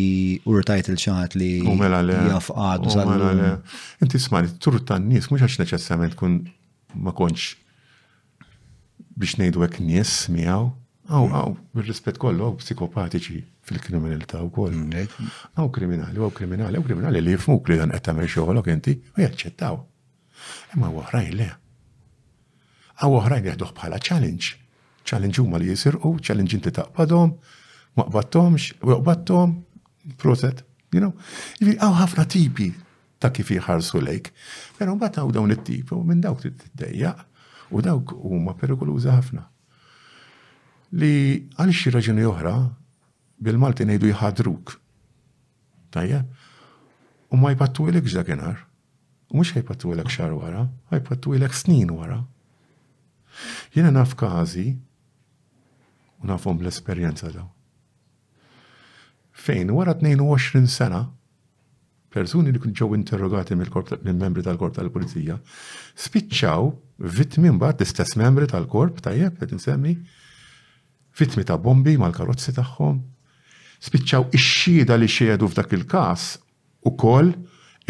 urtajt 0.48 0.90
il-ċaħat 0.92 1.36
li 1.40 1.52
mela 1.80 2.02
jafqad 2.04 2.86
mela 2.94 3.54
Inti 4.06 4.20
smani, 4.20 4.52
turta 4.62 4.98
n-nis, 5.00 5.30
mux 5.32 5.42
għax 5.46 5.60
neċessament 5.62 6.16
kun 6.18 6.40
ma 6.94 7.14
konċ 7.16 7.48
biex 9.20 9.38
nejdu 9.42 9.64
għek 9.66 9.80
nis 9.88 10.14
miaw. 10.34 10.70
għaw 11.12 11.24
mm. 11.26 11.32
għaw 11.36 11.54
bil-rispet 11.76 12.18
kollu, 12.22 12.44
għaw 12.46 12.54
psikopatiċi 12.62 13.40
fil-kriminalità 13.68 14.38
u 14.44 14.48
koll. 14.54 14.74
għaw 14.74 15.66
mm, 15.66 15.72
kriminali, 15.74 16.16
għaw 16.20 16.30
kriminali, 16.36 16.78
għaw 16.78 16.86
kriminali 16.88 17.20
li 17.24 17.34
jifmuk 17.36 17.68
li 17.68 17.76
dan 17.80 17.92
għetta 17.94 18.14
meċoħolok 18.16 18.70
inti, 18.72 18.94
u 19.18 19.24
jaċċettaw. 19.24 19.82
Imma 20.76 20.88
għu 20.88 21.02
għahrajn 21.02 21.36
le. 21.40 21.50
Għu 23.02 23.14
għahrajn 23.18 23.46
jgħadu 23.50 23.70
bħala 23.76 24.00
challenge 24.08 24.61
challenge 25.04 25.40
huma 25.40 25.56
li 25.58 25.68
jisirqu, 25.68 26.16
challenge 26.20 26.56
inti 26.56 26.70
taqbadhom, 26.72 27.34
ma 27.96 28.04
qbadthomx, 28.04 28.72
u 28.82 30.12
proset, 30.16 30.64
you 30.92 31.00
know. 31.00 31.12
Jivi, 31.60 31.76
hawn 31.80 31.94
ħafna 32.00 32.24
tipi 32.28 32.72
ta' 33.22 33.30
kif 33.30 33.52
jħarsu 33.54 34.00
lejk, 34.02 34.32
pero 34.78 34.94
mbagħad 34.96 35.20
hawn 35.20 35.34
dawn 35.34 35.54
it-tipi 35.54 35.94
u 35.94 36.02
minn 36.04 36.20
dawk 36.24 36.42
titdejjaq. 36.46 37.26
u 37.72 37.80
dawk 37.80 38.10
huma 38.20 38.52
perikolużi 38.60 39.08
ħafna. 39.08 39.46
Li 40.92 41.12
għal 41.56 41.70
xi 41.72 41.92
raġuni 41.94 42.26
oħra 42.28 42.52
bil-Malti 43.40 43.86
ngħidu 43.88 44.10
jħadruk. 44.10 44.74
Tajjeb, 45.96 46.26
u 47.32 47.38
ma 47.40 47.54
jpattu 47.54 47.86
ilek 47.88 48.04
ġdakinar. 48.12 48.58
U 49.32 49.40
mux 49.40 49.54
ħajpattu 49.56 49.94
ilek 49.94 50.12
xar 50.12 50.36
wara, 50.36 50.66
ħajpattu 50.92 51.32
ilek 51.38 51.56
snin 51.56 51.96
wara. 51.96 52.18
Jena 53.72 53.88
naf 53.90 54.12
u 56.22 56.26
nafhom 56.30 56.58
l-esperjenza 56.62 57.30
daw. 57.32 57.46
Fejn, 59.42 59.72
wara 59.74 59.94
22 59.98 60.66
sena, 60.70 61.02
persuni 62.12 62.52
li 62.52 62.60
kun 62.60 62.74
ġew 62.76 62.90
interrogati 62.96 63.56
mill-membri 63.56 64.44
tal-korp 64.44 64.76
tal-pulizija, 64.76 65.38
spiċċaw 65.98 66.68
vittmi 67.18 67.52
mbagħad 67.56 67.80
l-istess 67.80 68.18
membri 68.20 68.48
tal-korp 68.50 69.00
tajjeb 69.04 69.38
qed 69.40 69.54
insemmi 69.56 69.96
vittmi 71.18 71.44
ta' 71.48 71.58
bombi 71.58 71.96
mal-karozzi 72.00 72.54
tagħhom, 72.58 73.00
spiċċaw 73.88 74.28
ix-xhieda 74.38 75.00
li 75.00 75.08
xiedu 75.10 75.48
f'dak 75.50 75.72
il-każ 75.78 76.28
ukoll 76.90 77.32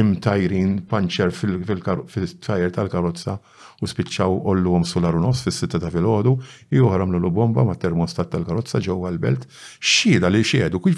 imtajrin 0.00 0.78
panċer 0.88 1.34
fil-tajjer 1.36 2.72
tal-karozza 2.78 3.36
u 3.82 3.88
spiċċaw 3.90 4.36
ollu 4.52 4.72
għom 4.76 4.86
solaru 4.86 5.20
nos 5.22 5.42
fis-sitta 5.44 5.80
ta' 5.82 5.90
filgħodu, 5.92 6.32
ieħor 6.72 7.02
għamlu 7.04 7.18
l 7.20 7.30
bomba 7.34 7.64
ma' 7.66 7.76
termostat 7.82 8.30
tal 8.32 8.44
karotza 8.46 8.80
ġewwa 8.84 9.10
l-belt, 9.12 9.46
xieda 9.82 10.30
li 10.30 10.40
xiedu, 10.46 10.80
kull 10.80 10.94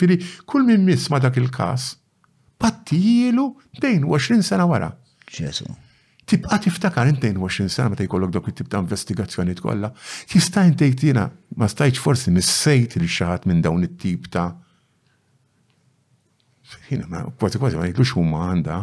kull 0.46 0.66
minn 0.68 0.84
miss 0.84 1.08
ma' 1.10 1.22
dak 1.24 1.40
il-każ 1.40 1.94
pattijilu 2.60 3.48
22 3.80 4.44
sena 4.44 4.68
wara. 4.68 4.92
Ġesu. 5.28 5.66
Tibqa 6.24 6.56
tiftakar 6.64 7.08
intejn 7.10 7.36
20 7.36 7.68
sena 7.72 7.90
meta 7.92 8.04
jkollok 8.06 8.30
dok 8.32 8.46
it 8.52 8.56
tib 8.60 8.68
ta' 8.72 8.80
investigazzjoni 8.84 9.56
kollha. 9.60 9.90
tista' 10.28 10.64
intejt 10.68 11.02
jiena 11.04 11.30
ma 11.56 11.68
stajtx 11.68 12.00
forsi 12.04 12.30
missejt 12.32 12.96
li 13.00 13.08
xaħat 13.08 13.44
minn 13.48 13.60
dawn 13.64 13.84
it-tip 13.84 14.28
ta' 14.30 14.52
Jina, 16.88 17.06
kważi 17.38 17.60
kważi 17.60 17.76
ma 17.78 17.84
jitlux 17.86 18.14
huma 18.16 18.40
għandha, 18.50 18.76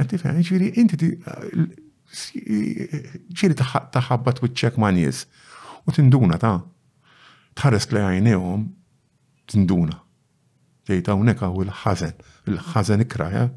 Għattifem, 0.00 0.38
ġviri, 0.48 0.68
inti 0.80 1.10
eh, 1.12 2.92
ġiri 3.40 3.56
taħabbat 3.60 4.42
u 4.42 4.48
ċek 4.48 4.78
ma' 4.80 4.92
nies 4.96 5.24
u 5.86 5.94
tinduna 5.94 6.38
ta' 6.40 6.56
tħares 7.58 7.88
li 7.92 8.00
għajnejom, 8.06 8.64
tinduna. 9.50 9.96
Ġejta 10.88 11.12
hawnhekk 11.14 11.42
u 11.54 11.64
l 11.66 11.74
ħazen 11.82 12.14
l-ħazen 12.50 13.04
ikraja. 13.04 13.48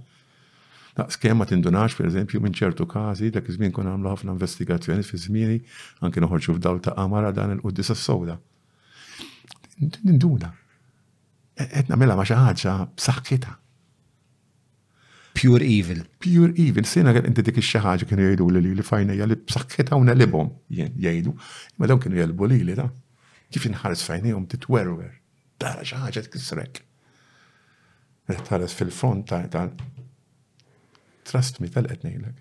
Naqs 0.98 1.18
kemm 1.22 1.40
ma 1.42 1.48
tindunax, 1.50 1.96
eżempju, 2.06 2.42
minn 2.42 2.54
ċertu 2.54 2.86
kazi, 2.90 3.32
dak 3.34 3.48
iż 3.50 3.58
kun 3.74 3.88
għamlu 3.90 4.12
ħafna 4.12 4.36
investigazzjoni 4.36 5.08
fi 5.08 5.18
żmieni 5.24 5.60
anke 6.06 6.22
noħorġu 6.22 6.56
f'dawl 6.58 6.82
ta' 6.86 6.94
qamara 6.98 7.32
dan 7.34 7.56
il-quddis 7.56 7.94
s 7.96 8.04
sowda 8.06 8.38
Tinduna. 9.84 10.52
Etna 11.58 11.96
mela 11.98 12.14
ma' 12.16 12.26
b-saxħieta. 12.28 13.56
Pure 15.34 15.64
evil. 15.66 16.04
Pure 16.22 16.54
evil. 16.62 16.86
Sina 16.88 17.12
għal 17.14 17.26
inti 17.28 17.44
dik 17.48 17.58
xaħġa 17.66 18.06
kienu 18.08 18.28
jajdu 18.30 18.46
li 18.54 18.62
li 18.68 18.74
li 18.78 18.84
b'saħħet 18.86 19.92
hawn 19.94 20.12
libhom 20.18 20.52
jgħidu. 20.70 21.34
Imma 21.74 21.90
dawn 21.90 22.02
kienu 22.04 22.20
jgħalbu 22.20 22.50
li 22.52 22.60
li 22.68 22.76
da. 22.78 22.86
Kif 23.54 23.66
inħares 23.72 24.06
fajnijhom 24.06 24.46
titwerwer. 24.54 25.16
Dara 25.64 25.82
xi 25.86 25.98
ħaġa 26.04 26.24
tkisrek. 26.28 26.84
Tħares 28.30 28.78
fil-front 28.78 29.34
ta' 29.34 29.68
Trust 31.30 31.62
me 31.64 31.70
tal-qed 31.72 32.04
ngħidlek. 32.12 32.38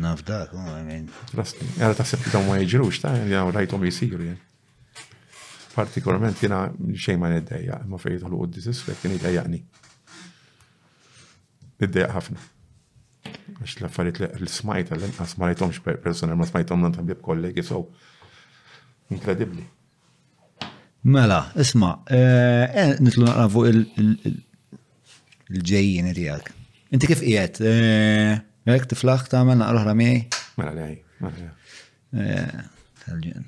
naf 0.00 0.24
dak, 0.24 0.54
oh, 0.54 0.72
I 0.80 0.86
mean. 0.86 1.10
Trust 1.32 1.60
me. 1.60 1.68
Għara 1.76 1.98
taħseb 2.00 2.24
li 2.24 2.32
dawn 2.38 2.48
ma 2.48 2.58
jġirux, 2.62 3.02
ta' 3.04 3.12
jgħu 3.26 3.52
rajtom 3.58 3.84
jisiru 3.90 4.24
jgħu 4.24 4.46
partikolarment 5.76 6.40
jena 6.42 6.56
xej 6.98 7.14
ma 7.20 7.28
neddejja, 7.36 7.76
ma 7.88 7.96
fejtu 8.02 8.26
l-qoddi 8.32 8.58
s-sfek, 8.64 9.04
jena 9.06 9.46
Niddejaq 11.80 12.10
ħafna. 12.14 12.38
Għax 13.60 13.74
l 13.78 13.84
affarit 13.88 14.18
l 14.24 14.48
smajt 14.48 14.90
għal-inqas 14.92 15.32
ma 15.40 15.44
rajtomx 15.50 15.76
personal, 16.04 16.36
ma 16.36 16.46
smajtom 16.48 16.80
non 16.84 16.94
tabib 16.94 17.20
kollegi, 17.24 17.62
so 17.64 17.76
inkredibli. 19.12 19.64
Mela, 21.14 21.38
isma, 21.60 21.90
eh, 22.12 22.66
eh, 22.68 22.92
nitlu 23.00 23.22
naqra 23.24 23.46
fuq 23.52 23.66
il-ġejjien 23.72 26.06
tijak. 26.16 26.44
Inti 26.94 27.06
kif 27.10 27.20
qiegħed? 27.24 27.56
Eh, 27.66 28.32
Jek 28.68 28.84
tiflaħ 28.90 29.20
tagħmel 29.32 29.56
naqra 29.60 29.78
oħra 29.80 29.94
miegħi? 29.96 30.18
Mela 30.60 30.72
lej, 30.76 30.94
mela. 31.24 31.50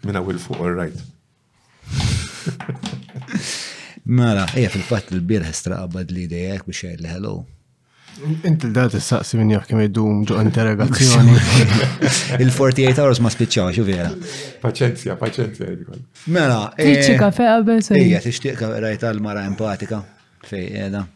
Mela 0.02 0.20
will 0.25 0.39
fuq 0.41 0.57
all 0.65 0.73
right. 0.77 0.99
Mela, 4.19 4.47
hija 4.57 4.70
fil-fatt 4.73 5.12
il-birħ 5.12 5.49
straqbad 5.57 6.09
li 6.17 6.25
dejjek 6.33 6.62
biex 6.67 6.78
jgħid 6.86 7.01
li 7.05 7.11
hello. 7.12 7.36
Inti 8.42 8.66
l-dal 8.68 8.91
da 8.92 9.00
saqsi 9.00 9.39
minn 9.41 9.55
jaf 9.55 9.65
kem 9.66 9.81
id-dum 9.86 10.18
ġo 10.28 10.36
interrogazzjoni. 10.44 11.32
Il-48 12.44 13.00
hours 13.00 13.20
ma 13.24 13.31
spiċċaw, 13.32 13.73
u 13.81 13.84
vera. 13.86 14.10
Pacenzja, 14.60 15.15
pacenzja. 15.20 15.70
Mela. 16.28 16.58
Tiċi 16.76 17.15
eh, 17.16 17.20
kafe 17.20 17.47
għabel 17.49 17.81
se. 17.86 17.97
Ija, 17.97 18.20
kafe 18.58 18.82
rajta 18.84 19.10
l-mara 19.15 19.47
empatika. 19.49 20.02
Fej, 20.44 20.68
edha. 20.89 21.07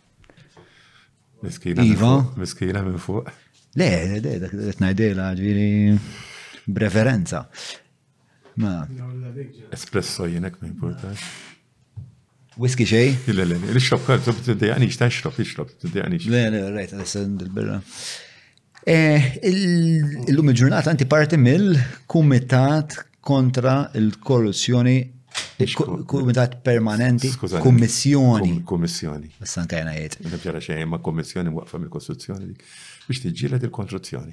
Iva. 1.84 2.14
Miskina 2.40 2.80
minn 2.86 2.96
fuq. 3.02 3.28
Le, 3.76 3.90
le, 4.14 4.22
le, 4.24 4.38
dak 4.46 4.54
qed 4.56 4.80
ngħidilha 4.80 5.26
ġifieri 5.36 5.98
b'referenza. 6.78 7.44
Ma. 8.64 8.78
Espresso 9.76 10.24
jenek 10.32 10.56
ma 10.62 10.72
importax. 10.72 11.28
Whisky 12.58 12.86
xej? 12.88 13.10
Le, 13.26 13.44
le, 13.44 13.58
le, 13.60 13.80
xrob, 13.80 14.00
t-tdejanix, 14.24 14.96
ta' 14.96 15.10
xrob, 15.10 15.34
xrob, 15.44 15.74
t-tdejanix. 15.82 16.24
Le, 16.32 16.46
le, 16.54 16.60
rejt, 16.72 16.94
għal 16.96 17.26
dil-birra. 17.42 17.76
Illum 20.30 20.52
il-ġurnata 20.54 20.88
anti 20.94 21.04
parti 21.10 21.36
mill-kumitat 21.42 22.96
kontra 23.20 23.84
il-korruzzjoni 24.00 24.96
Kumitat 26.08 26.54
permanenti, 26.64 27.28
kummissjoni. 27.60 28.54
Kummissjoni. 28.68 29.28
Bissan 29.40 29.68
kajna 29.68 29.92
jiet. 29.96 30.16
Nibġara 30.24 30.60
xejn 30.64 30.88
ma 30.88 30.98
kummissjoni 31.04 31.52
waqfa 31.52 31.80
mill 31.80 31.92
kostituzzjoni 31.92 32.54
biex 33.06 33.20
tiġġiela 33.24 33.60
il-kontruzzjoni. 33.64 34.32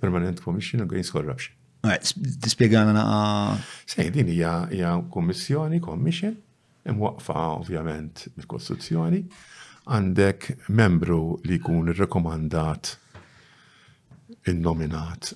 Permanent 0.00 0.40
Commission 0.44 0.84
Against 0.84 1.12
Corruption. 1.16 1.56
Tispiegħana 2.44 2.92
naqa. 2.96 3.62
Sej, 3.88 4.12
din 4.16 4.32
hija 4.32 4.94
kummissjoni, 5.12 5.80
commission, 5.84 6.36
imwaqfa 6.90 7.34
ovvjament 7.56 8.26
mill-Kostituzzjoni, 8.36 9.22
għandek 9.86 10.46
membru 10.74 11.18
li 11.46 11.58
jkun 11.60 11.92
rekomandat 11.94 12.94
nominat 14.58 15.32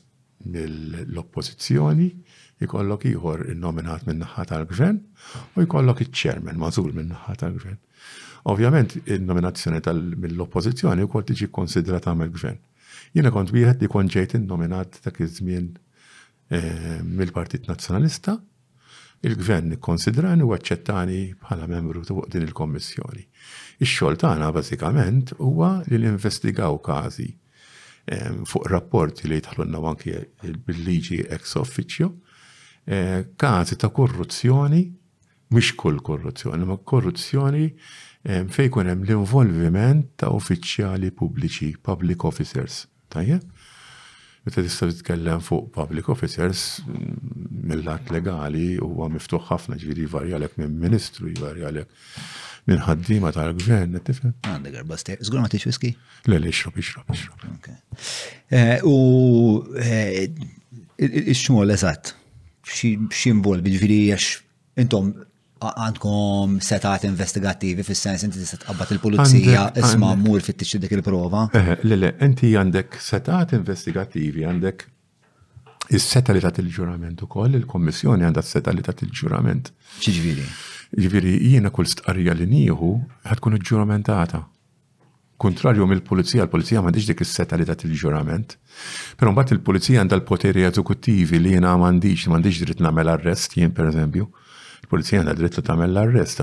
mill-oppozizjoni, 0.50 2.08
jikollok 2.62 3.04
ieħor 3.10 3.44
il-nominat 3.52 4.06
naħa 4.10 4.44
tal-gvern 4.50 4.98
u 5.56 5.62
jkollok 5.64 6.02
iċ-chairman 6.04 6.58
mażul 6.60 6.90
minn 6.96 7.12
tal-gvern. 7.14 7.78
Ovvjament, 8.50 8.94
il-nominazzjoni 9.04 9.80
mill-oppozizjoni 10.16 11.06
wkoll 11.08 11.26
tiġi 11.30 11.50
konsidrata 11.52 12.14
mill-gvern. 12.16 12.58
Jiena 13.16 13.32
kont 13.34 13.50
wieħed 13.54 13.82
li 13.84 13.88
kont 13.90 14.12
ġejt 14.14 14.38
in-nominat 14.38 15.00
ta' 15.04 15.12
iż-żmien 15.18 15.66
eh, 15.66 17.00
mill-Partit 17.02 17.66
Nazzjonalista 17.68 18.36
il-gvern 19.26 19.74
konsidrani 19.82 20.44
u 20.47 20.52
għacċettani 20.55 21.16
bħala 21.42 21.66
membru 21.68 22.02
tuq 22.08 22.24
din 22.32 22.47
il-kommissjoni. 22.47 23.24
Ix-xogħol 23.84 24.18
tagħna 24.23 24.49
bażikament 24.57 25.34
huwa 25.39 25.73
li 25.92 26.00
investigaw 26.08 26.78
każi 26.84 27.26
fuq 28.49 28.68
rapporti 28.73 29.28
li 29.28 29.39
jitħlunna 29.40 29.82
anki 29.90 30.15
bil-liġi 30.44 31.20
ex 31.36 31.52
officio, 31.60 32.08
e, 32.89 33.26
każi 33.39 33.76
ta' 33.78 33.90
korruzzjoni, 33.94 34.81
mhix 35.55 35.74
kull 35.78 36.00
korruzzjoni, 36.02 36.66
ma' 36.66 36.78
korruzzjoni 36.78 37.68
fejn 38.24 38.89
hemm 38.92 39.05
l-involviment 39.07 40.08
ta' 40.20 40.32
uffiċjali 40.36 41.12
pubbliċi, 41.16 41.74
public 41.84 42.24
officers. 42.28 42.86
Tajjeb? 43.12 43.44
Meta 44.46 44.62
tista' 44.64 44.86
titkellem 44.88 45.40
fuq 45.44 45.68
public 45.74 46.08
officers 46.08 46.80
mill 46.88 47.88
att 47.92 48.08
legali 48.14 48.78
huwa 48.80 49.10
miftuħ 49.12 49.44
ħafna 49.50 49.76
ġiri 49.82 50.06
varjalek 50.08 50.54
minn 50.62 50.78
ministru 50.80 51.28
jvarjalek 51.34 51.90
minn 52.70 52.80
ħaddiema 52.86 53.34
tal-gvern, 53.36 53.98
tifhem? 54.06 54.32
Għandek 54.48 54.78
erba' 54.80 54.96
stej. 55.00 55.18
Żgur 55.28 55.44
ma 55.44 55.50
tix 55.52 55.68
whisky? 55.68 55.92
Le 56.28 56.40
le 56.40 56.54
xrob 56.56 56.80
ixrob 56.80 57.12
ixrob. 57.12 57.68
Eh, 58.48 58.80
u 58.88 58.94
eh, 59.76 60.30
x-xogħol 61.04 61.76
eżatt 61.76 62.14
x'involvi 62.64 63.76
ġifieri 63.76 64.00
għax 64.08 64.30
intom 64.86 65.12
għandkom 65.60 66.56
setat 66.64 67.05
investigativi 67.05 67.84
fis-sens 67.84 68.22
inti 68.24 68.40
tista' 68.40 68.62
tqabbat 68.62 68.94
il-pulizija 68.94 69.66
isma' 69.82 70.14
mur 70.16 70.40
fittix 70.42 70.78
dik 70.80 70.92
il-prova. 70.97 71.42
Eh, 71.52 71.76
le 71.84 71.97
le, 72.00 72.14
inti 72.24 72.55
għandek 72.56 72.97
setat 73.00 73.52
investigativi, 73.58 74.47
għandek 74.48 74.86
is-seta 75.90 76.32
li 76.32 76.40
tat 76.40 76.62
il-ġurament 76.62 77.20
ukoll, 77.26 77.58
il-Kommissjoni 77.60 78.24
għandha 78.24 78.42
s-seta 78.44 78.72
li 78.72 78.82
tat 78.86 79.02
il-ġurament. 79.05 79.68
Ġifieri. 80.00 80.48
Ġifieri 80.97 81.36
jiena 81.52 81.70
kull 81.70 81.90
stqarrija 81.92 82.34
li 82.40 82.48
nieħu 82.56 82.90
ħadkun 83.28 83.60
iġġuramentata. 83.60 84.47
Kontrarju 85.40 85.86
mill-pulizija, 85.89 86.44
l-pulizija 86.47 86.80
m'għandix 86.84 87.06
dik 87.12 87.20
is-seta 87.24 87.56
li 87.58 87.64
tat 87.68 87.84
il-ġurament. 87.89 88.56
Però 89.20 89.32
mbagħad 89.32 89.55
il-pulizija 89.58 90.00
għandha 90.02 90.18
l-poteri 90.20 90.64
eżekuttivi 90.68 91.40
li 91.40 91.55
jiena 91.56 91.76
m'għandix, 91.80 92.28
m'għandix 92.30 92.64
dritt 92.64 92.82
nagħmel 92.84 93.12
arrest 93.12 93.56
jien 93.60 93.72
pereżempju 93.76 94.28
il-polizija 94.84 95.20
għandha 95.20 95.36
dritt 95.39 95.59
li 95.59 95.65
tagħmel 95.68 95.92
l-arrest. 95.94 96.42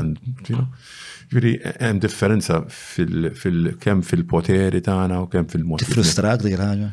Ġifieri 1.28 1.54
hemm 1.82 2.00
differenza 2.04 2.62
kemm 3.84 4.06
fil-poteri 4.08 4.82
tagħna 4.86 5.22
u 5.26 5.30
kemm 5.34 5.50
fil-mod. 5.52 5.84
Tifrustrak 5.86 6.46
li 6.48 6.54
ħaġa? 6.56 6.92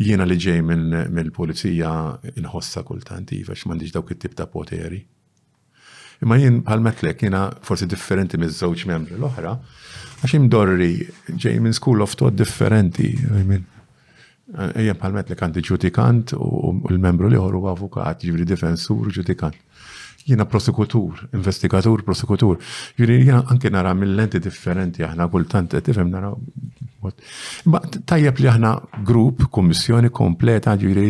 Jiena 0.00 0.24
li 0.24 0.38
ġej 0.40 0.62
mill-polizija 0.66 1.90
inħossa 2.40 2.84
kultant 2.88 3.34
iva 3.36 3.52
x'mandiġ 3.56 3.96
dawk 3.98 4.14
it-tip 4.14 4.36
ta' 4.38 4.46
poteri. 4.48 5.02
Imma 6.20 6.36
jien 6.40 6.60
bħal-metlek 6.64 7.24
jiena 7.26 7.44
forsi 7.64 7.88
differenti 7.88 8.40
miż-żewġ 8.40 8.86
membri 8.88 9.16
l-oħra, 9.18 9.54
għax 10.24 10.36
imdorri 10.36 10.90
ġej 11.36 11.60
minn 11.64 11.76
school 11.76 12.04
of 12.04 12.16
thought 12.16 12.36
differenti. 12.40 13.08
Ejja 14.74 14.92
eh, 14.92 14.98
bħal-metlek 15.00 15.40
għandi 15.46 15.64
ġudikant 15.68 16.32
u 16.36 16.48
l-membru 16.92 17.28
li 17.32 17.38
u 17.40 17.64
avukat, 17.72 18.24
ġivri 18.24 18.48
difensur 18.48 19.08
ġudikant. 19.16 19.56
Jiena 20.26 20.44
prosekutur, 20.44 21.24
investigatur, 21.34 22.02
prosekutur. 22.04 22.58
Juri 23.00 23.16
jiena 23.22 23.40
anke 23.52 23.70
nara 23.72 23.94
mill-lenti 23.96 24.40
differenti 24.44 25.04
aħna 25.06 25.26
kultant 25.32 25.76
eh, 25.78 25.82
tifem 25.86 26.10
nara. 26.12 26.32
Ma 27.72 27.80
tajjeb 27.80 28.42
li 28.44 28.50
aħna 28.52 28.74
grupp, 29.10 29.46
kommissjoni 29.56 30.10
kompleta 30.12 30.74
juri 30.82 31.06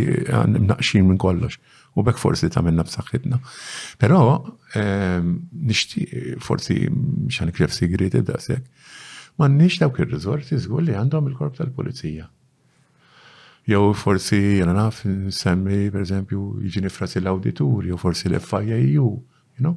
naqxin 0.55 1.09
minn 1.11 1.19
kollox. 1.19 1.59
U 1.99 2.05
bek 2.07 2.21
forsi 2.23 2.51
ta' 2.55 2.63
minna 2.63 2.85
b'saħħitna. 2.87 3.41
Però 3.99 4.21
ehm, 4.79 5.35
nishti, 5.71 6.07
forsi 6.47 6.79
xan 7.27 7.51
kref 7.57 7.75
sigri 7.75 8.11
tibda 8.15 8.39
sekk. 8.39 8.87
Ma 9.43 9.49
nix 9.51 9.81
dawk 9.83 9.99
ir-riżorsi 10.05 10.61
żgur 10.63 10.87
li 10.87 10.95
għandhom 11.01 11.27
il-korp 11.33 11.59
tal-pulizija 11.59 12.31
jew 13.71 13.95
forsi 13.95 14.39
jena 14.61 14.73
naf 14.75 15.03
nsemmi 15.07 15.79
per 15.95 16.03
eżempju 16.03 16.43
jiġini 16.65 16.91
frasi 16.95 17.21
l-auditur, 17.21 17.85
jew 17.87 17.99
forsi 18.01 18.31
l-FIAU, 18.31 19.07
you 19.59 19.63
know? 19.65 19.77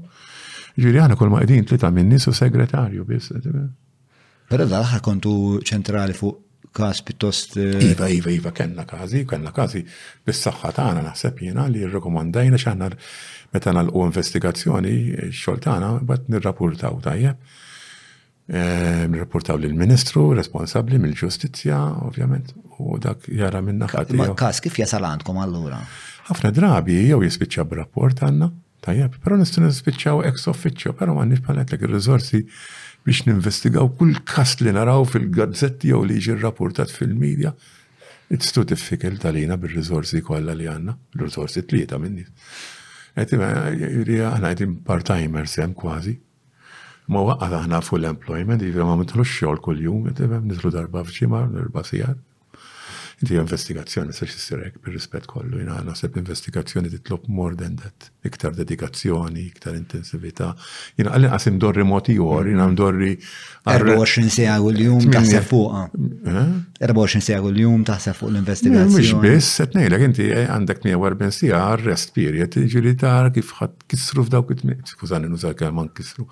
Ġiri 0.73 1.01
għana 1.03 1.17
kol 1.19 1.29
ma' 1.29 1.43
edin 1.45 1.65
tlita 1.69 1.91
minnis 1.93 2.25
u 2.29 2.33
segretarju 2.33 3.03
biss. 3.05 3.29
Pero 4.49 4.65
dal 4.65 4.87
kontu 5.05 5.59
ċentrali 5.61 6.15
fuq 6.17 6.39
kas 6.73 7.03
pittost. 7.05 7.53
Eh, 7.61 7.91
iva, 7.93 8.07
iva, 8.09 8.31
iva, 8.33 8.49
kena 8.51 8.81
kazi, 8.89 9.21
kena 9.29 9.51
kazi. 9.53 9.83
bis 10.25 10.39
saħħa 10.47 10.71
tagħna 10.79 11.03
naħseb 11.11 11.43
jiena 11.45 11.67
li 11.69 11.83
rrekomandajna 11.85 12.57
x'aħna 12.57 12.89
meta 13.53 13.73
nagħlqu 13.77 14.01
investigazzjoni 14.09 14.95
x-xogħol 15.29 15.61
tagħna 15.67 15.91
bad 16.09 16.31
nirrapurtaw 16.33 16.97
tajjeb 17.05 17.37
li 18.47 19.19
eh, 19.19 19.57
lill 19.61 19.73
ministru 19.79 20.33
responsabbli 20.35 20.97
mill-ġustizzja, 20.99 21.79
ovvjament, 22.09 22.53
u 22.79 22.97
dak 22.99 23.29
jara 23.31 23.61
minna 23.61 23.87
ħati. 23.87 24.17
Ma 24.19 24.33
kas 24.35 24.59
kif 24.59 24.75
jasal 24.81 25.05
għandkom 25.07 25.39
allura? 25.39 25.79
Ħafna 26.27 26.51
drabi 26.55 26.97
jew 27.07 27.21
jispiċċa 27.23 27.63
b'rapport 27.71 28.19
għandna, 28.23 28.49
tajjeb, 28.83 29.15
però 29.23 29.37
nistgħu 29.39 29.63
nispiċċaw 29.69 30.25
ex 30.27 30.49
offiċċju, 30.51 30.95
però 30.99 31.15
m'għandniex 31.15 31.43
paletlek 31.47 31.85
ir-riżorsi 31.87 32.41
biex 33.07 33.23
ninvestigaw 33.29 33.87
kull 33.99 34.19
kas 34.27 34.57
li 34.63 34.73
naraw 34.75 35.05
fil-gazzetti 35.11 35.91
jew 35.93 36.03
li 36.07 36.19
jiġi 36.19 36.37
rrapportat 36.41 36.91
fil-medja. 36.91 37.53
It's 38.33 38.51
too 38.51 38.63
difficult 38.67 39.23
għalina 39.27 39.55
bil-rizorsi 39.59 40.19
kolla 40.25 40.55
li 40.57 40.67
għanna, 40.67 40.97
l-rizorsi 41.15 41.63
tlieta 41.67 41.95
minni. 41.99 42.27
Għetim, 43.15 43.43
għana 43.47 43.75
eh, 43.77 44.45
għetim 44.51 44.77
part-timers 44.87 45.59
jem 45.61 45.75
kważi, 45.79 46.15
Ma 47.11 47.19
waqqa 47.27 47.63
aħna 47.63 47.81
full 47.83 48.07
employment, 48.07 48.61
jivra 48.63 48.83
jiġifieri 48.83 48.91
ma 48.93 48.99
mitlu 49.01 49.25
xol 49.27 49.57
kull-jum, 49.63 50.05
nitru 50.47 50.71
darba 50.71 51.03
fġima, 51.07 51.47
darba 51.51 51.83
sijar. 51.87 52.13
Inti 53.23 53.37
investigazzjoni, 53.39 54.11
sa 54.11 54.25
xistirek, 54.27 54.79
per 54.83 54.91
rispet 54.91 55.27
kollu, 55.29 55.61
jina 55.61 55.77
għana 55.77 55.93
naħseb 55.93 56.15
investigazzjoni 56.19 56.89
titlop 56.91 57.27
more 57.31 57.55
than 57.59 57.77
that. 57.79 58.09
Iktar 58.27 58.51
dedikazzjoni, 58.57 59.45
iktar 59.53 59.77
intensivita. 59.77 60.49
Jina 60.99 61.13
għallin 61.15 61.31
għasim 61.37 61.59
dorri 61.61 61.85
moti 61.87 62.17
għor, 62.17 62.49
jina 62.51 62.65
għam 62.65 62.73
dorri. 62.81 63.13
24 63.69 64.33
sija 64.33 64.57
kull-jum 64.63 65.07
taħseb 65.13 65.47
fuqa. 65.51 65.85
24 66.81 67.05
eh? 67.05 67.23
sija 67.29 67.39
kull-jum 67.45 67.85
taħseb 67.87 68.17
fuq 68.19 68.27
eh, 68.27 68.31
l-investigazzjoni. 68.35 68.91
Mux 68.91 69.13
bis, 69.13 69.15
biss, 69.29 69.53
etnejlek, 69.67 70.07
inti 70.09 70.27
eh, 70.33 70.43
għandek 70.57 70.83
140 70.91 71.39
sija 71.39 71.63
rest 71.85 72.11
period, 72.17 72.59
ġili 72.75 72.97
tar 73.07 73.31
kif 73.35 73.55
ħat 73.61 73.87
kisru 73.93 74.27
f'dawk 74.27 74.57
it-tmiet. 74.57 74.83
Skużani, 74.97 75.31
nużal 75.31 75.55
kemm 75.61 75.85
kisru 75.95 76.27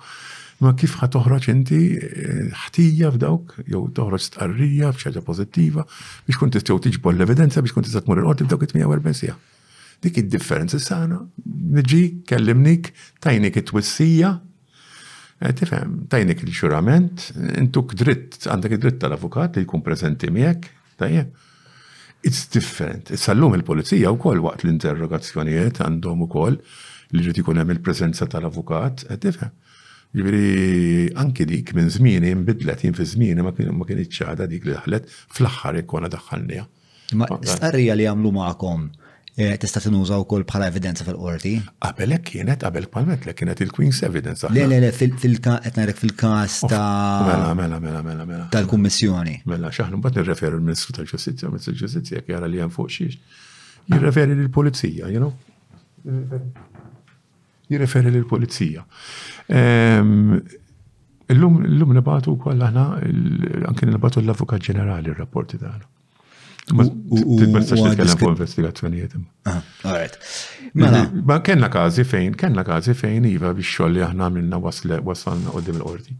ma 0.62 0.74
kif 0.78 0.92
ħa 1.00 1.06
toħroġ 1.10 1.46
inti 1.50 1.78
eh, 1.98 2.42
ħtija 2.64 3.08
f'dawk, 3.16 3.58
jew 3.66 3.80
toħroġ 3.98 4.22
stqarrija 4.28 4.92
f'xaġa 4.94 5.22
pożittiva 5.26 5.84
biex 6.28 6.38
kont 6.38 6.54
tistgħu 6.56 6.78
tiġbol 6.86 7.16
l-evidenza 7.18 7.62
biex 7.66 7.74
kont 7.80 7.88
tista' 7.88 8.04
tmur 8.06 8.20
il-qorti 8.22 8.46
f'dawk 8.46 8.66
it-48 8.68 9.18
sija. 9.18 9.34
Dik 10.02 10.18
id-differenza 10.24 10.78
sana, 10.82 11.18
niġi 11.46 12.02
kellimnik, 12.30 12.90
tajnik 13.22 13.58
it-twissija, 13.62 14.30
eh, 15.42 15.52
tifhem, 15.58 16.00
tajnik 16.14 16.42
il-xurament, 16.46 17.24
intuk 17.58 17.94
dritt, 17.98 18.46
għandek 18.46 18.78
id-dritt 18.78 19.00
tal-avukat 19.02 19.58
li 19.58 19.66
jkun 19.66 19.82
preżenti 19.86 20.30
miegħek, 20.34 20.70
tajjeb. 21.02 21.48
It's 22.22 22.46
different. 22.46 23.10
Sallum 23.18 23.56
il-polizija 23.58 24.10
u 24.14 24.18
koll 24.24 24.44
waqt 24.46 24.62
l-interrogazzjonijiet 24.62 25.80
għandhom 25.82 26.22
u 26.22 26.30
koll 26.30 26.58
li 27.14 27.26
ġiti 27.26 27.42
kunem 27.48 27.74
il-prezenza 27.74 28.30
tal-avukat, 28.30 29.08
eh, 29.10 29.18
tifhem. 29.22 29.50
Ġifieri 30.16 31.12
anke 31.16 31.44
dik 31.48 31.70
minn 31.76 31.86
żmieni 31.92 32.34
nbidlet 32.36 32.82
jien 32.84 32.96
fi 32.96 33.04
żmieni 33.08 33.40
ma 33.44 33.52
kien 33.56 34.00
ċada 34.18 34.44
dik 34.50 34.66
li 34.68 34.74
daħlet 34.76 35.06
fl-aħħar 35.08 35.78
ikkona 35.82 36.10
daħħalnija. 36.12 36.64
Ma 37.16 37.28
starrija 37.48 37.94
li 37.96 38.04
għamlu 38.10 38.32
ma'kom 38.36 38.84
tista' 39.62 39.80
tinuża 39.80 40.18
wkoll 40.20 40.44
bħala 40.44 40.68
evidenza 40.68 41.06
fil-qorti? 41.06 41.54
Qabel 41.80 42.12
hekk 42.18 42.28
kienet, 42.28 42.60
qabel 42.60 42.90
palmet 42.92 43.24
li 43.24 43.32
kienet 43.38 43.64
il-Queen's 43.64 44.02
Evidence. 44.04 44.52
Le, 44.52 44.66
le, 44.68 44.82
le, 44.84 44.92
fil-qed 44.96 45.72
ngħidlek 45.72 46.02
fil-każ 46.02 46.60
ta' 46.68 46.84
Mela, 47.56 47.78
mela, 47.80 47.80
mela, 48.12 48.26
mela, 48.26 48.44
Tal-Kummissjoni. 48.52 49.38
Mela, 49.48 49.72
x'aħna 49.72 49.96
mbagħad 49.96 50.20
nirreferi 50.20 50.58
l-Ministru 50.60 50.98
tal-Ġustizzja, 50.98 51.48
Ministru 51.54 51.72
tal-Ġustizzja 51.72 52.20
jekk 52.20 52.36
jara 52.36 52.52
li 52.52 52.60
hemm 52.60 52.74
fuq 52.76 52.92
xiex. 52.98 53.16
Jirreferi 53.88 54.36
lill-Pulizija, 54.42 55.08
you 55.08 55.24
know? 55.24 56.52
jirreferi 57.72 58.10
lil 58.14 58.24
pulizija 58.28 58.84
ehm, 59.60 60.34
Illum 61.32 61.60
nabatu 61.64 61.94
nibatu 61.96 62.34
wkoll 62.36 62.60
aħna 62.66 62.82
anke 63.68 63.86
nibatu 63.88 64.20
l-Avukat 64.20 64.64
Ġenerali 64.66 65.12
r-rapporti 65.14 65.56
tagħna. 65.60 65.86
Tibbersax 66.68 67.78
titkellem 67.78 68.18
fuq 68.20 68.32
investigazzjonijiet. 68.34 69.14
Ah, 69.48 70.10
mela. 70.82 71.00
Ma 71.30 71.38
kellna 71.46 71.70
każi 71.72 72.04
fejn, 72.04 72.34
kellna 72.42 72.66
każi 72.68 72.92
fejn 72.98 73.30
iva 73.30 73.54
biex 73.56 73.70
xogħol 73.70 73.94
li 73.96 74.04
aħna 74.08 74.28
għamilna 74.28 74.60
wasalna 75.08 75.54
qudiem 75.54 75.78
il-qorti. 75.80 76.18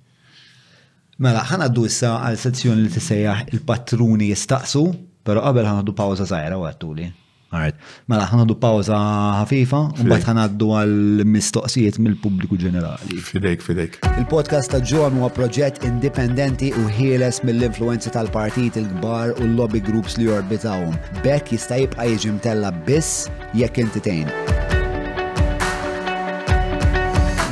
Mela, 1.26 1.42
ħanaddu 1.50 1.84
issa 1.90 2.14
għal 2.30 2.40
sezzjoni 2.46 2.86
li 2.86 2.94
tissejjaħ 2.94 3.44
il-patruni 3.56 4.30
jistaqsu, 4.32 4.86
pero 5.26 5.44
qabel 5.44 5.68
ħanaddu 5.74 5.96
pawza 5.98 6.30
żgħira 6.30 6.62
għattuli. 6.62 7.10
Alright. 7.52 7.76
Mela, 8.08 8.24
ħanaddu 8.30 8.54
pawza 8.62 8.96
ħafifa, 9.42 9.80
un 10.00 10.08
bat 10.08 10.24
ħanaddu 10.24 10.68
għal-mistoqsijiet 10.78 11.98
mill-pubbliku 12.00 12.56
ġenerali. 12.62 13.18
Fidejk, 13.28 13.66
fidejk. 13.66 13.98
Il-podcast 14.22 14.72
ta' 14.72 14.80
ġon 14.80 15.18
huwa 15.20 15.28
proġett 15.36 15.84
indipendenti 15.88 16.72
u 16.80 16.86
ħieles 16.96 17.42
mill 17.44 17.68
influenza 17.68 18.12
tal-partit 18.16 18.80
il-gbar 18.80 19.34
u 19.36 19.46
l-lobby 19.50 19.84
groups 19.90 20.16
li 20.16 20.30
jorbitawhom. 20.32 20.96
Bekk 21.26 21.58
jista' 21.58 21.78
jibqa' 21.84 22.08
jiġi 22.14 22.34
mtella 22.38 22.72
biss 22.88 23.26
jekk 23.52 23.84
intitejn 23.84 24.30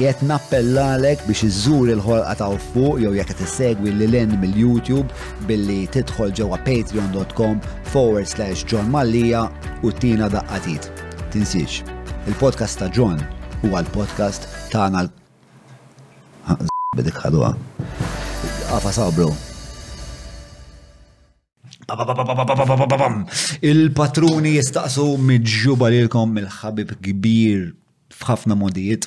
jett 0.01 0.21
nappellalek 0.25 1.21
biex 1.29 1.43
iżżur 1.45 1.91
il-ħolqa 1.93 2.33
ta' 2.41 2.47
fuq 2.73 3.03
jew 3.03 3.11
jekk 3.19 3.35
qed 3.37 3.81
li 3.91 4.07
l 4.07 4.15
mill-YouTube 4.43 5.13
billi 5.51 5.83
tidħol 5.93 6.33
ġewwa 6.39 6.57
patreon.com 6.69 7.61
forward 7.93 8.25
slash 8.25 8.65
John 8.65 8.89
Mallija 8.95 9.43
u 9.85 9.93
tina 9.93 10.31
daqqatit. 10.33 10.89
Tinsiex, 11.35 11.83
il-podcast 12.33 12.81
ta' 12.81 12.89
John 12.89 13.21
huwa 13.61 13.83
l-podcast 13.85 14.49
ta' 14.73 14.87
għana 14.89 15.05
Bidik 16.97 17.21
ħadwa. 17.23 17.53
Għafa 18.75 18.91
sabru. 18.97 19.29
Il-patruni 23.61 24.57
jistaqsu 24.57 25.07
midġuba 25.29 25.93
lilkom 25.93 26.41
il-ħabib 26.41 26.97
kbir 27.05 27.73
f'ħafna 28.17 28.57
modijiet 28.59 29.07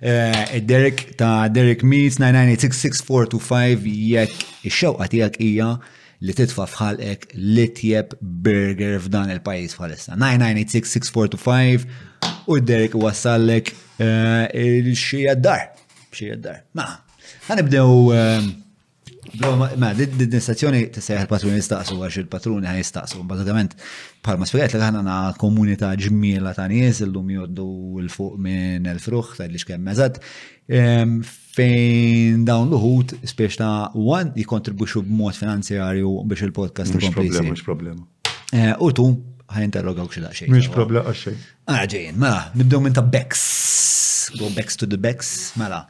Eh, 0.00 0.58
Derek 0.60 1.14
ta' 1.18 1.48
Derek 1.48 1.82
Meets 1.82 2.16
6425 2.18 3.86
jekk 4.08 4.32
ix-xewqa 4.68 5.06
tiegħek 5.12 5.38
li 6.24 6.32
titfa' 6.38 6.88
li 6.90 7.14
litjeb 7.58 8.16
burger 8.20 8.98
f'dan 9.00 9.30
il-pajjiż 9.36 9.76
9986-6425 10.24 11.86
u 12.50 12.58
Derek 12.60 12.98
wassallek 13.02 13.72
eh, 13.98 14.50
il-xie 14.54 15.34
dar 15.38 15.68
Xie 16.14 16.36
dar. 16.38 16.60
Ma, 16.78 16.84
mela, 16.84 17.24
ħanibdew 17.48 17.88
eh, 18.14 18.63
Ma, 19.78 19.90
l-istazzjoni 19.92 20.84
t-sejħ 20.92 21.24
il-patruni 21.24 21.58
jistaqsu 21.58 21.96
għax 22.04 22.18
il-patruni 22.22 22.68
għaj 22.68 22.80
jistaqsu. 22.82 23.20
Bazzikament, 23.28 23.76
palma 24.24 24.48
spiegat 24.48 24.74
li 24.76 24.82
għana 24.84 25.16
komunita 25.40 25.92
ġmila 25.98 26.52
ta' 26.56 26.66
njiz 26.70 27.00
l-lum 27.06 27.30
joddu 27.34 27.66
l-fuq 28.04 28.36
minn 28.44 28.88
el-fruħ 28.90 29.32
ta' 29.38 29.48
li 29.50 29.60
xkem 29.62 29.82
mezzat. 29.88 30.20
Fejn 31.56 32.42
dawn 32.48 32.72
l-ħut 32.72 33.16
spiex 33.30 33.60
ta' 33.60 33.92
għan 33.94 34.34
b 34.34 34.74
b'mod 34.78 35.38
finanzjarju 35.38 36.14
biex 36.30 36.46
il-podcast. 36.50 36.94
Mux 36.98 37.14
problema, 37.16 37.46
mux 37.52 37.64
problema. 37.66 38.04
U 38.04 38.56
eh, 38.56 38.94
tu, 38.96 39.06
ħajinterrogawk 39.54 40.12
xi 40.14 40.24
daqsxejn. 40.28 40.52
Mhux 40.52 40.72
problema 40.74 41.08
għaxxejn. 41.08 41.48
Ah, 41.70 41.86
mela, 42.22 42.42
nibdew 42.60 42.82
minn 42.86 42.94
ta' 42.96 43.02
Bex. 43.06 43.48
Go 44.40 44.48
Bex 44.54 44.78
to 44.80 44.86
the 44.88 44.96
Bex, 45.00 45.54
mela. 45.60 45.84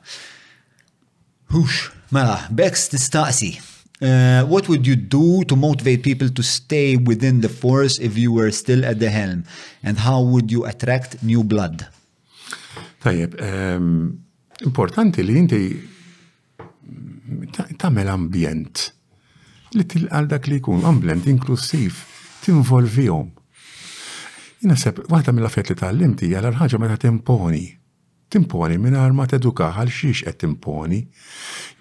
Hux. 1.55 1.91
Mela, 2.11 2.41
Bex 2.51 2.89
tistaqsi. 2.91 3.61
Uh, 4.03 4.45
what 4.49 4.69
would 4.69 4.85
you 4.87 4.97
do 4.97 5.45
to 5.45 5.55
motivate 5.57 6.03
people 6.03 6.29
to 6.29 6.43
stay 6.43 6.97
within 6.97 7.41
the 7.41 7.49
force 7.49 7.97
if 8.01 8.19
you 8.19 8.33
were 8.33 8.51
still 8.51 8.85
at 8.85 8.99
the 8.99 9.09
helm? 9.09 9.45
And 9.85 9.97
how 9.99 10.21
would 10.23 10.51
you 10.53 10.65
attract 10.67 11.23
new 11.23 11.45
blood? 11.45 11.87
Tajjeb, 13.03 13.33
um, 13.43 14.11
importanti 14.67 15.23
li 15.23 15.35
jinti 15.35 15.61
tamel 17.81 18.09
ambjent 18.11 18.83
li 19.79 19.85
tilqal 19.87 20.27
dak 20.31 20.49
li 20.51 20.59
jkun 20.59 20.83
ambjent 20.89 21.27
inklusiv 21.31 22.03
tinvolvihom. 22.45 23.31
Jina 24.65 24.75
sepp, 24.81 25.05
waħda 25.13 25.35
mill 25.37 25.47
affet 25.49 25.71
li 25.73 25.79
tal-limti 25.81 26.35
għal 26.35 26.55
ħaġa 26.59 26.83
meta 26.83 26.99
timponi 27.07 27.67
timponi 28.33 28.77
mingħajr 28.81 29.13
ma 29.15 29.27
teduka 29.31 29.71
għal 29.81 29.93
xiex 29.93 30.23
qed 30.27 30.39
timponi. 30.45 31.03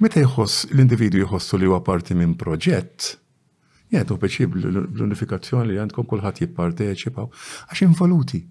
Meta 0.03 0.23
jħoss 0.23 0.69
l 0.73 0.83
individu 0.85 1.21
jħossu 1.23 1.59
li 1.59 1.69
huwa 1.69 1.81
parti 1.85 2.15
minn 2.17 2.35
proġett, 2.39 3.13
jgħidu 3.93 4.17
peċi 4.23 4.47
l-unifikazzjoni 4.49 5.75
li 5.75 5.79
għandkom 5.83 6.09
kulħadd 6.13 6.41
jipparteċipaw 6.45 7.29
għax 7.69 7.83
involuti. 7.87 8.41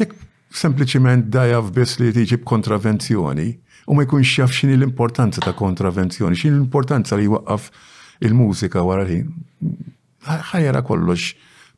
Jekk 0.00 0.28
sempliċiment 0.54 1.30
dajaf 1.34 1.70
biss 1.74 2.00
li 2.02 2.12
tiġi 2.14 2.40
kontravenzjoni, 2.46 3.48
u 3.90 3.94
ma 3.98 4.04
jkunx 4.06 4.38
jaf 4.42 4.54
x'inhi 4.54 4.78
l-importanza 4.78 5.42
ta' 5.44 5.54
kontravenzjoni, 5.58 6.38
x'inhi 6.38 6.56
l-importanza 6.58 7.18
li 7.18 7.28
waqqaf 7.32 7.70
il-mużika 8.26 8.82
wara 8.86 9.06
ħin. 9.08 9.30
Ħajjara 10.24 10.80
kollox 10.88 11.34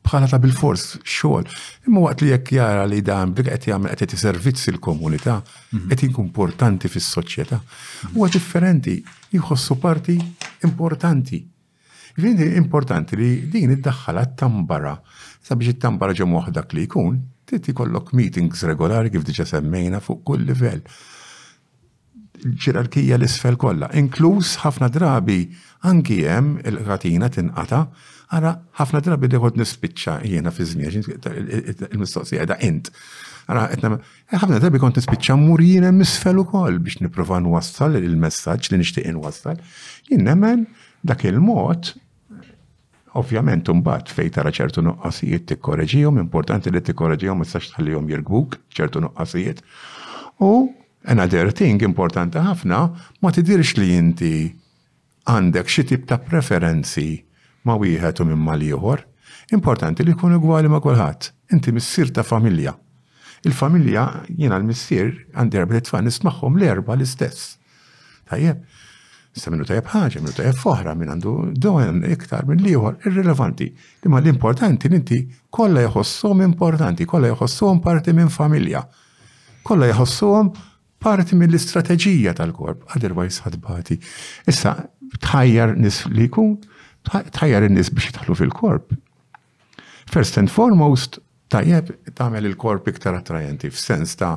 bħala 0.07 0.27
ta' 0.31 0.39
bil-fors 0.41 0.85
xogħol. 1.03 1.47
Imma 1.87 2.03
waqt 2.07 2.23
li 2.23 2.31
jekk 2.31 2.53
jara 2.57 2.85
li 2.87 3.01
dan 3.03 3.33
bil 3.35 3.49
qed 3.51 3.67
jagħmel 3.71 3.97
qed 3.99 4.15
servizz 4.21 4.69
l 4.71 4.79
komunità 4.87 5.35
mhm. 5.41 5.87
qed 5.91 6.05
jinkun 6.07 6.27
importanti 6.29 6.91
fis-soċjetà. 6.91 7.59
Huwa 8.13 8.29
differenti, 8.31 8.97
jħossu 9.35 9.77
parti 9.83 10.15
importanti. 10.69 11.41
Vini 12.23 12.47
importanti 12.57 13.19
li 13.19 13.29
din 13.53 13.75
iddaħħal 13.75 13.77
iddaħħalat 13.83 14.37
tambara 14.39 14.95
sabiex 15.47 15.75
it-tambara 15.75 16.15
ġem 16.17 16.33
waħdak 16.33 16.73
li 16.77 16.87
jkun, 16.87 17.19
titti 17.47 17.71
ikollok 17.71 18.11
meetings 18.17 18.63
regolari 18.67 19.11
kif 19.13 19.27
diġa 19.27 19.45
semmejna 19.47 20.01
fuq 20.03 20.23
kull 20.31 20.47
livell. 20.49 20.81
Ġerarkija 22.37 23.15
l-isfel 23.17 23.55
kollha, 23.57 23.87
inkluż 23.97 24.59
ħafna 24.63 24.89
drabi 24.93 25.39
anki 25.89 26.19
hemm 26.25 26.59
il 26.69 26.83
ħatina 26.85 27.31
tinqata' 27.33 27.87
Għara, 28.27 28.51
ħafna 28.75 28.99
drabi 29.05 29.29
deħod 29.31 29.55
nispiċċa 29.61 30.15
jiena 30.27 30.51
fi 30.51 30.65
żmien, 30.67 30.97
il-mistoqsija 31.77 32.45
da 32.49 32.57
int. 32.65 32.89
Għara, 33.47 33.61
etna, 33.71 33.91
e 34.27 34.35
ħafna 34.39 34.57
drabi 34.59 34.81
kont 34.83 34.97
nispiċċa 34.99 35.37
mur 35.39 35.61
jiena 35.63 35.93
misfel 35.95 36.41
ukoll 36.41 36.81
biex 36.83 36.99
nipprova 37.05 37.39
nwassal 37.39 37.95
il-messaġġ 37.95 38.73
li 38.73 38.79
nixtieq 38.81 39.07
inwassal. 39.13 39.61
Jien 40.11 40.25
nemmen 40.27 40.67
dak 41.07 41.25
il-mod 41.29 41.93
Ovvjament, 43.17 43.65
mbagħad 43.73 44.09
fejn 44.13 44.33
tara 44.35 44.51
ċertu 44.53 44.81
nuqqasijiet 44.85 45.47
tikkoreġihom, 45.49 46.19
importanti 46.21 46.69
li 46.69 46.83
tikkoreġihom 46.85 47.39
ma 47.41 47.47
tistax 47.47 47.71
tħallihom 47.71 48.11
jirgbuk 48.11 48.59
ċertu 48.77 49.01
nuqqasijiet. 49.01 49.63
U 50.45 50.51
another 51.09 51.49
thing 51.49 51.81
importanti 51.87 52.43
ħafna 52.45 52.81
ma 53.23 53.31
tidirx 53.33 53.73
li 53.79 53.87
inti 53.97 54.33
għandek 55.33 55.71
xi 55.73 55.87
tip 55.95 56.05
ta' 56.05 56.19
preferenzi 56.29 57.07
ma 57.67 57.75
wieħed 57.83 58.23
u 58.23 58.29
minn 58.31 58.43
mal 58.47 58.63
ieħor, 58.63 59.03
importanti 59.57 60.05
li 60.07 60.15
jkun 60.15 60.37
gwali 60.43 60.71
ma' 60.71 60.81
kulħadd. 60.83 61.31
Inti 61.55 61.73
missier 61.75 62.09
ta' 62.15 62.23
familja. 62.27 62.73
Il-familja 63.45 64.05
jiena 64.27 64.57
l-missier 64.59 65.11
għandi 65.37 65.59
erba' 65.61 65.83
tfal 65.85 66.05
nismagħhom 66.07 66.57
l-erba 66.63 66.97
l-istess. 66.97 67.55
Tajjeb, 68.31 68.65
Sa 69.37 69.51
minnu 69.53 69.67
jeb 69.69 69.85
ħaġa, 69.85 70.17
minnu 70.17 70.33
tajab 70.33 70.55
foħra, 70.57 70.95
minn 70.97 71.11
għandu 71.13 71.31
dojen 71.61 71.99
iktar 72.09 72.47
minn 72.49 72.63
liħor, 72.65 72.95
irrelevanti. 73.05 73.67
Imma 74.07 74.17
l-importanti 74.17 74.89
inti 74.89 75.19
kolla 75.53 75.83
jħossum 75.85 76.41
importanti, 76.41 77.05
kolla 77.05 77.29
jħossum 77.35 77.83
parti 77.85 78.15
minn 78.17 78.31
familja. 78.33 78.81
Kolla 79.67 79.91
jħossum 79.91 80.49
parti 81.05 81.37
minn 81.37 81.51
l-istrateġija 81.53 82.33
tal-korp, 82.39 82.81
għajs 82.95 83.37
ħadbati. 83.45 83.99
Issa 84.49 84.73
tħajjar 85.27 85.75
nis 85.85 86.01
li 86.17 86.25
kun 86.33 86.57
tħajjar 87.11 87.67
in-nies 87.67 87.91
biex 87.93 88.11
jitħlu 88.11 88.35
fil-korp. 88.35 88.95
First 90.07 90.37
and 90.39 90.49
foremost, 90.51 91.19
tajjeb 91.51 91.93
tagħmel 92.15 92.45
il-korp 92.51 92.87
iktar 92.91 93.15
attrajenti 93.19 93.69
f'sens 93.71 94.17
ta' 94.19 94.33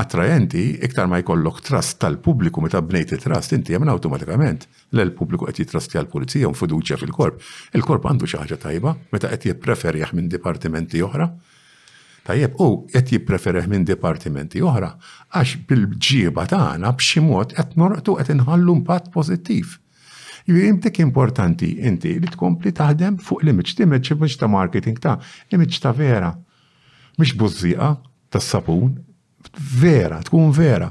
attrajenti 0.00 0.64
iktar 0.86 1.06
ma 1.10 1.18
jkollok 1.22 1.60
trust 1.66 1.98
tal-pubbliku 2.02 2.62
meta 2.62 2.80
bnejti 2.82 3.18
trust 3.22 3.54
inti 3.54 3.74
jemna 3.74 3.92
awtomatikament 3.94 4.66
l-pubbliku 4.94 5.46
qed 5.50 5.60
jitrasti 5.64 5.98
għall-pulizija 5.98 6.50
u 6.50 6.54
fiduċja 6.58 6.98
fil-korp. 7.02 7.38
Il-korp 7.74 8.06
għandu 8.10 8.30
xi 8.30 8.38
ħaġa 8.42 8.58
tajba 8.66 8.96
meta 9.14 9.30
qed 9.34 9.46
jippreferjah 9.52 10.14
minn 10.18 10.30
dipartimenti 10.30 11.02
oħra. 11.06 11.28
Tajjeb 12.26 12.58
u 12.62 12.68
qed 12.92 13.14
jippreferjah 13.16 13.70
minn 13.70 13.86
dipartimenti 13.88 14.62
oħra 14.62 14.92
għax 15.40 15.62
bil-ġiba 15.70 16.44
tagħna 16.54 16.94
b'xi 16.98 17.22
mod 17.26 17.54
qed 17.58 17.78
norqtu 17.82 18.18
qed 18.22 18.34
inħallu 18.38 18.78
impatt 18.80 19.10
pożittiv 19.14 19.78
Jimtek 20.58 20.98
importanti 20.98 21.76
inti 21.86 22.16
li 22.20 22.28
tkompli 22.34 22.72
taħdem 22.74 23.18
fuq 23.22 23.44
l 23.44 23.52
imġ 23.52 23.72
l-image 23.78 24.38
ta' 24.40 24.48
marketing 24.50 24.98
ta' 24.98 25.18
image 25.54 25.78
ta' 25.82 25.92
vera. 25.94 26.32
Mux 27.18 27.34
buzzija 27.38 27.90
ta' 28.30 28.42
sapun, 28.42 28.96
vera, 29.78 30.18
tkun 30.26 30.50
vera. 30.50 30.90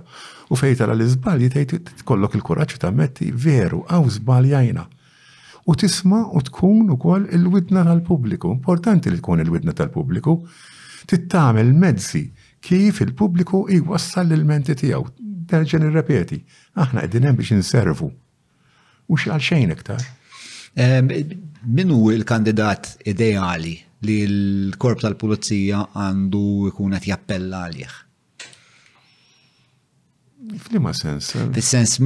U 0.50 0.56
fejta 0.58 0.88
l 0.90 1.04
iżbalji 1.04 1.50
tgħid 1.54 1.92
tkollok 2.04 2.38
il 2.40 2.46
kuraċu 2.46 2.80
ta' 2.82 2.92
metti 2.94 3.32
veru, 3.32 3.84
għaw 3.90 4.08
żbaljajna. 4.16 4.86
U 5.70 5.76
tisma' 5.78 6.24
u 6.34 6.42
tkun 6.48 6.94
ukoll 6.96 7.28
il-widna 7.36 7.84
tal-pubbliku. 7.90 8.54
Importanti 8.56 9.12
li 9.14 9.20
tkun 9.20 9.44
il-widna 9.44 9.76
tal-pubbliku. 9.78 10.38
Tittamel 11.10 11.74
mezzi 11.76 12.30
kif 12.64 13.04
il-pubbliku 13.06 13.66
jwassal 13.82 14.32
l-menti 14.34 14.74
tiegħu. 14.80 15.04
Derġen 15.50 15.86
il-repeti, 15.90 16.40
aħna 16.80 17.04
qegħdin 17.04 17.26
hemm 17.28 17.40
biex 17.44 17.56
inservu 17.58 18.12
u 19.12 19.16
xal 19.18 19.42
xejn 19.42 19.72
iktar. 19.74 20.04
Minu 21.78 21.98
il-kandidat 22.14 22.98
ideali 23.10 23.74
li 24.06 24.18
l-korp 24.30 25.02
tal-pulizija 25.04 25.82
għandu 26.00 26.44
jkun 26.70 26.94
qed 26.96 27.10
jappella 27.10 27.64
għalih? 27.70 27.96
Flima 30.64 30.94
sens. 30.98 31.34
Eh? 31.36 31.50
Fis-sens 31.58 31.98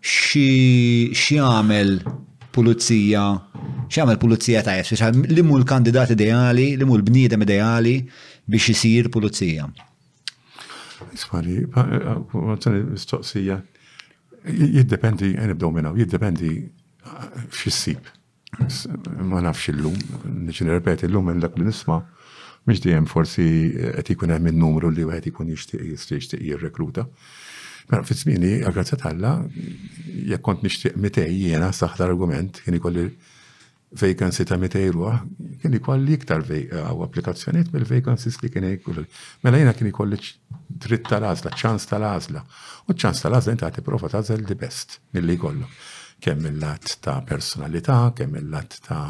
xi 0.00 1.38
għamel 1.42 1.92
pulizija 2.56 3.24
xamel 3.92 4.16
pulizija 4.22 4.62
ta' 4.66 4.74
jess, 4.78 4.96
limu 5.28 5.58
l-kandidat 5.60 6.14
ideali, 6.16 6.70
li 6.80 6.86
l-bnidem 6.86 7.42
ideali 7.44 7.98
biex 8.48 8.70
jisir 8.72 9.10
pulizija. 9.12 9.68
Iswari, 11.12 11.60
għazzani 11.68 13.60
Jiddependi, 14.50 15.34
nibdow 15.48 15.74
minna, 15.74 15.90
jiddependi 15.96 16.50
xissib. 17.50 18.10
Uh, 18.60 18.68
ma 19.26 19.40
nafx 19.42 19.68
il-lum, 19.72 19.96
nġin 20.46 20.70
repeti 20.70 21.08
il-lum 21.08 21.26
minn 21.28 21.42
dak 21.42 21.56
li 21.58 21.66
nisma, 21.66 21.98
miex 22.68 22.80
dijem 22.84 23.08
forsi 23.10 23.44
għet 23.74 24.06
eh, 24.06 24.12
ikun 24.14 24.32
hemm 24.32 24.46
il-numru 24.52 24.88
li 24.94 25.04
għet 25.04 25.26
ikun 25.32 25.50
jishtiq 25.50 26.38
jirrekruta. 26.46 27.04
Pero 27.90 28.02
fit 28.06 28.18
zmini, 28.22 28.54
għagħazzat 28.66 29.04
għalla, 29.10 29.32
jek 30.32 30.42
kont 30.46 30.62
nishtiq 30.66 30.96
mitej 31.04 31.36
jena 31.50 31.68
saħt 31.74 32.06
argument, 32.06 32.62
kien 32.64 32.78
ikolli 32.78 33.04
vacancy 33.94 34.44
ta' 34.46 34.58
mitejruħ, 34.58 35.18
kien 35.62 35.76
ikolli 35.78 36.16
iktar 36.16 36.42
għaw 36.42 37.04
applikazzjoniet 37.06 37.68
mill-vacancies 37.72 38.40
li 38.42 38.50
kien 38.50 38.66
ikolli. 38.70 39.04
Mela 39.46 39.60
jena 39.62 39.74
kien 39.78 39.90
ikolli 39.92 40.18
dritt 40.68 41.08
tal-azla, 41.08 41.52
ċans 41.54 41.86
tal-azla. 41.90 42.42
U 42.90 42.94
ċans 42.96 43.22
tal-azla 43.22 43.54
jinta 43.54 43.70
għati 43.70 43.84
profa 43.86 44.10
ta' 44.10 44.24
zel 44.26 44.42
di 44.46 44.58
best 44.58 44.98
mill-li 45.14 45.38
kollu. 45.38 45.68
Kemm 46.20 46.48
il-lat 46.50 46.96
ta' 47.04 47.20
personalità, 47.26 48.12
kemm 48.16 48.40
il-lat 48.42 48.80
ta' 48.88 49.04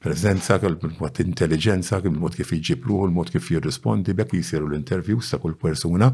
prezenza, 0.00 0.56
il-mod 0.66 1.22
intelligenza, 1.22 2.00
il-mod 2.02 2.34
kif 2.40 2.54
jġiblu, 2.56 3.04
il-mod 3.06 3.30
kif 3.30 3.52
jirrispondi, 3.52 4.14
bekk 4.16 4.34
jisiru 4.40 4.66
l 4.72 4.78
intervjus 4.80 5.30
ta' 5.36 5.40
kull 5.40 5.54
persuna. 5.60 6.10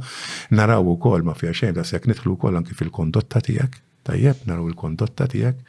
Naraw 0.53 0.93
u 0.93 0.97
kol 1.01 1.25
ma 1.25 1.33
fija 1.39 1.57
xejn, 1.63 1.77
ta' 1.81 1.87
sekk 1.89 2.13
nitħlu 2.13 2.37
kol 2.43 2.61
anki 2.61 2.77
fil-kondotta 2.77 3.41
tijak, 3.49 3.81
tajjeb, 4.07 4.45
naraw 4.45 4.69
il-kondotta 4.69 5.31
tijek, 5.33 5.63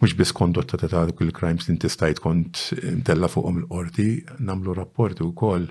mux 0.00 0.14
bis 0.16 0.32
kondotta 0.32 0.76
ta' 0.78 0.88
ta' 0.88 1.06
kull 1.16 1.32
crimes 1.34 1.66
li 1.66 1.72
intistajt 1.74 2.20
kont 2.22 2.68
intella 2.82 3.28
fuqom 3.30 3.64
l-qorti, 3.64 4.10
namlu 4.46 4.74
rapporti 4.76 5.24
u 5.26 5.32
koll 5.36 5.66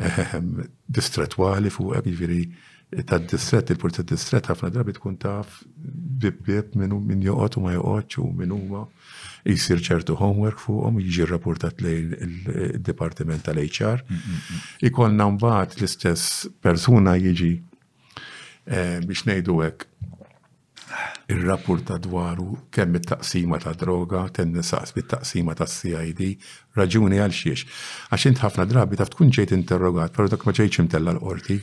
ehm, 0.00 0.64
distretwali 0.98 1.70
fuq 1.70 1.94
għab 1.96 2.08
jiġifieri 2.10 2.40
ta' 3.06 3.20
distret, 3.22 3.70
il-pulza 3.70 4.02
distret 4.06 4.48
ħafna 4.50 4.72
drabi 4.74 4.96
tkun 4.96 5.16
taf 5.22 5.60
bibbib 5.70 6.74
minnu 6.80 6.98
minn 7.06 7.22
joqot 7.22 7.60
u 7.60 7.64
ma 7.64 7.74
joqot 7.76 8.18
u 8.18 8.26
minnu 8.42 8.58
ma 8.72 8.82
jisir 9.46 9.78
ċertu 9.78 10.18
homework 10.18 10.58
fuqom 10.64 10.98
jiġi 11.00 11.28
rapportat 11.30 11.80
lejn 11.86 12.16
il-Departiment 12.26 13.46
tal-HR. 13.46 14.02
Mm, 14.04 14.26
mm, 14.26 14.40
mm. 14.56 14.66
Ikolna 14.90 15.30
mbagħad 15.36 15.78
l-istess 15.78 16.48
persuna 16.60 17.14
jiġi 17.22 17.52
eh, 18.66 18.98
biex 19.06 19.22
ngħidu 19.30 19.62
hekk 19.68 19.86
Il-rapport 21.30 21.98
dwaru 22.02 22.66
kemm 22.74 22.96
it-taqsima 22.98 23.58
ta' 23.62 23.74
droga, 23.78 24.22
tgħin-nisaqs 24.36 24.92
bit-taqsima 24.96 25.54
ta' 25.60 25.68
CID, 25.72 26.22
raġuni 26.80 27.20
għal 27.24 27.34
xiex. 27.40 27.64
Għax 28.10 28.24
int 28.30 28.42
ħafna 28.42 28.66
drabi 28.72 28.98
taf 28.98 29.12
tkun 29.12 29.30
ġejt 29.36 29.54
interrogat, 29.56 30.14
pero 30.16 30.30
dak 30.32 30.46
ma 30.48 30.54
ġejt 30.58 30.80
imtella 30.82 31.14
l-qorti. 31.14 31.58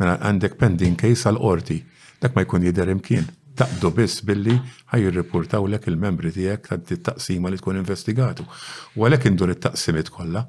Mela 0.00 0.14
għandek 0.30 0.56
pending 0.62 0.96
case 1.02 1.28
għal-qorti, 1.32 1.78
dak 2.24 2.36
ma 2.38 2.46
jkun 2.46 2.64
jider 2.70 2.94
imkien. 2.94 3.28
Taqdu 3.60 3.90
biss 3.98 4.22
billi 4.24 4.54
ħaj 4.94 5.04
jirripportaw 5.04 5.68
lek 5.74 5.90
il-membri 5.92 6.32
tiegħek 6.32 6.72
ta' 6.72 7.00
taqsima 7.10 7.52
li 7.52 7.60
tkun 7.60 7.82
investigatu. 7.82 8.48
U 8.96 9.04
għalhekk 9.04 9.32
indur 9.34 9.52
it-taqsimiet 9.52 10.08
kollha 10.16 10.46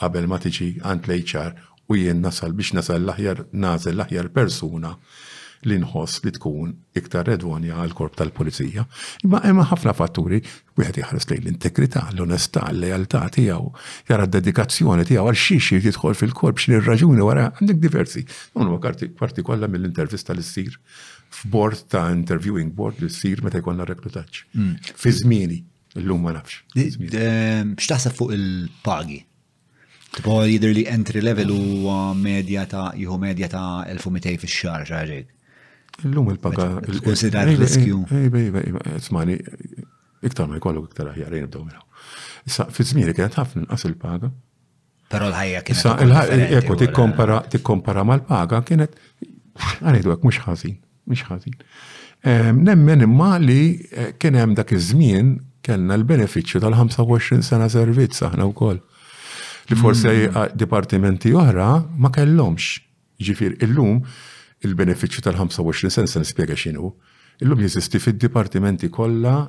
qabel 0.00 0.28
ma 0.32 0.36
tiġi 0.44 0.74
għand 0.84 1.08
l 1.08 1.20
u 1.90 1.96
jien 1.98 2.20
nasal 2.22 2.52
biex 2.54 2.70
nasal 2.76 3.00
l-aħjar 3.02 3.38
nazel 3.62 3.96
l-aħjar 3.98 4.28
persuna 4.30 4.92
li 5.68 5.76
nħoss 5.82 6.22
li 6.24 6.32
tkun 6.36 6.70
iktar 6.96 7.26
redwanja 7.28 7.76
għal 7.82 7.92
korp 7.96 8.14
tal-pulizija. 8.16 8.84
Imma 9.26 9.40
hemm 9.44 9.64
ħafna 9.68 9.92
fatturi 9.96 10.38
wieħed 10.80 11.00
jħares 11.02 11.28
lejn 11.30 11.42
l-integrità, 11.44 12.04
l-onestà, 12.14 12.68
l 12.72 12.86
lealtà 12.86 13.24
tiegħu, 13.36 13.72
jara 14.08 14.26
d-dedikazzjoni 14.28 15.04
tiegħu 15.10 15.28
għal 15.28 15.42
xi 15.44 15.58
jidħol 15.80 16.16
fil-korp 16.20 16.62
xi 16.62 16.80
raġuni 16.84 17.24
wara 17.26 17.48
għandek 17.58 17.80
diversi. 17.84 18.24
Unu 18.56 18.78
parti 18.80 19.42
kollha 19.44 19.68
mill-intervista 19.68 20.34
li 20.36 20.42
ssir 20.44 20.78
f'bord 21.30 21.82
ta' 21.92 22.08
interviewing 22.14 22.72
board 22.74 23.00
li 23.04 23.10
ssir 23.12 23.42
meta 23.44 23.60
jkollna 23.60 23.84
reklutaġġ. 23.88 24.44
Mm. 24.56 24.74
Fi 24.96 25.12
żmieni, 25.20 25.58
llum 25.98 26.24
ma 26.24 26.32
nafx. 26.38 26.62
Ehm, 26.76 27.74
x'taħseb 27.76 28.16
fuq 28.16 28.32
il-pagi? 28.38 29.26
Tipo 30.16 30.40
jider 30.42 30.72
li 30.74 30.82
entry 30.90 31.20
level 31.22 31.52
u 31.54 32.14
medja 32.18 32.64
ta' 32.66 32.88
jihu 32.98 33.14
medja 33.22 33.46
ta' 33.52 33.84
1200 33.92 34.40
fix-xar 34.42 34.88
xaġek. 34.88 35.28
Illum 36.04 36.28
il-paga. 36.30 36.80
l 36.86 37.56
riskju. 37.56 38.06
Ej, 38.10 38.28
bej, 38.28 38.50
bej, 38.50 38.72
smani, 38.98 39.38
iktar 40.22 40.46
ma 40.48 40.56
jkollu 40.56 40.84
iktar 40.88 41.06
aħjar 41.12 41.32
jien 41.34 41.46
bdow 41.48 41.64
minnaw. 41.64 41.84
Issa, 42.46 42.66
fi 42.70 42.84
zmini 42.84 43.14
kienet 43.16 43.36
ħafna 43.38 43.64
nqas 43.66 43.84
il-paga. 43.88 44.30
Pero 45.12 45.26
l-ħajja 45.30 45.62
kienet. 45.66 45.78
Issa, 45.78 45.96
l-ħajja, 46.06 46.48
ekku, 46.60 46.76
tikkompara, 47.52 48.04
ma 48.04 48.14
mal-paga 48.14 48.62
kienet, 48.68 48.94
għanidu 49.82 50.12
għak, 50.14 50.24
mux 50.26 50.40
ħazin, 50.46 50.76
mux 51.10 51.24
ħazin. 51.28 51.56
Nemmen 52.56 53.04
imma 53.06 53.34
li 53.40 53.62
eh, 53.92 54.14
hemm 54.28 54.54
dak 54.54 54.72
iż-żmien 54.76 55.38
kellna 55.64 55.96
l-beneficju 56.00 56.60
tal-25 56.60 57.42
sena 57.44 57.68
servizz 57.72 58.22
aħna 58.26 58.46
wkoll. 58.54 58.80
Li 59.70 59.76
forse 59.78 60.10
hmm. 60.10 60.56
dipartimenti 60.58 61.34
oħra 61.36 61.70
ma 61.96 62.10
kellhomx. 62.12 62.78
Ġifir, 63.20 63.58
illum 63.60 63.98
il-benefiċċju 64.68 65.24
tal-25 65.24 65.88
sen 65.96 66.06
se 66.08 66.20
nispjega 66.20 66.56
x'inhu. 66.58 66.92
Illum 67.40 67.60
jeżisti 67.64 67.98
fid-dipartimenti 68.02 68.90
kollha 68.92 69.42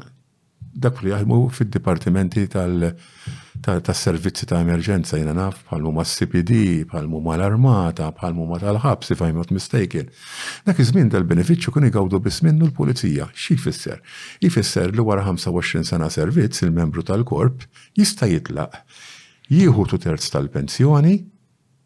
dak 0.73 1.01
li 1.03 1.09
jahmu 1.11 1.49
fil 1.51 1.67
dipartimenti 1.73 2.45
tal-servizzi 2.47 4.45
ta' 4.47 4.61
emerġenza 4.63 5.17
jina 5.19 5.33
naf 5.35 5.57
bħalmu 5.67 5.91
ma' 5.97 6.05
CPD, 6.07 6.51
bħalmu 6.87 7.19
ma' 7.25 7.33
l-armata, 7.35 8.07
bħalmu 8.15 8.45
ma' 8.47 8.59
tal-ħabs, 8.61 9.09
if 9.11 9.23
I'm 9.25 9.35
not 9.41 9.51
mistaken. 9.51 10.07
Dak 10.63 10.79
iż-żmien 10.79 11.09
tal-benefiċċju 11.11 11.73
kun 11.75 11.89
igawdu 11.89 12.21
biss 12.23 12.43
minnu 12.47 12.69
l-pulizija. 12.69 13.27
xie 13.35 13.57
jfisser? 13.59 13.99
Jifisser 14.45 14.95
li 14.95 15.03
wara 15.03 15.25
25 15.27 15.83
sena 15.91 16.07
servizz 16.13 16.63
il-membru 16.63 17.03
tal-korp 17.03 17.65
jista' 17.99 18.31
jitlaq 18.31 18.79
jieħu 19.51 19.89
tu 19.91 19.99
terz 19.99 20.29
tal-pensjoni 20.37 21.17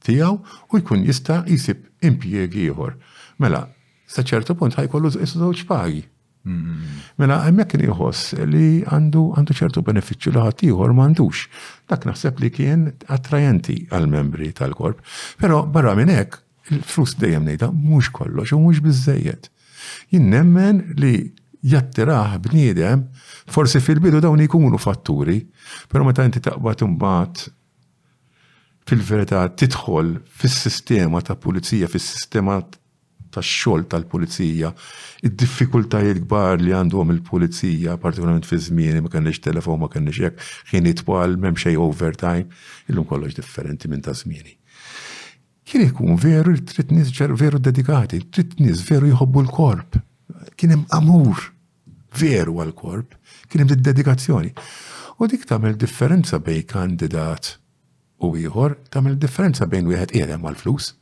tiegħu 0.05 0.57
u 0.75 0.83
jkun 0.83 1.07
jista' 1.09 1.41
jisib 1.49 1.87
impjieg 2.05 2.53
ieħor 2.67 2.99
Mela, 3.41 3.65
sa 4.07 4.23
ċertu 4.23 4.55
punt 4.55 4.75
ħajkollu 4.77 5.11
żewġ 5.17 5.63
pagi. 5.69 6.03
Mm-hmm. 6.45 7.05
Mela, 7.21 7.39
għemmek 7.47 7.71
kien 7.73 7.83
jħoss 7.89 8.35
li 8.51 8.67
għandu 8.85 9.23
għandu 9.37 9.55
ċertu 9.59 9.81
beneficju 9.87 10.33
li 10.35 10.43
ħadd 10.45 10.67
ieħor 10.69 10.93
m'għandux. 10.95 11.41
Dak 11.89 12.05
naħseb 12.09 12.41
li 12.43 12.51
kien 12.53 12.85
attrajenti 13.11 13.79
għal-membri 13.91 14.51
tal-korp. 14.59 15.01
Però 15.41 15.63
barra 15.65 15.95
minn 15.97 16.13
hekk, 16.13 16.37
il-flus 16.75 17.15
dejjem 17.21 17.47
ngħidha 17.49 17.71
mhux 17.73 18.11
kollox 18.19 18.55
u 18.55 18.61
mhux 18.61 18.83
biżejjed. 18.85 19.49
Jien 20.13 20.29
nemmen 20.31 20.83
li 21.01 21.13
jattiraħ 21.65 22.37
bniedem, 22.45 23.07
forsi 23.49 23.81
fil-bidu 23.81 24.21
dawn 24.21 24.43
jkunu 24.45 24.77
fatturi, 24.81 25.39
però 25.89 26.05
meta 26.05 26.23
inti 26.29 26.41
taqbad 26.45 26.83
imbagħad 26.85 27.45
fil-verità 28.85 29.47
tidħol 29.49 30.13
fis-sistema 30.43 31.21
ta' 31.25 31.33
pulizija, 31.41 31.89
fis-sistema 31.89 32.59
tax-xogħol 33.35 33.83
tal-pulizija, 33.91 34.69
id-diffikultajiet 35.27 36.21
kbar 36.23 36.61
li 36.63 36.73
għandhom 36.75 37.11
il-pulizija, 37.15 37.97
partikolarment 38.01 38.47
fi 38.47 38.59
żmieni 38.67 39.01
ma 39.03 39.11
kenniex 39.11 39.41
telefon, 39.43 39.79
ma 39.81 39.89
kenniex 39.91 40.21
hekk, 40.29 40.45
ħin 40.71 40.89
itwal, 40.93 41.35
m'hemm 41.39 41.59
xejn 41.59 41.81
overtime, 41.81 42.45
illum 42.89 43.07
kollox 43.09 43.35
differenti 43.39 43.91
minn 43.91 44.03
ta' 44.05 44.15
żmieni. 44.15 44.55
Kien 45.65 45.81
ikun 45.87 46.19
veru 46.21 46.53
trid 46.69 46.91
nies 46.93 47.09
veru 47.35 47.57
dedikati, 47.59 48.21
trid 48.31 48.55
nies 48.61 48.83
veru 48.85 49.09
jħobbu 49.11 49.43
l-korp. 49.47 49.99
Kien 50.55 50.75
hemm 50.77 50.85
amur 50.93 51.47
veru 52.15 52.59
għal-korp, 52.61 53.15
kien 53.49 53.63
hemm 53.65 53.83
dedikazzjoni. 53.83 54.53
U 55.19 55.27
dik 55.31 55.47
tagħmel 55.47 55.75
differenza 55.79 56.37
bejn 56.43 56.67
kandidat 56.67 57.55
u 58.23 58.33
ieħor 58.39 58.75
tagħmel 58.93 59.17
differenza 59.19 59.67
bejn 59.69 59.87
wieħed 59.89 60.13
qiegħed 60.15 60.39
mal 60.43 60.57
flus 60.59 60.93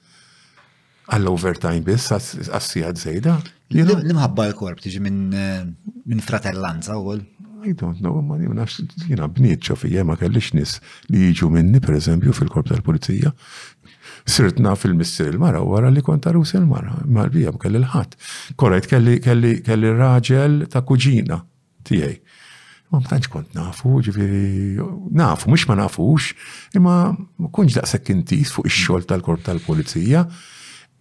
Għall-overtime 1.12 1.84
biss, 1.88 2.14
għassijad 2.48 3.00
zejda? 3.02 3.38
Nimħabba 3.74 4.46
l-korp 4.52 4.80
tiġi 4.84 5.02
minn 5.04 5.36
eh, 5.36 6.24
fratellanza 6.26 6.98
u 7.00 7.18
I 7.64 7.72
don't 7.80 7.96
know, 8.04 8.18
ma 8.20 8.36
nafx, 8.36 8.82
jina 9.08 9.24
bniet 9.32 9.64
ċofija 9.64 10.04
ma 10.04 10.18
kellix 10.20 10.50
nis 10.52 10.74
li 11.08 11.30
jiġu 11.30 11.48
minni, 11.48 11.80
per 11.80 11.96
eżempju, 11.96 12.34
fil-korp 12.36 12.68
tal-pulizija. 12.68 13.32
Sirtna 14.28 14.74
naf 14.74 14.84
il-missir 14.88 15.30
il-mara, 15.32 15.62
wara 15.64 15.88
li 15.92 16.04
kont 16.04 16.28
arus 16.28 16.52
il-mara, 16.58 16.98
mal-bija 17.08 17.54
kelli 17.64 17.80
l-ħat. 17.80 18.18
Korajt 18.60 18.90
kelli 18.92 19.94
raġel 19.96 20.66
ta' 20.74 20.82
kuġina 20.88 21.40
tijaj. 21.88 22.18
Ma 22.92 23.00
mtanċ 23.06 23.32
kont 23.32 23.56
nafu, 23.56 23.96
ġifiri, 24.10 24.84
nafu, 25.24 25.54
mux 25.56 25.64
ma 25.72 25.80
nafux, 25.80 26.34
imma 26.76 26.98
kunġ 27.56 27.78
daqsek 27.80 28.12
intis 28.12 28.52
fuq 28.58 28.68
ix-xol 28.70 29.08
tal-korp 29.10 29.48
tal-pulizija. 29.48 29.48
tal 29.48 29.48
korp 29.48 29.48
tal 29.48 29.64
polizija 29.64 30.26
tal 30.28 30.28
korp 30.28 30.34
tal 30.34 30.36
pulizija 30.36 30.52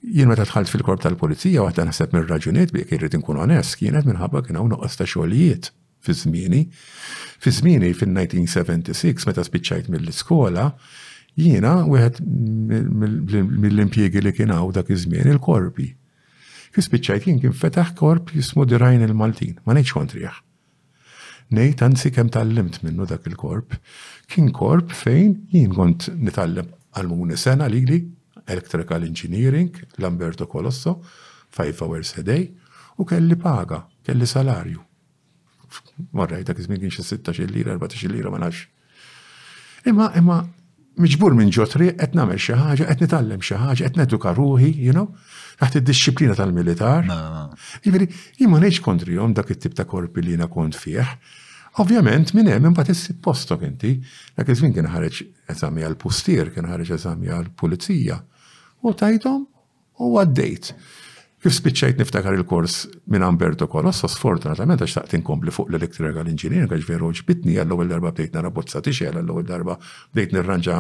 Jien 0.03 0.27
meta 0.27 0.43
tħalt 0.49 0.67
fil-korp 0.73 0.99
tal-polizija 1.05 1.63
waħda 1.63 1.85
naħseb 1.87 2.13
minn 2.17 2.27
raġuniet 2.27 2.73
bi 2.75 2.83
jekk 2.83 3.15
inkun 3.21 3.37
onest, 3.45 3.77
kienet 3.79 4.03
minħabba 4.09 4.41
kien 4.49 4.59
hawn 4.59 4.73
noqqas 4.75 4.99
ta' 4.99 5.07
xogħlijiet 5.07 5.69
fi 6.03 6.11
żmieni. 6.19 6.63
Fi 7.43 7.51
żmieni 7.55 7.93
fil-1976 7.95 9.31
meta 9.31 9.45
spiċċajt 9.47 9.87
mill-iskola, 9.95 10.65
jiena 11.39 11.77
wieħed 11.87 12.19
mill-impjiegi 12.23 14.19
li 14.25 14.33
kien 14.41 14.51
hawn 14.55 14.75
dak 14.75 14.91
iż-żmien 14.91 15.31
il-korpi. 15.37 15.87
Fi 16.75 16.81
spiċċajt 16.87 17.27
jien 17.31 17.39
kien 17.45 17.55
fetaħ 17.55 17.95
korp 17.99 18.31
jismu 18.35 18.65
dirajn 18.67 19.03
il-Maltin, 19.07 19.59
ma 19.63 19.73
ngħidx 19.77 19.93
kontrijaħ. 20.01 20.35
Nejt 21.55 21.83
anzi 21.87 22.09
kemm 22.17 22.29
tallimt 22.35 22.83
minnu 22.83 23.07
dak 23.07 23.23
il-korp, 23.31 23.71
kien 24.33 24.51
korp 24.51 24.91
fejn 24.99 25.45
jien 25.55 25.71
kont 25.79 26.11
nitallem 26.17 26.67
għal-muni 26.93 27.39
sena 27.39 27.71
li 27.71 27.87
Electrical 28.53 29.03
Engineering, 29.03 29.71
Lamberto 29.97 30.47
Colosso, 30.47 31.03
5 31.51 31.81
hours 31.81 32.15
a 32.17 32.23
day, 32.23 32.55
u 32.97 33.05
kelli 33.05 33.37
paga, 33.37 33.87
kelli 34.05 34.27
salarju. 34.27 34.81
Marrajt, 36.13 36.47
dak 36.51 36.59
izmin 36.61 36.81
kienx 36.83 36.99
16 37.01 37.49
lira, 37.49 37.77
14 37.81 38.09
lira 38.13 38.29
ma 38.31 38.41
nafx. 38.45 38.67
Imma, 39.89 40.11
imma, 40.21 40.37
miġbur 41.01 41.35
minn 41.39 41.53
ġotri, 41.57 41.93
qed 41.97 42.17
nagħmel 42.19 42.41
xi 42.45 42.57
ħaġa, 42.61 42.89
qed 42.93 43.05
xaħġa, 43.15 43.39
xi 43.49 43.61
ħaġa, 43.63 43.85
qed 43.89 44.01
neduka 44.03 44.35
ruħi, 44.37 44.73
you 44.85 44.93
know, 44.97 45.07
taħt 45.63 45.81
id 45.81 45.87
disciplina 45.89 46.37
tal-militar. 46.37 47.09
Iveri, 47.89 48.09
jiġifieri, 48.09 48.43
jien 48.43 48.53
neċ 48.53 48.65
ngħidx 48.69 48.85
kontrihom 48.85 49.37
dak 49.39 49.55
it-tip 49.57 49.79
ta' 49.81 49.89
korpi 49.89 50.25
li 50.27 50.35
jiena 50.37 50.49
kont 50.53 50.77
fih. 50.77 51.01
Ovvjament 51.81 52.35
minn 52.37 52.53
hemm 52.53 52.69
imbagħad 52.75 52.93
issib 52.93 53.23
posto 53.25 53.57
inti, 53.65 53.95
dak 54.37 54.53
iż-żmien 54.53 54.77
kien 54.77 54.91
ħareġ 54.93 55.23
eżami 55.57 55.87
għal 55.89 55.97
pustier 56.05 56.53
kien 56.53 56.69
ħareġ 56.69 56.93
eżami 56.99 57.33
għal 57.33 57.49
pulizija 57.57 58.21
u 58.83 58.93
tajtom 58.99 59.47
u 60.03 60.13
għaddejt. 60.19 60.73
Kif 61.43 61.55
spiċċajt 61.59 61.99
niftakar 61.99 62.37
il-kors 62.39 62.77
minn 63.11 63.25
Amberto 63.27 63.67
Colosso, 63.71 64.07
sfortunatament 64.11 64.83
għax 64.83 64.95
taqt 65.01 65.17
inkompli 65.19 65.51
fuq 65.55 65.73
l-Electrical 65.73 66.31
Engineering 66.31 66.71
għax 66.71 66.87
veru 66.87 67.11
ġbitni 67.19 67.57
għall-ewwel 67.59 67.91
darba 67.91 68.13
bdejt 68.15 68.37
nara 68.39 68.51
bozza 68.55 68.83
tixel, 68.83 69.19
għall-ewwel 69.19 69.49
darba 69.49 69.75
bdejt 70.15 70.35
nirranġa 70.37 70.79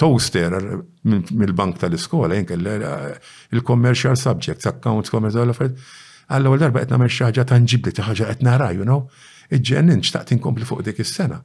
toaster 0.00 0.58
mill-bank 1.08 1.80
tal-iskola, 1.80 2.36
jinkelle 2.40 2.76
eh, 2.88 3.28
il-commercial 3.56 4.16
subjects, 4.20 4.68
accounts, 4.68 5.12
commercial 5.12 5.52
affairs, 5.52 5.80
għall-ewwel 6.28 6.60
darba 6.66 6.84
qed 6.84 6.92
nagħmel 6.92 7.12
xi 7.12 7.30
ħaġa 7.30 7.48
tanġibli, 7.54 7.96
ta' 7.96 8.08
ħaġa 8.12 8.30
qed 8.34 8.44
nara, 8.48 8.68
you 8.76 8.84
know, 8.84 9.06
iġġennin 9.52 10.04
xtaqt 10.04 10.36
inkompli 10.36 10.68
fuq 10.68 10.84
dik 10.90 11.00
is-sena. 11.04 11.40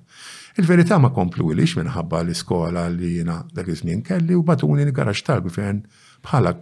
Il-verità 0.57 0.97
ma 0.97 1.11
kompluwilix 1.13 1.75
minħabba 1.77 2.19
l-iskola 2.25 2.87
li 2.89 3.11
jina 3.19 3.35
dak 3.53 3.67
iż-żmien 3.69 3.99
kelli 4.07 4.33
u 4.33 4.41
batuni 4.45 4.81
l-garax 4.87 5.19
tal 5.27 5.43
fejn 5.53 5.83
bħala 6.25 6.53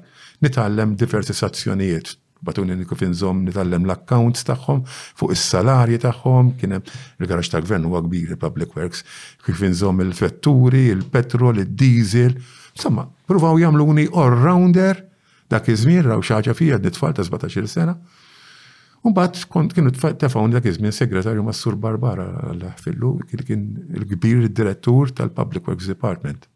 nitallem 0.43 0.97
diversi 0.99 1.31
sazzjonijiet 1.37 2.11
batuni 2.43 2.75
nifinżom 2.75 3.45
nitallem 3.47 3.85
l-accounts 3.87 4.43
tagħhom 4.49 4.81
fuq 4.89 5.31
is-salarji 5.37 6.01
tagħhom, 6.03 6.51
kien 6.59 6.75
hemm 6.75 6.91
il-garax 7.23 7.53
tal 7.53 7.63
gvern 7.69 7.87
huwa 7.87 8.03
kbir 8.09 8.33
il-Public 8.35 8.75
Works, 8.75 9.05
kif 9.47 9.63
inżomm 9.69 10.03
il-fetturi, 10.03 10.83
il-petrol, 10.91 11.63
il-diesel. 11.63 12.35
Insomma, 12.75 13.07
pruvaw 13.31 13.55
jagħmluni 13.63 14.09
all-rounder 14.11 15.05
dak 15.55 15.71
iż-żmien 15.71 16.03
raw 16.11 16.19
xaġa 16.19 16.57
fija 16.59 16.83
d-nitfal 16.83 17.15
ta' 17.15 17.29
17-il 17.31 17.71
sena 17.71 17.95
Umbat 19.05 19.43
kont 19.51 19.73
kienu 19.75 19.89
tefawni 20.17 20.53
dak 20.55 20.65
iż-żmien 20.65 20.91
segretarju 20.95 21.43
ma' 21.45 21.53
Sur 21.53 21.75
Barbara 21.77 22.25
għall-ħfillu, 22.49 23.11
kien 23.45 23.65
il-kbir 23.99 24.39
direttur 24.49 25.11
tal-Public 25.13 25.67
Works 25.69 25.91
Department. 25.93 26.47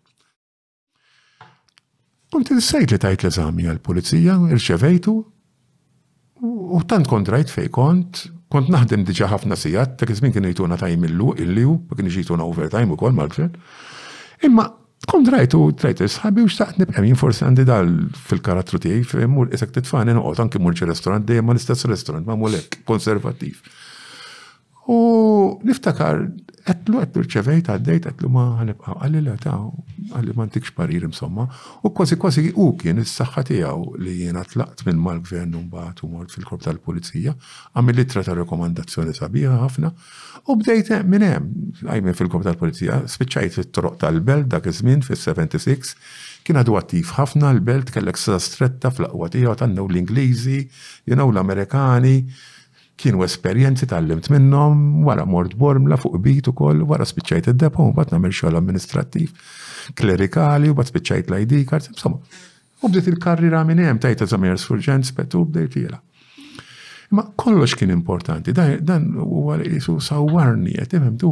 Kont 2.33 2.49
il-sejt 2.55 2.95
li 2.95 2.99
tajt 3.03 3.27
l-eżami 3.27 3.69
għal-pulizija, 3.69 4.39
irċevejtu, 4.55 5.13
u 6.79 6.81
tant 6.89 7.09
kont 7.11 7.29
rajt 7.29 7.53
fej 7.53 7.69
kont, 7.75 8.23
kont 8.49 8.73
naħdem 8.73 9.05
diġa 9.05 9.29
ħafna 9.35 9.57
sijat, 9.59 9.93
ta' 10.01 10.09
kizmin 10.09 10.33
kien 10.33 10.49
jituna 10.49 10.79
tajm 10.81 11.05
il-lu, 11.05 11.35
il-liw, 11.45 11.77
ma 11.85 12.09
jituna 12.15 12.49
overtime 12.49 12.97
u 12.97 12.97
kol 12.97 13.13
Imma 14.39 14.69
Kom 15.07 15.23
drajtu, 15.23 15.61
drajtu, 15.79 16.07
sħabi 16.11 16.43
u 16.43 16.49
xtaqt 16.51 16.79
nibqem, 16.81 17.05
jien 17.07 17.19
forsi 17.19 17.45
għandi 17.45 17.63
dal 17.65 17.91
fil-karattru 18.27 18.79
tiegħi, 18.83 19.27
mur 19.31 19.53
isek 19.55 19.71
titfani 19.77 20.11
noqgħod 20.17 20.43
anke 20.43 20.59
mur 20.59 20.75
xi 20.75 20.89
restorant 20.89 21.23
dejjem 21.29 21.47
ma 21.47 21.55
l-istess 21.55 21.87
restorant 21.87 22.27
ma 22.27 22.35
mulek 22.39 22.81
konservattiv. 22.89 23.61
U 24.91 24.99
niftakar 25.69 26.25
Għatlu 26.69 26.99
għatlu 27.01 27.21
ċevejt 27.33 27.69
għaddejt 27.73 28.05
għatlu 28.11 28.29
ma 28.29 28.43
għanibqa 28.61 28.93
għalli 29.01 29.19
la 29.25 29.35
ta' 29.41 29.53
għalli 30.13 30.35
ma 30.37 30.45
ntikx 30.45 30.73
parir 30.77 31.05
imsomma, 31.07 31.45
u 31.81 31.89
kważi 31.95 32.17
kważi 32.21 32.43
u 32.61 32.67
kien 32.81 33.01
is-saxħa 33.01 33.43
tiegħu 33.47 34.03
li 34.03 34.13
jien 34.19 34.37
tlaqt 34.51 34.83
minn 34.87 35.01
mal-gvern 35.01 35.55
mbagħad 35.65 36.01
u 36.05 36.09
mort 36.11 36.35
fil-korp 36.35 36.63
tal-pulizija 36.67 37.33
għamil 37.79 37.99
litra 38.01 38.23
ta' 38.27 38.35
rekomandazzjoni 38.37 39.15
sabiħa 39.17 39.55
ħafna 39.63 39.91
u 40.49 40.57
bdejt 40.61 40.93
minn 41.09 41.25
hemm 41.25 41.87
għajmin 41.89 42.19
fil-korp 42.21 42.45
tal-pulizija 42.49 43.01
spiċċajt 43.15 43.57
fil 43.57 43.69
troq 43.79 43.97
tal-belt 44.05 44.49
dak 44.53 44.69
iż-żmien 44.71 45.01
fis-76 45.09 45.93
kien 46.47 46.61
għadu 46.61 46.77
għattif 46.81 47.15
ħafna 47.17 47.49
l-belt 47.57 47.93
kellek 47.97 48.19
s 48.19 48.29
stretta 48.45 48.93
fl-aqwa 48.93 49.29
tiegħu 49.29 49.57
l-Ingliżi, 49.89 50.61
jenaw 51.09 51.31
l-Amerikani. 51.33 52.15
You 52.17 52.23
know, 52.25 52.35
kienu 52.99 53.21
esperjenzi 53.23 53.87
tal-limt 53.89 54.27
minnom, 54.33 54.81
wara 55.07 55.23
mort 55.27 55.53
bormla 55.59 55.95
fuq 55.99 56.17
bit 56.23 56.49
u 56.51 56.55
koll, 56.57 56.81
wara 56.89 57.05
spiċċajt 57.07 57.53
id-depo, 57.53 57.85
u 57.89 57.95
bat 57.95 58.11
namel 58.11 58.33
xogħol 58.35 58.59
amministrattiv, 58.59 59.31
klerikali, 59.99 60.67
u 60.73 60.77
bat 60.77 60.91
spiċċajt 60.91 61.31
l-ID 61.31 61.61
kart, 61.69 61.87
insomma. 61.93 62.19
U 62.83 62.91
bdiet 62.91 63.07
il-karriera 63.11 63.61
minn 63.67 63.79
hemm 63.85 63.99
tajta 64.03 64.27
zamir 64.31 64.59
surġent 64.59 65.07
spet 65.07 65.35
u 65.35 65.45
bdejt 65.47 65.79
jela. 65.79 65.99
Imma 67.09 67.23
kollox 67.39 67.73
kien 67.79 67.89
importanti, 67.91 68.53
dan 68.53 69.07
huwa 69.19 69.57
jisu 69.63 69.95
sawwarni 70.03 70.75
qed 70.77 70.99
imhem 70.99 71.15
tu 71.19 71.31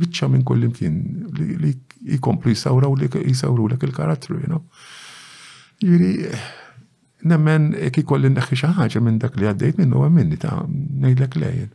bicċa 0.00 0.28
minn 0.34 0.42
kull 0.46 0.66
kien 0.76 0.98
li 1.38 1.72
jkomplu 2.18 2.52
jisawraw 2.52 2.92
li 3.00 3.08
jisawru 3.22 3.70
lek 3.72 3.86
il-karattru, 3.88 4.38
you 4.42 4.50
know. 4.50 4.62
Jiri, 5.84 6.12
nemmen 7.28 7.72
eh, 7.78 7.88
kikolli 7.92 8.28
neħi 8.34 8.58
xaħġa 8.60 9.00
minn 9.04 9.18
dak 9.22 9.36
li 9.40 9.48
għaddejt 9.50 9.80
minnu 9.80 10.04
għamminni 10.06 10.38
ta' 10.44 10.58
nejlek 11.04 11.38
lejn. 11.40 11.70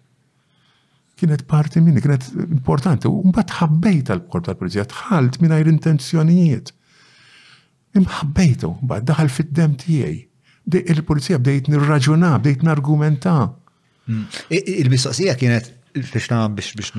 Kienet 1.20 1.44
parti 1.52 1.82
minni, 1.84 2.02
kienet 2.04 2.30
importanti, 2.46 3.10
u 3.12 3.24
mbagħad 3.28 3.56
ħabbejt 3.60 4.12
għal-kor 4.16 4.46
tal-polizija, 4.48 4.86
tħalt 4.94 5.42
mingħajr 5.44 5.72
intenzjonijiet. 5.74 6.72
Imħabbejtu, 8.04 8.74
mbagħad 8.86 9.10
daħal 9.12 9.34
fid-dem 9.36 9.74
tiegħi. 9.82 10.20
Il-polizija 10.94 11.42
bdejt 11.42 11.68
nirraġuna, 11.74 12.34
bdejt 12.44 12.64
nargumenta. 12.70 13.40
Mm. 14.10 14.26
il 14.58 14.90
bistoqsija 14.90 15.36
kienet 15.38 15.68
biex 15.94 16.30
nam 16.30 16.56
biex 16.56 16.74
biex 16.76 16.92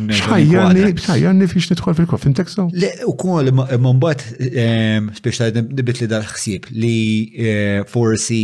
biex 1.54 1.88
fil-kof, 1.98 2.26
intek 2.30 2.48
so? 2.50 2.68
Le, 2.72 2.90
u 3.06 3.14
kol, 3.16 3.50
mumbat, 3.80 4.24
biex 4.38 5.40
ta' 5.40 5.50
nibit 5.54 6.02
li 6.02 6.08
dal-ħsib 6.10 6.70
li 6.76 6.96
eh, 7.36 7.82
forsi 7.90 8.42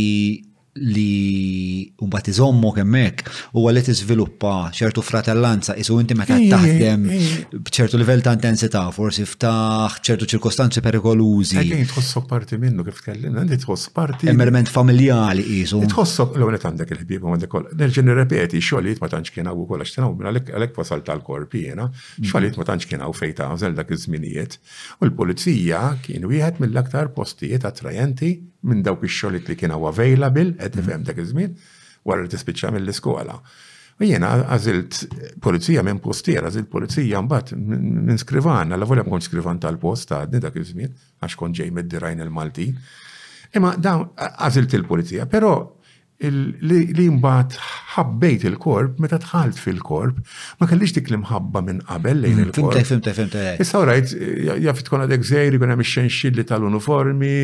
li 0.81 1.93
mbagħad 1.97 2.29
iżommok 2.31 2.79
hemmhekk 2.81 3.31
huwa 3.57 3.73
li 3.73 3.81
tiżviluppa 3.85 4.51
ċertu 4.75 5.03
fratellanza 5.05 5.75
isu 5.79 5.97
inti 6.01 6.17
meta 6.17 6.37
eh, 6.37 6.47
eh, 6.47 6.51
taħdem 6.53 7.05
eh, 7.09 7.27
b'ċertu 7.59 7.99
livell 8.01 8.21
ta' 8.25 8.33
intensità, 8.37 8.83
forsi 8.95 9.25
ftaħ 9.27 9.97
ċertu 10.07 10.27
ċirkostanzi 10.33 10.83
perikolużi. 10.85 11.57
Għalli 11.57 11.87
tħossok 11.91 12.27
parti 12.29 12.59
minnu 12.61 12.85
kif 12.87 13.01
tkellimna, 13.01 13.43
għalli 13.43 13.59
tħoss 13.63 13.91
parti. 13.95 14.29
Emmerment 14.31 14.71
familjali 14.71 15.45
isu. 15.61 15.81
Tħossok 15.95 16.37
l 16.37 16.47
għonet 16.49 16.67
għandek 16.69 16.95
il-ħbieb 16.95 17.25
u 17.27 17.33
għandek 17.35 17.57
Nerġin 17.77 18.11
ripeti, 18.17 18.59
xogħlijiet 18.63 19.01
ma 19.01 19.09
tantx 19.11 19.33
kienaw 19.35 19.55
u 19.57 19.65
kol 19.69 19.81
għax 19.83 19.95
tinhaw 19.97 20.13
minn 20.17 20.41
għalek 20.41 20.77
wasal 20.77 21.01
tal-korpi 21.07 21.61
jiena, 21.67 21.87
xogħlijiet 22.19 22.57
ma 22.59 22.67
tantx 22.67 22.89
kienaw 22.91 23.13
fejta 23.17 23.49
fejn 23.57 23.77
dak 23.77 23.91
iż-żminijiet. 23.95 24.57
U 25.01 25.07
l-pulizija 25.07 25.81
kien 26.05 26.27
wieħed 26.29 26.61
mill-aktar 26.63 27.11
postijiet 27.15 27.65
attrajenti 27.69 28.33
minn 28.65 28.81
dawk 28.85 29.03
ix-xogħlit 29.07 29.51
li 29.51 29.55
kien 29.59 29.73
available 29.77 30.51
qed 30.57 30.77
nifhem 30.79 31.03
dak 31.07 31.21
iż-żmien 31.21 31.53
wara 32.07 32.23
li 32.23 32.31
tispiċċa 32.31 32.71
mill-iskola. 32.75 33.37
U 33.97 34.05
jiena 34.05 34.33
għazilt 34.45 34.97
polizija 35.43 35.81
minn 35.85 35.97
postier, 36.01 36.45
għazilt 36.45 36.69
polizija 36.71 37.21
mbagħad 37.25 37.55
minn 37.59 38.19
skrivan, 38.21 38.75
alla 38.75 38.85
volja 38.89 39.03
kont 39.07 39.25
skrivan 39.25 39.61
tal-post 39.63 40.13
għadni 40.17 40.41
dak 40.43 40.59
iż-żmien 40.61 40.93
għax 41.23 41.39
kont 41.41 41.57
ġej 41.61 41.73
mid-dirajn 41.79 42.21
il-Malti. 42.27 42.69
Imma 43.57 43.75
dawn 43.77 44.11
għażilt 44.17 44.77
il 44.77 44.85
pulizija 44.89 45.27
però 45.31 45.55
li 46.17 47.03
mbagħad 47.13 47.57
ħabbejt 47.93 48.45
il-korp 48.49 48.95
meta 49.01 49.19
tħalt 49.21 49.59
fil-korp 49.61 50.17
ma 50.57 50.65
kellix 50.69 50.95
dik 50.97 51.11
li 51.13 51.19
mħabba 51.21 51.61
minn 51.67 51.83
qabel 51.85 52.23
lejn 52.23 52.39
mm, 52.39 52.47
il-korp. 52.47 52.79
Fimta, 52.79 53.11
fimta, 53.11 53.13
fimta. 53.13 53.43
Issa 53.61 53.83
rajt, 53.85 54.15
jafit 54.65 54.89
għadek 54.97 55.27
zejri, 55.29 55.59
kun 55.61 55.73
hemm 55.75 55.85
ix-xenxilli 55.85 56.45
tal-uniformi, 56.49 57.35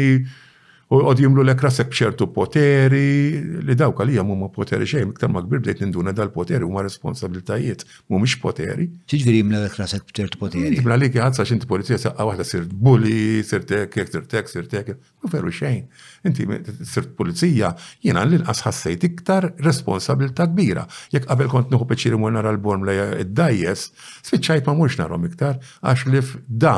U 0.92 0.98
għod 1.00 1.22
jimlu 1.24 1.44
l-ekra 1.46 1.70
ċertu 1.72 2.28
poteri, 2.36 3.40
li 3.66 3.76
dawk 3.80 4.02
għalija 4.04 4.24
mumma 4.28 4.50
poteri 4.54 4.86
xejn, 4.90 5.14
iktar 5.16 5.32
ma 5.32 5.40
kbir 5.42 5.62
bdejt 5.64 5.80
ninduna 5.86 6.12
dal-poteri, 6.14 6.66
huma 6.68 6.84
responsabiltajiet, 6.84 7.86
mumiex 8.12 8.36
poteri. 8.44 8.90
Ċiġri 9.10 9.38
jimlu 9.40 9.62
l-ekra 9.62 9.88
sekk 9.90 10.12
ċertu 10.18 10.42
poteri. 10.42 10.74
Jimla 10.82 10.98
li 11.00 11.10
għazza 11.14 11.48
xinti 11.48 11.70
polizija 11.72 12.02
saqqa 12.04 12.28
waħda 12.32 12.48
sirt 12.50 12.76
bulli, 12.84 13.40
sirt 13.48 13.72
ekek, 13.80 14.12
sirt 14.12 14.36
ek, 14.42 14.52
sirt 14.52 14.76
ek, 14.84 14.94
u 15.24 15.32
veru 15.32 15.54
xejn. 15.56 15.88
Inti 16.30 16.48
sirt 16.92 17.16
polizija, 17.18 17.72
jena 18.04 18.26
l-inqas 18.28 18.66
ħassejt 18.68 19.08
iktar 19.08 19.54
responsabilta 19.64 20.50
kbira. 20.52 20.86
Jek 21.16 21.30
qabel 21.32 21.50
kont 21.56 21.72
nħu 21.74 21.90
peċiri 21.94 22.20
mur 22.20 22.36
nara 22.36 22.52
l-borm 22.58 22.86
li 22.92 23.00
id-dajjes, 23.24 23.88
spiċċajt 24.30 24.68
ma 24.70 24.78
mux 24.84 25.00
narom 25.00 25.32
iktar, 25.32 25.62
għax 25.82 26.10
li 26.12 26.26
da 26.48 26.78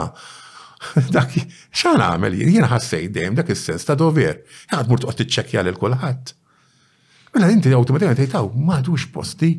Dak, 1.14 1.32
xan 1.76 2.02
għamel, 2.04 2.36
jien 2.42 2.66
ħassej 2.70 3.10
dejjem 3.16 3.38
dak 3.40 3.52
is-sens 3.56 3.86
ta' 3.88 3.96
dover. 4.00 4.40
Għad 4.74 4.90
mur 4.90 5.02
toqgħod 5.02 5.20
tiċċekkja 5.24 5.64
lil 5.68 5.78
kulħadd. 5.80 6.34
Mela 7.36 7.50
inti 7.52 7.74
awtomatikament 7.76 8.20
tgħid 8.22 8.42
m'għadux 8.62 9.08
posti. 9.16 9.50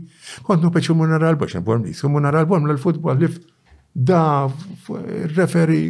Kontu 0.47 0.71
peċu 0.77 0.97
mun 0.97 1.13
narra 1.13 1.33
l-box, 1.35 1.59
borm 1.67 1.85
mis, 1.85 2.03
mun 2.09 2.25
nara 2.25 2.45
l 2.45 2.51
mun 2.51 2.69
l-futbol 2.75 3.19
li 3.25 3.31
da 3.93 4.23
referi. 5.37 5.83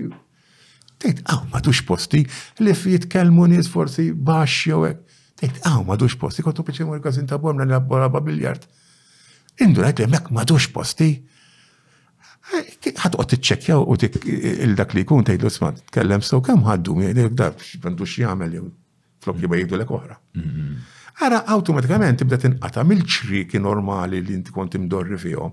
Tgħid 0.96 1.22
aw 1.34 1.42
m'għadux 1.50 1.84
posti 1.90 2.24
li 2.62 2.74
jitkellmu 2.74 3.48
nies 3.52 3.70
forsi 3.72 4.10
baxx 4.16 4.70
jew 4.70 4.82
hekk. 4.90 5.02
Tgħid 5.38 5.62
aw 5.72 5.82
m'għadux 5.84 6.14
posti, 6.18 6.42
kontu 6.46 6.64
peċu 6.66 6.86
mur 6.88 7.02
każin 7.04 7.26
ta' 7.28 7.36
borm 7.42 7.60
li 7.62 7.66
nabbola 7.70 8.08
biljard. 8.18 8.64
Indurajt 9.66 10.00
li 10.00 10.08
hemmhekk 10.08 10.32
m'għadux 10.34 10.70
posti 10.74 11.12
u 12.54 13.24
t-ċekja 13.26 13.76
u 13.82 13.96
il-dak 13.98 14.94
li 14.94 15.02
kun 15.04 15.24
tgħidlu 15.26 15.50
sma 15.50 15.72
tkellem 15.90 16.22
so 16.22 16.38
kam 16.40 16.62
ħaddu 16.64 16.94
jgħidlek 17.00 17.34
da 17.34 17.48
m'għandux 17.50 18.14
jagħmel 18.22 18.54
jew 18.54 18.68
flok 19.22 19.40
jibgħu 19.42 19.56
jgħidulek 19.58 19.90
oħra. 19.96 20.18
Mhm. 20.34 20.74
Ara 21.26 21.40
awtomatikament 21.48 22.18
tibda 22.20 22.38
tinqata' 22.44 22.84
mill-ċriki 22.84 23.58
normali 23.58 24.20
li 24.22 24.34
inti 24.36 24.52
kont 24.54 24.76
imdorri 24.78 25.18
fihom 25.18 25.52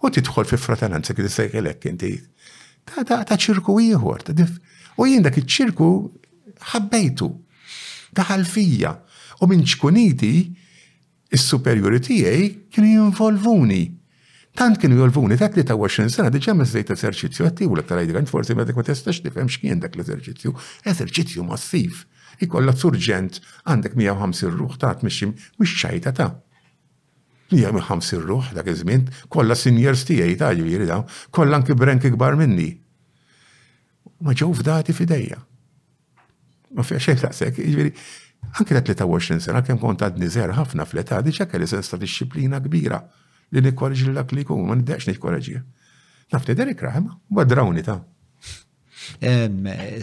u 0.00 0.10
tidħol 0.12 0.46
fi 0.52 0.60
fraternanza 0.60 1.14
kif 1.18 1.26
tissejħilek 1.26 1.86
inti 1.90 2.12
ta' 2.94 3.38
ċirku 3.38 3.78
ieħor. 3.80 4.30
U 5.00 5.06
jien 5.08 5.22
dak 5.26 5.36
iċ-ċirku 5.42 5.90
ħabbejtu 6.70 7.30
daħal 8.20 8.44
fija 8.46 8.94
u 9.40 9.48
minn 9.50 9.64
ċkuniti 9.66 10.34
is-superjuri 11.34 12.00
tiegħi 12.06 12.48
kienu 12.70 12.94
jinvolvuni 12.96 13.82
tant 14.60 14.76
kienu 14.76 14.96
jolvuni 14.98 15.38
ta' 15.40 15.48
23 15.48 16.10
sena 16.12 16.28
diġa 16.34 16.52
mezzejt 16.58 16.90
eserċizzju 16.92 17.46
għattivu 17.48 17.76
l-aktar 17.78 18.02
għajdi 18.02 18.14
għand 18.18 18.28
forsi 18.28 18.56
medek 18.58 18.76
ma 18.76 18.84
testax 18.84 19.22
tifhem 19.24 19.48
x'kien 19.48 19.80
dak 19.80 19.94
l-eżerċizzju, 19.96 20.52
eżerċizzju 20.92 21.44
massiv. 21.48 22.02
Ikolla 22.44 22.74
surġent 22.76 23.38
għandek 23.70 23.96
150 23.96 24.58
ruħ 24.60 24.74
ta' 24.82 24.90
t-mixim, 25.00 25.32
mhux 25.56 25.74
xajta 25.80 26.12
ta'. 26.18 26.26
Hija 27.54 27.70
mi 27.72 27.80
ruħ 27.80 28.50
dak 28.58 28.68
iż-żmien, 28.74 29.06
kollha 29.32 29.56
stijaj 29.56 29.96
tiegħi 30.10 30.36
ta' 30.42 30.52
ġiviri 30.60 30.90
da' 30.92 31.00
kollha 31.30 31.56
anki 31.56 31.74
brenk 31.80 32.10
kbar 32.16 32.36
minni. 32.36 32.68
Ma 34.20 34.36
ġew 34.36 34.50
fdati 34.60 34.92
f'idejja. 34.92 35.40
Ma 36.76 36.84
fiha 36.84 37.00
xejn 37.00 37.24
taqsek, 37.24 37.56
ġiviri, 37.64 37.94
anke 38.60 38.76
ta' 38.76 39.08
23 39.08 39.40
sena 39.40 39.64
kemm 39.64 39.80
kont 39.80 40.04
għadni 40.04 40.28
żer 40.28 40.52
ħafna 40.60 40.84
fl-età 40.84 41.24
diġa 41.24 41.48
kelli 41.48 41.66
sens 41.66 41.88
ta' 41.88 41.96
disċiplina 42.04 42.60
kbira 42.68 43.00
li 43.52 43.60
nikkoreġi 43.64 44.10
l 44.14 44.18
li 44.34 44.44
jkun, 44.44 44.66
ma 44.68 44.76
niddex 44.78 45.06
nikkoreġi. 45.08 45.56
Naf 46.32 46.46
li 46.46 46.54
Derek 46.56 46.82
Rahma, 46.86 47.16
badrawni 47.28 47.82
ta' 47.86 47.98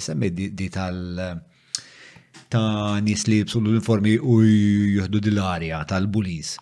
Semmi 0.04 0.30
di 0.34 0.68
tal- 0.70 1.42
ta' 2.50 3.00
nis 3.00 3.26
li 3.28 3.44
bsullu 3.46 3.72
l 3.72 3.76
informi 3.80 4.18
u 4.20 4.42
juhdu 4.44 5.20
dil-arja 5.22 5.86
tal-bulis. 5.88 6.58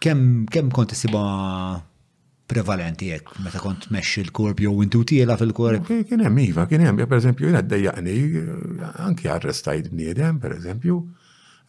Kem, 0.00 0.46
konti 0.48 0.96
kont 1.12 1.84
prevalenti 2.48 3.10
jek, 3.12 3.28
meta 3.44 3.58
kont 3.62 3.90
meċi 3.94 4.24
l-korp 4.28 4.60
jew 4.64 4.80
intu 4.82 5.04
tijela 5.04 5.36
fil-korp? 5.38 5.86
Kien 6.08 6.20
hemm 6.24 6.38
iva, 6.38 6.64
kien 6.66 6.80
hemm, 6.80 6.96
per 7.06 7.20
eżempju, 7.20 7.46
jina 7.50 7.60
d 7.62 7.68
dajjaqni 7.68 8.16
anki 9.06 9.28
arrestajt 9.28 9.90
bniedem, 9.92 10.40
per 10.40 10.56
eżempju, 10.56 10.96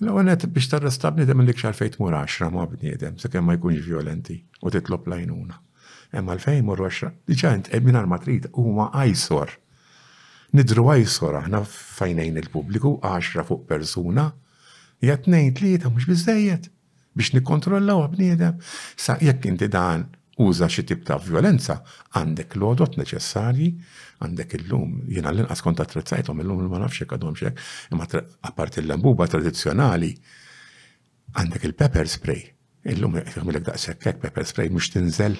L-għonet 0.02 0.48
biex 0.50 0.70
tarresta 0.72 1.12
bnidem 1.14 1.44
l-ik 1.44 1.60
fejt 1.78 2.00
mur 2.02 2.16
10 2.18 2.50
ma 2.54 2.64
bniedem, 2.66 3.20
se 3.22 3.30
kemm 3.30 3.46
ma 3.46 3.54
jkunx 3.54 3.84
violenti 3.86 4.40
u 4.66 4.72
titlob 4.74 5.06
lajnuna. 5.08 5.60
Emma 6.12 6.34
l-fejn 6.34 6.64
mur 6.66 6.80
10, 6.82 7.12
diġant, 7.30 7.70
minn 7.86 8.00
matrit, 8.10 8.48
u 8.58 8.66
ma 8.74 8.90
għajsor. 8.98 9.54
Nidru 10.58 10.88
għajsor 10.90 11.38
aħna 11.44 11.62
fajnejn 11.70 12.42
il-publiku 12.42 12.96
10 13.06 13.46
fuq 13.48 13.68
persuna, 13.70 14.26
jgħat 15.06 15.30
nejn 15.32 15.54
tlieta 15.62 15.94
mux 15.94 16.10
bizzejiet 16.10 16.72
biex 17.14 17.36
nikontrollaw 17.38 18.08
bniedem. 18.18 18.58
Sa 18.98 19.20
jekk 19.22 19.46
inti 19.54 19.70
dan 19.72 20.08
uża 20.42 20.66
xi 20.72 20.82
tip 20.90 21.06
ta' 21.06 21.22
violenza, 21.22 21.78
għandek 22.18 22.58
l 22.58 22.66
għodot 22.72 22.98
neċessarji 22.98 23.70
għandek 24.22 24.56
il-lum, 24.60 24.92
jina 25.10 25.32
l-inqas 25.34 25.64
kont 25.66 25.80
attrezzajtom 25.82 26.42
il-lum 26.44 26.66
ma 26.70 26.80
nafx 26.84 27.02
jekk 27.02 27.16
għadhom 27.18 27.38
xek, 27.40 27.62
imma 27.96 28.08
apparti 28.50 28.82
il 28.82 28.90
lambuba 28.92 29.28
tradizjonali, 29.30 30.12
għandek 31.38 31.66
il-pepper 31.70 32.12
spray. 32.16 32.44
Il-lum 32.96 33.18
jgħamilek 33.22 33.66
daqshekk 33.70 34.14
pepper 34.26 34.48
spray 34.50 34.70
mhux 34.74 34.94
tinżel 34.96 35.40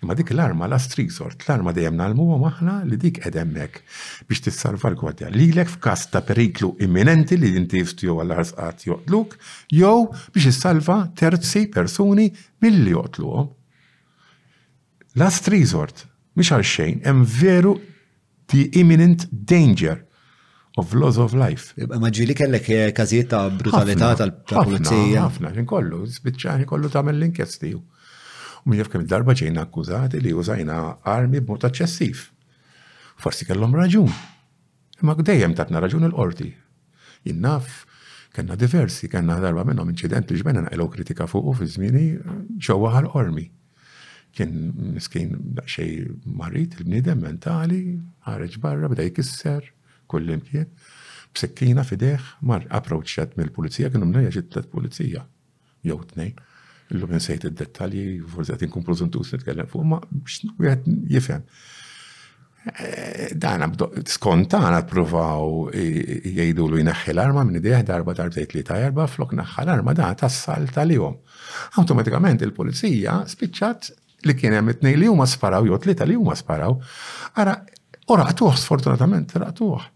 Imma 0.02 0.14
dik 0.16 0.30
l-arma 0.32 0.64
la 0.64 0.78
strisort, 0.80 1.42
l-arma 1.44 1.74
dejjem 1.76 1.98
nalmuha 1.98 2.38
maħna 2.40 2.76
li 2.88 2.96
dik 3.02 3.18
edemmek 3.28 3.82
biex 4.30 4.40
tissalva 4.46 4.88
l-gwardja. 4.94 5.28
Lilek 5.34 5.68
f'każ 5.74 6.06
ta' 6.14 6.22
periklu 6.24 6.70
imminenti 6.86 7.36
li 7.36 7.50
inti 7.60 7.82
jew 7.84 8.16
għall-arsqat 8.22 8.86
joqtluk, 8.88 9.34
jew 9.76 10.06
biex 10.32 10.48
issalva 10.54 10.96
terzi 11.20 11.66
persuni 11.74 12.30
milli 12.64 12.94
joqtluhom. 12.96 13.52
Last 15.20 15.52
resort, 15.52 16.06
mhix 16.32 16.54
għal 16.56 16.68
xejn, 16.72 17.04
hemm 17.04 17.26
veru 17.36 17.76
the 18.48 18.70
imminent 18.80 19.28
danger 19.28 20.00
of 20.80 20.96
loss 20.96 21.20
of 21.20 21.36
life. 21.36 21.76
Ma 21.92 22.08
ġili 22.08 22.32
kellek 22.40 22.72
eh, 22.72 22.88
każijiet 22.96 23.34
ta' 23.36 23.44
brutalità 23.52 24.14
tal-pulizija. 24.16 25.26
Ħafna, 25.28 25.50
ħafna, 25.52 25.68
kollu, 25.68 26.06
spiċċani 26.08 26.64
kollu 26.70 26.88
tagħmel 26.94 27.20
l-inkjesti. 27.20 27.74
U 28.64 28.68
minn 28.70 28.80
jafkem 28.80 29.00
kemm 29.04 29.08
darba 29.10 29.34
ġejna 29.38 29.62
akkużati 29.66 30.20
li 30.20 30.32
użajna 30.36 30.76
armi 31.08 31.40
b'mod 31.40 31.62
eċċessiv. 31.68 32.24
Forsi 33.20 33.46
kellhom 33.48 33.74
raġun. 33.76 34.10
Imma 35.00 35.14
dejjem 35.16 35.54
tatna 35.56 35.80
raġun 35.80 36.04
il-qorti. 36.10 36.50
Innaf, 37.32 37.84
kena 38.36 38.56
diversi, 38.60 39.08
kena 39.12 39.38
darba 39.44 39.64
minnhom 39.68 39.88
inċident 39.94 40.30
li 40.30 40.42
ġbenna 40.42 40.66
naqilgħu 40.66 40.90
kritika 40.96 41.28
fuq 41.30 41.50
u 41.50 41.56
fi 41.62 41.70
żmieni 41.76 42.04
ġewwa 42.66 42.92
ħal-ormi. 42.98 43.46
Kien 44.36 44.52
miskin 44.94 45.32
xej 45.74 46.04
marit 46.40 46.76
il-bniedem 46.78 47.18
mentali, 47.24 47.80
ħareġ 48.28 48.60
barra, 48.62 48.92
bda 48.92 49.08
jkisser, 49.08 49.72
kull 50.10 50.36
imkien, 50.36 50.68
b'sekkina 51.34 51.82
fideħ, 51.86 52.28
mar 52.46 52.68
approċċat 52.78 53.34
mill-pulizija, 53.40 53.90
kienu 53.90 54.06
mnejja 54.10 54.36
ġitlet 54.36 54.68
pulizija, 54.70 55.24
jew 55.86 55.96
tnejn 56.12 56.36
l-lum 56.90 57.14
nsejt 57.16 57.44
id-dettalji, 57.50 58.04
forse 58.32 58.54
għatin 58.54 58.70
kun 58.72 58.84
prezentus 58.86 59.30
nitkellem 59.34 59.68
fuq, 59.70 59.84
ma 59.86 59.98
biex 60.10 60.40
għed 60.58 60.88
jifem. 61.12 61.44
Eh, 62.70 63.30
Dan 63.40 63.62
skont 63.70 64.10
skontan 64.12 64.74
provaw 64.88 65.70
jgħidu 65.72 66.66
l-u 66.68 66.80
jnaħħi 66.82 67.14
l-arma 67.14 67.44
minn 67.48 67.56
id-dieħ 67.60 67.86
darba 67.88 68.12
darbtejt 68.18 68.56
li 68.58 68.64
ta' 68.68 68.76
erba 68.84 69.06
flok 69.08 69.32
naħħa 69.38 69.64
l-arma 69.64 69.94
da' 69.96 70.10
tassal 70.24 70.66
tal-jom. 70.74 71.14
Automatikament 71.80 72.42
il-polizija 72.44 73.20
spiċċat 73.32 73.90
li 74.28 74.36
kien 74.36 74.58
hemm 74.58 74.74
it 74.74 74.84
nej 74.84 74.98
li 75.00 75.08
huma 75.08 75.24
sparaw 75.30 75.64
li 75.64 75.72
tlieta 75.78 76.04
li 76.08 76.18
huma 76.20 76.36
sparaw. 76.36 76.76
Ara, 77.40 77.54
u 78.10 78.16
raqtuh 78.18 78.58
sfortunatament, 78.60 79.32
raqtuh. 79.40 79.86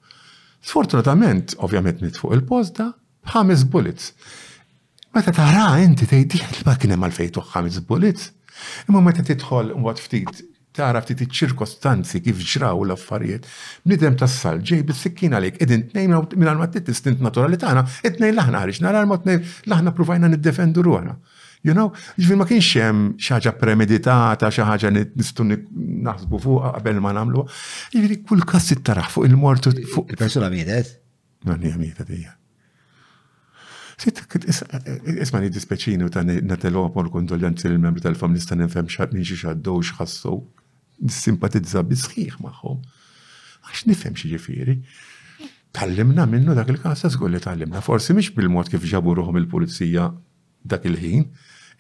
Sfortunatament, 0.64 1.58
ovvjament 1.60 2.00
nitfuq 2.00 2.32
il 2.38 2.46
pozda 2.48 2.92
ħames 3.34 3.66
bullets. 3.68 4.14
Meta 5.14 5.30
tara 5.30 5.76
inti 5.82 6.08
tgħid 6.10 6.64
ma 6.66 6.72
kien 6.74 6.90
hemm 6.90 7.06
għalfejn 7.06 7.36
ħames 7.52 7.76
bullets. 7.86 8.32
Imma 8.90 9.02
meta 9.06 9.22
tidħol 9.22 9.68
waqt 9.84 10.02
ftit 10.02 10.40
tara 10.74 10.98
ftit 11.04 11.20
iċ-ċirkostanzi 11.28 12.18
kif 12.24 12.40
ġraw 12.42 12.82
l-affarijiet. 12.82 13.46
Bnidem 13.86 14.16
tas-sal 14.18 14.58
ġej 14.58 14.80
bis-sikkin 14.90 15.38
għalik 15.38 15.60
qegħdin 15.60 15.84
tnejn 15.92 16.16
minn 16.34 16.50
għal 16.50 16.60
ma 16.64 16.68
tistint 16.74 17.22
naturali 17.22 17.60
tagħna, 17.62 17.86
it-tnejn 18.10 18.34
l-aħna 18.34 18.64
ħariġna 18.66 18.90
l-arma 18.90 19.20
tnejn 19.22 19.46
l-aħna 19.70 19.94
pruvajna 20.00 20.32
niddefendu 20.34 20.86
ruħna. 20.88 21.14
You 21.62 21.78
know, 21.78 21.86
ġvil 22.18 22.42
ma 22.42 22.50
kienx 22.50 22.74
hemm 22.82 23.06
xi 23.14 23.36
ħaġa 23.38 23.54
premeditata, 23.62 24.50
xi 24.50 24.66
ħaġa 24.66 24.92
nistgħu 24.98 25.50
naħsbu 26.10 26.42
fuq 26.48 26.72
qabel 26.80 26.98
ma 27.06 27.14
nagħmluha. 27.14 27.60
Jiġri 27.94 28.18
kull 28.32 28.42
każ 28.44 28.72
taraħ 28.90 29.14
fuq 29.14 29.30
il-mortu 29.30 29.78
fuq. 29.84 30.08
Il-persuna 30.10 30.50
mietet? 30.58 30.96
Non 31.46 31.62
hija 31.62 31.78
mietet 31.78 32.10
Isma 34.02 35.38
li 35.42 35.48
dispeċini 35.54 36.04
u 36.06 36.10
ta' 36.12 36.24
natelu 36.26 36.82
por 36.94 37.08
kondoljanzi 37.14 37.68
l-membri 37.70 38.02
tal 38.02 38.16
famli 38.18 38.42
ta' 38.42 38.58
nifem 38.58 38.88
minn 39.12 39.24
xi 39.26 39.36
xaddu 39.42 39.76
u 39.78 39.82
xħassu. 39.90 40.32
dissimpatizza 40.94 41.82
bisħiħ 41.82 42.36
magħhom. 42.40 42.76
Għax 43.66 43.86
nifhem 43.90 44.14
xie 44.14 44.30
ġifiri. 44.30 44.76
Tallimna 45.74 46.22
minnu 46.30 46.54
dak 46.54 46.70
il-każ 46.70 47.02
żgur 47.16 47.32
li 47.34 47.40
tallimna. 47.42 47.80
Forsi 47.82 48.14
mhix 48.14 48.30
bil-mod 48.36 48.70
kif 48.70 48.84
ġabu 48.86 49.14
ruhom 49.18 49.36
il-pulizija 49.40 50.04
dak 50.62 50.86
il-ħin, 50.86 51.24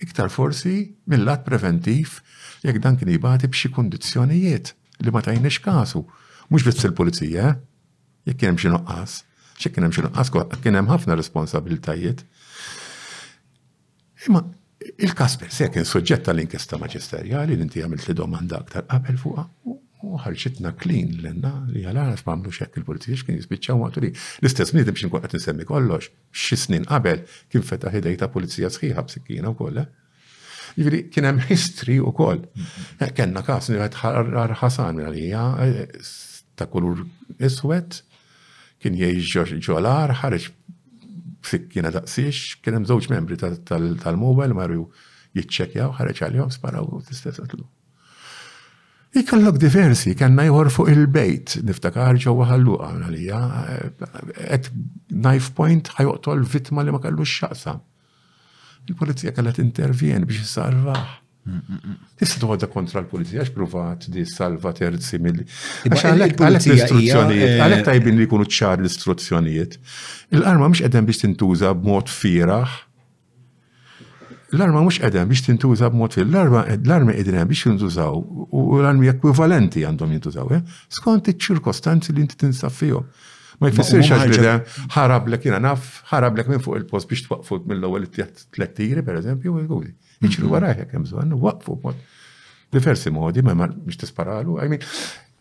iktar 0.02 0.32
forsi 0.34 0.74
mill-lat 1.06 1.44
preventiv 1.46 2.18
jekk 2.66 2.82
dan 2.82 2.98
kien 2.98 3.12
jibati 3.14 3.46
b'xi 3.48 3.70
kundizzjonijiet 3.76 4.74
li 5.00 5.14
ma 5.14 5.22
tajniex 5.22 5.62
kasu. 5.62 6.02
Mhux 6.50 6.66
biss 6.66 6.84
il-pulizija, 6.90 7.54
eh? 7.54 7.62
jekk 8.26 8.36
kien 8.42 8.50
hemm 8.52 8.60
xi 8.66 8.74
noqqas 8.74 9.22
ċe 9.64 9.72
kien 9.74 9.88
hemm 9.88 9.94
xi 9.94 10.74
ħafna 10.94 11.16
responsabiltajiet. 11.20 12.24
Imma 14.28 14.44
il-kas 15.06 15.38
per 15.40 15.50
se 15.52 15.70
kien 15.72 15.88
soġġetta 15.88 16.30
tal-inkesta 16.30 16.78
maġisterjali 16.80 17.56
li 17.58 17.64
inti 17.64 17.82
għamil 17.84 18.04
li 18.04 18.16
domanda 18.18 18.60
aktar 18.60 18.84
qabel 18.90 19.18
fuqa, 19.22 19.46
u 20.04 20.18
ħarġitna 20.20 20.74
klin 20.80 21.14
l-enna 21.22 21.50
li 21.70 21.86
għal-għaraf 21.88 22.26
mamlu 22.28 22.52
xek 22.52 22.76
il-politiċ 22.82 23.24
kien 23.24 23.38
jisbicċaw 23.38 23.86
għatu 23.86 24.02
li 24.04 24.10
l-istess 24.12 24.74
nidem 24.76 24.98
xin 25.00 25.12
kwaqt 25.12 25.36
nsemmi 25.38 25.64
kollox, 25.68 26.10
xi 26.44 26.58
snin 26.60 26.84
qabel 26.90 27.22
kien 27.52 27.64
feta 27.64 27.92
ħidej 27.94 28.20
ta' 28.20 28.28
pulizija 28.34 28.68
sħiħa 28.74 29.06
b'sikkina 29.08 29.52
u 29.52 29.56
kolla. 29.62 29.86
Eh? 29.86 30.32
Jiviri, 30.74 31.04
kien 31.14 31.28
hemm 31.28 31.44
history 31.48 32.00
u 32.02 32.10
koll. 32.16 32.42
Eh, 32.98 33.12
kenna 33.16 33.44
kas 33.46 33.70
li 33.70 33.78
għed 33.78 34.56
ħasan 34.60 34.98
minn 34.98 35.08
għalija 35.08 35.44
eh, 35.64 35.86
ta' 36.58 36.68
kulur 36.72 37.04
iswet 37.46 38.02
kien 38.84 38.98
jgħix 39.00 39.64
ġolar, 39.64 40.12
ħareġ 40.20 40.48
sikkina 41.50 41.90
daqsiex, 41.94 42.60
kien 42.64 42.76
hemm 42.76 42.88
żewġ 42.90 43.08
membri 43.14 43.38
tal-mobile 43.40 44.56
marru 44.56 44.84
jiċċekjaw, 45.36 45.94
ħareġ 45.98 46.20
għalihom 46.28 46.52
sparaw 46.54 46.90
tista'. 47.08 47.32
qatlu. 47.38 47.64
Ikallok 49.20 49.60
diversi, 49.62 50.12
kanna 50.18 50.44
jħor 50.48 50.72
fuq 50.74 50.90
il-bejt, 50.92 51.56
niftakar 51.68 52.18
ġewwa 52.24 52.48
ħalluqa 52.50 52.88
għalija, 52.96 53.40
at 54.56 54.70
knife 55.14 55.54
point 55.58 55.92
ħajoqtol 55.96 56.44
vittma 56.54 56.82
li 56.84 56.94
ma 56.94 57.00
kellux 57.04 57.38
xaqsa. 57.40 57.76
Il-polizija 58.88 59.32
kellha 59.32 59.54
intervjen 59.64 60.26
biex 60.28 60.42
jissarvaħ. 60.44 61.20
Tista 62.18 62.38
tuħodda 62.40 62.68
kontra 62.72 63.00
l-polizija, 63.02 63.42
x'pruvat 63.44 64.06
di 64.14 64.22
salva 64.24 64.70
terzi 64.76 65.18
mill 65.20 65.42
Għax 65.44 66.04
għalek 66.10 66.38
l-istruzzjonijiet, 66.46 67.50
e- 67.52 67.58
għalek 67.64 67.82
tajbin 67.88 68.16
li 68.18 68.26
kunu 68.30 68.46
ċar 68.48 68.78
l-istruzzjonijiet. 68.80 69.76
L-arma 70.38 70.70
mux 70.72 70.80
edem 70.88 71.08
biex 71.10 71.20
tintuża 71.26 71.74
b'mod 71.82 72.08
firaħ. 72.14 72.78
L-arma 74.54 74.84
mux 74.86 75.02
edem 75.04 75.28
biex 75.28 75.44
tintuża 75.50 75.90
b'mod 75.92 76.16
firaħ. 76.16 76.56
L-arma 76.78 77.18
edem 77.20 77.52
biex 77.52 77.68
jintużaw 77.68 78.24
u 78.48 78.64
l-armi 78.78 79.12
ekwivalenti 79.12 79.84
għandhom 79.84 80.16
jintużaw. 80.16 80.48
Eh? 80.56 80.64
Skont 80.96 81.28
iċ-ċirkostanzi 81.34 82.16
li 82.16 82.24
inti 82.24 82.40
tinsab 82.40 82.72
fihom. 82.72 83.04
Ma 83.60 83.68
jfissirx 83.70 84.16
għaxbida, 84.16 84.56
ħarablek 84.96 85.44
jina 85.46 85.60
naf, 85.62 86.00
ħarablek 86.10 86.48
minn 86.50 86.64
fuq 86.64 86.80
il-post 86.80 87.12
biex 87.12 87.28
twaqfut 87.28 87.68
mill-ewwel 87.70 88.08
tlet 88.16 88.72
tiri, 88.80 89.04
per 89.06 89.20
eżempju, 89.20 89.60
u 89.70 89.82
jiġru 90.26 90.50
warajja 90.54 90.86
kemm 90.90 91.04
bżonn, 91.06 91.34
waqfu 91.40 91.76
mod 91.84 91.96
diversi 92.74 93.10
modi, 93.14 93.42
ma 93.44 93.54
biex 93.68 94.00
tisparalu, 94.00 94.58
I 94.64 94.68
mean, 94.72 94.84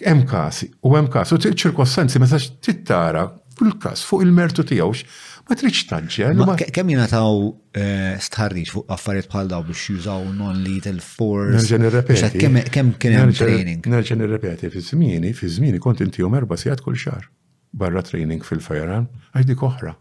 hemm 0.03 0.26
kasi, 0.30 0.72
u 0.84 0.94
hemm 0.95 1.08
kasi, 1.14 1.36
u 1.38 1.52
ċirkostanzi 1.52 2.20
ma 2.22 2.28
tara 2.28 2.50
tittara 2.64 3.24
kull 3.58 3.76
kas 3.82 4.02
fuq 4.08 4.24
il-mertu 4.26 4.66
tiegħux 4.66 5.03
ma 5.50 5.58
tridx 5.60 5.84
tanġel. 5.90 6.42
Eh, 6.56 6.64
kemm 6.74 6.92
jingħataw 6.94 7.36
eh, 7.78 8.16
starriċ 8.24 8.72
fuq 8.78 8.88
affarijiet 8.95 9.28
bħal 9.30 9.50
daw 9.53 9.62
biex 9.68 9.86
jużaw 9.92 10.24
non-lethal 10.34 11.00
force. 11.06 11.68
il-repeti. 11.72 12.42
Kemm 12.72 12.94
kien 13.00 13.18
hemm 13.20 13.36
training? 13.38 13.86
Nerġa' 13.94 14.18
nirrepeti 14.20 14.70
fi 14.74 14.82
żmieni, 14.84 15.34
fi 15.38 15.50
żmieni 15.58 15.80
kont 15.84 16.02
intihom 16.06 16.34
erba' 16.40 16.58
sigħat 16.60 16.82
kull 16.86 16.95
xahar 16.98 17.30
barra 17.74 18.02
training 18.06 18.44
fil 18.45 18.62
fajran 18.62 19.08
għaj 19.36 19.44
dik 19.50 19.64
oħra. 19.70 19.94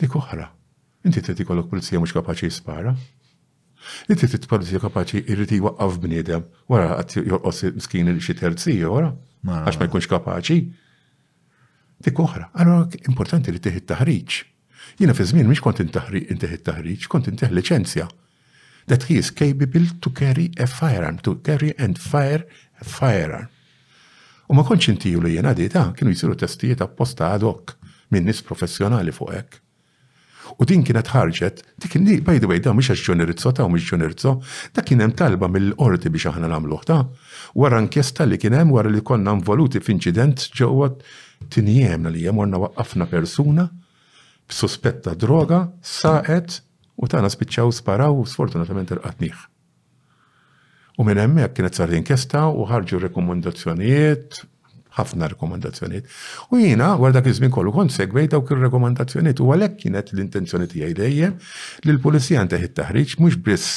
Dik 0.00 0.12
oħra. 0.16 0.48
Inti 1.06 1.20
t-tikollok 1.22 1.68
pulizija 1.70 2.00
mhux 2.00 2.12
kapaċi 2.16 2.50
jispara. 2.50 2.92
Li 4.10 4.16
trid 4.20 4.46
polizija 4.50 4.80
kapaċi 4.82 5.22
irrid 5.30 5.52
jwaqqaf 5.56 5.96
bniedem 6.02 6.44
wara 6.70 6.96
qatt 6.98 7.18
jorqos 7.22 7.62
miskin 7.76 8.10
xi 8.24 8.34
terzija 8.40 8.90
wara 8.92 9.10
għax 9.46 9.80
ma 9.80 9.88
jkunx 9.88 10.08
kapaċi. 10.10 10.58
Dik 12.04 12.20
oħra, 12.20 12.48
allora 12.58 12.86
importanti 13.10 13.52
li 13.54 13.60
teħid 13.62 13.86
taħriġ. 13.92 14.36
Jiena 15.00 15.14
fi 15.16 15.26
żmien 15.30 15.48
mhix 15.50 15.62
kont 15.64 15.82
inteħid 15.86 16.62
taħriġ, 16.70 17.06
kont 17.12 17.30
inteħ 17.32 17.54
liċenzja. 17.58 18.06
That 18.90 19.06
he 19.08 19.16
is 19.20 19.32
capable 19.34 19.88
to 20.04 20.12
carry 20.14 20.50
a 20.62 20.66
firearm, 20.70 21.18
to 21.26 21.36
carry 21.46 21.72
and 21.78 21.98
fire 21.98 22.44
a 22.82 22.86
firearm. 22.86 23.48
U 24.46 24.54
ma 24.54 24.62
kontx 24.68 24.92
intiju 24.92 25.24
li 25.24 25.34
jena 25.38 25.54
dita, 25.58 25.88
kienu 25.96 26.12
jisiru 26.14 26.36
testijiet 26.38 26.84
apposta 26.84 27.32
ad 27.36 27.46
hoc 27.48 27.74
minn 28.14 28.28
nis 28.30 28.42
professjonali 28.46 29.10
fuq 29.14 29.32
hekk. 29.38 29.62
U 30.58 30.64
din 30.68 30.82
kienet 30.86 31.08
ħarġet, 31.10 31.62
dik 31.82 31.96
by 32.24 32.38
the 32.38 32.46
way, 32.48 32.60
da 32.62 32.72
mhux 32.72 32.90
għax 32.94 33.02
ġonerizzo 33.08 33.52
ta' 33.52 33.66
mux 33.66 33.80
mhux 33.82 33.90
ġonerizzo, 33.90 34.32
da 34.74 34.82
kien 34.82 35.02
hemm 35.02 35.14
talba 35.18 35.48
mill-qorti 35.50 36.12
biex 36.12 36.30
aħna 36.30 36.50
namluħ 36.52 36.84
ta' 36.86 37.00
wara 37.56 37.80
inkjesta 37.82 38.26
li 38.26 38.38
kien 38.38 38.54
hemm 38.54 38.72
wara 38.76 38.92
li 38.92 39.02
konna 39.02 39.34
involuti 39.36 39.80
f'inċident 39.82 40.46
ġewwa 40.56 40.90
tinjemna 41.52 42.12
li 42.12 42.24
hemm 42.28 42.38
warna 42.44 42.60
waqqafna 42.62 43.08
persuna 43.10 43.66
b'suspetta 44.46 45.16
droga, 45.18 45.64
saqet 45.82 46.60
u 47.02 47.10
tagħna 47.10 47.30
spiċċaw 47.34 47.72
sparaw 47.80 48.22
sfortunatament 48.30 48.94
irqatnieh. 48.96 49.38
U 50.96 51.04
minn 51.04 51.20
hemmhekk 51.20 51.58
kienet 51.58 51.76
sar 51.76 51.90
inkjesta 51.92 52.46
u 52.54 52.62
ħarġu 52.70 53.02
rekomendazzjonijiet 53.08 54.44
ħafna 54.98 55.28
rekomandazzjoniet. 55.32 56.06
U 56.50 56.60
jina, 56.60 56.92
għarda 56.96 57.22
kizmin 57.26 57.52
kollu 57.52 57.72
kont 57.74 57.92
segwej 57.94 58.30
dawk 58.32 58.52
il-rekomandazzjoniet 58.54 59.40
u 59.44 59.50
għalek 59.52 59.76
kienet 59.82 60.12
l-intenzjoni 60.14 60.68
tiegħi 60.72 60.96
dejjem 61.00 61.36
li 61.86 61.96
l-pulizija 61.96 62.44
nteħ 62.46 62.64
it-taħriġ 62.70 63.16
mhux 63.20 63.40
biss 63.44 63.76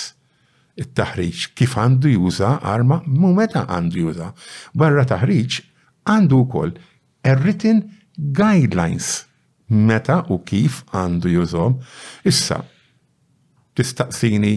it-taħriġ 0.79 1.43
kif 1.59 1.75
għandu 1.77 2.13
juża 2.15 2.53
arma, 2.71 3.01
mu 3.05 3.33
meta 3.35 3.65
għandu 3.67 4.03
juża. 4.05 4.31
Barra 4.79 5.03
taħriġ 5.11 5.59
għandu 6.13 6.39
wkoll 6.45 6.77
written 7.43 7.83
guidelines 8.39 9.25
meta 9.67 10.21
u 10.31 10.39
kif 10.47 10.83
għandu 10.95 11.33
jużom. 11.35 11.81
Issa, 12.27 12.61
tistaqsini, 13.77 14.53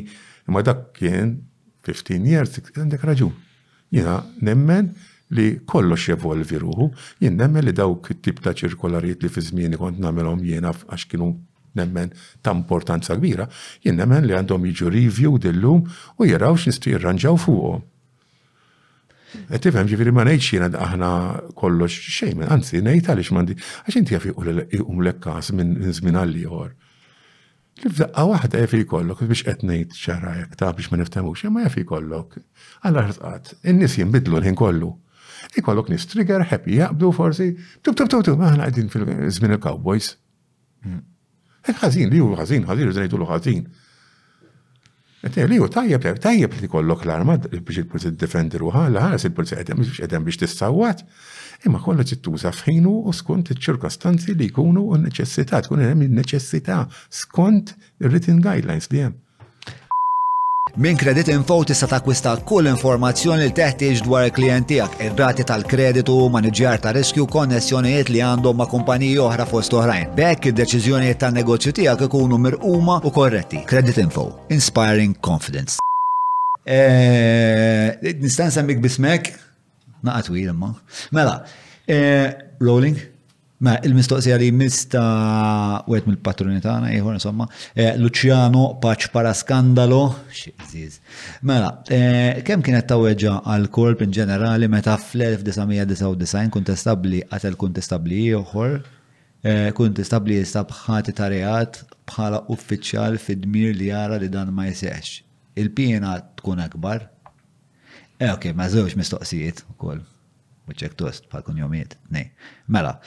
ma 0.53 0.63
dak 0.67 0.93
kien 0.97 1.41
15 1.83 2.23
years, 2.31 2.55
għandek 2.77 3.03
raġun. 3.07 3.35
Jina, 3.93 4.21
nemmen 4.41 4.93
li 5.37 5.47
kollox 5.69 6.09
jevolvi 6.11 6.59
ruħu, 6.61 6.89
jien 7.23 7.37
nemmen 7.39 7.65
li 7.65 7.73
dawk 7.77 8.11
it-tip 8.15 8.41
ta' 8.45 8.53
ċirkolarijiet 8.59 9.25
li 9.25 9.31
fi 9.33 9.45
żmieni 9.47 9.79
kont 9.81 10.01
nagħmelhom 10.03 10.43
jiena 10.49 10.73
għax 10.75 11.07
kienu 11.13 11.31
nemmen 11.79 12.13
ta' 12.45 12.53
importanza 12.57 13.17
kbira, 13.17 13.47
jien 13.85 13.97
nemmen 14.01 14.27
li 14.29 14.37
għandhom 14.37 14.67
jiġu 14.69 14.93
review 14.97 15.39
dillum 15.41 15.87
u 16.21 16.29
jiraw 16.29 16.59
x'nistu 16.61 16.93
jirranġaw 16.93 17.39
fuqhom. 17.47 17.81
Et 19.49 19.57
tifhem 19.65 19.89
ma 20.13 20.27
nejċi 20.29 20.59
jena 20.59 20.69
daħna 20.75 21.11
kollox 21.57 22.13
xejn, 22.19 22.43
anzi 22.53 22.83
ngħid 22.85 23.09
għaliex 23.15 23.33
m'għandi 23.33 23.57
għax 23.65 24.01
inti 24.03 24.19
jaf 24.19 24.27
jqumlek 24.29 25.23
każ 25.25 25.55
minn 25.57 25.81
żmien 25.97 26.19
għal 26.21 26.35
ieħor. 26.45 26.73
Li 27.83 27.89
f'daqqa 27.95 28.27
waħda 28.35 28.61
jaf 28.61 28.75
jkollok 28.83 29.25
biex 29.31 29.47
qed 29.49 29.65
ngħid 29.71 29.97
xara 29.97 30.35
jekk 30.43 30.61
ta' 30.61 30.75
biex 30.77 30.93
ma 30.93 31.01
niftemux, 31.01 31.47
ma 31.49 31.65
jaf 31.65 31.79
jkollok. 31.81 32.37
Alla 32.85 33.07
ħrqat, 33.09 33.55
in-nies 33.73 33.97
jinbidlu 34.03 34.37
l-ħin 34.43 34.61
kollu. 34.61 34.91
Ikollok 35.55 35.89
nis 35.91 36.07
trigger, 36.07 36.45
happy 36.47 36.79
jaqbdu 36.79 37.11
forsi, 37.13 37.53
tub 37.85 37.97
tub 37.99 38.11
tub 38.11 38.25
tub, 38.27 38.41
maħna 38.41 38.69
għedin 38.71 38.91
fil-żmien 38.93 39.57
il-cowboys. 39.57 40.15
Hmm. 40.85 41.03
Ħazin, 41.73 42.11
li 42.13 42.21
ju 42.21 42.31
ħazin, 42.39 42.67
ħazin, 42.69 42.91
rżajdu 42.93 43.19
l 43.21 43.29
ħazin. 43.31 43.65
Li 45.23 45.59
ju 45.61 45.69
tajjeb, 45.71 46.07
tajjeb 46.23 46.55
li 46.63 46.69
kollok 46.71 47.05
l-arma 47.07 47.37
biex 47.43 47.83
il-pulsi 47.85 48.11
defendi 48.19 48.59
ruħa, 48.63 48.89
l-ħares 48.91 49.27
il-pulsi 49.29 49.59
għedem 49.61 49.83
biex 49.83 50.03
għedem 50.07 50.25
biex 50.27 50.41
tistawat, 50.43 51.05
imma 51.69 51.79
kollha 51.83 52.07
tittuża 52.11 52.51
fħinu 52.55 52.95
u 53.07 53.15
skont 53.15 53.53
iċ-ċirkostanzi 53.55 54.35
li 54.39 54.49
jkunu 54.51 54.83
u 54.91 54.99
neċessità, 55.05 55.63
tkun 55.67 55.85
hemm 55.87 56.03
il-neċessità 56.09 56.81
skont 57.23 57.77
written 58.03 58.43
guidelines 58.43 58.91
li 58.91 59.05
hemm. 59.07 59.22
Min 60.77 60.97
Credit 60.97 61.29
Info 61.29 61.65
tista' 61.65 61.85
takwista 61.87 62.33
kull 62.49 62.65
informazzjoni 62.71 63.45
li 63.45 63.53
teħtieġ 63.53 63.99
dwar 64.07 64.25
il 64.25 64.33
tiegħek, 64.71 64.95
ir-rati 65.05 65.45
tal-kreditu, 65.45 66.15
maniġjar 66.33 66.81
ta' 66.81 66.93
riskju, 66.97 67.27
konnessjonijiet 67.29 68.09
li 68.09 68.23
għandhom 68.25 68.57
ma' 68.57 68.65
kumpaniji 68.71 69.19
oħra 69.21 69.45
fost 69.51 69.75
oħrajn. 69.77 70.15
Bekk 70.17 70.47
id-deċiżjonijiet 70.55 71.19
tan-negozju 71.21 71.73
tiegħek 71.77 72.07
ikunu 72.09 72.39
mirquma 72.41 72.97
u 73.05 73.13
korretti. 73.13 73.61
Credit 73.69 73.99
Info, 74.07 74.25
inspiring 74.49 75.13
confidence. 75.21 75.77
Eh, 76.65 77.99
Nistan 78.25 78.49
semmik 78.51 78.81
bismek? 78.81 79.29
Naqat 80.09 80.33
wir 80.33 80.49
imma. 80.55 80.73
Mela, 81.11 81.43
eh, 81.87 82.31
rolling? 82.61 83.12
Ma 83.63 83.77
il-mistoqsija 83.87 84.37
li 84.43 84.49
mista 84.51 85.01
wet 85.87 86.09
mill-patroni 86.11 86.59
tagħna 86.65 86.89
ieħor 86.97 87.15
insomma, 87.15 87.45
eh, 87.79 87.93
Luciano 87.95 88.73
Paċ 88.83 89.07
para 89.15 89.31
skandalo, 89.39 90.01
Mela, 91.47 91.69
eh, 91.95 92.43
kemm 92.43 92.65
kienet 92.67 92.91
weġġa' 92.91 93.37
għal 93.53 93.69
korp 93.71 94.03
in 94.03 94.11
ġenerali 94.15 94.67
meta 94.71 94.97
fl-1999 94.97 96.51
kun 96.51 96.57
kontestabli 96.57 97.23
għatel 97.29 97.55
kontestabli 97.61 98.19
ieħor 98.33 98.75
eh, 99.47 99.83
testabbli 100.01 100.41
jistab 100.41 100.75
ħati 100.83 101.15
reat 101.37 101.85
bħala 102.11 102.43
uffiċjal 102.51 103.19
fid-dmir 103.23 103.77
li 103.79 103.93
jara 103.95 104.19
li 104.19 104.27
dan 104.29 104.51
ma 104.59 104.67
jseħx. 104.71 105.21
Il-pjena 105.57 106.19
tkun 106.41 106.67
akbar, 106.69 107.09
Eh, 108.23 108.31
ok, 108.31 108.53
ma 108.55 108.69
zewġ 108.71 108.93
mistoqsijiet 108.95 109.65
u 109.69 109.75
koll. 109.83 110.03
Uċek 110.71 110.93
tost, 110.95 111.25
bħal 111.33 111.43
kunjomiet, 111.43 111.97
nej. 112.15 112.29
Mela, 112.71 113.01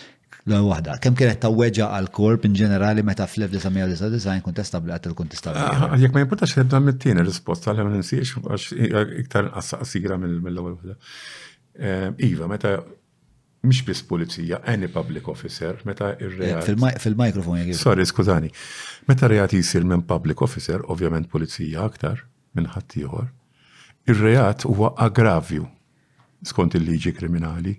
l 0.46 0.66
waħda. 0.70 0.98
Kem 1.02 1.16
kienet 1.18 1.40
ta' 1.42 1.48
tawweġa 1.50 1.88
għal 1.98 2.10
korp 2.14 2.44
in 2.46 2.54
ġenerali 2.58 3.02
meta 3.06 3.26
fl-1999 3.26 4.44
kun 4.46 4.54
testabli 4.60 4.94
għat 4.94 5.08
il-kun 5.10 5.32
testabli. 5.32 5.62
Ah, 5.62 5.88
ah, 5.90 5.96
jek 5.98 6.14
ma 6.14 6.22
jimportax 6.22 6.54
jibda 6.60 6.82
mit-tieni 6.86 7.24
risposta 7.26 7.74
għal 7.74 7.82
ma 7.90 7.96
nsiex 8.04 8.36
għax 8.44 8.68
iktar 9.24 9.50
qasira 9.56 10.20
mill-ewwel 10.22 10.76
waħda. 10.76 10.98
Eh, 11.76 12.12
iva, 12.30 12.46
meta 12.52 12.76
mhix 13.66 13.82
biss 13.88 14.06
pulizija, 14.06 14.60
any 14.70 14.86
public 14.94 15.26
officer, 15.34 15.80
meta 15.90 16.12
ir-reat. 16.22 16.70
Eh, 16.70 16.94
fil-mikrofon 17.02 17.64
jgħid. 17.64 17.80
Sorry, 17.82 18.06
skużani. 18.06 18.54
Meta 19.10 19.30
reat 19.32 19.58
jisir 19.58 19.82
minn 19.86 20.06
public 20.06 20.46
officer, 20.46 20.84
ovvjament 20.86 21.32
pulizija 21.34 21.88
aktar 21.90 22.22
minn 22.56 22.70
ħadd 22.76 23.00
ieħor, 23.02 23.32
ir-reat 24.14 24.70
huwa 24.70 24.94
aggravju 25.02 25.66
skont 26.44 26.74
il-liġi 26.76 27.14
kriminali. 27.16 27.72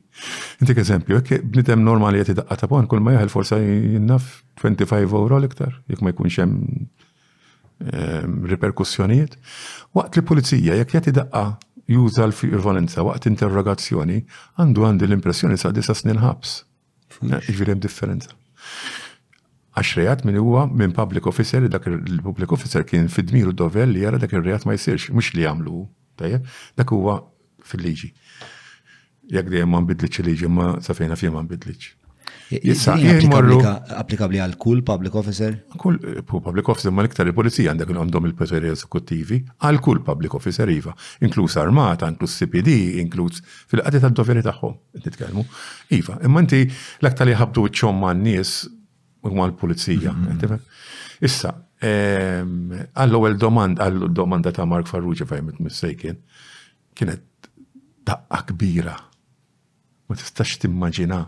Intik 0.63 0.79
eżempju, 0.85 1.17
jekk 1.19 1.45
bnidem 1.45 1.85
normali 1.85 2.21
jgħet 2.23 2.39
daqqa 2.41 2.57
ta' 2.61 2.69
pon, 2.71 2.87
kull 2.89 3.01
ma 3.05 3.13
jgħal 3.17 3.29
forsa 3.33 3.59
jinnaf 3.61 4.29
25 4.63 5.15
euro 5.21 5.39
l-iktar, 5.41 5.81
jekk 5.91 6.05
ma 6.05 6.13
jkunx 6.15 6.39
hemm 6.41 6.57
ehm, 7.85 8.45
riperkussjonijiet. 8.53 9.37
Waqt 9.97 10.17
li 10.19 10.23
pulizija, 10.27 10.79
jekk 10.81 10.97
jgħet 10.97 11.13
daqqa 11.21 11.45
juża 11.93 12.25
l-violenza 12.31 13.05
waqt 13.07 13.29
interrogazzjoni, 13.31 14.23
għandu 14.59 14.87
għandi 14.89 15.11
l-impressjoni 15.11 15.59
sa' 15.61 15.71
disa 15.77 15.95
snin 15.95 16.19
ħabs. 16.25 16.63
Ġviri 17.23 17.77
differenza. 17.81 18.33
Għax 19.77 19.91
rejat 19.99 20.23
minn 20.25 20.39
huwa 20.41 20.65
minn 20.67 20.93
public 20.97 21.27
officer, 21.29 21.61
dak 21.71 21.85
il-public 21.89 22.53
officer 22.57 22.83
kien 22.89 23.11
fid-dmiru 23.13 23.53
Dovell 23.53 23.93
li 23.93 24.03
jara 24.03 24.17
dak 24.19 24.33
il-rejat 24.33 24.65
ma 24.67 24.73
jsirx, 24.73 25.11
mux 25.13 25.35
li 25.37 25.45
jagħmlu, 25.45 25.83
dak 26.77 26.93
huwa 26.97 27.19
fil-liġi 27.67 28.09
jekk 29.35 29.51
dejjem 29.53 29.71
ma 29.73 29.81
nbidlitx 29.83 30.21
liġi 30.27 30.51
ma 30.51 30.73
safejna 30.83 31.17
fejna 31.19 31.35
ma 31.37 31.47
nbidlitx. 31.47 31.95
Issa 32.63 32.95
applikabli 33.97 34.39
għal 34.43 34.55
kull 34.63 34.85
public 34.87 35.17
officer? 35.19 35.57
Kull 35.83 35.97
public 36.29 36.69
officer 36.71 36.93
ma 36.95 37.03
l-iktar 37.03 37.27
il-polizija 37.27 37.73
għandek 37.73 37.91
għandhom 37.91 38.29
il-poteri 38.31 38.71
eżekuttivi 38.71 39.39
għal 39.67 39.81
kull 39.83 39.99
public 40.07 40.37
officer 40.39 40.71
iva, 40.71 40.95
inkluż 41.27 41.57
armata, 41.63 42.07
inkluz 42.13 42.37
CPD, 42.39 42.75
inkluż 43.03 43.41
fil 43.73 43.83
qadet 43.83 44.05
tad-doveri 44.07 44.45
tagħhom 44.47 44.77
nitkelmu. 45.09 45.43
Iva, 45.99 46.21
imma 46.29 46.45
inti 46.45 46.61
l-aktar 46.69 47.27
li 47.27 47.35
ħabdu 47.35 47.67
ċomma 47.83 48.15
n-nies 48.15 48.55
huma 49.27 49.49
l-pulizija. 49.51 50.15
Mm-hmm. 50.15 50.63
Issa, 51.27 51.51
għall-ewwel 51.83 53.35
domanda 53.43 53.89
għall-domanda 53.91 54.55
ta' 54.55 54.71
Mark 54.71 54.91
Farrugia 54.93 55.27
fejn 55.27 55.51
mistejkien 55.67 56.23
kienet 56.97 57.27
daqqa 58.07 58.45
kbira 58.53 58.95
ma 60.07 60.15
tistax 60.15 60.59
timmaġina 60.63 61.27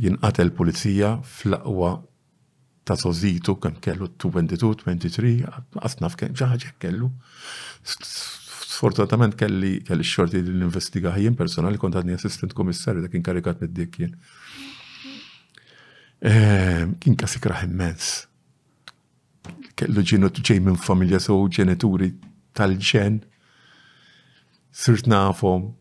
jinqatel 0.00 0.50
pulizija 0.56 1.16
fl-aqwa 1.22 1.94
ta' 2.88 2.96
sożitu 3.00 3.54
kem 3.60 3.74
kellu 3.84 4.06
22, 4.20 4.74
23, 4.84 5.44
għasnaf 5.80 6.14
kem 6.20 6.30
ġaħġa 6.36 6.70
kellu. 6.82 7.08
Sfortunatament 7.86 9.34
kelli 9.40 9.72
kelli 9.86 10.04
xorti 10.08 10.38
l-investiga 10.42 11.10
personali 11.36 11.78
kont 11.80 11.94
għadni 12.00 12.14
assistent 12.16 12.52
komissarju 12.56 13.02
dak 13.04 13.14
inkarikat 13.18 13.60
mid-dik 13.64 13.94
ehm, 14.06 16.88
Kien 17.00 17.16
kasikra 17.20 17.62
immens. 17.66 18.26
Kellu 19.76 20.00
ġinu 20.04 20.26
ġej 20.32 20.60
minn 20.60 20.76
familja 20.80 21.18
sew 21.20 21.44
ġenituri 21.48 22.12
tal-ġen. 22.52 23.22
Sirt 24.72 25.06
nafom 25.10 25.72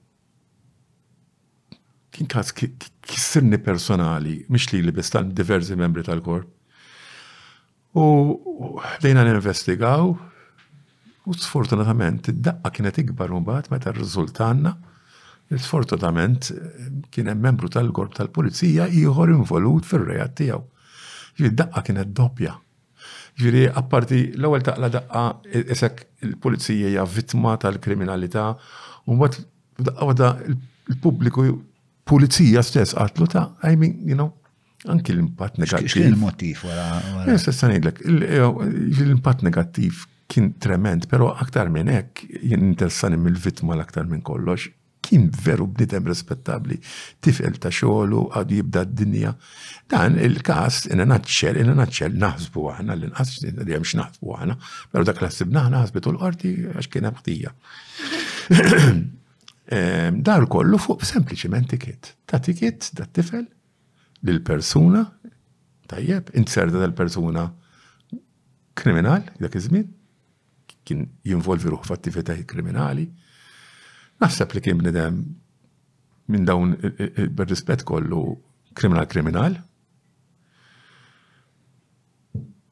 kien 2.12 2.28
każ 2.30 2.54
kissirni 3.02 3.60
personali, 3.62 4.44
mhix 4.50 4.72
li 4.74 4.82
li 4.84 4.94
bistan 4.96 5.32
diversi 5.36 5.76
membri 5.78 6.04
tal-korp. 6.06 6.48
U 7.98 8.78
dejna 9.02 9.24
ninvestigaw 9.26 10.10
u 11.30 11.34
sfortunatament 11.36 12.30
id-daqqa 12.34 12.72
kienet 12.76 13.00
ikbar 13.04 13.34
mbagħad 13.40 13.70
meta 13.74 13.92
r 13.92 13.98
rizultanna 13.98 14.76
sfortunatament 15.50 16.52
kien 17.14 17.30
hemm 17.32 17.42
membru 17.46 17.70
tal-korp 17.74 18.14
tal-pulizija 18.18 18.88
ieħor 18.94 19.34
involut 19.36 19.88
fir-rejat 19.90 20.36
tiegħu. 20.42 20.62
Ġifieri 21.40 21.52
id-daqqa 21.54 21.84
kienet 21.90 22.14
doppja. 22.18 22.54
Ġifieri 23.40 23.66
apparti 23.82 24.22
l-ewwel 24.38 24.66
taqla 24.68 24.90
daqqa 24.98 25.26
esek 25.74 26.06
il-pulizija 26.28 26.92
hija 26.94 27.08
vittma 27.10 27.58
tal-kriminalità 27.62 28.52
u 29.10 29.18
mbagħad 29.18 29.98
daqqa 29.98 30.34
il-pubbliku 30.50 31.50
pulizija 32.10 32.64
stess 32.66 32.96
għatlu 32.98 33.28
ta' 33.34 33.46
I 33.70 33.76
mean, 33.78 34.00
you 34.08 34.18
know, 34.18 34.32
anki 34.90 35.14
l-impatt 35.14 35.60
negattiv. 35.62 35.92
X'kien 35.92 36.14
il-motiv 36.16 36.64
wara? 36.66 37.36
Issa 37.36 37.70
ngħidlek, 37.70 38.02
eh, 38.06 38.40
eh, 38.40 38.48
l-impatt 39.04 39.46
negattiv 39.46 40.08
kien 40.30 40.54
trement, 40.62 41.06
però 41.10 41.34
aktar 41.42 41.70
minn 41.74 41.90
hekk 41.92 42.26
jen 42.42 42.66
interessani 42.72 43.18
mill-vittma 43.20 43.76
l-aktar 43.78 44.06
minn 44.10 44.22
kollox, 44.26 44.68
kien 45.10 45.28
veru 45.44 45.66
bnidem 45.74 46.06
rispettabli, 46.12 46.78
tifel 47.24 47.56
ta' 47.62 47.72
xoħlu, 47.74 48.26
għadu 48.38 48.58
jibda 48.60 48.84
d-dinja. 48.86 49.32
Dan 49.90 50.20
il-każ 50.22 50.84
inna 50.94 51.06
naċċel, 51.10 51.62
inna 51.64 51.74
naċċel 51.82 52.14
naħsbu 52.22 52.66
għana 52.76 52.98
l-inqas 53.00 53.38
li 53.66 53.74
hemm 53.78 53.88
naħsbu 54.04 54.36
aħna, 54.42 54.58
però 54.94 55.06
dak 55.08 55.24
l-ħsibna 55.24 55.64
aħna 55.66 55.86
ħasbitu 55.86 56.14
l-qorti 56.14 56.56
għax 56.74 56.92
kien 56.94 57.10
hemm 57.10 57.24
ħtija. 57.24 57.56
Ehm, 59.70 60.22
dar 60.24 60.48
kollu 60.48 60.78
fuq 60.78 61.04
sempliciment 61.06 61.68
tiket. 61.70 62.16
Ta' 62.26 62.42
tiket 62.42 62.90
da' 62.98 63.06
tifel 63.06 63.46
lil-persuna, 64.26 65.04
tajjeb, 65.88 66.32
inserta 66.34 66.82
tal-persuna 66.82 67.44
kriminal, 68.80 69.22
dak 69.40 69.54
iż-żmien, 69.60 69.86
kien 70.86 71.06
jinvolvi 71.28 71.70
ruħ 71.70 71.86
f'attivitajiet 71.86 72.50
kriminali. 72.50 73.06
Naħseb 74.24 74.56
li 74.58 74.64
kien 74.66 74.82
bnidem 74.82 75.22
minn 76.34 76.50
dawn 76.50 76.74
e, 76.74 76.90
e, 76.90 77.12
e, 77.14 77.28
bir-rispett 77.30 77.86
kollu 77.86 78.24
kriminal 78.78 79.06
kriminal. 79.12 79.54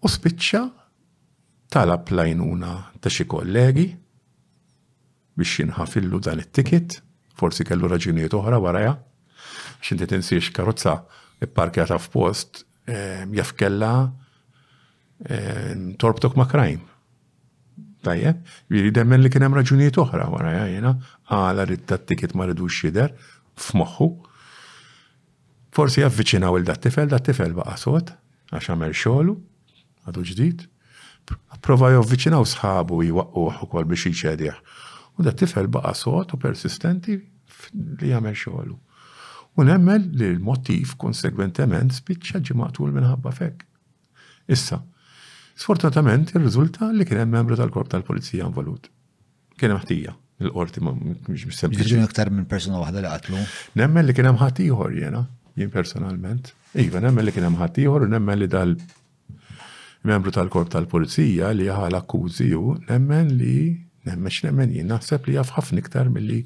U 0.02 0.10
spiċċa 0.10 0.64
talab 1.74 2.02
applajnuna 2.08 2.74
ta' 3.00 3.14
xi 3.14 3.26
kollegi 3.30 3.88
biex 5.38 5.58
jinħafillu 5.62 6.20
dan 6.26 6.42
it 6.42 6.52
tikit 6.58 6.98
forsi 7.38 7.66
kellu 7.70 7.90
raġunijiet 7.92 8.34
oħra 8.38 8.58
waraja, 8.64 8.96
biex 9.80 9.94
inti 9.98 10.08
tinsiex 10.16 10.52
karozza 10.56 10.96
ipparkjata 11.46 11.98
f'post 12.02 12.64
ehm, 12.90 13.36
jaf 13.38 13.54
kella 13.60 13.92
ehm, 15.30 15.92
torbtok 16.02 16.38
ma' 16.40 16.50
krajm. 16.54 16.84
Tajje, 18.08 18.34
jiri 18.74 18.92
demmen 18.94 19.22
li 19.26 19.32
kienem 19.34 19.56
raġunijiet 19.58 20.00
oħra 20.02 20.30
waraja 20.34 20.66
jena, 20.72 20.96
għala 21.30 21.68
ritta 21.70 22.00
t-ticket 22.02 22.34
ma' 22.38 22.48
ridux 22.50 22.74
xider 22.82 23.14
f'moħħu. 23.60 24.10
Forsi 25.78 26.02
dat 26.02 26.82
tifel, 26.82 27.08
dat 27.12 27.24
tifel 27.28 27.54
ba' 27.54 27.76
sot, 27.78 28.10
għax 28.50 28.70
għamel 28.74 28.94
xogħlu, 28.98 29.36
għadu 30.10 30.24
ġdid. 30.32 30.66
Prova 31.62 31.90
jovviċinaw 31.92 32.46
sħabu 32.48 33.02
jwaqquħ 33.04 33.58
ukoll 33.68 33.86
biex 33.92 34.06
jiċedih 34.14 34.56
U 35.18 35.24
da 35.26 35.32
tifel 35.34 35.68
baqa 35.72 35.94
sot 35.98 36.34
u 36.36 36.40
persistenti 36.42 37.16
li 38.02 38.10
jagħmel 38.12 38.36
xogħlu. 38.38 38.76
U 39.58 39.66
nemmel 39.66 40.04
li 40.14 40.28
l-motiv 40.36 40.92
konsegwentement 41.02 41.96
spiċċa 41.98 42.42
ġimaqtul 42.52 42.92
minħabba 42.94 43.32
fek. 43.34 43.64
Issa, 44.54 44.78
sfortunatament 45.58 46.36
ir-riżulta 46.36 46.92
li 46.94 47.08
kien 47.10 47.24
hemm 47.24 47.34
membru 47.34 47.58
tal-korp 47.58 47.90
tal-Pulizija 47.96 48.46
involut. 48.46 48.86
Kien 49.58 49.74
ħtija 49.74 50.14
il-qorti 50.46 50.84
mhux 50.86 51.58
sempliċi. 51.64 51.96
Jiġu 51.98 52.06
aktar 52.06 52.30
minn 52.30 52.46
persuna 52.46 52.78
waħda 52.84 53.02
li 53.02 53.16
qatlu. 53.16 53.42
Nemmel 53.82 54.08
li 54.12 54.18
kien 54.18 54.30
hemm 54.30 54.38
ħadd 54.44 54.62
ieħor 54.68 54.94
jiena, 55.00 55.24
jien 55.58 55.74
personalment. 55.74 56.54
Iva, 56.78 57.02
nemmen 57.02 57.26
li 57.26 57.34
kien 57.34 57.50
hemm 57.50 57.58
ħadd 57.64 57.82
ieħor 57.88 58.06
u 58.06 58.14
nemmen 58.14 58.44
li 58.44 58.52
dal 58.54 58.78
membru 60.08 60.30
tal-korp 60.36 60.70
tal-Pulizija 60.76 61.50
li 61.58 61.66
jaħal 61.66 61.98
akkużi 62.04 62.52
ju, 62.54 62.68
nemmen 62.92 63.34
li 63.42 63.58
Nemmex 64.08 64.42
nemmen 64.46 64.70
jien 64.76 64.88
naħseb 64.92 65.28
li 65.30 65.36
jaf 65.38 65.52
ħafna 65.58 65.84
iktar 65.84 66.12
milli 66.14 66.40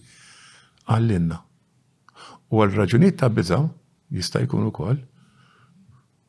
għallinna. 0.96 1.38
U 2.52 2.62
għal 2.64 2.76
raġunijiet 2.82 3.20
ta' 3.22 3.30
biża 3.38 3.62
jista' 4.16 4.42
jkun 4.48 4.66
ukoll 4.72 5.00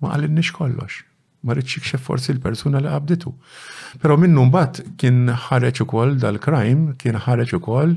ma 0.02 0.12
għallinniex 0.12 0.52
kollox 0.59 1.01
ma 1.47 1.57
rridx 1.57 1.78
jikxef 1.78 2.05
forsi 2.11 2.35
l-persuna 2.36 2.81
li 2.85 2.91
qabditu. 2.93 3.33
Però 4.02 4.19
minnu 4.20 4.44
mbagħad 4.51 4.83
kien 5.01 5.33
ħareġ 5.49 5.83
ukoll 5.86 6.19
dal-crime, 6.23 6.94
kien 7.02 7.19
ħareġ 7.25 7.57
ukoll 7.59 7.97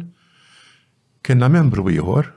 kienna 1.25 1.49
membru 1.51 1.85
ieħor 1.93 2.31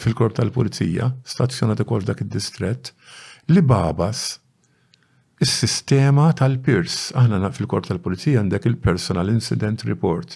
fil-korp 0.00 0.38
tal-pulizija, 0.38 1.12
stazzjonat 1.26 1.82
ukoll 1.84 2.02
f'dak 2.04 2.24
id-distrett, 2.24 2.90
li 3.50 3.62
babas 3.66 4.39
Is-sistema 5.40 6.34
tal-PIRS, 6.36 6.96
aħna 7.16 7.48
fil-kort 7.56 7.86
tal-Pulizija 7.88 8.42
għandek 8.42 8.66
il-Personal 8.68 9.30
Incident 9.32 9.86
Report. 9.88 10.34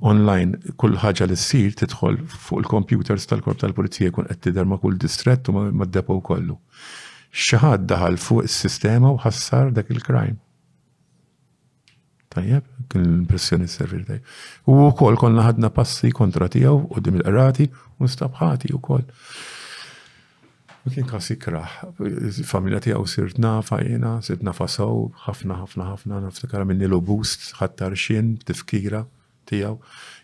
Online 0.00 0.56
kull 0.80 0.96
ħaġa 1.02 1.26
li 1.28 1.36
ssir 1.36 1.74
tidħol 1.76 2.16
fuq 2.32 2.62
il-computers 2.62 3.28
tal 3.28 3.42
kort 3.44 3.60
tal-Pulizija 3.66 4.14
kun 4.16 4.30
qed 4.30 4.40
tidher 4.46 4.64
ma' 4.64 4.78
kull 4.80 4.96
u 4.96 5.52
ma' 5.76 5.84
depo 5.98 6.16
kollu. 6.24 6.56
Xi 7.34 7.60
ħadd 7.60 7.84
daħal 7.90 8.16
fuq 8.24 8.48
is-sistema 8.48 9.12
u 9.12 9.20
ħassar 9.26 9.74
dak 9.76 9.90
il-crime. 9.92 10.38
Tajjeb, 12.32 12.64
kien 12.88 13.04
l-impressjoni 13.10 13.68
s-servir 13.68 14.06
tajjeb. 14.06 14.24
U 14.72 14.78
wkoll 14.88 15.20
konna 15.20 15.44
ħadna 15.50 15.68
passi 15.76 16.12
kontra 16.16 16.48
tiegħu 16.52 16.94
u 16.96 17.04
dim 17.04 17.20
il-qrati 17.20 17.68
u 18.00 18.08
stabħati 18.08 18.72
wkoll. 18.72 19.04
U 20.88 20.90
l-inkas 20.94 21.26
ikraħ, 21.34 21.76
familja 22.48 22.78
tijaw 22.86 23.04
sirt 23.10 23.36
nafa 23.42 23.78
jena, 23.84 24.16
sirt 24.24 24.42
nafa 24.46 24.66
saw, 24.72 25.08
ħafna, 25.26 25.56
ħafna, 25.62 25.86
ħafna, 25.90 26.20
naftakara 26.24 26.64
minni 26.68 26.86
l-obust, 26.88 27.50
ħattar 27.60 27.96
xin, 27.96 28.36
tifkira 28.48 29.02
tijaw. 29.50 29.76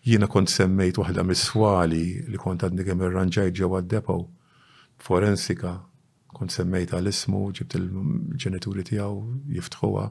Jina 0.08 0.28
kont 0.32 0.50
semmejt 0.52 1.00
wahda 1.00 1.24
miswali 1.26 2.02
li 2.30 2.40
kont 2.40 2.64
għadni 2.68 2.86
kemm 2.86 3.04
irranġajt 3.10 3.58
ġewa 3.60 3.82
depo 3.84 4.18
forensika, 5.04 5.74
kont 6.34 6.54
semmejt 6.54 6.96
għal-ismu, 6.96 7.42
ġibt 7.58 7.76
il-ġenituri 7.78 8.86
tijaw, 8.88 9.18
jiftħuwa. 9.58 10.08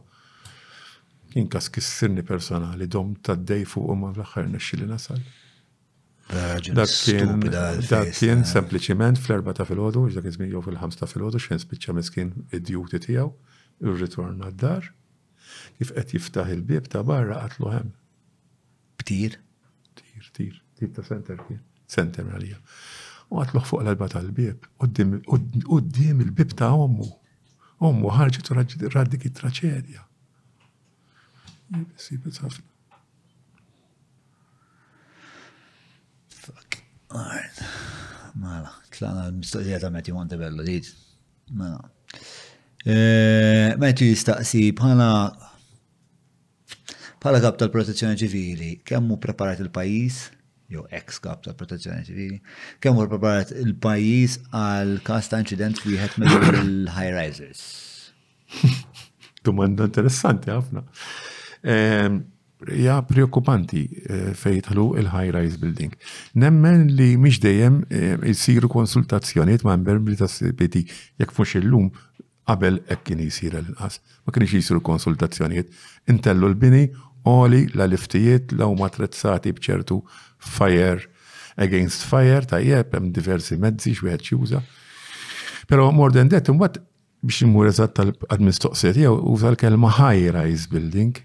Inkas 1.41 1.71
kissirni 1.73 2.21
personali, 2.25 2.85
dom 2.87 3.15
tad-dej 3.25 3.65
u 3.81 3.89
ma 3.97 4.13
fl-axħar 4.13 4.51
nesċi 4.53 4.83
li 4.83 4.91
nasal. 4.93 5.23
Dak 6.31 6.89
kien 8.15 8.43
sempliciment 8.47 9.19
fl-erba 9.21 9.53
ta' 9.57 9.65
fil-ħodu, 9.67 10.03
ġdak 10.13 10.29
izmin 10.31 10.49
jow 10.53 10.61
fil-ħams 10.63 10.97
ta' 10.99 11.09
fil-ħodu, 11.09 11.41
xen 11.43 11.59
spicċa 11.63 11.93
miskin 11.97 12.31
id 12.49 12.63
djuti 12.69 12.99
tijaw, 13.05 13.31
il-ritorn 13.83 14.39
għad-dar, 14.47 14.87
kif 15.77 15.91
qed 15.97 16.15
jiftaħ 16.15 16.53
il-bib 16.55 16.87
ta' 16.93 17.03
barra 17.05 17.41
għatlu 17.43 17.73
hemm. 17.75 17.91
Ptir? 19.03 19.35
Ptir, 19.97 20.29
ptir, 20.31 20.61
ptir 20.77 20.93
ta' 20.95 21.05
center 21.09 21.41
kien, 21.49 21.59
center 21.91 22.29
għalija. 22.31 22.59
U 23.33 23.41
għatlu 23.43 23.65
fuq 23.67 23.83
l-erba 23.83 24.07
tal-bib, 24.15 24.69
d-dim 24.95 26.23
il-bib 26.23 26.55
ta' 26.59 26.71
ommu. 26.87 27.09
Ommu 27.83 28.13
ħarġet 28.15 28.49
u 28.49 28.57
raddik 28.95 29.27
it-traċedja. 29.27 30.05
Jibis, 31.73 32.11
jibis 32.13 32.39
ħafna. 32.45 32.69
Alright. 37.13 37.63
Mela, 38.41 38.73
tlaqna 38.89 39.27
l-mistoqsija 39.29 39.79
ta' 39.83 39.89
Matthew 39.93 40.15
Montebello, 40.17 40.63
dit. 40.65 40.87
Mela. 41.53 41.77
Eh, 42.85 43.73
Matthew 43.77 44.13
jistaqsi 44.15 44.65
bħala 44.75 45.09
bħala 47.21 47.41
kap 47.43 47.59
tal-protezzjoni 47.61 48.19
ċivili, 48.19 48.71
kemm 48.87 49.13
hu 49.13 49.19
preparat 49.23 49.61
il 49.63 49.69
pajis 49.75 50.23
jo 50.73 50.87
ex 50.89 51.21
kap 51.23 51.45
tal-protezzjoni 51.45 52.07
ċivili, 52.09 52.39
kemm 52.83 52.97
hu 52.99 53.05
preparat 53.13 53.53
il-pajjiż 53.63 54.39
għal 54.49 54.95
każ 55.07 55.29
ta' 55.31 55.43
incident 55.45 55.83
wieħed 55.85 56.17
il 56.17 56.91
high 56.97 57.13
risers. 57.13 57.63
Domanda 59.45 59.85
interessanti 59.91 60.49
ħafna 60.51 60.81
ja 62.71 62.99
preokkupanti 63.05 63.83
eh, 64.09 64.31
fejtħlu 64.37 64.85
il-high-rise 65.01 65.59
building. 65.59 65.93
Nemmen 66.39 66.87
li 66.95 67.13
mhix 67.19 67.39
dejjem 67.43 67.81
eh, 67.89 68.27
jsiru 68.33 68.69
konsultazzjonijiet 68.71 69.65
ma' 69.67 69.77
membri 69.79 70.15
ta' 70.19 70.29
CPT 70.31 70.85
jekk 71.19 71.33
fux 71.35 71.55
illum 71.59 71.89
qabel 72.47 72.81
hekk 72.89 73.03
kien 73.09 73.21
jisir 73.23 73.57
l-inqas. 73.59 73.99
Ma 74.25 74.35
kienx 74.35 74.55
jisiru 74.59 74.83
konsultazzjonijiet. 74.85 75.71
Intellu 76.11 76.51
l-bini 76.53 76.85
oli 77.29 77.65
la 77.73 77.87
liftijiet 77.87 78.53
u 78.57 78.73
matrezzati 78.79 79.53
bċertu 79.55 79.99
fire 80.43 81.09
against 81.55 82.07
fire 82.09 82.43
tajjeb 82.49 82.91
hemm 82.97 83.11
diversi 83.15 83.57
mezzi 83.59 83.95
x'wieħed 83.95 84.31
juża. 84.33 84.63
Però 85.69 85.91
more 85.95 86.11
than 86.11 86.27
that, 86.33 86.49
imbagħad 86.51 86.81
biex 87.23 87.45
imur 87.45 87.69
eżatt 87.69 87.93
tal-admistoqsiet 87.95 88.97
tiegħu 88.97 89.21
uża 89.31 89.53
l-kelma 89.53 89.91
high-rise 89.95 90.67
building 90.71 91.15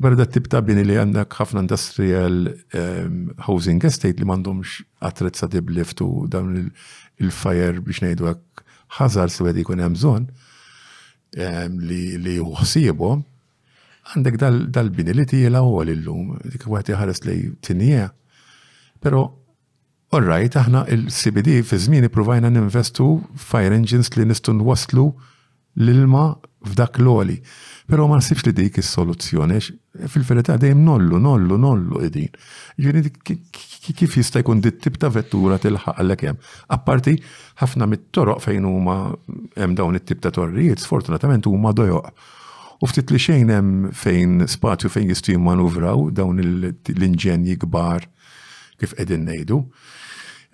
Barra 0.00 0.18
dat 0.18 0.34
tibta 0.34 0.60
bini 0.60 0.82
li 0.84 0.96
għandek 1.00 1.32
ħafna 1.38 1.62
industrial 1.64 2.50
ehm, 2.76 3.30
housing 3.46 3.80
estate 3.88 4.20
li 4.20 4.26
mandomx 4.28 4.82
attrezza 5.04 5.48
tibliftu 5.48 6.04
lift 6.10 6.32
dawn 6.34 6.58
il-fire 7.24 7.80
biex 7.80 8.02
nejdu 8.04 8.28
għak 8.28 8.64
ħazar 8.98 9.32
se 9.32 9.44
għedi 9.48 9.64
kun 9.64 9.80
um, 9.80 9.96
ehm, 11.32 11.80
li 11.80 12.36
uħsibom. 12.44 13.24
Għandek 14.12 14.36
dal-bini 14.76 15.14
li 15.16 15.24
tijela 15.32 15.64
u 15.64 15.80
għal 15.80 16.04
lum 16.04 16.36
dik 16.44 16.68
għati 16.68 16.92
ħares 17.00 17.24
li 17.24 17.38
tinnija. 17.64 18.10
Pero, 19.00 19.24
orrajt, 20.12 20.60
aħna 20.60 20.84
il-CBD 20.92 21.62
fi 21.64 21.80
żmien 21.86 22.10
provajna 22.12 22.50
ninvestu 22.52 23.08
fire 23.32 23.72
engines 23.74 24.12
li 24.18 24.28
nistun 24.28 24.60
waslu 24.68 25.08
l-ilma 25.84 26.36
f'dak 26.66 26.98
l-oli. 26.98 27.36
Pero 27.86 28.08
ma 28.10 28.18
nsibx 28.18 28.44
li 28.48 28.52
dik 28.54 28.80
is-soluzzjoni, 28.82 29.58
fil-verità 30.10 30.56
dejjem 30.58 30.80
nollu, 30.86 31.18
nollu, 31.22 31.58
nollu 31.62 32.00
edin. 32.08 32.30
Ġifieri 32.74 33.12
kif 33.98 34.16
jista' 34.18 34.42
jkun 34.42 34.58
dit 34.64 34.80
tip 34.82 34.98
ta' 34.98 35.12
vettura 35.14 35.58
tilħaq 35.62 35.94
għallek 36.02 36.24
hemm. 36.26 36.40
Apparti 36.74 37.14
ħafna 37.62 37.86
mit-toroq 37.92 38.42
fejn 38.46 38.66
huma 38.66 38.96
hemm 39.60 39.76
dawn 39.78 39.98
it-tip 40.00 40.18
ta' 40.24 40.34
torrijiet, 40.34 40.82
sfortunatament 40.82 41.46
huma 41.46 41.70
dojoq. 41.76 42.10
U 42.82 42.90
ftit 42.90 43.12
li 43.14 43.20
xejn 43.22 43.52
hemm 43.54 43.76
fejn 43.96 44.42
spazju 44.50 44.90
fejn 44.92 45.14
jistgħu 45.14 45.36
jimmanuvraw 45.36 46.08
dawn 46.18 46.42
l-inġenji 46.42 47.60
kbar 47.62 48.08
kif 48.76 48.92
qegħdin 48.98 49.24
ngħidu. 49.30 49.62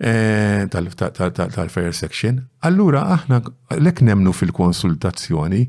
Eh, 0.03 0.67
tal-fair 0.69 1.93
section. 1.95 2.41
Allura 2.67 3.05
aħna 3.15 3.37
lek 3.79 4.01
nemnu 4.03 4.33
fil-konsultazzjoni, 4.35 5.61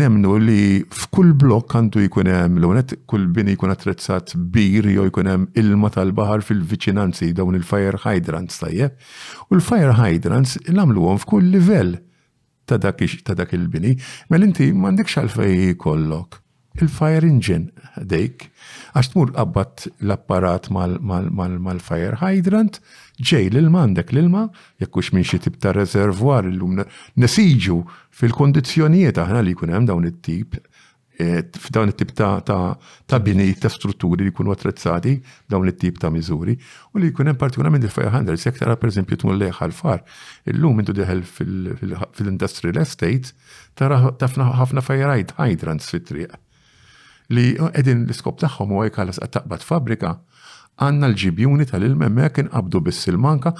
nemnu 0.00 0.32
li 0.42 0.62
f'kull 0.90 1.36
blok 1.38 1.76
għandu 1.78 2.02
jkun 2.08 2.30
hemm 2.32 2.58
l-unet 2.58 2.96
kull 3.06 3.28
bini 3.30 3.54
jkun 3.54 3.70
attrezzat 3.70 4.32
bir 4.54 4.88
jew 4.90 5.04
jkun 5.12 5.30
hemm 5.30 5.46
ilma 5.62 5.92
tal-baħar 5.94 6.42
fil-viċinanzi 6.42 7.30
dawn 7.38 7.54
il-fire 7.60 8.02
hydrants 8.02 8.58
tajjeb. 8.64 8.96
U 9.46 9.60
l-fire 9.60 9.94
hydrants 10.00 10.56
nagħmluhom 10.66 11.20
f'kull 11.22 11.52
livell 11.54 12.00
ta' 12.70 12.78
dak 12.82 13.00
il-bini, 13.54 13.94
mel 14.30 14.46
inti 14.46 14.70
m'għandekx 14.74 15.18
għalfej 15.22 15.76
kollok 15.82 16.38
il-fire 16.80 17.26
engine 17.26 17.72
dejk, 17.98 18.44
għax 18.94 19.10
tmur 19.12 19.32
qabbat 19.34 19.88
l-apparat 20.06 20.68
mal-fire 20.72 22.14
hydrant, 22.22 22.78
ġej 23.20 23.50
l-ilma 23.52 23.82
għandek 23.84 24.12
l-ilma, 24.14 24.46
jekkux 24.80 25.10
minn 25.12 25.26
xi 25.28 25.40
tip 25.44 25.58
ta' 25.60 25.74
rezervwar 25.76 26.46
illum 26.48 26.80
nesiġu 27.20 27.76
fil-kondizzjonijiet 28.16 29.20
aħna 29.20 29.42
li 29.44 29.52
jkun 29.56 29.74
hemm 29.74 29.88
dawn 29.90 30.08
it-tip 30.08 30.56
f'dawn 31.20 31.90
e, 31.90 31.92
it-tip 31.92 32.14
ta' 32.16 33.20
bini 33.24 33.50
ta' 33.60 33.68
strutturi 33.72 34.24
li 34.24 34.32
jkunu 34.32 34.54
attrezzati 34.54 35.12
dawn 35.52 35.68
it-tip 35.68 36.00
ta' 36.00 36.08
miżuri 36.12 36.56
u 36.96 37.00
li 37.02 37.10
jkun 37.12 37.28
hemm 37.30 37.40
partikolarment 37.42 37.84
il-500 37.90 38.46
jekk 38.46 38.62
tara 38.62 38.78
pereżempju 38.80 39.20
tmur 39.22 39.36
lejha 39.36 39.68
l-far 39.68 40.00
illum 40.52 40.80
intu 40.80 40.96
deħel 40.96 41.20
fil-industrial 41.34 42.80
estate 42.80 43.34
tara 43.76 44.00
ħafna 44.06 44.84
fajrajt 44.86 45.36
hydrants 45.36 45.92
fit-triq 45.92 46.40
li 47.36 47.50
edin 47.76 48.06
l-iskop 48.06 48.40
tagħhom 48.42 48.72
huwa 48.78 48.88
jkallas 48.88 49.20
taqbad 49.28 49.62
fabrika 49.68 50.16
għanna 50.80 51.08
l-ġibjuni 51.12 51.66
tal-ilmemme 51.70 52.30
kien 52.34 52.46
qabdu 52.52 52.78
bis-silmanka 52.86 53.50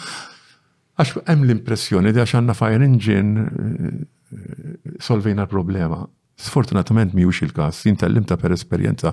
għax 1.01 1.11
hemm 1.29 1.43
l-impressjoni 1.47 2.09
li 2.15 2.21
għax 2.23 2.35
għandna 2.41 2.55
fire 2.59 2.83
engine 2.85 3.33
eh, 3.41 3.45
solvejna 5.05 5.43
l-problema. 5.47 5.99
Sfortunatament 6.41 7.11
miwx 7.17 7.39
il-kas, 7.45 7.77
jintellimta 7.89 8.35
per 8.41 8.51
esperjenza. 8.57 9.11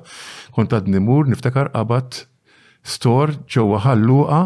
Kont 0.55 0.69
għad 0.75 0.85
nimur 0.91 1.23
niftakar 1.27 1.67
qabad 1.75 2.09
stor 2.87 3.27
ġewwa 3.51 3.77
ħalluqa 3.83 4.41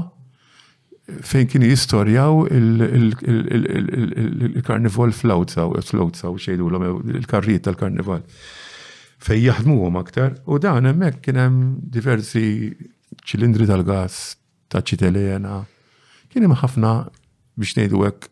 fejn 1.28 1.46
kien 1.52 1.64
jistorjaw 1.66 2.34
il-karnival 2.48 5.12
flawza 5.18 5.62
u 5.68 5.70
flawza 5.86 6.26
u 6.32 6.34
xejdu 6.40 6.66
l 6.72 6.74
il-karriet 7.20 7.62
tal-karnival. 7.68 8.22
Fej 9.22 9.40
jaħdmuhom 9.52 9.96
aktar 10.02 10.30
u 10.50 10.52
dan 10.62 10.86
hemmhekk 10.90 11.18
kien 11.28 11.38
hemm 11.38 11.58
diversi 11.94 12.48
ċilindri 13.28 13.68
tal-gas, 13.70 14.38
ta' 14.72 14.82
ċitelena, 14.86 15.62
kien 16.32 16.46
hemm 16.46 16.56
ħafna 16.62 16.92
biex 17.60 17.76
ngħidu 17.84 18.04
hekk 18.06 18.30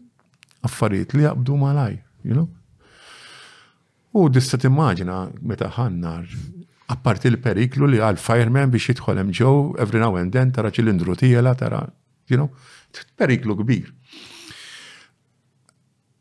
affarijiet 0.69 1.15
li 1.17 1.25
jaqbdu 1.25 1.57
malaj, 1.59 1.97
you 2.23 2.35
know? 2.37 2.47
U 4.15 4.29
dista 4.33 4.57
timmaġina 4.57 5.19
meta 5.45 5.67
ħannar, 5.75 6.25
apparti 6.89 7.29
l-periklu 7.29 7.89
li 7.91 7.99
għal 8.01 8.17
fireman 8.21 8.71
biex 8.73 8.91
jidħol 8.95 9.21
hemm 9.21 9.35
ġew 9.37 9.53
every 9.83 10.01
now 10.01 10.15
and 10.19 10.33
then 10.33 10.51
tara 10.55 10.71
ċilindru 10.73 11.17
tiela 11.19 11.53
tara, 11.59 11.83
you 12.31 12.39
know, 12.39 12.49
periklu 13.19 13.59
kbir. 13.61 13.87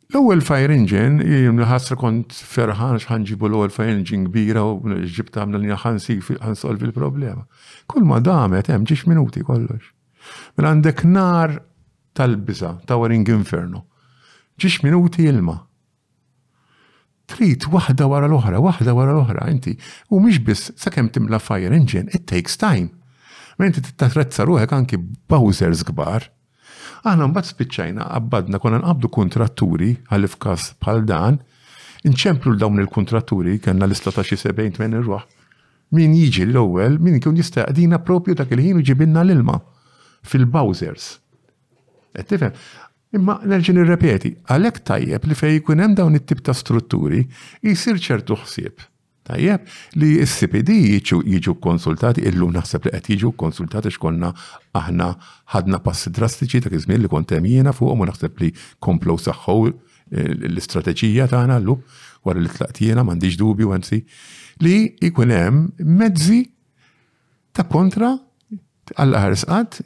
L-ewwel 0.09 0.41
fire 0.41 0.73
engine, 0.73 1.21
l-ħasra 1.21 1.97
kont 2.01 2.33
ferħan 2.33 2.97
x'ħanġibu 2.97 3.49
l-ewwel 3.51 3.73
fire 3.75 3.93
engine 3.93 4.25
kbira 4.31 4.63
u 4.65 4.79
ġibta 5.05 5.43
għamna 5.43 5.59
li 5.61 5.69
ħansolvi 5.77 6.87
l 6.89 6.95
problema 6.97 7.43
Kull 7.93 8.07
ma 8.09 8.17
damet 8.25 8.71
hemm 8.73 8.87
ġiex 8.89 9.05
minuti 9.11 9.43
kollox. 9.45 9.91
Mela 10.57 10.73
għandek 10.73 11.03
nar 11.13 11.59
tal-biża, 12.17 12.71
towering 12.89 13.29
inferno. 13.35 13.83
Ġiex 14.57 14.81
minuti 14.89 15.29
ilma. 15.29 15.59
Trid 17.29 17.69
waħda 17.69 18.09
wara 18.09 18.33
l-oħra, 18.33 18.65
waħda 18.65 18.97
wara 18.97 19.13
l-oħra, 19.13 19.45
inti. 19.53 19.75
U 20.09 20.23
mhix 20.25 20.41
biss 20.41 20.73
sakemm 20.89 21.13
timla 21.13 21.37
fire 21.41 21.69
engine, 21.77 22.09
it 22.17 22.25
takes 22.33 22.57
time. 22.57 22.95
Menti 23.61 23.85
tittatrezza 23.85 24.49
ruħek 24.49 24.73
anki 24.73 25.03
bowsers 25.29 25.85
kbar 25.93 26.31
Aħna 27.07 27.27
mbagħad 27.31 27.51
spiċċajna 27.53 28.07
qabbadna 28.13 28.59
konna 28.63 28.81
nqabdu 28.83 29.11
kontratturi 29.15 29.91
għal 30.15 30.27
ifkas 30.29 30.71
bħal 30.83 31.05
dan, 31.07 31.39
inċemplu 32.09 32.55
l-dawn 32.55 32.83
il-kontratturi 32.83 33.59
kellna 33.63 33.87
l-isla 33.87 34.15
ta' 34.17 34.25
xi 34.27 34.39
70 34.43 35.05
ruħ. 35.07 35.19
Min 35.97 36.13
jiġi 36.17 36.49
l-ewwel, 36.49 36.99
min 37.01 37.21
kien 37.23 37.39
jistaqdina 37.39 38.01
propju 38.05 38.35
dak 38.39 38.51
il-ħin 38.57 38.81
u 38.81 38.85
ġibinna 38.85 39.23
l-ilma 39.25 39.57
fil-bowsers. 40.29 41.15
Qed 42.19 42.29
tifhem? 42.35 42.53
Imma 43.17 43.39
nerġi 43.49 43.73
nirrepeti, 43.73 44.35
għalhekk 44.53 44.83
tajjeb 44.91 45.31
li 45.31 45.39
fejn 45.39 45.59
jkun 45.63 45.81
hemm 45.85 45.97
dawn 45.97 46.19
it-tip 46.19 46.43
ta' 46.45 46.53
strutturi 46.57 47.23
jsir 47.73 47.97
ċertu 48.05 48.37
ħsieb 48.43 48.85
Tajjeb 49.29 49.65
li 50.01 50.17
s-CPD 50.25 50.71
jiġu 51.29 51.53
konsultati, 51.61 52.25
illum 52.31 52.55
naħseb 52.55 52.87
li 52.89 52.93
qed 52.95 53.11
jiġu 53.13 53.31
konsultati 53.41 53.93
xkonna 53.93 54.31
aħna 54.81 55.11
ħadna 55.53 55.81
passi 55.85 56.13
drastiċi 56.17 56.63
ta' 56.65 56.73
kizmin 56.73 57.03
li 57.05 57.11
kont 57.13 57.35
jiena 57.37 57.75
fuqhom 57.77 58.05
u 58.05 58.09
naħseb 58.09 58.41
li 58.43 58.49
komplow 58.87 59.21
saħħu 59.21 59.59
eh, 59.69 60.31
l-istrateġija 60.51 61.29
tagħna 61.35 61.59
llum 61.61 61.83
wara 62.25 62.41
li 62.45 62.53
tlaqt 62.55 62.81
jiena 62.87 63.05
m'għandix 63.05 63.37
dubju 63.43 63.75
anzi 63.77 64.01
li 64.65 64.95
jkun 65.11 65.35
hemm 65.35 65.85
mezzi 66.01 66.41
ta' 67.53 67.67
kontra 67.69 68.15
għall-ħarsqat 68.97 69.81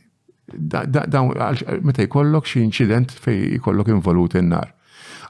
meta 1.83 2.05
jkollok 2.07 2.47
xi 2.47 2.63
inċident 2.69 3.11
fej 3.25 3.57
jkollok 3.59 3.91
involut 3.97 4.37
in-nar. 4.39 4.71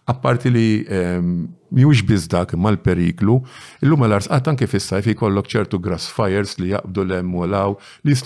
Apparti 0.04 0.50
li 0.50 0.66
mjux 1.70 2.00
ehm, 2.00 2.06
biss 2.08 2.26
dak 2.28 2.52
imma 2.56 2.72
periklu 2.82 3.36
illum 3.86 4.02
l-ars 4.08 4.26
għatan 4.34 4.56
kif 4.58 4.72
is-sajf 4.74 5.12
jkollok 5.12 5.46
ċertu 5.52 5.78
grass 5.84 6.10
fires 6.10 6.56
li 6.58 6.72
jaqbdu 6.72 7.04
l-hemm 7.06 7.36
law 7.46 7.76
li 8.02 8.16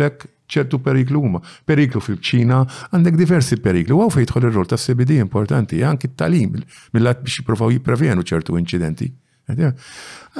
lek 0.00 0.26
ċertu 0.52 0.78
periklu 0.84 1.22
huma. 1.24 1.40
Periklu 1.64 2.02
fil-ċina 2.04 2.58
għandek 2.92 3.16
diversi 3.16 3.56
periklu. 3.56 3.96
Għaw 3.96 4.12
fejtħol 4.18 4.44
il 4.44 4.52
rol 4.52 4.68
ta' 4.68 4.76
CBD 4.76 5.16
importanti, 5.24 5.80
għanki 5.80 6.10
t-talim, 6.12 6.58
mill-għat 6.92 7.22
biex 7.24 7.38
jiprofaw 7.40 7.72
jiprevjenu 7.72 8.20
ċertu 8.22 8.58
incidenti. 8.60 9.08
Għan 9.48 9.72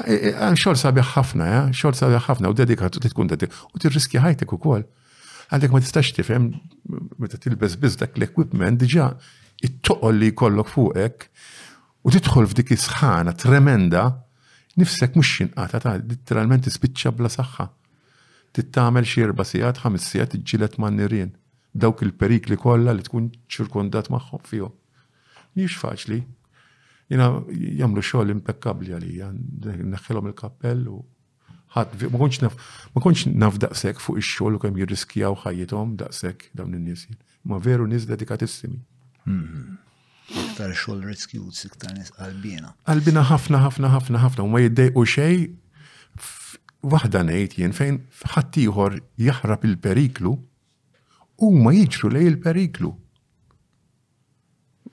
e, 0.04 0.18
e, 0.34 0.50
xol 0.60 0.76
sabiħ 0.76 1.14
ħafna, 1.14 1.46
xol 1.72 1.96
sabiħ 1.96 2.26
ħafna, 2.28 2.50
u 2.52 2.58
dedikat 2.58 3.00
u 3.00 3.02
tkun 3.06 3.32
dedikat, 3.32 3.56
u 3.72 3.80
t-riski 3.80 4.20
ħajtek 4.20 4.52
u 4.52 4.60
kol. 4.60 4.84
Għandek 5.52 5.72
ma 5.74 5.80
tistax 5.84 6.12
tifhem 6.16 6.50
meta 7.20 7.40
tilbes 7.40 7.78
bizdak 7.80 8.12
dak 8.12 8.20
l-equipment 8.20 8.80
diġa 8.84 9.08
it-toqol 9.62 10.14
li 10.18 10.28
jkollok 10.32 10.68
fuqek 10.70 11.26
u 12.04 12.12
tidħol 12.12 12.48
f'dik 12.50 12.72
isħana 12.76 13.34
tremenda 13.40 14.04
nifsek 14.78 15.14
mhux 15.14 15.30
xinqata 15.38 15.80
ta' 15.86 15.96
literalment 16.02 16.66
tispiċċa 16.66 17.12
bla 17.16 17.30
saħħa. 17.30 17.68
Tittamel 18.54 19.06
xie 19.06 19.24
erba' 19.28 19.46
sigħat 19.46 19.80
ħames 19.84 20.08
sigħat 20.10 20.36
iġġilet 20.40 20.78
man 20.82 20.98
nirien 20.98 21.30
dawk 21.74 22.02
il-perikli 22.06 22.58
kollha 22.60 22.94
li 22.94 23.06
tkun 23.06 23.30
ċirkundat 23.50 24.10
magħhom 24.14 24.44
fihom. 24.46 24.74
Mhix 25.54 25.78
faċli. 25.80 26.20
Jena 27.12 27.30
jamlu 27.50 28.02
xogħol 28.02 28.32
impeccabli 28.34 28.94
għalija, 28.96 29.30
neħħilhom 29.82 30.30
il-kappell 30.32 30.86
u 30.94 31.00
ħadd 31.74 32.04
ma 32.10 32.18
kontx 32.20 32.42
naf 32.44 32.54
ma 32.94 33.46
naf 33.46 33.58
daqshekk 33.64 34.02
fuq 34.02 34.20
ix-xogħol 34.22 34.58
u 34.58 34.62
kemm 34.66 34.80
jirriskjaw 34.82 35.38
ħajjithom 35.46 35.96
daqshekk 36.02 36.52
dawn 36.60 36.74
in-nies. 36.78 37.06
Ma 37.46 37.58
veru 37.58 37.86
nies 37.90 38.06
dedikatissimi. 38.10 38.78
Mhm. 39.26 39.76
Iktar 40.48 40.72
xol 40.76 41.00
rescued, 41.04 41.52
iktar 41.66 41.92
nis 41.96 42.10
qalbina. 42.16 42.70
Għalbina 42.88 43.22
ħafna, 43.30 43.60
ħafna, 43.64 43.90
ħafna, 43.92 44.20
ħafna, 44.24 44.44
u 44.46 44.52
ma 44.52 44.60
jiddejqu 44.64 45.04
xej, 45.04 45.36
wahda 46.84 47.22
nejt 47.24 47.58
jien 47.60 47.72
fejn 47.76 47.98
ħattijħor 48.34 48.98
jahrab 49.20 49.64
il-periklu 49.68 50.32
u 50.38 51.50
ma 51.64 51.72
jiġru 51.76 52.12
lej 52.16 52.26
il-periklu. 52.32 52.92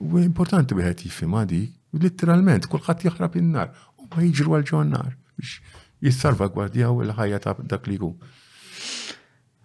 U 0.02 0.20
importanti 0.20 0.74
biħet 0.76 1.04
jifim 1.06 1.36
għadi, 1.42 1.62
literalment, 2.04 2.68
kullħat 2.72 3.04
jahrab 3.08 3.36
il-nar 3.40 3.72
u 4.00 4.08
ma 4.08 4.24
jiġru 4.26 4.56
għal-ġonnar 4.60 5.12
biex 5.38 5.60
jissarva 6.02 6.48
gwardjaw 6.52 7.00
il-ħajja 7.04 7.42
ta' 7.44 7.56
dak 7.60 7.88
li 7.88 7.98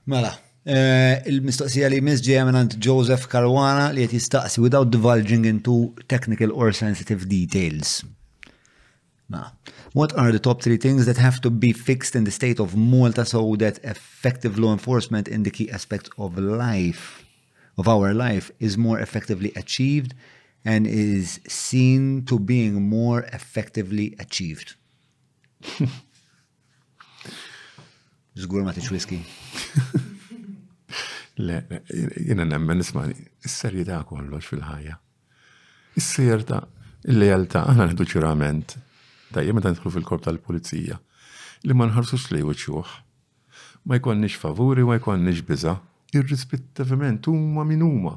Mela, 0.08 0.30
Eh, 0.76 1.14
il-mistoqsija 1.32 1.88
li 1.88 2.02
miss 2.04 2.20
ġeja 2.26 2.42
Joseph 2.84 3.24
Caruana 3.32 3.86
li 3.96 4.02
qed 4.04 4.14
jistaqsi 4.18 4.58
without 4.60 4.92
divulging 4.92 5.46
into 5.46 5.94
technical 6.10 6.52
or 6.52 6.74
sensitive 6.74 7.26
details. 7.30 8.04
Ma. 9.30 9.48
What 9.94 10.12
are 10.18 10.30
the 10.34 10.40
top 10.40 10.62
three 10.62 10.76
things 10.76 11.06
that 11.06 11.16
have 11.16 11.40
to 11.42 11.50
be 11.50 11.72
fixed 11.72 12.18
in 12.18 12.26
the 12.26 12.32
state 12.32 12.60
of 12.60 12.76
Malta 12.76 13.24
so 13.26 13.56
that 13.56 13.80
effective 13.86 14.60
law 14.60 14.74
enforcement 14.74 15.30
in 15.30 15.44
the 15.44 15.50
key 15.52 15.72
aspects 15.72 16.10
of 16.18 16.38
life, 16.38 17.24
of 17.78 17.88
our 17.88 18.14
life, 18.14 18.52
is 18.60 18.78
more 18.78 19.00
effectively 19.00 19.54
achieved 19.56 20.14
and 20.66 20.86
is 20.86 21.40
seen 21.48 22.26
to 22.26 22.38
being 22.40 22.90
more 22.90 23.22
effectively 23.32 24.16
achieved? 24.20 24.76
Zgur 28.38 28.62
ma 28.68 28.72
tiċ 28.76 28.90
Le, 31.40 31.57
jina 32.25 32.43
nemmen 32.49 32.80
nisma, 32.82 33.03
s-serjetà 33.45 33.99
kollox 34.09 34.48
fil-ħajja. 34.49 34.95
Is-serta, 35.99 36.57
il-lejaltà, 37.14 37.61
aħna 37.69 37.85
għadu 37.91 38.07
ċirament, 38.09 38.74
dajjem 39.35 39.59
meta 39.59 39.69
nidħlu 39.69 39.91
fil-korp 39.99 40.24
tal-pulizija, 40.25 40.98
li 41.69 41.77
ma 41.77 41.85
nħarsux 41.91 42.32
li 42.33 42.41
ċuħ. 42.41 42.95
Ma 43.85 43.99
jkonniex 44.01 44.40
favuri, 44.41 44.85
ma 44.90 44.98
jkonniex 44.98 45.45
biza, 45.45 45.75
irrispettivament 46.17 47.30
huma 47.30 47.67
min 47.69 47.85
huma. 47.85 48.16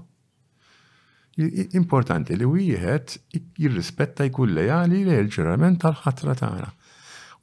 Importanti 1.76 2.34
li 2.40 2.48
wieħed 2.48 3.20
jirrispetta 3.60 4.24
jkun 4.30 4.56
lejali 4.56 5.04
li 5.04 5.20
l-ġurament 5.20 5.84
tal-ħatra 5.84 6.38
tagħna. 6.40 6.72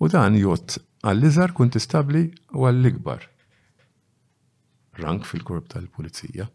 U 0.02 0.10
dan 0.10 0.42
jott 0.42 0.82
għall 1.06 1.30
izar 1.30 1.54
kun 1.54 1.70
tistabli 1.70 2.26
u 2.58 2.66
għall-ikbar 2.66 3.30
rank 5.04 5.26
fil-korp 5.26 5.70
tal-pulizija. 5.74 6.48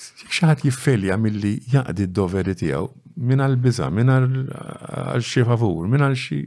xaħat 0.00 0.62
jiffelja 0.64 1.12
mill-li 1.20 1.50
jaqdi 1.74 2.06
d-doveri 2.08 2.54
tijaw 2.56 2.86
minn 3.20 3.42
għal-biza, 3.44 3.90
minn 3.92 4.08
għal-xie 4.12 5.42
favur, 5.48 5.88
minn 5.92 6.06
għal-xie 6.06 6.46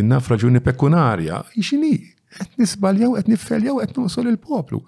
jinnaf 0.00 0.30
raġuni 0.32 0.62
pekunarja, 0.66 1.38
jxini, 1.54 1.92
għet 2.42 2.58
nisbaljaw, 2.60 3.14
għet 3.20 3.30
niffeljaw, 3.30 3.78
għet 3.84 4.00
nusol 4.02 4.32
il-poplu. 4.32 4.82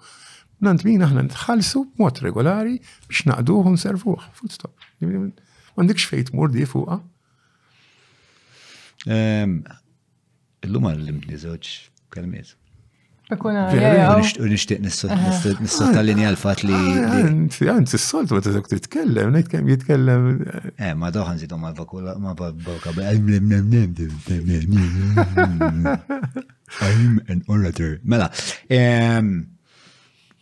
Nant 0.61 0.83
min 0.85 1.01
aħna 1.07 1.23
nitħalsu 1.29 1.85
mod 2.03 2.19
regolari 2.21 2.77
biex 3.07 3.25
naqduħu 3.31 3.71
nservuħ. 3.77 4.27
Full 4.37 4.51
stop. 4.59 4.75
Mandikx 5.79 6.11
fejt 6.11 6.35
mur 6.37 6.51
di 6.53 6.67
fuqa. 6.69 6.99
Illum 10.61 10.89
għallimni 10.91 11.39
zoċ 11.41 11.73
kelmiet. 12.13 12.53
Nishtiq 13.31 14.79
nissottalinja 15.59 16.31
l-fat 16.33 16.63
li. 16.67 16.75
Għanzi, 16.75 17.99
s-soltu 17.99 18.35
ma 18.35 18.41
t-tok 18.43 18.67
t-tkellem, 18.73 19.31
nejtkellem 19.37 19.69
jitkellem. 19.71 20.25
Eh, 20.75 20.91
ma 20.99 21.11
doħan 21.15 21.39
zidu 21.39 21.57
ma 21.61 21.71
bakula, 21.77 22.17
ma 22.19 22.33
bakula, 22.35 23.07
I'm 26.81 27.21
an 27.31 27.41
orator. 27.51 27.97
Mela, 28.03 28.27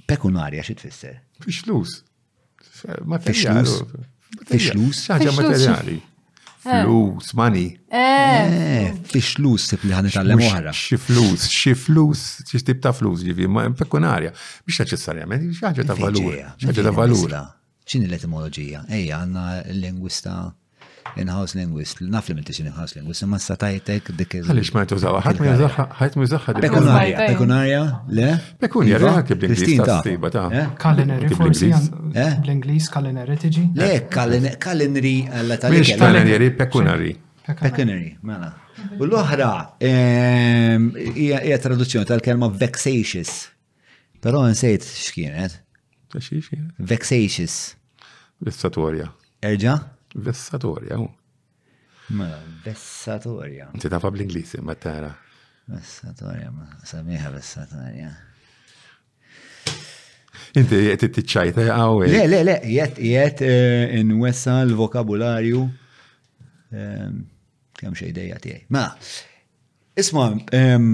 pekunarja 0.09 0.61
xie 0.65 0.75
Fiex 0.81 1.05
Fixlus. 1.45 1.95
Fiex 2.81 3.25
Fixlus. 3.25 5.05
Fiex 5.05 5.35
materjali. 5.39 5.97
Flus, 6.61 7.31
money. 7.35 7.79
Eh, 7.89 8.87
eh 8.89 8.99
fiex 9.11 9.35
flus 9.37 9.69
tip 9.71 9.85
li 9.87 9.93
ħanet 9.95 10.17
għallem 10.19 10.41
uħra. 10.43 10.73
Xi 10.75 10.97
flus, 10.99 11.45
xi 11.47 11.71
flus, 11.79 12.23
xi 12.43 12.59
tip 12.67 12.81
ta' 12.83 12.91
flus, 12.95 13.23
ġivi, 13.23 13.47
ma' 13.47 13.63
pekunarja. 13.79 14.33
Biex 14.67 14.89
ċessarja, 14.91 15.23
xi 15.45 15.63
ħaġa 15.63 15.85
ta' 15.87 15.95
valur. 16.01 16.33
ħaġa 16.65 16.85
ta' 16.89 16.93
valur. 16.97 17.37
ċini 17.89 18.09
l-etimologija? 18.11 18.83
Ejja, 18.91 19.21
għanna 19.23 19.45
l-lingwista 19.71 20.35
in-house 21.19 21.57
linguist, 21.57 21.99
naf 22.03 22.27
li 22.29 22.33
mintix 22.37 22.59
in-house 22.63 22.95
linguist, 22.97 23.23
ma 23.31 23.37
satajtek 23.41 24.11
dik 24.19 24.33
il- 24.39 24.43
Għalix 24.51 24.73
ma 24.75 24.83
jtużaw, 24.85 25.17
ħat 25.25 25.39
mi 25.41 25.47
jtużawa, 25.49 25.85
ħat 25.99 26.15
mi 26.17 26.27
jtużawa. 26.27 26.55
Pekunarja, 26.61 27.27
pekunarja, 27.31 27.83
le? 28.19 28.29
Pekunja, 28.63 28.97
raħak 29.03 29.31
iva? 29.33 29.39
bl-Inglis, 29.43 29.83
tastiba 29.89 30.31
ta' 30.33 30.47
eh? 30.51 30.67
Culinary, 30.83 31.29
forsi 31.35 31.69
bl-Inglis, 31.71 31.91
eh? 32.13 32.31
eh? 32.33 32.89
culinary 32.95 33.37
tiġi? 33.45 33.65
Le, 33.79 34.55
culinary 34.65 35.15
għalla 35.29 35.57
tal 35.61 35.71
Miex 35.75 35.95
culinary, 36.01 36.49
pekunari. 36.57 37.15
Pekunari, 37.59 38.11
mela. 38.23 38.51
U 38.99 39.05
l-oħra, 39.07 39.51
ehm, 39.83 40.91
hija 41.15 41.57
traduzzjoni 41.63 42.05
tal-kelma 42.07 42.49
vexatious. 42.61 43.49
Però 44.23 44.41
nsejt 44.47 44.83
x'kienet. 44.83 45.55
Vexatious. 46.11 46.49
Vexatious. 46.79 47.55
Vessatorja. 48.43 49.09
Erġa'? 49.43 49.79
Vessatorja, 50.15 50.95
u. 50.97 51.07
Mela, 52.13 52.39
vessatorja. 52.65 53.69
Inti 53.73 53.89
fa' 53.89 54.11
bl-Inglisi, 54.11 54.61
ma 54.61 54.73
tara. 54.75 55.11
Vessatorja, 55.69 56.49
ma 56.53 56.67
samiħa 56.89 57.29
vessatorja. 57.35 58.11
Inti 60.57 60.79
jett 60.81 61.03
t-ċajta 61.13 61.61
eh, 61.61 61.69
għaw. 61.75 61.99
Eh? 62.07 62.11
Le, 62.15 62.23
le, 62.31 62.39
le, 62.47 62.55
jett 62.73 62.97
jett 63.05 63.43
eh, 63.45 63.99
n-wessa 64.01 64.55
l-vokabularju 64.65 65.59
ehm, 66.73 67.19
kem 67.77 67.97
ideja 68.07 68.39
tiegħi. 68.41 68.63
Ma, 68.73 68.87
isma, 69.93 70.25
ehm, 70.57 70.89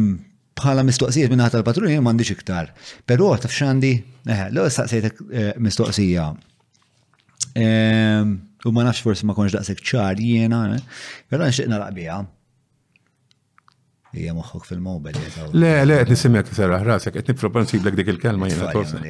bħala 0.60 0.84
mistoqsijiet 0.90 1.32
minna 1.32 1.48
ħata 1.48 1.62
l-patruni 1.62 1.96
m'għandix 2.02 2.36
iktar. 2.36 2.74
Però 3.08 3.32
taf 3.40 3.56
xandi, 3.56 3.94
l-għu 4.28 4.68
staqsejtek 4.76 5.24
mistoqsija. 5.64 6.28
Ehm, 7.56 8.36
U 8.66 8.72
ma 8.72 8.82
nafx 8.86 9.00
forsi 9.06 9.24
ma 9.30 9.36
konx 9.38 9.54
daqsek 9.56 9.82
ċar 9.90 10.20
jiena, 10.26 10.60
pero 11.30 11.46
nxieq 11.48 11.70
naraq 11.70 11.92
biha. 11.98 12.20
Hija 14.16 14.32
moħħok 14.38 14.64
fil-mobile. 14.70 15.22
Le, 15.62 15.74
le, 15.90 15.98
qed 16.02 16.14
nisimek 16.16 16.50
serraħ 16.60 16.86
rasek, 16.90 17.18
qed 17.28 17.36
propan 17.42 17.68
si 17.70 17.82
dik 17.84 18.08
il-kelma 18.16 18.48
jiena 18.50 18.70
torsa. 18.76 19.02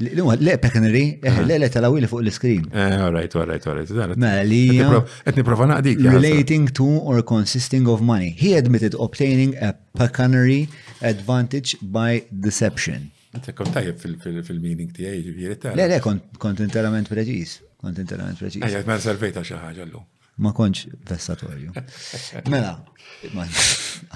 Le, 0.00 0.54
pekanri, 0.60 1.04
le, 1.48 1.56
le, 1.62 1.68
tal 1.72 1.86
li 2.02 2.08
fuq 2.10 2.24
l-screen. 2.26 2.66
Eh, 2.72 2.98
all 3.06 3.14
right, 3.14 3.34
all 3.38 3.46
right, 3.52 3.66
all 3.68 3.78
right. 3.78 4.16
Mela 4.26 4.44
li. 4.50 4.66
Qed 5.24 5.40
niprofa 5.40 5.68
naqdik. 5.72 6.02
Relating 6.18 6.68
to 6.80 6.88
or 7.14 7.22
consisting 7.32 7.86
of 7.94 8.02
money. 8.12 8.30
He 8.44 8.52
admitted 8.62 8.94
obtaining 9.06 9.54
a 9.68 9.72
pecanary 10.02 10.68
advantage 11.14 11.76
by 11.80 12.22
deception. 12.48 13.08
Inta 13.32 13.52
kont 13.56 13.72
fil-meaning 14.02 14.90
tiegħi, 14.92 15.18
ġifieri 15.28 15.76
Le, 15.78 15.86
le, 15.94 16.00
kont 16.44 16.64
interament 16.68 17.06
preġis. 17.08 17.60
Kont 17.80 17.98
interament 18.00 18.38
preċis. 18.40 18.62
Ejja, 18.66 18.80
ma 18.88 18.98
salvejta 19.00 19.42
xi 19.46 19.56
ħaġa 19.56 19.86
llum. 19.90 20.04
Ma 20.40 20.52
konċ 20.56 20.88
vessatorju. 21.08 21.70
Mela, 22.52 22.74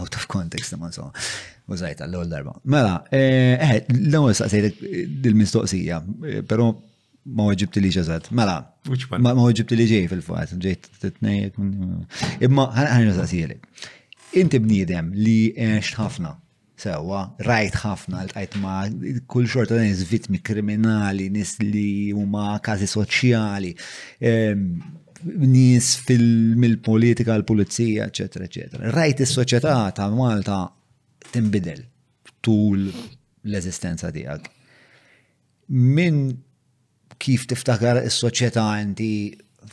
out 0.00 0.16
of 0.18 0.26
context 0.32 0.76
ma 0.80 0.88
so. 0.94 1.08
Użajt 1.72 2.02
għall-ewwel 2.04 2.32
darba. 2.32 2.52
Mela, 2.68 2.94
eh, 3.08 3.56
eh 3.56 3.94
l-ewwel 3.94 4.36
saqsejlek 4.36 4.82
dil-mistoqsija, 5.24 6.02
eh, 6.28 6.42
però 6.48 6.68
ma 7.34 7.46
weġibti 7.48 7.80
li 7.80 7.92
ġazat. 7.96 8.28
Mela, 8.36 8.58
ma 9.24 9.34
weġibti 9.46 9.78
li 9.80 9.86
ġej 9.94 10.08
fil-fat, 10.12 10.52
ġej 10.66 10.78
t-tnejek. 11.06 11.56
Mm, 11.56 12.02
imma, 12.44 12.68
ħanna 12.76 13.16
saqsijeli. 13.16 13.58
Inti 14.44 14.60
bniedem 14.60 15.12
li 15.16 15.38
eħx 15.56 15.96
ħafna 16.02 16.36
sewa, 16.84 17.20
rajt 17.48 17.78
ħafna 17.84 18.22
l-tajt 18.28 18.56
ma 18.60 18.72
kull 19.30 19.48
xorta 19.50 19.78
nis 19.80 20.02
vitmi 20.10 20.40
kriminali, 20.44 21.30
nis 21.32 21.54
li 21.62 22.10
huma 22.14 22.58
kazi 22.64 22.88
soċjali, 22.90 23.70
nis 25.44 25.90
fil-politika, 26.08 27.38
l-pulizija, 27.40 28.08
etc. 28.10 28.44
ecc. 28.48 28.76
Rajt 28.96 29.24
is-soċjetà 29.24 29.76
ta' 29.96 30.10
Malta 30.12 30.58
timbidel 31.32 31.86
tul 32.44 32.88
l-eżistenza 32.90 34.12
tiegħek. 34.14 34.50
Min 35.96 36.20
kif 37.24 37.46
tiftakar 37.48 38.02
is-soċjetà 38.04 38.66
inti 38.84 39.10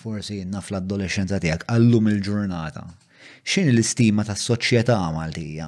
forsi 0.01 0.43
naf 0.47 0.71
l-adolescenza 0.71 1.39
tiegħek 1.43 1.67
għallum 1.73 2.07
il-ġurnata. 2.13 2.85
X'in 3.43 3.67
l-istima 3.73 4.23
tas-soċjetà 4.23 4.95
Maltija? 5.17 5.67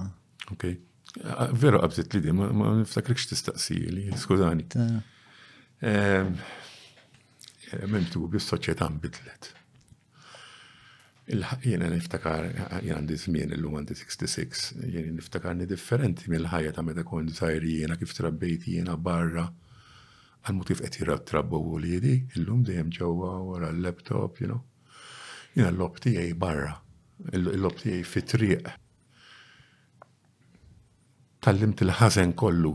Okay. 0.53 0.75
Ah, 1.21 1.47
Vero 1.53 1.79
qabżet 1.81 2.13
li 2.15 2.21
di 2.23 2.31
ma 2.33 2.69
niftakrikx 2.81 3.27
tistaqsi 3.29 3.75
li, 3.95 4.03
skużani. 4.17 4.63
Memtub, 7.93 8.25
bis 8.33 8.47
soċieta 8.49 8.87
mbidlet. 8.95 9.51
Jena 11.67 11.89
niftakar, 11.93 12.47
jena 12.49 12.97
għandi 12.97 13.17
zmin 13.27 13.53
l-lum 13.59 13.77
għandi 13.79 13.97
66, 14.01 14.65
jena 14.95 15.13
niftakarni 15.19 15.69
differenti 15.69 16.33
mill-ħajja 16.33 16.73
ta' 16.79 16.85
meta 16.87 17.05
kon 17.05 17.29
zaħir 17.29 17.67
jena 17.75 17.99
kif 18.01 18.15
trabbejt 18.17 18.67
jena 18.75 18.97
barra 18.97 19.45
għal 20.43 20.63
kif 20.67 20.81
qed 20.87 20.99
jirab 21.03 21.27
trabbu 21.29 21.61
u 21.61 21.77
li 21.79 21.93
jedi, 21.93 22.17
l-lum 22.41 22.65
dejjem 22.67 22.89
ġewwa 22.97 23.35
wara 23.51 23.69
l-laptop, 23.71 24.41
you 24.41 24.49
know. 24.51 24.63
Jena 25.53 25.69
l-lob 25.75 26.01
tiegħi 26.03 26.33
barra, 26.45 26.73
l-lob 27.37 27.77
tiegħi 27.85 28.01
fit-triq 28.15 28.73
tal-limt 31.43 31.81
il-ħazen 31.83 32.31
kollu. 32.39 32.71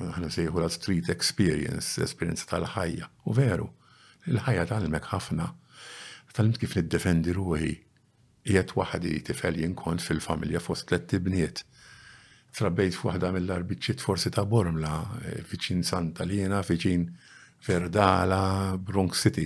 Għana 0.00 0.28
sejħu 0.32 0.62
la 0.62 0.68
street 0.72 1.10
experience, 1.12 1.98
esperienza 2.06 2.46
tal-ħajja. 2.52 3.08
U 3.28 3.34
veru, 3.36 3.66
il-ħajja 4.30 4.68
tal-mek 4.70 5.08
ħafna. 5.10 5.48
Tal-limt 6.32 6.60
kif 6.62 6.76
niddefendi 6.78 7.34
ruħi. 7.36 7.72
Jiet 8.50 8.72
waħdi 8.78 9.16
tifel 9.26 9.58
jinkont 9.60 10.00
fil-familja 10.02 10.62
fost 10.64 10.86
tlet 10.88 11.06
tibniet 11.10 11.64
trabbejt 12.56 12.96
f'waħda 12.96 13.28
mill-arbiċċiet 13.36 14.00
forsi 14.02 14.30
ta' 14.34 14.42
Bormla, 14.48 14.94
viċin 15.50 15.82
Santa 15.86 16.24
fiċin 16.26 17.04
Verdala, 17.66 18.74
Bronx 18.80 19.20
City. 19.26 19.44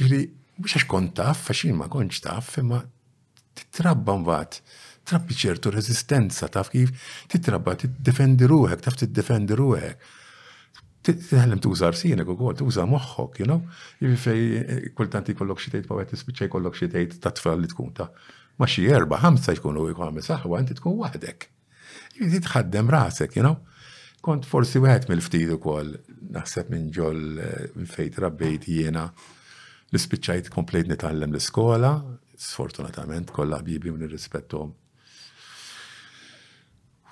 Ġili, 0.00 0.18
biex 0.60 0.76
għax 0.80 0.86
kont 0.90 1.14
taf, 1.20 1.44
għaxin 1.52 1.78
ma 1.78 1.86
konċ 1.92 2.20
taf, 2.26 2.56
imma 2.64 2.80
titrabba 3.56 4.18
mbagħad 4.24 4.60
trabbi 5.08 5.32
ċertu 5.36 5.72
rezistenza, 5.72 6.48
taf 6.52 6.68
kif 6.74 6.92
titrabba, 7.32 7.76
tiddefendi 7.80 8.48
ruħek, 8.48 8.82
taf 8.84 8.98
tiddefendi 9.00 9.56
ruħek. 9.58 10.16
Tiħlem 11.08 11.60
tuża 11.64 11.88
arsinek 11.88 12.28
u 12.28 12.34
għol, 12.36 12.58
tuża 12.60 12.84
moħħok, 12.90 13.38
you 13.40 13.46
know? 13.48 13.62
Jivi 14.02 14.18
fej 14.20 14.42
eh, 14.58 14.88
kultanti 14.98 15.34
kollok 15.38 15.62
xitejt 15.62 15.86
pawet 15.88 16.12
ispiċej 16.16 16.50
kollok 16.52 16.76
xitejt 16.76 17.16
ta' 17.24 17.32
tfal 17.38 17.62
li 17.62 17.70
tkun 17.70 17.94
ta' 17.96 18.10
ma 18.58 18.66
erba, 18.82 19.20
ħamsa 19.24 19.54
u 19.54 19.58
jkun 19.60 19.80
għamil 19.94 20.24
saħwa, 20.26 20.58
għanti 20.58 20.76
tkun 20.80 20.98
wahdek. 21.00 21.48
Jivi 22.18 22.42
tħaddem 22.44 22.90
rasek, 22.92 23.38
you 23.38 23.46
know? 23.46 23.56
Kont 24.20 24.44
forsi 24.44 24.82
wieħed 24.82 25.08
mill-ftit 25.08 25.54
ukoll 25.56 25.94
naħseb 26.36 26.72
minn 26.74 26.90
ġol 26.92 27.22
eh, 27.40 27.86
fejn 27.94 28.18
trabbejt 28.18 28.66
jiena 28.74 29.06
l-ispiċċajt 29.94 30.52
komplejt 30.52 30.90
nitgħallem 30.92 31.32
l-iskola, 31.32 31.94
sfortunatament 32.36 33.32
kollha 33.34 33.62
bibi 33.64 33.94
minn 33.94 34.10
rispettom 34.12 34.74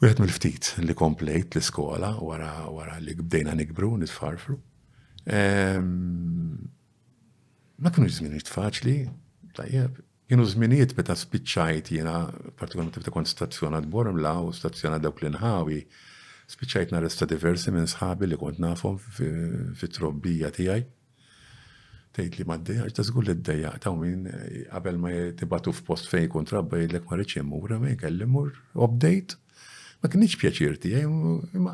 Wieħed 0.00 0.18
mill-ftit 0.20 0.68
li 0.84 0.92
komplejt 0.94 1.54
l-iskola 1.56 2.10
wara 2.20 2.50
wara 2.68 2.98
li 3.00 3.14
bdejna 3.16 3.54
nikbru 3.56 3.94
nitfarfru. 4.02 4.58
Ehm, 5.38 6.50
ma 7.80 7.92
kienu 7.94 8.10
żminijiet 8.12 8.50
faċli, 8.52 8.96
tajjeb, 9.56 9.94
kienu 10.28 10.44
żminijiet 10.50 10.92
meta 10.98 11.16
spiċċajt 11.16 11.88
jiena 11.94 12.16
partikolarment 12.60 12.98
meta 13.00 13.14
kont 13.14 13.30
stazzjonat 13.30 13.88
Bormla 13.88 14.34
u 14.44 14.50
stazzjonat 14.58 15.00
dawk 15.06 15.22
l-inħawi, 15.24 15.80
spiċċajt 16.52 16.92
resta 17.06 17.28
diversi 17.32 17.72
minn 17.74 17.88
sħabi 17.90 18.28
li 18.34 18.38
kont 18.40 18.60
nafhom 18.62 19.00
fit-trobbija 19.16 20.52
tiegħi. 20.60 20.84
Tejt 22.16 22.36
li 22.40 22.46
maddeja 22.48 22.84
għax 22.84 23.00
tażgur 23.00 23.24
li 23.30 23.34
d-dejja 23.40 23.72
ta' 23.84 23.96
min 23.96 24.28
eh, 24.28 24.60
qabel 24.68 25.00
ma 25.00 25.10
tibatu 25.36 25.72
f'post 25.74 26.08
fejn 26.12 26.30
kont 26.32 26.52
rabba 26.54 26.78
jgħidlek 26.84 27.08
ma 27.10 27.16
mura 27.16 27.40
immur, 27.40 27.74
ma 27.84 27.92
jkellimur 27.96 28.54
update 28.88 29.40
ma 30.06 30.12
kienx 30.14 30.36
pjaċirti, 30.38 30.90
ma 31.58 31.72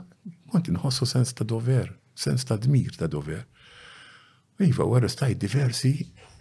imma 0.57 0.79
nħossu 0.79 1.07
sens 1.09 1.35
ta' 1.37 1.45
dover, 1.49 1.91
sens 2.15 2.47
ta' 2.49 2.57
dmir 2.57 2.95
ta' 2.97 3.09
dover. 3.11 3.43
Iva, 4.63 4.85
għarra 4.87 5.03
arrestajt 5.05 5.41
diversi 5.43 5.91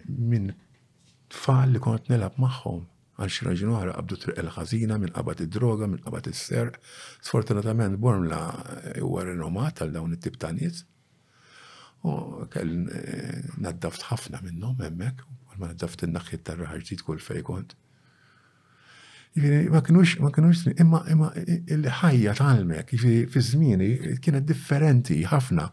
minn 0.08 0.52
tfal 1.32 1.74
li 1.76 1.82
kont 1.84 2.10
nelab 2.12 2.40
maħħom. 2.40 2.88
għal 3.22 3.30
xi 3.34 3.46
raġun 3.46 3.74
għabdu 3.76 3.94
qabdu 3.96 4.16
triq 4.18 4.38
il-ħażina 4.42 4.96
minn 4.98 5.12
qabad 5.14 5.44
id-droga, 5.44 5.86
minn 5.88 6.02
qabad 6.02 6.26
is-serq. 6.32 6.80
Sfortunatament 7.22 8.00
la 8.32 8.40
għarra 8.96 9.36
nomat 9.38 9.82
għal 9.84 9.92
dawn 9.94 10.16
it 10.16 10.24
tib 10.26 10.40
ta' 10.42 10.50
nis. 10.52 10.86
U 12.02 12.48
kell 12.54 12.88
eh, 12.90 13.44
naddaft 13.62 14.08
ħafna 14.10 14.42
minnom 14.42 14.80
emmek, 14.82 15.22
għal 15.52 15.60
ma 15.62 15.70
naddaft 15.74 16.06
il 16.08 16.16
naħħiet 16.16 16.48
tar-raħarġit 16.50 17.04
kull 17.06 17.20
fejkont. 17.22 17.76
Jiġifieri 19.38 19.70
ma 19.72 19.80
kinux, 19.82 20.18
ma 20.20 20.30
kinux, 20.36 20.66
imma, 20.76 21.00
imma 21.12 21.30
il-ħajja 21.72 22.34
tal-mek, 22.36 22.90
jiġifieri 22.92 23.30
fi 23.32 23.42
żmieni 23.46 23.88
kienet 24.24 24.44
differenti 24.46 25.22
ħafna. 25.24 25.70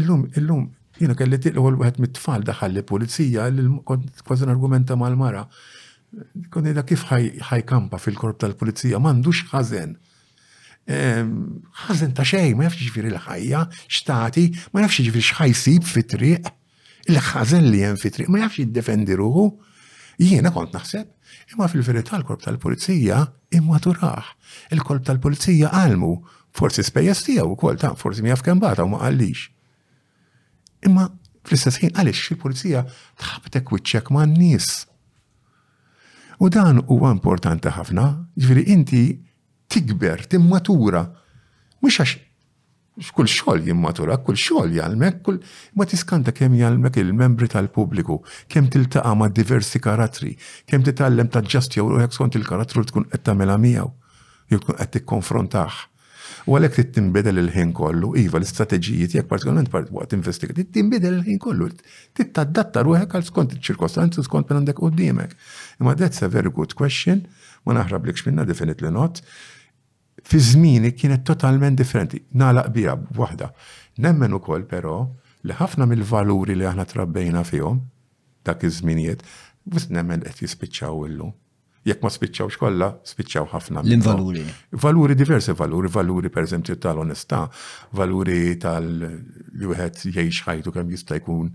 Illum, 0.00 0.22
illum, 0.40 0.70
jina 0.96 1.12
kelli 1.18 1.36
tiqlu 1.38 1.66
għal 1.68 1.82
għed 1.84 1.98
mit-tfal 2.00 2.46
daħal 2.48 2.72
li 2.78 2.84
polizija, 2.88 3.50
kważi 4.24 4.48
argumenta 4.48 4.96
mal-mara. 4.96 5.44
Konni 6.48 6.72
da 6.72 6.86
kif 6.88 7.04
ħajkampa 7.10 8.00
fil-korp 8.00 8.38
tal 8.40 8.56
pulizija 8.56 8.96
m'għandux 9.02 9.42
ħażen. 9.52 9.92
Ħażen 11.84 12.14
ta' 12.16 12.24
xej, 12.24 12.54
ma 12.56 12.70
jafx 12.70 12.86
ġifiri 12.88 13.12
l-ħajja, 13.12 13.66
xtati, 13.98 14.46
ma 14.72 14.86
jafx 14.86 15.02
ġifiri 15.10 15.26
xħajsib 15.28 15.92
fit-triq, 15.92 16.48
il-ħazen 17.12 17.68
li 17.68 17.84
jen 17.84 18.00
fit-triq, 18.00 18.32
ma 18.32 18.40
jafx 18.46 18.64
jiddefendi 18.64 19.18
ruħu. 19.20 19.50
Jiena 20.24 20.54
kont 20.54 20.72
naħseb 20.76 21.12
Imma 21.52 21.68
fil-verità 21.68 22.16
l-korp 22.18 22.40
tal-pulizija 22.46 23.18
immaturaħ. 23.56 24.30
Il-korp 24.72 25.04
tal-pulizija 25.04 25.70
għalmu, 25.82 26.10
forsi 26.56 26.84
spejjeż 26.86 27.22
tiegħu 27.26 27.52
wkoll 27.56 27.78
ta' 27.82 27.92
forsi 27.98 28.24
mi 28.24 28.32
jafkem 28.32 28.62
bata 28.62 28.86
u 28.86 28.92
ma 28.92 29.00
qallix. 29.02 29.44
Imma 30.88 31.08
fl-istess 31.44 31.82
ħin 31.82 31.96
għaliex 32.00 32.32
il-pulizija 32.34 32.84
tħabtek 32.88 33.72
wiċċek 33.74 34.12
ma' 34.14 34.24
nies. 34.30 34.70
U 36.42 36.48
dan 36.50 36.80
huwa 36.86 37.12
importanti 37.14 37.72
ħafna, 37.76 38.06
ġifieri 38.38 38.64
inti 38.74 39.04
tikber, 39.70 40.24
timmatura, 40.30 41.04
mhux 41.84 42.00
għax 42.04 42.16
Kull 43.12 43.26
xogħol 43.26 43.64
jimmatura, 43.66 44.20
kull 44.22 44.38
xogħol 44.38 44.76
jgħalmek, 44.76 45.16
kull 45.26 45.38
ma 45.74 45.84
tiskanta 45.90 46.30
kemm 46.30 46.54
jgħalmek 46.60 47.00
il-membri 47.02 47.48
tal-pubbliku, 47.50 48.20
kemm 48.46 48.68
tiltaqa' 48.70 49.14
ma' 49.18 49.26
diversi 49.34 49.80
karatri, 49.82 50.30
kemm 50.70 50.84
titgħallem 50.86 51.30
ġastja 51.34 51.82
u 51.82 51.96
jekk 51.98 52.14
skont 52.14 52.36
il-karattru 52.38 52.84
tkun 52.92 53.08
qed 53.10 53.24
tagħmilha 53.26 53.56
miegħu, 53.64 53.88
jew 54.54 54.60
tkun 54.62 54.78
qed 54.78 54.92
tikkonfrontah. 55.00 55.80
U 56.46 56.54
għalhekk 56.54 56.74
trid 56.78 56.92
tinbidel 56.94 57.40
il-ħin 57.42 57.72
kollu, 57.74 58.12
iva 58.20 58.38
l-istrateġijiet 58.38 59.16
jekk 59.18 59.28
partikolarment 59.28 59.72
part 59.74 59.90
waqt 59.90 60.14
investigat, 60.14 60.54
trid 60.54 60.70
tinbidel 60.78 61.18
il-ħin 61.18 61.40
kollu, 61.42 61.68
trid 62.14 62.30
tadatta 62.36 62.84
ruħek 62.86 63.10
għal 63.18 63.26
skont 63.26 63.56
iċ-ċirkostanzi 63.58 64.22
u 64.22 64.26
skont 64.28 64.52
minn 64.54 64.62
għandek 64.62 64.78
qudiemek. 64.78 65.34
Imma 65.80 65.96
that's 65.98 66.22
a 66.22 66.30
very 66.30 66.52
good 66.54 66.78
question, 66.78 67.26
ma 67.66 67.74
naħrab 67.74 68.06
minnha 68.06 68.28
minna 68.30 68.46
definitely 68.46 68.94
not 68.94 69.18
fi 70.24 70.40
żmieni 70.40 70.92
kienet 70.94 71.24
totalment 71.24 71.78
differenti. 71.78 72.20
Nalaq 72.34 72.70
bija 72.74 72.96
waħda. 73.18 73.50
Nemmen 74.04 74.34
ukoll 74.38 74.64
però 74.68 74.94
li 75.44 75.54
ħafna 75.58 75.86
mill-valuri 75.90 76.56
li 76.58 76.66
aħna 76.68 76.86
trabbejna 76.88 77.44
fihom 77.44 77.80
dak 78.44 78.64
iż-żminijiet, 78.68 79.22
biss 79.72 79.88
nemmen 79.90 80.24
qed 80.24 80.42
jispiċċaw 80.44 81.06
illum. 81.08 81.30
Jekk 81.84 82.00
ma 82.04 82.08
spiċċawx 82.12 82.56
kollha, 82.60 82.88
spiċċaw 83.04 83.48
ħafna. 83.52 83.82
L-valuri. 83.84 84.40
Valuri 84.80 85.16
diversi 85.20 85.52
valuri, 85.56 85.90
valuri 85.92 86.30
pereżempju 86.32 86.78
tal-onestà, 86.80 87.42
valuri 88.00 88.54
tal-li 88.60 89.68
wieħed 89.68 90.06
jgħix 90.14 90.46
ħajtu 90.48 90.72
kemm 90.78 90.96
jista' 90.96 91.20
jkun 91.20 91.52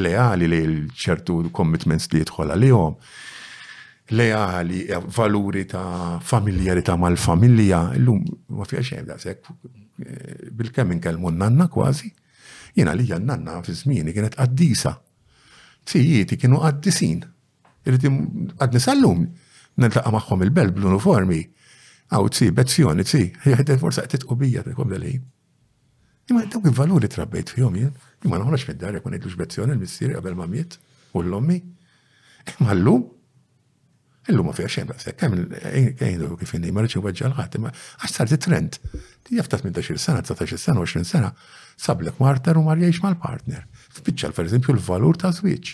leali 0.00 0.48
li 0.48 0.62
ċertu 1.04 1.42
commitments 1.56 2.08
li 2.12 2.24
jidħol 2.24 2.52
għalihom 2.56 2.96
leali, 4.08 4.86
eh, 4.86 4.98
valuri 5.04 5.64
ta' 5.66 6.18
familjarità 6.20 6.96
mal-familja, 6.96 7.92
l-lum 7.98 8.22
ma 8.54 8.64
fija 8.64 8.80
xejn 8.82 9.10
sekk, 9.18 9.44
eh, 10.02 10.50
bil-kemm 10.54 10.92
inkellmu 10.94 11.30
nanna 11.30 11.66
kważi. 11.68 12.12
Jiena 12.76 12.92
li 12.94 13.06
nanna 13.08 13.62
fi 13.62 13.72
żmieni 13.74 14.12
kienet 14.12 14.34
qaddisa. 14.36 14.96
Tijieti 15.84 16.36
kienu 16.38 16.58
għaddisin. 16.58 17.22
Irrid 17.86 18.02
għadni 18.60 18.78
sallum, 18.80 19.18
lum 19.18 19.32
nintlaqa' 19.78 20.10
magħhom 20.12 20.42
il-belt 20.42 20.72
bl-uniformi. 20.74 21.50
għaw 22.08 22.28
tsi, 22.30 22.52
bezzjoni 22.52 23.02
tsi, 23.02 23.32
jgħidet 23.44 23.78
forsa 23.80 24.02
qed 24.02 24.10
titqubija 24.10 24.62
tkom 24.62 24.88
dalej. 24.88 25.20
Imma 26.30 26.44
dawk 26.46 26.66
il-valuri 26.66 27.08
trabbejt 27.08 27.48
fihom 27.50 27.74
jien, 27.74 27.92
imma 28.24 28.38
naħroġ 28.38 28.62
fid 28.64 28.76
dar 28.78 28.94
jekk 28.94 29.06
ma 29.06 29.10
ngħidlux 29.10 29.34
bezzjoni 29.34 29.72
l-missier 29.74 30.14
qabel 30.14 30.36
ma 30.36 30.46
u 30.46 31.18
l-ommi. 31.22 31.60
Imma 32.60 32.74
llum 32.74 33.02
Illum 34.30 34.46
ma 34.48 34.52
fija 34.58 34.68
xejn 34.72 34.88
daqshekk, 34.90 35.18
kemm 35.20 35.34
kejn 35.98 36.22
kif 36.40 36.52
inni 36.56 36.72
ma 36.74 36.82
rridx 36.82 36.98
weġġa' 36.98 37.28
l-ħadd, 37.30 37.58
imma 37.60 37.70
għax 37.70 38.14
sar 38.18 38.30
di 38.30 38.38
trend. 38.42 38.78
Tijaf 39.28 39.50
ta' 39.52 39.60
18 39.62 40.02
sena, 40.02 40.22
19 40.26 40.58
sena, 40.58 40.80
20 40.82 41.06
sena, 41.06 41.30
sablek 41.86 42.18
marter 42.22 42.58
u 42.58 42.64
mar 42.66 42.80
jgħix 42.80 43.04
mal-partner. 43.04 43.62
F'biċċa 44.00 44.32
pereżempju 44.38 44.74
l-valur 44.74 45.20
ta' 45.22 45.30
żwieġ. 45.36 45.70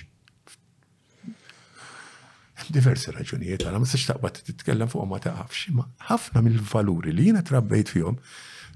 Hemm 1.24 2.76
diversi 2.76 3.14
raġunijiet, 3.16 3.64
għala 3.64 3.80
ma 3.82 3.88
s 3.88 4.06
taqbad 4.10 4.42
titkellem 4.50 4.92
fuq 4.92 5.08
ma 5.10 5.22
taqafx, 5.24 5.64
imma 5.72 5.88
ħafna 6.10 6.44
mill-valuri 6.46 7.16
li 7.16 7.30
jiena 7.30 7.40
trabbejt 7.48 7.96
fihom 7.96 8.20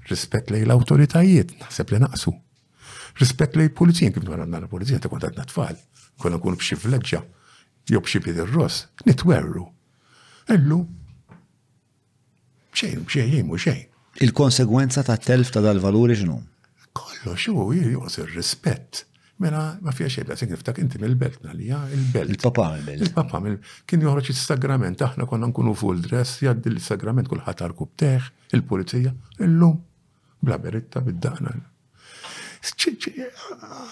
rispett 0.09 0.49
lejn 0.53 0.71
l-awtoritajiet, 0.71 1.53
naħseb 1.61 1.93
li 1.93 2.01
naqsu. 2.03 2.33
Rispett 3.21 3.53
lejn 3.57 3.69
il-pulizin 3.69 4.17
kif 4.17 4.25
dwar 4.25 4.41
għandna 4.43 4.65
l-pulizija, 4.65 5.05
ta' 5.05 5.09
kontat 5.13 5.37
tfal, 5.53 5.77
kolla 6.21 6.41
nkunu 6.41 6.57
b'xi 6.61 6.81
vleġġa 6.85 7.23
job 7.87 8.05
xi 8.07 8.19
bidir 8.23 8.51
ross, 8.53 8.85
nitwerru. 9.07 9.65
Illu 10.55 10.83
xejn, 12.77 13.05
xejn, 13.09 13.43
mhux 13.47 13.63
xejn. 13.65 13.85
Il-konsegwenza 14.25 15.03
ta' 15.05 15.17
telf 15.21 15.49
ta' 15.53 15.61
dal-valuri 15.65 16.15
x'nu? 16.17 16.35
Kollox 16.97 17.49
hu 17.53 17.67
joqos 17.75 18.17
ir-rispett. 18.23 19.03
Mela, 19.41 19.77
ma 19.85 19.91
fija 19.93 20.09
xejda 20.15 20.33
għasek 20.33 20.79
inti 20.81 20.97
mill-belt 21.01 21.43
nalija, 21.45 21.83
il-belt. 21.93 22.31
Il-papa 22.33 22.71
mill-belt. 22.75 23.05
Il-papa 23.05 23.41
mill 23.43 23.59
Kien 23.85 24.01
joħroġ 24.05 24.31
il-sagrament, 24.33 25.03
aħna 25.09 25.27
konna 25.29 25.51
nkunu 25.51 25.75
full 25.77 26.01
dress, 26.05 26.39
jaddi 26.45 26.71
il-sagrament 26.73 27.29
kull 27.29 27.43
ħatar 27.45 27.75
kubteħ, 27.77 28.31
il-pulizija, 28.57 29.13
illum, 29.45 29.77
bla 30.41 30.57
beritta, 30.61 31.03
bid-daqna 31.05 31.53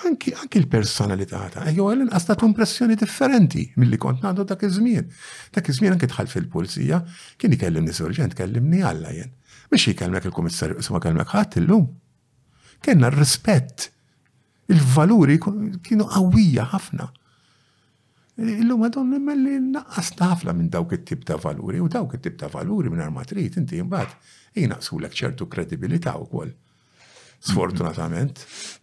anki 0.07 0.31
l-personalità 0.59 1.41
ta' 1.53 1.71
jew 1.71 1.87
għallin 1.91 2.09
għasta 2.15 2.35
impressjoni 2.47 2.97
differenti 2.99 3.63
mill-li 3.79 3.99
kont 4.01 4.25
għandu 4.25 4.45
dak 4.49 4.65
iż-żmien. 4.67 5.07
Dak 5.55 5.69
iż-żmien 5.71 5.95
anki 5.95 6.09
tħall 6.11 6.29
fil-pulsija, 6.31 6.99
kien 7.37 7.55
ikellimni 7.55 7.93
sorġent, 7.95 8.35
kellimni 8.37 8.81
għalla 8.83 9.13
jien. 9.15 9.31
Mhix 9.71 9.87
jkellmek 9.93 10.27
il-kummissarju, 10.29 10.79
isma' 10.81 11.01
kellmek 11.03 11.31
ħadd 11.33 11.59
illum. 11.61 11.85
Kenna 12.83 13.11
r-rispett, 13.11 13.89
il-valuri 14.71 15.39
kienu 15.85 16.07
qawwija 16.11 16.67
ħafna. 16.73 17.07
Illum 18.35 18.83
għadhom 18.83 19.13
nemmelli 19.15 19.57
naqqas 19.71 20.11
ħafna 20.19 20.51
minn 20.57 20.69
dawk 20.73 20.97
it-tip 20.97 21.23
ta' 21.27 21.39
valuri 21.39 21.79
u 21.79 21.87
dawk 21.87 22.17
it-tip 22.17 22.35
ta' 22.41 22.49
valuri 22.51 22.91
minn 22.91 23.05
armatrit 23.05 23.55
inti 23.61 23.79
mbagħad, 23.79 24.33
jinaqsu 24.59 24.99
l 24.99 25.07
ċertu 25.11 25.47
kredibilità 25.51 26.17
wkoll 26.19 26.51
sfortunatament. 27.49 28.39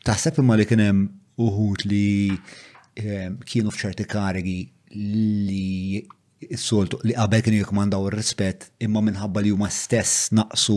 Taħseb 0.07 0.39
imma 0.43 0.57
li 0.59 0.67
kienem 0.69 1.03
uħut 1.43 1.87
li 1.89 2.05
ehm, 2.33 3.41
kienu 3.49 3.73
fċerti 3.75 4.07
karigi 4.11 4.59
li 4.95 6.03
s-soltu 6.59 7.01
li 7.07 7.15
qabel 7.17 7.43
kienu 7.47 7.61
jikmandaw 7.63 8.07
il-rispet 8.11 8.69
imma 8.87 9.03
minħabba 9.07 9.43
li 9.45 9.53
huma 9.55 9.71
stess 9.73 10.31
naqsu 10.37 10.77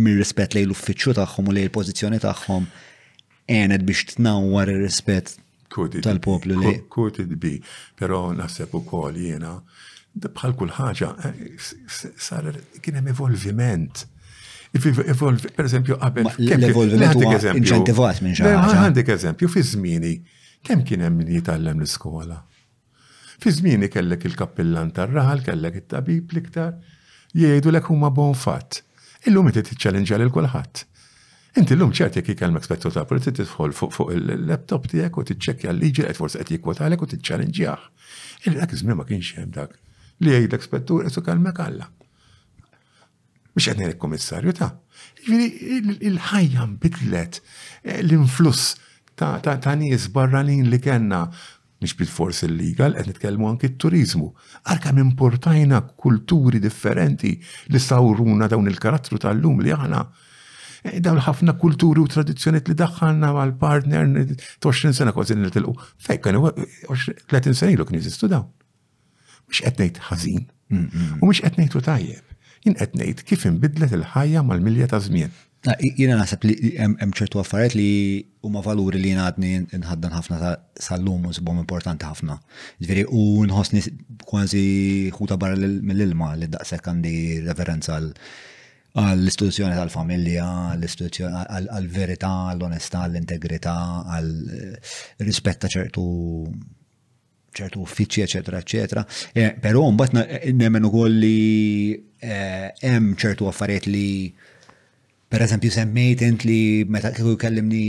mir-rispet 0.00 0.56
lejn 0.56 0.70
l-uffiċċju 0.72 1.14
tagħhom 1.20 1.48
u 1.50 1.54
li 1.56 1.66
l 1.68 1.72
pożizzjoni 1.74 2.18
tagħhom 2.24 2.66
għened 3.54 3.84
biex 3.86 4.16
tnawwar 4.18 4.72
il 4.72 4.80
rispett 4.86 5.34
tal-poplu 6.02 6.56
li. 6.64 6.72
Kutid 6.90 7.32
bi, 7.40 7.56
pero 7.98 8.30
naħseb 8.34 8.74
ukoll 8.78 9.20
jiena 9.24 9.56
bħal 10.14 10.54
kull 10.58 10.74
ħaġa 10.76 11.12
eh, 11.28 11.70
sar 12.22 12.48
kien 12.82 12.98
hemm 13.00 13.12
evolviment 13.14 14.04
If-evolvi, 14.74 15.46
per 15.54 15.64
esempio, 15.64 15.96
qabel. 15.96 16.32
L-evolviment 16.40 17.14
mela 17.14 17.52
minn 17.52 17.62
xi 18.34 18.42
mela 18.42 18.64
Għandek 18.80 19.12
eżempju, 19.14 19.46
fi 19.54 19.62
żmieni, 19.68 20.14
kemm 20.66 20.82
kien 20.88 21.04
hemm 21.06 21.20
min 21.22 21.30
jitallem 21.36 21.78
l-iskola? 21.78 22.40
Fi 23.38 23.52
żmieni 23.54 23.86
kellek 23.90 24.26
il-kappillan 24.26 24.90
tar-raħal, 24.96 25.44
kellek 25.46 25.78
it-tabib 25.78 26.34
l-iktar, 26.34 26.72
jgħidu 27.38 27.76
lek 27.76 27.86
huma 27.92 28.10
bon 28.16 28.34
fatt. 28.34 28.80
Illum 29.30 29.52
qed 29.54 29.62
tiċċalenġja 29.70 30.18
lil 30.24 30.34
kulħadd. 30.34 30.82
Inti 31.62 31.76
l-lum 31.78 31.94
ċerti 31.94 32.24
jek 32.24 32.32
jikalmek 32.34 32.66
spettu 32.66 32.90
ta' 32.96 33.06
t-tfħol 33.14 33.72
fuq 33.78 34.08
il-laptop 34.18 34.90
tijek 34.90 35.22
u 35.22 35.28
t-ċekja 35.30 35.70
l-liġi, 35.70 36.08
għed 36.10 36.18
forse 36.18 36.42
għed 36.42 36.50
jikwot 36.58 36.82
għalek 36.82 37.06
u 37.06 37.12
t-ċalenġjaħ. 37.14 37.90
Il-dak 38.50 38.74
ma 38.98 39.06
kienx 39.06 39.38
dak. 39.54 39.78
Li 40.18 40.34
għajdlek 40.34 40.66
spettu, 40.66 40.98
għesu 41.06 41.22
kalmek 41.22 41.62
għalla. 41.62 41.88
Mux 43.54 43.68
għedni 43.70 43.84
jiġifieri 43.86 43.94
il 43.94 44.02
kommissarju 44.02 44.50
eh, 44.50 44.56
ta' 44.58 44.72
il-ħajja 46.08 46.64
bidlet 46.82 47.36
l-influss 48.02 48.72
ta' 49.14 49.74
nies 49.78 50.08
barranin 50.10 50.66
li 50.72 50.80
kena 50.82 51.20
mhix 51.84 51.94
bil-fors 52.00 52.40
il-legal, 52.46 52.94
qed 52.96 53.10
nitkellmu 53.10 53.46
anki 53.46 53.68
t-turizmu. 53.74 54.30
Arka 54.72 54.90
importajna 55.04 55.82
kulturi 56.02 56.58
differenti 56.62 57.36
li 57.70 57.78
sawruna 57.80 58.48
dawn 58.50 58.66
il-karattru 58.72 59.20
tal-lum 59.22 59.62
li 59.62 59.72
aħna. 59.76 60.02
Eh, 60.90 60.98
dawn 61.06 61.22
ħafna 61.28 61.54
kulturi 61.60 62.02
u 62.02 62.10
tradizzjoniet 62.10 62.66
li 62.68 62.74
daħħalna 62.82 63.30
mal 63.38 63.54
partner 63.60 64.10
20 64.66 64.98
sena 64.98 65.14
kważi 65.14 65.38
niltilqu. 65.38 65.76
Fej, 66.08 66.22
kienu 66.26 66.50
30 67.30 67.54
sena 67.54 67.76
ilu 67.76 67.86
kien 67.88 68.02
jeżistu 68.02 68.32
dawn. 68.34 68.50
Mhux 69.46 69.62
qed 69.68 69.78
ngħid 69.86 70.02
ħażin. 70.10 70.46
U 71.22 71.28
mhux 71.30 71.46
qed 71.46 71.60
ngħidu 71.60 71.86
tajjeb 71.90 72.33
inqed 72.68 72.94
ngħid 72.96 73.24
kif 73.28 73.44
inbidlet 73.48 73.92
il-ħajja 73.98 74.42
mal-milja 74.50 74.88
ta' 74.92 75.00
żmien. 75.06 75.32
Jiena 75.98 76.18
naħseb 76.18 76.42
li 76.44 76.70
hemm 76.76 77.12
ċertu 77.16 77.40
affarijiet 77.40 77.74
li 77.78 77.92
huma 78.44 78.60
valuri 78.64 79.00
li 79.00 79.14
ngħadni 79.16 79.52
nħaddan 79.80 80.16
ħafna 80.18 80.50
sal-lum 80.86 81.30
u 81.30 81.32
sibhom 81.38 81.62
importanti 81.62 82.04
ħafna. 82.08 82.36
Ġifieri 82.80 83.06
u 83.08 83.22
nħossni 83.48 83.84
kważi 84.28 84.64
ħuta 85.16 85.38
barra 85.40 85.56
mill-ilma 85.62 86.34
li 86.42 86.50
daqshekk 86.52 86.92
għandi 86.92 87.14
referenza 87.48 87.96
għal 88.00 88.10
għall-istituzzjoni 88.94 89.74
tal-familja, 89.74 90.44
għall-istituzzjoni 90.76 91.40
għall-verità, 91.50 92.30
għall-onestà, 92.52 93.00
għall-integrità, 93.08 93.72
għall-rispetta 94.18 95.66
eh, 95.66 95.72
ċertu 95.80 96.04
ċertu 97.58 97.82
uffiċi, 97.84 98.24
eccetera, 98.26 98.60
eccetera. 98.62 99.04
E, 99.32 99.48
però 99.62 99.84
mbagħad 99.94 100.20
e, 100.24 100.52
nemmen 100.56 100.88
ukoll 100.90 101.18
li 101.22 101.94
e, 101.94 102.42
hemm 102.82 103.16
ċertu 103.20 103.48
affarijiet 103.50 103.88
li 103.94 104.06
per 105.34 105.46
eżempju 105.46 105.72
semmejt 105.74 106.24
li 106.46 106.60
meta 106.88 107.12
kieku 107.14 107.34
jkellimni 107.38 107.84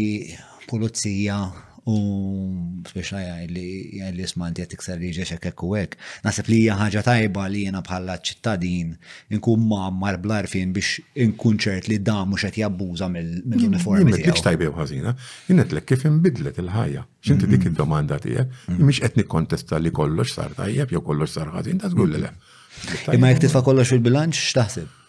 pulizija 0.69 1.41
u 1.85 1.95
biex 2.93 3.11
li 3.53 3.99
għalli 4.01 4.27
smanti 4.27 4.64
għet 4.64 4.72
iktar 4.73 4.97
li 4.97 5.11
ġeċek 5.14 5.43
ekku 5.51 5.69
għek. 5.77 5.97
Nasib 6.25 6.47
li 6.49 6.59
ħaġa 6.65 7.03
tajba 7.05 7.45
li 7.53 7.61
jena 7.67 7.83
bħalla 7.85 8.15
ċittadin 8.25 8.95
nkun 9.38 9.67
mammar 9.69 10.17
blarfin 10.23 10.73
biex 10.73 10.97
nkun 11.27 11.59
ċert 11.61 11.89
li 11.91 11.99
damu 12.01 12.39
xet 12.41 12.57
jabbuża 12.64 13.09
mill-uniformi. 13.14 13.77
Mm-hmm. 13.77 14.17
Jimmet 14.17 14.27
biex 14.31 14.47
tajbi 14.47 14.72
għazina, 14.72 15.15
jinnet 15.51 15.77
l 15.77 15.85
kif 15.91 16.07
imbidlet 16.09 16.59
il-ħajja. 16.65 17.05
ċinti 17.25 17.45
dik 17.49 17.55
mm-hmm. 17.57 17.72
il-domanda 17.73 18.19
tijek, 18.22 18.51
miex 18.72 18.81
mm-hmm. 18.81 19.07
etni 19.11 19.27
kontesta 19.35 19.80
li 19.81 19.91
kollox 19.93 20.33
sar 20.39 20.57
tajjeb, 20.57 20.91
jew 20.93 21.01
kollox 21.05 21.38
sar 21.39 21.49
ħazin, 21.55 21.80
ta' 21.81 21.89
zgull 21.93 22.17
le. 22.22 22.33
Imma 23.15 23.31
jek 23.33 23.45
titfa 23.45 23.61
kollox 23.65 23.93
fil-bilanċ, 23.93 24.43
xtaħsib? 24.53 25.01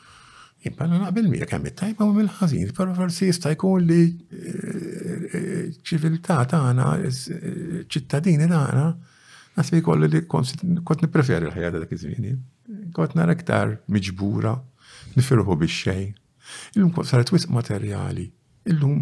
Jibbana 0.65 0.99
naqbel 1.01 1.29
mija 1.31 1.47
kemm 1.51 1.67
tajba 1.77 2.07
u 2.09 2.15
mill-ħażin, 2.17 2.71
però 2.77 2.95
forsi 2.97 3.29
jista' 3.31 3.53
jkun 3.55 3.85
li 3.87 3.99
eh, 4.07 5.11
eh, 5.11 5.61
ċiviltà 5.91 6.39
tagħna, 6.53 6.87
eh, 7.05 7.59
ċittadini 7.93 8.49
tagħna, 8.51 8.87
nasbi 9.59 9.83
kollu 9.87 10.09
li 10.11 10.23
kont 10.31 11.05
nippreferi 11.05 11.49
l-ħajja 11.51 11.73
dak 11.77 11.93
iż-żmien. 11.99 12.39
Kont 12.97 13.15
nara 13.19 13.37
iktar 13.37 13.77
miġbura, 13.95 14.57
nifirħu 15.19 15.59
bix-xejn. 15.61 16.15
Illum 16.77 16.91
kont 16.97 17.09
saret 17.11 17.31
wisq 17.37 17.53
materjali. 17.55 18.27
Illum 18.73 19.01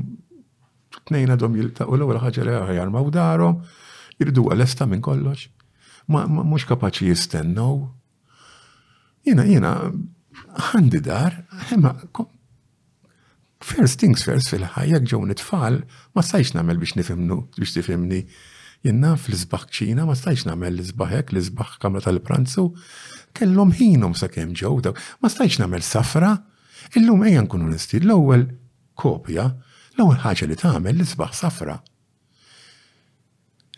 tnejn 1.07 1.33
għadhom 1.37 1.57
jiltaqgħu 1.59 1.97
l-ewwel 1.99 2.21
ħaġa 2.27 2.49
li 2.51 2.79
jarmaw 2.81 3.13
darhom, 3.15 3.61
irdu 4.23 4.49
għalesta 4.53 4.87
minn 4.91 5.03
kollox. 5.05 5.49
Ma 6.13 6.27
mhux 6.29 6.67
kapaċi 6.69 7.09
jistennew. 7.09 7.87
Jiena 9.27 9.47
jiena 9.49 9.73
għandi 10.55 11.01
dar, 11.03 11.37
ma 11.81 11.95
first 13.65 13.99
things 14.01 14.23
first 14.27 14.51
fil-ħajja 14.53 15.01
ġew 15.09 15.23
nitfal, 15.31 15.81
ma 16.15 16.23
stajx 16.23 16.55
nagħmel 16.59 16.81
biex 16.83 16.99
nifimnu 17.01 17.39
biex 17.57 17.77
tifhimni. 17.79 18.21
Jenna 18.85 19.15
fl-isbaħ 19.17 19.63
ċina 19.73 20.05
ma 20.05 20.13
stajx 20.19 20.45
nagħmel 20.51 20.75
l-isbaħek, 20.77 21.33
l-isbaħ 21.33 21.71
kamra 21.81 22.03
tal-pranzu, 22.05 22.67
kellhom 23.35 23.73
ħinhom 23.79 24.17
sakemm 24.21 24.53
ġew 24.61 24.83
daw. 24.85 24.95
Ma 25.23 25.31
stajx 25.33 25.61
nagħmel 25.63 25.85
safra, 25.89 26.35
illum 27.01 27.25
ejjan 27.31 27.49
kunu 27.49 27.71
nisti 27.73 28.03
l-ewwel 28.03 28.47
kopja, 28.95 29.49
l-ewwel 29.97 30.21
ħaġa 30.27 30.51
li 30.51 30.61
tagħmel 30.61 30.99
l-isbaħ 31.01 31.37
safra. 31.41 31.79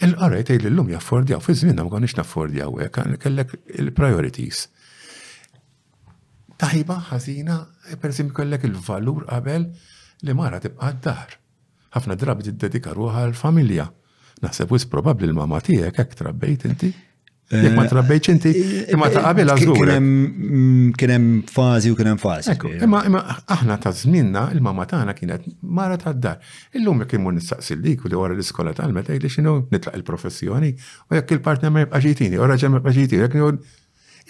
Il-qara 0.05 0.43
jtej 0.43 0.59
l-lum 0.67 0.91
jaffordjaw, 0.93 1.39
fi 1.41 1.55
minna 1.71 1.87
ma 1.87 1.93
konniex 1.95 2.19
naffordjaw 2.19 2.75
hekk, 2.85 3.07
kellek 3.23 3.55
il-priorities 3.79 4.67
tajba, 6.61 6.97
ħażina, 7.11 7.57
per 8.01 8.13
esempio 8.13 8.37
kollek 8.41 8.65
il-valur 8.71 9.25
qabel 9.29 9.69
li 10.27 10.35
mara 10.37 10.61
tibqa' 10.63 10.93
d-dar. 10.99 11.37
ħafna 11.97 12.17
drabi 12.21 12.45
tiddedika 12.51 12.93
ruħa 12.97 13.23
l-familja. 13.31 13.89
Naħseb 14.45 14.73
wis 14.75 14.89
probabbli 14.93 15.29
l-mama 15.31 15.61
tiegħek 15.65 15.99
hekk 16.03 16.19
trabbejt 16.19 16.67
inti. 16.69 16.91
Jek 17.47 17.77
ma 17.79 17.85
eh, 17.87 17.91
trabbejċ 17.93 18.33
inti, 18.33 18.51
eh, 18.51 18.71
imma 18.97 19.07
ta' 19.09 19.21
eh, 19.21 19.25
qabel 19.29 19.53
għazgur. 19.55 19.93
Mm, 20.01 20.89
kienem 20.99 21.27
fazi 21.47 21.93
u 21.95 21.97
kienem 21.97 22.19
fazi. 22.19 22.51
Ekku, 22.57 22.73
imma 22.85 23.05
aħna 23.55 23.77
ta' 23.85 23.93
zminna, 23.95 24.49
il-mamma 24.57 24.85
tagħna 24.91 25.15
kienet 25.15 25.47
mara 25.63 25.97
ta' 26.01 26.13
dar. 26.13 26.41
Illum 26.75 27.05
jek 27.07 27.15
imur 27.21 27.37
nistaqsil 27.37 27.81
dik 27.85 28.05
u 28.05 28.11
li 28.11 28.19
wara 28.19 28.35
l-iskola 28.35 28.75
tal-meta 28.75 29.15
jgħidli 29.15 29.31
xinu 29.37 29.55
nitlaq 29.71 29.97
il-professjoni 30.01 30.73
u 31.07 31.21
jekk 31.21 31.39
il-partner 31.39 31.71
ma 31.73 31.87
jibqa' 31.87 32.03
ġejtini, 32.09 32.37
u 32.41 32.51
raġel 32.51 32.75
ma 32.77 32.93
jibqa' 32.97 33.53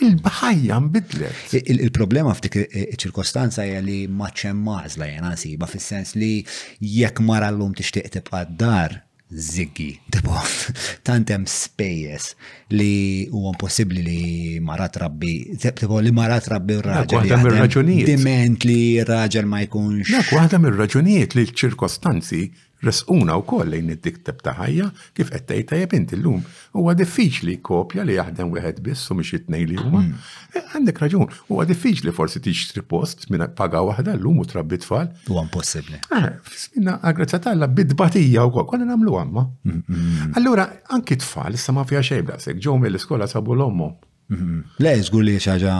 il-bħajja 0.04 0.76
mbidlet. 0.88 1.56
Il-problema 1.72 2.34
f'dik 2.36 2.58
ċirkostanza 3.00 3.64
hija 3.64 3.80
li 3.84 4.02
maċċem 4.12 4.60
mażla 4.66 5.08
jena 5.12 5.30
ba 5.62 5.68
fis-sens 5.70 6.14
li 6.16 6.44
jekk 6.80 7.20
mara 7.24 7.48
lum 7.50 7.72
tixtieq 7.74 8.08
tibqa' 8.12 8.44
dar 8.58 9.02
ziggi, 9.26 9.98
tipo, 10.12 10.36
tantem 11.06 11.44
spejes 11.50 12.28
li 12.70 13.26
huwa 13.32 13.50
impossibbli 13.56 14.04
li 14.06 14.60
marat 14.62 14.94
rabbi, 15.02 15.32
tipo 15.58 15.98
li 16.00 16.12
marat 16.14 16.46
rabbi 16.52 16.76
r-raġel. 16.78 17.22
Waħda 17.24 17.40
mir-raġunijiet. 17.42 18.12
Diment 18.12 18.68
li 18.68 18.78
r-raġel 19.02 19.48
ma 19.50 19.64
jkunx. 19.64 20.12
Għadam 20.12 20.44
waħda 20.44 20.62
mir-raġunijiet 20.68 21.34
li 21.40 21.46
ċirkostanzi 21.50 22.44
resquna 22.86 23.36
u 23.38 23.42
koll 23.48 23.68
lejn 23.72 23.90
id-dikteb 23.94 24.38
ta' 24.44 24.54
ħajja 24.60 24.86
kif 25.16 25.30
qed 25.32 25.46
tgħid 25.50 25.68
tajjeb 25.72 25.94
inti 25.98 26.18
llum. 26.20 26.40
Huwa 26.76 26.94
diffiċli 26.98 27.56
kopja 27.66 28.04
li 28.06 28.16
jaħdem 28.16 28.52
wieħed 28.54 28.80
biss 28.86 29.10
u 29.12 29.16
mhix 29.18 29.38
it-tnejn 29.40 29.70
li 29.74 29.78
huma. 29.80 30.02
Mm. 30.04 30.22
Eh, 30.56 30.64
għandek 30.76 31.02
raġun, 31.04 31.32
huwa 31.50 31.66
diffiċli 31.68 32.14
forsi 32.16 32.42
tixtri 32.44 32.84
post 32.94 33.28
minn 33.32 33.46
paga 33.58 33.82
waħda 33.90 34.16
llum 34.22 34.42
u 34.44 34.48
trabbi 34.48 34.78
tfal. 34.82 35.10
Huwa 35.30 35.44
impossibbli. 35.48 36.00
Eh, 36.14 36.30
Minna 36.76 36.96
grazza 37.16 37.40
alla 37.52 37.68
bidbatija 37.78 38.46
wkoll 38.50 38.68
kollha 38.70 38.88
nagħmlu 38.92 39.16
għamma. 39.20 39.46
Mm, 39.66 39.84
mm. 39.86 40.34
Allura 40.40 40.68
anki 40.96 41.18
tfal 41.22 41.56
issa 41.58 41.74
ma 41.76 41.84
fiha 41.88 42.04
xejn 42.06 42.28
daqshekk 42.32 42.62
ġew 42.66 42.78
mill-iskola 42.82 43.28
sabu 43.30 43.54
l-ommhom 43.56 43.96
Mhm. 44.26 44.64
Le, 44.82 44.92
zgur 45.06 45.22
li 45.26 45.36
xaġa. 45.42 45.72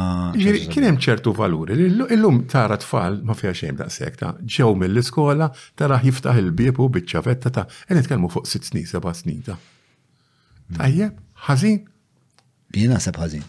Kien 0.70 0.84
hemm 0.86 0.98
ċertu 1.02 1.32
valuri. 1.36 1.74
Illum 2.16 2.42
tara 2.50 2.76
tfal 2.80 3.18
ma 3.26 3.34
fija 3.38 3.54
xejn 3.60 3.80
daqshekk 3.80 4.20
sekta, 4.20 4.28
ġew 4.56 4.74
mill-iskola 4.78 5.48
tara 5.78 5.98
jiftaħ 6.04 6.38
il 6.44 6.52
bibu 6.54 6.86
u 6.86 7.04
ta' 7.10 7.22
qed 7.26 7.96
nitkellmu 7.98 8.30
fuq 8.30 8.46
sitt 8.46 8.68
snin, 8.70 8.86
seba' 8.86 9.14
snin 9.18 9.42
ta'. 9.46 9.58
Tajjeb, 10.78 11.18
ħażin. 11.48 11.80
Jien 12.76 12.94
naħseb 12.94 13.18
ħażin. 13.22 13.44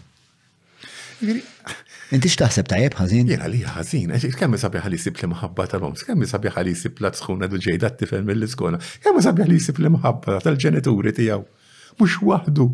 Inti 1.28 2.30
x'taħseb 2.32 2.66
tajjeb 2.70 2.98
ħażin? 2.98 3.30
Jena 3.30 3.46
li 3.52 3.62
ħażin, 3.66 4.10
kemm 4.38 4.58
sabiħ 4.58 4.88
li 4.90 4.98
sib 4.98 5.18
li 5.22 5.30
maħabba 5.30 5.68
tal-om, 5.74 5.94
kemm 6.08 6.26
sabiħ 6.30 6.58
li 6.66 6.74
sib 6.78 6.98
la 7.04 7.10
tsħuna 7.14 7.48
du 7.52 7.58
ġejda 7.62 7.90
tifel 8.00 8.26
mill-iskola, 8.26 8.78
kemm 9.04 9.22
sabiħ 9.28 9.50
li 9.50 9.60
sib 9.62 9.78
li 9.84 9.92
maħabba 9.94 10.40
tal-ġenituri 10.46 11.14
tiegħu. 11.20 11.42
Mhux 12.02 12.18
waħdu. 12.24 12.68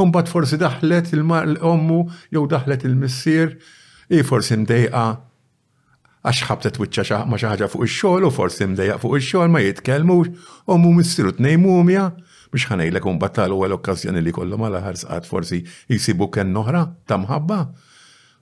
Umbat 0.00 0.28
forsi 0.30 0.56
daħlet 0.58 1.12
il-ommu 1.14 1.98
jew 2.34 2.44
daħlet 2.50 2.84
il-missier, 2.88 3.54
i 4.12 4.24
forsi 4.26 4.56
mdejqa 4.58 5.04
għax 6.24 6.46
ħabta 6.48 6.72
twitċa 6.78 7.20
ma 7.30 7.38
xaħġa 7.40 7.68
fuq 7.70 7.86
ix-xogħol 7.86 8.26
u 8.28 8.32
forsi 8.34 8.66
mdejqa 8.72 8.96
fuq 9.02 9.18
ix-xogħol 9.20 9.52
ma 9.52 9.62
jitkellmux, 9.66 10.32
ommu 10.74 10.94
missiru 10.98 11.32
tnej 11.38 11.58
mumja 11.62 12.08
biex 12.54 12.66
ħanejlek 12.72 13.06
un 13.10 13.20
battal 13.22 13.54
u 13.54 13.62
l-okkazjoni 13.68 14.22
li 14.24 14.34
kollhom 14.34 14.64
għal 14.68 14.80
ħar 14.84 14.98
saqat 15.04 15.28
forsi 15.30 15.62
jisibu 15.90 16.30
ken 16.30 16.52
noħra 16.54 16.86
ta' 17.10 17.20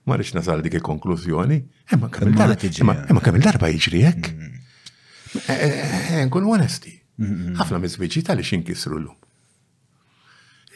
Ma 0.03 0.17
rix 0.19 0.33
nasal 0.35 0.59
dik 0.59 0.81
il-konklużjoni. 0.81 1.61
Imma 1.95 2.09
kamil 2.11 3.39
darba 3.45 3.69
jiġri 3.71 4.01
hekk. 4.03 4.25
Mm-hmm. 4.33 5.43
Eh, 5.47 5.61
eh, 5.63 5.75
eh, 6.17 6.23
Nkun 6.27 6.43
onesti. 6.51 6.91
Mm-hmm. 7.23 7.53
Ħafna 7.61 7.79
miżbiċi 7.85 8.25
tal-ix 8.27 8.51
inkisru 8.57 8.97
l-lum. 8.99 9.15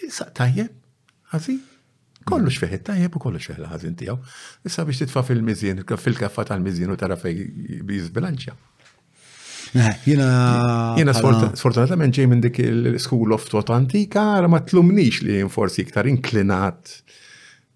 Issa 0.07 0.25
tajjeb, 0.33 0.71
għazi, 1.35 1.57
kollu 2.27 2.49
xfeħet 2.51 2.83
tajjeb 2.89 3.15
u 3.15 3.19
kollox 3.23 3.45
feħla 3.51 3.67
ħażin 3.73 3.95
tiegħu. 3.99 4.17
Issa 4.67 4.81
biex 4.87 4.97
titfa' 5.05 5.23
fil 5.27 5.41
mizin 5.45 5.77
fil-kaffa 5.87 6.41
tal 6.49 6.61
mizin 6.63 6.89
u 6.91 6.93
tara 6.99 7.15
fej 7.19 7.35
bilanċja. 7.85 8.53
Jena. 10.07 10.27
Jena 10.97 11.11
sfortunatament 11.15 12.13
ġej 12.15 12.25
minn 12.31 12.41
dik 12.43 12.57
il-School 12.63 13.29
of 13.35 13.43
Thought 13.51 13.69
Antika, 13.75 14.21
għara 14.37 14.47
ma 14.51 14.59
tlumnix 14.63 15.15
li 15.27 15.35
forsi 15.51 15.79
iktar 15.83 16.05
inklinat 16.07 16.81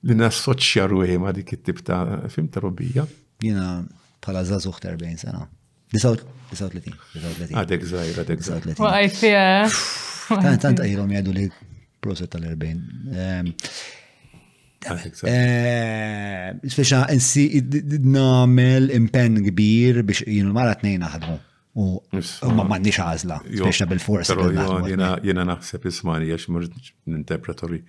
li 0.10 0.16
nassoċja 0.18 0.84
ruħi 0.90 1.16
ma 1.22 1.30
dik 1.36 1.50
it-tip 1.58 1.80
ta' 1.88 2.04
fim 2.34 2.48
ta' 2.52 2.60
robbija. 2.64 3.04
Jena 3.44 3.68
bħala 4.22 4.42
zazuħ 4.54 4.78
terbejn 4.88 5.18
sena. 5.22 5.42
39. 5.96 6.96
Għadek 7.52 7.82
zaħir, 7.92 8.16
għadek 8.24 8.42
zaħir. 8.48 8.64
Tant 8.80 10.70
għajrom 10.80 11.12
jgħadu 11.12 11.34
li 11.36 11.46
Proset 12.02 12.30
tal-40. 12.30 12.78
Ehm, 13.14 13.50
ah, 14.90 15.04
ehm, 15.30 16.58
speċa 16.66 17.02
nsi 17.14 17.44
namel 18.08 18.88
impen 18.98 19.38
kbir 19.46 20.02
biex 20.08 20.24
jien 20.26 20.50
mara 20.56 20.74
t-nejna 20.80 21.12
ħadmu. 21.14 21.36
U 21.80 21.86
ma 22.58 22.66
mandiċ 22.72 23.04
għazla, 23.06 23.38
speċa 23.62 23.86
bil-forsa. 23.92 24.38
Jena 24.90 25.46
naħseb 25.52 25.86
ismani, 25.92 26.34
għax 26.34 26.50
mur 26.52 26.66
interpretori 27.14 27.84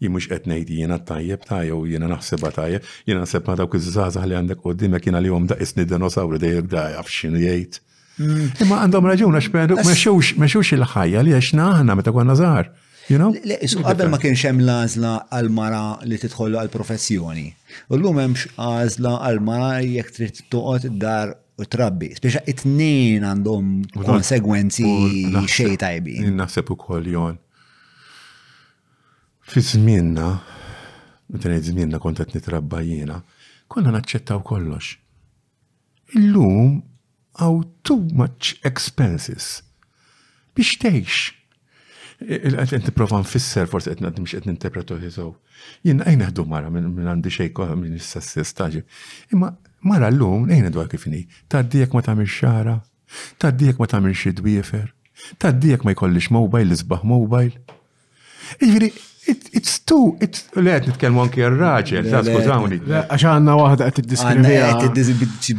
jimux 0.00 0.30
etnejdi 0.32 0.80
jena 0.80 0.96
tajjeb 1.04 1.44
tajja 1.44 1.76
u 1.76 1.84
jena 1.86 2.08
naħseba 2.10 2.50
tajjeb, 2.56 2.86
jena 3.06 3.26
naħseb 3.26 3.44
ma 3.50 3.58
dawk 3.60 3.76
iż-żazah 3.76 4.24
li 4.30 4.38
għandek 4.40 4.64
u 4.64 4.72
dimek 4.72 5.10
jena 5.12 5.20
li 5.20 5.28
għom 5.28 5.50
da 5.52 5.60
isni 5.60 5.84
dinosauri 5.84 6.40
dejjek 6.40 6.70
da 6.72 6.88
għafxin 6.96 7.36
jgħid. 7.36 7.82
Mm. 8.20 8.48
Imma 8.64 8.80
għandhom 8.86 9.08
raġuna 9.12 9.44
raġun 9.44 9.76
ma 9.76 10.48
xewx 10.48 10.78
il-ħajja 10.80 11.26
li 11.28 11.36
għax 11.36 11.54
naħna 11.60 12.00
meta 12.00 12.16
konna 12.16 12.38
zaħar. 12.40 12.72
Qabel 13.16 14.10
ma 14.10 14.18
kienx 14.22 14.42
hemm 14.46 14.60
l-għażla 14.62 15.10
għal-mara 15.34 15.80
li 16.06 16.18
tidħol 16.22 16.54
għal-professjoni. 16.60 17.46
u 17.94 17.98
llum 17.98 18.20
hemmx 18.22 18.50
għażla 18.54 19.12
għal-mara 19.28 19.70
jekk 19.82 20.14
trid 20.16 20.40
toqgħod 20.52 20.86
dar 21.02 21.32
u 21.60 21.66
trabbi. 21.68 22.12
Speċa 22.18 22.42
it-tnejn 22.52 23.26
għandhom 23.30 23.72
konsegwenzi 23.96 24.86
xej 25.46 25.74
tajbi. 25.82 26.14
Naħseb 26.38 26.70
ukoll 26.76 27.10
jon. 27.12 27.36
Fi 29.50 29.64
żmienna, 29.66 30.28
meta 31.34 31.54
żmienna 31.70 31.98
kont 32.00 32.22
qed 32.22 32.36
nitrabba 32.38 32.82
jiena, 32.86 33.18
konna 33.68 33.92
naċċettaw 33.96 34.40
kollox. 34.46 34.92
Illum 36.16 36.78
għaw 37.38 37.60
too 37.86 38.00
much 38.14 38.54
expenses 38.66 39.62
biex 40.54 40.76
tgħix 40.82 41.39
Għet 42.20 42.84
niprofa 42.84 43.16
nfisser 43.22 43.68
forse 43.70 43.88
għet 43.94 44.02
għet 44.04 44.18
mx 44.20 44.34
għet 44.38 44.48
ninterpretu 44.50 44.98
jizow. 45.00 45.32
Jien 45.86 46.02
għajn 46.04 46.24
għadu 46.28 46.44
mara 46.48 46.68
minn 46.72 47.08
għandi 47.08 47.32
xejko 47.32 47.68
minn 47.80 47.96
s-sassist 47.98 48.60
Imma 49.32 49.54
mara 49.88 50.10
l-lum 50.12 50.48
għajn 50.50 50.68
għadu 50.68 50.82
għakifini. 50.82 51.20
Taddijek 51.48 51.96
ma 51.96 52.04
tamil 52.04 52.28
xara, 52.28 52.76
taddijek 53.40 53.80
ma 53.80 53.88
tamil 53.88 54.12
xid 54.16 54.42
wiefer, 54.44 54.90
taddijek 55.40 55.86
ma 55.88 55.94
jkollix 55.96 56.28
mobile, 56.34 56.68
l-izbaħ 56.68 57.06
mobile. 57.08 57.64
Iġviri, 58.60 58.92
it's 59.30 59.78
too, 59.88 60.12
it's, 60.20 60.44
le 60.58 60.74
għet 60.74 60.90
nitkelmu 60.90 61.22
anki 61.24 61.44
r-raġel, 61.48 62.10
ta' 62.12 62.20
skużawni. 62.26 62.82
Għax 62.84 63.30
għanna 63.32 63.56
wahda 63.60 63.88
għet 63.88 64.02
t-diskrimina. 64.02 64.92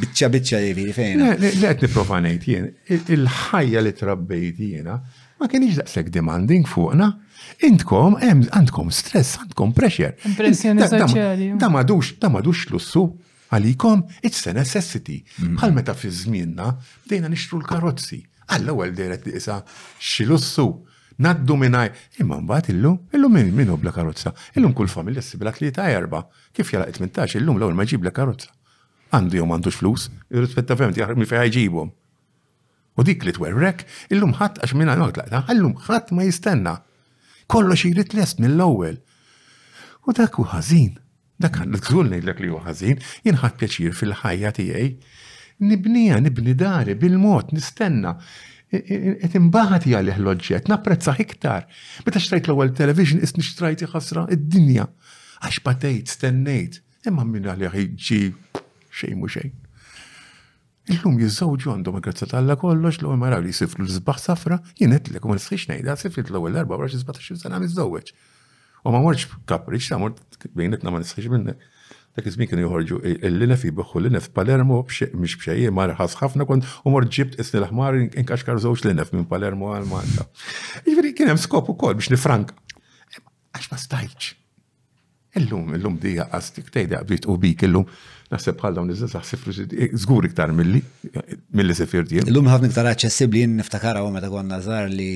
Bicċa 0.03 0.29
bicċa 0.37 0.61
jiviri 0.67 0.93
fejn. 0.93 1.25
Le 1.41 1.55
għet 1.71 1.81
niprofa 1.87 2.21
nejt 2.25 2.45
jien, 2.53 2.69
il-ħajja 2.99 3.85
li 3.87 3.95
trabbejt 4.01 4.63
jiena, 4.69 5.01
ma 5.41 5.47
kienx 5.51 5.75
daqshekk 5.81 6.13
demanding 6.17 6.65
fuqna. 6.73 7.09
Intkom, 7.67 8.15
għandkom 8.25 8.91
stress, 8.99 9.39
għandkom 9.41 9.73
pressure. 9.77 10.13
Impressjoni 10.29 10.85
soċjali. 10.93 11.49
Da 11.61 11.69
madux, 11.73 12.13
da 12.21 12.29
madux 12.33 12.67
lussu 12.71 13.03
għalikom, 13.51 14.05
it's 14.25 14.45
a 14.47 14.53
necessity. 14.55 15.17
Mhm. 15.41 15.57
Bħal 15.59 15.73
meta 15.77 15.95
fi 15.97 16.11
żmienna 16.21 16.67
bdejna 17.07 17.29
nixtru 17.33 17.59
l-karozzi. 17.59 18.21
Għall-ewwel 18.51 18.93
dejret 18.95 19.27
isa 19.27 19.61
xilussu. 20.11 20.67
Naddu 21.21 21.55
minnaj, 21.59 21.89
imma 22.23 22.37
mbagħad 22.41 22.69
illum, 22.73 22.97
illum 23.13 23.33
minn 23.51 23.75
bla 23.81 23.91
karozza. 23.97 24.31
Illum 24.57 24.73
kull 24.73 24.89
familja 24.97 25.21
li 25.21 25.51
tlieta 25.57 25.85
erba. 25.99 26.23
Kif 26.53 26.71
jalaq 26.73 26.89
18 26.95 27.35
illum 27.41 27.57
l-ewwel 27.59 27.75
ma 27.77 27.83
jġib 27.85 28.01
bla 28.05 28.11
karozza. 28.17 28.51
Għandu 29.13 29.33
jew 29.37 29.45
m'għandux 29.45 29.75
flus, 29.81 30.07
irrispetta 30.35 30.73
fehmt 30.79 30.97
jaħraq 30.97 31.17
minn 31.19 31.29
fejn 31.33 31.91
U 32.99 33.03
dik 33.07 33.23
li 33.23 33.31
twerrek, 33.35 33.85
illum 34.11 34.33
ħadd 34.39 34.61
għax 34.65 34.75
minna 34.75 34.97
noqt 34.99 35.19
laqta, 35.21 35.39
għallum 35.47 35.75
ħadd 35.85 36.11
ma 36.15 36.25
jistenna. 36.27 36.73
Kollox 37.51 37.85
jrid 37.87 38.15
lest 38.17 38.41
mill-ewwel. 38.43 38.97
U 40.07 40.15
dak 40.17 40.39
u 40.41 40.45
ħażin. 40.51 40.97
Dak 41.41 41.61
għandżul 41.63 42.11
ngħidlek 42.11 42.41
li 42.43 42.51
hu 42.51 42.59
ħażin, 42.65 42.99
jien 43.25 43.39
ħadd 43.41 43.57
pjaċir 43.61 43.95
fil-ħajja 43.97 44.51
tiegħi. 44.59 44.89
Nibnija, 45.67 46.19
nibni 46.25 46.55
dari, 46.57 46.95
bil-mod, 46.99 47.55
nistenna. 47.55 48.15
Et 48.75 49.35
imbaħat 49.39 49.87
jgħalih 49.89 50.19
l 50.19 50.59
napprezza 50.73 51.15
iktar. 51.19 51.67
Meta 52.05 52.19
xtrajt 52.19 52.47
l-ewwel 52.49 52.75
television, 52.77 53.23
is 53.23 53.33
xtrajti 53.35 53.87
ħasra 53.93 54.27
id-dinja. 54.35 54.87
Għax 55.41 55.63
patejt, 55.65 56.11
stennejt. 56.17 56.81
Imma 57.09 57.23
minn 57.25 57.47
għalih 57.47 57.95
ġi 57.97 58.23
xejn 58.91 59.17
mu 59.19 59.31
xejn. 59.31 59.60
Illum 60.89 61.19
jizzawġu 61.21 61.69
għandhom 61.75 61.99
grazza 62.01 62.25
tal-la 62.25 62.55
kollox 62.57 62.97
l-għol 63.01 63.19
maraw 63.21 63.41
li 63.45 63.51
siflu 63.53 63.85
l-zbaħ 63.85 64.17
safra, 64.21 64.57
jienet 64.79 65.11
l-ekum 65.11 65.35
l-sħiċ 65.35 65.69
nejda, 65.75 65.95
sifrit 66.01 66.31
l-għol 66.31 66.55
l-14-17 66.63 67.43
sena 67.45 67.59
mizzawġ. 67.61 68.09
U 68.81 68.89
ma 68.93 69.01
morġ 69.03 69.27
kapriċ, 69.49 69.91
ta' 69.91 69.99
mort 70.01 70.23
bejnet 70.57 70.83
ma 70.87 70.95
nisħiċ 70.97 71.29
minne. 71.33 71.53
Dak 72.17 72.25
iż-żmien 72.27 72.63
joħorġu 72.65 72.97
l-lina 73.29 73.55
fi 73.61 73.69
l-lina 73.69 74.19
f'Palermo, 74.19 74.81
mhix 74.89 75.37
bxejje 75.37 75.69
marħas 75.71 76.17
ħafna 76.19 76.47
kont 76.49 76.65
u 76.65 76.91
mort 76.91 77.13
ġibt 77.13 77.37
isni 77.39 77.61
l-ħmar 77.61 77.99
inkaxkar 78.17 78.57
żewġ 78.65 78.83
l-linef 78.87 79.13
minn 79.15 79.29
Palermo 79.29 79.69
għal 79.77 79.85
Malta. 79.91 80.25
Jiġifieri 80.81 81.13
kien 81.15 81.29
hemm 81.31 81.39
skop 81.45 81.69
ukoll 81.71 81.95
biex 82.01 82.09
nifrank. 82.11 82.51
Għax 83.53 83.69
ma 83.71 83.79
stajċ. 83.79 84.33
Illum, 85.39 85.71
illum 85.77 85.95
dija 86.03 86.25
qastik 86.33 86.73
tgħidha 86.73 87.05
bdiet 87.07 87.29
u 87.31 87.37
bik 87.39 87.63
illum 87.69 87.87
naħseb 88.31 88.59
bħal 88.61 88.75
dawn 88.77 88.91
iż-żazax 88.93 89.33
sifru 89.33 89.53
eh, 89.67 89.95
żgur 89.99 90.27
iktar 90.29 90.53
milli 90.55 90.81
milli 91.59 91.75
sifir 91.75 92.05
dien. 92.07 92.27
Illum 92.31 92.47
ħafna 92.51 92.69
iktar 92.71 92.89
aċċessibbli 92.93 93.43
jien 93.43 93.57
niftakara 93.59 94.03
meta 94.13 94.29
konna 94.31 94.61
żgħar 94.63 94.89
li 94.91 95.09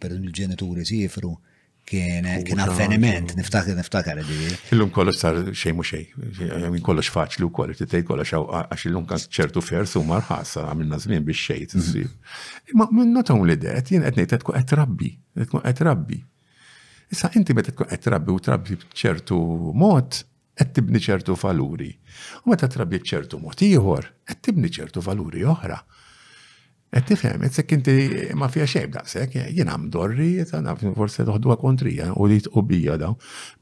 per 0.00 0.14
il-ġenituri 0.16 0.86
sifru 0.88 1.34
kien 1.90 2.24
kien 2.48 2.62
avveniment 2.64 3.34
niftakar 3.36 3.76
niftakar 3.78 4.20
li. 4.24 4.36
Illum 4.72 4.88
kollox 4.96 5.20
sar 5.20 5.36
xejn 5.52 5.76
mhux 5.76 5.90
xejn, 5.98 6.64
min 6.72 6.84
kollox 6.86 7.10
faċli 7.12 7.48
wkoll 7.50 7.76
qed 7.76 7.90
tgħid 7.92 8.08
kollox 8.08 8.40
għax 8.62 8.88
illum 8.90 9.04
kan 9.10 9.20
ċertu 9.26 9.64
fers 9.66 9.92
u 10.00 10.04
marħassa 10.08 10.64
għamilna 10.70 11.00
żmien 11.04 11.26
biex 11.28 11.44
xej 11.50 11.68
tisir. 11.76 12.08
Mhm. 12.08 12.78
Ma 12.80 12.88
minn 12.96 13.12
notom 13.18 13.44
li 13.48 13.58
det 13.66 13.80
jien 13.92 14.06
qed 14.08 14.20
ngħid 14.20 14.48
qed 14.54 14.70
trabbi, 14.72 15.12
qed 15.40 15.76
trabbi. 15.82 16.22
Issa 17.12 17.28
inti 17.36 17.52
meta 17.52 17.74
tkun 17.74 17.92
qed 17.92 18.06
trabbi 18.08 18.32
u 18.32 18.40
trabbi 18.40 18.78
b'ċertu 18.80 19.36
mod, 19.76 20.22
qed 20.54 20.70
tibni 20.74 21.00
ċertu 21.02 21.34
valuri. 21.40 21.90
U 22.44 22.52
meta 22.52 22.68
trabjet 22.70 23.06
ċertu 23.10 23.40
mod 23.42 23.62
ieħor, 23.64 24.08
qed 24.28 24.40
tibni 24.48 24.70
ċertu 24.72 25.02
valuri 25.04 25.42
oħra. 25.50 25.80
Qed 26.94 27.08
tifhem, 27.08 27.42
sekk 27.50 27.74
inti 27.74 27.94
ma 28.38 28.46
fiha 28.52 28.68
xejn 28.70 28.92
daqshekk, 28.94 29.40
jien 29.56 29.66
hemm 29.72 29.88
dorri, 29.94 30.28
forse 30.94 31.24
toħduha 31.26 31.56
kontrija 31.62 32.12
u 32.14 32.28
li 32.30 32.36
tqubija 32.44 32.94
daw. 33.02 33.16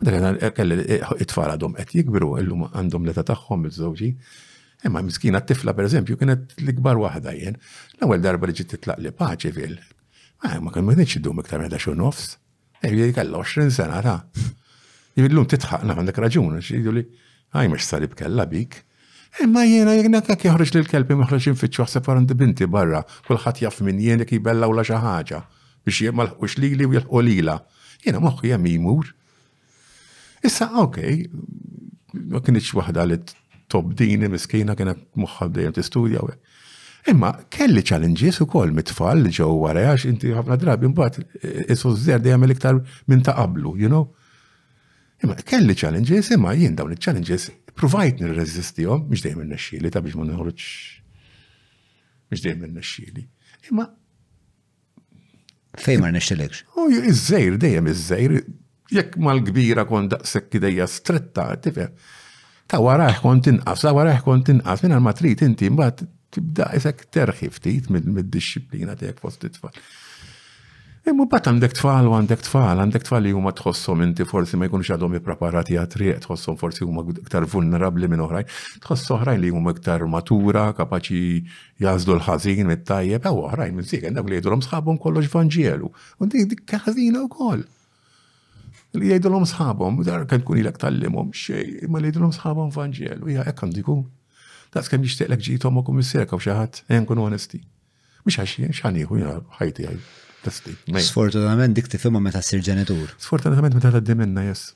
Meta 0.05 0.51
kelli 0.57 0.77
it-tfal 0.99 1.55
għadhom 1.55 1.79
qed 1.81 1.97
jikbru 1.97 2.29
illum 2.43 2.67
għandhom 2.69 3.07
l-età 3.09 3.25
tagħhom 3.33 3.69
iż-żewġin. 3.71 4.19
Imma 4.87 5.01
miskina 5.07 5.41
t-tifla 5.41 5.73
per 5.79 5.89
eżempju 5.89 6.19
kienet 6.21 6.57
l-ikbar 6.61 6.99
waħda 7.01 7.33
jien. 7.39 7.57
L-ewwel 8.01 8.21
darba 8.23 8.51
li 8.51 8.57
ġiet 8.59 8.75
titlaq 8.75 9.01
li 9.01 9.15
paċi 9.17 9.53
fil. 9.57 9.79
Ah, 10.45 10.59
ma 10.61 10.75
kien 10.75 10.85
ma 10.85 10.97
kienx 10.99 11.17
idum 11.23 11.41
iktar 11.41 11.63
meta 11.63 11.81
xi 11.81 11.95
nofs. 11.97 12.33
Ejja 12.83 13.09
kellha 13.15 13.41
20 13.45 13.71
sena 13.71 14.01
ta' 14.03 14.19
Jimillum 15.17 15.45
titħaq 15.49 15.85
naf 15.87 16.01
għandek 16.01 16.19
raġun, 16.25 16.55
xidu 16.65 16.93
li 16.97 17.03
għaj 17.53 17.69
mux 17.73 17.87
sarib 17.89 18.15
kella 18.17 18.47
bik. 18.49 18.79
Imma 19.43 19.65
jena 19.69 19.95
jena 19.97 20.21
kak 20.25 20.47
jħorġ 20.47 20.73
li 20.75 20.81
l-kelb 20.85 21.11
imħroġ 21.15 21.51
infittxu 21.53 21.85
għasab 21.85 22.09
għarand 22.13 22.33
binti 22.41 22.69
barra, 22.69 23.03
kullħat 23.27 23.61
jaff 23.67 23.83
minn 23.85 24.01
jena 24.01 24.25
bella 24.49 24.69
u 24.69 24.75
laġa 24.79 25.01
ħaġa 25.05 25.43
biex 25.85 26.01
jemma 26.07 26.25
l-ħux 26.29 26.57
li 26.63 26.73
li 26.79 26.87
u 26.89 26.95
jħu 26.97 27.23
lila. 27.27 27.59
Jena 28.05 28.21
moħħi 28.25 28.51
jem 28.55 28.67
jimur. 28.73 29.11
Issa, 30.43 30.71
ok, 30.79 30.99
ma 32.33 32.41
kienieċ 32.41 32.73
wahda 32.75 33.05
li 33.07 33.21
tobdini 33.73 34.29
miskina 34.33 34.77
kiena 34.79 34.97
moħħa 35.17 35.51
dejjem 35.59 35.77
t-studja 35.77 36.25
u 36.29 36.33
Imma 37.11 37.33
kelli 37.51 37.81
challenges 37.83 38.37
u 38.41 38.47
koll 38.47 38.71
mitfall 38.73 39.25
li 39.27 39.31
ġew 39.35 39.53
wara 39.59 39.81
għax 39.91 40.05
inti 40.07 40.31
ħafna 40.37 40.55
drabi 40.57 40.87
mbagħad 40.87 41.19
eh, 41.19 41.39
eh, 41.43 41.73
isu 41.75 41.91
żer 41.99 42.21
dejjem 42.23 42.45
iktar 42.55 42.79
minn 43.11 43.23
ta' 43.27 43.35
qablu, 43.41 43.73
you 43.77 43.91
know? 43.91 44.05
Imma 45.23 45.35
kelli 45.39 45.75
challenges, 45.79 46.31
imma 46.35 46.53
jien 46.59 46.75
dawn 46.75 46.91
il-challenges 46.93 47.51
provajt 47.79 48.19
nir-rezistijom, 48.21 49.05
biex 49.11 49.23
dejjem 49.25 49.45
n-naxxili, 49.45 49.91
ta' 49.95 50.03
biex 50.03 50.17
ma 50.19 50.27
nħorġ, 50.27 50.65
biex 52.33 52.43
dejjem 52.45 52.65
n-naxxili. 52.67 53.25
Imma. 53.71 53.87
Fej 55.81 56.01
ma 56.03 56.11
n-naxxilekx? 56.11 56.65
Oh, 56.77 56.89
U 56.91 56.99
iż-żejr, 57.13 57.55
dejjem 57.63 57.87
iż-żejr, 57.95 58.35
mal-kbira 59.25 59.87
kon 59.89 60.11
sekki 60.29 60.61
dejja 60.63 60.89
stretta, 60.91 61.47
tifem. 61.65 61.95
Ta' 62.69 62.83
waraħ 62.83 63.23
kon 63.23 63.41
inqas, 63.53 63.87
ta' 63.87 63.95
waraħ 63.97 64.21
kont 64.27 64.51
inqas, 64.57 64.83
minna 64.85 64.99
ma 65.01 65.15
trid 65.17 65.47
inti 65.47 65.71
mbaħt 65.73 66.03
tibda 66.35 66.71
isek 66.77 67.07
terħi 67.15 67.49
ftit 67.55 67.89
mid-disciplina 67.95 68.97
tiegħek 69.01 69.23
fost 69.23 69.47
it-tfal. 69.49 69.75
Imma 71.03 71.25
bat 71.27 71.49
għandek 71.51 71.73
tfal 71.75 72.07
u 72.07 72.13
għandek 72.15 72.45
tfal, 72.47 72.79
għandek 72.79 73.05
tfal 73.09 73.25
li 73.27 73.31
huma 73.35 73.51
tħossom 73.59 74.05
inti 74.05 74.23
forsi 74.23 74.55
ma 74.55 74.69
jkunx 74.69 74.93
għadhom 74.95 75.17
ippreparati 75.19 75.75
għatriq, 75.81 76.21
tħossom 76.23 76.55
forsi 76.61 76.87
huma 76.87 77.03
iktar 77.11 77.43
vulnerabli 77.51 78.07
minn 78.07 78.23
oħrajn, 78.23 78.53
tħoss 78.85 79.11
oħrajn 79.17 79.43
li 79.43 79.51
huma 79.51 79.73
iktar 79.75 80.05
matura, 80.07 80.69
kapaċi 80.79 81.41
jazdu 81.83 82.15
l-ħażin 82.21 82.71
mit-tajjeb, 82.71 83.27
ew 83.33 83.43
oħrajn 83.49 83.75
minn 83.81 83.89
sik, 83.91 84.07
għandek 84.13 84.31
li 84.31 84.39
jgħidulhom 84.39 84.63
sħabhom 84.69 85.01
kollox 85.03 85.35
vanġielu. 85.35 85.91
U 86.23 86.31
dik 86.39 86.49
dik 86.55 86.77
ħażina 86.87 87.25
wkoll. 87.27 87.65
Li 89.03 89.11
jgħidulhom 89.11 89.51
sħabhom, 89.57 90.01
dar 90.07 90.23
kan 90.31 90.47
tkun 90.47 90.63
ilek 90.63 90.79
tallimhom 90.87 91.35
xejn, 91.35 91.81
imma 91.89 91.99
li 91.99 92.13
jgħidulhom 92.13 92.37
sħabhom 92.39 92.71
vanġielu, 92.79 93.27
hija 93.35 93.49
hekk 93.51 93.67
għandu 93.67 93.83
jkun. 93.89 94.05
Daqs 94.77 94.87
kemm 94.95 95.03
jixtieq 95.11 95.35
lek 95.35 95.45
ġitom 95.51 95.83
u 95.83 96.01
xi 96.01 96.23
ħadd, 96.29 96.85
nkun 97.03 97.27
onesti. 97.31 97.59
Mhux 98.23 98.39
għax 98.47 98.69
x'ħanieħu 98.71 99.27
ħajti 99.59 99.91
għaj. 99.91 100.07
Sfortunatament 100.99 101.75
dik 101.77 101.87
tifhimha 101.93 102.21
meta 102.23 102.41
ssir 102.43 102.63
ġenitur. 102.67 103.13
Sfortunatament 103.23 103.77
meta 103.77 103.91
tgħaddi 103.93 104.17
minna, 104.19 104.45
yes. 104.49 104.73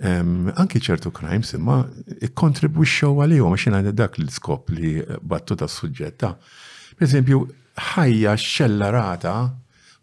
anki 0.03 0.81
ċertu 0.83 1.13
crimes 1.15 1.53
imma 1.55 1.77
ikkontribwixxew 2.27 3.21
għalihom 3.23 3.53
għax 3.55 3.67
jiena 3.69 3.91
dak 3.95 4.17
l-iskop 4.19 4.73
li 4.75 4.95
battu 5.31 5.55
tas-suġġett 5.59 6.17
ta'. 6.19 6.33
Per 6.99 7.43
ħajja 7.93 8.33
xellarata 8.37 9.35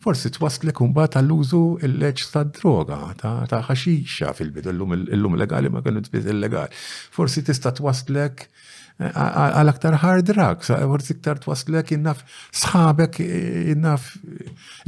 forsi 0.00 0.30
twaslek 0.32 0.80
un 0.80 0.94
bat 0.96 1.12
tal-użu 1.14 1.62
il 1.84 1.98
leċ 2.00 2.28
ta' 2.32 2.44
droga, 2.58 2.96
ta' 3.20 3.60
ħaxixa 3.68 4.30
fil-bidu, 4.36 4.72
l-lum 4.72 5.36
legali 5.36 5.68
ma' 5.68 5.82
kienu 5.84 6.00
tbiz 6.06 6.28
illegali. 6.32 6.72
Forsi 7.16 7.42
tista' 7.44 7.74
twaslek 7.76 8.46
eh, 8.46 9.10
għal 9.12 9.68
aktar 9.72 9.98
hard 10.04 10.24
drugs, 10.30 10.70
forsi 10.92 11.12
iktar 11.18 11.42
twaslek 11.44 11.92
innaf 11.98 12.22
sħabek 12.62 13.20
eh, 13.24 13.72
innaf 13.74 14.14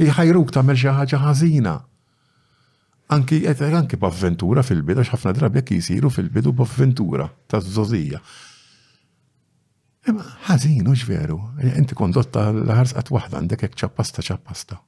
jħajruk 0.01 0.49
eh, 0.49 0.55
ta' 0.57 0.65
xi 0.75 0.95
ħaġa 0.99 1.19
ħażina. 1.27 1.75
Anki, 3.13 3.43
anki 3.45 3.99
b'avventura 4.01 4.63
fil-bidu, 4.65 5.03
xafna 5.05 5.33
drabi 5.37 5.61
jek 5.61 5.75
jisiru 5.77 6.09
fil-bidu 6.09 6.55
b'avventura 6.57 7.27
ta' 7.53 7.59
zozija. 7.61 8.17
Imma 10.09 10.25
ħażin, 10.47 10.89
veru, 11.07 11.37
inti 11.77 11.95
kondotta 12.01 12.47
l-ħarsqat 12.49 13.13
waħda 13.13 13.39
għandek 13.43 13.67
jek 13.69 13.77
ċappasta 13.83 14.25
ċappasta. 14.31 14.79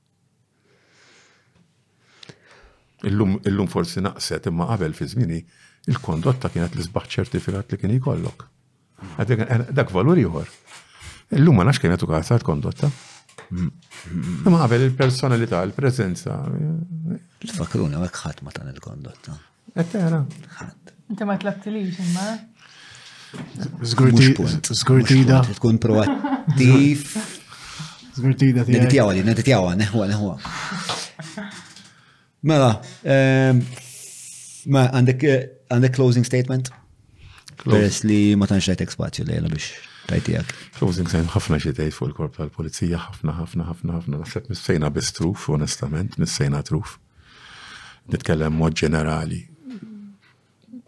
Illum 3.46 3.68
forsi 3.70 4.00
naqset 4.04 4.48
imma 4.52 4.68
qabel 4.70 4.94
fi 4.96 5.08
żmini 5.12 5.40
il-kondotta 5.92 6.50
kienet 6.54 6.76
l-isbaħ 6.78 7.10
ċertifikat 7.18 7.74
li 7.76 7.82
kien 7.82 7.92
jkollok. 8.00 8.46
Eh, 9.22 9.26
dak 9.72 9.92
valur 9.94 10.18
ieħor. 10.22 10.50
Illum 11.40 11.60
ma 11.60 11.66
nax 11.68 11.80
kienet 11.84 12.02
jagħtu 12.06 12.42
kondotta. 12.48 12.90
Mm. 13.52 13.70
Ma 14.50 14.64
qabel 14.64 14.88
il-personalità, 14.88 15.62
il-preżenza. 15.68 16.40
Eh, 16.56 17.52
Fakruna 17.60 18.02
hekk 18.08 18.24
ħadd 18.24 18.44
ma 18.48 18.52
tan 18.56 18.72
il-kondotta. 18.74 19.38
Qed 19.76 19.86
eh, 19.86 19.88
tara. 20.00 20.26
Inti 21.12 21.24
ma 21.30 21.38
tlabtilix 21.38 22.00
imma. 22.08 22.36
Zgurtida. 23.84 25.42
Tkun 25.60 25.78
proattiv. 25.84 27.10
Zgurtida 28.16 28.64
Nedit 28.64 28.94
jawa 28.96 29.12
li, 29.12 29.26
jawa, 29.44 29.74
neħwa, 29.76 30.06
neħwa. 30.08 30.94
Mela, 32.46 32.78
ehm, 33.02 33.64
ma 34.70 34.86
eh, 34.86 35.50
għandek 35.74 35.96
closing 35.98 36.26
statement? 36.28 36.70
Peress 37.64 38.04
li 38.06 38.36
ma 38.38 38.46
tantx 38.46 38.68
għajtek 38.70 38.92
spazju 38.94 39.24
lejla 39.32 39.50
biex 39.50 39.72
tajtijak. 40.12 40.52
Closing 40.78 41.10
statement 41.10 41.34
ħafna 41.34 41.58
ġitejt 41.64 41.96
fuq 41.98 42.12
il-korp 42.12 42.38
tal-polizija, 42.38 43.00
ħafna, 43.08 43.34
ħafna, 43.40 43.66
ħafna, 43.72 43.96
ħafna. 43.98 44.20
Naħseb 44.22 44.52
nissejna 44.54 44.92
biss 44.94 45.16
truf, 45.18 45.48
onestament, 45.56 46.20
nissejna 46.22 46.62
truf. 46.68 47.00
Nitkellem 48.14 48.60
mod 48.62 48.78
ġenerali. 48.84 49.42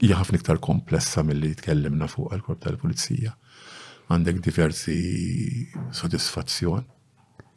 Ja 0.05 0.19
ħafna 0.21 0.37
iktar 0.37 0.61
komplessa 0.61 1.25
mill-li 1.25 1.55
tkellimna 1.57 2.05
fuq 2.11 2.37
il-korp 2.37 2.61
tal-polizija. 2.67 3.33
Għandek 4.13 4.45
diversi 4.45 4.99
sodisfazzjon 6.03 6.85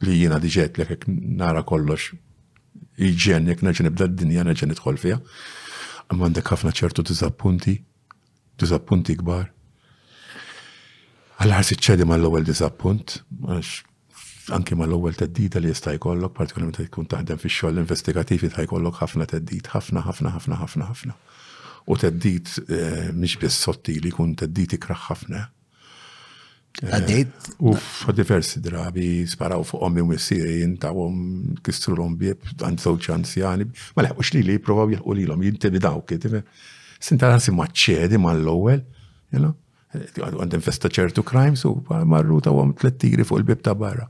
li 0.08 0.16
jiena 0.22 0.40
diġet 0.40 0.80
l 0.86 0.96
nara 1.36 1.60
kollox 1.68 2.14
jġen, 3.08 3.48
jek 3.48 3.62
naġen 3.64 3.88
ibda 3.90 4.06
d-dinja 4.08 4.44
naġen 4.46 4.72
nidħol 4.74 4.98
fija. 5.00 5.18
Għamma 6.10 6.26
għandek 6.28 6.50
ħafna 6.52 6.72
ċertu 6.76 7.04
dizappunti, 7.08 7.74
dizappunti 8.60 9.16
kbar. 9.20 9.46
Għal-ħarsi 11.40 11.78
ċedi 11.80 12.04
ma 12.08 12.18
l-ewel 12.18 12.44
dizappunt, 12.48 13.20
għax 13.46 13.76
anki 14.56 14.74
ma 14.76 14.82
l-ewel 14.88 15.14
teddita 15.16 15.62
li 15.62 15.70
jista' 15.70 15.94
jkollok, 15.96 16.34
partikolarment 16.36 16.80
tkun 16.90 17.06
taħdem 17.12 17.38
fi 17.40 17.48
xogħol 17.52 17.78
investigativi 17.84 18.50
ta' 18.52 18.64
jkollok 18.66 18.98
ħafna 19.00 19.28
teddit, 19.30 19.70
ħafna, 19.72 20.02
ħafna, 20.08 20.34
ħafna, 20.36 20.58
ħafna, 20.60 20.90
ħafna. 20.90 21.16
U 21.90 21.96
teddid 22.00 22.50
eh, 22.66 23.12
mhix 23.16 23.40
bis 23.40 23.56
sottili, 23.64 24.12
kun 24.12 24.34
teddit 24.38 24.74
ikraħ 24.76 25.06
ħafna. 25.08 25.46
Għaddejt? 26.78 27.32
Eh, 27.34 27.64
Uff, 27.68 28.04
diversi 28.16 28.60
drabi, 28.64 29.24
sparaw 29.28 29.62
fuq 29.66 29.82
ommi 29.84 30.04
missiri, 30.06 30.60
jintawom, 30.62 31.16
kistru 31.66 31.96
l-om 31.98 32.14
bieb, 32.20 32.46
għandu 32.62 32.94
ċanzjani, 33.08 33.66
ma 33.98 34.06
leħu 34.06 34.24
xli 34.24 34.44
li 34.50 34.56
provaw 34.62 34.94
jħu 34.94 35.16
li 35.18 35.26
l-om, 35.26 35.42
jintibidaw 35.48 36.00
kif. 36.08 36.38
Sinta 37.00 37.32
għansi 37.32 37.52
maċċedi 37.56 38.20
ma 38.22 38.32
l 38.36 38.48
jena? 39.34 39.52
Eh, 39.94 40.22
għandem 40.22 40.62
festa 40.62 40.88
ċertu 40.90 41.22
crimes 41.26 41.62
u 41.66 41.76
marru 42.06 42.40
ta' 42.42 42.50
għom 42.54 42.72
t-lettiri 42.78 43.22
fuq 43.26 43.42
il-bib 43.44 43.60
ta' 43.62 43.74
barra. 43.78 44.06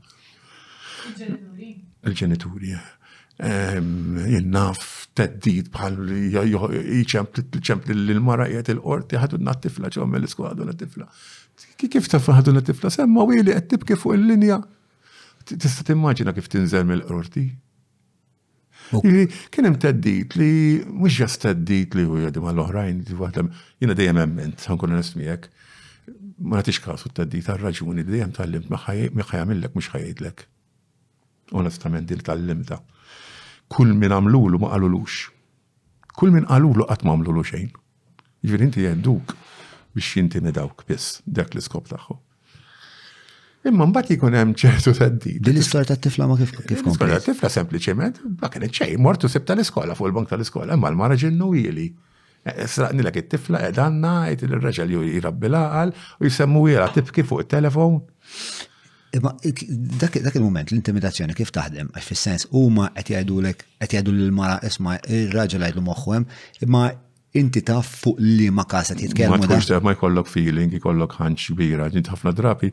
Il-ġenituri. 1.09 1.75
Il-ġenituri. 2.05 2.71
Eh. 2.71 3.77
Jinnaf 4.31 5.09
teddid 5.17 5.69
bħal 5.73 5.95
jċemp 6.33 7.93
l-mara 7.93 8.45
jgħet 8.51 8.73
il-qorti 8.77 9.17
ħadu 9.21 9.39
n-nattifla 9.41 9.89
ċom 9.95 10.17
l-iskwa 10.19 10.53
ħadu 10.53 10.65
n-nattifla 10.67 11.07
kif 11.91 12.07
ta' 12.11 12.19
faħadun 12.21 12.59
it-tifla 12.61 12.91
semma 12.93 13.23
wili 13.27 13.53
qed 13.53 13.67
tibki 13.73 13.97
fuq 13.97 14.15
il-linja. 14.17 14.59
Tista' 15.45 15.85
timmaġina 15.87 16.33
kif 16.37 16.49
tinżel 16.53 16.85
mill-qorti. 16.85 17.45
Kien 19.01 19.65
hemm 19.67 19.77
teddit 19.81 20.35
li 20.37 20.49
mhux 20.85 21.17
ġast 21.21 21.41
teddit 21.45 21.95
li 21.97 22.03
huwa 22.05 22.29
mal-oħrajn 22.43 22.99
jiena 23.07 23.95
dejjem 23.97 24.19
hemmment 24.23 24.63
ħankun 24.69 24.95
nismijek. 24.99 25.47
Ma 26.41 26.59
nagħtix 26.59 26.81
kasu 26.85 27.09
t-teddit 27.09 27.49
għar-raġuni 27.49 28.05
dejjem 28.07 28.33
tallimt 28.37 28.69
ma 28.73 28.79
ħajamillek 28.85 29.75
mhux 29.75 29.91
ħajgħidlek. 29.95 30.45
Onestament 31.57 32.07
din 32.11 32.21
tallimta. 32.23 32.79
Kull 33.71 33.93
min 33.97 34.11
għamlulu 34.13 34.61
ma 34.65 34.71
qalulux. 34.75 35.27
Kull 36.17 36.33
min 36.37 36.47
qalulu 36.49 36.85
qatt 36.89 37.03
ma 37.07 37.15
għamlulu 37.15 37.45
xejn. 37.47 37.71
Ġifieri 38.45 38.67
inti 38.67 38.85
jedduk 38.85 39.35
biex 39.93 40.15
jintini 40.15 40.51
dawk 40.55 40.83
biss 40.87 41.21
dak 41.25 41.51
l-iskop 41.55 41.87
tagħhom. 41.91 42.19
Imma 43.69 43.85
mbagħad 43.91 44.15
jkun 44.15 44.37
hemm 44.37 44.55
ċertu 44.61 44.93
teddid. 44.97 45.37
Din 45.43 45.53
l-istorja 45.57 45.91
tat-tifla 45.91 46.25
ma 46.29 46.37
kif 46.39 46.53
kif 46.55 46.79
L-istorja 46.81 47.19
tat-tifla 47.19 47.49
sempliċement 47.57 48.23
ma 48.41 48.49
kienet 48.53 48.73
xejn, 48.79 48.95
mortu 49.05 49.29
sib 49.31 49.45
tal-iskola 49.49 49.93
fuq 49.97 50.09
il-bank 50.09 50.31
tal-iskola, 50.31 50.77
imma 50.77 50.89
l-mara 50.93 51.17
ġinnu 51.23 51.51
ili. 51.61 51.91
Eh, 52.41 52.55
eh, 52.57 52.65
sraqni 52.73 53.03
l 53.05 53.11
it-tifla 53.23 53.59
edanna, 53.67 54.15
eh, 54.31 54.35
jt 54.35 54.47
il-reġel 54.49 54.95
jirabbi 54.97 55.51
laqal 55.53 55.91
u 55.93 56.25
jisemmu 56.29 56.63
jira 56.71 56.87
tibki 56.95 57.25
fuq 57.29 57.43
il-telefon. 57.45 57.99
Imma 59.19 59.35
dak 60.01 60.17
il-moment 60.39 60.71
l-intimidazzjoni 60.73 61.35
kif 61.37 61.51
taħdem, 61.53 61.91
għax 61.93 62.07
fis-sens 62.09 62.47
huma 62.55 62.89
qed 62.95 63.13
jgħidulek 63.13 63.65
qed 63.83 63.97
jgħidu 63.99 64.13
lill 64.17 64.31
mara 64.33 64.57
isma' 64.65 64.97
ir-raġel 65.19 65.67
għajdu 65.67 65.83
moħħu 65.91 66.21
imma 66.65 66.85
inti 67.39 67.63
taf 67.63 67.87
fuq 68.01 68.17
li 68.19 68.49
ma 68.49 68.65
kasa 68.65 68.95
titkellmu. 68.97 69.45
Ma 69.47 69.79
ma 69.87 69.95
jkollok 69.95 70.27
feeling, 70.27 70.73
jkollok 70.79 71.15
ħanċ 71.21 71.55
kbira, 71.55 71.87
ġint 71.93 72.09
ħafna 72.11 72.33
drabi. 72.35 72.71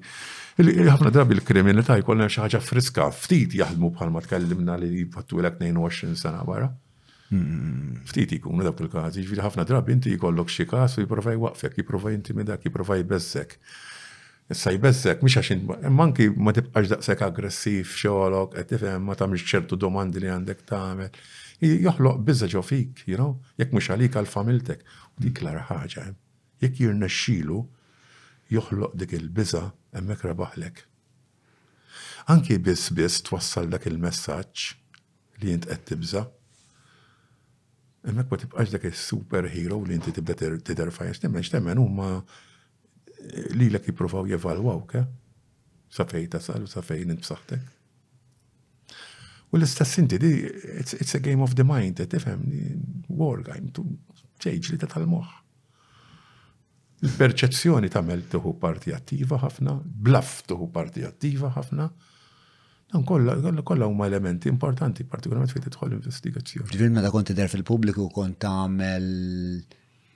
ħafna 0.59 1.12
drabi 1.15 1.37
l-kriminalità 1.39 1.99
jkollna 2.01 2.27
xi 2.27 2.43
ħaġa 2.43 2.61
friska, 2.65 3.07
ftit 3.15 3.55
jaħdmu 3.61 3.93
bħal 3.95 4.11
ma 4.11 4.23
tkellimna 4.25 4.78
li 4.83 5.05
fattulek 5.15 5.61
22 5.61 6.17
sena 6.19 6.43
wara. 6.49 6.70
Ftit 8.09 8.33
ikunu 8.41 8.65
dak 8.67 8.81
il-każ, 8.87 9.20
ġifieri 9.20 9.45
ħafna 9.47 9.67
drabi 9.69 9.95
inti 9.95 10.15
jkollok 10.19 10.51
xi 10.51 10.67
każ 10.70 10.99
u 10.99 11.05
jipprova 11.07 11.37
jwaqfek, 11.37 11.78
jipprova 11.83 12.15
intimidak, 12.17 12.67
jipprova 12.67 12.99
jbeżżek. 13.03 13.59
Issa 14.51 14.73
jbeżżek, 14.75 15.23
mhux 15.23 15.39
għax 15.39 15.93
manki 15.95 16.31
ma 16.37 16.51
tibqax 16.57 16.95
daqshekk 16.97 17.23
aggressiv 17.27 17.91
xogħolok, 17.95 18.57
qed 18.57 18.73
tifhem 18.75 19.05
ma 19.07 19.15
tagħmilx 19.15 19.47
ċertu 19.53 19.77
domandi 19.78 20.25
li 20.25 20.33
għandek 20.33 20.67
tagħmel 20.73 21.12
joħloq 21.61 22.23
bizza 22.25 22.47
ġo 22.53 22.61
fik, 22.62 23.03
you 23.11 23.17
know, 23.19 23.39
jekk 23.59 23.73
mux 23.75 23.89
għalik 23.91 24.15
għal-familtek. 24.20 24.85
U 25.19 25.23
dik 25.25 25.41
l 25.43 25.51
ħaġa, 25.69 26.05
eh? 26.09 26.15
jekk 26.62 26.81
jirnexxilu 26.85 27.59
joħloq 28.55 28.95
dik 29.01 29.12
il-biza 29.19 29.65
emmek 29.99 30.23
rabaħlek. 30.28 30.85
Anki 32.28 32.59
biss 32.62 32.91
biss 32.95 33.23
twassal 33.27 33.67
dak 33.73 33.87
il-messaġġ 33.89 34.75
li 35.43 35.53
jint 35.57 35.67
qed 35.70 35.87
tibża. 35.93 36.27
Emmek 38.09 38.31
ma 38.31 38.39
tibqax 38.39 38.73
dak 38.77 38.85
il-superhero 38.87 39.81
li 39.89 39.97
inti 39.99 40.12
tibda 40.15 40.37
titerfaj, 40.39 41.17
x'temmen 41.19 41.78
u 41.83 41.87
huma 41.89 42.11
li 43.59 43.67
l-ek 43.70 43.91
jiprofaw 43.91 44.28
jevalwawk, 44.31 44.95
eh? 45.03 45.09
sa 45.91 46.05
fejn 46.07 46.31
tasal 46.37 46.69
u 46.69 46.70
safej 46.70 47.03
fejn 47.09 47.19
b'saħtek. 47.19 47.67
U 49.51 49.57
l-istess 49.57 49.94
inti, 49.99 50.17
it's 50.18 51.15
a 51.15 51.18
game 51.18 51.41
of 51.43 51.55
the 51.55 51.65
mind, 51.65 52.02
tifhem, 52.12 52.43
war 53.09 53.41
game, 53.41 53.70
tu 53.73 53.81
ċejġ 54.44 54.75
li 54.75 54.78
tal-moħ. 54.83 55.31
Il-perċezzjoni 57.07 57.89
mel 58.05 58.23
tuħu 58.28 58.52
parti 58.60 58.93
attiva 58.93 59.39
ħafna, 59.41 59.78
bluff 59.85 60.43
tuħu 60.49 60.70
parti 60.73 61.05
attiva 61.09 61.51
ħafna, 61.57 61.91
Dan 62.89 63.05
kolla, 63.05 63.85
huma 63.86 64.07
elementi 64.09 64.49
importanti, 64.49 65.05
partikolarment 65.05 65.52
fejn 65.52 65.65
tidħol 65.67 65.91
investigazzjoni. 65.99 66.70
Ġifieri 66.70 66.93
meta 66.94 67.10
kont 67.12 67.28
tidher 67.28 67.51
fil-pubbliku 67.52 68.07
kont 68.15 68.39
tagħmel 68.41 69.09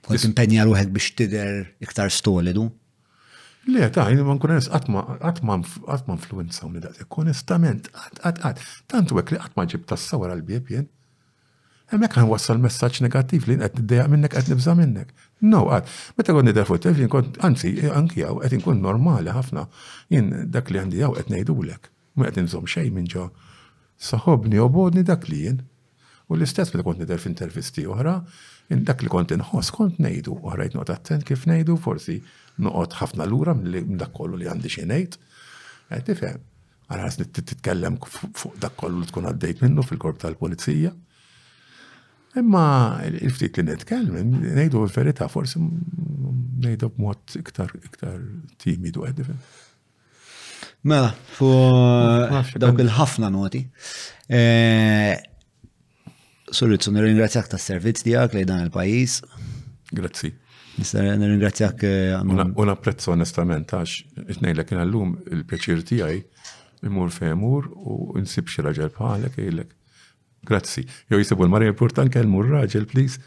kont 0.07 0.25
impenja 0.25 0.65
wieħed 0.65 0.89
biex 0.95 1.11
tidher 1.19 1.59
iktar 1.85 2.09
stolidu? 2.09 2.65
Le, 3.65 3.87
ta' 3.89 4.09
jina 4.11 4.25
man 4.27 4.39
kunes 4.43 4.65
għatma 4.67 6.13
influenza 6.17 6.65
unni 6.67 6.81
daqseg, 6.83 7.07
konestament, 7.15 7.85
għat, 7.95 8.41
għat, 8.43 8.63
tantu 8.91 9.15
għek 9.21 9.31
li 9.31 9.39
għatma 9.39 9.65
ġib 9.71 9.85
tassa 9.87 10.19
wara 10.19 10.35
l-bieb 10.35 10.67
jen. 10.73 10.89
Emmek 11.95 12.17
għan 12.17 12.27
wassal 12.27 12.59
messaċ 12.59 13.03
negativ 13.05 13.47
li 13.47 13.55
għat 13.55 13.77
d-deja 13.79 14.09
minnek, 14.11 14.35
għat 14.35 14.51
nibza 14.51 14.75
minnek. 14.75 15.13
No, 15.47 15.63
għat, 15.71 15.87
meta 16.17 16.35
għon 16.35 16.49
nidher 16.51 16.67
fuq 16.67 16.81
telefon, 16.83 17.11
kont, 17.15 17.39
anzi, 17.47 17.71
anki 17.95 18.25
għaw, 18.27 18.41
għat 18.43 18.57
nkun 18.59 18.83
normali 18.83 19.31
ħafna, 19.35 19.63
jien 20.11 20.33
dak 20.51 20.71
li 20.73 20.83
għandi 20.83 20.99
għaw, 20.99 21.15
għat 21.21 21.31
nejdu 21.35 21.55
l-ek, 21.63 21.87
ma 22.19 22.27
għed 22.27 22.43
nżom 22.43 22.67
xej 22.75 22.91
minn 22.95 23.07
ġo. 23.15 23.29
Saħobni 24.03 24.59
u 24.59 24.67
bodni 24.75 25.07
dak 25.07 25.29
li 25.31 25.45
jien. 25.47 25.63
U 26.27 26.35
l-istess 26.35 26.75
meta 26.75 26.83
kont 26.87 26.99
nidher 26.99 27.19
f'intervisti 27.19 27.87
oħra, 27.87 28.19
dak 28.83 29.03
li 29.05 29.11
kont 29.11 29.31
inħoss 29.37 29.71
kont 29.75 29.99
nejdu, 30.03 30.35
oħrajt 30.43 30.73
noqgħod 30.75 30.95
attent 30.97 31.25
kif 31.27 31.43
nejdu, 31.47 31.75
forsi 31.77 32.17
noqgħod 32.61 32.97
ħafna 32.99 33.25
lura 33.27 33.53
minn 33.57 33.97
dak 33.97 34.13
kollu 34.15 34.37
li 34.41 34.49
għandi 34.49 34.69
xi 34.69 34.85
ngħid. 34.89 35.17
Qed 35.89 36.09
tifhem. 36.09 36.41
Għalħas 36.93 37.19
titkellem 37.33 37.97
fuq 38.05 38.57
dak 38.61 38.75
kollu 38.77 39.01
li 39.01 39.09
tkun 39.09 39.27
għaddejt 39.29 39.63
minnu 39.65 39.85
fil-korp 39.87 40.19
tal-pulizija. 40.21 40.91
Imma 42.37 43.01
il-ftit 43.05 43.59
li 43.61 43.65
netkellem, 43.71 44.35
ngħidu 44.43 44.83
l-verità 44.85 45.27
forsi 45.29 45.61
ngħidu 45.61 46.91
b'mod 46.97 47.37
iktar 47.41 47.73
iktar 47.83 48.17
timidu 48.61 49.05
qed 49.07 49.27
Mela, 50.83 51.13
fu 51.31 51.47
mela, 51.47 52.41
dawk 52.59 52.81
il-ħafna 52.83 53.29
noti. 53.31 53.61
Eh, 54.27 55.15
Soluzzjoni 56.53 56.99
ringrazzjak 57.05 57.47
tas 57.53 57.63
servizz 57.71 58.03
tiegħek 58.03 58.35
li 58.35 58.43
dan 58.47 58.65
il-pajjiż. 58.67 59.19
Grazzi. 59.95 60.33
Nirringrazzjak. 60.91 61.83
Eh, 61.83 62.23
u 62.55 62.75
prezzo 62.81 63.11
onestament 63.13 63.69
għax 63.77 64.25
itnejlek 64.35 64.71
l-lum 64.79 65.13
il-pjaċir 65.31 65.83
tiegħi 65.85 66.21
imur 66.89 67.11
fejmur 67.13 67.69
u 67.75 68.17
nsib 68.19 68.49
xie 68.49 68.65
raġel 68.65 68.89
bħalek 68.95 69.37
jgħidlek. 69.37 69.69
Grazzi. 70.43 70.85
Jew 71.09 71.19
jisibu 71.19 71.45
l-mara 71.45 71.65
l-mur 71.69 72.47
raġel, 72.57 72.85
please. 72.85 73.19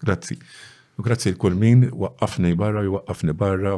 Grazzi. 0.00 0.38
U 0.96 1.02
grazzi 1.04 1.28
l-kull 1.32 1.54
min 1.54 1.90
waqqafni 1.92 2.54
barra, 2.56 2.82
jwaqqafni 2.88 3.34
barra 3.36 3.76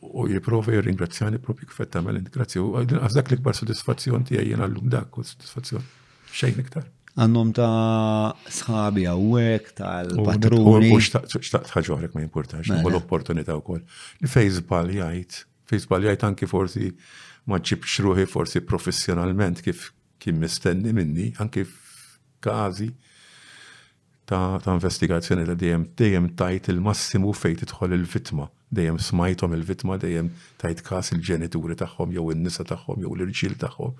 u 0.00 0.26
jiprofa 0.28 0.72
jirringrazzjani 0.72 1.38
propri 1.38 1.66
kif 1.66 1.78
mal 1.78 1.88
tagħmel. 1.88 2.24
Grazzi. 2.32 2.58
U 2.60 2.74
għazdak 2.80 3.30
l-ikbar 3.34 3.54
sodisfazzjon 3.54 4.24
tiegħi 4.24 4.52
jien 4.54 4.64
għallum 4.64 4.88
dak 4.88 5.16
u 5.18 5.24
sodisfazzjon 5.24 5.84
xejn 6.32 6.64
iktar 6.64 6.88
għandhom 7.16 7.50
ta' 7.56 8.36
sħabi 8.52 9.06
għawek, 9.08 9.70
tal-patruni. 9.78 10.90
U 10.92 10.98
xtaqt 11.00 11.72
ħagħuħrek 11.76 12.16
ma' 12.16 12.24
importax, 12.26 12.68
ma' 12.70 12.80
mela. 12.82 12.92
l-opportunita 12.98 13.56
u 13.56 13.62
kol. 13.64 13.80
Il-fejzbal 14.26 14.92
jgħajt, 14.98 15.38
fejzbal 15.72 16.04
jgħajt 16.10 16.26
anki 16.28 16.48
forsi 16.50 16.90
ma' 17.48 17.60
ġibx 17.62 18.02
ruħi 18.04 18.28
forsi 18.28 18.62
professionalment 18.68 19.64
kif 19.64 19.88
kien 20.20 20.36
mistenni 20.42 20.92
minni, 20.96 21.30
anki 21.40 21.64
f'kazi 21.64 22.90
ta', 24.28 24.60
ta 24.60 24.74
investigazzjoni 24.76 25.48
ta' 25.48 25.56
dejjem 25.56 25.88
dejjem 25.96 26.30
tajt 26.36 26.68
il-massimu 26.74 27.32
fejn 27.36 27.62
tidħol 27.64 27.96
il-vitma, 27.96 28.50
dejjem 28.76 29.00
smajtom 29.08 29.56
il-vitma, 29.56 29.96
dejjem 30.04 30.30
tajt 30.60 30.84
kas 30.88 31.14
il-ġenituri 31.16 31.80
tagħhom 31.80 32.12
jew 32.12 32.28
in-nisa 32.36 32.66
tagħhom 32.68 33.06
jew 33.06 33.14
l-irġiel 33.16 33.56
tagħhom. 33.64 33.96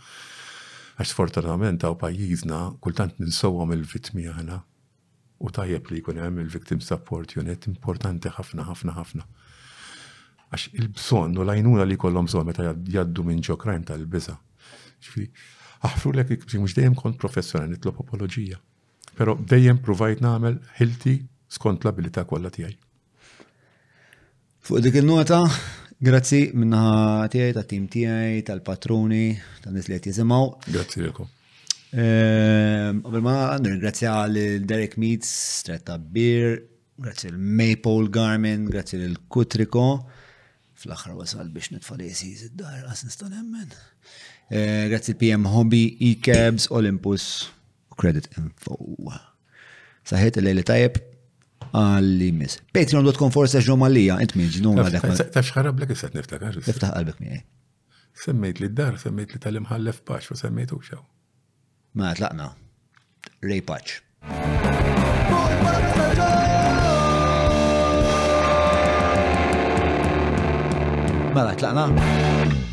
Għax 0.96 1.10
fortunatament 1.12 1.82
għaw 1.84 1.96
pajjiżna 2.00 2.58
kultant 2.84 3.18
ninsowhom 3.20 3.74
il-vittmi 3.76 4.24
aħna 4.32 4.62
u 5.44 5.50
tajjeb 5.52 5.90
li 5.92 5.98
jkun 6.00 6.20
hemm 6.22 6.40
il-victim 6.40 6.80
support 6.84 7.34
unit 7.36 7.66
importanti 7.68 8.30
ħafna 8.32 8.64
ħafna 8.70 8.94
ħafna. 8.96 9.26
Għax 10.48 10.72
il-bżonn 10.80 11.36
u 11.36 11.44
lajnuna 11.44 11.84
li 11.84 11.98
jkollhom 11.98 12.30
bżonn 12.30 12.48
meta 12.48 12.68
jaddu 12.94 13.26
minn 13.28 13.44
ġo 13.44 13.58
krajm 13.60 13.84
tal-biża. 13.90 14.38
Ġifieri, 15.04 15.28
aħfru 15.84 16.14
lek 16.16 16.38
mhux 16.48 16.76
dejjem 16.78 16.96
kont 16.96 17.20
professjonali 17.20 17.74
nitlob 17.76 18.00
apoloġija. 18.00 18.56
Però 19.20 19.36
dejjem 19.36 19.82
provajt 19.84 20.24
nagħmel 20.24 20.56
ħilti 20.80 21.18
skont 21.56 21.84
l-abilità 21.84 22.24
kollha 22.28 22.48
tiegħi. 22.56 22.78
Fuq 24.66 24.80
dik 24.82 24.96
il-nota 25.02 25.44
Grazzi 25.98 26.50
minna 26.52 27.26
tijaj, 27.32 27.52
ta' 27.56 27.62
tim 27.64 27.86
tijaj, 27.88 28.42
tal-patruni, 28.44 29.30
ta' 29.64 29.70
nis 29.72 29.86
li 29.88 29.96
jizimaw. 30.04 30.50
Grazzi 30.68 31.00
l 31.00 31.08
eku 31.08 31.24
ehm, 31.96 32.98
Għabel 33.00 33.30
għandu 33.32 33.70
nirgrazzja 33.72 34.12
l-Derek 34.28 34.98
Meats, 35.00 35.30
Stretta 35.62 35.96
Beer, 35.96 36.58
grazzi 37.00 37.30
l-Maple 37.32 38.10
Garmin, 38.12 38.66
grazzi 38.68 39.00
l-Kutriko. 39.00 39.86
Fl-axar 40.76 41.16
wasal 41.16 41.48
biex 41.54 41.72
nitfali 41.72 42.10
jesiz 42.12 42.44
id-dar, 42.50 42.76
għasin 42.90 43.08
nistan 43.14 43.38
emmen. 43.40 43.72
Ehm, 44.52 44.92
grazzi 44.92 45.14
l-PM 45.16 45.48
Hobby, 45.48 45.86
E-Cabs, 46.12 46.68
Olympus, 46.76 47.46
Credit 47.96 48.28
Info. 48.44 48.76
Saħet 50.12 50.42
l-lejli 50.44 50.62
tajab, 50.68 51.00
għalli 51.76 52.28
mis. 52.36 52.56
Patreon.com 52.72 53.32
forse 53.34 53.58
għax 53.58 53.68
ġomalija, 53.68 54.16
int 54.24 54.36
minn 54.38 54.50
ġinu 54.52 54.74
għadek. 54.80 55.06
Taf 55.34 55.50
xħarab 55.50 55.82
l-ek 55.82 55.94
s-sat 55.96 56.16
niftakar. 56.16 56.58
Iftaħ 56.62 56.94
qalbek 56.96 57.20
miħi. 57.22 57.40
Semmejt 58.26 58.62
li 58.62 58.70
d-dar, 58.70 58.96
semmejt 59.02 59.36
li 59.36 59.42
tal-imħallef 59.44 60.00
paċ, 60.08 60.32
u 60.32 60.38
semmejt 60.40 60.72
u 60.78 60.82
xew. 60.84 61.02
Ma 61.98 62.12
mela, 62.12 62.18
tlaqna. 62.20 62.50
Ray 63.44 63.60
Paċ. 63.60 63.98
Mela, 71.36 71.52
tlaqna. 71.60 72.72